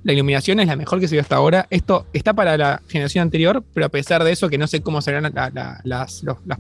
La 0.03 0.11
iluminación 0.11 0.59
es 0.59 0.67
la 0.67 0.75
mejor 0.75 0.99
que 0.99 1.07
subió 1.07 1.21
hasta 1.21 1.37
ahora. 1.37 1.67
Esto 1.69 2.05
está 2.11 2.33
para 2.33 2.57
la 2.57 2.81
generación 2.89 3.21
anterior, 3.21 3.63
pero 3.73 3.85
a 3.85 3.89
pesar 3.89 4.23
de 4.25 4.31
eso, 4.33 4.49
que 4.49 4.57
no 4.57 4.67
sé 4.67 4.81
cómo 4.81 5.01
serán 5.01 5.23
la- 5.23 5.51
la- 5.53 5.79
las, 5.85 6.21
los- 6.23 6.37
las- 6.45 6.59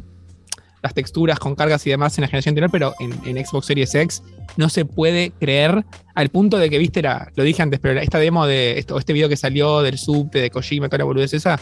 las 0.81 0.93
texturas 0.93 1.37
con 1.37 1.55
cargas 1.55 1.85
y 1.85 1.89
demás 1.89 2.17
en 2.17 2.21
la 2.21 2.27
generación 2.29 2.51
anterior, 2.53 2.71
pero 2.71 2.93
en, 3.01 3.11
en 3.37 3.45
Xbox 3.45 3.65
Series 3.65 3.93
X 3.93 4.23
no 4.57 4.69
se 4.69 4.85
puede 4.85 5.31
creer 5.39 5.85
al 6.15 6.29
punto 6.29 6.57
de 6.57 6.69
que, 6.69 6.77
viste, 6.77 7.01
la, 7.01 7.31
lo 7.35 7.43
dije 7.43 7.61
antes, 7.61 7.79
pero 7.79 7.99
esta 7.99 8.17
demo 8.19 8.45
de 8.45 8.77
esto, 8.79 8.97
este 8.97 9.13
video 9.13 9.29
que 9.29 9.37
salió 9.37 9.81
del 9.81 9.97
subte 9.97 10.39
de 10.39 10.49
Kojima, 10.49 10.87
toda 10.89 10.99
la 10.99 11.03
boludez 11.05 11.33
esa, 11.33 11.59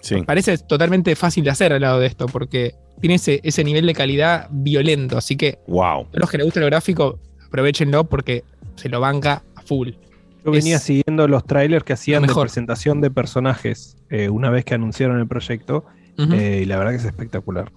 Sí. 0.00 0.22
parece 0.24 0.58
totalmente 0.58 1.16
fácil 1.16 1.42
de 1.42 1.50
hacer 1.50 1.72
al 1.72 1.80
lado 1.80 1.98
de 1.98 2.06
esto, 2.06 2.26
porque 2.26 2.74
tiene 3.00 3.16
ese, 3.16 3.40
ese 3.42 3.64
nivel 3.64 3.86
de 3.86 3.94
calidad 3.94 4.46
violento. 4.50 5.18
Así 5.18 5.36
que 5.36 5.58
Wow. 5.66 6.02
a 6.14 6.18
los 6.18 6.30
que 6.30 6.36
les 6.38 6.44
gusta 6.46 6.60
lo 6.60 6.66
gráfico, 6.66 7.18
aprovechenlo 7.46 8.04
porque 8.04 8.44
se 8.76 8.88
lo 8.88 9.00
banca 9.00 9.42
a 9.56 9.62
full. 9.62 9.90
Yo 10.44 10.52
venía 10.52 10.76
Es- 10.76 10.82
siguiendo 10.84 11.26
los 11.26 11.44
trailers 11.44 11.82
que 11.84 11.94
hacían 11.94 12.22
de 12.24 12.32
presentación 12.32 13.00
de 13.00 13.10
personajes 13.10 13.96
eh, 14.10 14.28
una 14.28 14.50
vez 14.50 14.64
que 14.64 14.74
anunciaron 14.74 15.18
el 15.18 15.26
proyecto. 15.26 15.84
Eh, 16.18 16.60
y 16.62 16.66
la 16.66 16.76
verdad 16.78 16.92
que 16.92 16.98
es 16.98 17.04
espectacular. 17.04 17.72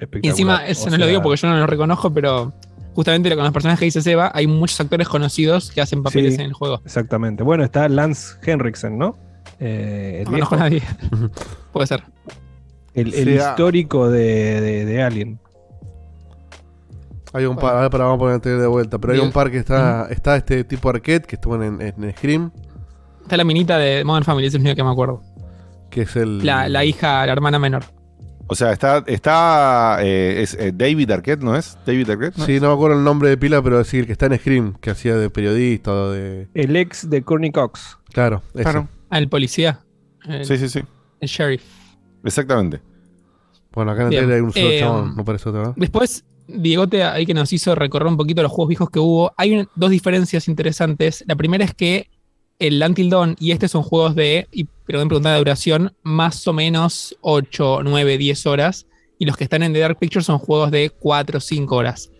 Espectacular. 0.00 0.24
Y 0.24 0.28
encima, 0.28 0.66
eso 0.66 0.86
O 0.86 0.90
no 0.90 0.96
lo 0.96 1.06
digo 1.06 1.22
porque 1.22 1.40
yo 1.42 1.48
no 1.48 1.56
lo 1.58 1.66
reconozco, 1.66 2.12
pero 2.12 2.52
justamente 2.94 3.34
con 3.34 3.44
los 3.44 3.52
personajes 3.52 3.78
que 3.80 3.84
dice 3.86 4.00
Seba, 4.02 4.30
hay 4.34 4.46
muchos 4.46 4.80
actores 4.80 5.08
conocidos 5.08 5.70
que 5.70 5.80
hacen 5.80 6.02
papeles 6.02 6.34
Sí. 6.34 6.40
en 6.40 6.46
el 6.46 6.52
juego. 6.52 6.80
Exactamente. 6.84 7.42
Bueno, 7.42 7.64
está 7.64 7.88
Lance 7.88 8.36
Henriksen, 8.42 8.96
¿no? 8.98 9.16
Eh, 9.60 10.18
el 10.20 10.24
No 10.24 10.30
conozco 10.32 10.54
a 10.54 10.58
nadie. 10.58 10.82
Puede 11.72 11.86
ser. 11.86 12.02
El, 12.94 13.12
el 13.14 13.24
Sí, 13.24 13.30
histórico 13.34 14.08
de, 14.08 14.60
de- 14.60 14.84
de 14.84 15.02
Alien. 15.02 15.38
Hay 17.32 17.46
un 17.46 17.56
par, 17.56 17.74
ahora 17.74 17.90
para- 17.90 18.04
vamos 18.04 18.16
a 18.16 18.20
poner 18.20 18.34
el 18.36 18.40
trailer 18.40 18.62
de 18.62 18.68
vuelta, 18.68 18.98
pero 18.98 19.12
hay 19.12 19.18
un 19.18 19.32
par 19.32 19.50
que 19.50 19.58
está, 19.58 20.06
está 20.10 20.36
este 20.36 20.62
tipo 20.62 20.88
arcade 20.88 21.22
que 21.22 21.34
estuvo 21.34 21.60
en, 21.62 21.80
en 21.82 22.12
Scream, 22.16 22.52
Está 23.22 23.36
la 23.38 23.44
minita 23.44 23.78
de 23.78 24.04
Modern 24.04 24.24
Family, 24.24 24.46
ese 24.46 24.58
es 24.58 24.60
el 24.62 24.66
único 24.66 24.76
que 24.76 24.84
me 24.84 24.90
acuerdo. 24.90 25.22
que 25.90 26.02
es 26.02 26.14
el... 26.14 26.44
La, 26.44 26.68
la 26.68 26.84
hija, 26.84 27.24
la 27.26 27.32
hermana 27.32 27.58
menor. 27.58 27.84
O 28.46 28.54
sea, 28.54 28.72
está, 28.72 29.02
está 29.06 29.98
eh, 30.02 30.42
es, 30.42 30.54
eh, 30.54 30.72
David 30.74 31.10
Arquette, 31.10 31.40
¿no 31.42 31.56
es? 31.56 31.78
David 31.86 32.10
Arquette, 32.10 32.36
¿no? 32.36 32.44
Sí, 32.46 32.60
no 32.60 32.68
me 32.68 32.74
acuerdo 32.74 32.98
el 32.98 33.04
nombre 33.04 33.28
de 33.30 33.36
pila, 33.38 33.62
pero 33.62 33.82
sí, 33.84 33.98
el 33.98 34.06
que 34.06 34.12
está 34.12 34.26
en 34.26 34.36
Scream, 34.38 34.74
que 34.80 34.90
hacía 34.90 35.16
de 35.16 35.30
periodista 35.30 35.92
o 35.92 36.10
de... 36.10 36.48
El 36.54 36.76
ex 36.76 37.08
de 37.08 37.22
Courtney 37.22 37.50
Cox. 37.52 37.98
Claro, 38.12 38.42
ese. 38.52 38.62
Claro. 38.64 38.88
Ah, 39.10 39.18
el 39.18 39.28
policía. 39.28 39.80
El, 40.26 40.44
Sí, 40.44 40.58
sí, 40.58 40.68
sí. 40.68 40.80
el 41.20 41.28
sheriff. 41.28 41.62
Exactamente. 42.22 42.80
Bueno, 43.72 43.90
acá 43.92 44.02
en 44.02 44.06
el 44.06 44.10
Bien. 44.10 44.20
trailer 44.22 44.36
hay 44.36 44.42
un 44.42 44.52
solo 44.52 44.66
Eh, 44.68 44.78
chabón, 44.80 45.16
no 45.16 45.24
parece 45.24 45.48
otro, 45.48 45.60
¿verdad? 45.60 45.74
Después, 45.76 46.24
Diegote 46.46 47.02
ahí 47.02 47.24
que 47.26 47.34
nos 47.34 47.52
hizo 47.52 47.74
recorrer 47.74 48.06
un 48.08 48.16
poquito 48.18 48.42
los 48.42 48.52
juegos 48.52 48.68
viejos 48.68 48.90
que 48.90 48.98
hubo, 48.98 49.32
hay 49.38 49.54
un- 49.58 49.68
dos 49.74 49.90
diferencias 49.90 50.46
interesantes. 50.48 51.24
La 51.26 51.34
primera 51.36 51.64
es 51.64 51.74
que 51.74 52.08
el 52.58 52.82
Until 52.82 53.10
Dawn 53.10 53.36
y 53.38 53.52
este 53.52 53.68
son 53.68 53.82
juegos 53.82 54.14
de, 54.14 54.48
y 54.52 54.64
perdón 54.86 55.08
preguntar 55.08 55.32
la 55.32 55.38
duración, 55.38 55.94
más 56.02 56.46
o 56.46 56.52
menos 56.52 57.16
8, 57.20 57.80
9, 57.84 58.18
10 58.18 58.46
horas. 58.46 58.86
Y 59.18 59.26
los 59.26 59.36
que 59.36 59.44
están 59.44 59.62
en 59.62 59.72
The 59.72 59.78
Dark 59.80 59.98
Picture 59.98 60.24
son 60.24 60.38
juegos 60.38 60.70
de 60.70 60.90
4 60.90 61.38
o 61.38 61.40
5 61.40 61.74
horas. 61.74 62.10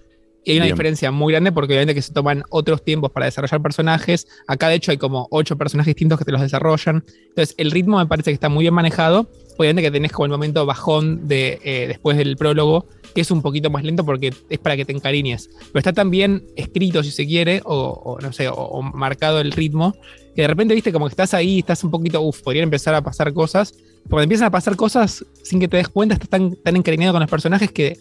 Y 0.45 0.51
hay 0.53 0.57
una 0.59 0.67
Bien. 0.67 0.75
diferencia 0.75 1.11
muy 1.11 1.33
grande 1.33 1.53
porque 1.53 1.73
obviamente 1.73 1.95
que 1.95 2.03
se 2.03 2.13
toman 2.13 2.45
otros 2.51 2.85
tiempos 2.85 3.11
para 3.11 3.27
desarrollar 3.27 3.63
personajes. 3.63 4.27
Acá 4.47 4.69
de 4.69 4.75
hecho 4.75 4.91
hay 4.91 4.99
como 4.99 5.27
8 5.31 5.57
personajes 5.57 5.95
distintos 5.95 6.19
que 6.19 6.25
te 6.25 6.33
los 6.33 6.41
desarrollan. 6.41 7.03
Entonces 7.29 7.55
el 7.57 7.71
ritmo 7.71 7.99
me 7.99 8.07
parece 8.07 8.31
que 8.31 8.35
está 8.35 8.49
muy 8.49 8.65
bien 8.65 8.75
manejado. 8.75 9.29
Obviamente 9.57 9.83
que 9.83 9.91
tenés 9.91 10.13
como 10.13 10.27
el 10.27 10.33
momento 10.33 10.67
bajón 10.67 11.29
de, 11.29 11.61
eh, 11.65 11.87
después 11.89 12.19
del 12.19 12.37
prólogo, 12.37 12.87
que 13.15 13.21
es 13.21 13.31
un 13.31 13.41
poquito 13.41 13.71
más 13.71 13.85
lento 13.85 14.05
porque 14.05 14.35
es 14.51 14.59
para 14.59 14.77
que 14.77 14.85
te 14.85 14.93
encariñes. 14.93 15.49
Pero 15.73 15.79
está 15.79 15.93
tan 15.93 16.11
bien 16.11 16.45
escrito, 16.57 17.03
si 17.03 17.11
se 17.11 17.27
quiere, 17.27 17.63
o, 17.65 18.03
o 18.05 18.21
no 18.21 18.33
sé, 18.33 18.49
o, 18.49 18.55
o 18.55 18.83
marcado 18.83 19.41
el 19.41 19.53
ritmo, 19.53 19.95
que 20.35 20.43
de 20.43 20.49
repente, 20.49 20.75
viste, 20.75 20.93
como 20.93 21.07
que 21.07 21.13
estás 21.13 21.33
ahí, 21.33 21.61
estás 21.61 21.85
un 21.85 21.93
poquito, 21.93 22.21
uff, 22.21 22.43
podrían 22.43 22.65
empezar 22.65 22.95
a 22.95 23.03
pasar 23.03 23.33
cosas. 23.33 23.73
Cuando 24.11 24.25
empiezan 24.25 24.49
a 24.49 24.51
pasar 24.51 24.75
cosas 24.75 25.25
sin 25.43 25.61
que 25.61 25.69
te 25.69 25.77
des 25.77 25.89
cuenta, 25.89 26.15
estás 26.15 26.29
tan, 26.29 26.57
tan 26.57 26.77
encariñado 26.77 27.13
con 27.13 27.21
los 27.21 27.31
personajes 27.31 27.71
que, 27.71 27.97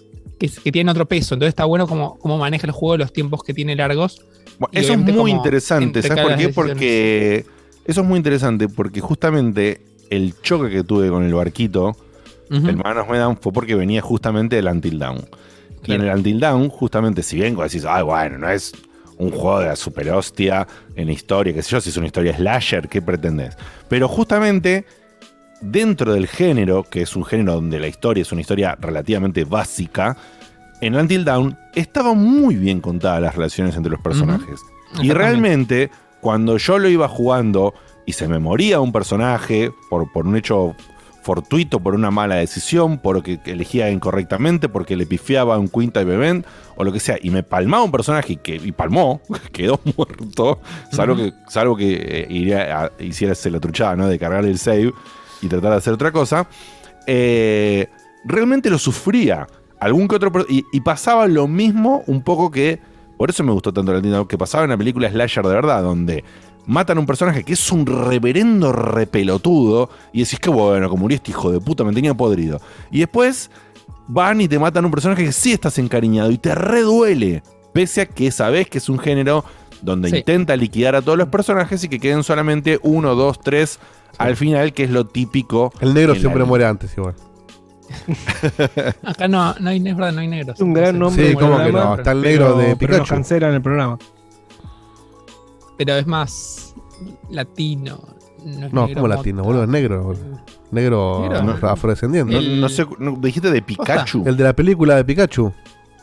que, 0.52 0.62
que 0.62 0.72
tienen 0.72 0.90
otro 0.90 1.06
peso. 1.06 1.36
Entonces 1.36 1.50
está 1.50 1.66
bueno 1.66 1.88
como, 1.88 2.18
como 2.20 2.38
maneja 2.38 2.68
el 2.68 2.74
juego, 2.74 2.98
los 2.98 3.14
tiempos 3.14 3.44
que 3.44 3.54
tiene 3.54 3.76
largos. 3.76 4.26
Bueno, 4.60 4.72
eso 4.74 4.94
es 4.94 5.00
muy 5.00 5.32
interesante. 5.32 6.02
¿Sabes 6.02 6.24
por 6.24 6.38
qué? 6.38 6.50
Porque 6.50 7.46
eso 7.86 8.02
es 8.02 8.08
muy 8.08 8.18
interesante 8.18 8.68
porque 8.68 9.00
justamente 9.02 9.82
el 10.10 10.34
choque 10.42 10.70
que 10.70 10.84
tuve 10.84 11.10
con 11.10 11.24
el 11.24 11.34
barquito, 11.34 11.96
Ujú. 12.52 12.68
el 12.68 12.78
Manos 12.78 13.08
Me 13.10 13.18
Down, 13.18 13.38
fue 13.38 13.52
porque 13.52 13.76
venía 13.76 14.02
justamente 14.02 14.58
del 14.58 14.68
Until 14.68 15.00
Down. 15.00 15.26
Y 15.86 15.94
en 15.94 16.02
el 16.02 16.16
Until 16.16 16.40
Down, 16.40 16.70
justamente, 16.70 17.24
si 17.24 17.38
bien 17.38 17.56
decís, 17.56 17.86
ay, 17.88 18.04
bueno, 18.04 18.38
no 18.38 18.50
es 18.50 18.74
un 19.18 19.32
juego 19.32 19.60
de 19.60 19.68
la 19.68 19.76
super 19.76 20.10
hostia 20.12 20.68
en 20.96 21.10
historia, 21.10 21.54
qué 21.54 21.62
sé 21.62 21.72
yo, 21.72 21.82
si 21.82 21.90
es 21.90 21.98
una 21.98 22.08
historia 22.08 22.36
slasher, 22.36 22.88
¿qué 22.88 23.02
pretendés? 23.02 23.56
Pero 23.90 24.08
justamente 24.08 24.86
dentro 25.64 26.14
del 26.14 26.28
género, 26.28 26.84
que 26.84 27.02
es 27.02 27.16
un 27.16 27.24
género 27.26 27.54
donde 27.56 27.80
la 27.80 27.88
historia 27.88 28.22
es 28.22 28.32
una 28.32 28.42
historia 28.42 28.78
relativamente 28.80 29.46
básica, 29.46 30.18
en 30.82 30.96
Until 30.96 31.24
Dawn 31.24 31.58
estaba 31.76 32.14
muy 32.14 32.56
bien 32.56 32.82
contadas 32.82 33.22
las 33.22 33.36
relaciones 33.36 33.76
entre 33.76 33.92
los 33.92 34.02
personajes. 34.02 34.60
Y 35.02 35.12
realmente, 35.12 35.90
cuando 36.22 36.58
yo 36.58 36.78
lo 36.78 36.90
iba 36.90 37.08
jugando 37.08 37.74
y 38.06 38.14
se 38.14 38.28
me 38.28 38.38
moría 38.40 38.80
un 38.82 38.92
personaje 38.92 39.72
por, 39.90 40.12
por 40.12 40.28
un 40.28 40.36
hecho 40.36 40.76
fortuito, 41.22 41.80
por 41.80 41.96
una 41.96 42.12
mala 42.12 42.36
decisión, 42.36 42.98
porque 42.98 43.40
elegía 43.46 43.90
incorrectamente, 43.90 44.68
porque 44.68 44.98
le 44.98 45.06
pifiaba 45.06 45.58
un 45.58 45.70
quinta 45.70 46.04
de 46.04 46.14
event 46.14 46.46
o 46.76 46.84
lo 46.84 46.92
que 46.92 47.00
sea, 47.00 47.18
y 47.22 47.30
me 47.30 47.44
palmaba 47.44 47.84
un 47.84 47.92
personaje 47.92 48.34
y, 48.34 48.36
que, 48.36 48.56
y 48.56 48.74
palmó, 48.74 49.22
quedó 49.54 49.80
muerto, 49.96 50.60
salvo 50.92 51.16
que, 51.16 51.32
salvo 51.48 51.78
que 51.78 51.94
eh, 51.94 52.28
iría 52.30 52.78
a- 52.84 52.92
hiciera 53.00 53.34
la 53.46 53.60
truchada, 53.62 53.96
¿no? 53.96 54.08
De 54.10 54.20
cargar 54.20 54.44
el 54.44 54.60
save 54.60 54.92
y 55.44 55.50
tratar 55.50 55.72
de 55.72 55.78
hacer 55.78 55.94
otra 55.94 56.12
cosa. 56.12 56.48
eh, 57.08 57.88
realmente 58.26 58.70
lo 58.70 58.78
sufría. 58.78 59.48
Algún 59.80 60.08
que 60.08 60.16
otro. 60.16 60.32
Y, 60.48 60.64
y 60.72 60.82
pasaba 60.82 61.28
lo 61.28 61.48
mismo 61.48 62.04
un 62.08 62.24
poco 62.24 62.50
que. 62.50 62.80
Por 63.18 63.30
eso 63.30 63.44
me 63.44 63.52
gustó 63.52 63.72
tanto 63.72 63.94
la 63.94 64.26
que 64.26 64.38
pasaba 64.38 64.64
en 64.64 64.72
la 64.72 64.78
película 64.78 65.10
Slasher 65.10 65.46
de 65.46 65.54
verdad, 65.54 65.84
donde 65.84 66.24
matan 66.66 66.98
a 66.98 67.00
un 67.02 67.06
personaje 67.06 67.44
que 67.44 67.54
es 67.54 67.72
un 67.72 67.86
reverendo 67.86 68.72
repelotudo. 68.72 69.90
Y 70.12 70.24
decís 70.24 70.40
que 70.40 70.50
bueno, 70.50 70.90
como 70.90 71.02
murió 71.02 71.18
este 71.18 71.32
hijo 71.32 71.52
de 71.52 71.60
puta, 71.60 71.84
me 71.84 71.94
tenía 71.94 72.14
podrido. 72.14 72.60
Y 72.92 73.00
después 73.00 73.52
van 74.08 74.42
y 74.42 74.48
te 74.48 74.60
matan 74.60 74.84
a 74.84 74.88
un 74.88 74.92
personaje 74.92 75.26
que 75.26 75.32
sí 75.32 75.52
estás 75.54 75.78
encariñado 75.80 76.32
y 76.32 76.38
te 76.38 76.56
reduele. 76.56 77.44
Pese 77.74 78.02
a 78.02 78.06
que 78.06 78.32
sabes 78.32 78.70
que 78.70 78.78
es 78.78 78.90
un 78.90 79.00
género 79.00 79.44
donde 79.84 80.10
Sí. 80.10 80.18
intenta 80.18 80.56
liquidar 80.56 80.96
a 80.96 81.02
todos 81.02 81.18
los 81.18 81.28
personajes 81.30 81.84
y 81.84 81.90
que 81.90 82.00
queden 82.00 82.24
solamente 82.24 82.80
uno, 82.84 83.16
dos, 83.16 83.40
tres 83.40 83.80
al 84.18 84.36
final, 84.36 84.74
que 84.74 84.84
es 84.84 84.90
lo 84.90 85.06
típico. 85.06 85.72
El 85.82 85.94
negro 85.94 86.16
siempre 86.16 86.44
muere 86.44 86.66
antes 86.66 86.96
igual. 86.98 87.16
Acá 89.04 89.28
no, 89.28 89.54
no 89.60 89.70
hay, 89.70 89.78
es 89.78 89.96
verdad, 89.96 90.12
no 90.14 90.22
hay 90.22 90.28
negros. 90.28 90.56
Es 90.56 90.62
un 90.62 90.74
gran 90.74 90.98
nombre. 90.98 91.30
Sí, 91.30 91.36
¿cómo 91.36 91.58
que 91.64 91.72
no? 91.72 91.96
Está 91.96 92.12
el 92.12 92.22
pero- 92.22 92.46
negro 92.46 92.58
de 92.58 92.76
pero 92.76 92.92
nos 92.94 93.02
Pikachu. 93.02 93.16
cancelan 93.16 93.54
el 93.54 93.62
programa. 93.62 93.98
Pero 95.78 95.96
es 95.96 96.08
más 96.08 96.76
latino. 97.30 98.00
No, 98.46 98.66
es 98.68 98.74
No, 98.74 98.88
negro 98.88 99.02
como 99.02 99.08
latino, 99.08 99.44
boludo, 99.44 99.64
es 99.64 99.70
negro. 99.70 100.04
boludo. 100.04 100.40
Negro, 100.72 101.22
Negro. 101.30 101.44
no, 101.44 101.68
afrodescendiente. 101.70 102.34
No, 102.34 102.42
no 102.42 102.70
sé, 102.70 102.86
no- 103.00 103.16
dijiste 103.20 103.52
de 103.52 103.62
Pikachu. 103.62 104.24
El 104.26 104.36
de 104.38 104.44
la 104.44 104.54
película 104.54 104.96
de 104.96 105.06
Pikachu. 105.06 105.54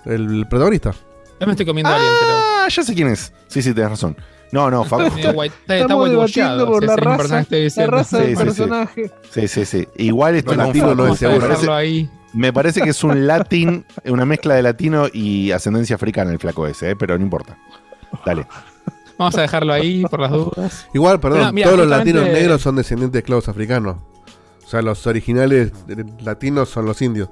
El 0.05 0.47
protagonista. 0.49 0.95
Yo 1.41 1.47
me 1.47 1.53
estoy 1.53 1.67
comiendo 1.67 1.91
a 1.91 1.95
alguien, 1.97 2.13
pero. 2.21 2.33
Ah, 2.35 2.67
ya 2.69 2.83
sé 2.83 2.95
quién 2.95 3.09
es. 3.09 3.33
Sí, 3.49 3.63
sí, 3.63 3.73
tenés 3.75 3.91
razón. 3.91 4.17
No, 4.53 4.71
no, 4.71 4.85
Facu. 4.85 5.03
está, 5.17 5.77
está 5.77 5.97
whitewashado, 5.97 6.67
debatiendo 6.67 6.67
por 6.67 6.85
la 6.85 6.93
es 6.93 6.99
el 6.99 7.09
mismo 7.09 7.23
raza, 7.23 7.45
la 7.77 7.87
raza 7.87 8.19
Sí, 8.19 8.25
del 8.25 8.37
sí, 8.37 8.37
sí. 8.37 8.45
personaje. 8.45 9.11
Sí, 9.31 9.49
sí, 9.49 9.65
sí. 9.65 9.89
Igual 9.97 10.35
estoy 10.35 10.57
No, 10.57 10.65
con 10.65 10.67
latino 10.69 10.87
no 10.87 10.93
es 10.93 10.97
Vamos 10.97 11.17
a 11.17 11.19
seguro. 11.19 11.49
dejarlo 11.49 11.75
ahí. 11.75 12.11
Me 12.33 12.53
parece 12.53 12.81
que 12.83 12.91
es 12.91 13.03
un 13.05 13.27
latín, 13.27 13.85
una 14.05 14.25
mezcla 14.25 14.55
de 14.55 14.63
latino 14.63 15.07
y 15.13 15.51
ascendencia 15.53 15.97
africana 15.97 16.31
el 16.33 16.39
flaco 16.39 16.67
ese, 16.67 16.91
¿eh? 16.91 16.97
pero 16.97 17.17
no 17.17 17.25
importa. 17.25 17.57
Dale. 18.27 18.47
Vamos 19.19 19.37
a 19.37 19.43
dejarlo 19.43 19.73
ahí 19.73 20.03
por 20.05 20.21
las 20.21 20.31
dudas. 20.33 20.87
Igual, 20.95 21.21
perdón, 21.21 21.39
Bueno, 21.41 21.53
mira, 21.53 21.67
todos 21.67 21.79
los 21.81 21.89
latinos 21.89 22.25
negros 22.25 22.61
son 22.63 22.77
descendientes 22.77 23.13
de 23.15 23.19
esclavos 23.21 23.49
africanos. 23.49 23.97
O 24.65 24.69
sea, 24.69 24.83
los 24.83 25.07
originales 25.07 25.73
latinos 26.23 26.69
son 26.69 26.87
los 26.87 27.01
indios. 27.03 27.29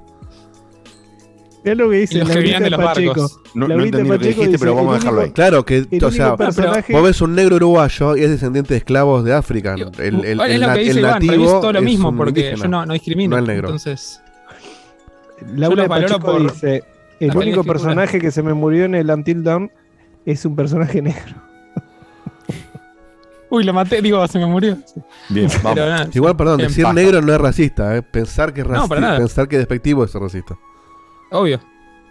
Es 1.63 1.75
lo 1.77 1.89
que 1.89 1.97
dice 1.97 2.19
los 2.19 2.29
que 2.29 2.39
vienen 2.39 2.63
de 2.63 2.69
los 2.69 2.79
Pacheco. 2.79 3.09
barcos. 3.13 3.39
No, 3.53 3.67
no 3.67 3.75
Laurita 3.75 3.97
entendí 3.97 4.09
lo 4.09 4.13
que 4.13 4.19
Pacheco 4.25 4.41
dijiste, 4.41 4.59
pero 4.59 4.75
vamos 4.75 4.93
a 4.93 4.95
el 4.95 4.99
dejarlo 5.01 5.21
ahí. 5.21 5.31
Claro 5.31 5.65
que, 5.65 5.85
El 5.91 6.03
o 6.05 6.11
sea, 6.11 6.37
personaje- 6.37 6.93
vos 6.93 7.03
ves 7.03 7.21
un 7.21 7.35
negro 7.35 7.57
uruguayo 7.57 8.15
y 8.15 8.23
es 8.23 8.29
descendiente 8.29 8.73
de 8.73 8.77
esclavos 8.77 9.25
de 9.25 9.33
África. 9.33 9.73
El, 9.73 9.91
el, 9.99 10.25
el, 10.25 10.39
es 10.41 10.59
lo 10.59 10.67
na- 10.67 10.73
que 10.73 10.79
dice 10.79 10.91
el 10.91 10.99
Iván, 10.99 11.11
nativo 11.13 11.31
reviso 11.33 11.59
todo 11.59 11.73
lo 11.73 11.81
mismo 11.81 12.15
porque 12.15 12.39
indígena. 12.39 12.63
yo 12.63 12.67
no, 12.69 12.85
no 12.85 12.93
discrimino. 12.93 13.35
No 13.35 13.37
el 13.41 13.47
negro. 13.47 13.67
Entonces, 13.67 14.21
Laura 15.55 15.87
Pacheco 15.87 16.19
por 16.19 16.41
dice: 16.43 16.83
El 17.19 17.29
único 17.31 17.41
de 17.41 17.51
figura". 17.51 17.73
personaje 17.73 18.19
que 18.19 18.31
se 18.31 18.41
me 18.41 18.53
murió 18.53 18.85
en 18.85 18.95
el 18.95 19.09
Until 19.09 19.43
Dawn 19.43 19.69
es 20.25 20.45
un 20.45 20.55
personaje 20.55 21.01
negro. 21.01 21.35
uy, 23.49 23.63
lo 23.63 23.73
maté, 23.73 24.01
digo, 24.01 24.25
se 24.27 24.39
me 24.39 24.45
murió. 24.45 24.77
Bien, 25.29 25.47
Pero 25.49 25.63
vamos. 25.63 25.77
nada, 25.77 26.09
Igual, 26.13 26.35
perdón, 26.37 26.57
decir 26.59 26.83
paja. 26.83 26.93
negro 26.93 27.21
no 27.21 27.33
es 27.33 27.41
racista, 27.41 27.95
¿eh? 27.97 28.01
Pensar 28.01 28.53
que 28.53 28.61
es 28.61 28.67
No, 28.67 28.73
racista, 28.73 28.89
para 28.89 29.01
nada. 29.01 29.17
pensar 29.17 29.47
que 29.47 29.55
es 29.57 29.59
despectivo 29.61 30.03
es 30.03 30.13
racista. 30.13 30.57
Obvio. 31.31 31.59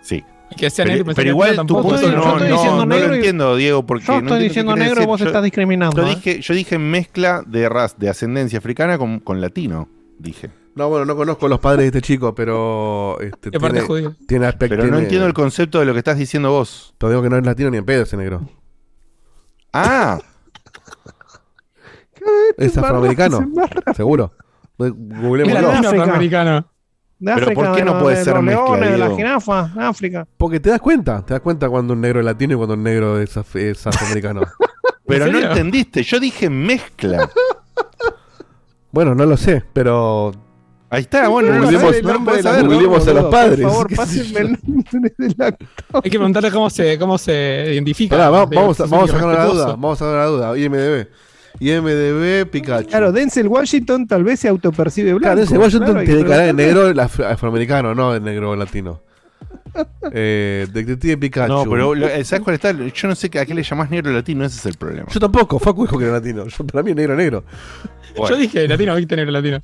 Sí. 0.00 0.24
Y 0.50 0.55
que 0.56 0.70
sea 0.70 0.84
Pero, 0.86 1.05
negro 1.05 1.22
igual 1.24 1.56
tu 1.66 1.82
punto 1.82 2.10
no, 2.10 2.38
no- 2.38 2.86
no 2.86 2.97
lo 2.98 3.14
entiendo, 3.14 3.55
Diego, 3.56 3.84
porque 3.84 4.06
Yo 4.06 4.14
no 4.22 4.28
estoy 4.28 4.42
diciendo 4.44 4.74
negro 4.74 4.86
y 4.86 4.94
decir. 4.94 5.06
vos 5.06 5.20
Yo- 5.20 5.26
estás 5.26 5.42
discriminando. 5.44 5.97
Yo 6.00 6.06
¿eh? 6.08 6.14
dije, 6.14 6.40
yo 6.40 6.55
dije 6.55 6.78
mezcla 6.78 7.42
de 7.47 7.68
raz, 7.68 7.98
de 7.98 8.08
ascendencia 8.08 8.58
africana 8.58 8.97
con, 8.97 9.20
con 9.20 9.40
latino. 9.42 9.88
Dije. 10.18 10.50
No, 10.74 10.88
bueno, 10.88 11.05
no 11.05 11.16
conozco 11.16 11.48
los 11.48 11.58
padres 11.58 11.80
de 11.82 11.86
este 11.98 12.02
chico, 12.02 12.34
pero 12.34 13.18
este, 13.20 13.50
De 13.50 13.58
parte 13.60 13.80
tiene, 13.80 13.86
judía. 13.86 14.16
tiene 14.26 14.47
aspecto. 14.47 14.76
Pero 14.76 14.84
no 14.84 14.88
tiene- 14.90 15.02
entiendo 15.02 15.26
el 15.26 15.34
concepto 15.34 15.80
de 15.80 15.86
lo 15.86 15.92
que 15.92 15.98
estás 15.98 16.16
diciendo 16.16 16.50
vos. 16.52 16.94
Te 16.98 17.08
digo 17.08 17.20
que 17.20 17.28
no 17.28 17.36
es 17.36 17.44
latino 17.44 17.70
ni 17.70 17.76
en 17.78 17.84
pedo 17.84 18.05
ese 18.05 18.16
negro. 18.16 18.48
Ah, 19.72 20.18
Es 22.56 22.76
afroamericano, 22.76 23.47
seguro. 23.94 24.32
Es 24.78 24.92
Googleémoslo. 24.94 25.60
latino 25.72 25.88
afroamericano. 25.88 26.66
De 27.20 27.32
Pero 27.34 27.47
África, 27.47 27.55
¿por 27.62 27.72
qué 27.72 27.78
de 27.80 27.84
no 27.84 27.98
puede 27.98 28.16
de 28.16 28.24
ser 28.24 28.34
los 28.34 28.42
mezcla, 28.44 28.64
leones, 28.64 28.90
de 28.92 28.98
la 28.98 29.10
jirafa, 29.16 29.70
de 29.74 29.84
África. 29.84 30.26
Porque 30.36 30.60
te 30.60 30.70
das 30.70 30.80
cuenta, 30.80 31.24
te 31.26 31.34
das 31.34 31.40
cuenta 31.42 31.68
cuando 31.68 31.94
un 31.94 32.00
negro 32.00 32.20
es 32.20 32.24
latino 32.24 32.55
y 32.55 32.56
cuando 32.56 32.74
un 32.74 32.82
negro 32.84 33.18
es, 33.20 33.36
af- 33.36 33.58
es 33.58 33.84
afroamericano. 33.86 34.42
pero 35.06 35.26
no 35.26 35.38
entendiste. 35.40 36.02
Yo 36.05 36.20
dije 36.20 36.48
mezcla. 36.48 37.28
bueno, 38.92 39.14
no 39.14 39.26
lo 39.26 39.36
sé, 39.36 39.64
pero 39.72 40.32
Ahí 40.90 41.02
está, 41.02 41.28
bueno, 41.28 41.50
no 41.50 41.70
no 41.70 41.70
googleemos 41.70 43.06
a 43.06 43.12
los 43.12 43.24
padres. 43.26 43.60
Por 43.60 43.70
favor, 43.70 43.94
pásenme 43.94 44.40
el 44.40 44.58
nombre 44.64 45.12
del 45.18 45.34
actor. 45.38 45.68
Hay 46.02 46.10
que 46.10 46.18
preguntarle 46.18 46.50
cómo 46.50 46.70
se, 46.70 46.98
cómo 46.98 47.18
se 47.18 47.72
identifica. 47.74 48.16
Pará, 48.16 48.30
va- 48.30 48.47
De- 48.47 48.56
vamos, 48.56 48.80
a, 48.80 48.86
vamos 48.86 49.10
a 49.10 49.12
sacar 49.12 49.34
la 49.34 49.44
duda, 49.44 49.66
vamos 49.66 50.00
a 50.00 50.05
sacar 50.05 50.14
la 50.16 50.24
duda. 50.26 50.58
IMDB. 50.58 51.08
IMDB 51.60 52.46
Pikachu. 52.50 52.88
Claro, 52.88 53.12
Denzel 53.12 53.48
Washington 53.48 54.06
tal 54.06 54.24
vez 54.24 54.40
se 54.40 54.48
autopercibe 54.48 55.10
blanco. 55.14 55.22
Claro, 55.34 55.40
ese 55.42 55.58
Washington 55.58 55.90
Claro, 55.92 56.04
tiene 56.06 56.24
cara 56.24 56.42
de 56.44 56.52
negro 56.52 56.92
afroamericano, 57.26 57.94
no 57.94 58.12
de 58.12 58.20
negro 58.20 58.54
latino. 58.56 59.00
Eh, 60.12 60.66
Detective 60.72 61.16
Pikachu. 61.18 61.52
No, 61.52 61.64
pero 61.70 61.94
eh, 61.94 62.24
¿sabes 62.24 62.42
cuál 62.42 62.54
está? 62.54 62.72
Yo 62.72 63.06
no 63.08 63.14
sé 63.14 63.26
a 63.38 63.46
qué 63.46 63.54
le 63.54 63.62
llamás 63.62 63.90
negro 63.90 64.10
latino, 64.10 64.44
ese 64.44 64.56
es 64.58 64.66
el 64.66 64.74
problema. 64.74 65.06
Yo 65.10 65.20
tampoco, 65.20 65.58
Facu 65.60 65.82
dijo 65.82 65.96
que 65.98 66.04
era 66.04 66.14
latino. 66.14 66.46
Yo, 66.46 66.66
para 66.66 66.82
mí 66.82 66.90
es 66.90 66.96
negro 66.96 67.14
negro. 67.14 67.44
Yo 68.28 68.36
dije 68.36 68.66
latino, 68.66 68.96
viste 68.96 69.14
negro 69.14 69.30
latino. 69.32 69.60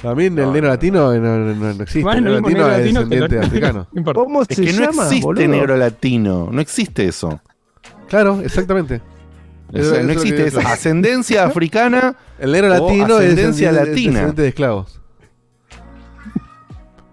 Para 0.00 0.14
mí 0.14 0.24
el 0.26 0.34
negro 0.36 0.68
latino 0.68 1.12
no, 1.14 1.20
no- 1.38 1.54
no- 1.54 1.74
no 1.74 1.82
existe. 1.82 2.08
El 2.10 2.24
negro 2.24 2.40
latino 2.40 2.48
negro 2.48 2.66
es 2.70 2.78
latino 2.78 3.00
descendiente 3.00 3.34
lo- 3.36 3.42
africano. 3.42 3.88
No. 3.92 4.12
¿Cómo 4.14 4.42
Es 4.42 4.48
se 4.56 4.64
que 4.64 4.72
no 4.72 4.80
llama, 4.80 5.02
existe 5.04 5.26
boludo? 5.26 5.48
negro 5.48 5.76
latino, 5.76 6.48
no 6.50 6.60
existe 6.60 7.06
eso. 7.08 7.40
Claro, 8.08 8.40
exactamente. 8.42 9.02
No 9.72 9.78
eso 9.80 9.94
es 9.96 10.04
lo 10.04 10.12
existe 10.12 10.46
esa 10.46 10.72
ascendencia 10.72 11.44
africana. 11.46 12.16
El 12.38 12.52
negro 12.52 12.68
latino 12.68 13.18
es 13.20 13.32
ascendencia 13.32 13.70
descendiente- 13.72 13.90
latina. 13.90 14.10
descendiente 14.12 14.42
de 14.42 14.48
esclavos. 14.48 15.00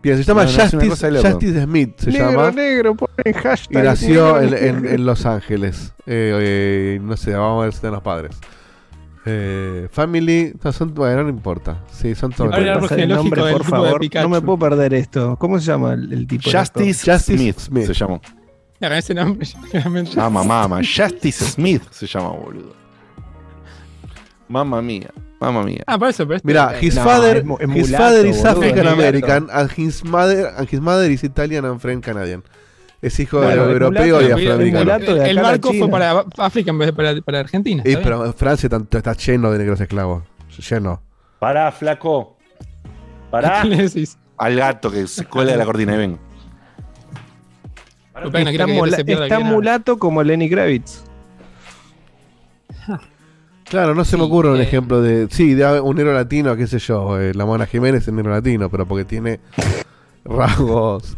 Bien, 0.03 0.17
se 0.17 0.23
llama 0.23 0.45
No, 0.45 0.51
no, 0.51 0.63
es 0.63 0.71
Justice, 0.71 1.11
de. 1.11 1.31
Justice 1.31 1.63
Smith, 1.63 1.93
se 1.97 2.11
negro, 2.11 2.29
llama. 2.31 2.51
negro, 2.51 2.95
ponen 2.95 3.33
hashtag. 3.41 3.83
Y 3.83 3.87
nació 3.87 4.39
en, 4.39 4.51
negro, 4.51 4.57
en- 4.67 4.75
negro. 4.83 4.95
en 4.95 5.05
Los 5.07 5.25
Ángeles. 5.25 5.93
Eh, 6.05 6.37
eh, 6.39 6.99
no 7.01 7.17
sé, 7.17 7.33
vamos 7.33 7.61
a 7.61 7.63
ver 7.65 7.73
si 7.73 7.77
están 7.77 7.91
los 7.91 8.03
padres. 8.03 8.37
Eh, 9.25 9.87
family, 9.91 10.53
no, 10.63 10.71
son, 10.71 10.93
bueno, 10.93 11.23
no 11.23 11.29
importa. 11.29 11.81
Sí, 11.91 12.13
son 12.13 12.31
todos. 12.31 12.53
Ahora 12.53 12.73
el 12.95 13.09
nombre, 13.09 13.41
por 13.41 13.63
de 13.63 13.69
favor. 13.69 14.01
No 14.21 14.29
me 14.29 14.41
puedo 14.41 14.59
perder 14.59 14.93
esto. 14.93 15.35
¿Cómo 15.39 15.59
se 15.59 15.65
llama 15.65 15.93
el, 15.95 16.13
el 16.13 16.27
tipo 16.27 16.51
de? 16.51 16.55
Justice, 16.59 17.11
Justice 17.11 17.37
Smith, 17.37 17.57
Smith. 17.59 17.85
se 17.87 17.93
llamó. 17.95 18.21
Hagan 18.81 18.97
ese 18.97 19.13
nombre, 19.13 19.47
realmente. 19.73 20.15
Mama, 20.15 20.43
mama. 20.43 20.77
Justice 20.83 21.43
Smith 21.45 21.83
se 21.91 22.05
llama, 22.07 22.29
boludo. 22.29 22.73
Mamma 24.47 24.81
mía, 24.81 25.09
mamma 25.39 25.63
mía. 25.63 25.83
Ah, 25.87 25.97
por 25.97 26.09
eso, 26.09 26.23
pero 26.25 26.35
este- 26.37 26.47
Mira, 26.47 26.75
his 26.79 26.95
No, 26.95 27.03
father, 27.03 27.37
es 27.59 27.69
his 27.75 27.95
father 27.95 28.25
is 28.27 28.37
boludo, 28.37 28.49
African. 28.51 28.87
American 28.87 29.47
and 29.51 29.71
his 29.75 30.03
mother 30.03 30.53
and 30.57 30.69
his 30.71 30.79
mother 30.81 31.09
is 31.09 31.23
Italian 31.23 31.65
and 31.65 31.79
French 31.79 32.03
Canadian. 32.03 32.43
Es 33.01 33.19
hijo 33.19 33.41
de 33.41 33.53
europeo 33.53 34.17
mulato, 34.17 34.21
y 34.21 34.31
afroamericano. 34.31 35.23
el 35.23 35.35
la 35.35 35.41
barco 35.41 35.73
fue 35.73 35.89
para 35.89 36.25
África 36.37 36.71
en 36.71 36.77
vez 36.79 36.87
de 36.87 36.93
para, 36.93 37.21
para 37.21 37.39
Argentina. 37.39 37.83
Y, 37.85 37.89
¿está 37.89 37.99
bien? 37.99 38.19
pero 38.19 38.33
Francia 38.33 38.67
está, 38.71 38.97
está 38.97 39.13
lleno 39.13 39.51
de 39.51 39.57
negros 39.59 39.79
esclavos. 39.81 40.23
Lleno. 40.69 41.01
Pará, 41.39 41.71
flaco. 41.71 42.37
Pará. 43.29 43.59
¿Qué 43.63 43.67
le 43.67 43.77
decís? 43.83 44.17
Al 44.37 44.55
gato 44.55 44.91
que 44.91 45.05
se 45.07 45.25
cuelga 45.25 45.53
de 45.53 45.57
la 45.59 45.65
cortina 45.65 45.93
y 45.95 45.97
ven. 45.97 46.19
No 48.15 48.27
Está, 48.27 49.39
mula- 49.39 49.39
mulato 49.39 49.97
como 49.99 50.23
Lenny 50.23 50.49
Kravitz. 50.49 51.03
Claro, 53.65 53.95
no 53.95 54.05
se 54.05 54.15
me 54.15 54.23
ocurre 54.23 54.51
un 54.51 54.59
eh. 54.59 54.63
ejemplo 54.63 55.01
de. 55.01 55.27
Sí, 55.31 55.53
de 55.55 55.81
un 55.81 55.95
negro 55.95 56.13
latino, 56.13 56.55
qué 56.55 56.67
sé 56.67 56.77
yo. 56.79 57.19
eh, 57.19 57.33
la 57.33 57.45
Mona 57.45 57.65
Jiménez 57.65 58.07
es 58.07 58.13
negro 58.13 58.31
latino, 58.31 58.69
pero 58.69 58.85
porque 58.87 59.05
tiene 59.05 59.39
rasgos. 60.23 61.17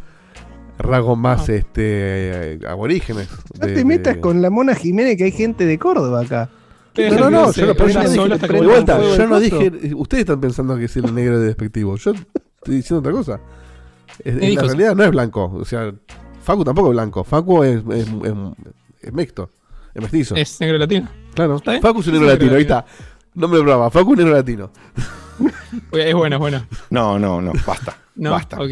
Rasgos 0.79 1.17
más 1.17 1.49
este 1.49 2.53
eh, 2.53 2.59
aborígenes. 2.67 3.27
No 3.59 3.65
de- 3.67 3.73
te 3.73 3.83
metas 3.83 4.15
de- 4.15 4.21
con 4.21 4.41
la 4.41 4.49
Mona 4.49 4.75
Jiménez 4.75 5.17
que 5.17 5.25
hay 5.25 5.31
gente 5.31 5.65
de 5.65 5.77
Córdoba 5.77 6.21
acá. 6.21 6.49
No, 6.95 7.09
no, 7.15 7.29
no, 7.29 7.51
yo 7.51 7.65
no, 7.67 7.75
pero 7.75 7.89
yo 7.89 7.99
dije- 8.01 8.47
de 8.47 8.61
vuelta, 8.65 8.95
un 8.97 9.15
yo 9.17 9.27
no 9.27 9.39
dije. 9.39 9.93
Ustedes 9.95 10.21
están 10.21 10.39
pensando 10.39 10.77
que 10.77 10.85
es 10.85 10.95
el 10.97 11.13
negro 11.13 11.39
de 11.39 11.47
despectivo. 11.47 11.95
Yo 11.97 12.11
estoy 12.11 12.75
diciendo 12.75 12.99
otra 12.99 13.11
cosa. 13.11 13.39
Es- 14.23 14.41
en 14.41 14.55
la 14.55 14.61
realidad 14.63 14.95
no 14.95 15.03
es 15.03 15.11
blanco. 15.11 15.51
O 15.53 15.65
sea, 15.65 15.91
Facu 16.47 16.63
tampoco 16.63 16.87
es 16.87 16.93
blanco. 16.93 17.23
Facu 17.25 17.61
es, 17.63 17.83
es, 17.91 18.07
es, 18.07 18.33
es 19.01 19.13
mixto. 19.13 19.49
Es 19.93 20.01
mestizo. 20.01 20.33
Es 20.35 20.59
negro 20.61 20.77
latino. 20.77 21.09
claro. 21.33 21.59
Facu 21.59 21.99
es 21.99 22.07
un 22.07 22.13
negro 22.13 22.27
latino. 22.29 22.53
Ahí 22.55 22.61
está. 22.61 22.85
Nombre 23.35 23.57
de 23.59 23.63
programa. 23.65 23.89
Facu 23.91 24.13
es 24.13 24.17
negro 24.19 24.33
latino. 24.33 24.69
Es 25.91 26.13
bueno, 26.15 26.37
es 26.37 26.39
bueno. 26.39 26.65
No, 26.89 27.19
no, 27.19 27.41
no, 27.41 27.51
basta. 27.65 27.97
No, 28.15 28.31
Basta. 28.31 28.57
ok. 28.61 28.71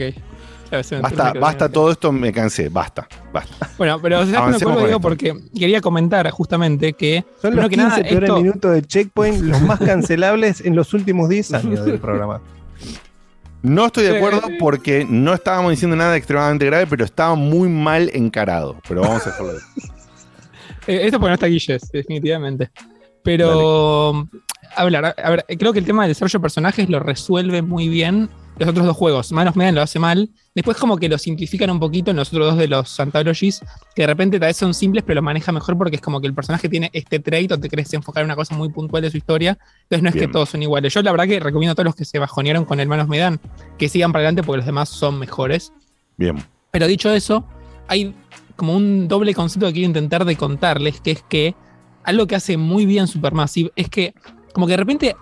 Basta, 1.01 1.33
basta 1.33 1.69
todo 1.69 1.91
esto, 1.91 2.11
me 2.11 2.33
cansé, 2.33 2.69
basta, 2.69 3.07
basta. 3.31 3.69
Bueno, 3.77 3.99
pero 4.01 4.17
¿sabes 4.25 4.31
qué 4.31 4.37
me 4.37 4.37
Avancemos 4.39 4.61
acuerdo, 4.73 4.99
con 4.99 5.17
Diego? 5.17 5.29
esto. 5.29 5.39
Porque 5.41 5.59
quería 5.59 5.81
comentar 5.81 6.29
justamente 6.31 6.93
que. 6.93 7.23
Son 7.41 7.55
los 7.55 7.65
que 7.69 7.75
15 7.75 7.87
nada, 7.87 8.01
peores 8.03 8.29
esto- 8.29 8.41
minutos 8.41 8.71
de 8.73 8.81
Checkpoint, 8.81 9.41
los 9.43 9.61
más 9.61 9.79
cancelables 9.79 10.61
en 10.65 10.75
los 10.75 10.93
últimos 10.93 11.29
10 11.29 11.53
años 11.53 11.85
del 11.85 11.99
programa. 11.99 12.41
No 13.65 13.87
estoy 13.87 14.03
de 14.03 14.17
acuerdo 14.17 14.43
porque 14.59 15.07
no 15.09 15.33
estábamos 15.33 15.71
diciendo 15.71 15.95
nada 15.95 16.15
extremadamente 16.15 16.67
grave, 16.67 16.85
pero 16.85 17.03
estaba 17.03 17.33
muy 17.33 17.67
mal 17.67 18.11
encarado. 18.13 18.79
Pero 18.87 19.01
vamos 19.01 19.25
a 19.25 19.31
dejarlo. 19.31 19.53
Eh, 20.87 21.05
Esto 21.05 21.17
porque 21.19 21.29
no 21.29 21.33
está 21.33 21.47
Guilles, 21.47 21.89
definitivamente. 21.91 22.69
Pero, 23.23 24.27
a 24.75 24.85
ver, 24.85 25.43
creo 25.57 25.73
que 25.73 25.79
el 25.79 25.85
tema 25.85 26.03
del 26.03 26.11
desarrollo 26.11 26.37
de 26.37 26.43
personajes 26.43 26.89
lo 26.89 26.99
resuelve 26.99 27.63
muy 27.63 27.87
bien 27.89 28.29
los 28.57 28.69
otros 28.69 28.85
dos 28.85 28.95
juegos. 28.95 29.31
Manos 29.31 29.55
Medan 29.55 29.75
lo 29.75 29.81
hace 29.81 29.99
mal. 29.99 30.29
Después 30.53 30.77
como 30.77 30.97
que 30.97 31.09
lo 31.09 31.17
simplifican 31.17 31.69
un 31.69 31.79
poquito 31.79 32.11
en 32.11 32.17
los 32.17 32.29
otros 32.29 32.51
dos 32.51 32.57
de 32.57 32.67
los 32.67 32.99
Anthologies, 32.99 33.61
que 33.95 34.03
de 34.03 34.07
repente 34.07 34.39
tal 34.39 34.47
vez 34.47 34.57
son 34.57 34.73
simples, 34.73 35.03
pero 35.05 35.15
lo 35.15 35.21
maneja 35.21 35.51
mejor 35.51 35.77
porque 35.77 35.97
es 35.97 36.01
como 36.01 36.21
que 36.21 36.27
el 36.27 36.33
personaje 36.33 36.69
tiene 36.69 36.89
este 36.93 37.19
trait 37.19 37.51
o 37.51 37.59
te 37.59 37.69
querés 37.69 37.93
enfocar 37.93 38.21
en 38.21 38.27
una 38.27 38.35
cosa 38.35 38.55
muy 38.55 38.69
puntual 38.69 39.01
de 39.03 39.11
su 39.11 39.17
historia. 39.17 39.57
Entonces 39.83 40.03
no 40.03 40.09
es 40.09 40.15
Bien. 40.15 40.27
que 40.27 40.31
todos 40.31 40.49
son 40.49 40.63
iguales. 40.63 40.93
Yo 40.93 41.01
la 41.01 41.11
verdad 41.11 41.25
que 41.25 41.39
recomiendo 41.39 41.73
a 41.73 41.75
todos 41.75 41.85
los 41.85 41.95
que 41.95 42.05
se 42.05 42.19
bajonearon 42.19 42.65
con 42.65 42.79
el 42.79 42.87
Manos 42.87 43.07
Medan 43.07 43.39
que 43.77 43.89
sigan 43.89 44.11
para 44.11 44.21
adelante 44.21 44.43
porque 44.43 44.57
los 44.57 44.65
demás 44.65 44.89
son 44.89 45.19
mejores. 45.19 45.73
Bien. 46.17 46.37
Pero 46.71 46.87
dicho 46.87 47.13
eso, 47.13 47.45
hay 47.87 48.15
como 48.55 48.75
un 48.75 49.07
doble 49.07 49.33
concepto 49.33 49.67
que 49.67 49.73
quiero 49.73 49.87
intentar 49.87 50.23
de 50.23 50.35
contarles, 50.37 51.01
que 51.01 51.11
es 51.11 51.23
que 51.27 51.55
algo 52.03 52.27
que 52.27 52.35
hace 52.35 52.55
muy 52.55 52.85
bien 52.85 53.07
Supermassive 53.07 53.71
es 53.75 53.89
que 53.89 54.13
como 54.53 54.67
que 54.67 54.71
de 54.71 54.77
repente 54.77 55.15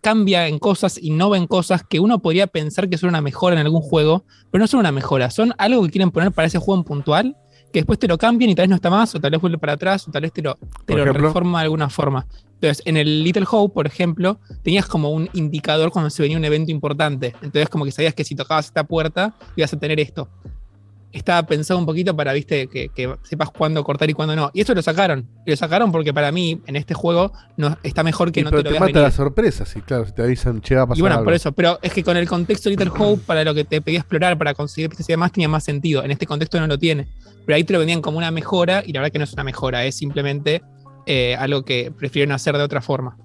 cambia 0.00 0.48
en 0.48 0.58
cosas, 0.58 0.98
innova 1.02 1.36
en 1.36 1.46
cosas 1.46 1.82
que 1.82 2.00
uno 2.00 2.20
podría 2.20 2.46
pensar 2.46 2.88
que 2.88 2.98
son 2.98 3.10
una 3.10 3.20
mejora 3.20 3.54
en 3.58 3.66
algún 3.66 3.80
juego, 3.80 4.24
pero 4.50 4.62
no 4.62 4.68
son 4.68 4.80
una 4.80 4.92
mejora, 4.92 5.30
son 5.30 5.54
algo 5.58 5.82
que 5.84 5.90
quieren 5.90 6.10
poner 6.10 6.32
para 6.32 6.46
ese 6.46 6.58
juego 6.58 6.80
en 6.80 6.84
puntual, 6.84 7.36
que 7.72 7.80
después 7.80 7.98
te 7.98 8.08
lo 8.08 8.16
cambian 8.16 8.50
y 8.50 8.54
tal 8.54 8.64
vez 8.64 8.70
no 8.70 8.76
está 8.76 8.90
más, 8.90 9.14
o 9.14 9.20
tal 9.20 9.30
vez 9.30 9.40
vuelve 9.40 9.58
para 9.58 9.74
atrás, 9.74 10.08
o 10.08 10.10
tal 10.10 10.22
vez 10.22 10.32
te 10.32 10.42
lo, 10.42 10.58
te 10.86 10.94
lo 10.94 11.02
ejemplo. 11.02 11.28
reforma 11.28 11.58
de 11.58 11.64
alguna 11.64 11.90
forma. 11.90 12.26
Entonces, 12.54 12.82
en 12.86 12.96
el 12.96 13.22
Little 13.22 13.46
Hope, 13.48 13.72
por 13.72 13.86
ejemplo, 13.86 14.40
tenías 14.62 14.86
como 14.86 15.10
un 15.10 15.28
indicador 15.32 15.92
cuando 15.92 16.10
se 16.10 16.22
venía 16.22 16.36
un 16.36 16.44
evento 16.44 16.72
importante. 16.72 17.34
Entonces, 17.40 17.68
como 17.68 17.84
que 17.84 17.92
sabías 17.92 18.14
que 18.14 18.24
si 18.24 18.34
tocabas 18.34 18.66
esta 18.66 18.84
puerta, 18.84 19.34
ibas 19.54 19.72
a 19.72 19.78
tener 19.78 20.00
esto. 20.00 20.28
Estaba 21.10 21.42
pensado 21.46 21.80
un 21.80 21.86
poquito 21.86 22.14
para, 22.14 22.34
viste, 22.34 22.66
que, 22.66 22.90
que 22.90 23.14
sepas 23.22 23.50
cuándo 23.50 23.82
cortar 23.82 24.10
y 24.10 24.12
cuándo 24.12 24.36
no. 24.36 24.50
Y 24.52 24.60
eso 24.60 24.74
lo 24.74 24.82
sacaron. 24.82 25.26
Y 25.46 25.50
lo 25.50 25.56
sacaron 25.56 25.90
porque 25.90 26.12
para 26.12 26.30
mí, 26.30 26.60
en 26.66 26.76
este 26.76 26.92
juego, 26.92 27.32
no, 27.56 27.78
está 27.82 28.02
mejor 28.02 28.30
que 28.30 28.42
no 28.42 28.50
pero 28.50 28.62
te 28.62 28.64
te, 28.64 28.68
lo 28.68 28.72
veas 28.74 28.80
mata 28.80 28.92
venir. 28.92 29.02
la 29.02 29.10
sorpresa, 29.10 29.64
sí, 29.64 29.80
claro. 29.80 30.04
Si 30.04 30.12
te 30.12 30.22
avisan, 30.22 30.60
che, 30.60 30.74
va 30.76 30.82
a 30.82 30.86
pasar 30.86 30.98
Y 30.98 31.00
bueno, 31.00 31.14
algo. 31.16 31.24
por 31.24 31.32
eso, 31.32 31.52
pero 31.52 31.78
es 31.80 31.92
que 31.94 32.04
con 32.04 32.16
el 32.18 32.28
contexto 32.28 32.68
de 32.68 32.76
Little 32.76 32.92
Hope, 32.98 33.22
para 33.26 33.42
lo 33.42 33.54
que 33.54 33.64
te 33.64 33.80
pedía 33.80 34.00
explorar, 34.00 34.36
para 34.36 34.52
conseguir 34.52 34.90
pistas 34.90 35.08
y 35.08 35.12
demás, 35.14 35.32
tenía 35.32 35.48
más 35.48 35.64
sentido. 35.64 36.04
En 36.04 36.10
este 36.10 36.26
contexto 36.26 36.60
no 36.60 36.66
lo 36.66 36.78
tiene. 36.78 37.08
Pero 37.46 37.56
ahí 37.56 37.64
te 37.64 37.72
lo 37.72 37.78
vendían 37.78 38.02
como 38.02 38.18
una 38.18 38.30
mejora, 38.30 38.82
y 38.86 38.92
la 38.92 39.00
verdad 39.00 39.12
que 39.12 39.18
no 39.18 39.24
es 39.24 39.32
una 39.32 39.44
mejora, 39.44 39.86
es 39.86 39.94
simplemente 39.96 40.60
eh, 41.06 41.34
algo 41.36 41.64
que 41.64 41.90
prefirieron 41.90 42.32
hacer 42.32 42.54
de 42.54 42.62
otra 42.62 42.82
forma. 42.82 43.16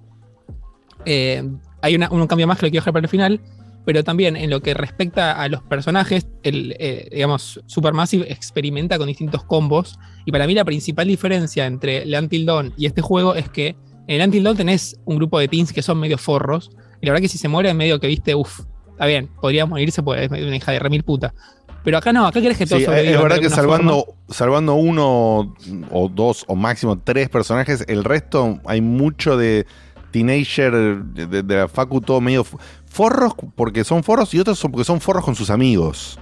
Eh, 1.04 1.42
hay 1.82 1.94
una- 1.94 2.10
un 2.10 2.26
cambio 2.26 2.46
más 2.46 2.58
que 2.58 2.66
lo 2.66 2.70
quiero 2.70 2.80
dejar 2.82 2.94
para 2.94 3.04
el 3.04 3.10
final, 3.10 3.40
pero 3.84 4.04
también 4.04 4.36
en 4.36 4.50
lo 4.50 4.60
que 4.60 4.74
respecta 4.74 5.32
a 5.32 5.48
los 5.48 5.62
personajes, 5.62 6.26
el, 6.42 6.74
eh, 6.78 7.08
digamos, 7.12 7.60
Supermassive 7.66 8.30
experimenta 8.32 8.98
con 8.98 9.06
distintos 9.06 9.44
combos, 9.44 9.98
y 10.24 10.32
para 10.32 10.46
mí 10.46 10.54
la 10.54 10.64
principal 10.64 11.06
diferencia 11.06 11.66
entre 11.66 12.02
el 12.02 12.14
Until 12.14 12.46
Dawn 12.46 12.72
y 12.76 12.86
este 12.86 13.02
juego 13.02 13.34
es 13.34 13.48
que 13.48 13.76
en 14.06 14.20
el 14.20 14.26
Until 14.26 14.44
Dawn 14.44 14.56
tenés 14.56 14.98
un 15.04 15.16
grupo 15.16 15.38
de 15.38 15.48
teens 15.48 15.72
que 15.72 15.82
son 15.82 15.98
medio 15.98 16.18
forros, 16.18 16.70
y 17.00 17.06
la 17.06 17.12
verdad 17.12 17.22
que 17.22 17.28
si 17.28 17.38
se 17.38 17.48
muere 17.48 17.70
en 17.70 17.76
medio 17.76 18.00
que 18.00 18.06
viste, 18.06 18.34
uff, 18.34 18.60
está 18.90 19.06
bien, 19.06 19.28
podría 19.40 19.66
morirse, 19.66 20.02
pues 20.02 20.22
es 20.22 20.30
una 20.30 20.56
hija 20.56 20.72
de 20.72 20.78
remil 20.78 21.02
puta. 21.02 21.34
Pero 21.82 21.98
acá 21.98 22.14
no, 22.14 22.26
acá 22.26 22.40
querés 22.40 22.56
que 22.56 22.64
todo 22.64 22.78
Sí, 22.78 22.86
sobreviva 22.86 23.16
es 23.16 23.22
verdad 23.22 23.40
que 23.40 23.50
forma. 23.50 24.02
salvando, 24.30 24.74
uno 24.74 25.54
o 25.90 26.08
dos 26.08 26.44
o 26.48 26.56
máximo 26.56 26.98
tres 26.98 27.28
personajes, 27.28 27.84
el 27.88 28.04
resto 28.04 28.58
hay 28.64 28.80
mucho 28.80 29.36
de 29.36 29.66
teenager, 30.10 30.72
de, 31.04 31.42
de 31.42 31.56
la 31.56 31.68
facu, 31.68 32.00
todo 32.00 32.22
medio 32.22 32.46
forros 32.94 33.34
porque 33.56 33.84
son 33.84 34.02
forros 34.04 34.32
y 34.34 34.38
otros 34.38 34.58
son 34.58 34.70
porque 34.70 34.84
son 34.84 35.00
forros 35.00 35.24
con 35.24 35.34
sus 35.34 35.50
amigos. 35.50 36.18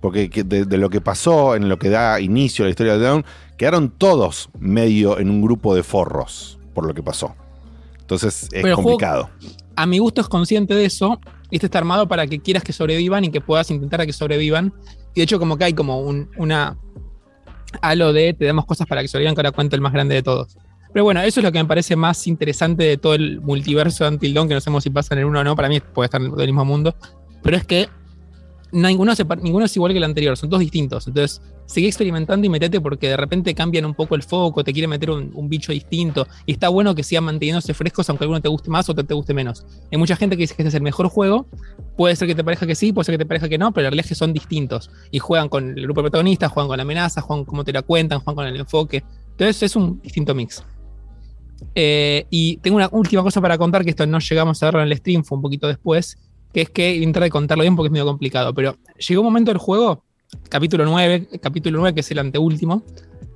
Porque 0.00 0.28
que- 0.30 0.42
de, 0.44 0.64
de 0.64 0.76
lo 0.78 0.90
que 0.90 1.00
pasó 1.00 1.54
en 1.54 1.68
lo 1.68 1.78
que 1.78 1.88
da 1.88 2.20
inicio 2.20 2.64
a 2.64 2.66
la 2.66 2.70
historia 2.70 2.98
de 2.98 3.06
Down, 3.06 3.24
quedaron 3.56 3.90
todos 3.90 4.50
medio 4.58 5.18
en 5.20 5.30
un 5.30 5.40
grupo 5.40 5.74
de 5.74 5.82
forros 5.82 6.58
por 6.74 6.86
lo 6.86 6.92
que 6.94 7.02
pasó. 7.02 7.34
Entonces 8.00 8.42
es 8.44 8.48
Pero 8.50 8.68
el 8.68 8.74
juego- 8.74 8.90
complicado. 8.90 9.30
A 9.76 9.86
mi 9.86 9.98
gusto 9.98 10.20
es 10.20 10.28
consciente 10.28 10.74
de 10.74 10.84
eso. 10.86 11.20
Y 11.50 11.56
este 11.56 11.66
está 11.66 11.78
armado 11.78 12.08
para 12.08 12.26
que 12.26 12.40
quieras 12.40 12.64
que 12.64 12.72
sobrevivan 12.72 13.24
y 13.24 13.30
que 13.30 13.40
puedas 13.40 13.70
intentar 13.70 14.00
a 14.00 14.06
que 14.06 14.12
sobrevivan. 14.12 14.72
Y 15.14 15.20
de 15.20 15.24
hecho, 15.24 15.38
como 15.38 15.56
que 15.56 15.64
hay 15.64 15.72
como 15.74 16.00
un- 16.00 16.28
una 16.36 16.76
halo 17.80 18.12
de 18.12 18.34
te 18.34 18.44
damos 18.46 18.66
cosas 18.66 18.86
para 18.86 19.02
que 19.02 19.08
sobrevivan, 19.08 19.34
que 19.34 19.40
ahora 19.40 19.52
cuento 19.52 19.76
el 19.76 19.82
más 19.82 19.92
grande 19.92 20.14
de 20.16 20.22
todos. 20.22 20.56
Pero 20.92 21.04
bueno, 21.04 21.20
eso 21.22 21.40
es 21.40 21.44
lo 21.44 21.52
que 21.52 21.58
me 21.58 21.64
parece 21.64 21.96
más 21.96 22.26
interesante 22.26 22.84
de 22.84 22.96
todo 22.98 23.14
el 23.14 23.40
multiverso 23.40 24.04
de 24.04 24.10
Until 24.10 24.34
Dawn, 24.34 24.48
que 24.48 24.54
no 24.54 24.60
sabemos 24.60 24.84
si 24.84 24.90
pasa 24.90 25.14
en 25.14 25.20
el 25.20 25.24
uno 25.24 25.40
o 25.40 25.44
no. 25.44 25.56
Para 25.56 25.68
mí 25.68 25.80
puede 25.80 26.06
estar 26.06 26.20
del 26.20 26.46
mismo 26.46 26.64
mundo. 26.64 26.94
Pero 27.42 27.56
es 27.56 27.64
que 27.64 27.88
ninguno, 28.72 29.14
se 29.14 29.24
ninguno 29.42 29.66
es 29.66 29.76
igual 29.76 29.92
que 29.92 29.98
el 29.98 30.04
anterior, 30.04 30.36
son 30.36 30.50
todos 30.50 30.60
distintos. 30.60 31.06
Entonces, 31.06 31.40
seguí 31.66 31.86
experimentando 31.86 32.46
y 32.46 32.50
metete 32.50 32.80
porque 32.80 33.08
de 33.08 33.16
repente 33.16 33.54
cambian 33.54 33.84
un 33.84 33.94
poco 33.94 34.14
el 34.14 34.22
foco, 34.22 34.64
te 34.64 34.72
quiere 34.72 34.86
meter 34.86 35.10
un, 35.10 35.30
un 35.34 35.48
bicho 35.48 35.72
distinto. 35.72 36.26
Y 36.44 36.52
está 36.52 36.68
bueno 36.68 36.94
que 36.94 37.02
sigan 37.02 37.24
manteniéndose 37.24 37.72
frescos, 37.74 38.08
aunque 38.08 38.24
alguno 38.24 38.40
te 38.40 38.48
guste 38.48 38.70
más 38.70 38.88
o 38.88 38.94
te, 38.94 39.04
te 39.04 39.14
guste 39.14 39.34
menos. 39.34 39.64
Hay 39.90 39.98
mucha 39.98 40.16
gente 40.16 40.36
que 40.36 40.42
dice 40.42 40.54
que 40.54 40.62
este 40.62 40.68
es 40.68 40.74
el 40.74 40.82
mejor 40.82 41.08
juego. 41.08 41.46
Puede 41.96 42.16
ser 42.16 42.28
que 42.28 42.34
te 42.34 42.44
parezca 42.44 42.66
que 42.66 42.74
sí, 42.74 42.92
puede 42.92 43.04
ser 43.06 43.14
que 43.14 43.18
te 43.18 43.26
parezca 43.26 43.48
que 43.48 43.58
no, 43.58 43.72
pero 43.72 43.84
la 43.84 43.90
realidad 43.90 44.14
son 44.14 44.32
distintos. 44.32 44.90
Y 45.10 45.18
juegan 45.18 45.48
con 45.48 45.70
el 45.78 45.82
grupo 45.84 46.00
de 46.00 46.10
protagonistas, 46.10 46.50
juegan 46.50 46.68
con 46.68 46.76
la 46.76 46.82
amenaza, 46.82 47.20
juegan 47.20 47.44
cómo 47.44 47.64
te 47.64 47.72
la 47.72 47.82
cuentan, 47.82 48.20
juegan 48.20 48.36
con 48.36 48.46
el 48.46 48.60
enfoque. 48.60 49.04
Entonces 49.30 49.62
es 49.62 49.76
un 49.76 50.00
distinto 50.00 50.34
mix. 50.34 50.62
Eh, 51.74 52.26
y 52.30 52.58
tengo 52.58 52.76
una 52.76 52.88
última 52.92 53.22
cosa 53.22 53.40
para 53.40 53.58
contar, 53.58 53.84
que 53.84 53.90
esto 53.90 54.06
no 54.06 54.18
llegamos 54.18 54.62
a 54.62 54.66
verlo 54.66 54.82
en 54.82 54.88
el 54.88 54.96
stream, 54.96 55.24
fue 55.24 55.36
un 55.36 55.42
poquito 55.42 55.68
después, 55.68 56.18
que 56.52 56.62
es 56.62 56.70
que 56.70 56.96
intentar 56.96 57.24
de 57.24 57.30
contarlo 57.30 57.62
bien 57.62 57.76
porque 57.76 57.88
es 57.88 57.92
medio 57.92 58.06
complicado, 58.06 58.54
pero 58.54 58.76
llegó 58.96 59.20
un 59.22 59.26
momento 59.26 59.50
del 59.50 59.58
juego, 59.58 60.04
capítulo 60.48 60.84
9, 60.84 61.28
capítulo 61.40 61.78
9 61.78 61.94
que 61.94 62.00
es 62.00 62.10
el 62.10 62.18
anteúltimo, 62.18 62.84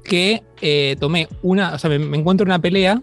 que 0.04 0.42
eh, 0.60 0.96
tomé 1.00 1.28
una, 1.42 1.74
o 1.74 1.78
sea, 1.78 1.90
me, 1.90 1.98
me 1.98 2.18
encuentro 2.18 2.44
en 2.44 2.48
una 2.48 2.60
pelea 2.60 3.02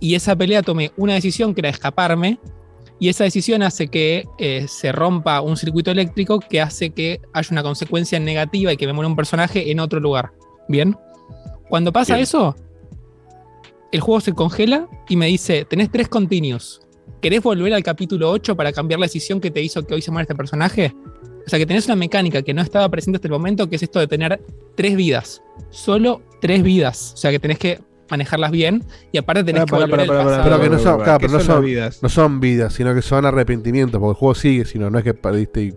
y 0.00 0.14
esa 0.14 0.36
pelea 0.36 0.62
tomé 0.62 0.92
una 0.96 1.14
decisión 1.14 1.54
que 1.54 1.60
era 1.62 1.68
escaparme 1.70 2.38
y 2.98 3.08
esa 3.08 3.24
decisión 3.24 3.62
hace 3.62 3.88
que 3.88 4.26
eh, 4.38 4.66
se 4.68 4.90
rompa 4.92 5.40
un 5.42 5.56
circuito 5.56 5.90
eléctrico 5.90 6.40
que 6.40 6.60
hace 6.60 6.90
que 6.90 7.20
haya 7.32 7.48
una 7.52 7.62
consecuencia 7.62 8.18
negativa 8.18 8.72
y 8.72 8.76
que 8.76 8.86
me 8.86 8.92
muera 8.92 9.08
un 9.08 9.16
personaje 9.16 9.70
en 9.70 9.80
otro 9.80 10.00
lugar. 10.00 10.32
¿Bien? 10.68 10.96
Cuando 11.68 11.92
pasa 11.92 12.14
Bien. 12.14 12.22
eso, 12.22 12.56
el 13.92 14.00
juego 14.00 14.20
se 14.20 14.32
congela 14.32 14.88
y 15.08 15.16
me 15.16 15.26
dice, 15.26 15.64
tenés 15.64 15.90
tres 15.90 16.08
continuos. 16.08 16.82
¿Querés 17.20 17.42
volver 17.42 17.72
al 17.72 17.82
capítulo 17.82 18.30
8 18.30 18.56
para 18.56 18.72
cambiar 18.72 19.00
la 19.00 19.06
decisión 19.06 19.40
que 19.40 19.50
te 19.50 19.62
hizo 19.62 19.86
que 19.86 19.94
hoy 19.94 20.02
se 20.02 20.10
muera 20.10 20.22
este 20.22 20.34
personaje? 20.34 20.94
O 21.46 21.48
sea 21.48 21.58
que 21.58 21.66
tenés 21.66 21.86
una 21.86 21.96
mecánica 21.96 22.42
que 22.42 22.52
no 22.52 22.60
estaba 22.60 22.88
presente 22.88 23.16
hasta 23.16 23.28
el 23.28 23.32
momento, 23.32 23.68
que 23.68 23.76
es 23.76 23.82
esto 23.82 24.00
de 24.00 24.06
tener 24.06 24.40
tres 24.74 24.96
vidas. 24.96 25.42
Solo 25.70 26.22
tres 26.40 26.62
vidas. 26.62 27.12
O 27.14 27.16
sea 27.16 27.30
que 27.30 27.38
tenés 27.38 27.58
que 27.58 27.80
manejarlas 28.10 28.50
bien 28.50 28.84
y 29.12 29.18
aparte 29.18 29.44
tenés 29.44 29.64
que 29.64 29.74
volver 29.74 30.06
pasado. 30.06 30.42
Pero 30.42 30.60
que 30.60 30.70
no 30.70 30.78
son, 30.78 30.98
¿qué 30.98 31.04
claro, 31.04 31.18
pero 31.20 31.32
no 31.32 31.40
son, 31.40 31.64
vidas? 31.64 32.02
no 32.02 32.08
son 32.08 32.40
vidas, 32.40 32.74
sino 32.74 32.94
que 32.94 33.02
son 33.02 33.24
arrepentimientos, 33.24 34.00
porque 34.00 34.10
el 34.10 34.18
juego 34.18 34.34
sigue, 34.34 34.64
sino 34.64 34.90
no 34.90 34.98
es 34.98 35.04
que 35.04 35.14
perdiste 35.14 35.62
y 35.62 35.74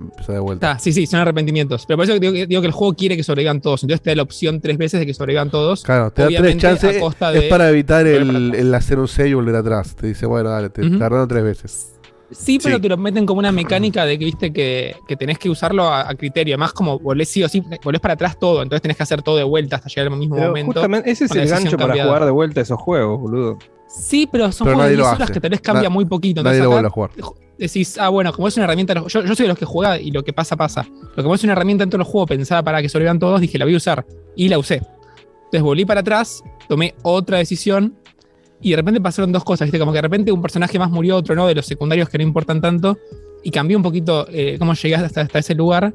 empezás 0.00 0.28
de 0.34 0.38
vuelta. 0.38 0.70
Está, 0.72 0.78
sí, 0.82 0.92
sí, 0.92 1.06
son 1.06 1.20
arrepentimientos. 1.20 1.84
Pero 1.86 1.96
por 1.96 2.04
eso 2.04 2.18
digo, 2.18 2.32
que- 2.32 2.46
digo 2.46 2.60
que 2.60 2.66
el 2.66 2.72
juego 2.72 2.94
quiere 2.94 3.16
que 3.16 3.22
sobrevivan 3.22 3.60
todos. 3.60 3.82
Entonces 3.82 4.02
te 4.02 4.10
da 4.10 4.16
la 4.16 4.22
opción 4.22 4.60
tres 4.60 4.78
veces 4.78 5.00
de 5.00 5.06
que 5.06 5.14
sobrevivan 5.14 5.50
todos. 5.50 5.82
Claro, 5.82 6.10
te 6.10 6.22
da 6.22 6.28
tres 6.42 6.56
chances. 6.58 6.96
Es 6.96 7.42
de- 7.42 7.48
para 7.48 7.68
evitar 7.70 8.06
el, 8.06 8.54
el 8.54 8.74
hacer 8.74 8.98
un 8.98 9.08
save 9.08 9.30
y 9.30 9.34
volver 9.34 9.56
atrás. 9.56 9.96
Te 9.96 10.06
dice, 10.08 10.26
bueno, 10.26 10.50
dale, 10.50 10.68
te 10.70 10.82
tardaron 10.98 11.26
tres 11.28 11.42
veces. 11.44 11.92
Sí, 12.30 12.58
pero 12.62 12.76
Sí. 12.76 12.82
te 12.82 12.88
lo 12.88 12.96
meten 12.96 13.24
como 13.24 13.38
una 13.38 13.52
mecánica 13.52 14.04
de 14.04 14.18
que 14.18 14.24
viste 14.24 14.52
que, 14.52 14.96
que 15.06 15.16
tenés 15.16 15.38
que 15.38 15.48
usarlo 15.48 15.84
a, 15.84 16.08
a 16.08 16.14
criterio. 16.16 16.54
Además, 16.54 16.72
como 16.72 16.98
volvés 16.98 17.28
sí 17.28 17.42
o 17.44 17.48
sí, 17.48 17.62
volvés 17.84 18.00
para 18.00 18.14
atrás 18.14 18.36
todo. 18.38 18.62
Entonces 18.62 18.82
tenés 18.82 18.96
que 18.96 19.02
hacer 19.04 19.22
todo 19.22 19.36
de 19.36 19.44
vuelta 19.44 19.76
hasta 19.76 19.88
llegar 19.88 20.12
al 20.12 20.18
mismo 20.18 20.34
Pero 20.34 20.48
momento. 20.48 20.72
justamente 20.72 21.10
ese 21.10 21.26
es 21.26 21.30
el 21.30 21.48
gancho 21.48 21.76
para 21.76 21.88
cambiada. 21.88 22.08
jugar 22.10 22.24
de 22.24 22.30
vuelta 22.32 22.60
esos 22.60 22.80
juegos, 22.80 23.20
boludo. 23.20 23.58
Sí, 23.88 24.28
pero 24.30 24.50
son 24.50 24.64
Pero 24.66 24.76
juegos 24.76 24.90
de 24.90 24.96
nadie 24.96 24.96
lo 24.96 25.02
10 25.04 25.14
horas 25.14 25.22
hace. 25.22 25.32
que 25.34 25.40
tal 25.40 25.50
vez 25.50 25.60
cambia 25.60 25.84
Na- 25.84 25.90
muy 25.90 26.04
poquito. 26.04 26.42
nadie 26.42 26.58
lo 26.60 26.76
a 26.76 26.90
jugar. 26.90 27.10
decís, 27.56 27.96
ah, 27.98 28.08
bueno, 28.08 28.32
como 28.32 28.48
es 28.48 28.56
una 28.56 28.64
herramienta, 28.64 28.94
yo, 28.94 29.06
yo 29.06 29.34
soy 29.34 29.44
de 29.44 29.48
los 29.48 29.58
que 29.58 29.64
juega 29.64 29.98
y 30.00 30.10
lo 30.10 30.24
que 30.24 30.32
pasa, 30.32 30.56
pasa. 30.56 30.84
Lo 31.00 31.14
que 31.14 31.22
como 31.22 31.34
es 31.36 31.44
una 31.44 31.52
herramienta 31.52 31.82
dentro 31.82 31.98
del 31.98 32.06
juego 32.06 32.26
pensada 32.26 32.62
para 32.64 32.82
que 32.82 32.88
sobrevivan 32.88 33.18
todos, 33.20 33.40
dije, 33.40 33.56
la 33.56 33.64
voy 33.64 33.74
a 33.74 33.76
usar. 33.76 34.04
Y 34.34 34.48
la 34.48 34.58
usé. 34.58 34.82
Entonces 35.44 35.62
volví 35.62 35.84
para 35.84 36.00
atrás, 36.00 36.42
tomé 36.68 36.94
otra 37.02 37.38
decisión 37.38 37.96
y 38.60 38.70
de 38.70 38.76
repente 38.76 39.00
pasaron 39.00 39.32
dos 39.32 39.44
cosas, 39.44 39.66
¿viste? 39.66 39.78
Como 39.78 39.92
que 39.92 39.98
de 39.98 40.02
repente 40.02 40.32
un 40.32 40.42
personaje 40.42 40.78
más 40.78 40.90
murió, 40.90 41.16
otro 41.16 41.34
no, 41.34 41.46
de 41.46 41.54
los 41.54 41.66
secundarios 41.66 42.08
que 42.08 42.18
no 42.18 42.24
importan 42.24 42.60
tanto. 42.60 42.98
Y 43.42 43.50
cambió 43.50 43.76
un 43.76 43.82
poquito 43.82 44.26
eh, 44.30 44.56
cómo 44.58 44.74
llegué 44.74 44.96
hasta, 44.96 45.20
hasta 45.20 45.38
ese 45.38 45.54
lugar. 45.54 45.94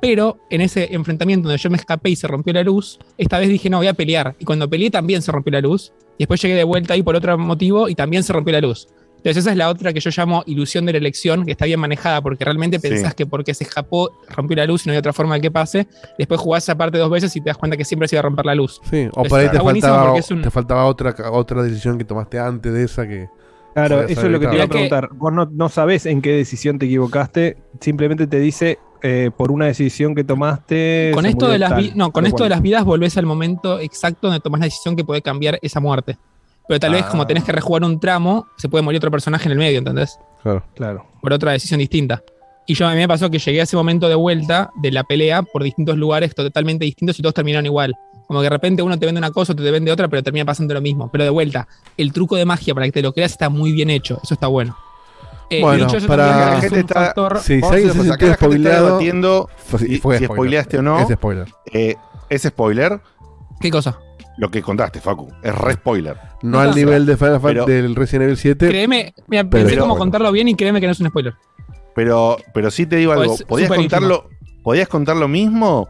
Pero 0.00 0.38
en 0.50 0.60
ese 0.60 0.94
enfrentamiento 0.94 1.48
donde 1.48 1.60
yo 1.60 1.70
me 1.70 1.76
escapé 1.76 2.10
y 2.10 2.16
se 2.16 2.26
rompió 2.26 2.52
la 2.52 2.62
luz, 2.62 2.98
esta 3.16 3.38
vez 3.38 3.48
dije, 3.48 3.70
no, 3.70 3.78
voy 3.78 3.86
a 3.86 3.94
pelear. 3.94 4.36
Y 4.38 4.44
cuando 4.44 4.68
peleé 4.68 4.90
también 4.90 5.22
se 5.22 5.32
rompió 5.32 5.52
la 5.52 5.60
luz. 5.60 5.92
Y 6.18 6.24
después 6.24 6.40
llegué 6.42 6.54
de 6.54 6.64
vuelta 6.64 6.94
ahí 6.94 7.02
por 7.02 7.16
otro 7.16 7.36
motivo 7.38 7.88
y 7.88 7.94
también 7.94 8.22
se 8.22 8.32
rompió 8.32 8.52
la 8.52 8.60
luz. 8.60 8.86
Entonces 9.24 9.38
esa 9.44 9.52
es 9.52 9.56
la 9.56 9.70
otra 9.70 9.92
que 9.94 10.00
yo 10.00 10.10
llamo 10.14 10.42
ilusión 10.46 10.84
de 10.84 10.92
la 10.92 10.98
elección, 10.98 11.46
que 11.46 11.52
está 11.52 11.64
bien 11.64 11.80
manejada, 11.80 12.20
porque 12.20 12.44
realmente 12.44 12.78
Sí. 12.78 12.88
pensás 12.88 13.14
que 13.14 13.24
porque 13.24 13.54
se 13.54 13.64
escapó, 13.64 14.20
rompió 14.28 14.54
la 14.56 14.66
luz 14.66 14.84
y 14.84 14.88
no 14.88 14.92
hay 14.92 14.98
otra 14.98 15.14
forma 15.14 15.34
de 15.36 15.40
que 15.40 15.50
pase. 15.50 15.86
Después 16.18 16.38
jugás 16.40 16.62
esa 16.64 16.76
parte 16.76 16.98
dos 16.98 17.08
veces 17.10 17.34
y 17.34 17.40
te 17.40 17.48
das 17.48 17.56
cuenta 17.56 17.76
que 17.78 17.86
siempre 17.86 18.06
se 18.06 18.16
iba 18.16 18.20
a 18.20 18.22
romper 18.24 18.44
la 18.44 18.54
luz. 18.54 18.80
Sí, 18.90 19.08
o 19.14 19.22
por 19.24 19.40
ahí 19.40 19.48
te 19.48 19.58
buenísimo 19.60 19.92
faltaba, 19.94 20.06
porque 20.12 20.20
es 20.20 20.30
un- 20.30 20.42
te 20.42 20.50
faltaba 20.50 20.84
otra, 20.84 21.14
otra 21.32 21.62
decisión 21.62 21.96
que 21.96 22.04
tomaste 22.04 22.38
antes 22.38 22.70
de 22.72 22.84
esa 22.84 23.08
que. 23.08 23.28
Claro, 23.72 24.02
eso 24.02 24.20
es 24.26 24.30
lo 24.30 24.38
que 24.38 24.46
te 24.46 24.54
iba 24.56 24.64
a 24.64 24.68
preguntar. 24.68 25.08
Vos 25.14 25.32
no, 25.32 25.48
no 25.50 25.68
sabés 25.68 26.06
en 26.06 26.20
qué 26.22 26.30
decisión 26.32 26.78
te 26.78 26.86
equivocaste, 26.86 27.56
simplemente 27.80 28.26
te 28.26 28.38
dice 28.38 28.78
eh, 29.02 29.30
por 29.36 29.50
una 29.50 29.66
decisión 29.66 30.14
que 30.14 30.22
tomaste. 30.24 31.10
Con 31.14 31.26
esto 31.26 31.48
de 31.48 31.58
las 31.58 31.94
no, 31.96 32.12
con 32.12 32.24
esto 32.26 32.42
de 32.44 32.50
las 32.50 32.62
vidas 32.62 32.84
volvés 32.84 33.16
al 33.18 33.26
momento 33.26 33.80
exacto 33.80 34.28
donde 34.28 34.40
tomás 34.40 34.60
la 34.60 34.66
decisión 34.66 34.96
que 34.96 35.04
puede 35.04 35.22
cambiar 35.22 35.58
esa 35.62 35.80
muerte. 35.80 36.16
Pero 36.68 36.80
tal 36.80 36.92
vez 36.92 37.04
Ah. 37.06 37.08
como 37.10 37.26
tenés 37.26 37.44
que 37.44 37.52
rejugar 37.52 37.82
un 37.84 38.00
tramo, 38.00 38.46
se 38.56 38.68
puede 38.68 38.82
morir 38.82 38.98
otro 38.98 39.10
personaje 39.10 39.46
en 39.46 39.52
el 39.52 39.58
medio, 39.58 39.78
¿entendés? 39.78 40.18
Claro. 40.42 40.62
Claro. 40.74 41.06
por 41.22 41.32
otra 41.32 41.52
decisión 41.52 41.78
distinta. 41.78 42.22
Y 42.66 42.74
yo 42.74 42.86
a 42.86 42.90
mí 42.92 42.96
me 42.96 43.08
pasó 43.08 43.30
que 43.30 43.38
llegué 43.38 43.60
a 43.60 43.64
ese 43.64 43.76
momento 43.76 44.08
de 44.08 44.14
vuelta 44.14 44.70
de 44.82 44.90
la 44.92 45.04
pelea 45.04 45.42
por 45.42 45.62
distintos 45.62 45.96
lugares 45.96 46.34
totalmente 46.34 46.84
distintos 46.84 47.18
y 47.18 47.22
todos 47.22 47.34
terminaron 47.34 47.64
igual. 47.66 47.94
Como 48.26 48.40
que 48.40 48.44
de 48.44 48.50
repente 48.50 48.82
uno 48.82 48.98
te 48.98 49.04
vende 49.06 49.18
una 49.18 49.30
cosa, 49.30 49.52
otro 49.52 49.64
te 49.64 49.70
vende 49.70 49.90
otra, 49.92 50.08
pero 50.08 50.22
termina 50.22 50.44
pasando 50.46 50.72
lo 50.74 50.80
mismo. 50.80 51.10
Pero 51.10 51.24
de 51.24 51.30
vuelta, 51.30 51.66
el 51.98 52.12
truco 52.12 52.36
de 52.36 52.44
magia 52.46 52.74
para 52.74 52.86
que 52.86 52.92
te 52.92 53.02
lo 53.02 53.12
creas 53.12 53.32
está 53.32 53.48
muy 53.50 53.72
bien 53.72 53.90
hecho. 53.90 54.18
Eso 54.22 54.32
está 54.34 54.46
bueno. 54.46 54.76
Eh, 55.50 55.60
Bueno, 55.60 55.86
dicho 55.86 56.06
para- 56.06 56.52
La 56.54 56.60
gente 56.62 56.80
está- 56.80 56.94
factor- 57.06 57.38
Sí, 57.40 57.60
si 57.60 57.66
alguien 57.66 57.92
se 57.92 58.02
sintió 58.02 58.34
spoileado. 58.34 58.86
debatiendo 58.86 59.50
fue- 59.56 59.78
si- 59.80 59.98
fue 59.98 60.18
si 60.18 60.24
spoiler. 60.24 60.24
spoileaste 60.26 60.78
o 60.78 60.82
no. 60.82 60.98
Es 61.00 61.08
spoiler. 61.08 61.48
Eh, 61.72 61.96
¿Es 62.30 62.42
spoiler? 62.42 63.00
¿Qué 63.60 63.70
cosa? 63.70 63.98
Lo 64.36 64.50
que 64.50 64.62
contaste, 64.62 65.00
Facu. 65.00 65.28
Es 65.42 65.54
re 65.54 65.74
spoiler. 65.74 66.16
No 66.42 66.58
al 66.60 66.74
nivel 66.74 67.06
de 67.06 67.16
Final 67.16 67.40
Fantasy 67.40 67.70
del 67.70 67.94
Resident 67.94 68.24
Evil 68.24 68.36
7. 68.36 68.68
Créeme, 68.68 69.14
mira, 69.28 69.44
pero 69.48 69.64
pensé 69.64 69.78
cómo 69.78 69.96
contarlo 69.96 70.32
bien 70.32 70.48
y 70.48 70.54
créeme 70.56 70.80
que 70.80 70.86
no 70.86 70.92
es 70.92 71.00
un 71.00 71.08
spoiler. 71.08 71.34
Pero, 71.94 72.36
pero 72.52 72.70
sí 72.70 72.86
te 72.86 72.96
digo 72.96 73.12
O 73.12 73.20
algo. 73.20 73.36
¿Podías 73.46 73.70
contarlo, 73.70 74.28
¿Podías 74.64 74.88
contar 74.88 75.16
lo 75.16 75.28
mismo 75.28 75.88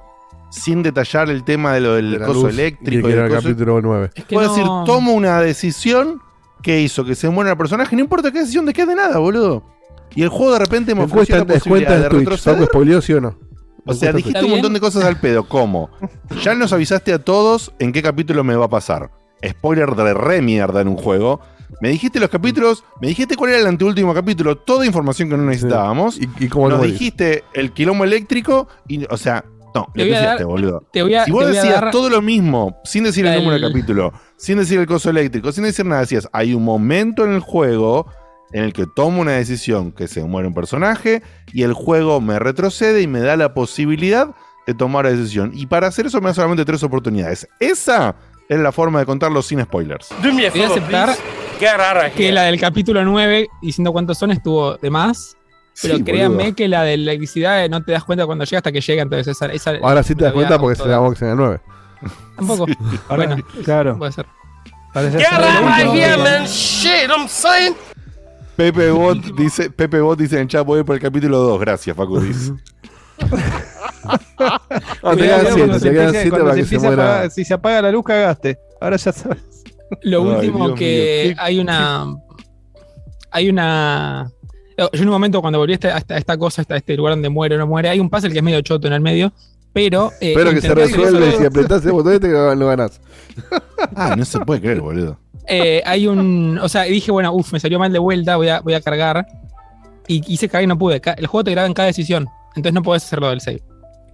sin 0.50 0.82
detallar 0.82 1.30
el 1.30 1.42
tema 1.44 1.72
de 1.72 1.80
lo 1.80 1.94
del 1.94 2.12
de 2.12 2.18
coso 2.18 2.42
luz, 2.44 2.50
eléctrico? 2.52 3.08
y 3.08 3.12
el 3.12 3.18
era 3.18 3.26
el 3.26 3.32
coso- 3.32 3.42
capítulo 3.48 3.80
9. 3.80 4.10
Es 4.14 4.24
que 4.24 4.34
Puedo 4.34 4.48
no- 4.48 4.54
decir, 4.54 4.70
tomo 4.84 5.12
una 5.14 5.40
decisión 5.40 6.20
que 6.62 6.80
hizo 6.80 7.04
que 7.04 7.14
se 7.14 7.28
muera 7.30 7.52
el 7.52 7.56
personaje, 7.56 7.96
no 7.96 8.02
importa 8.02 8.30
qué 8.30 8.40
decisión 8.40 8.66
de 8.66 8.72
qué 8.72 8.84
de 8.84 8.94
nada, 8.94 9.18
boludo. 9.18 9.64
Y 10.14 10.22
el 10.22 10.28
juego 10.28 10.52
de 10.52 10.58
repente 10.60 10.94
me 10.94 11.04
ofreció 11.04 11.36
la 11.38 11.44
posibilidad 11.46 11.90
de 11.96 12.02
en 12.04 12.08
Twitch. 12.10 12.20
retroceder. 12.20 12.58
¿Facu 12.58 12.68
spoileó 12.70 13.00
sí 13.00 13.12
o 13.14 13.20
no? 13.20 13.36
O 13.86 13.94
sea, 13.94 14.12
dijiste 14.12 14.44
un 14.44 14.50
montón 14.50 14.72
de 14.72 14.80
cosas 14.80 15.04
al 15.04 15.18
pedo, 15.20 15.44
como 15.48 15.90
ya 16.42 16.54
nos 16.54 16.72
avisaste 16.72 17.12
a 17.12 17.18
todos 17.18 17.72
en 17.78 17.92
qué 17.92 18.02
capítulo 18.02 18.42
me 18.44 18.56
va 18.56 18.66
a 18.66 18.70
pasar. 18.70 19.10
Spoiler 19.46 19.90
de 19.94 20.14
re 20.14 20.40
mierda 20.40 20.80
en 20.80 20.88
un 20.88 20.96
juego. 20.96 21.40
Me 21.80 21.88
dijiste 21.90 22.20
los 22.20 22.30
capítulos, 22.30 22.84
me 23.00 23.08
dijiste 23.08 23.36
cuál 23.36 23.50
era 23.50 23.60
el 23.60 23.66
anteúltimo 23.66 24.14
capítulo, 24.14 24.56
toda 24.56 24.86
información 24.86 25.28
que 25.28 25.36
no 25.36 25.42
necesitábamos. 25.44 26.18
¿Y, 26.18 26.28
y 26.38 26.48
cómo 26.48 26.68
nos 26.68 26.78
lo 26.78 26.84
dijiste 26.84 27.44
el 27.52 27.72
quilombo 27.72 28.04
electrico 28.04 28.68
y, 28.86 29.04
o 29.10 29.16
sea, 29.16 29.44
no, 29.74 29.88
Te 29.92 30.04
le 30.04 30.10
voy 30.10 30.14
a 30.14 30.22
dar- 30.24 30.44
boludo. 30.44 30.84
Te 30.92 31.02
voy 31.02 31.14
a, 31.16 31.24
Si 31.24 31.32
vos 31.32 31.40
te 31.40 31.46
voy 31.48 31.56
a 31.56 31.60
decías 31.62 31.80
dar- 31.82 31.90
todo 31.90 32.08
lo 32.08 32.22
mismo, 32.22 32.80
sin 32.84 33.02
decir 33.04 33.26
el 33.26 33.32
el- 33.34 33.38
número 33.44 33.58
del 33.60 33.72
capítulo, 33.72 34.12
sin 34.36 34.58
decir 34.58 34.78
el 34.78 34.86
coso 34.86 35.10
eléctrico, 35.10 35.50
sin 35.50 35.64
decir 35.64 35.84
nada, 35.84 36.02
decías, 36.02 36.28
hay 36.32 36.54
un 36.54 36.62
momento 36.64 37.24
en 37.24 37.32
el 37.32 37.40
juego 37.40 38.06
en 38.54 38.64
el 38.64 38.72
que 38.72 38.86
tomo 38.86 39.20
una 39.20 39.32
decisión 39.32 39.92
que 39.92 40.08
se 40.08 40.24
muere 40.24 40.48
un 40.48 40.54
personaje 40.54 41.22
y 41.52 41.62
el 41.64 41.74
juego 41.74 42.20
me 42.22 42.38
retrocede 42.38 43.02
y 43.02 43.06
me 43.06 43.20
da 43.20 43.36
la 43.36 43.52
posibilidad 43.52 44.28
de 44.66 44.72
tomar 44.74 45.04
la 45.04 45.10
decisión. 45.10 45.50
Y 45.52 45.66
para 45.66 45.88
hacer 45.88 46.06
eso 46.06 46.20
me 46.22 46.28
da 46.28 46.34
solamente 46.34 46.64
tres 46.64 46.82
oportunidades. 46.82 47.46
Esa 47.60 48.14
es 48.48 48.58
la 48.58 48.72
forma 48.72 49.00
de 49.00 49.06
contarlo 49.06 49.42
sin 49.42 49.60
spoilers. 49.62 50.08
Voy 50.22 50.44
a 50.46 50.66
aceptar 50.68 51.10
que 52.16 52.32
la 52.32 52.42
del 52.44 52.60
capítulo 52.60 53.04
9, 53.04 53.48
diciendo 53.60 53.92
cuántos 53.92 54.18
son, 54.18 54.30
estuvo 54.30 54.76
de 54.76 54.88
más. 54.90 55.36
Pero 55.82 55.96
Sí, 55.96 56.04
créanme 56.04 56.36
boludo. 56.36 56.54
que 56.54 56.68
la 56.68 56.82
de 56.84 56.96
la 56.96 57.10
electricidad 57.12 57.68
no 57.68 57.82
te 57.82 57.90
das 57.92 58.04
cuenta 58.04 58.24
cuando 58.26 58.44
llega 58.44 58.58
hasta 58.58 58.70
que 58.70 58.80
llega. 58.80 59.02
Entonces, 59.02 59.26
esa, 59.36 59.46
esa 59.52 59.72
Ahora 59.82 60.04
sí 60.04 60.14
te 60.14 60.20
la 60.22 60.26
das 60.28 60.34
cuenta 60.34 60.58
porque 60.58 60.76
se 60.76 60.82
auto- 60.82 60.92
llamó 60.92 61.10
que 61.10 61.16
sea 61.18 61.34
9. 61.34 61.60
Tampoco. 62.36 62.66
Ahora, 63.08 63.26
Bueno, 63.26 63.44
claro. 63.64 63.98
puede 63.98 64.12
ser. 64.12 64.26
Parece 64.92 65.18
Get 65.18 65.26
out 65.32 65.86
of 65.88 65.94
here, 65.96 66.16
man. 66.16 66.46
Shit, 66.46 67.10
I'm 67.10 67.26
saying. 67.28 67.74
Pepe 68.56 68.90
Bot 68.90 69.18
dice, 69.36 69.70
Pepe 69.70 70.00
Bot 70.00 70.18
dice 70.18 70.36
en 70.36 70.42
el 70.42 70.48
chat, 70.48 70.64
voy 70.64 70.76
a 70.76 70.80
ir 70.80 70.86
por 70.86 70.94
el 70.94 71.00
capítulo 71.02 71.38
2. 71.38 71.60
Gracias, 71.60 71.96
Facu. 71.96 72.20
dice. 72.20 72.52
No, 75.02 75.16
te 75.16 75.22
quedan 75.22 75.40
Cuidado, 75.40 75.44
siete, 75.44 75.58
cuando 75.58 75.74
te 75.74 75.80
se 75.80 75.90
quedan 75.90 76.06
empiece- 76.06 76.22
siete 76.22 76.30
cuando 76.30 76.44
para 76.46 76.54
se 76.54 76.60
que 76.60 76.66
se 76.66 76.78
muera. 76.86 77.30
Si 77.30 77.44
se 77.44 77.54
apaga 77.54 77.82
la 77.82 77.90
luz, 77.92 78.04
cagaste. 78.04 78.58
Ahora 78.80 78.96
ya 78.96 79.12
sabes. 79.12 79.38
Lo 80.02 80.22
Ay, 80.22 80.28
último 80.46 80.66
Dios 80.68 80.78
que 80.78 81.24
mío. 81.28 81.36
hay 81.38 81.58
una. 81.58 82.06
Hay 83.30 83.48
una. 83.48 84.30
Yo 84.76 84.88
en 84.92 85.02
un 85.04 85.08
momento 85.10 85.40
cuando 85.40 85.58
volví 85.58 85.72
a 85.74 85.76
esta, 85.98 86.32
a 86.32 86.36
cosa, 86.36 86.64
a 86.68 86.76
este 86.76 86.96
lugar 86.96 87.12
donde 87.14 87.28
muere 87.28 87.54
o 87.54 87.58
no 87.58 87.66
muere, 87.66 87.88
hay 87.88 88.00
un 88.00 88.10
puzzle 88.10 88.32
que 88.32 88.38
es 88.38 88.44
medio 88.44 88.60
choto 88.62 88.86
en 88.88 88.92
el 88.92 89.00
medio, 89.00 89.32
pero. 89.72 90.10
eh, 90.20 90.30
Espero 90.32 90.50
que 90.50 90.60
se 90.60 90.74
resuelve 90.74 91.32
si 91.38 91.44
apretás 91.44 91.84
el 91.86 91.92
botón 91.92 92.12
este 92.14 92.28
lo 92.28 92.66
ganás. 92.66 93.00
Ah, 93.94 94.14
no 94.16 94.24
se 94.24 94.40
puede 94.40 94.60
creer, 94.60 94.80
boludo. 94.80 95.18
Eh, 95.46 95.82
hay 95.84 96.06
un. 96.06 96.58
O 96.62 96.68
sea, 96.68 96.82
dije, 96.82 97.10
bueno, 97.12 97.32
uff, 97.32 97.52
me 97.52 97.60
salió 97.60 97.78
mal 97.78 97.92
de 97.92 97.98
vuelta, 97.98 98.36
voy 98.36 98.48
a, 98.48 98.60
voy 98.60 98.74
a 98.74 98.80
cargar. 98.80 99.26
Y 100.06 100.20
quise 100.20 100.48
cargar 100.48 100.64
y 100.64 100.66
no 100.66 100.78
pude. 100.78 101.00
El 101.16 101.26
juego 101.26 101.44
te 101.44 101.50
graba 101.50 101.66
en 101.66 101.74
cada 101.74 101.86
decisión. 101.86 102.28
Entonces 102.48 102.72
no 102.72 102.82
podés 102.82 103.04
hacerlo 103.04 103.30
del 103.30 103.40
save. 103.40 103.62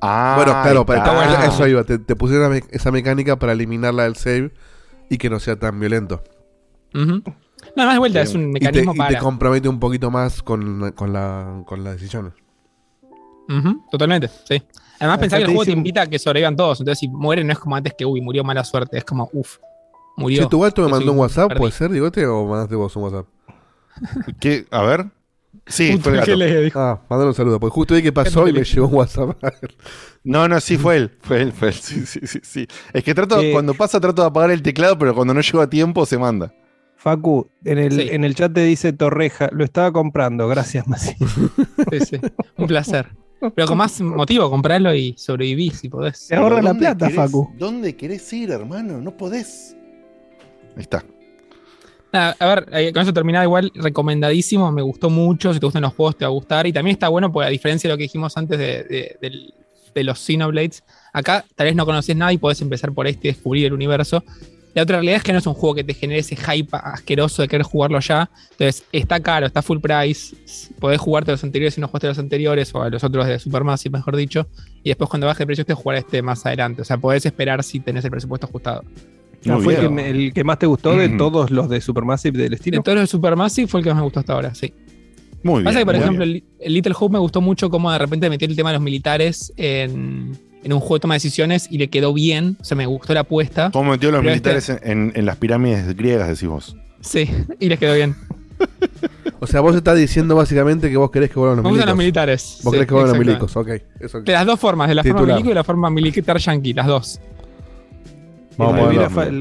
Ah, 0.00 0.34
bueno, 0.36 0.52
claro, 0.62 0.86
para, 0.86 1.00
está 1.00 1.14
bueno. 1.14 1.42
eso 1.52 1.66
iba. 1.66 1.84
Te, 1.84 1.98
te 1.98 2.16
pusieron 2.16 2.50
me- 2.50 2.62
esa 2.70 2.90
mecánica 2.90 3.38
para 3.38 3.52
eliminarla 3.52 4.04
del 4.04 4.16
save 4.16 4.52
y 5.10 5.18
que 5.18 5.28
no 5.28 5.38
sea 5.40 5.56
tan 5.58 5.78
violento. 5.78 6.22
Ujú. 6.94 7.22
No, 7.76 7.84
más 7.84 7.92
de 7.92 7.98
vuelta, 7.98 8.22
es 8.22 8.34
un 8.34 8.50
Y 8.50 8.52
te, 8.54 8.60
mecanismo 8.60 8.92
y 8.92 8.94
te 8.94 8.98
para. 8.98 9.18
compromete 9.18 9.68
un 9.68 9.78
poquito 9.78 10.10
más 10.10 10.42
con, 10.42 10.92
con, 10.92 11.12
la, 11.12 11.62
con 11.66 11.84
las 11.84 11.94
decisiones. 11.94 12.32
Totalmente, 13.90 14.28
sí. 14.48 14.62
Además, 15.00 15.18
pensá 15.18 15.36
que 15.38 15.42
el 15.44 15.48
juego 15.48 15.64
te 15.64 15.72
invita 15.72 16.02
a 16.02 16.06
que 16.06 16.18
sobrevivan 16.18 16.56
todos. 16.56 16.80
Entonces, 16.80 17.00
si 17.00 17.08
mueren, 17.08 17.46
no 17.46 17.52
es 17.52 17.58
como 17.58 17.74
antes 17.74 17.94
que, 17.94 18.04
uy, 18.06 18.20
murió 18.20 18.44
mala 18.44 18.62
suerte. 18.64 18.96
Es 18.98 19.04
como, 19.04 19.28
uff, 19.32 19.58
murió. 20.20 20.42
Si 20.44 20.48
tu 20.48 20.60
gato 20.60 20.82
me 20.82 20.88
mandó 20.88 21.06
soy 21.06 21.14
un 21.14 21.18
WhatsApp, 21.18 21.48
perdí. 21.48 21.58
¿puede 21.58 21.72
ser, 21.72 21.90
Digote, 21.90 22.26
o 22.26 22.46
mandaste 22.46 22.74
vos 22.76 22.94
un 22.96 23.02
WhatsApp? 23.04 23.26
¿Qué? 24.40 24.66
A 24.70 24.82
ver. 24.82 25.06
Sí, 25.66 25.90
Puta, 25.92 26.02
fue 26.04 26.12
el 26.12 26.18
gato. 26.18 26.26
¿qué 26.30 26.36
le 26.36 26.60
dijo? 26.62 26.78
Ah, 26.80 27.00
mandale 27.08 27.28
un 27.28 27.34
saludo, 27.34 27.58
porque 27.60 27.74
justo 27.74 27.94
vi 27.94 28.02
que 28.02 28.12
pasó 28.12 28.46
y 28.48 28.52
me 28.52 28.64
llegó 28.64 28.86
un 28.88 28.94
WhatsApp. 28.94 29.36
No, 30.24 30.46
no, 30.48 30.60
sí 30.60 30.76
fue 30.78 30.96
él. 30.96 31.10
Fue 31.22 31.42
él, 31.42 31.52
fue 31.52 31.68
él. 31.68 31.74
Sí, 31.74 32.06
sí, 32.06 32.20
sí, 32.24 32.38
sí. 32.42 32.66
Es 32.92 33.02
que 33.04 33.14
trato, 33.14 33.40
Eh. 33.40 33.50
cuando 33.52 33.74
pasa, 33.74 34.00
trato 34.00 34.22
de 34.22 34.28
apagar 34.28 34.50
el 34.50 34.62
teclado, 34.62 34.98
pero 34.98 35.14
cuando 35.14 35.34
no 35.34 35.40
llego 35.40 35.60
a 35.60 35.68
tiempo, 35.68 36.06
se 36.06 36.18
manda. 36.18 36.52
Facu, 36.96 37.48
en 37.64 37.78
el, 37.78 37.92
Sí. 37.92 38.08
en 38.10 38.24
el 38.24 38.34
chat 38.34 38.52
te 38.52 38.62
dice 38.62 38.92
Torreja, 38.92 39.48
lo 39.52 39.64
estaba 39.64 39.90
comprando, 39.92 40.46
gracias, 40.48 40.86
Masi. 40.86 41.14
Sí, 41.90 42.00
sí. 42.00 42.20
Un 42.56 42.66
placer. 42.66 43.08
Pero 43.54 43.66
con 43.68 43.78
más 43.78 43.98
motivo, 44.02 44.50
comprarlo 44.50 44.94
y 44.94 45.14
sobrevivir 45.16 45.74
si 45.74 45.88
podés. 45.88 46.26
Te 46.28 46.36
ahorra 46.36 46.60
la 46.60 46.70
¿Dónde 46.70 46.80
plata, 46.86 47.06
querés- 47.08 47.14
Facu. 47.16 47.50
¿Dónde 47.58 47.96
querés 47.96 48.30
ir, 48.34 48.50
hermano? 48.50 49.00
No 49.00 49.16
podés. 49.16 49.74
Ahí 50.80 50.84
está. 50.84 51.04
A 52.12 52.46
ver, 52.46 52.66
eh, 52.72 52.92
con 52.92 53.02
eso 53.02 53.12
terminaba 53.12 53.44
igual, 53.44 53.70
recomendadísimo, 53.74 54.72
me 54.72 54.82
gustó 54.82 55.10
mucho, 55.10 55.54
si 55.54 55.60
te 55.60 55.66
gustan 55.66 55.82
los 55.82 55.94
juegos 55.94 56.16
te 56.16 56.24
va 56.24 56.28
a 56.30 56.32
gustar, 56.32 56.66
y 56.66 56.72
también 56.72 56.94
está 56.94 57.08
bueno 57.08 57.30
porque 57.30 57.46
a 57.46 57.50
diferencia 57.50 57.86
de 57.88 57.94
lo 57.94 57.98
que 57.98 58.04
dijimos 58.04 58.36
antes 58.36 58.58
de, 58.58 58.82
de- 59.20 59.52
de 59.94 60.04
los 60.04 60.18
Xenoblades, 60.20 60.82
acá 61.12 61.44
tal 61.56 61.66
vez 61.66 61.76
no 61.76 61.84
conoces 61.84 62.16
nada 62.16 62.32
y 62.32 62.38
podés 62.38 62.60
empezar 62.62 62.92
por 62.92 63.06
este 63.08 63.28
y 63.28 63.30
descubrir 63.32 63.66
el 63.66 63.72
universo. 63.72 64.22
La 64.72 64.82
otra 64.84 64.96
realidad 64.98 65.16
es 65.16 65.22
que 65.24 65.32
no 65.32 65.38
es 65.38 65.46
un 65.48 65.54
juego 65.54 65.74
que 65.74 65.82
te 65.84 65.94
genere 65.94 66.20
ese 66.20 66.36
hype 66.36 66.68
asqueroso 66.72 67.42
de 67.42 67.48
querer 67.48 67.64
jugarlo 67.64 67.98
ya, 68.00 68.30
entonces 68.52 68.84
está 68.92 69.20
caro, 69.20 69.46
está 69.46 69.62
full 69.62 69.78
price, 69.78 70.34
podés 70.78 71.00
jugarte 71.00 71.30
a 71.30 71.34
los 71.34 71.44
anteriores 71.44 71.74
si 71.74 71.80
no 71.80 71.88
jugaste 71.88 72.06
a 72.06 72.10
los 72.10 72.18
anteriores, 72.18 72.74
o 72.74 72.82
a 72.82 72.88
los 72.88 73.02
otros 73.04 73.26
de 73.26 73.38
Supermassive, 73.38 73.98
mejor 73.98 74.16
dicho, 74.16 74.46
y 74.82 74.90
después 74.90 75.10
cuando 75.10 75.26
baje 75.26 75.42
el 75.42 75.46
precio 75.48 75.64
te 75.64 75.74
jugar 75.74 75.98
este 75.98 76.22
más 76.22 76.44
adelante, 76.46 76.82
o 76.82 76.84
sea, 76.84 76.98
podés 76.98 77.24
esperar 77.26 77.62
si 77.64 77.78
tenés 77.80 78.04
el 78.04 78.10
presupuesto 78.10 78.46
ajustado. 78.46 78.84
Muy 79.44 79.62
fue 79.64 79.74
el 79.74 79.80
que, 79.80 79.88
me- 79.88 80.10
el 80.10 80.32
que 80.32 80.44
más 80.44 80.58
te 80.58 80.66
gustó 80.66 80.94
de 80.96 81.08
todos 81.10 81.50
los 81.50 81.68
de 81.68 81.80
Supermassive 81.80 82.38
del 82.38 82.50
De 82.50 82.56
estilo. 82.56 82.82
todos 82.82 82.96
los 82.96 83.02
de 83.04 83.06
Supermassive 83.06 83.66
fue 83.68 83.80
el 83.80 83.84
que 83.84 83.90
más 83.90 83.96
me 83.98 84.02
gustó 84.04 84.20
hasta 84.20 84.32
ahora, 84.34 84.54
sí. 84.54 84.72
Muy 85.42 85.54
bien. 85.54 85.64
Pasa 85.64 85.78
que, 85.78 85.86
por 85.86 85.94
ejemplo, 85.96 86.24
bien. 86.26 86.44
el, 86.58 86.72
Little 86.74 86.92
Hope 86.98 87.12
me 87.14 87.18
gustó 87.18 87.40
mucho 87.40 87.70
cómo 87.70 87.90
de 87.90 87.98
repente 87.98 88.28
metió 88.28 88.46
el 88.46 88.54
tema 88.54 88.68
de 88.70 88.74
los 88.74 88.82
militares 88.82 89.52
en, 89.56 90.38
en 90.62 90.72
un 90.72 90.80
juego 90.80 90.96
de 90.96 91.00
toma 91.00 91.14
de 91.14 91.16
decisiones 91.16 91.66
y 91.70 91.78
le 91.78 91.88
quedó 91.88 92.12
bien. 92.12 92.58
O 92.60 92.64
sea, 92.64 92.76
me 92.76 92.84
gustó 92.84 93.14
la 93.14 93.20
apuesta. 93.20 93.70
¿Cómo 93.72 93.92
metió 93.92 94.10
a 94.10 94.12
los 94.12 94.20
Pero 94.20 94.30
militares 94.32 94.68
este- 94.68 94.92
en, 94.92 95.12
en 95.14 95.24
las 95.24 95.36
pirámides 95.36 95.96
griegas, 95.96 96.28
decís 96.28 96.46
vos? 96.48 96.76
Sí, 97.00 97.30
y 97.58 97.68
les 97.70 97.78
quedó 97.78 97.94
bien. 97.94 98.14
O 99.42 99.46
sea, 99.46 99.60
vos 99.62 99.74
estás 99.74 99.96
diciendo 99.96 100.36
básicamente 100.36 100.90
que 100.90 100.98
vos 100.98 101.10
querés 101.10 101.30
que 101.30 101.38
vuelvan 101.38 101.56
los 101.56 101.64
Me 101.64 101.70
gustan 101.70 101.78
milicos. 101.80 101.88
los 101.88 101.98
militares. 101.98 102.58
Vos 102.62 102.70
sí, 102.72 102.76
querés 102.76 102.86
que 102.88 102.94
vuelvan 102.94 103.16
los 103.16 103.26
milicos, 103.26 103.56
ok. 103.56 103.68
Eso 103.98 104.20
De 104.20 104.32
las 104.32 104.44
dos 104.44 104.60
formas, 104.60 104.86
de 104.88 104.94
la 104.94 105.02
forma 105.02 105.22
milico 105.22 105.46
y 105.46 105.48
de 105.48 105.54
la 105.54 105.64
forma 105.64 105.88
militar 105.88 106.36
yankee, 106.38 106.74
las 106.74 106.86
dos. 106.86 107.20
Vamos 108.66 108.94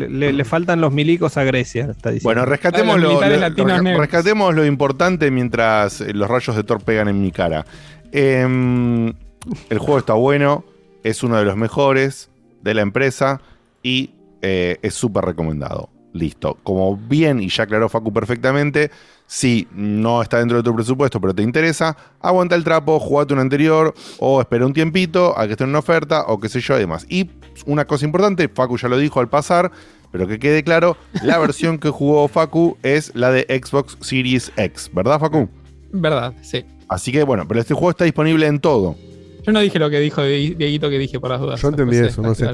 Le- 0.09 0.43
fa- 0.43 0.49
faltan 0.49 0.81
los 0.81 0.91
milicos 0.91 1.37
a 1.37 1.43
Grecia, 1.43 1.83
está 1.91 2.09
diciendo. 2.11 2.23
Bueno, 2.23 2.45
rescatemos, 2.45 2.99
lo, 2.99 3.19
rescatemos 3.19 4.55
lo 4.55 4.65
importante 4.65 5.31
mientras 5.31 6.01
eh, 6.01 6.13
los 6.13 6.29
rayos 6.29 6.55
de 6.55 6.63
Thor 6.63 6.81
pegan 6.81 7.07
en 7.07 7.21
mi 7.21 7.31
cara. 7.31 7.65
Em, 8.11 9.07
el 9.69 9.77
juego 9.77 9.99
está 9.99 10.13
bueno, 10.13 10.63
es 11.03 11.23
uno 11.23 11.37
de 11.37 11.45
los 11.45 11.55
mejores 11.55 12.29
de 12.61 12.73
la 12.73 12.81
empresa 12.81 13.41
y 13.83 14.11
eh, 14.41 14.77
es 14.81 14.93
súper 14.93 15.25
recomendado. 15.25 15.89
Listo. 16.13 16.57
Como 16.63 16.97
bien 16.97 17.39
y 17.39 17.49
ya 17.49 17.63
aclaró 17.63 17.87
Facu 17.87 18.11
perfectamente, 18.11 18.89
si 19.31 19.67
no 19.71 20.23
está 20.23 20.39
dentro 20.39 20.57
de 20.57 20.63
tu 20.63 20.73
presupuesto 20.75 21.21
pero 21.21 21.35
te 21.35 21.43
interesa, 21.43 21.95
aguanta 22.19 22.55
el 22.55 22.63
trapo, 22.63 22.99
jugate 22.99 23.31
un 23.35 23.39
anterior 23.39 23.93
o 24.17 24.41
espera 24.41 24.65
un 24.65 24.73
tiempito 24.73 25.37
a 25.37 25.45
que 25.45 25.51
esté 25.51 25.65
en 25.65 25.69
una 25.69 25.79
oferta 25.79 26.23
o 26.27 26.39
qué 26.39 26.49
sé 26.49 26.59
yo 26.61 26.75
y 26.77 26.79
demás. 26.79 27.05
Y 27.09 27.29
una 27.67 27.85
cosa 27.85 28.05
importante, 28.05 28.49
Facu 28.49 28.75
ya 28.77 28.87
lo 28.89 28.97
dijo 28.97 29.19
al 29.19 29.29
pasar, 29.29 29.71
pero 30.11 30.27
que 30.27 30.39
quede 30.39 30.63
claro, 30.63 30.97
la 31.21 31.37
versión 31.39 31.77
que 31.77 31.89
jugó 31.91 32.27
Facu 32.27 32.77
es 32.81 33.11
la 33.13 33.29
de 33.29 33.45
Xbox 33.63 33.97
Series 34.01 34.51
X, 34.57 34.89
¿verdad 34.93 35.19
Facu? 35.19 35.47
Verdad, 35.91 36.33
sí. 36.41 36.65
Así 36.87 37.11
que 37.11 37.21
bueno, 37.21 37.47
pero 37.47 37.59
este 37.59 37.75
juego 37.75 37.91
está 37.91 38.05
disponible 38.05 38.47
en 38.47 38.59
todo. 38.59 38.95
Yo 39.45 39.51
no 39.51 39.59
dije 39.59 39.77
lo 39.77 39.91
que 39.91 39.99
dijo 39.99 40.23
Die- 40.23 40.55
Dieguito 40.55 40.89
que 40.89 40.97
dije 40.97 41.19
por 41.19 41.29
las 41.29 41.39
dudas. 41.39 41.61
Yo 41.61 41.67
entendí 41.69 41.97
eso, 41.97 42.21
no 42.23 42.33
sé. 42.33 42.47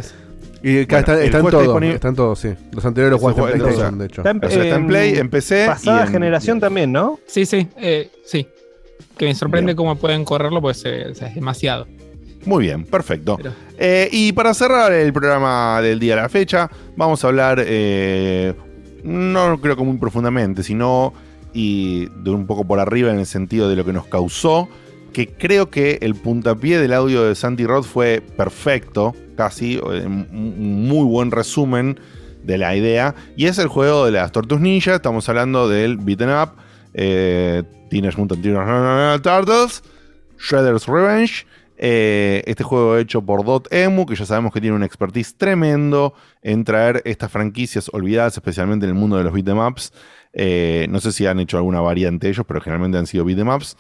Y 0.68 0.80
acá 0.82 0.96
Bueno, 0.96 1.00
está, 1.00 1.14
el 1.14 1.26
está 1.26 1.38
en 1.38 1.42
juego 1.44 1.48
está 1.48 1.52
todo. 1.58 1.62
disponible- 1.80 1.96
Está 1.96 2.08
en 2.08 2.16
todo, 2.16 2.36
sí. 2.36 2.50
Los 2.72 2.86
anteriores 2.86 3.12
los 3.12 3.20
Ese 3.20 3.22
jugaste 3.22 3.42
en 3.42 3.48
juego- 3.48 3.64
PlayStation, 3.66 3.92
sea, 3.94 4.00
de 4.00 4.06
hecho. 4.08 4.22
Está 4.22 4.30
en, 4.32 4.38
O 4.38 4.50
sea, 4.50 4.64
está 4.64 4.76
en 4.76 4.88
Play, 4.88 5.18
en 5.18 5.30
PC 5.30 5.64
y 5.64 5.68
Pasada 5.68 6.06
en- 6.06 6.12
generación 6.12 6.60
también, 6.60 6.92
¿no? 6.92 7.20
Sí, 7.28 7.46
sí, 7.46 7.68
eh, 7.78 8.10
sí. 8.26 8.48
Que 9.18 9.26
me 9.26 9.36
sorprende 9.36 9.76
cómo 9.76 9.96
pueden 9.96 10.26
correrlo, 10.26 10.62
pues 10.62 10.82
eh, 10.86 11.06
o 11.12 11.14
sea, 11.16 11.28
es 11.28 11.36
demasiado. 11.36 11.88
Muy 12.46 12.64
bien, 12.64 12.84
perfecto. 12.84 13.38
Pero- 13.38 13.54
Eh, 13.78 14.10
y 14.12 14.32
para 14.34 14.54
cerrar 14.54 14.92
el 14.94 15.12
programa 15.14 15.82
del 15.82 16.00
día 16.00 16.14
a 16.14 16.18
la 16.24 16.30
fecha, 16.30 16.70
vamos 16.96 17.24
a 17.24 17.28
hablar, 17.28 17.62
eh, 17.66 18.54
no 19.04 19.60
creo 19.62 19.76
que 19.76 19.84
muy 19.84 19.98
profundamente, 19.98 20.64
sino 20.64 21.14
y 21.54 22.08
de 22.24 22.32
un 22.32 22.46
poco 22.48 22.66
por 22.66 22.80
arriba 22.80 23.12
en 23.12 23.20
el 23.20 23.26
sentido 23.26 23.70
de 23.70 23.76
lo 23.76 23.86
que 23.86 23.94
nos 23.94 24.06
causó, 24.08 24.68
que 25.16 25.30
creo 25.30 25.70
que 25.70 26.00
el 26.02 26.14
puntapié 26.14 26.78
del 26.78 26.92
audio 26.92 27.24
de 27.24 27.36
Santi 27.36 27.66
Roth 27.66 27.86
fue 27.86 28.22
perfecto, 28.36 29.16
casi, 29.38 29.76
eh, 29.76 30.06
un 30.06 30.90
muy 30.90 31.06
buen 31.06 31.32
resumen 31.32 31.98
de 32.44 32.58
la 32.58 32.76
idea, 32.76 33.16
y 33.38 33.46
es 33.46 33.58
el 33.58 33.70
juego 33.70 34.06
de 34.06 34.12
las 34.12 34.34
Tortugas 34.34 34.62
Ninja, 34.62 34.96
estamos 34.96 35.30
hablando 35.30 35.70
del 35.70 35.96
Beaten 35.96 36.30
Up, 36.30 36.50
eh, 36.94 37.64
Teenage 37.90 38.18
Mutant 38.18 38.44
Ninja 38.44 39.18
Turtles, 39.24 39.84
Shredder's 40.38 40.86
Revenge, 40.86 41.48
eh, 41.78 42.44
este 42.46 42.66
juego 42.66 42.98
hecho 42.98 43.22
por 43.22 43.46
Dotemu, 43.46 44.06
que 44.06 44.16
ya 44.16 44.26
sabemos 44.26 44.52
que 44.52 44.60
tiene 44.60 44.76
un 44.76 44.84
expertise 44.84 45.38
tremendo 45.38 46.14
en 46.42 46.66
traer 46.66 47.02
estas 47.06 47.32
franquicias 47.32 47.90
olvidadas, 47.94 48.34
especialmente 48.34 48.86
en 48.86 48.90
el 48.90 48.98
mundo 48.98 49.16
de 49.16 49.24
los 49.24 49.32
beat'em 49.32 49.60
ups. 49.60 49.94
Eh, 50.34 50.88
no 50.90 51.00
sé 51.00 51.14
si 51.14 51.26
han 51.26 51.40
hecho 51.40 51.56
alguna 51.56 51.80
variante 51.80 52.28
ellos, 52.28 52.46
pero 52.46 52.60
generalmente 52.60 52.98
han 52.98 53.08
sido 53.08 53.24
beat'em 53.24 53.48
ups. 53.48 53.78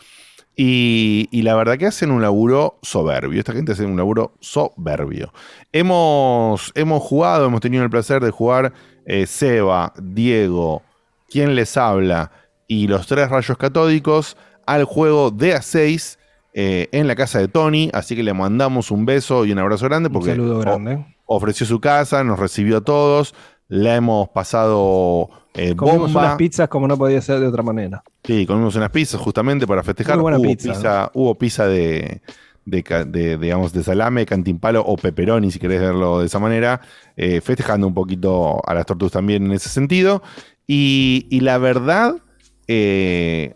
Y, 0.57 1.27
y 1.31 1.41
la 1.41 1.55
verdad 1.55 1.77
que 1.77 1.85
hacen 1.85 2.11
un 2.11 2.21
laburo 2.21 2.79
soberbio. 2.81 3.39
Esta 3.39 3.51
gente 3.53 3.73
hace 3.73 3.85
un 3.85 3.97
laburo 3.97 4.33
soberbio. 4.39 5.33
Hemos, 5.73 6.71
hemos 6.75 7.03
jugado, 7.03 7.45
hemos 7.45 7.59
tenido 7.61 7.83
el 7.83 7.89
placer 7.89 8.23
de 8.23 8.31
jugar 8.31 8.71
eh, 9.05 9.25
Seba, 9.27 9.93
Diego, 10.01 10.81
quien 11.29 11.55
les 11.55 11.75
habla 11.77 12.31
y 12.67 12.87
los 12.87 13.05
tres 13.07 13.29
rayos 13.29 13.57
catódicos 13.57 14.37
al 14.65 14.85
juego 14.85 15.29
de 15.31 15.55
A6 15.55 16.17
eh, 16.53 16.87
en 16.93 17.07
la 17.07 17.15
casa 17.15 17.39
de 17.39 17.47
Tony. 17.49 17.89
Así 17.93 18.15
que 18.15 18.23
le 18.23 18.33
mandamos 18.33 18.89
un 18.91 19.05
beso 19.05 19.45
y 19.45 19.51
un 19.51 19.59
abrazo 19.59 19.85
grande 19.85 20.07
Un 20.07 20.13
porque 20.13 20.31
saludo 20.31 20.57
o- 20.57 20.61
grande. 20.61 21.05
ofreció 21.25 21.65
su 21.65 21.81
casa, 21.81 22.23
nos 22.23 22.39
recibió 22.39 22.77
a 22.77 22.81
todos, 22.81 23.35
la 23.67 23.95
hemos 23.95 24.29
pasado 24.29 25.29
eh, 25.55 25.75
Comimos 25.75 26.13
bomba. 26.13 26.21
unas 26.21 26.35
pizzas 26.37 26.67
como 26.67 26.87
no 26.87 26.97
podía 26.97 27.21
ser 27.21 27.39
de 27.39 27.47
otra 27.47 27.63
manera. 27.63 28.03
Sí, 28.23 28.45
comimos 28.45 28.75
unas 28.75 28.89
pizzas 28.91 29.19
justamente 29.21 29.65
para 29.65 29.83
festejar. 29.83 30.15
Muy 30.15 30.23
buena 30.23 30.37
hubo 30.37 30.47
pizza, 30.47 30.73
pizza, 30.73 31.11
hubo 31.13 31.35
pizza 31.35 31.67
de, 31.67 32.21
de, 32.65 32.83
de, 33.07 33.37
digamos, 33.37 33.71
de 33.73 33.83
salame, 33.83 34.25
cantimpalo 34.25 34.81
o 34.81 34.95
pepperoni, 34.97 35.51
si 35.51 35.59
querés 35.59 35.81
verlo 35.81 36.19
de 36.19 36.25
esa 36.25 36.39
manera, 36.39 36.81
eh, 37.15 37.41
festejando 37.41 37.87
un 37.87 37.93
poquito 37.93 38.61
a 38.67 38.73
las 38.73 38.85
tortugas 38.85 39.13
también 39.13 39.45
en 39.45 39.51
ese 39.53 39.69
sentido. 39.69 40.21
Y, 40.67 41.27
y 41.29 41.41
la 41.41 41.57
verdad, 41.59 42.15
eh, 42.67 43.53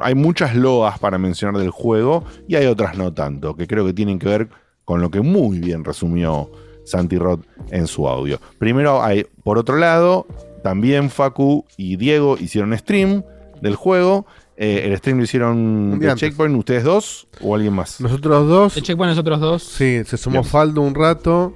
hay 0.00 0.14
muchas 0.14 0.54
loas 0.54 0.98
para 0.98 1.18
mencionar 1.18 1.60
del 1.60 1.70
juego 1.70 2.24
y 2.46 2.54
hay 2.54 2.66
otras 2.66 2.96
no 2.96 3.12
tanto, 3.12 3.56
que 3.56 3.66
creo 3.66 3.84
que 3.84 3.92
tienen 3.92 4.18
que 4.18 4.28
ver 4.28 4.48
con 4.84 5.00
lo 5.00 5.10
que 5.10 5.20
muy 5.20 5.58
bien 5.58 5.84
resumió 5.84 6.48
Santi 6.84 7.18
Roth 7.18 7.44
en 7.72 7.88
su 7.88 8.06
audio. 8.08 8.38
Primero 8.58 9.02
hay, 9.02 9.26
por 9.42 9.58
otro 9.58 9.76
lado, 9.76 10.28
también 10.66 11.10
Facu 11.10 11.64
y 11.76 11.94
Diego 11.96 12.36
hicieron 12.40 12.76
stream 12.76 13.22
del 13.62 13.76
juego. 13.76 14.26
Eh, 14.56 14.82
el 14.90 14.96
stream 14.98 15.18
lo 15.18 15.24
hicieron 15.24 16.00
de. 16.00 16.12
Checkpoint, 16.16 16.56
ustedes 16.58 16.82
dos 16.82 17.28
o 17.40 17.54
alguien 17.54 17.72
más. 17.72 18.00
Nosotros 18.00 18.48
dos. 18.48 18.76
El 18.76 18.82
checkpoint 18.82 19.10
nosotros 19.10 19.38
dos. 19.38 19.62
Sí, 19.62 20.02
se 20.04 20.16
sumó 20.16 20.40
Bien. 20.40 20.44
Faldo 20.50 20.80
un 20.80 20.94
rato. 20.96 21.52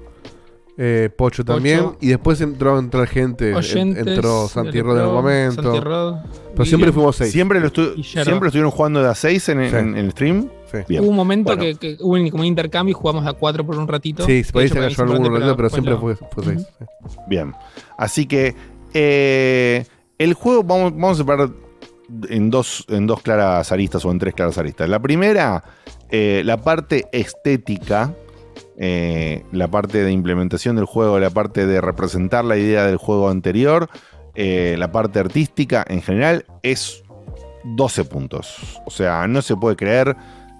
eh, 0.82 1.10
Pocho 1.14 1.44
también. 1.44 1.80
Pocho. 1.82 1.98
Y 2.00 2.06
después 2.08 2.40
entró 2.40 2.76
a 2.76 2.78
entrar 2.78 3.06
gente. 3.08 3.50
en- 3.50 3.56
Oyentes, 3.56 4.06
entró 4.06 4.46
Santi 4.48 4.80
Rod 4.80 4.96
en 4.98 5.02
un 5.02 5.08
Pro, 5.10 5.22
momento. 5.22 5.62
Santi 5.62 5.80
Rod, 5.80 6.14
Pero 6.54 6.64
siempre 6.64 6.92
fuimos 6.92 7.16
seis. 7.16 7.32
¿Siempre 7.32 7.58
lo, 7.60 7.66
estu-. 7.66 8.02
¿Siempre 8.04 8.38
lo 8.40 8.46
estuvieron 8.46 8.70
jugando 8.70 9.02
de 9.02 9.08
a 9.08 9.14
6 9.14 9.48
en, 9.48 9.68
Sí. 9.70 9.76
en- 9.76 9.88
en 9.96 10.04
el 10.06 10.10
stream? 10.12 10.48
Hubo 11.00 11.08
un 11.08 11.16
momento 11.16 11.48
Bueno. 11.56 11.62
que, 11.62 11.74
que 11.74 11.96
hubo 12.00 12.12
un- 12.14 12.30
como 12.30 12.42
un 12.42 12.46
intercambio 12.46 12.92
y 12.92 12.94
jugamos 12.94 13.26
a 13.26 13.32
cuatro 13.32 13.66
por 13.66 13.76
un 13.76 13.88
ratito. 13.88 14.24
Sí, 14.24 14.42
por 14.52 14.62
ahí 14.62 14.68
de 14.68 14.74
se 14.74 14.80
cayó 14.80 15.02
algún 15.12 15.34
ratito, 15.34 15.56
pero 15.56 15.68
siempre 15.70 15.96
fue, 15.96 16.12
lo- 16.20 16.28
fue 16.30 16.44
seis. 16.44 16.66
Bien. 17.26 17.52
Así 17.98 18.26
que 18.26 18.54
eh, 18.94 19.84
el 20.18 20.34
juego 20.34 20.62
vamos, 20.62 20.92
vamos 20.92 21.12
a 21.12 21.22
separar 21.22 21.50
en 22.28 22.50
dos, 22.50 22.84
en 22.88 23.06
dos 23.06 23.22
claras 23.22 23.70
aristas 23.72 24.04
o 24.04 24.10
en 24.10 24.18
tres 24.18 24.34
claras 24.34 24.58
aristas. 24.58 24.88
La 24.88 25.00
primera, 25.00 25.62
eh, 26.10 26.42
la 26.44 26.58
parte 26.58 27.06
estética, 27.12 28.14
eh, 28.78 29.44
la 29.52 29.68
parte 29.68 30.02
de 30.02 30.10
implementación 30.12 30.76
del 30.76 30.86
juego, 30.86 31.18
la 31.18 31.30
parte 31.30 31.66
de 31.66 31.80
representar 31.80 32.44
la 32.44 32.56
idea 32.56 32.86
del 32.86 32.96
juego 32.96 33.28
anterior, 33.28 33.88
la 34.34 34.90
parte 34.90 35.18
artística 35.18 35.84
en 35.86 36.00
general, 36.00 36.46
es 36.62 37.02
12 37.64 38.04
puntos. 38.04 38.80
O 38.86 38.90
sea, 38.90 39.26
no 39.26 39.42
se 39.42 39.56
puede 39.56 39.76
creer. 39.76 40.16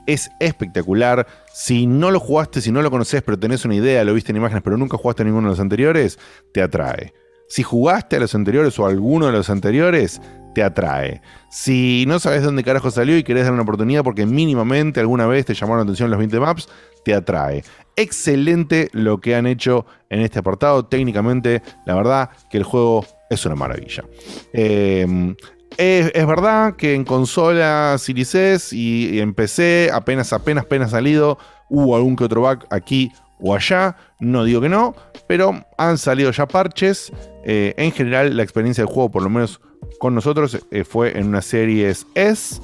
Es 0.07 0.31
espectacular. 0.41 1.27
Si 1.53 1.87
no 1.87 2.11
lo 2.11 2.21
jugaste, 2.21 2.61
si 2.61 2.73
no 2.73 2.83
lo 2.83 2.91
conoces, 2.91 3.23
pero 3.23 3.39
tenés 3.39 3.65
una 3.65 3.75
idea, 3.75 4.05
lo 4.05 4.15
viste 4.15 4.33
en 4.33 4.37
imágenes, 4.37 4.63
pero 4.63 4.77
nunca 4.77 4.97
jugaste 4.97 5.23
a 5.23 5.25
ninguno 5.25 5.49
de 5.49 5.53
los 5.53 5.61
anteriores, 5.61 6.19
te 6.53 6.63
atrae. 6.63 7.13
Si 7.51 7.65
jugaste 7.65 8.15
a 8.15 8.21
los 8.21 8.37
anteriores 8.37 8.79
o 8.79 8.87
a 8.87 8.91
alguno 8.91 9.27
de 9.27 9.33
los 9.33 9.51
anteriores, 9.51 10.23
te 10.55 10.63
atrae. 10.63 11.21
Si 11.51 12.05
no 12.07 12.21
sabes 12.21 12.45
dónde 12.45 12.63
carajo 12.63 12.93
salió 12.93 13.19
y 13.19 13.25
querés 13.25 13.43
dar 13.43 13.53
una 13.53 13.63
oportunidad 13.63 14.05
porque 14.05 14.25
mínimamente 14.25 15.01
alguna 15.01 15.27
vez 15.27 15.47
te 15.47 15.55
llamaron 15.55 15.79
la 15.79 15.83
atención 15.83 16.11
los 16.11 16.19
20 16.21 16.39
maps, 16.39 16.69
te 17.05 17.13
atrae. 17.13 17.65
Excelente 17.97 18.89
lo 18.93 19.21
que 19.21 19.35
han 19.35 19.49
hecho 19.49 19.85
en 20.11 20.21
este 20.21 20.39
apartado. 20.39 20.87
Técnicamente, 20.87 21.61
la 21.87 21.97
verdad 21.97 22.31
que 22.49 22.59
el 22.59 22.63
juego 22.63 23.05
es 23.29 23.45
una 23.45 23.57
maravilla. 23.57 24.05
Eh, 24.53 25.35
es, 25.77 26.27
verdad 26.27 26.77
que 26.77 26.95
en 26.95 27.05
consola 27.05 27.97
Series 27.99 28.73
y, 28.73 29.17
y 29.17 29.19
en 29.19 29.35
PC, 29.35 29.91
apenas, 29.93 30.33
apenas, 30.33 30.67
apenas 30.67 30.93
salido, 30.93 31.37
hubo 31.69 31.97
algún 31.97 32.15
que 32.15 32.23
otro 32.23 32.43
bug 32.43 32.65
aquí 32.71 33.11
o 33.41 33.57
allá. 33.57 33.97
No 34.21 34.45
digo 34.45 34.61
que 34.61 34.69
no, 34.69 34.95
pero 35.27 35.65
han 35.79 35.99
salido 35.99 36.31
ya 36.31 36.47
parches. 36.47 37.13
Eh, 37.45 37.75
en 37.77 37.93
general, 37.93 38.37
la 38.37 38.43
experiencia 38.43 38.85
del 38.85 38.93
juego, 38.93 39.11
por 39.11 39.23
lo 39.23 39.31
menos 39.31 39.61
con 39.99 40.15
nosotros, 40.15 40.59
eh, 40.71 40.85
fue 40.85 41.19
en 41.19 41.27
una 41.29 41.41
Series 41.43 42.07
S. 42.15 42.61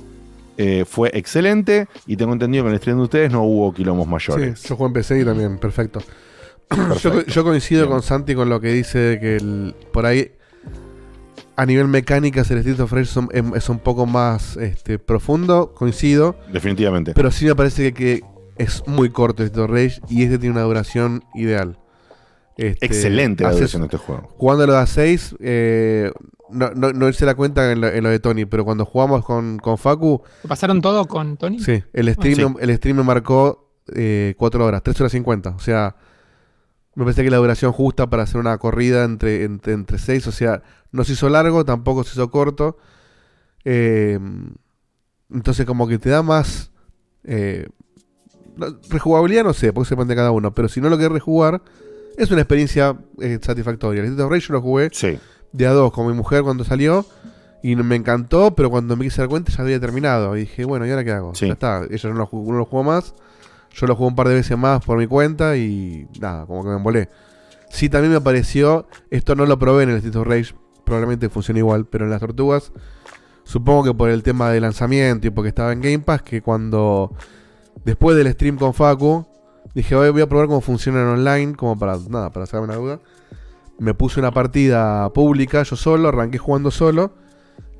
eh, 0.58 0.84
fue 0.86 1.10
excelente 1.12 1.86
y 2.06 2.16
tengo 2.16 2.32
entendido 2.32 2.64
que 2.64 2.68
en 2.68 2.74
el 2.74 2.80
stream 2.80 2.96
de 2.98 3.04
ustedes 3.04 3.30
no 3.30 3.42
hubo 3.44 3.72
quilombos 3.74 4.06
mayores. 4.06 4.58
Sí, 4.60 4.68
yo 4.68 4.76
juego 4.76 4.88
en 4.88 4.92
PC 4.94 5.20
y 5.20 5.24
también, 5.24 5.58
perfecto. 5.58 6.00
Yo, 7.02 7.12
co- 7.12 7.22
yo 7.26 7.44
coincido 7.44 7.88
con 7.88 8.02
Santi 8.02 8.34
con 8.34 8.48
lo 8.48 8.60
que 8.60 8.72
dice 8.72 8.98
de 8.98 9.20
que 9.20 9.36
el- 9.36 9.74
por 9.92 10.04
ahí 10.04 10.32
a 11.56 11.64
nivel 11.64 11.86
mecánica 11.88 12.40
el 12.40 12.58
Street 12.58 12.80
of 12.80 12.92
Rage 12.92 13.06
son- 13.06 13.28
em- 13.32 13.54
es 13.54 13.68
un 13.68 13.78
poco 13.78 14.04
más 14.06 14.56
este, 14.56 14.98
profundo, 14.98 15.72
coincido. 15.74 16.36
Definitivamente. 16.52 17.12
Pero 17.14 17.30
sí 17.30 17.44
me 17.46 17.54
parece 17.54 17.92
que, 17.92 17.94
que 17.94 18.22
es 18.62 18.82
muy 18.86 19.10
corto 19.10 19.42
el 19.42 19.48
Street 19.50 19.64
of 19.64 19.70
Rage 19.70 20.00
y 20.08 20.24
este 20.24 20.38
tiene 20.38 20.54
una 20.56 20.62
duración 20.64 21.22
ideal. 21.34 21.78
Este, 22.56 22.86
Excelente 22.86 23.42
la 23.44 23.50
haces- 23.50 23.58
duración 23.72 23.82
de 23.82 23.86
este 23.86 23.98
juego. 23.98 24.28
Jugándolo 24.36 24.76
a 24.76 24.86
6, 24.86 25.36
no, 26.50 26.70
no, 26.70 26.92
no 26.92 27.12
se 27.12 27.26
da 27.26 27.34
cuenta 27.34 27.70
en 27.72 27.80
lo, 27.80 27.88
en 27.88 28.02
lo 28.02 28.08
de 28.10 28.18
Tony, 28.20 28.44
pero 28.46 28.64
cuando 28.64 28.84
jugamos 28.86 29.24
con, 29.24 29.58
con 29.58 29.76
Facu, 29.78 30.22
¿Te 30.42 30.48
¿Pasaron 30.48 30.80
todo 30.80 31.06
con 31.06 31.36
Tony? 31.36 31.58
Sí, 31.58 31.82
el 31.92 32.12
stream, 32.14 32.56
el 32.60 32.74
stream 32.76 32.96
me 32.98 33.02
marcó 33.02 33.68
4 34.36 34.64
horas, 34.64 34.82
3 34.82 35.00
horas 35.00 35.12
50. 35.12 35.50
O 35.50 35.58
sea, 35.58 35.96
me 36.94 37.04
parece 37.04 37.22
que 37.24 37.30
la 37.30 37.36
duración 37.36 37.72
justa 37.72 38.08
para 38.08 38.22
hacer 38.22 38.40
una 38.40 38.56
corrida 38.58 39.04
entre, 39.04 39.44
entre, 39.44 39.74
entre 39.74 39.98
6. 39.98 40.26
O 40.28 40.32
sea, 40.32 40.62
no 40.92 41.04
se 41.04 41.12
hizo 41.12 41.28
largo, 41.28 41.64
tampoco 41.64 42.04
se 42.04 42.12
hizo 42.12 42.30
corto. 42.30 42.78
Eh, 43.64 44.18
entonces, 45.30 45.66
como 45.66 45.86
que 45.88 45.98
te 45.98 46.08
da 46.10 46.22
más. 46.22 46.70
eh, 47.24 47.68
rejugabilidad, 48.88 49.44
no 49.44 49.52
sé, 49.52 49.72
porque 49.72 49.88
se 49.88 49.94
depende 49.94 50.14
de 50.14 50.16
cada 50.16 50.30
uno. 50.30 50.54
Pero 50.54 50.68
si 50.68 50.80
no 50.80 50.88
lo 50.88 50.96
querés 50.96 51.12
rejugar, 51.12 51.60
es 52.16 52.30
una 52.30 52.42
experiencia 52.42 52.96
eh, 53.20 53.38
satisfactoria. 53.40 54.02
El 54.02 54.08
Street 54.08 54.24
of 54.24 54.32
Rage 54.32 54.46
yo 54.48 54.54
lo 54.54 54.62
jugué 54.62 54.90
de 55.52 55.66
a 55.66 55.72
dos 55.72 55.92
con 55.92 56.06
mi 56.06 56.12
mujer 56.12 56.42
cuando 56.42 56.64
salió. 56.64 57.06
Y 57.62 57.74
me 57.74 57.96
encantó, 57.96 58.54
pero 58.54 58.70
cuando 58.70 58.96
me 58.96 59.04
quise 59.04 59.22
dar 59.22 59.28
cuenta 59.28 59.50
ya 59.50 59.62
había 59.62 59.80
terminado. 59.80 60.36
Y 60.36 60.40
dije, 60.40 60.64
bueno, 60.64 60.86
¿y 60.86 60.90
ahora 60.90 61.04
qué 61.04 61.10
hago? 61.12 61.32
Ya 61.32 61.48
está. 61.48 61.82
Ella 61.90 62.10
no 62.10 62.16
lo, 62.16 62.26
jugó, 62.26 62.52
no 62.52 62.58
lo 62.58 62.64
jugó 62.64 62.84
más. 62.84 63.14
Yo 63.74 63.86
lo 63.86 63.96
jugué 63.96 64.08
un 64.08 64.14
par 64.14 64.28
de 64.28 64.34
veces 64.34 64.56
más 64.56 64.84
por 64.84 64.98
mi 64.98 65.06
cuenta 65.06 65.56
y 65.56 66.06
nada, 66.20 66.46
como 66.46 66.62
que 66.62 66.68
me 66.70 66.76
embolé. 66.76 67.08
Sí, 67.68 67.88
también 67.88 68.12
me 68.12 68.20
pareció, 68.20 68.86
esto 69.10 69.34
no 69.34 69.44
lo 69.44 69.58
probé 69.58 69.82
en 69.82 69.90
el 69.90 69.96
Street 69.96 70.16
of 70.16 70.26
Rage, 70.26 70.54
probablemente 70.84 71.28
funciona 71.28 71.58
igual, 71.58 71.84
pero 71.84 72.04
en 72.04 72.10
las 72.10 72.20
tortugas, 72.20 72.72
supongo 73.44 73.84
que 73.84 73.94
por 73.94 74.08
el 74.08 74.22
tema 74.22 74.50
de 74.50 74.60
lanzamiento 74.60 75.26
y 75.26 75.30
porque 75.30 75.48
estaba 75.48 75.72
en 75.72 75.82
Game 75.82 75.98
Pass, 75.98 76.22
que 76.22 76.40
cuando, 76.40 77.12
después 77.84 78.16
del 78.16 78.32
stream 78.32 78.56
con 78.56 78.72
Facu, 78.72 79.26
dije, 79.76 79.94
"Oye, 79.94 80.10
voy 80.10 80.22
a 80.22 80.28
probar 80.28 80.46
cómo 80.48 80.60
funciona 80.60 81.00
en 81.02 81.06
online, 81.06 81.54
como 81.54 81.78
para, 81.78 81.96
nada, 82.08 82.30
para 82.30 82.46
sacarme 82.46 82.66
una 82.66 82.76
duda. 82.76 83.00
Me 83.78 83.94
puse 83.94 84.18
una 84.20 84.32
partida 84.32 85.08
pública, 85.12 85.62
yo 85.62 85.76
solo, 85.76 86.08
arranqué 86.08 86.38
jugando 86.38 86.70
solo, 86.70 87.12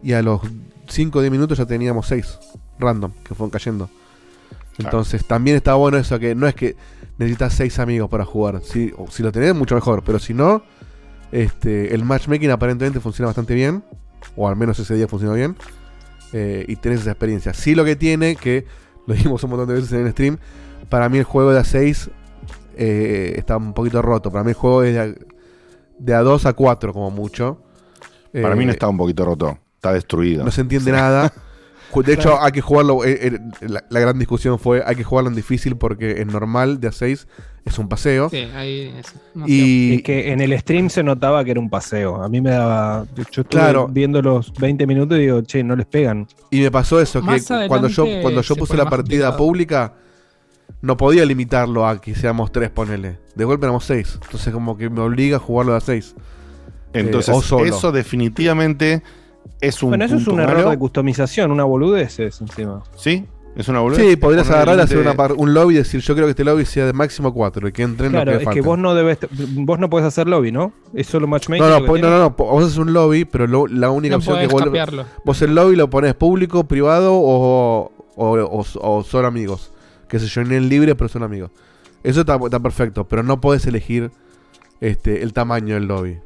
y 0.03 0.13
a 0.13 0.23
los 0.23 0.41
5 0.89 1.19
o 1.19 1.23
10 1.23 1.33
minutos 1.33 1.59
ya 1.59 1.67
teníamos 1.67 2.07
6 2.07 2.39
random 2.79 3.11
que 3.25 3.35
fueron 3.35 3.51
cayendo. 3.51 3.89
Entonces 4.79 5.25
también 5.27 5.57
está 5.57 5.75
bueno 5.75 5.97
eso, 5.97 6.19
que 6.19 6.35
no 6.35 6.47
es 6.47 6.55
que 6.55 6.77
necesitas 7.19 7.55
6 7.55 7.79
amigos 7.79 8.11
para 8.11 8.27
jugar. 8.27 8.61
Si, 8.63 8.93
si 9.11 9.23
lo 9.23 9.33
tenés, 9.33 9.55
mucho 9.55 9.75
mejor. 9.75 10.03
Pero 10.05 10.19
si 10.19 10.35
no, 10.35 10.63
este, 11.33 11.95
el 11.95 12.05
matchmaking 12.05 12.51
aparentemente 12.51 13.01
funciona 13.01 13.29
bastante 13.29 13.55
bien. 13.55 13.83
O 14.37 14.47
al 14.49 14.57
menos 14.57 14.79
ese 14.79 14.95
día 14.95 15.09
funcionó 15.09 15.35
bien. 15.35 15.57
eh, 16.35 16.65
y 16.69 16.77
tenés 16.77 17.01
esa 17.01 17.13
experiencia. 17.13 17.55
Sí 17.55 17.75
lo 17.75 17.85
que 17.87 17.97
tiene, 17.97 18.37
que 18.37 18.67
lo 19.07 19.15
dijimos 19.15 19.43
un 19.45 19.51
montón 19.51 19.69
de 19.69 19.75
veces 19.75 19.93
en 19.93 20.05
el 20.05 20.13
stream, 20.13 20.37
para 20.89 21.09
mí 21.09 21.19
el 21.19 21.25
juego 21.25 21.53
de 21.53 21.61
A6 21.61 22.11
eh, 22.77 23.35
está 23.37 23.57
un 23.57 23.73
poquito 23.73 24.03
roto. 24.03 24.31
Para 24.31 24.45
mí 24.45 24.51
el 24.51 24.57
juego 24.57 24.83
es 24.83 24.95
de 24.95 25.01
a, 25.01 25.15
de 25.99 26.15
a 26.15 26.21
2 26.21 26.47
a 26.47 26.53
4 26.53 26.93
como 26.93 27.11
mucho. 27.11 27.63
Para 28.33 28.55
mí 28.55 28.65
no 28.65 28.71
Eh, 28.71 28.75
está 28.75 28.89
un 28.89 28.97
poquito 28.99 29.25
roto. 29.25 29.59
Está 29.77 29.93
destruido. 29.93 30.45
no 30.45 30.51
se 30.51 30.61
entiende 30.63 30.91
Sí. 30.91 30.97
nada. 30.97 31.33
De 31.95 32.13
hecho, 32.13 32.43
hay 32.43 32.53
que 32.53 32.61
jugarlo. 32.61 33.05
eh, 33.05 33.29
eh, 33.29 33.39
la, 33.69 33.83
la 33.89 34.01
gran 34.01 34.19
discusión 34.19 34.59
fue: 34.59 34.83
hay 34.85 34.97
que 34.97 35.05
jugarlo 35.05 35.31
en 35.31 35.37
difícil 35.37 35.77
porque 35.77 36.21
en 36.21 36.29
normal 36.29 36.79
de 36.81 36.89
A6 36.89 37.27
es 37.65 37.79
un 37.79 37.89
paseo. 37.89 38.29
Sí, 38.29 38.39
ahí 38.55 38.93
es. 38.99 39.15
Y- 39.47 39.95
Es 39.95 40.03
que 40.03 40.33
en 40.33 40.41
el 40.41 40.59
stream 40.59 40.91
se 40.91 41.03
notaba 41.03 41.43
que 41.45 41.53
era 41.53 41.61
un 41.61 41.71
paseo. 41.71 42.23
A 42.23 42.29
mí 42.29 42.41
me 42.43 42.51
daba. 42.51 43.07
Yo 43.15 43.23
estuve 43.23 43.45
Claro. 43.49 43.89
viendo 43.89 44.21
los 44.21 44.53
20 44.55 44.87
minutos 44.87 45.17
y 45.17 45.23
digo, 45.23 45.41
che, 45.43 45.63
no 45.63 45.75
les 45.77 45.87
pegan. 45.87 46.27
Y 46.51 46.61
me 46.61 46.71
pasó 46.71 47.01
eso: 47.01 47.21
que 47.23 47.41
cuando 47.69 47.89
yo, 47.89 48.05
cuando 48.21 48.43
yo 48.43 48.55
se 48.55 48.61
puse 48.61 48.77
la 48.77 48.91
partida 48.91 49.29
complicado. 49.29 49.37
pública, 49.39 49.95
no 50.83 50.97
podía 50.97 51.25
limitarlo 51.25 51.87
a 51.87 52.01
que 52.01 52.15
seamos 52.15 52.53
tres, 52.53 52.71
ponele. 52.71 53.19
De 53.35 53.45
golpe 53.45 53.67
éramos 53.67 53.85
seis. 53.85 54.19
Entonces, 54.23 54.53
como 54.53 54.77
que 54.77 54.89
me 54.91 55.01
obliga 55.01 55.37
a 55.37 55.41
jugarlo 55.41 55.73
de 55.73 55.79
A6. 55.81 56.15
Entonces, 56.93 57.35
o 57.35 57.43
solo. 57.43 57.65
eso 57.67 57.93
definitivamente 57.93 59.03
es 59.61 59.83
un. 59.83 59.91
Bueno, 59.91 60.05
eso 60.05 60.17
es 60.17 60.27
un 60.29 60.41
error 60.41 60.57
malo. 60.57 60.71
de 60.71 60.79
customización, 60.79 61.51
una 61.51 61.65
boludez 61.65 62.19
es 62.21 62.41
encima. 62.41 62.83
¿Sí? 62.97 63.25
¿Es 63.57 63.69
una 63.69 63.81
boludez? 63.81 64.07
Sí, 64.07 64.17
podrías 64.17 64.51
agarrar, 64.51 64.79
hacer 64.81 64.99
límite- 64.99 65.09
una 65.11 65.15
par- 65.17 65.33
un 65.33 65.55
lobby 65.55 65.75
y 65.75 65.79
decir: 65.79 66.01
Yo 66.01 66.15
creo 66.15 66.27
que 66.27 66.31
este 66.31 66.45
lobby 66.45 66.65
sea 66.67 66.87
de 66.87 66.93
máximo 66.93 67.33
cuatro. 67.35 67.67
Y 67.69 67.73
que 67.73 67.83
entren 67.83 68.11
Claro, 68.13 68.33
los 68.33 68.43
es 68.43 68.49
que 68.49 68.55
que 68.55 68.63
falten. 68.63 68.65
vos 68.65 68.79
no 68.79 68.95
debes. 68.95 69.19
Vos 69.57 69.79
no 69.79 69.89
podés 69.91 70.07
hacer 70.07 70.27
lobby, 70.29 70.53
¿no? 70.53 70.73
Es 70.95 71.07
solo 71.07 71.27
matchmaking. 71.27 71.65
No, 71.65 71.71
no, 71.71 71.81
que 71.81 71.87
po- 71.87 71.99
no, 71.99 72.11
no, 72.11 72.19
no, 72.19 72.31
vos 72.31 72.65
haces 72.65 72.77
un 72.79 72.93
lobby, 72.93 73.25
pero 73.25 73.47
lo- 73.47 73.67
la 73.67 73.91
única 73.91 74.13
No 74.13 74.19
opción 74.19 74.39
que 74.41 74.47
vos, 74.47 74.63
vos 75.25 75.43
el 75.43 75.55
lobby 75.55 75.77
lo 75.77 75.89
pones 75.91 76.15
público, 76.15 76.65
privado 76.65 77.15
o, 77.15 77.91
o, 78.15 78.27
o- 78.39 78.65
o 78.81 79.05
solo 79.05 79.27
amigos. 79.29 79.73
Que 80.09 80.19
se 80.19 80.27
yo, 80.27 80.41
en 80.43 80.69
libre, 80.69 80.95
pero 80.95 81.09
son 81.09 81.23
amigos. 81.23 81.51
Eso 82.03 82.21
está, 82.21 82.37
está 82.37 82.61
perfecto, 82.61 83.09
pero 83.09 83.23
no 83.23 83.41
podés 83.41 83.67
elegir 83.67 84.11
este, 84.81 85.23
el 85.23 85.33
tamaño 85.33 85.75
del 85.75 85.87
lobby. 85.87 86.19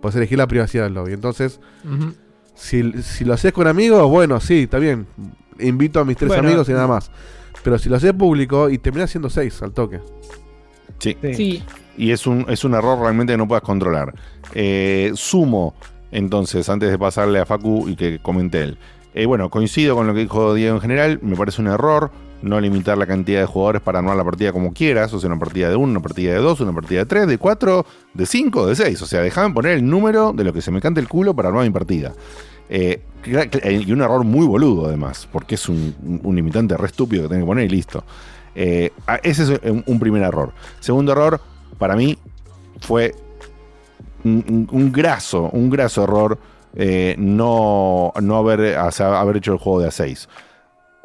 Podés 0.00 0.16
elegir 0.16 0.38
la 0.38 0.46
privacidad 0.46 0.84
del 0.84 0.94
lobby. 0.94 1.12
Entonces, 1.12 1.60
si, 2.54 2.92
si 3.02 3.24
lo 3.24 3.34
haces 3.34 3.52
con 3.52 3.66
amigos, 3.66 4.08
bueno, 4.10 4.40
sí, 4.40 4.64
está 4.64 4.78
bien. 4.78 5.06
Invito 5.60 6.00
a 6.00 6.04
mis 6.04 6.16
tres 6.16 6.28
Bueno, 6.28 6.48
amigos 6.48 6.68
y 6.68 6.72
nada 6.72 6.86
más. 6.86 7.10
Pero 7.62 7.78
si 7.78 7.88
lo 7.88 7.96
haces 7.96 8.12
público 8.12 8.70
y 8.70 8.78
terminás 8.78 9.10
siendo 9.10 9.30
seis 9.30 9.60
al 9.62 9.72
toque. 9.72 10.00
Sí. 10.98 11.16
Sí. 11.34 11.62
Y 11.96 12.12
es 12.12 12.26
un, 12.26 12.46
es 12.48 12.64
un 12.64 12.74
error 12.74 12.98
realmente 13.00 13.32
que 13.32 13.36
no 13.36 13.48
puedas 13.48 13.62
controlar. 13.62 14.14
Eh, 14.54 15.12
sumo, 15.14 15.74
entonces, 16.10 16.68
antes 16.68 16.90
de 16.90 16.98
pasarle 16.98 17.40
a 17.40 17.46
Facu 17.46 17.88
y 17.88 17.96
que 17.96 18.20
comente 18.20 18.62
él. 18.62 18.78
Eh, 19.14 19.26
bueno, 19.26 19.50
coincido 19.50 19.96
con 19.96 20.06
lo 20.06 20.14
que 20.14 20.20
dijo 20.20 20.54
Diego 20.54 20.76
en 20.76 20.80
general. 20.80 21.18
Me 21.22 21.36
parece 21.36 21.60
un 21.60 21.68
error 21.68 22.10
no 22.42 22.60
limitar 22.60 22.96
la 22.96 23.06
cantidad 23.06 23.40
de 23.40 23.46
jugadores 23.46 23.82
para 23.82 23.98
armar 23.98 24.16
la 24.16 24.24
partida 24.24 24.52
como 24.52 24.72
quieras. 24.72 25.12
O 25.12 25.20
sea, 25.20 25.28
una 25.28 25.38
partida 25.38 25.68
de 25.68 25.76
uno, 25.76 25.92
una 25.92 26.00
partida 26.00 26.32
de 26.32 26.38
dos, 26.38 26.60
una 26.60 26.72
partida 26.72 27.00
de 27.00 27.06
tres, 27.06 27.26
de 27.26 27.38
cuatro, 27.38 27.84
de 28.14 28.26
cinco, 28.26 28.66
de 28.66 28.76
seis. 28.76 29.00
O 29.02 29.06
sea, 29.06 29.20
déjame 29.20 29.54
poner 29.54 29.72
el 29.72 29.88
número 29.88 30.32
de 30.32 30.44
lo 30.44 30.52
que 30.52 30.62
se 30.62 30.70
me 30.70 30.80
cante 30.80 31.00
el 31.00 31.08
culo 31.08 31.34
para 31.34 31.48
armar 31.48 31.64
mi 31.64 31.70
partida. 31.70 32.12
Eh, 32.68 33.00
eh, 33.26 33.82
y 33.86 33.92
un 33.92 34.02
error 34.02 34.24
muy 34.24 34.46
boludo, 34.46 34.86
además, 34.86 35.28
porque 35.30 35.56
es 35.56 35.68
un, 35.68 35.94
limitante 36.24 36.76
re 36.76 36.86
estúpido 36.86 37.22
que 37.24 37.28
tenés 37.28 37.42
que 37.42 37.46
poner 37.46 37.64
y 37.64 37.68
listo. 37.68 38.04
Eh, 38.54 38.90
ese 39.22 39.54
es 39.54 39.60
un, 39.86 39.98
primer 39.98 40.22
error. 40.22 40.52
Segundo 40.80 41.12
error, 41.12 41.40
para 41.78 41.96
mí, 41.96 42.18
fue 42.80 43.14
un, 44.24 44.92
graso, 44.92 45.50
un 45.52 45.70
graso 45.70 46.04
error 46.04 46.38
no, 47.18 48.12
no 48.20 48.36
haber, 48.36 48.76
haber 48.76 49.36
hecho 49.36 49.52
el 49.52 49.58
juego 49.58 49.80
de 49.80 49.88
A6. 49.88 50.28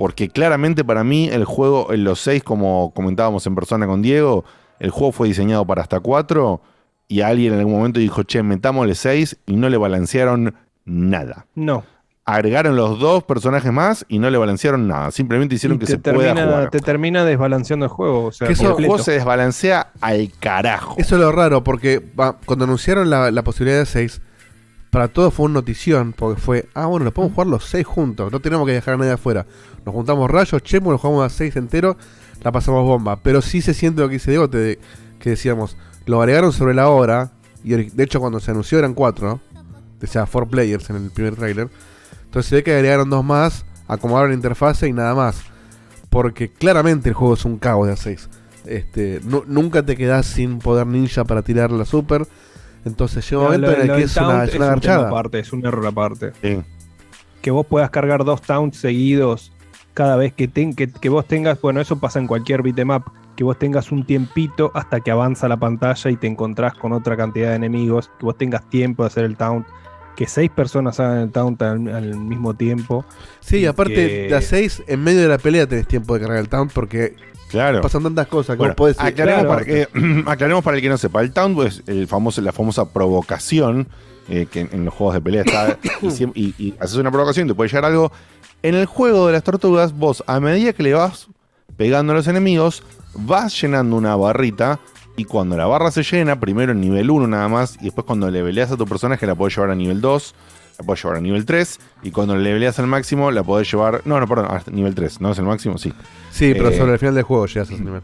Porque 0.03 0.27
claramente 0.27 0.83
para 0.83 1.05
mí 1.05 1.29
el 1.29 1.45
juego, 1.45 1.93
en 1.93 2.03
los 2.03 2.19
6, 2.19 2.43
como 2.43 2.91
comentábamos 2.93 3.47
en 3.47 3.55
persona 3.55 3.87
con 3.87 4.01
Diego, 4.01 4.43
el 4.81 4.89
juego 4.89 5.13
fue 5.13 5.29
diseñado 5.29 5.65
para 5.65 5.81
hasta 5.81 6.01
4 6.01 6.59
y 7.07 7.21
alguien 7.21 7.53
en 7.53 7.59
algún 7.59 7.75
momento 7.75 8.01
dijo, 8.01 8.23
che, 8.23 8.43
metámosle 8.43 8.95
6 8.95 9.37
y 9.45 9.55
no 9.55 9.69
le 9.69 9.77
balancearon 9.77 10.55
nada. 10.83 11.45
No. 11.55 11.85
Agregaron 12.25 12.75
los 12.75 12.99
dos 12.99 13.23
personajes 13.23 13.71
más 13.71 14.05
y 14.09 14.19
no 14.19 14.29
le 14.29 14.37
balancearon 14.37 14.89
nada. 14.89 15.09
Simplemente 15.11 15.55
hicieron 15.55 15.77
Y 15.77 15.79
que 15.79 15.85
se 15.85 15.97
pueda 15.99 16.33
termina, 16.33 16.47
jugar. 16.47 16.69
te 16.69 16.79
termina 16.79 17.23
desbalanceando 17.23 17.85
el 17.85 17.89
juego. 17.89 18.25
O 18.25 18.31
sea, 18.33 18.47
Que 18.47 18.55
eso, 18.55 18.77
el 18.77 18.85
juego 18.85 18.97
se 18.97 19.13
desbalancea 19.13 19.93
al 20.01 20.29
carajo. 20.37 20.95
Eso 20.97 21.15
es 21.15 21.21
lo 21.21 21.31
raro, 21.31 21.63
porque 21.63 22.03
cuando 22.45 22.65
anunciaron 22.65 23.09
la, 23.09 23.31
la 23.31 23.41
posibilidad 23.45 23.79
de 23.79 23.85
6, 23.85 24.21
para 24.93 25.07
todos 25.07 25.33
fue 25.33 25.45
una 25.47 25.55
notición, 25.55 26.13
porque 26.15 26.39
fue, 26.39 26.69
ah, 26.75 26.85
bueno, 26.85 27.03
lo 27.05 27.11
podemos 27.11 27.33
jugar 27.33 27.47
los 27.47 27.65
6 27.65 27.83
juntos, 27.83 28.31
no 28.31 28.39
tenemos 28.41 28.67
que 28.67 28.73
dejar 28.73 28.93
a 28.93 28.97
nadie 28.97 29.13
afuera. 29.13 29.47
Nos 29.85 29.93
juntamos 29.93 30.29
rayos, 30.31 30.61
chemo, 30.63 30.91
lo 30.91 30.97
jugamos 30.97 31.25
a 31.25 31.29
6 31.29 31.55
entero, 31.57 31.97
la 32.41 32.51
pasamos 32.51 32.83
bomba. 32.85 33.17
Pero 33.17 33.41
sí 33.41 33.61
se 33.61 33.73
siente 33.73 34.01
lo 34.01 34.07
que 34.07 34.13
dice 34.13 34.31
Diego, 34.31 34.49
te- 34.49 34.79
que 35.19 35.31
decíamos, 35.31 35.77
lo 36.05 36.19
agregaron 36.21 36.51
sobre 36.53 36.73
la 36.73 36.89
hora, 36.89 37.31
y 37.63 37.73
de 37.75 38.03
hecho 38.03 38.19
cuando 38.19 38.39
se 38.39 38.51
anunció 38.51 38.79
eran 38.79 38.93
4, 38.93 39.39
o 40.01 40.07
sea, 40.07 40.25
4 40.25 40.47
players 40.49 40.89
en 40.89 40.97
el 40.97 41.11
primer 41.11 41.35
tráiler. 41.35 41.69
Entonces 42.25 42.49
se 42.49 42.55
ve 42.57 42.63
que 42.63 42.73
agregaron 42.73 43.09
dos 43.09 43.23
más, 43.23 43.65
acomodaron 43.87 44.31
la 44.31 44.35
interfase 44.35 44.87
y 44.87 44.93
nada 44.93 45.13
más. 45.15 45.41
Porque 46.09 46.49
claramente 46.51 47.09
el 47.09 47.15
juego 47.15 47.33
es 47.35 47.43
un 47.45 47.57
caos 47.57 47.87
de 47.87 47.93
A6. 47.93 48.27
Este, 48.65 49.19
nu- 49.23 49.43
nunca 49.47 49.83
te 49.83 49.95
quedás 49.97 50.25
sin 50.25 50.59
poder 50.59 50.87
ninja 50.87 51.23
para 51.25 51.41
tirar 51.41 51.71
la 51.71 51.85
super. 51.85 52.27
Entonces 52.85 53.27
llega 53.29 53.41
un 53.41 53.43
No, 53.45 53.49
momento 53.51 53.71
lo- 53.71 53.83
en 53.83 53.89
el 53.91 53.97
que 53.97 54.03
es 54.03 54.17
una, 54.17 54.43
es 54.43 54.49
es 54.49 54.55
una 54.55 54.65
un 54.65 54.71
garchada. 54.71 55.07
aparte, 55.07 55.39
es 55.39 55.53
un 55.53 55.65
error 55.65 55.85
aparte. 55.87 56.31
Que 57.41 57.51
vos 57.51 57.65
puedas 57.65 57.89
cargar 57.89 58.23
dos 58.25 58.41
taunts 58.41 58.77
seguidos 58.77 59.51
cada 59.93 60.15
vez 60.15 60.33
que, 60.33 60.47
ten- 60.47 60.73
que, 60.75 60.89
que 60.91 61.09
vos 61.09 61.25
tengas, 61.27 61.59
bueno, 61.61 61.79
eso 61.81 61.99
pasa 61.99 62.19
en 62.19 62.27
cualquier 62.27 62.61
beatmap, 62.61 63.07
que 63.35 63.43
vos 63.43 63.57
tengas 63.57 63.91
un 63.91 64.05
tiempito 64.05 64.71
hasta 64.73 64.99
que 65.01 65.11
avanza 65.11 65.47
la 65.47 65.57
pantalla 65.57 66.09
y 66.11 66.15
te 66.17 66.27
encontrás 66.27 66.73
con 66.75 66.93
otra 66.93 67.15
cantidad 67.17 67.49
de 67.49 67.55
enemigos, 67.55 68.09
que 68.19 68.25
vos 68.25 68.37
tengas 68.37 68.67
tiempo 68.69 69.03
de 69.03 69.07
hacer 69.07 69.23
el 69.25 69.37
taunt, 69.37 69.65
que 70.15 70.27
seis 70.27 70.51
personas 70.51 70.99
hagan 70.99 71.17
el 71.19 71.31
taunt 71.31 71.61
al, 71.61 71.87
al 71.87 72.15
mismo 72.15 72.53
tiempo. 72.53 73.05
Sí, 73.39 73.57
y 73.59 73.65
aparte 73.65 73.95
que- 73.95 74.27
de 74.29 74.35
A6, 74.37 74.83
en 74.87 75.03
medio 75.03 75.21
de 75.21 75.27
la 75.27 75.37
pelea 75.37 75.67
tenés 75.67 75.87
tiempo 75.87 76.13
de 76.13 76.21
cargar 76.21 76.37
el 76.39 76.49
taunt 76.49 76.71
porque 76.71 77.15
Claro. 77.49 77.81
pasan 77.81 78.01
tantas 78.01 78.25
cosas 78.27 78.55
que 78.55 78.59
Bueno, 78.59 78.71
vos 78.75 78.95
podés 78.95 78.99
aclaremos, 78.99 79.43
Claro. 79.43 79.49
para 79.49 79.65
que, 79.65 79.87
aclaremos 80.25 80.63
para 80.63 80.77
el 80.77 80.81
que 80.83 80.89
no 80.89 80.97
sepa. 80.97 81.21
El 81.21 81.31
Taunt 81.31 81.59
es 81.61 81.83
el 81.85 82.07
famoso, 82.07 82.41
la 82.41 82.51
famosa 82.51 82.91
provocación 82.91 83.87
eh, 84.27 84.47
que 84.49 84.61
en, 84.61 84.69
en 84.71 84.85
los 84.85 84.93
juegos 84.93 85.13
de 85.15 85.21
pelea 85.21 85.43
está. 85.43 85.77
y- 86.33 86.55
y 86.57 86.73
haces 86.79 86.95
una 86.97 87.11
provocación, 87.11 87.47
te 87.47 87.53
puede 87.53 87.69
llegar 87.69 87.85
algo. 87.85 88.11
En 88.63 88.75
el 88.75 88.85
juego 88.85 89.27
de 89.27 89.33
las 89.33 89.43
tortugas, 89.43 89.93
vos 89.97 90.23
a 90.25 90.39
medida 90.39 90.73
que 90.73 90.83
le 90.83 90.93
vas 90.93 91.27
pegando 91.77 92.13
a 92.13 92.15
los 92.15 92.27
enemigos, 92.27 92.83
vas 93.13 93.59
llenando 93.61 93.95
una 93.95 94.15
barrita. 94.15 94.79
Y 95.15 95.25
cuando 95.25 95.55
la 95.55 95.67
barra 95.67 95.91
se 95.91 96.01
llena, 96.01 96.39
primero 96.39 96.71
en 96.71 96.81
nivel 96.81 97.11
1 97.11 97.27
nada 97.27 97.47
más, 97.47 97.77
y 97.81 97.85
después 97.85 98.05
cuando 98.07 98.31
le 98.31 98.41
peleas 98.41 98.71
a 98.71 98.77
tu 98.77 98.85
personaje 98.87 99.27
la 99.27 99.35
podés 99.35 99.55
llevar 99.55 99.69
a 99.69 99.75
nivel 99.75 100.01
2, 100.01 100.35
la 100.79 100.85
podés 100.85 101.03
llevar 101.03 101.17
a 101.17 101.21
nivel 101.21 101.45
3, 101.45 101.79
y 102.01 102.09
cuando 102.09 102.35
le 102.35 102.51
peleas 102.51 102.79
al 102.79 102.87
máximo 102.87 103.29
la 103.29 103.43
podés 103.43 103.71
llevar... 103.71 104.01
No, 104.05 104.19
no, 104.19 104.27
perdón, 104.27 104.47
hasta 104.49 104.71
nivel 104.71 104.95
3, 104.95 105.21
¿no 105.21 105.31
es 105.33 105.37
el 105.37 105.45
máximo? 105.45 105.77
Sí. 105.77 105.93
Sí, 106.31 106.53
pero 106.53 106.69
Eh, 106.69 106.77
sobre 106.79 106.93
el 106.93 106.99
final 106.99 107.13
del 107.13 107.23
juego 107.25 107.45
llegas 107.45 107.69
a 107.69 107.73
ese 107.75 107.83
nivel. 107.83 108.01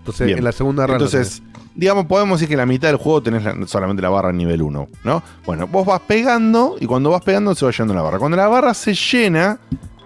Entonces, 0.00 0.26
Bien. 0.26 0.38
en 0.38 0.44
la 0.44 0.52
segunda 0.52 0.86
run. 0.86 0.96
Entonces, 0.96 1.42
digamos, 1.74 2.06
podemos 2.06 2.38
decir 2.40 2.48
que 2.48 2.54
en 2.54 2.58
la 2.58 2.66
mitad 2.66 2.88
del 2.88 2.96
juego 2.96 3.22
tenés 3.22 3.44
la- 3.44 3.56
solamente 3.66 4.02
la 4.02 4.08
barra 4.10 4.30
en 4.30 4.36
nivel 4.38 4.62
1, 4.62 4.88
¿no? 5.04 5.22
Bueno, 5.46 5.66
vos 5.66 5.86
vas 5.86 6.00
pegando 6.00 6.76
y 6.80 6.86
cuando 6.86 7.10
vas 7.10 7.22
pegando 7.22 7.54
se 7.54 7.64
va 7.64 7.70
llenando 7.70 7.94
la 7.94 8.02
barra. 8.02 8.18
Cuando 8.18 8.36
la 8.36 8.48
barra 8.48 8.74
se 8.74 8.94
llena 8.94 9.58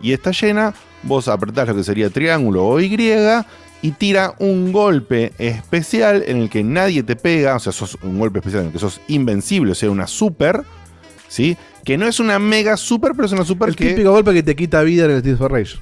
y 0.02 0.12
está 0.12 0.30
llena, 0.32 0.74
vos 1.02 1.28
apretás 1.28 1.68
lo 1.68 1.74
que 1.76 1.84
sería 1.84 2.10
triángulo 2.10 2.66
o 2.66 2.80
Y 2.80 2.94
y 3.82 3.90
tira 3.90 4.34
un 4.38 4.72
golpe 4.72 5.32
especial 5.38 6.24
en 6.26 6.38
el 6.38 6.48
que 6.48 6.64
nadie 6.64 7.02
te 7.02 7.16
pega, 7.16 7.54
o 7.56 7.58
sea, 7.58 7.70
sos 7.70 7.98
un 8.02 8.18
golpe 8.18 8.38
especial 8.38 8.62
en 8.62 8.66
el 8.68 8.72
que 8.72 8.78
sos 8.78 8.98
invencible, 9.08 9.72
o 9.72 9.74
sea, 9.74 9.90
una 9.90 10.06
super, 10.06 10.62
¿sí? 11.28 11.54
Que 11.84 11.98
no 11.98 12.06
es 12.06 12.18
una 12.18 12.38
mega 12.38 12.78
super, 12.78 13.12
pero 13.12 13.26
es 13.26 13.32
una 13.32 13.44
super 13.44 13.68
el 13.68 13.76
que... 13.76 13.90
típico 13.90 14.10
golpe 14.10 14.32
que 14.32 14.42
te 14.42 14.56
quita 14.56 14.80
vida 14.82 15.04
en 15.04 15.10
el 15.10 15.18
Streets 15.20 15.40
of 15.40 15.50
Rage. 15.52 15.76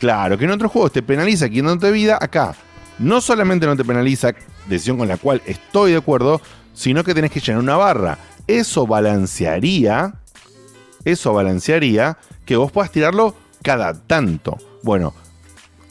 Claro, 0.00 0.38
que 0.38 0.46
en 0.46 0.50
otros 0.50 0.72
juegos 0.72 0.92
te 0.92 1.02
penaliza 1.02 1.48
quitándote 1.50 1.90
vida, 1.90 2.18
acá 2.18 2.54
no 2.98 3.20
solamente 3.20 3.66
no 3.66 3.76
te 3.76 3.84
penaliza, 3.84 4.32
decisión 4.68 4.98
con 4.98 5.08
la 5.08 5.16
cual 5.16 5.42
estoy 5.46 5.92
de 5.92 5.98
acuerdo, 5.98 6.40
sino 6.74 7.04
que 7.04 7.14
tenés 7.14 7.30
que 7.30 7.40
llenar 7.40 7.62
una 7.62 7.76
barra. 7.76 8.18
Eso 8.46 8.86
balancearía, 8.86 10.14
eso 11.04 11.32
balancearía 11.32 12.18
que 12.44 12.56
vos 12.56 12.70
puedas 12.72 12.90
tirarlo 12.90 13.34
cada 13.62 13.94
tanto. 13.94 14.58
Bueno, 14.82 15.14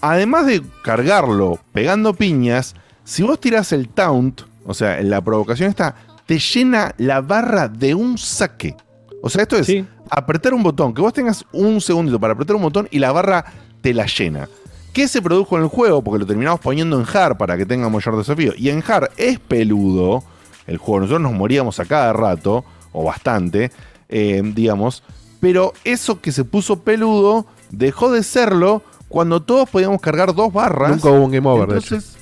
además 0.02 0.46
de 0.46 0.62
cargarlo 0.84 1.60
pegando 1.74 2.14
piñas, 2.14 2.76
si 3.04 3.24
vos 3.24 3.40
tirás 3.40 3.72
el 3.72 3.90
taunt, 3.90 4.42
o 4.66 4.74
sea, 4.74 5.02
la 5.02 5.22
provocación 5.22 5.70
esta, 5.70 5.96
te 6.26 6.40
llena 6.40 6.94
la 6.98 7.22
barra 7.22 7.68
de 7.68 7.94
un 7.94 8.18
saque. 8.18 8.76
O 9.22 9.30
sea, 9.30 9.44
esto 9.44 9.58
es 9.58 9.72
apretar 10.10 10.54
un 10.54 10.64
botón, 10.64 10.94
que 10.94 11.02
vos 11.02 11.14
tengas 11.14 11.46
un 11.52 11.82
segundito 11.82 12.20
para 12.20 12.34
apretar 12.34 12.56
un 12.56 12.62
botón 12.64 12.88
y 12.92 13.00
la 13.00 13.12
barra 13.12 13.46
te 13.82 13.94
la 13.94 14.06
llena. 14.06 14.48
¿Qué 14.96 15.10
se 15.10 15.22
produjo 15.22 15.58
en 15.58 15.64
el 15.64 15.68
juego? 15.68 16.02
Porque 16.02 16.20
lo 16.20 16.26
terminamos 16.26 16.62
poniendo 16.62 16.98
en 16.98 17.06
hard 17.06 17.36
para 17.36 17.58
que 17.58 17.66
tenga 17.66 17.90
mayor 17.90 18.16
desafío. 18.16 18.54
Y 18.56 18.70
en 18.70 18.82
hard 18.82 19.10
es 19.18 19.40
peludo 19.40 20.24
el 20.68 20.78
juego. 20.78 21.02
Nosotros 21.02 21.22
nos 21.22 21.34
moríamos 21.34 21.82
a 21.82 21.86
cada 21.86 22.14
rato, 22.14 22.64
o 22.94 23.04
bastante, 23.04 23.74
eh, 24.08 24.42
digamos. 24.56 25.04
Pero 25.42 25.74
eso 25.84 26.22
que 26.22 26.32
se 26.32 26.46
puso 26.46 26.80
peludo 26.80 27.46
dejó 27.72 28.10
de 28.10 28.24
serlo 28.24 28.84
cuando 29.10 29.42
todos 29.42 29.70
podíamos 29.70 30.00
cargar 30.00 30.34
dos 30.34 30.54
barras. 30.54 30.92
Nunca 30.92 31.10
hubo 31.10 31.26
un 31.26 31.32
game 31.32 31.50
over, 31.50 31.68
de 31.68 31.76
Entonces, 31.76 32.18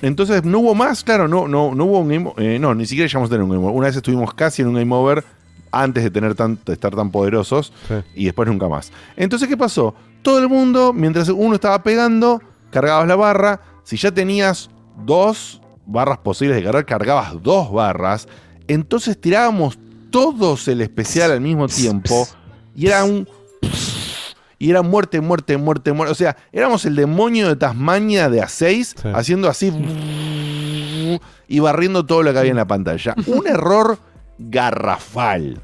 entonces 0.00 0.44
no 0.44 0.60
hubo 0.60 0.76
más, 0.76 1.02
claro, 1.02 1.26
no, 1.26 1.48
no, 1.48 1.74
no 1.74 1.84
hubo 1.84 1.98
un 1.98 2.08
game 2.08 2.32
eh, 2.36 2.60
No, 2.60 2.76
ni 2.76 2.86
siquiera 2.86 3.08
llegamos 3.08 3.26
a 3.28 3.30
tener 3.30 3.42
un 3.42 3.50
game 3.50 3.64
over. 3.64 3.76
Una 3.76 3.88
vez 3.88 3.96
estuvimos 3.96 4.32
casi 4.34 4.62
en 4.62 4.68
un 4.68 4.74
game 4.74 4.94
over 4.94 5.24
antes 5.72 6.04
de 6.04 6.12
tener 6.12 6.36
tan, 6.36 6.60
de 6.64 6.74
estar 6.74 6.94
tan 6.94 7.10
poderosos 7.10 7.72
y 8.14 8.26
después 8.26 8.48
nunca 8.48 8.68
más. 8.68 8.92
Entonces, 9.16 9.48
¿qué 9.48 9.56
pasó? 9.56 9.96
Todo 10.24 10.38
el 10.38 10.48
mundo, 10.48 10.92
mientras 10.92 11.28
uno 11.28 11.54
estaba 11.54 11.82
pegando, 11.82 12.42
cargabas 12.70 13.06
la 13.06 13.14
barra. 13.14 13.60
Si 13.84 13.96
ya 13.96 14.10
tenías 14.10 14.70
dos 15.04 15.60
barras 15.86 16.18
posibles 16.18 16.56
de 16.56 16.64
cargar, 16.64 16.86
cargabas 16.86 17.42
dos 17.42 17.70
barras. 17.70 18.26
Entonces 18.66 19.20
tirábamos 19.20 19.78
todos 20.10 20.66
el 20.68 20.80
especial 20.80 21.30
al 21.30 21.40
mismo 21.40 21.68
tiempo 21.68 22.26
y 22.74 22.86
era 22.86 23.04
un 23.04 23.28
y 24.58 24.70
era 24.70 24.80
muerte, 24.80 25.20
muerte, 25.20 25.58
muerte, 25.58 25.92
muerte. 25.92 26.12
O 26.12 26.14
sea, 26.14 26.36
éramos 26.50 26.86
el 26.86 26.96
demonio 26.96 27.48
de 27.48 27.56
Tasmania 27.56 28.30
de 28.30 28.40
A6, 28.40 29.12
haciendo 29.14 29.48
así 29.50 29.70
y 31.48 31.58
barriendo 31.58 32.06
todo 32.06 32.22
lo 32.22 32.32
que 32.32 32.38
había 32.38 32.52
en 32.52 32.56
la 32.56 32.66
pantalla. 32.66 33.14
Un 33.26 33.46
error 33.46 33.98
garrafal. 34.38 35.60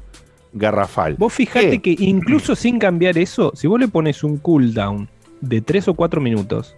Garrafal. 0.53 1.15
Vos 1.17 1.33
fijate 1.33 1.79
que 1.79 1.95
incluso 1.99 2.55
sin 2.55 2.79
cambiar 2.79 3.17
eso, 3.17 3.51
si 3.55 3.67
vos 3.67 3.79
le 3.79 3.87
pones 3.87 4.23
un 4.23 4.37
cooldown 4.37 5.07
de 5.39 5.61
3 5.61 5.87
o 5.89 5.93
4 5.93 6.19
minutos 6.21 6.75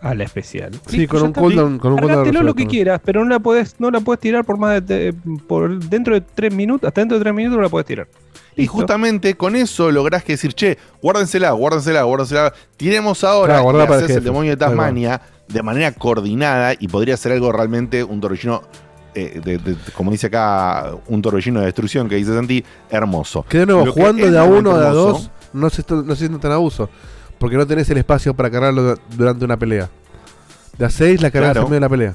a 0.00 0.14
la 0.14 0.24
especial. 0.24 0.72
Sí, 0.86 0.98
listo, 0.98 1.16
con 1.16 1.26
un 1.28 1.32
cooldown- 1.34 1.78
con 1.78 1.92
un 1.94 1.98
cooldown 1.98 2.46
lo 2.46 2.54
que 2.54 2.66
quieras, 2.66 3.00
pero 3.04 3.24
no 3.24 3.30
la 3.30 3.40
podés, 3.40 3.76
no 3.78 3.90
la 3.90 4.00
puedes 4.00 4.20
tirar 4.20 4.44
por 4.44 4.58
más 4.58 4.86
de, 4.86 5.14
por 5.48 5.78
dentro 5.78 6.14
de 6.14 6.20
3 6.20 6.54
minutos, 6.54 6.86
hasta 6.86 7.00
dentro 7.00 7.18
de 7.18 7.24
3 7.24 7.34
minutos 7.34 7.56
no 7.56 7.62
la 7.62 7.68
puedes 7.68 7.86
tirar. 7.86 8.06
Y 8.58 8.66
justamente 8.66 9.34
con 9.34 9.54
eso 9.56 9.90
lográs 9.90 10.22
que 10.24 10.32
decir, 10.34 10.54
che, 10.54 10.78
guárdensela, 11.02 11.50
guárdensela, 11.50 12.02
guárdensela. 12.04 12.54
Tiremos 12.78 13.22
ahora 13.24 13.60
Claro, 13.60 13.82
y 13.82 13.86
para 13.86 13.96
haces 13.96 14.16
el 14.16 14.24
demonio 14.24 14.52
de. 14.52 14.56
Tasmania 14.56 15.20
de 15.48 15.62
manera 15.62 15.92
coordinada 15.92 16.72
y 16.78 16.88
podría 16.88 17.16
ser 17.16 17.32
algo 17.32 17.52
realmente 17.52 18.02
un 18.02 18.20
torbellino, 18.20 18.62
eh, 19.16 19.40
de- 19.44 19.58
de- 19.58 19.76
como 19.94 20.10
dice 20.12 20.26
acá, 20.28 20.92
un 21.08 21.20
torbellino 21.22 21.58
de 21.60 21.66
destrucción 21.66 22.08
que 22.08 22.14
dice 22.16 22.34
Santi, 22.34 22.62
hermoso. 22.90 23.42
Que 23.48 23.58
de 23.58 23.66
nuevo, 23.66 23.86
Lo 23.86 23.92
jugando 23.92 24.30
de 24.30 24.38
a 24.38 24.44
uno 24.44 24.76
de 24.78 24.86
a 24.86 24.90
dos, 24.90 25.30
no 25.52 25.70
se, 25.70 25.82
no 25.90 26.14
se 26.14 26.16
siente 26.26 26.38
tan 26.38 26.52
abuso. 26.52 26.88
Porque 27.38 27.56
no 27.56 27.66
tenés 27.66 27.88
el 27.90 27.98
espacio 27.98 28.32
para 28.34 28.50
cargarlo 28.50 28.96
durante 29.16 29.44
una 29.44 29.58
pelea. 29.58 29.90
De 30.78 30.84
a 30.84 30.90
6 30.90 31.20
la 31.22 31.30
cargas 31.30 31.52
Claro. 31.52 31.66
en 31.66 31.70
medio 31.70 31.74
de 31.76 31.80
la 31.80 31.88
pelea. 31.88 32.14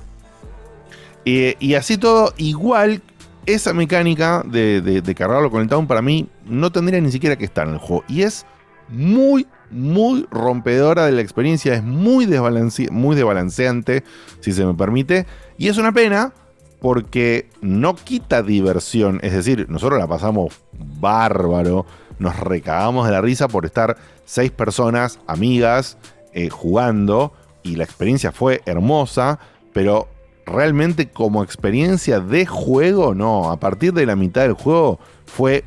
Eh, 1.25 1.55
y 1.59 1.75
así 1.75 1.97
todo, 1.97 2.33
igual, 2.37 3.01
esa 3.45 3.73
mecánica 3.73 4.43
de, 4.45 4.81
de- 4.81 5.01
de 5.01 5.15
cargarlo 5.15 5.51
con 5.51 5.61
el 5.61 5.67
Town 5.67 5.87
para 5.87 6.01
mí 6.01 6.27
no 6.45 6.71
tendría 6.71 6.99
ni 7.01 7.11
siquiera 7.11 7.35
que 7.35 7.45
estar 7.45 7.67
en 7.67 7.73
el 7.73 7.79
juego. 7.79 8.03
Y 8.07 8.23
es 8.23 8.45
muy, 8.89 9.47
muy 9.69 10.27
rompedora 10.31 11.05
de 11.05 11.11
la 11.11 11.21
experiencia, 11.21 11.73
es 11.75 11.83
muy, 11.83 12.25
desbalance- 12.25 12.89
muy 12.91 13.15
desbalanceante, 13.15 14.03
si 14.41 14.51
se 14.51 14.65
me 14.65 14.73
permite. 14.73 15.25
Y 15.57 15.67
es 15.67 15.77
una 15.77 15.91
pena 15.91 16.33
porque 16.81 17.47
no 17.61 17.95
quita 17.95 18.41
diversión. 18.41 19.19
Es 19.21 19.33
decir, 19.33 19.67
nosotros 19.69 19.99
la 19.99 20.07
pasamos 20.07 20.59
bárbaro, 20.99 21.85
nos 22.17 22.37
recagamos 22.39 23.05
de 23.05 23.13
la 23.13 23.21
risa 23.21 23.47
por 23.47 23.65
estar 23.65 23.97
seis 24.25 24.51
personas, 24.51 25.19
amigas, 25.27 25.97
eh, 26.33 26.49
jugando, 26.49 27.33
y 27.63 27.75
la 27.75 27.83
experiencia 27.83 28.31
fue 28.31 28.61
hermosa, 28.65 29.39
pero 29.73 30.07
realmente 30.45 31.09
como 31.09 31.43
experiencia 31.43 32.19
de 32.19 32.47
juego, 32.47 33.13
no. 33.13 33.51
A 33.51 33.59
partir 33.59 33.93
de 33.93 34.07
la 34.07 34.15
mitad 34.15 34.41
del 34.41 34.53
juego 34.53 34.99
fue 35.25 35.63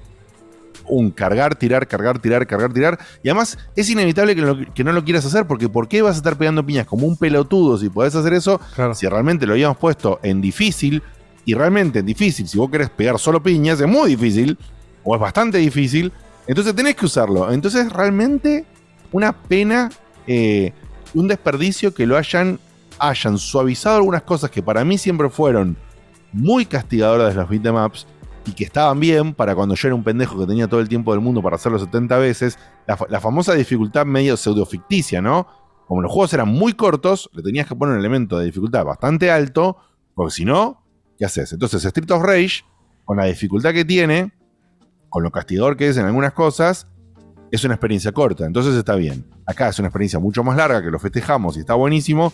un 0.89 1.11
cargar, 1.11 1.55
tirar, 1.57 1.87
cargar, 1.89 2.19
tirar, 2.19 2.47
cargar, 2.47 2.73
tirar. 2.73 2.99
Y 3.23 3.29
además 3.29 3.59
es 3.77 3.89
inevitable 3.91 4.35
que, 4.35 4.43
lo- 4.43 4.75
que 4.75 4.85
no 4.85 4.93
lo 4.93 5.05
quieras 5.05 5.25
hacer 5.27 5.47
porque 5.47 5.69
¿por 5.69 5.89
qué 5.89 6.03
vas 6.03 6.15
a 6.15 6.19
estar 6.19 6.37
pegando 6.37 6.65
piñas 6.65 6.87
como 6.87 7.07
un 7.07 7.17
pelotudo 7.17 7.79
si 7.79 7.89
podés 7.89 8.15
hacer 8.15 8.33
eso? 8.35 8.61
Si 8.95 9.07
realmente 9.09 9.47
lo 9.47 9.53
habíamos 9.55 9.77
puesto 9.79 10.21
en 10.23 10.41
difícil 10.41 11.03
y 11.45 11.55
realmente 11.55 11.99
en 12.01 12.07
difícil, 12.07 12.49
si 12.49 12.57
vos 12.59 12.71
querés 12.71 12.91
pegar 12.91 13.19
solo 13.19 13.43
piñas, 13.43 13.81
es 13.81 13.89
muy 13.89 14.11
difícil 14.11 14.57
o 15.03 15.15
es 15.15 15.21
bastante 15.21 15.59
difícil. 15.59 16.13
Entonces 16.47 16.75
tenés 16.75 16.95
que 16.97 17.07
usarlo. 17.07 17.51
Entonces 17.53 17.91
realmente 17.93 18.65
una 19.13 19.33
pena, 19.33 19.91
eh, 20.27 20.73
un 21.15 21.29
desperdicio 21.29 21.95
que 21.95 22.07
lo 22.07 22.17
hayan, 22.17 22.59
hayan 22.99 23.39
suavizado 23.39 23.97
algunas 23.97 24.23
cosas 24.23 24.51
que 24.51 24.63
para 24.63 24.85
mí 24.85 24.99
siempre 24.99 25.29
fueron 25.31 25.77
muy 26.33 26.67
castigadoras 26.67 27.29
de 27.29 27.41
los 27.41 27.49
beatemaps 27.49 28.07
y 28.47 28.53
que 28.53 28.65
estaban 28.65 29.01
bien 29.01 29.35
para 29.35 29.55
cuando 29.55 29.75
yo 29.75 29.89
era 29.89 29.95
un 29.95 30.05
pendejo 30.05 30.39
que 30.39 30.47
tenía 30.47 30.69
todo 30.69 30.81
el 30.81 30.89
tiempo 30.89 31.13
del 31.13 31.21
mundo 31.21 31.43
para 31.43 31.57
hacerlo 31.57 31.79
70 31.79 32.19
veces. 32.19 32.59
La, 32.87 32.97
fa- 32.97 33.07
la 33.09 33.21
famosa 33.21 33.55
dificultad 33.55 34.05
medio 34.07 34.37
pseudoficticia, 34.37 35.23
¿no? 35.23 35.47
Como 35.87 36.03
los 36.03 36.11
juegos 36.13 36.33
eran 36.35 36.49
muy 36.49 36.73
cortos, 36.75 37.29
le 37.33 37.43
tenías 37.43 37.67
que 37.67 37.75
poner 37.75 37.95
un 37.95 38.01
elemento 38.01 38.39
de 38.39 38.47
dificultad 38.47 38.85
bastante 38.85 39.31
alto, 39.31 39.77
porque 40.15 40.33
si 40.33 40.45
no, 40.45 40.83
¿qué 41.19 41.25
haces? 41.27 41.53
Entonces, 41.53 41.85
Street 41.85 42.11
of 42.11 42.23
Rage, 42.23 42.65
con 43.05 43.17
la 43.19 43.25
dificultad 43.25 43.73
que 43.73 43.85
tiene, 43.85 44.33
con 45.09 45.23
lo 45.23 45.31
castigador 45.31 45.77
que 45.77 45.89
es 45.89 45.97
en 45.97 46.07
algunas 46.07 46.33
cosas, 46.33 46.87
es 47.51 47.63
una 47.65 47.75
experiencia 47.75 48.13
corta, 48.13 48.47
entonces 48.47 48.75
está 48.75 48.95
bien. 48.97 49.27
Acá 49.47 49.69
es 49.69 49.79
una 49.79 49.89
experiencia 49.89 50.19
mucho 50.19 50.43
más 50.43 50.57
larga 50.57 50.83
que 50.83 50.91
lo 50.91 50.99
festejamos 50.99 51.57
y 51.57 51.61
está 51.61 51.75
buenísimo, 51.75 52.33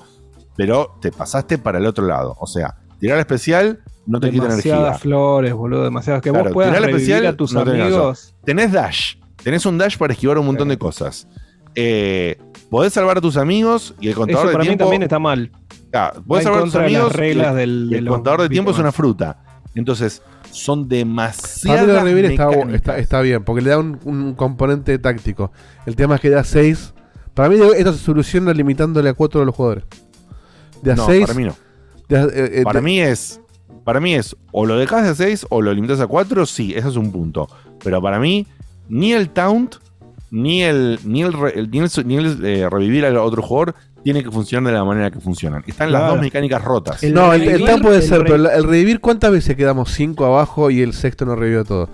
pero 0.57 0.97
te 1.01 1.11
pasaste 1.13 1.59
para 1.59 1.79
el 1.79 1.87
otro 1.87 2.07
lado. 2.07 2.37
O 2.41 2.47
sea, 2.47 2.79
tirar 3.01 3.19
especial 3.19 3.83
no 4.07 4.21
te 4.21 4.31
quita 4.31 4.47
energía. 4.47 4.73
Demasiadas 4.75 5.01
flores, 5.03 5.53
boludo, 5.55 5.85
demasiadas. 5.85 6.23
Que 6.23 6.31
Claro, 6.31 6.45
vos 6.47 6.53
puedas 6.55 6.75
especial, 6.81 7.27
a 7.27 7.37
tus 7.37 7.53
no 7.53 7.65
tenés 7.65 7.83
amigos. 7.83 8.35
Tenés 8.45 8.73
dash. 8.73 9.15
Tenés 9.43 9.65
un 9.67 9.79
dash 9.79 9.97
para 9.97 10.13
esquivar 10.13 10.39
un 10.39 10.47
montón 10.47 10.69
de 10.69 10.79
cosas. 10.79 11.27
Eh, 11.75 12.37
podés 12.69 12.93
salvar 12.93 13.19
a 13.19 13.21
tus 13.21 13.37
amigos 13.37 13.95
y 14.01 14.09
el 14.09 14.15
contador 14.15 14.41
Eso 14.43 14.49
de 14.49 14.53
para 14.53 14.65
mí 14.65 14.69
tiempo. 14.69 14.85
también 14.85 15.03
está 15.03 15.19
mal. 15.19 15.51
Va 15.95 16.13
podés 16.27 16.45
salvar 16.45 16.61
a 16.61 16.65
tus 16.65 16.73
de 16.75 16.79
las 16.81 16.87
amigos. 16.89 17.13
reglas 17.15 17.53
y- 17.53 17.57
del- 17.57 17.87
y 17.87 17.93
de 17.93 17.99
el 17.99 18.09
contador 18.09 18.43
de 18.43 18.49
tiempo 18.49 18.71
es 18.73 18.79
una 18.79 18.93
fruta. 18.93 19.43
Entonces, 19.75 20.21
son 20.51 20.89
demasiadas. 20.89 21.83
mí 21.83 21.87
lo 21.87 21.93
de 21.95 22.01
revivir 22.01 22.25
está, 22.33 22.51
está, 22.75 22.99
está 22.99 23.21
bien, 23.21 23.45
porque 23.45 23.63
le 23.63 23.71
da 23.71 23.79
un, 23.79 24.01
un 24.05 24.35
componente 24.35 24.99
táctico. 24.99 25.53
El 25.87 25.95
tema 25.95 26.17
es 26.17 26.21
que 26.21 26.29
da 26.31 26.43
6. 26.43 26.93
Para 27.35 27.49
mí 27.49 27.57
esto 27.77 27.93
se 27.93 27.99
soluciona 28.01 28.53
limitándole 28.53 29.09
a 29.09 29.15
4 29.15 29.41
de 29.41 29.47
los 29.47 29.55
jugadores. 29.55 29.85
De 30.83 30.91
a 30.93 30.97
No, 30.97 31.07
6. 31.07 31.21
para 31.27 31.35
mí 31.39 31.45
no. 31.45 31.55
para 32.65 32.81
mí 32.81 33.01
es. 33.01 33.41
Para 33.85 34.01
mí 34.01 34.15
es 34.15 34.37
o 34.53 34.67
lo 34.67 34.77
dejas 34.77 35.05
de 35.05 35.15
6 35.15 35.47
o 35.51 35.63
lo 35.63 35.73
limitas 35.73 36.01
a 36.01 36.07
4, 36.07 36.47
sí, 36.47 36.75
ese 36.75 36.89
es 36.89 36.97
un 36.97 37.11
punto. 37.13 37.49
Pero 37.83 38.01
para 38.01 38.19
mí, 38.19 38.47
ni 38.89 39.13
el 39.13 39.31
taunt, 39.31 39.77
ni 40.31 40.63
el, 40.63 40.99
ni 41.05 41.23
el, 41.23 41.33
ni 41.71 41.79
el, 41.79 41.91
ni 42.05 42.17
el, 42.17 42.47
eh, 42.47 42.69
revivir 42.71 43.05
al 43.05 43.17
otro 43.17 43.43
jugador 43.43 43.75
tiene 44.03 44.23
que 44.23 44.31
funcionar 44.31 44.73
de 44.73 44.79
la 44.79 44.85
manera 44.85 45.11
que 45.11 45.21
funcionan. 45.21 45.63
Están 45.67 45.93
las 45.93 46.09
dos 46.09 46.21
mecánicas 46.21 46.63
rotas. 46.63 47.03
no, 47.05 47.33
el, 47.33 47.43
el 47.43 47.65
TAM 47.65 47.83
puede 47.83 48.01
ser, 48.03 48.23
pero 48.23 48.37
el, 48.37 48.47
el 48.47 48.65
revivir, 48.65 49.01
¿cuántas 49.01 49.31
veces 49.31 49.57
quedamos 49.57 49.93
5 49.93 50.25
abajo 50.25 50.71
y 50.71 50.81
el 50.81 50.95
sexto 50.95 51.27
no 51.27 51.37
revivió 51.37 51.65
todo? 51.65 51.91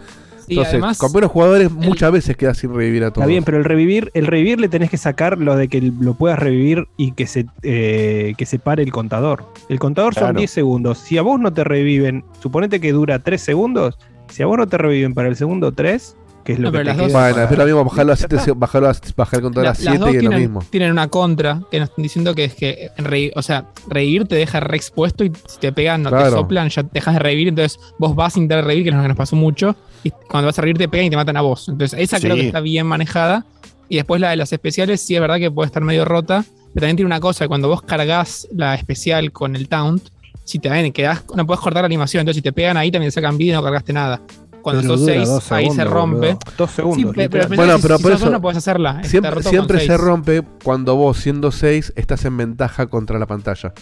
Entonces, 0.49 0.75
además, 0.75 0.99
con 0.99 1.13
buenos 1.13 1.31
jugadores 1.31 1.71
muchas 1.71 2.13
veces 2.13 2.37
queda 2.37 2.55
sin 2.55 2.75
revivir 2.75 3.05
a 3.05 3.11
todos. 3.11 3.23
Está 3.23 3.27
bien, 3.29 3.45
pero 3.45 3.59
el 3.59 3.65
revivir, 3.65 4.11
el 4.15 4.27
revivir 4.27 4.61
le 4.61 4.69
tenés 4.69 4.91
que 4.91 4.97
sacar 4.97 5.39
lo 5.39 5.57
de 5.57 5.69
que 5.69 5.81
lo 5.81 6.15
puedas 6.15 6.39
revivir 6.39 6.87
y 6.97 7.13
que 7.13 7.27
se, 7.27 7.47
eh, 7.63 8.35
que 8.37 8.47
se 8.47 8.59
pare 8.59 8.83
el 8.83 8.93
contador. 8.93 9.45
El 9.69 9.79
contador 9.79 10.15
son 10.15 10.23
Claro. 10.25 10.39
10 10.39 10.51
segundos. 10.51 10.99
Si 10.99 11.19
a 11.19 11.23
vos 11.23 11.41
no 11.41 11.53
te 11.53 11.65
reviven, 11.65 12.25
suponete 12.41 12.81
que 12.81 12.93
dura 12.93 13.19
3 13.19 13.41
segundos. 13.41 13.99
Si 14.29 14.43
a 14.43 14.47
vos 14.47 14.59
no 14.59 14.67
te 14.67 14.79
reviven 14.79 15.15
para 15.15 15.29
el 15.29 15.37
segundo 15.37 15.73
3, 15.73 16.17
que 16.47 16.53
es 16.55 16.59
lo 16.59 16.67
No, 16.67 16.73
que 16.73 16.79
pero 16.79 16.85
te 16.85 16.89
las 16.89 16.97
dos- 16.97 17.07
queda 17.09 17.33
Bueno, 17.47 17.57
lo 17.57 17.65
mismo 17.67 17.85
bajarlo 17.85 18.13
a 18.13 18.17
7, 18.17 18.37
bajarlo 18.57 18.89
a, 18.89 18.95
bajar 19.17 19.43
La- 19.43 19.61
a 19.61 19.65
las 19.65 19.79
7 19.79 19.99
dos 19.99 20.15
y 20.15 20.17
es 20.17 20.23
lo 20.23 20.31
mismo. 20.31 20.65
tienen 20.71 20.93
una 20.93 21.09
contra 21.09 21.61
que 21.71 21.81
nos 21.81 21.91
están 21.91 22.03
diciendo 22.03 22.35
que 22.35 22.45
es 22.45 22.55
que 22.55 22.89
en 22.97 23.05
re- 23.05 23.33
o 23.35 23.43
sea, 23.43 23.67
revivir 23.89 24.27
te 24.27 24.37
deja 24.37 24.61
re 24.61 24.77
expuesto 24.77 25.25
y 25.25 25.33
si 25.49 25.59
te 25.59 25.73
pegan 25.73 26.03
no 26.05 26.11
te 26.11 26.31
soplan, 26.31 26.69
ya 26.71 26.83
dejas 26.85 27.15
de 27.15 27.19
revivir, 27.21 27.49
entonces 27.49 27.79
vos 27.99 28.15
vas 28.15 28.37
a 28.37 28.39
intentar 28.39 28.65
revivir, 28.65 28.85
que 28.85 28.91
es 28.91 28.97
lo 28.97 29.03
que 29.03 29.09
nos 29.09 29.17
pasó 29.17 29.37
mucho, 29.37 29.77
y 30.05 30.11
cuando 30.11 30.47
vas 30.47 30.59
a 30.59 30.63
revivir 30.63 30.79
te 30.79 30.89
pegan 30.89 31.07
y 31.07 31.11
te 31.11 31.17
matan 31.17 31.37
a 31.37 31.41
vos. 31.43 31.69
Entonces 31.69 31.99
esa 32.01 32.19
creo 32.21 32.37
que 32.37 32.47
está 32.47 32.61
bien 32.61 32.87
manejada. 32.87 33.45
Y 33.89 33.97
después 33.97 34.21
la 34.21 34.31
de 34.31 34.37
las 34.37 34.53
especiales, 34.53 35.01
sí 35.01 35.15
es 35.15 35.21
verdad 35.21 35.37
que 35.39 35.51
puede 35.51 35.67
estar 35.67 35.83
medio 35.83 36.05
rota, 36.05 36.45
pero 36.75 36.83
también 36.83 36.97
tiene 36.97 37.07
una 37.07 37.21
cosa, 37.21 37.47
cuando 37.49 37.69
vos 37.69 37.83
cargas 37.83 38.49
la 38.55 38.75
especial 38.75 39.31
con 39.33 39.55
el 39.57 39.69
taunt, 39.69 40.09
si 40.45 40.59
te 40.61 40.69
ven, 40.69 40.93
quedás, 40.93 41.25
no 41.35 41.45
puedes 41.47 41.61
cortar 41.61 41.83
la 41.83 41.87
animación, 41.87 42.21
entonces 42.21 42.39
si 42.39 42.43
te 42.43 42.53
pegan 42.53 42.77
ahí 42.77 42.91
también 42.93 43.11
sacan 43.13 43.37
vida 43.39 43.53
y 43.53 43.55
no 43.55 43.63
cargaste 43.63 43.93
nada. 43.93 44.21
Cuando 44.67 44.83
Pero 44.83 44.95
sos 44.95 45.01
dura 45.03 45.15
6, 45.15 45.29
dos 45.29 45.53
ahí 45.53 45.71
se 45.71 45.85
rompe. 45.85 46.17
boludo. 46.17 46.39
Dos 46.59 46.71
segundos, 46.73 46.99
Sí, 46.99 47.05
pe- 47.05 47.31
pero, 47.31 47.45
pero 47.49 47.57
Bueno, 47.57 47.77
si- 47.77 47.83
pero 47.83 47.97
si 47.99 48.03
por 48.03 48.13
sos 48.13 48.21
eso 48.23 48.31
no 48.41 48.49
hacerla. 48.49 48.91
está 48.97 49.09
Siempre, 49.09 49.43
siempre 49.45 49.79
se 49.79 49.87
seis. 49.87 50.01
rompe 50.01 50.43
cuando 50.65 50.97
vos, 50.97 51.19
siendo 51.19 51.53
6, 51.53 51.93
estás 51.95 52.25
en 52.25 52.37
ventaja 52.37 52.89
contra 52.89 53.17
la 53.21 53.27
pantalla. 53.27 53.73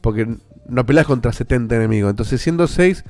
Porque 0.00 0.26
no 0.66 0.86
peleas 0.86 1.06
contra 1.06 1.30
70 1.32 1.76
enemigos. 1.76 2.08
Entonces, 2.08 2.40
siendo 2.40 2.66
6, 2.68 3.04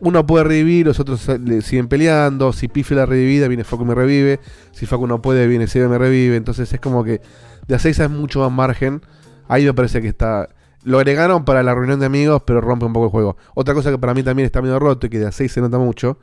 uno 0.00 0.26
puede 0.26 0.44
revivir, 0.44 0.84
los 0.86 1.00
otros 1.00 1.26
eh, 1.30 1.62
siguen 1.62 1.88
peleando. 1.88 2.52
Si 2.52 2.68
Pife 2.68 2.94
la 2.94 3.06
revivida, 3.06 3.48
viene 3.48 3.64
Facu 3.64 3.84
y 3.84 3.86
me 3.86 3.94
revive. 3.94 4.38
Si 4.72 4.84
Facu 4.84 5.06
no 5.06 5.22
puede, 5.22 5.46
viene 5.46 5.68
Seba 5.68 5.86
y 5.86 5.88
me 5.88 5.96
revive. 5.96 6.36
Entonces, 6.36 6.70
es 6.70 6.80
como 6.80 7.02
que 7.02 7.22
de 7.66 7.74
a 7.76 7.78
6 7.78 7.98
hay 8.00 8.08
mucho 8.08 8.40
más 8.40 8.52
margen. 8.52 9.00
Ahí 9.48 9.64
me 9.64 9.72
parece 9.72 10.02
que 10.02 10.08
está. 10.08 10.50
Lo 10.84 10.98
agregaron 10.98 11.46
para 11.46 11.62
la 11.62 11.74
reunión 11.74 11.98
de 11.98 12.04
amigos, 12.04 12.42
pero 12.46 12.60
rompe 12.60 12.84
un 12.84 12.92
poco 12.92 13.06
el 13.06 13.10
juego. 13.10 13.36
Otra 13.54 13.72
cosa 13.72 13.90
que 13.90 13.96
para 13.98 14.12
mí 14.12 14.22
también 14.22 14.44
está 14.44 14.60
medio 14.60 14.78
roto 14.78 15.06
y 15.06 15.10
que 15.10 15.18
de 15.18 15.26
a 15.28 15.32
6 15.32 15.50
se 15.50 15.60
nota 15.62 15.78
mucho, 15.78 16.18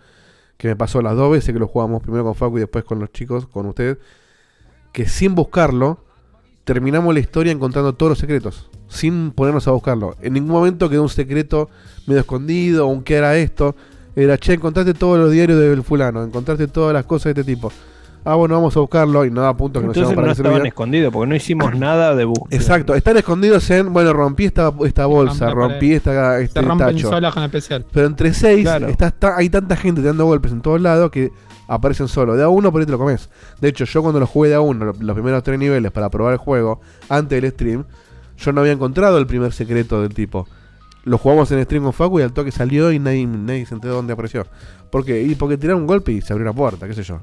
que 0.57 0.67
me 0.67 0.75
pasó 0.75 1.01
las 1.01 1.15
dos 1.15 1.31
veces 1.31 1.53
que 1.53 1.59
lo 1.59 1.67
jugamos, 1.67 2.01
primero 2.01 2.23
con 2.23 2.35
Facu 2.35 2.57
y 2.57 2.61
después 2.61 2.83
con 2.83 2.99
los 2.99 3.11
chicos, 3.11 3.47
con 3.47 3.65
ustedes, 3.65 3.97
que 4.93 5.07
sin 5.07 5.35
buscarlo, 5.35 5.99
terminamos 6.63 7.13
la 7.13 7.19
historia 7.19 7.51
encontrando 7.51 7.93
todos 7.93 8.11
los 8.11 8.19
secretos, 8.19 8.69
sin 8.87 9.31
ponernos 9.31 9.67
a 9.67 9.71
buscarlo. 9.71 10.15
En 10.21 10.33
ningún 10.33 10.51
momento 10.51 10.89
quedó 10.89 11.03
un 11.03 11.09
secreto 11.09 11.69
medio 12.07 12.21
escondido, 12.21 12.87
o 12.87 12.89
un 12.89 13.03
qué 13.03 13.15
era 13.15 13.37
esto. 13.37 13.75
Era, 14.15 14.37
che, 14.37 14.53
encontraste 14.53 14.93
todos 14.93 15.19
los 15.19 15.31
diarios 15.31 15.59
del 15.59 15.83
fulano, 15.83 16.23
encontraste 16.23 16.67
todas 16.67 16.93
las 16.93 17.05
cosas 17.05 17.35
de 17.35 17.41
este 17.41 17.55
tipo. 17.55 17.71
Ah, 18.27 18.33
bueno, 18.35 18.55
vamos 18.55 18.75
a 18.75 18.79
buscarlo 18.79 19.23
y 19.23 19.29
no 19.29 19.41
da 19.41 19.55
punto 19.55 19.79
que 19.79 19.85
nos 19.85 19.95
Entonces 19.95 20.15
para 20.15 20.27
no 20.29 20.33
se 20.35 20.41
estaban 20.41 20.65
escondidos 20.65 21.13
porque 21.13 21.27
no 21.29 21.35
hicimos 21.35 21.75
nada 21.77 22.15
de 22.15 22.25
búsqueda. 22.25 22.57
Exacto, 22.59 22.95
están 22.95 23.17
escondidos 23.17 23.69
en, 23.69 23.93
bueno, 23.93 24.13
rompí 24.13 24.45
esta, 24.45 24.73
esta 24.83 25.05
bolsa, 25.05 25.51
rompí 25.51 25.93
esta, 25.93 26.37
Se 26.37 26.43
este 26.45 26.61
rompen 26.61 26.87
tacho. 26.95 27.09
solas 27.09 27.33
con 27.33 27.43
el 27.43 27.47
especial. 27.47 27.85
Pero 27.91 28.07
entre 28.07 28.33
seis 28.33 28.63
Claro. 28.63 28.87
estás 28.87 29.13
ta- 29.13 29.37
hay 29.37 29.49
tanta 29.49 29.75
gente 29.75 30.01
te 30.01 30.07
dando 30.07 30.25
golpes 30.25 30.51
en 30.51 30.61
todos 30.61 30.81
lados 30.81 31.11
que 31.11 31.31
aparecen 31.67 32.07
solo. 32.07 32.35
De 32.35 32.43
a 32.43 32.49
uno 32.49 32.71
por 32.71 32.81
ahí 32.81 32.85
te 32.87 32.91
lo 32.91 32.97
comes. 32.97 33.29
De 33.61 33.67
hecho, 33.69 33.85
yo 33.85 34.01
cuando 34.01 34.19
lo 34.19 34.25
jugué 34.27 34.49
de 34.49 34.55
a 34.55 34.61
uno, 34.61 34.85
lo- 34.85 34.93
los 34.99 35.13
primeros 35.13 35.43
tres 35.43 35.59
niveles 35.59 35.91
para 35.91 36.09
probar 36.09 36.33
el 36.33 36.39
juego, 36.39 36.81
antes 37.09 37.39
del 37.41 37.51
stream, 37.51 37.85
yo 38.37 38.51
no 38.51 38.61
había 38.61 38.73
encontrado 38.73 39.17
el 39.19 39.27
primer 39.27 39.53
secreto 39.53 40.01
del 40.01 40.13
tipo. 40.15 40.47
Lo 41.03 41.19
jugamos 41.19 41.51
en 41.51 41.63
stream 41.63 41.83
con 41.83 41.93
Facu 41.93 42.19
y 42.19 42.23
al 42.23 42.33
toque 42.33 42.51
salió 42.51 42.91
y 42.91 42.97
nadie, 42.97 43.27
nadie 43.27 43.67
se 43.67 43.75
enteró 43.75 43.93
dónde 43.93 44.13
apareció. 44.13 44.47
¿Por 44.89 45.05
qué? 45.05 45.21
Y 45.21 45.35
porque 45.35 45.57
tiraron 45.57 45.81
un 45.81 45.87
golpe 45.87 46.11
y 46.11 46.21
se 46.21 46.33
abrió 46.33 46.49
una 46.49 46.55
puerta, 46.57 46.87
qué 46.87 46.95
sé 46.95 47.03
yo. 47.03 47.19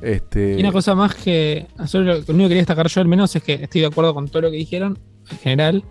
Este. 0.00 0.56
Y 0.56 0.60
una 0.60 0.72
cosa 0.72 0.94
más 0.94 1.14
que 1.14 1.66
solo 1.86 2.04
lo 2.04 2.18
único 2.18 2.26
que 2.28 2.48
quería 2.48 2.56
destacar 2.58 2.88
yo 2.88 3.00
al 3.00 3.08
menos 3.08 3.34
es 3.34 3.42
que 3.42 3.54
estoy 3.54 3.80
de 3.80 3.88
acuerdo 3.88 4.14
con 4.14 4.28
todo 4.28 4.42
lo 4.42 4.50
que 4.50 4.56
dijeron 4.56 4.98
en 5.30 5.38
general, 5.38 5.84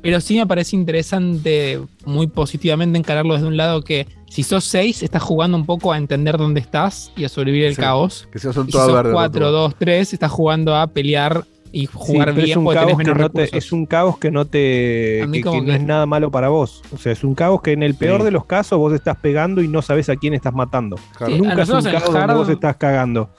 pero 0.00 0.20
sí 0.20 0.36
me 0.36 0.46
parece 0.46 0.76
interesante 0.76 1.80
muy 2.04 2.28
positivamente 2.28 2.98
encararlo 2.98 3.34
desde 3.34 3.48
un 3.48 3.56
lado 3.56 3.82
que 3.82 4.06
si 4.30 4.42
sos 4.44 4.64
6 4.64 5.02
estás 5.02 5.22
jugando 5.22 5.56
un 5.56 5.66
poco 5.66 5.92
a 5.92 5.98
entender 5.98 6.38
dónde 6.38 6.60
estás 6.60 7.12
y 7.16 7.24
a 7.24 7.28
sobrevivir 7.28 7.66
el 7.66 7.74
Sí, 7.74 7.80
caos. 7.80 8.28
que 8.30 8.38
si 8.38 8.46
no 8.46 8.52
son 8.52 8.64
y 8.64 8.66
si 8.66 8.72
todas 8.72 8.86
sos 8.86 8.94
verdes, 8.96 9.12
4, 9.14 9.40
todo. 9.40 9.52
2, 9.62 9.74
3 9.78 10.12
estás 10.12 10.30
jugando 10.30 10.76
a 10.76 10.86
pelear 10.86 11.44
y 11.72 11.86
jugar 11.86 12.32
bien 12.34 12.50
es 12.50 12.56
un, 12.56 12.64
caos 12.66 12.86
tenés 12.86 12.96
que 12.96 13.04
menos 13.04 13.18
no 13.18 13.30
te, 13.30 13.40
recursos. 13.42 13.64
es 13.66 13.72
un 13.72 13.86
caos 13.86 14.18
que 14.18 14.30
no 14.30 14.44
te 14.46 15.28
que, 15.32 15.42
no 15.42 15.72
es 15.72 15.82
nada 15.82 16.06
malo 16.06 16.30
para 16.30 16.48
vos. 16.48 16.82
O 16.92 16.98
sea, 16.98 17.12
es 17.12 17.24
un 17.24 17.34
caos 17.34 17.62
que 17.62 17.72
en 17.72 17.82
el 17.82 17.94
peor 17.94 18.20
Sí. 18.20 18.24
de 18.26 18.30
los 18.30 18.44
casos 18.46 18.78
vos 18.78 18.92
estás 18.92 19.16
pegando 19.18 19.62
y 19.62 19.68
no 19.68 19.82
sabes 19.82 20.08
a 20.08 20.16
quién 20.16 20.34
estás 20.34 20.54
matando. 20.54 20.96
Claro. 21.16 21.32
Sí, 21.32 21.38
a 21.38 21.42
Nunca 21.42 21.62
es 21.62 21.68
un 21.68 21.82
caos 21.82 22.12
donde 22.12 22.34
vos 22.34 22.48
estás 22.48 22.76
cagando. 22.76 23.30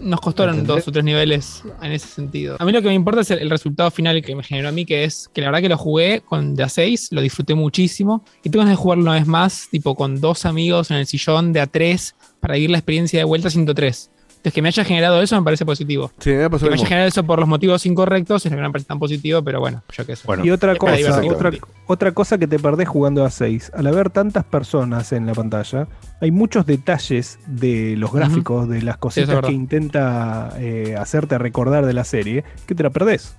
Nos 0.00 0.20
costaron 0.20 0.56
¿Entendés? 0.58 0.84
dos 0.84 0.88
o 0.88 0.92
tres 0.92 1.04
niveles 1.04 1.62
en 1.80 1.92
ese 1.92 2.08
sentido. 2.08 2.56
A 2.58 2.64
mí 2.64 2.72
lo 2.72 2.82
que 2.82 2.88
me 2.88 2.94
importa 2.94 3.20
es 3.20 3.30
el, 3.30 3.38
el 3.38 3.50
resultado 3.50 3.88
final 3.92 4.20
que 4.22 4.34
me 4.34 4.42
generó 4.42 4.68
a 4.70 4.72
mí, 4.72 4.84
que 4.84 5.04
es 5.04 5.30
que 5.32 5.40
la 5.42 5.48
verdad 5.48 5.60
que 5.60 5.68
lo 5.68 5.78
jugué 5.78 6.22
con 6.22 6.56
de 6.56 6.64
a 6.64 6.68
6, 6.68 7.10
lo 7.12 7.20
disfruté 7.20 7.54
muchísimo. 7.54 8.24
Y 8.42 8.50
tengo 8.50 8.64
ganas 8.64 8.72
de 8.78 8.82
jugarlo 8.82 9.04
una 9.04 9.12
vez 9.12 9.26
más, 9.28 9.68
tipo 9.70 9.94
con 9.94 10.20
dos 10.20 10.44
amigos 10.44 10.90
en 10.90 10.96
el 10.96 11.06
sillón 11.06 11.52
de 11.52 11.60
a 11.60 11.68
3 11.68 12.16
para 12.40 12.54
vivir 12.54 12.70
la 12.70 12.78
experiencia 12.78 13.20
de 13.20 13.24
vuelta 13.24 13.48
103. 13.48 14.10
Entonces, 14.42 14.54
que 14.54 14.62
me 14.62 14.68
haya 14.70 14.84
generado 14.84 15.22
eso 15.22 15.36
me 15.36 15.44
parece 15.44 15.64
positivo. 15.64 16.10
Sí, 16.18 16.30
me 16.30 16.50
pasó 16.50 16.64
que 16.64 16.70
me 16.70 16.74
haya 16.74 16.84
generado 16.84 17.08
eso 17.08 17.22
por 17.22 17.38
los 17.38 17.48
motivos 17.48 17.86
incorrectos 17.86 18.44
es 18.44 18.50
lo 18.50 18.56
que 18.56 18.62
no 18.62 18.68
me 18.70 18.72
parece 18.72 18.88
tan 18.88 18.98
positivo, 18.98 19.40
pero 19.40 19.60
bueno, 19.60 19.84
yo 19.92 20.04
qué 20.04 20.16
sé. 20.16 20.26
y 20.42 20.50
otra 20.50 20.74
cosa, 20.74 21.22
otra, 21.24 21.52
otra 21.86 22.10
cosa 22.10 22.38
que 22.38 22.48
te 22.48 22.58
perdés 22.58 22.88
jugando 22.88 23.24
a 23.24 23.30
6. 23.30 23.70
Al 23.72 23.86
haber 23.86 24.10
tantas 24.10 24.42
personas 24.42 25.12
en 25.12 25.26
la 25.26 25.34
pantalla, 25.34 25.86
hay 26.20 26.32
muchos 26.32 26.66
detalles 26.66 27.38
de 27.46 27.94
los 27.96 28.12
gráficos, 28.12 28.68
de 28.68 28.82
las 28.82 28.96
es 28.96 29.00
cositas 29.00 29.46
que 29.46 29.52
intenta 29.52 30.54
eh, 30.58 30.96
hacerte 30.98 31.38
recordar 31.38 31.86
de 31.86 31.92
la 31.92 32.02
serie, 32.02 32.42
que 32.66 32.74
te 32.74 32.82
la 32.82 32.90
perdés. 32.90 33.36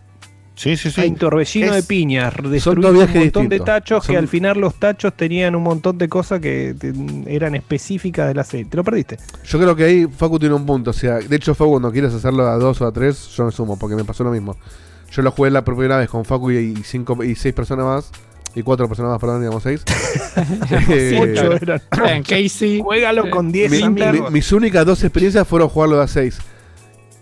Sí, 0.56 0.78
sí, 0.78 0.92
sí. 0.92 1.02
Hay 1.02 1.12
torbellino 1.12 1.68
Es- 1.74 1.76
de 1.76 1.84
piñas, 1.84 2.32
dos 2.36 2.68
un 2.68 2.82
montón 2.82 3.50
de 3.50 3.60
tachos 3.60 4.06
que 4.06 4.16
al 4.18 4.28
final 4.28 4.60
los 4.60 4.76
tachos 4.76 5.14
tenían 5.16 5.56
un 5.56 5.64
montón 5.64 5.98
de 5.98 6.08
cosas 6.08 6.40
que 6.42 6.76
te- 6.78 6.94
eran 7.28 7.56
específicas 7.56 8.28
de 8.28 8.36
la 8.36 8.44
serie. 8.44 8.66
Te 8.66 8.78
lo 8.78 8.84
perdiste. 8.84 9.18
Yo 9.46 9.60
creo 9.60 9.76
que 9.76 9.84
ahí 9.84 10.06
Facu 10.08 10.38
tiene 10.38 10.54
un 10.54 10.66
punto. 10.66 10.92
O 10.92 10.94
sea, 10.94 11.16
de 11.20 11.36
hecho, 11.36 11.56
Facu, 11.56 11.72
cuando 11.72 11.92
quieres 11.92 12.14
hacerlo 12.14 12.48
a 12.48 12.56
dos 12.58 12.80
o 12.82 12.86
a 12.86 12.92
tres, 12.92 13.30
yo 13.36 13.46
me 13.46 13.52
sumo, 13.52 13.78
porque 13.80 13.96
me 13.96 14.04
pasó 14.04 14.24
lo 14.24 14.30
mismo. 14.32 14.56
Yo 15.12 15.22
lo 15.24 15.32
jugué 15.32 15.50
la 15.50 15.64
primera 15.64 15.98
vez 15.98 16.10
con 16.10 16.24
Facu 16.24 16.52
y, 16.52 16.58
y 16.58 16.76
cinco 16.84 17.24
y 17.24 17.34
seis 17.36 17.54
personas 17.54 17.86
más. 17.86 18.12
Y 18.56 18.62
cuatro 18.62 18.88
personas 18.88 19.10
más, 19.14 19.20
perdón, 19.20 19.42
digamos 19.42 19.64
seis. 19.64 19.84
Eh, 20.90 21.20
Ocho 21.20 21.54
eran. 21.54 22.24
Casey. 22.24 22.80
Juégalo 22.82 23.30
con 23.32 23.52
10 23.52 23.72
mi- 23.72 23.90
mi- 23.90 24.22
mis 24.32 24.52
únicas 24.52 24.86
dos 24.86 25.04
experiencias 25.04 25.48
fueron 25.48 25.70
jugarlo 25.70 25.98
de 25.98 26.04
a 26.04 26.08
6. 26.08 26.38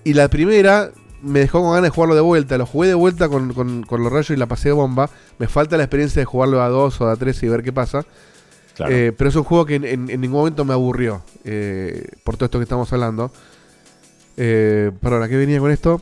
Y 0.03 0.13
la 0.13 0.27
primera 0.29 0.89
me 1.21 1.39
dejó 1.39 1.59
con 1.61 1.69
ganas 1.71 1.83
de 1.83 1.89
jugarlo 1.89 2.15
de 2.15 2.21
vuelta. 2.21 2.57
Lo 2.57 2.65
jugué 2.65 2.87
de 2.89 2.93
vuelta 2.95 3.29
con, 3.29 3.53
con- 3.53 3.83
con 3.83 4.03
los 4.03 4.11
rayos 4.11 4.29
y 4.31 4.35
la 4.35 4.47
pasé 4.47 4.69
de 4.69 4.73
bomba. 4.73 5.09
Me 5.39 5.47
falta 5.47 5.77
la 5.77 5.83
experiencia 5.83 6.19
de 6.21 6.25
jugarlo 6.25 6.61
a 6.61 6.69
2 6.69 7.01
o 7.01 7.07
a 7.07 7.15
3 7.15 7.43
y 7.43 7.47
ver 7.47 7.63
qué 7.63 7.71
pasa. 7.73 8.05
Claro. 8.75 8.95
Eh, 8.95 9.11
pero 9.11 9.29
es 9.29 9.35
un 9.35 9.43
juego 9.43 9.65
que 9.65 9.75
en, 9.75 9.83
en- 9.85 10.09
en 10.09 10.21
ningún 10.21 10.39
momento 10.39 10.65
me 10.65 10.73
aburrió. 10.73 11.21
eh, 11.43 12.07
por 12.23 12.35
todo 12.37 12.45
esto 12.45 12.59
que 12.59 12.63
estamos 12.63 12.91
hablando. 12.93 13.31
Eh, 14.37 14.91
perdón, 15.01 15.23
¿a 15.23 15.27
qué 15.29 15.37
venía 15.37 15.59
con 15.59 15.71
esto? 15.71 16.01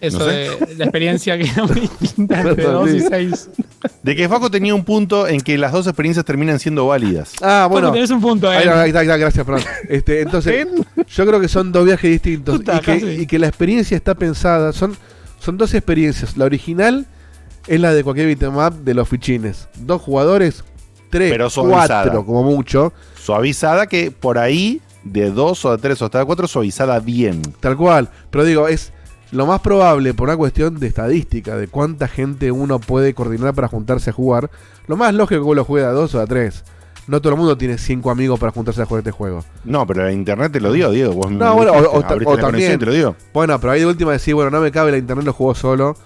Eso 0.00 0.18
No 0.18 0.24
sé. 0.26 0.30
de 0.66 0.74
la 0.76 0.84
experiencia 0.84 1.38
que 1.38 1.44
era 1.44 1.64
muy 1.64 1.80
distinta 2.00 2.40
entre 2.40 2.54
Perdón, 2.56 2.86
2 2.86 2.94
y 2.94 3.00
sí. 3.00 3.06
6. 3.08 3.50
De 4.02 4.16
que 4.16 4.28
Faco 4.28 4.50
tenía 4.50 4.74
un 4.74 4.84
punto 4.84 5.26
en 5.28 5.40
que 5.40 5.56
las 5.58 5.72
dos 5.72 5.86
experiencias 5.86 6.24
terminan 6.24 6.58
siendo 6.58 6.86
válidas. 6.86 7.34
Ah, 7.40 7.68
bueno. 7.70 7.92
tenés 7.92 8.10
un 8.10 8.20
punto, 8.20 8.48
Ahí, 8.48 8.66
eh. 8.66 8.70
ahí 8.70 8.88
está, 8.88 9.00
ahí 9.00 9.06
está, 9.06 9.16
gracias, 9.16 9.46
perdón. 9.46 9.64
Este, 9.88 10.20
entonces, 10.22 10.66
yo 11.08 11.26
creo 11.26 11.40
que 11.40 11.48
son 11.48 11.72
dos 11.72 11.84
viajes 11.84 12.10
distintos. 12.10 12.58
Puta, 12.58 12.76
y, 12.76 12.80
que, 12.80 13.00
casi. 13.00 13.06
y 13.06 13.26
que 13.26 13.38
la 13.38 13.48
experiencia 13.48 13.96
está 13.96 14.14
pensada. 14.14 14.72
Son, 14.72 14.96
son 15.38 15.56
dos 15.56 15.74
experiencias. 15.74 16.36
La 16.36 16.44
original 16.44 17.06
es 17.66 17.80
la 17.80 17.92
de 17.92 18.02
cualquier 18.04 18.26
beat'em 18.26 18.56
up 18.56 18.82
de 18.82 18.94
los 18.94 19.08
fichines. 19.08 19.68
Dos 19.78 20.02
jugadores, 20.02 20.64
tres, 21.10 21.30
Pero 21.30 21.50
suavizada. 21.50 22.02
cuatro 22.02 22.26
como 22.26 22.42
mucho. 22.42 22.92
Suavizada 23.20 23.86
que 23.86 24.10
por 24.10 24.38
ahí, 24.38 24.80
de 25.04 25.30
dos 25.30 25.64
o 25.64 25.72
de 25.72 25.78
tres 25.78 26.00
o 26.02 26.06
hasta 26.06 26.18
de 26.18 26.24
cuatro, 26.24 26.46
suavizada 26.48 26.98
bien. 27.00 27.42
Tal 27.60 27.76
cual. 27.76 28.08
Pero 28.30 28.44
digo, 28.44 28.68
es 28.68 28.92
lo 29.32 29.46
más 29.46 29.60
probable 29.60 30.14
por 30.14 30.28
una 30.28 30.36
cuestión 30.36 30.78
de 30.78 30.86
estadística, 30.86 31.56
de 31.56 31.66
cuánta 31.66 32.06
gente 32.06 32.52
uno 32.52 32.78
puede 32.78 33.12
coordinar 33.14 33.54
para 33.54 33.66
juntarse 33.68 34.10
a 34.10 34.12
jugar. 34.12 34.50
Lo 34.86 34.96
más 34.96 35.12
lógico 35.14 35.34
es 35.34 35.40
que 35.40 35.44
uno 35.46 35.54
lo 35.56 35.64
juegue 35.64 35.86
a 35.86 35.90
dos 35.90 36.14
o 36.14 36.20
a 36.20 36.26
tres. 36.26 36.64
No 37.08 37.20
todo 37.20 37.32
el 37.32 37.38
mundo 37.38 37.58
tiene 37.58 37.78
cinco 37.78 38.10
amigos 38.12 38.38
para 38.38 38.52
juntarse 38.52 38.80
a 38.80 38.86
jugar 38.86 39.00
este 39.00 39.10
juego. 39.10 39.44
No, 39.64 39.84
pero 39.86 40.04
la 40.04 40.12
internet 40.12 40.52
te 40.52 40.60
lo 40.60 40.70
dio, 40.72 40.90
Diego. 40.90 41.14
Vos 41.14 41.32
No, 41.32 41.56
bueno, 41.56 41.72
o, 41.72 41.78
o 41.78 41.98
o 41.98 42.36
también. 42.36 42.78
te 42.78 42.86
lo 42.86 42.92
dio. 42.92 43.16
Bueno, 43.34 43.58
pero 43.60 43.72
ahí 43.72 43.80
de 43.80 43.86
última 43.86 44.12
decir, 44.12 44.34
bueno, 44.36 44.50
no 44.52 44.60
me 44.60 44.70
cabe 44.70 44.92
la 44.92 44.98
internet, 44.98 45.24
lo 45.26 45.32
juego 45.32 45.54
solo. 45.56 45.96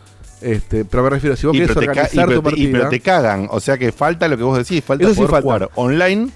Este, 0.41 0.85
pero 0.85 1.03
me 1.03 1.11
refiero, 1.11 1.37
si 1.37 1.47
vos 1.47 1.55
Y 1.57 1.61
querés 1.61 1.77
y 1.77 1.79
organizar 1.79 2.27
tu 2.27 2.33
y 2.33 2.43
pero 2.43 2.43
partida. 2.43 2.89
te 2.89 3.01
cagan. 3.01 3.49
O 3.51 3.61
sea 3.61 3.77
que 3.77 3.93
falta 3.93 4.27
lo 4.29 4.37
que 4.39 4.43
vos 4.45 4.57
decís, 4.57 4.83
falta 4.85 5.05
Eso 5.05 5.13
sí 5.15 5.17
poder 5.19 5.31
falta. 5.31 5.43
jugar 5.43 5.71
online. 5.75 6.29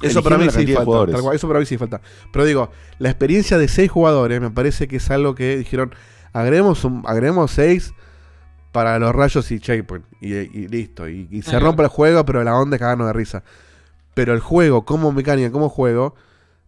Eso 0.00 0.22
para 0.22 0.38
mí 0.38 0.46
sí 0.50 0.66
falta. 0.66 0.84
jugadores. 0.84 1.14
tal 1.14 1.22
cual, 1.22 1.36
eso 1.36 1.46
para 1.48 1.60
mí 1.60 1.66
sí 1.66 1.76
falta. 1.78 2.00
Pero 2.32 2.44
digo, 2.44 2.70
la 2.98 3.10
experiencia 3.10 3.58
de 3.58 3.68
seis 3.68 3.90
jugadores 3.90 4.40
me 4.40 4.50
parece 4.50 4.88
que 4.88 4.96
es 4.96 5.10
algo 5.10 5.34
que 5.34 5.56
dijeron, 5.58 5.94
agregemos, 6.32 6.84
un, 6.84 7.02
agregemos 7.06 7.50
seis 7.50 7.92
para 8.72 8.98
los 8.98 9.14
rayos 9.14 9.50
y 9.50 9.60
checkpoint. 9.60 10.04
Y, 10.20 10.34
y 10.34 10.68
listo. 10.68 11.08
Y, 11.08 11.28
y 11.30 11.42
se 11.42 11.58
rompe 11.58 11.82
el 11.82 11.88
juego, 11.88 12.24
pero 12.24 12.42
la 12.44 12.56
onda 12.56 12.76
es 12.76 12.80
cagarnos 12.80 13.06
de 13.06 13.12
risa. 13.12 13.42
Pero 14.14 14.32
el 14.34 14.40
juego, 14.40 14.84
como 14.84 15.12
mecánica, 15.12 15.50
como 15.50 15.68
juego, 15.68 16.14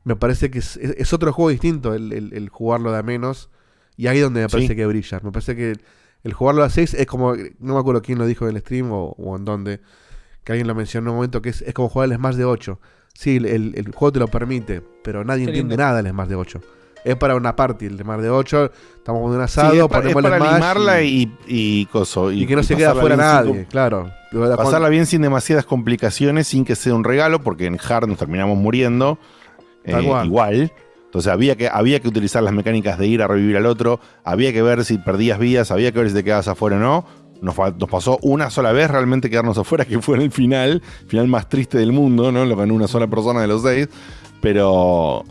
me 0.04 0.16
parece 0.16 0.50
que 0.50 0.58
es, 0.58 0.76
es- 0.76 0.94
es 0.98 1.12
otro 1.12 1.32
juego 1.32 1.50
distinto 1.50 1.94
el, 1.94 2.12
el- 2.12 2.32
el 2.34 2.48
jugarlo 2.48 2.92
de 2.92 2.98
a 2.98 3.02
menos. 3.02 3.50
Y 3.96 4.06
ahí 4.08 4.18
es 4.18 4.24
donde 4.24 4.40
me 4.42 4.48
parece 4.48 4.68
Sí. 4.68 4.76
que 4.76 4.86
brilla. 4.86 5.20
Me 5.22 5.30
parece 5.32 5.54
que 5.56 5.76
el 6.24 6.32
jugarlo 6.32 6.62
a 6.64 6.70
6 6.70 6.94
es 6.94 7.06
como, 7.06 7.34
no 7.58 7.74
me 7.74 7.80
acuerdo 7.80 8.02
quién 8.02 8.18
lo 8.18 8.26
dijo 8.26 8.48
en 8.48 8.56
el 8.56 8.60
stream 8.62 8.90
o, 8.92 9.10
o 9.18 9.36
en 9.36 9.44
dónde, 9.44 9.80
que 10.42 10.52
alguien 10.52 10.66
lo 10.66 10.74
mencionó 10.74 11.06
en 11.06 11.10
un 11.10 11.16
momento, 11.16 11.40
que 11.42 11.50
es, 11.50 11.62
es 11.62 11.72
como 11.74 11.88
jugar 11.88 12.10
el 12.10 12.16
Smash 12.16 12.34
de 12.36 12.44
8. 12.44 12.80
Sí, 13.14 13.36
el, 13.36 13.46
el- 13.46 13.74
el 13.76 13.92
juego 13.94 14.12
te 14.12 14.18
lo 14.18 14.28
permite, 14.28 14.82
pero 15.02 15.22
nadie 15.24 15.44
Qué 15.44 15.50
entiende 15.50 15.74
lindo. 15.74 15.84
nada 15.84 16.02
del 16.02 16.10
Smash 16.12 16.28
de 16.28 16.34
8. 16.34 16.60
Es 17.04 17.16
para 17.16 17.36
una 17.36 17.54
party 17.54 17.84
el 17.86 17.98
Smash 17.98 18.20
de 18.20 18.30
8, 18.30 18.70
estamos 18.96 19.20
con 19.22 19.30
un 19.32 19.36
Sí, 19.36 19.42
asado, 19.44 19.74
es, 19.74 19.80
pa- 19.88 19.98
es 19.98 20.12
ponemos 20.14 20.22
para 20.22 20.36
el 20.36 20.42
Smash 20.42 20.52
animarla 20.54 21.02
y, 21.02 21.08
y, 21.46 21.80
y, 21.82 21.86
coso, 21.86 22.32
y 22.32 22.46
que 22.46 22.56
no 22.56 22.62
se 22.62 22.74
quede 22.76 22.90
sin 22.92 23.16
nadie, 23.16 23.66
claro. 23.66 24.10
Pasarla 24.56 24.88
bien 24.88 25.04
sin 25.06 25.20
demasiadas 25.22 25.64
complicaciones, 25.66 26.46
sin 26.48 26.64
que 26.64 26.74
sea 26.74 26.94
un 26.94 27.04
regalo, 27.04 27.40
porque 27.42 27.66
en 27.66 27.78
Hard 27.78 28.08
nos 28.08 28.18
terminamos 28.18 28.56
muriendo. 28.56 29.18
Eh, 29.84 30.00
igual. 30.24 30.72
Entonces 31.04 31.30
había 31.30 31.54
que, 31.56 31.68
había 31.68 32.00
que 32.00 32.08
utilizar 32.08 32.42
las 32.42 32.52
mecánicas 32.54 32.98
de 32.98 33.06
ir 33.06 33.22
a 33.22 33.28
revivir 33.28 33.56
al 33.58 33.66
otro, 33.66 34.00
había 34.24 34.52
que 34.52 34.62
ver 34.62 34.84
si 34.84 34.98
perdías 34.98 35.38
vidas, 35.38 35.70
había 35.70 35.92
que 35.92 35.98
ver 36.00 36.08
si 36.08 36.14
te 36.14 36.24
quedabas 36.24 36.48
afuera 36.48 36.76
o 36.76 36.80
no. 36.80 37.04
Nos, 37.42 37.54
nos 37.56 37.88
pasó 37.90 38.18
una 38.22 38.48
sola 38.48 38.72
vez 38.72 38.90
realmente 38.90 39.28
quedarnos 39.28 39.58
afuera, 39.58 39.84
que 39.86 40.00
fue 40.00 40.16
en 40.16 40.22
el 40.22 40.30
final, 40.32 40.82
final 41.06 41.28
más 41.28 41.48
triste 41.50 41.76
del 41.78 41.92
mundo, 41.92 42.32
¿no? 42.32 42.44
Lo 42.46 42.56
ganó 42.56 42.72
una 42.74 42.88
sola 42.88 43.06
persona 43.06 43.42
de 43.42 43.46
los 43.46 43.62
seis. 43.62 43.88
Pero. 44.40 45.24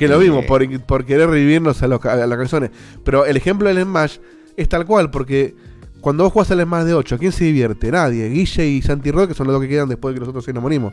Que 0.00 0.08
lo 0.08 0.18
vimos, 0.18 0.44
por, 0.46 0.80
por 0.82 1.04
querer 1.04 1.28
revivirnos 1.30 1.80
a 1.82 1.86
los, 1.88 2.04
a 2.04 2.26
las 2.26 2.38
canciones. 2.38 2.70
Pero 3.04 3.24
el 3.24 3.36
ejemplo 3.36 3.68
del 3.68 3.82
Smash 3.84 4.16
es 4.56 4.68
tal 4.68 4.84
cual, 4.86 5.10
porque 5.10 5.54
cuando 6.00 6.24
vos 6.24 6.32
jugás 6.32 6.50
al 6.50 6.60
Smash 6.62 6.84
de 6.86 6.94
8, 6.94 7.18
¿quién 7.18 7.30
se 7.32 7.44
divierte? 7.44 7.90
Nadie. 7.92 8.28
Guille 8.28 8.66
y 8.66 8.82
Santi 8.82 9.10
Rock, 9.12 9.28
que 9.28 9.34
son 9.34 9.46
los 9.46 9.54
dos 9.54 9.62
que 9.62 9.68
quedan 9.68 9.88
después 9.88 10.12
de 10.12 10.16
que 10.16 10.20
nosotros 10.20 10.44
sí 10.44 10.52
nos 10.52 10.62
morimos. 10.62 10.92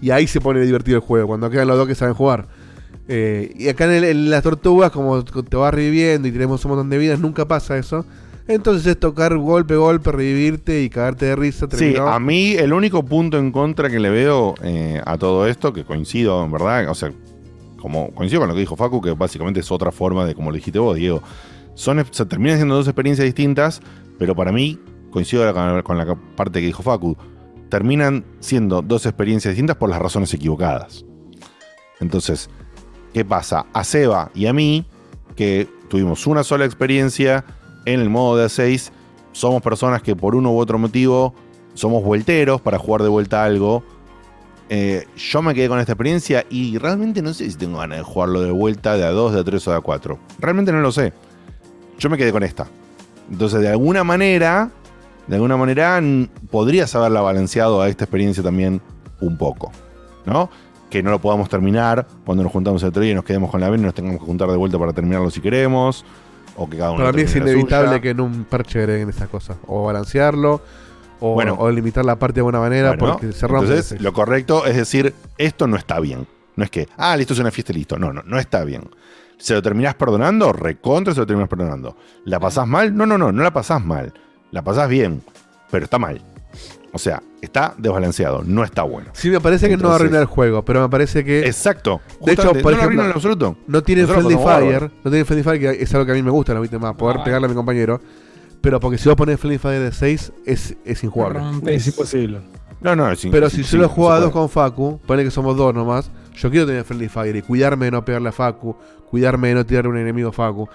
Y 0.00 0.10
ahí 0.10 0.26
se 0.26 0.40
pone 0.40 0.60
divertido 0.60 0.96
el 0.98 1.02
juego, 1.02 1.26
cuando 1.28 1.48
quedan 1.50 1.66
los 1.68 1.76
dos 1.76 1.86
que 1.88 1.94
saben 1.94 2.14
jugar. 2.14 2.46
Eh, 3.08 3.52
y 3.58 3.68
acá 3.68 3.84
en, 3.86 3.90
el- 3.92 4.04
en 4.04 4.30
las 4.30 4.42
tortugas, 4.42 4.90
como 4.92 5.24
te 5.24 5.56
vas 5.56 5.74
reviviendo 5.74 6.28
y 6.28 6.32
tenemos 6.32 6.64
un 6.64 6.70
montón 6.70 6.90
de 6.90 6.98
vidas, 6.98 7.18
nunca 7.18 7.46
pasa 7.48 7.76
eso. 7.78 8.04
Entonces 8.48 8.86
es 8.86 8.98
tocar 8.98 9.36
golpe, 9.36 9.76
golpe, 9.76 10.10
revivirte 10.10 10.82
y 10.82 10.90
cagarte 10.90 11.26
de 11.26 11.36
risa. 11.36 11.66
Sí, 11.70 11.76
terminó. 11.78 12.08
a 12.08 12.18
mí 12.18 12.52
el 12.54 12.72
único 12.72 13.04
punto 13.04 13.38
en 13.38 13.52
contra 13.52 13.88
que 13.88 14.00
le 14.00 14.10
veo 14.10 14.54
eh, 14.62 15.00
a 15.06 15.16
todo 15.16 15.46
esto, 15.46 15.72
que 15.72 15.84
coincido 15.84 16.44
en 16.44 16.50
verdad, 16.50 16.88
o 16.90 16.94
sea, 16.94 17.12
como 17.82 18.14
coincido 18.14 18.40
con 18.40 18.48
lo 18.48 18.54
que 18.54 18.60
dijo 18.60 18.76
Facu, 18.76 19.02
que 19.02 19.10
básicamente 19.10 19.58
es 19.60 19.70
otra 19.72 19.90
forma 19.90 20.24
de 20.24 20.36
como 20.36 20.50
lo 20.50 20.54
dijiste 20.54 20.78
vos, 20.78 20.96
Diego. 20.96 21.20
Son, 21.74 22.02
terminan 22.28 22.58
siendo 22.58 22.76
dos 22.76 22.86
experiencias 22.86 23.26
distintas, 23.26 23.80
pero 24.18 24.36
para 24.36 24.52
mí, 24.52 24.78
coincido 25.10 25.52
con 25.82 25.98
la 25.98 26.14
parte 26.36 26.60
que 26.60 26.66
dijo 26.66 26.82
Facu, 26.82 27.16
terminan 27.68 28.24
siendo 28.38 28.82
dos 28.82 29.04
experiencias 29.04 29.52
distintas 29.52 29.76
por 29.76 29.90
las 29.90 30.00
razones 30.00 30.32
equivocadas. 30.32 31.04
Entonces, 32.00 32.48
¿qué 33.12 33.24
pasa? 33.24 33.66
A 33.72 33.82
Seba 33.82 34.30
y 34.34 34.46
a 34.46 34.52
mí, 34.52 34.86
que 35.34 35.68
tuvimos 35.88 36.26
una 36.26 36.44
sola 36.44 36.64
experiencia 36.64 37.44
en 37.84 38.00
el 38.00 38.10
modo 38.10 38.36
de 38.36 38.46
A6, 38.46 38.92
somos 39.32 39.60
personas 39.60 40.02
que 40.02 40.14
por 40.14 40.36
uno 40.36 40.52
u 40.52 40.58
otro 40.58 40.78
motivo 40.78 41.34
somos 41.74 42.04
vuelteros 42.04 42.60
para 42.60 42.78
jugar 42.78 43.02
de 43.02 43.08
vuelta 43.08 43.42
algo. 43.44 43.82
Eh, 44.74 45.06
yo 45.18 45.42
me 45.42 45.52
quedé 45.52 45.68
con 45.68 45.78
esta 45.80 45.92
experiencia 45.92 46.46
y 46.48 46.78
realmente 46.78 47.20
no 47.20 47.34
sé 47.34 47.50
si 47.50 47.58
tengo 47.58 47.76
ganas 47.76 47.98
de 47.98 48.04
jugarlo 48.04 48.40
de 48.40 48.50
vuelta 48.50 48.96
de 48.96 49.04
A2, 49.04 49.32
de 49.32 49.44
A3 49.44 49.68
o 49.68 49.70
de 49.70 49.76
A4. 49.76 50.18
Realmente 50.38 50.72
no 50.72 50.80
lo 50.80 50.90
sé. 50.90 51.12
Yo 51.98 52.08
me 52.08 52.16
quedé 52.16 52.32
con 52.32 52.42
esta. 52.42 52.66
Entonces, 53.30 53.60
de 53.60 53.68
alguna 53.68 54.02
manera, 54.02 54.70
de 55.26 55.34
alguna 55.34 55.58
manera, 55.58 56.00
podrías 56.50 56.94
haberla 56.94 57.20
balanceado 57.20 57.82
a 57.82 57.88
esta 57.90 58.04
experiencia 58.04 58.42
también 58.42 58.80
un 59.20 59.36
poco. 59.36 59.70
¿No? 60.24 60.48
Que 60.88 61.02
no 61.02 61.10
lo 61.10 61.18
podamos 61.18 61.50
terminar 61.50 62.06
cuando 62.24 62.42
nos 62.42 62.50
juntamos 62.50 62.82
el 62.82 62.88
otro 62.88 63.02
día 63.02 63.12
y 63.12 63.14
nos 63.14 63.24
quedemos 63.24 63.50
con 63.50 63.60
la 63.60 63.68
vena 63.68 63.82
y 63.82 63.84
nos 63.84 63.94
tengamos 63.94 64.20
que 64.20 64.26
juntar 64.26 64.50
de 64.50 64.56
vuelta 64.56 64.78
para 64.78 64.94
terminarlo 64.94 65.28
si 65.28 65.42
queremos. 65.42 66.02
O 66.56 66.66
que 66.70 66.78
cada 66.78 66.92
uno 66.92 67.00
Para 67.00 67.12
mí 67.12 67.20
es 67.20 67.36
inevitable 67.36 68.00
que 68.00 68.08
en 68.08 68.22
un 68.22 68.44
parche 68.44 68.78
agreguen 68.78 69.10
estas 69.10 69.28
cosas. 69.28 69.58
O 69.66 69.84
balancearlo, 69.84 70.62
o, 71.22 71.34
Bueno. 71.34 71.56
o 71.58 71.70
limitar 71.70 72.04
la 72.04 72.16
parte 72.16 72.36
de 72.36 72.42
buena 72.42 72.58
manera 72.60 72.90
Bueno, 72.90 73.12
porque 73.14 73.32
se 73.32 73.46
rompe. 73.46 73.68
Entonces, 73.70 74.00
lo 74.00 74.12
correcto 74.12 74.66
es 74.66 74.76
decir, 74.76 75.14
esto 75.38 75.66
no 75.66 75.76
está 75.76 76.00
bien. 76.00 76.26
No 76.56 76.64
es 76.64 76.70
que, 76.70 76.88
ah, 76.98 77.16
listo, 77.16 77.32
es 77.32 77.38
una 77.40 77.50
fiesta 77.50 77.72
y 77.72 77.76
listo. 77.76 77.98
No, 77.98 78.12
no, 78.12 78.22
no 78.26 78.38
está 78.38 78.64
bien. 78.64 78.82
¿Se 79.38 79.54
lo 79.54 79.62
terminás 79.62 79.94
perdonando? 79.94 80.52
Recontra 80.52 81.14
se 81.14 81.20
lo 81.20 81.26
terminás 81.26 81.48
perdonando. 81.48 81.96
¿La 82.24 82.38
pasás 82.38 82.66
mal? 82.66 82.94
No, 82.96 83.06
no, 83.06 83.16
no, 83.18 83.32
no 83.32 83.42
la 83.42 83.52
pasás 83.52 83.84
mal. 83.84 84.12
La 84.50 84.62
pasás 84.62 84.88
bien, 84.88 85.22
pero 85.70 85.84
está 85.84 85.98
mal. 85.98 86.20
O 86.94 86.98
sea, 86.98 87.22
está 87.40 87.74
desbalanceado, 87.78 88.42
no 88.44 88.62
está 88.64 88.82
bueno. 88.82 89.08
Sí, 89.14 89.30
me 89.30 89.40
parece 89.40 89.66
que 89.66 89.78
no 89.78 89.90
arruina 89.90 90.18
el 90.20 90.26
juego, 90.26 90.62
pero 90.62 90.82
me 90.82 90.90
parece 90.90 91.24
que. 91.24 91.46
Exacto. 91.46 92.02
De 92.20 92.32
hecho, 92.34 92.52
por 92.52 92.72
no 92.72 92.78
ejemplo, 92.78 93.02
en 93.04 93.10
absoluto. 93.12 93.56
no 93.66 93.82
tiene 93.82 94.06
Friendly 94.06 94.36
Fire. 94.36 94.90
No 95.02 95.10
tiene 95.10 95.24
Friendly 95.24 95.42
Fire, 95.42 95.58
que 95.58 95.82
es 95.82 95.94
algo 95.94 96.04
que 96.04 96.12
a 96.12 96.14
mí 96.14 96.22
me 96.22 96.30
gusta, 96.30 96.52
¿no 96.52 96.60
viste 96.60 96.78
más? 96.78 96.94
Poder 96.94 97.16
Ah. 97.20 97.24
pegarle 97.24 97.46
a 97.46 97.48
mi 97.48 97.54
compañero. 97.54 97.98
Pero 98.62 98.80
porque 98.80 98.96
si 98.96 99.08
vos 99.08 99.16
pones 99.16 99.38
Friendly 99.38 99.58
Fire 99.58 99.80
de 99.82 99.92
6, 99.92 100.32
es, 100.46 100.76
es 100.84 101.04
injugable. 101.04 101.40
Es 101.66 101.86
imposible. 101.86 102.40
No, 102.80 102.96
no, 102.96 103.10
es 103.10 103.26
Pero 103.30 103.48
sí, 103.50 103.58
si 103.58 103.64
sí, 103.64 103.72
yo 103.72 103.78
lo 103.82 103.88
no 103.88 103.88
juego 103.90 104.12
a 104.12 104.16
se 104.16 104.22
dos 104.22 104.32
con 104.32 104.48
Facu, 104.48 105.00
pone 105.06 105.22
que 105.24 105.30
somos 105.30 105.56
dos 105.56 105.72
nomás, 105.74 106.10
Yo 106.34 106.50
quiero 106.50 106.66
tener 106.66 106.84
Friendly 106.84 107.08
Fire 107.08 107.36
y 107.36 107.42
cuidarme 107.42 107.86
de 107.86 107.90
no 107.92 108.04
pegarle 108.04 108.30
a 108.30 108.32
Facu, 108.32 108.74
cuidarme 109.10 109.48
de 109.48 109.54
no 109.54 109.66
tirarle 109.66 109.88
a 109.88 109.92
un 109.92 109.98
enemigo 109.98 110.30
a 110.30 110.32
Facu. 110.32 110.68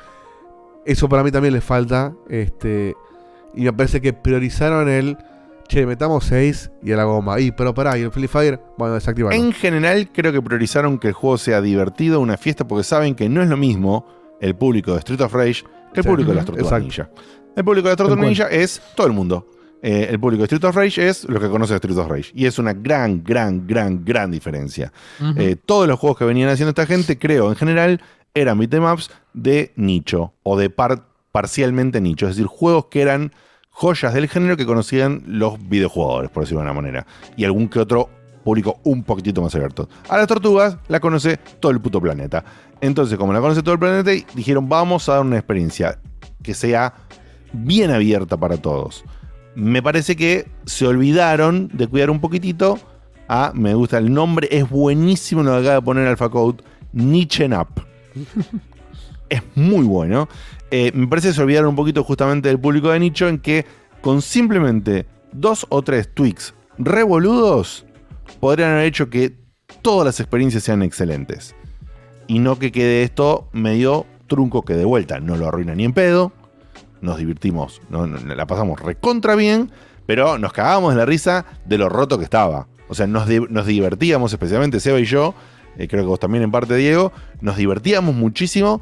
Eso 0.85 1.09
para 1.09 1.23
mí 1.23 1.31
también 1.31 1.53
le 1.53 1.61
falta. 1.61 2.13
Este, 2.29 2.95
y 3.55 3.63
me 3.63 3.73
parece 3.73 3.99
que 4.01 4.13
priorizaron 4.13 4.89
el. 4.89 5.17
Che, 5.67 5.85
metamos 5.85 6.23
6 6.25 6.71
y 6.81 6.93
a 6.93 6.95
la 6.95 7.03
goma. 7.03 7.41
Y, 7.41 7.51
pero 7.51 7.73
pará, 7.73 7.97
y 7.97 8.01
el 8.03 8.11
Friendly 8.11 8.29
Fire, 8.29 8.59
bueno, 8.77 8.93
desactivarlo. 8.93 9.37
En 9.37 9.51
general, 9.51 10.09
creo 10.13 10.31
que 10.31 10.41
priorizaron 10.41 10.97
que 10.97 11.09
el 11.09 11.13
juego 11.13 11.37
sea 11.37 11.59
divertido, 11.61 12.21
una 12.21 12.37
fiesta, 12.37 12.65
porque 12.65 12.83
saben 12.85 13.15
que 13.15 13.27
no 13.27 13.41
es 13.41 13.49
lo 13.49 13.57
mismo 13.57 14.05
el 14.39 14.55
público 14.55 14.93
de 14.93 14.99
Street 14.99 15.19
of 15.19 15.33
Rage 15.33 15.63
que 15.93 15.99
el 16.01 16.03
Sí. 16.03 16.09
público 16.09 16.29
de 16.29 16.35
las 16.35 16.45
Ujú, 16.45 16.55
Tortugas 16.55 16.83
exacto. 16.83 17.11
Ninja. 17.21 17.36
El 17.57 17.65
público 17.65 17.89
de 17.89 17.95
cual. 17.95 18.19
Ninja 18.19 18.47
es 18.47 18.81
todo 18.95 19.07
el 19.07 19.13
mundo. 19.13 19.49
Eh, 19.81 20.07
el 20.09 20.19
público 20.19 20.41
de 20.41 20.45
Street 20.45 20.63
of 20.63 20.75
Rage 20.75 21.07
es 21.07 21.23
lo 21.25 21.39
que 21.39 21.49
conoce 21.49 21.73
de 21.73 21.77
Street 21.77 21.97
of 21.97 22.07
Rage. 22.07 22.31
Y 22.33 22.45
es 22.45 22.57
una 22.59 22.73
gran, 22.73 23.23
gran, 23.23 23.67
gran, 23.67 24.05
gran 24.05 24.31
diferencia. 24.31 24.91
Eh, 25.35 25.55
todos 25.65 25.87
los 25.87 25.99
juegos 25.99 26.17
que 26.17 26.25
venían 26.25 26.49
haciendo 26.49 26.69
esta 26.69 26.85
gente, 26.85 27.17
creo, 27.17 27.49
en 27.49 27.55
general, 27.55 28.01
eran 28.33 28.57
beatemaps 28.59 29.11
de 29.33 29.71
nicho 29.75 30.33
o 30.43 30.57
de 30.57 30.69
par- 30.69 31.03
parcialmente 31.31 31.99
nicho. 31.99 32.27
Es 32.27 32.35
decir, 32.35 32.47
juegos 32.47 32.85
que 32.85 33.01
eran 33.01 33.33
joyas 33.69 34.13
del 34.13 34.27
género 34.27 34.57
que 34.57 34.65
conocían 34.65 35.23
los 35.27 35.57
videojugadores, 35.67 36.31
por 36.31 36.43
decirlo 36.43 36.61
de 36.61 36.65
una 36.65 36.73
manera. 36.73 37.05
Y 37.35 37.43
algún 37.45 37.67
que 37.69 37.79
otro 37.79 38.09
público 38.43 38.79
un 38.83 39.03
poquitito 39.03 39.41
más 39.41 39.53
abierto. 39.55 39.89
A 40.09 40.17
las 40.17 40.27
tortugas 40.27 40.77
la 40.87 40.99
conoce 40.99 41.37
todo 41.59 41.71
el 41.71 41.81
puto 41.81 41.99
planeta. 42.01 42.43
Entonces, 42.81 43.17
como 43.17 43.33
la 43.33 43.41
conoce 43.41 43.61
todo 43.61 43.73
el 43.73 43.79
planeta, 43.79 44.11
dijeron, 44.33 44.69
vamos 44.69 45.09
a 45.09 45.13
dar 45.13 45.21
una 45.21 45.37
experiencia 45.37 45.99
que 46.41 46.53
sea 46.53 46.93
bien 47.53 47.91
abierta 47.91 48.37
para 48.37 48.57
todos. 48.57 49.03
Me 49.55 49.81
parece 49.81 50.15
que 50.15 50.47
se 50.65 50.85
olvidaron 50.85 51.69
de 51.73 51.87
cuidar 51.87 52.09
un 52.09 52.21
poquitito 52.21 52.79
a, 53.27 53.51
me 53.53 53.73
gusta 53.73 53.97
el 53.97 54.13
nombre, 54.13 54.47
es 54.51 54.69
buenísimo 54.69 55.43
lo 55.43 55.51
que 55.51 55.57
acaba 55.57 55.75
de 55.75 55.81
poner 55.81 56.07
Alpha 56.07 56.29
Code, 56.29 56.63
Nichen 56.93 57.53
Up. 57.53 57.67
es 59.29 59.41
muy 59.55 59.85
bueno. 59.85 60.29
Eh, 60.71 60.91
me 60.93 61.07
parece 61.07 61.29
que 61.29 61.33
se 61.33 61.41
olvidaron 61.41 61.69
un 61.69 61.75
poquito 61.75 62.03
justamente 62.03 62.49
del 62.49 62.59
público 62.59 62.89
de 62.89 62.99
nicho 62.99 63.27
en 63.27 63.39
que 63.39 63.65
con 64.01 64.21
simplemente 64.21 65.05
dos 65.31 65.65
o 65.69 65.81
tres 65.81 66.13
tweaks 66.13 66.53
revoludos 66.77 67.85
podrían 68.39 68.71
haber 68.71 68.85
hecho 68.85 69.09
que 69.09 69.35
todas 69.81 70.05
las 70.05 70.19
experiencias 70.19 70.63
sean 70.63 70.81
excelentes. 70.83 71.55
Y 72.27 72.39
no 72.39 72.59
que 72.59 72.71
quede 72.71 73.03
esto 73.03 73.49
medio 73.53 74.05
trunco 74.27 74.63
que 74.63 74.73
de 74.73 74.85
vuelta 74.85 75.19
no 75.19 75.37
lo 75.37 75.47
arruina 75.47 75.75
ni 75.75 75.85
en 75.85 75.93
pedo. 75.93 76.33
Nos 77.01 77.17
divertimos, 77.17 77.81
no- 77.89 78.07
la 78.07 78.47
pasamos 78.47 78.79
recontra 78.81 79.35
bien, 79.35 79.71
pero 80.05 80.37
nos 80.37 80.53
cagábamos 80.53 80.93
de 80.93 80.97
la 80.99 81.05
risa 81.05 81.45
de 81.65 81.77
lo 81.77 81.89
roto 81.89 82.17
que 82.17 82.23
estaba. 82.23 82.67
O 82.89 82.95
sea, 82.95 83.05
nos, 83.07 83.27
di- 83.27 83.45
nos 83.49 83.65
divertíamos, 83.65 84.31
especialmente 84.33 84.79
Seba 84.79 84.99
y 84.99 85.05
yo, 85.05 85.33
eh, 85.77 85.87
creo 85.87 86.03
que 86.03 86.07
vos 86.07 86.19
también 86.19 86.43
en 86.43 86.51
parte, 86.51 86.75
Diego, 86.75 87.11
nos 87.41 87.57
divertíamos 87.57 88.15
muchísimo 88.15 88.81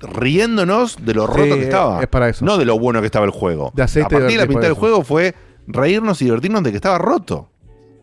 riéndonos 0.00 0.96
de 1.04 1.14
lo 1.14 1.26
Sí, 1.26 1.32
roto 1.32 1.54
que 1.56 1.62
estaba. 1.62 2.00
es 2.02 2.08
para 2.08 2.28
eso. 2.28 2.44
No 2.44 2.58
de 2.58 2.64
lo 2.64 2.78
bueno 2.78 3.00
que 3.00 3.06
estaba 3.06 3.24
el 3.24 3.30
juego. 3.30 3.72
De 3.74 3.82
hacerte 3.82 4.14
a 4.16 4.18
partir 4.18 4.38
de 4.38 4.44
la 4.44 4.48
mitad 4.48 4.62
del 4.62 4.74
juego 4.74 5.02
fue 5.02 5.34
reírnos 5.66 6.20
y 6.22 6.26
divertirnos 6.26 6.62
de 6.62 6.70
que 6.70 6.76
estaba 6.76 6.98
roto. 6.98 7.48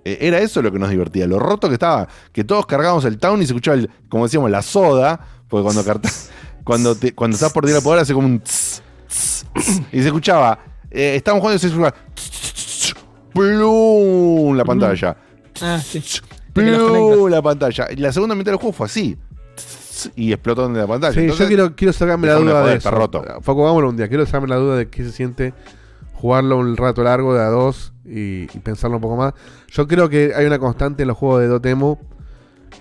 Eh, 0.06 0.18
Era 0.22 0.40
eso 0.40 0.62
lo 0.62 0.72
que 0.72 0.80
nos 0.80 0.90
divertía, 0.90 1.28
lo 1.28 1.40
roto 1.40 1.68
que 1.68 1.74
estaba. 1.74 2.08
Que 2.32 2.44
todos 2.44 2.66
cargábamos 2.66 3.06
el 3.06 3.18
town 3.20 3.42
y 3.42 3.46
se 3.46 3.52
escuchaba, 3.52 3.76
el- 3.78 3.90
como 4.08 4.24
decíamos, 4.26 4.50
la 4.50 4.62
soda. 4.62 5.20
Porque 5.50 5.64
cuando 5.64 5.84
cuando, 6.64 6.96
te- 6.96 7.14
cuando 7.14 7.36
estás 7.36 7.52
por 7.52 7.66
tirar 7.66 7.82
poder 7.82 8.00
hace 8.02 8.14
como 8.14 8.28
un 8.28 8.40
tss, 8.40 8.69
y 9.92 10.02
se 10.02 10.08
escuchaba. 10.08 10.60
eh, 10.92 11.16
estábamos 11.16 11.42
jugando 11.42 11.56
y 11.58 11.60
se 11.60 11.68
escuchaba 11.68 11.94
plum, 13.34 14.56
la 14.56 14.66
pantalla. 14.66 15.18
Ah, 15.62 15.80
sí. 15.84 16.02
Plum, 16.54 17.30
la 17.30 17.42
pantalla. 17.42 17.88
Y 17.92 17.98
la 17.98 18.12
segunda 18.12 18.36
mitad 18.36 18.52
del 18.52 18.60
juego 18.60 18.74
fue 18.74 18.86
así. 18.88 19.18
Y 20.16 20.32
explotó 20.32 20.66
en 20.66 20.78
la 20.78 20.88
pantalla. 20.88 21.14
Sí, 21.14 21.20
Entonces, 21.22 21.46
yo 21.46 21.48
quiero, 21.48 21.76
quiero 21.76 21.94
sacarme 21.94 22.28
la 22.28 22.36
duda 22.36 22.66
de 22.66 22.76
está 22.76 22.90
eso. 22.90 22.98
roto. 22.98 23.24
Facu, 23.42 23.64
vámonos 23.64 23.92
un 23.92 23.98
día. 23.98 24.08
Quiero 24.08 24.26
sacarme 24.26 24.48
la 24.48 24.56
duda 24.56 24.78
de 24.78 24.90
qué 24.90 25.04
se 25.04 25.12
siente 25.12 25.54
jugarlo 26.14 26.58
un 26.58 26.76
rato 26.78 27.04
largo 27.04 27.34
de 27.34 27.42
a 27.42 27.48
dos 27.48 27.94
y, 28.06 28.44
y 28.44 28.60
pensarlo 28.64 28.98
un 28.98 29.02
poco 29.02 29.18
más. 29.18 29.34
Yo 29.70 29.88
creo 29.88 30.10
que 30.10 30.34
hay 30.36 30.46
una 30.46 30.58
constante 30.60 31.04
en 31.04 31.08
los 31.10 31.18
juegos 31.18 31.42
de 31.42 31.48
Dotemu 31.48 31.98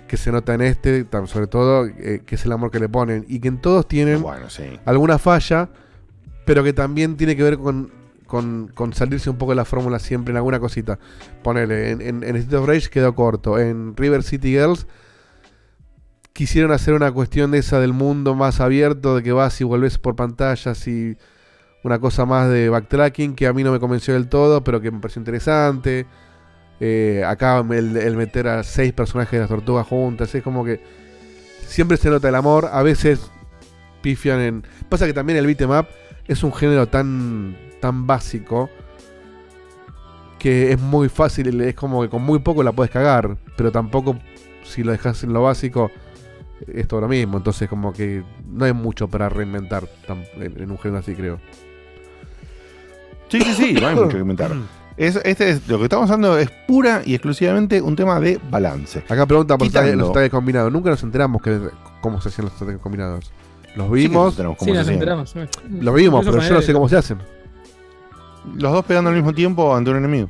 que 0.06 0.16
se 0.16 0.30
nota 0.32 0.54
en 0.54 0.62
este, 0.62 1.06
sobre 1.26 1.46
todo, 1.48 1.86
eh, 1.86 2.22
que 2.24 2.34
es 2.36 2.44
el 2.44 2.52
amor 2.52 2.70
que 2.70 2.78
le 2.80 2.88
ponen. 2.88 3.24
Y 3.28 3.40
que 3.40 3.48
en 3.48 3.60
todos 3.60 3.86
tienen 3.88 4.22
Bueno, 4.22 4.48
sí. 4.48 4.62
alguna 4.84 5.18
falla, 5.18 5.68
pero 6.48 6.64
que 6.64 6.72
también 6.72 7.18
tiene 7.18 7.36
que 7.36 7.42
ver 7.42 7.58
con, 7.58 7.92
con, 8.26 8.92
salirse 8.94 9.28
un 9.28 9.36
poco 9.36 9.52
de 9.52 9.56
la 9.56 9.66
fórmula 9.66 9.98
siempre 9.98 10.30
en 10.30 10.38
alguna 10.38 10.58
cosita. 10.58 10.98
Ponele, 11.42 11.90
en, 11.90 12.00
en, 12.00 12.24
en 12.24 12.54
of 12.54 12.66
Rage 12.66 12.88
quedó 12.88 13.14
corto. 13.14 13.58
En 13.58 13.94
River 13.94 14.22
City 14.22 14.52
Girls 14.52 14.86
quisieron 16.32 16.72
hacer 16.72 16.94
una 16.94 17.12
cuestión 17.12 17.50
de 17.50 17.58
esa 17.58 17.80
del 17.80 17.92
mundo 17.92 18.34
más 18.34 18.60
abierto, 18.60 19.16
de 19.16 19.22
que 19.22 19.32
vas 19.32 19.60
y 19.60 19.64
vuelves 19.64 19.98
por 19.98 20.16
pantallas 20.16 20.88
y 20.88 21.18
una 21.84 21.98
cosa 21.98 22.24
más 22.24 22.48
de 22.48 22.70
backtracking 22.70 23.34
que 23.34 23.46
a 23.46 23.52
mí 23.52 23.62
no 23.62 23.70
me 23.70 23.78
convenció 23.78 24.14
del 24.14 24.28
todo, 24.28 24.64
pero 24.64 24.80
que 24.80 24.90
me 24.90 25.00
pareció 25.00 25.20
interesante. 25.20 26.06
Eh, 26.80 27.24
acá 27.26 27.58
el, 27.58 27.94
el 27.94 28.16
meter 28.16 28.48
a 28.48 28.62
seis 28.62 28.94
personajes 28.94 29.32
de 29.32 29.40
las 29.40 29.50
tortugas 29.50 29.86
juntas, 29.86 30.34
es 30.34 30.42
como 30.42 30.64
que 30.64 30.80
siempre 31.66 31.98
se 31.98 32.08
nota 32.08 32.30
el 32.30 32.36
amor, 32.36 32.70
a 32.72 32.82
veces 32.82 33.20
pifian 34.00 34.40
en... 34.40 34.64
Pasa 34.88 35.04
que 35.04 35.12
también 35.12 35.38
el 35.38 35.46
beat'em 35.46 35.70
up 35.78 35.88
es 36.28 36.42
un 36.44 36.52
género 36.52 36.86
tan, 36.86 37.56
tan 37.80 38.06
básico 38.06 38.70
que 40.38 40.70
es 40.72 40.78
muy 40.80 41.08
fácil, 41.08 41.60
es 41.60 41.74
como 41.74 42.02
que 42.02 42.08
con 42.08 42.22
muy 42.22 42.38
poco 42.38 42.62
la 42.62 42.70
puedes 42.72 42.92
cagar, 42.92 43.36
pero 43.56 43.72
tampoco 43.72 44.16
si 44.62 44.84
lo 44.84 44.92
dejas 44.92 45.24
en 45.24 45.32
lo 45.32 45.42
básico 45.42 45.90
es 46.66 46.86
todo 46.86 47.00
lo 47.00 47.08
mismo, 47.08 47.38
entonces 47.38 47.68
como 47.68 47.92
que 47.92 48.22
no 48.46 48.64
hay 48.64 48.72
mucho 48.72 49.08
para 49.08 49.28
reinventar 49.28 49.88
en, 50.36 50.70
un 50.70 50.78
género 50.78 50.98
así 51.00 51.14
creo. 51.14 51.40
Sí, 53.28 53.40
sí, 53.40 53.52
sí, 53.54 53.72
no 53.74 53.88
hay 53.88 53.94
mucho 53.96 54.08
que 54.10 54.18
inventar. 54.18 54.52
Es- 54.98 55.20
este 55.24 55.50
es, 55.50 55.68
lo 55.68 55.78
que 55.78 55.84
estamos 55.84 56.10
hablando 56.10 56.36
es 56.38 56.50
pura 56.66 57.02
y 57.04 57.14
exclusivamente 57.14 57.80
un 57.80 57.94
tema 57.94 58.18
de 58.18 58.40
balance. 58.50 58.98
Acá 59.08 59.26
pregunta 59.26 59.56
por 59.56 59.64
los 59.68 59.72
Quitando- 59.72 59.86
ataques- 59.92 59.96
los 60.00 60.10
ataques 60.10 60.30
combinados. 60.30 60.72
Nunca 60.72 60.90
nos 60.90 61.00
enteramos 61.04 61.40
que, 61.40 61.56
cómo 62.00 62.20
se 62.20 62.30
hacían 62.30 62.46
los 62.46 62.56
ataques 62.60 62.80
combinados. 62.80 63.30
Los 63.76 63.90
vimos. 63.90 64.34
Sí, 64.34 64.42
que 64.42 64.72
nos 64.72 64.88
enteramos 64.88 65.30
Sí, 65.30 65.38
nos 65.38 65.48
enteramos. 65.48 65.84
Los 65.84 65.94
vimos, 65.94 66.24
pero 66.24 66.42
yo 66.42 66.54
no 66.54 66.62
sé 66.62 66.72
cómo 66.72 66.88
se 66.88 66.96
hacen. 66.96 67.18
Los 68.56 68.72
dos 68.72 68.84
pegando 68.84 69.10
al 69.10 69.16
mismo 69.16 69.32
tiempo 69.32 69.74
ante 69.74 69.90
un 69.90 69.96
enemigo. 69.98 70.28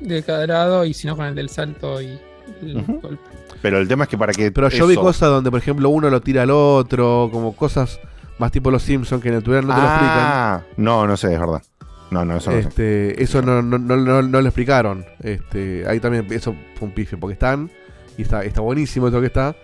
De 0.00 0.22
cada 0.22 0.46
lado 0.46 0.84
y 0.84 0.94
si 0.94 1.06
no 1.06 1.16
con 1.16 1.26
el 1.26 1.34
del 1.34 1.48
salto 1.48 2.00
y 2.00 2.18
el 2.62 2.84
golpe. 3.00 3.18
Pero 3.60 3.78
el 3.78 3.86
tema 3.88 4.04
es 4.04 4.10
que 4.10 4.18
para 4.18 4.32
que. 4.32 4.50
Pero 4.50 4.68
yo 4.68 4.86
vi 4.86 4.94
cosas 4.96 5.28
donde, 5.30 5.50
por 5.50 5.58
ejemplo, 5.60 5.88
uno 5.88 6.10
lo 6.10 6.20
tira 6.20 6.42
al 6.42 6.50
otro, 6.50 7.28
como 7.32 7.54
cosas 7.54 8.00
más 8.38 8.50
tipo 8.50 8.70
los 8.70 8.82
Simpsons 8.82 9.22
que 9.22 9.28
en 9.28 9.34
el 9.36 9.40
tutorial 9.42 9.66
no 9.66 9.74
te 9.74 9.80
lo 9.80 9.86
explican. 9.86 10.18
Ah, 10.18 10.62
no, 10.76 11.06
no 11.06 11.16
sé, 11.16 11.32
es 11.34 11.38
verdad. 11.40 11.62
No, 12.10 12.24
no, 12.24 12.36
eso 12.36 12.50
no 12.50 12.56
sé. 12.60 12.68
Este, 12.68 13.22
eso 13.22 13.40
no, 13.42 13.62
no, 13.62 13.78
no, 13.78 13.96
no- 13.96 14.22
no 14.22 14.40
lo 14.40 14.46
explicaron. 14.48 15.04
Este, 15.20 15.84
ahí 15.88 15.98
también 16.00 16.26
eso 16.30 16.54
fue 16.76 16.88
un 16.88 16.94
pifie, 16.94 17.16
porque 17.18 17.34
están, 17.34 17.70
y 18.18 18.22
está, 18.22 18.42
está 18.44 18.60
buenísimo 18.60 19.08
eso 19.08 19.20
que 19.20 19.26
está, 19.28 19.54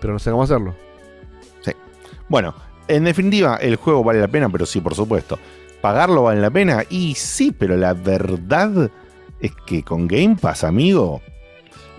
pero 0.00 0.12
no 0.12 0.18
sé 0.18 0.30
cómo 0.30 0.42
hacerlo. 0.42 0.74
Bueno, 2.28 2.54
en 2.88 3.04
definitiva, 3.04 3.56
el 3.56 3.76
juego 3.76 4.02
vale 4.04 4.20
la 4.20 4.28
pena, 4.28 4.48
pero 4.48 4.66
sí, 4.66 4.80
por 4.80 4.94
supuesto. 4.94 5.38
¿Pagarlo 5.80 6.22
vale 6.24 6.40
la 6.40 6.50
pena? 6.50 6.84
Y 6.90 7.14
sí, 7.14 7.52
pero 7.56 7.76
la 7.76 7.94
verdad 7.94 8.90
es 9.40 9.52
que 9.66 9.82
con 9.82 10.08
Game 10.08 10.36
Pass, 10.40 10.64
amigo, 10.64 11.20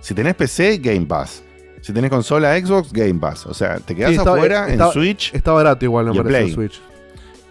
si 0.01 0.13
tenés 0.13 0.35
PC, 0.35 0.77
Game 0.79 1.05
Pass. 1.05 1.43
Si 1.81 1.93
tenés 1.93 2.09
consola 2.09 2.59
Xbox, 2.59 2.91
Game 2.91 3.19
Pass. 3.19 3.45
O 3.45 3.53
sea, 3.53 3.79
te 3.79 3.95
quedás 3.95 4.11
Sí, 4.11 4.17
está- 4.17 4.33
afuera 4.33 4.67
está- 4.69 4.87
en 4.87 4.91
Switch. 4.91 5.33
Está 5.33 5.51
barato 5.53 5.85
igual, 5.85 6.07
me 6.07 6.15
parece, 6.15 6.29
Play. 6.29 6.51
Switch. 6.53 6.81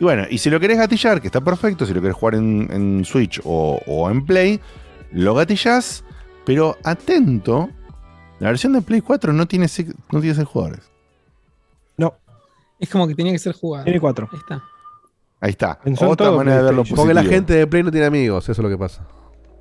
Y 0.01 0.05
bueno, 0.05 0.25
y 0.31 0.39
si 0.39 0.51
lo 0.51 0.61
querés 0.61 0.77
gatillar, 0.79 1.21
que 1.21 1.29
está 1.29 1.41
perfecto, 1.41 1.85
si 1.87 1.95
lo 1.95 2.01
querés 2.03 2.15
jugar 2.17 2.35
en, 2.37 2.69
en 2.71 3.05
Switch 3.05 3.41
o, 3.45 3.81
o 3.87 4.11
en 4.11 4.25
Play, 4.27 4.61
lo 5.13 5.35
gatillás, 5.35 6.05
pero 6.45 6.77
atento, 6.85 7.71
la 8.39 8.49
versión 8.49 8.75
de 8.75 8.83
Play 8.83 9.01
4 9.01 9.33
no 9.33 9.47
tiene, 9.49 9.67
no 10.13 10.21
tiene 10.21 10.35
seis 10.37 10.47
jugadores. 10.47 10.83
Es 12.79 12.89
como 12.89 13.07
que 13.09 13.15
tenía 13.15 13.33
que 13.33 13.39
ser 13.39 13.55
jugado. 13.55 13.85
Tiene 13.85 14.01
cuatro. 14.01 14.29
Ahí 14.31 14.39
está. 14.39 14.63
Ahí 15.41 15.51
está. 15.51 15.79
Son 15.97 16.09
Otra 16.09 16.27
todo 16.29 16.39
manera 16.39 16.59
de 16.59 16.63
verlo. 16.65 16.85
Porque 16.95 17.15
la 17.15 17.25
gente 17.25 17.55
de 17.55 17.67
Play 17.67 17.83
no 17.83 17.91
tiene 17.91 18.07
amigos, 18.07 18.45
eso 18.45 18.53
es 18.53 18.59
lo 18.59 18.69
que 18.69 18.79
pasa. 18.79 19.07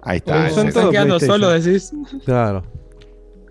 Ahí 0.02 0.18
está. 0.18 0.50
son 0.50 0.72
todos 0.72 0.92
quedando 0.92 1.20
solos, 1.20 1.64
decís. 1.64 1.92
Claro. 2.26 2.64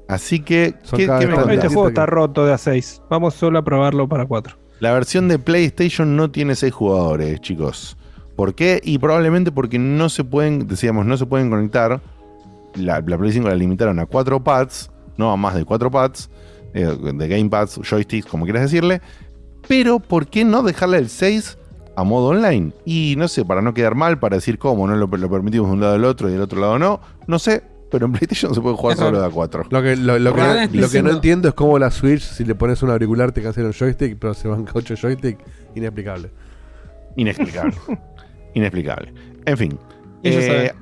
Así 0.08 0.40
que, 0.40 0.74
Son 0.82 0.98
¿qué, 0.98 1.06
qué 1.06 1.26
me? 1.26 1.54
Este 1.54 1.68
juego 1.68 1.88
está 1.88 2.06
roto 2.06 2.46
de 2.46 2.52
a 2.52 2.58
6. 2.58 3.02
Vamos 3.10 3.34
solo 3.34 3.58
a 3.58 3.64
probarlo 3.64 4.08
para 4.08 4.24
4. 4.24 4.56
La 4.78 4.92
versión 4.92 5.26
de 5.26 5.38
PlayStation 5.38 6.16
no 6.16 6.30
tiene 6.30 6.54
seis 6.54 6.72
jugadores, 6.72 7.40
chicos. 7.40 7.96
¿Por 8.36 8.54
qué? 8.54 8.80
Y 8.84 8.98
probablemente 8.98 9.50
porque 9.50 9.78
no 9.78 10.08
se 10.08 10.22
pueden, 10.22 10.68
decíamos, 10.68 11.06
no 11.06 11.16
se 11.16 11.26
pueden 11.26 11.48
conectar. 11.50 12.00
La, 12.74 13.00
la 13.00 13.18
Play 13.18 13.32
5 13.32 13.48
la 13.48 13.54
limitaron 13.54 13.98
a 13.98 14.06
cuatro 14.06 14.44
pads, 14.44 14.90
no 15.16 15.32
a 15.32 15.36
más 15.36 15.54
de 15.54 15.64
cuatro 15.64 15.90
pads, 15.90 16.28
eh, 16.74 16.84
de 16.84 17.28
gamepads, 17.28 17.80
joysticks, 17.82 18.26
como 18.26 18.44
quieras 18.44 18.62
decirle. 18.62 19.00
Pero, 19.68 19.98
¿por 20.00 20.26
qué 20.28 20.44
no 20.44 20.62
dejarle 20.62 20.98
el 20.98 21.08
6 21.08 21.58
a 21.96 22.04
modo 22.04 22.28
online? 22.28 22.72
Y 22.84 23.14
no 23.18 23.28
sé, 23.28 23.44
para 23.44 23.62
no 23.62 23.74
quedar 23.74 23.94
mal, 23.94 24.18
para 24.18 24.36
decir 24.36 24.58
cómo, 24.58 24.86
no 24.86 24.94
lo, 24.96 25.06
lo 25.06 25.30
permitimos 25.30 25.68
de 25.68 25.74
un 25.74 25.80
lado 25.80 25.94
al 25.94 26.04
otro 26.04 26.28
y 26.28 26.32
del 26.32 26.40
otro 26.42 26.60
lado 26.60 26.78
no. 26.78 27.00
No 27.26 27.38
sé, 27.38 27.62
pero 27.90 28.06
en 28.06 28.12
PlayStation 28.14 28.54
se 28.54 28.60
puede 28.60 28.76
jugar 28.76 28.94
Es 28.94 28.98
solo 29.00 29.20
de 29.20 29.26
a 29.26 29.30
4. 29.30 29.64
Lo 29.70 29.82
que, 29.82 29.96
lo, 29.96 30.18
lo 30.18 30.34
que, 30.34 30.40
no- 30.40 30.80
lo 30.80 30.88
que 30.90 31.02
no 31.02 31.10
entiendo 31.10 31.48
es 31.48 31.54
cómo 31.54 31.78
la 31.78 31.90
Switch, 31.90 32.22
si 32.22 32.44
le 32.44 32.54
pones 32.54 32.82
un 32.82 32.90
auricular, 32.90 33.32
te 33.32 33.42
cancela 33.42 33.66
un 33.68 33.72
joystick, 33.74 34.18
pero 34.18 34.34
se 34.34 34.48
banca 34.48 34.72
8 34.74 34.94
joystick. 34.96 35.38
Inexplicable. 35.74 36.30
Inexplicable. 37.16 37.74
Inexplicable. 38.54 39.12
En 39.44 39.56
fin. 39.56 39.78
Eh, 40.22 40.72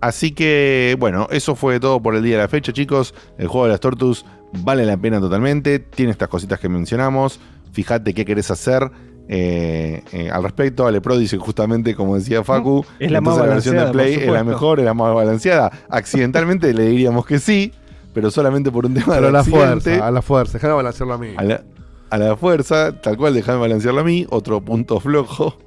así 0.00 0.32
que, 0.32 0.96
bueno, 0.98 1.26
eso 1.30 1.54
fue 1.54 1.80
todo 1.80 2.00
por 2.00 2.14
el 2.14 2.22
día 2.22 2.36
de 2.36 2.42
la 2.42 2.48
fecha, 2.48 2.72
chicos. 2.72 3.14
El 3.38 3.48
juego 3.48 3.66
de 3.66 3.72
las 3.72 3.80
Tortus 3.80 4.24
vale 4.62 4.84
la 4.86 4.96
pena 4.96 5.20
totalmente. 5.20 5.78
Tiene 5.80 6.12
estas 6.12 6.28
cositas 6.28 6.58
que 6.60 6.68
mencionamos. 6.68 7.40
Fíjate 7.76 8.14
qué 8.14 8.24
querés 8.24 8.50
hacer. 8.50 8.90
eh, 9.28 10.02
eh, 10.12 10.30
al 10.30 10.42
respecto, 10.44 10.86
Ale 10.86 11.02
Pro 11.02 11.18
dice 11.18 11.36
justamente, 11.36 11.94
como 11.94 12.16
decía 12.16 12.42
Facu, 12.42 12.86
Es 12.98 13.10
la 13.10 13.20
más 13.20 13.38
versión 13.38 13.76
de 13.76 13.86
Play 13.88 14.14
es 14.14 14.28
la 14.32 14.44
mejor, 14.44 14.78
es 14.78 14.86
la 14.86 14.94
más 14.94 15.14
balanceada. 15.14 15.70
Accidentalmente 15.90 16.72
le 16.78 16.86
diríamos 16.86 17.26
que 17.26 17.38
sí, 17.38 17.70
pero 18.14 18.30
solamente 18.30 18.70
por 18.70 18.86
un 18.86 18.94
tema 18.94 19.14
Pero 19.14 19.22
de 19.22 19.28
a 19.28 19.32
la 19.32 19.44
fuerza, 19.44 20.06
a 20.06 20.10
la 20.10 20.22
fuerza. 20.22 20.54
Déjame 20.54 20.72
balancearlo 20.74 21.12
a 21.14 21.18
mí. 21.18 21.34
A 21.36 21.42
la, 21.44 21.64
a 22.08 22.16
la 22.18 22.34
fuerza, 22.36 22.98
tal 23.02 23.18
cual, 23.18 23.34
déjame 23.34 23.58
balancearlo 23.58 24.00
a 24.00 24.04
mí, 24.04 24.26
otro 24.30 24.64
punto 24.64 25.00
flojo. 25.00 25.58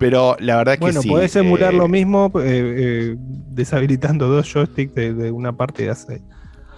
Pero 0.00 0.36
la 0.40 0.56
verdad 0.56 0.74
que 0.74 0.80
Bueno, 0.80 1.02
sí. 1.02 1.08
podés 1.08 1.36
emular 1.36 1.74
eh, 1.74 1.76
lo 1.76 1.86
mismo 1.88 2.32
eh, 2.36 2.40
eh, 2.44 3.16
deshabilitando 3.18 4.26
dos 4.28 4.50
joysticks 4.52 4.94
de, 4.94 5.12
de 5.14 5.30
una 5.30 5.52
parte 5.56 5.84
de 5.84 5.90
hace. 5.90 6.22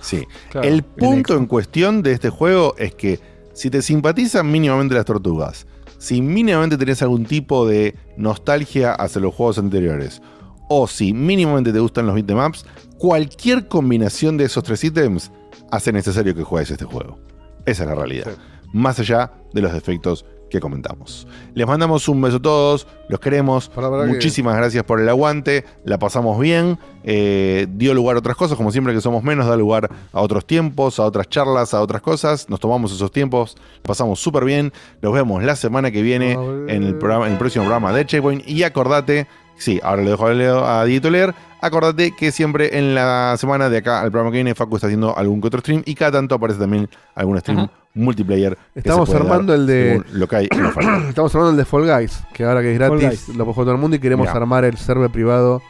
Sí. 0.01 0.25
Claro, 0.51 0.67
el 0.67 0.79
en 0.79 0.83
punto 0.83 1.37
en 1.37 1.47
cuestión 1.47 2.03
de 2.03 2.13
este 2.13 2.31
juego 2.31 2.75
es 2.79 2.95
que 2.95 3.21
si 3.61 3.69
te 3.69 3.83
simpatizan 3.83 4.51
mínimamente 4.51 4.95
las 4.95 5.05
tortugas, 5.05 5.67
si 5.99 6.23
mínimamente 6.23 6.79
tenés 6.79 7.03
algún 7.03 7.27
tipo 7.27 7.67
de 7.67 7.95
nostalgia 8.17 8.95
hacia 8.95 9.21
los 9.21 9.35
juegos 9.35 9.59
anteriores, 9.59 10.23
o 10.71 10.87
si 10.87 11.13
mínimamente 11.13 11.71
te 11.71 11.79
gustan 11.79 12.07
los 12.07 12.15
beatemaps, 12.15 12.65
cualquier 12.97 13.69
combinación 13.69 14.39
de 14.39 14.45
esos 14.45 14.65
tres 14.65 14.83
ítems 14.83 15.31
hace 15.71 15.93
necesario 15.93 16.35
que 16.35 16.43
juegues 16.43 16.71
este 16.71 16.87
juego. 16.87 17.19
Esa 17.67 17.83
es 17.83 17.89
la 17.91 17.95
realidad. 17.95 18.29
Más 18.73 18.99
allá 18.99 19.31
de 19.53 19.61
los 19.61 19.75
defectos 19.75 20.25
que 20.51 20.61
comentamos. 20.61 21.27
Les 21.55 21.67
mandamos 21.67 22.09
un 22.09 22.20
beso 22.20 22.37
a 22.37 22.43
todos, 22.43 22.87
los 23.09 23.20
queremos. 23.20 23.69
Muchísimas 24.12 24.57
gracias 24.57 24.85
por 24.85 25.01
el 25.01 25.09
aguante, 25.09 25.65
la 25.85 25.99
pasamos 25.99 26.39
bien, 26.39 26.79
eh, 27.05 27.67
dio 27.70 27.95
lugar 27.95 28.17
a 28.17 28.19
otras 28.19 28.37
cosas, 28.37 28.57
como 28.57 28.70
siempre 28.73 28.93
que 28.93 29.01
somos 29.01 29.23
menos, 29.23 29.47
da 29.47 29.57
lugar 29.57 29.89
a 30.12 30.20
otros 30.20 30.45
tiempos, 30.47 30.99
a 31.01 31.05
otras 31.05 31.29
charlas, 31.29 31.73
a 31.73 31.81
otras 31.81 32.03
cosas. 32.03 32.49
Nos 32.51 32.61
tomamos 32.61 32.93
esos 32.93 33.11
tiempos, 33.12 33.57
pasamos 33.83 34.20
súper 34.20 34.45
bien. 34.45 34.73
Los 35.01 35.12
vemos 35.15 35.43
la 35.43 35.57
semana 35.57 35.91
que 35.91 36.03
viene 36.03 36.33
en 36.33 36.83
el, 36.83 36.97
programa, 36.97 37.27
en 37.27 37.33
el 37.33 37.39
próximo 37.39 37.65
programa 37.65 37.93
de 37.93 38.05
Checkpoint. 38.05 38.47
Y 38.49 38.62
acordate, 38.65 39.27
sí, 39.57 39.81
ahora 39.83 40.03
le 40.03 40.11
dejo 40.11 40.27
a, 40.27 40.33
Leo- 40.35 40.65
a 40.67 40.85
Dieguito 40.85 41.11
leer. 41.11 41.35
Acordate 41.62 42.12
que 42.17 42.33
siempre 42.33 42.79
en 42.79 42.95
la 42.95 43.37
semana 43.39 43.69
de 43.69 43.77
acá 43.79 44.01
al 44.01 44.11
programa 44.11 44.31
que 44.31 44.39
viene, 44.39 44.55
Facu 44.55 44.77
está 44.77 44.87
haciendo 44.87 45.15
algún 45.17 45.43
que 45.43 45.49
otro 45.49 45.61
stream 45.61 45.83
y 45.85 45.95
cada 45.95 46.12
tanto 46.12 46.35
aparece 46.35 46.59
también 46.59 46.89
algún 47.15 47.39
stream 47.39 47.69
multiplayer. 47.94 48.57
que 48.75 48.81
Estamos 48.81 49.09
se 49.09 49.17
puede 49.17 49.28
armando 49.31 49.52
dar 49.52 49.60
el 49.60 49.67
de. 49.67 50.02
Lo 50.12 50.28
que 50.28 50.36
hay. 50.36 50.49
Estamos 51.09 51.35
armando 51.35 51.51
el 51.51 51.57
de 51.57 51.65
Fall 51.65 51.86
Guys, 51.86 52.23
que 52.33 52.44
ahora 52.44 52.60
que 52.62 52.73
es 52.73 52.78
gratis, 52.78 53.28
lo 53.28 53.44
puede 53.44 53.55
jugar 53.55 53.65
todo 53.67 53.73
el 53.75 53.81
mundo 53.81 53.97
y 53.97 54.01
queremos 54.01 54.27
Mirá. 54.27 54.36
armar 54.36 54.65
el 54.65 54.77
server 54.77 55.10
privado 55.10 55.62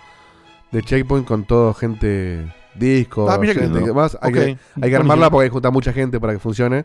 de 0.73 0.83
Checkpoint 0.83 1.27
con 1.27 1.45
todo 1.45 1.75
gente 1.75 2.53
disco, 2.75 3.29
Ah, 3.31 3.39
gente 3.43 3.61
lindo. 3.63 3.85
que 3.85 3.93
más. 3.93 4.17
Hay, 4.21 4.33
que, 4.33 4.59
hay 4.81 4.91
que 4.91 4.97
armarla 4.97 5.31
porque 5.31 5.45
hay 5.45 5.49
que 5.49 5.53
juntar 5.55 5.73
mucha 5.73 5.93
gente 5.93 6.21
para 6.21 6.33
que 6.33 6.39
funcione. 6.39 6.85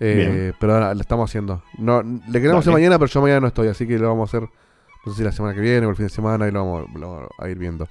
Eh, 0.00 0.52
pero 0.60 0.74
ahora 0.74 0.94
lo 0.94 1.00
estamos 1.00 1.28
haciendo. 1.28 1.62
No, 1.76 2.02
le 2.02 2.40
queremos 2.40 2.60
hacer 2.60 2.72
mañana, 2.72 2.98
pero 2.98 3.10
yo 3.10 3.20
mañana 3.20 3.40
no 3.40 3.46
estoy, 3.48 3.66
así 3.68 3.86
que 3.86 3.98
lo 3.98 4.08
vamos 4.08 4.32
a 4.32 4.36
hacer. 4.36 4.48
No 5.04 5.12
sé 5.12 5.18
si 5.18 5.24
la 5.24 5.32
semana 5.32 5.54
que 5.54 5.60
viene 5.60 5.86
o 5.86 5.90
el 5.90 5.96
fin 5.96 6.06
de 6.06 6.10
semana 6.10 6.46
y 6.46 6.50
lo 6.52 6.64
vamos, 6.64 6.86
lo 6.94 7.12
vamos 7.14 7.28
a 7.38 7.48
ir 7.48 7.58
viendo. 7.58 7.88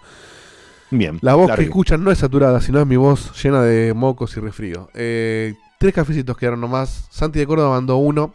Bien. 0.89 1.17
La 1.21 1.35
voz 1.35 1.51
que 1.53 1.63
escuchan 1.63 2.01
no 2.03 2.11
es 2.11 2.17
saturada, 2.19 2.61
sino 2.61 2.79
es 2.79 2.87
mi 2.87 2.95
voz 2.95 3.31
llena 3.43 3.61
de 3.61 3.93
mocos 3.93 4.37
y 4.37 4.39
resfrío. 4.39 4.89
Eh, 4.93 5.53
tres 5.79 5.93
cafecitos 5.93 6.37
quedaron 6.37 6.61
nomás. 6.61 7.07
Santi 7.09 7.39
de 7.39 7.47
Córdoba 7.47 7.75
mandó 7.75 7.97
uno 7.97 8.33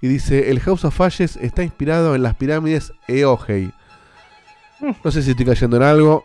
y 0.00 0.08
dice: 0.08 0.50
El 0.50 0.60
House 0.60 0.84
of 0.84 1.00
Ashes 1.00 1.36
está 1.36 1.62
inspirado 1.62 2.14
en 2.14 2.22
las 2.22 2.34
pirámides 2.34 2.92
Eogei. 3.08 3.72
No 5.04 5.10
sé 5.10 5.22
si 5.22 5.30
estoy 5.30 5.46
cayendo 5.46 5.76
en 5.76 5.84
algo, 5.84 6.24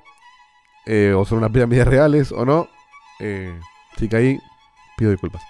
eh, 0.88 1.14
o 1.16 1.26
son 1.26 1.40
unas 1.40 1.52
pirámides 1.52 1.88
reales 1.88 2.32
o 2.32 2.44
no. 2.44 2.68
Eh, 3.20 3.60
si 3.98 4.08
caí, 4.08 4.40
pido 4.98 5.12
disculpas. 5.12 5.42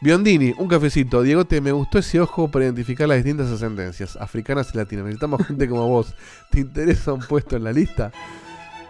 Biondini, 0.00 0.54
un 0.58 0.68
cafecito. 0.68 1.22
Diegote, 1.22 1.60
me 1.60 1.72
gustó 1.72 1.98
ese 1.98 2.20
ojo 2.20 2.50
para 2.50 2.66
identificar 2.66 3.08
las 3.08 3.16
distintas 3.16 3.50
ascendencias, 3.50 4.16
africanas 4.16 4.70
y 4.74 4.76
latinas. 4.76 5.06
Necesitamos 5.06 5.46
gente 5.46 5.68
como 5.68 5.88
vos. 5.88 6.14
¿Te 6.50 6.60
interesa 6.60 7.12
un 7.12 7.20
puesto 7.20 7.56
en 7.56 7.64
la 7.64 7.72
lista? 7.72 8.12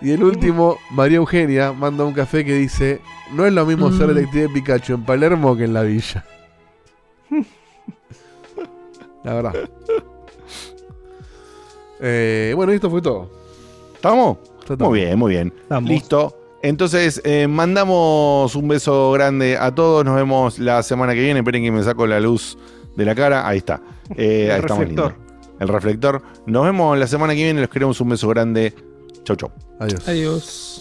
Y 0.05 0.11
el 0.13 0.23
último, 0.23 0.77
María 0.91 1.17
Eugenia, 1.17 1.73
manda 1.73 2.05
un 2.05 2.13
café 2.13 2.45
que 2.45 2.53
dice: 2.55 3.01
No 3.33 3.47
es 3.47 3.53
lo 3.53 3.65
mismo 3.67 3.91
ser 3.91 4.09
Mm. 4.09 4.15
detective 4.15 4.49
Pikachu 4.51 4.95
en 4.95 5.05
Palermo 5.05 5.57
que 5.57 5.65
en 5.65 5.73
la 5.73 5.83
villa. 5.83 6.25
La 9.25 9.35
verdad. 9.35 9.55
Eh, 12.01 12.53
bueno, 12.55 12.73
esto 12.73 12.91
fue 12.91 13.01
todo. 13.01 13.31
¿Estamos? 13.95 14.39
Muy 14.79 15.01
bien, 15.01 15.19
muy 15.19 15.31
bien. 15.33 15.53
Estamos. 15.63 15.89
Listo. 15.91 16.37
Entonces, 16.63 17.21
eh, 17.25 17.47
mandamos 17.47 18.55
un 18.55 18.69
beso 18.69 19.13
grande 19.13 19.57
a 19.59 19.75
todos. 19.75 20.05
Nos 20.05 20.17
vemos 20.17 20.59
la 20.59 20.83
semana 20.83 21.15
que 21.15 21.21
viene. 21.21 21.41
Esperen 21.41 21.63
que 21.63 21.71
me 21.73 21.83
saco 21.83 22.07
la 22.07 22.21
luz 22.21 22.59
de 22.97 23.05
la 23.05 23.15
cara. 23.15 23.47
Ahí 23.49 23.59
está. 23.59 23.81
Eh, 24.17 24.45
El 24.47 24.51
ahí 24.51 24.61
estamos 24.61 24.79
reflector. 24.81 25.13
lindo. 25.13 25.25
El 25.61 25.69
reflector. 25.69 26.23
Nos 26.47 26.65
vemos 26.65 26.99
la 26.99 27.07
semana 27.07 27.35
que 27.35 27.43
viene. 27.43 27.61
Les 27.61 27.71
queremos 27.71 28.01
un 28.01 28.11
beso 28.11 28.29
grande. 28.29 28.75
Chau, 29.25 29.37
chau. 29.37 29.51
Adiós. 29.81 30.09
Adiós. 30.09 30.74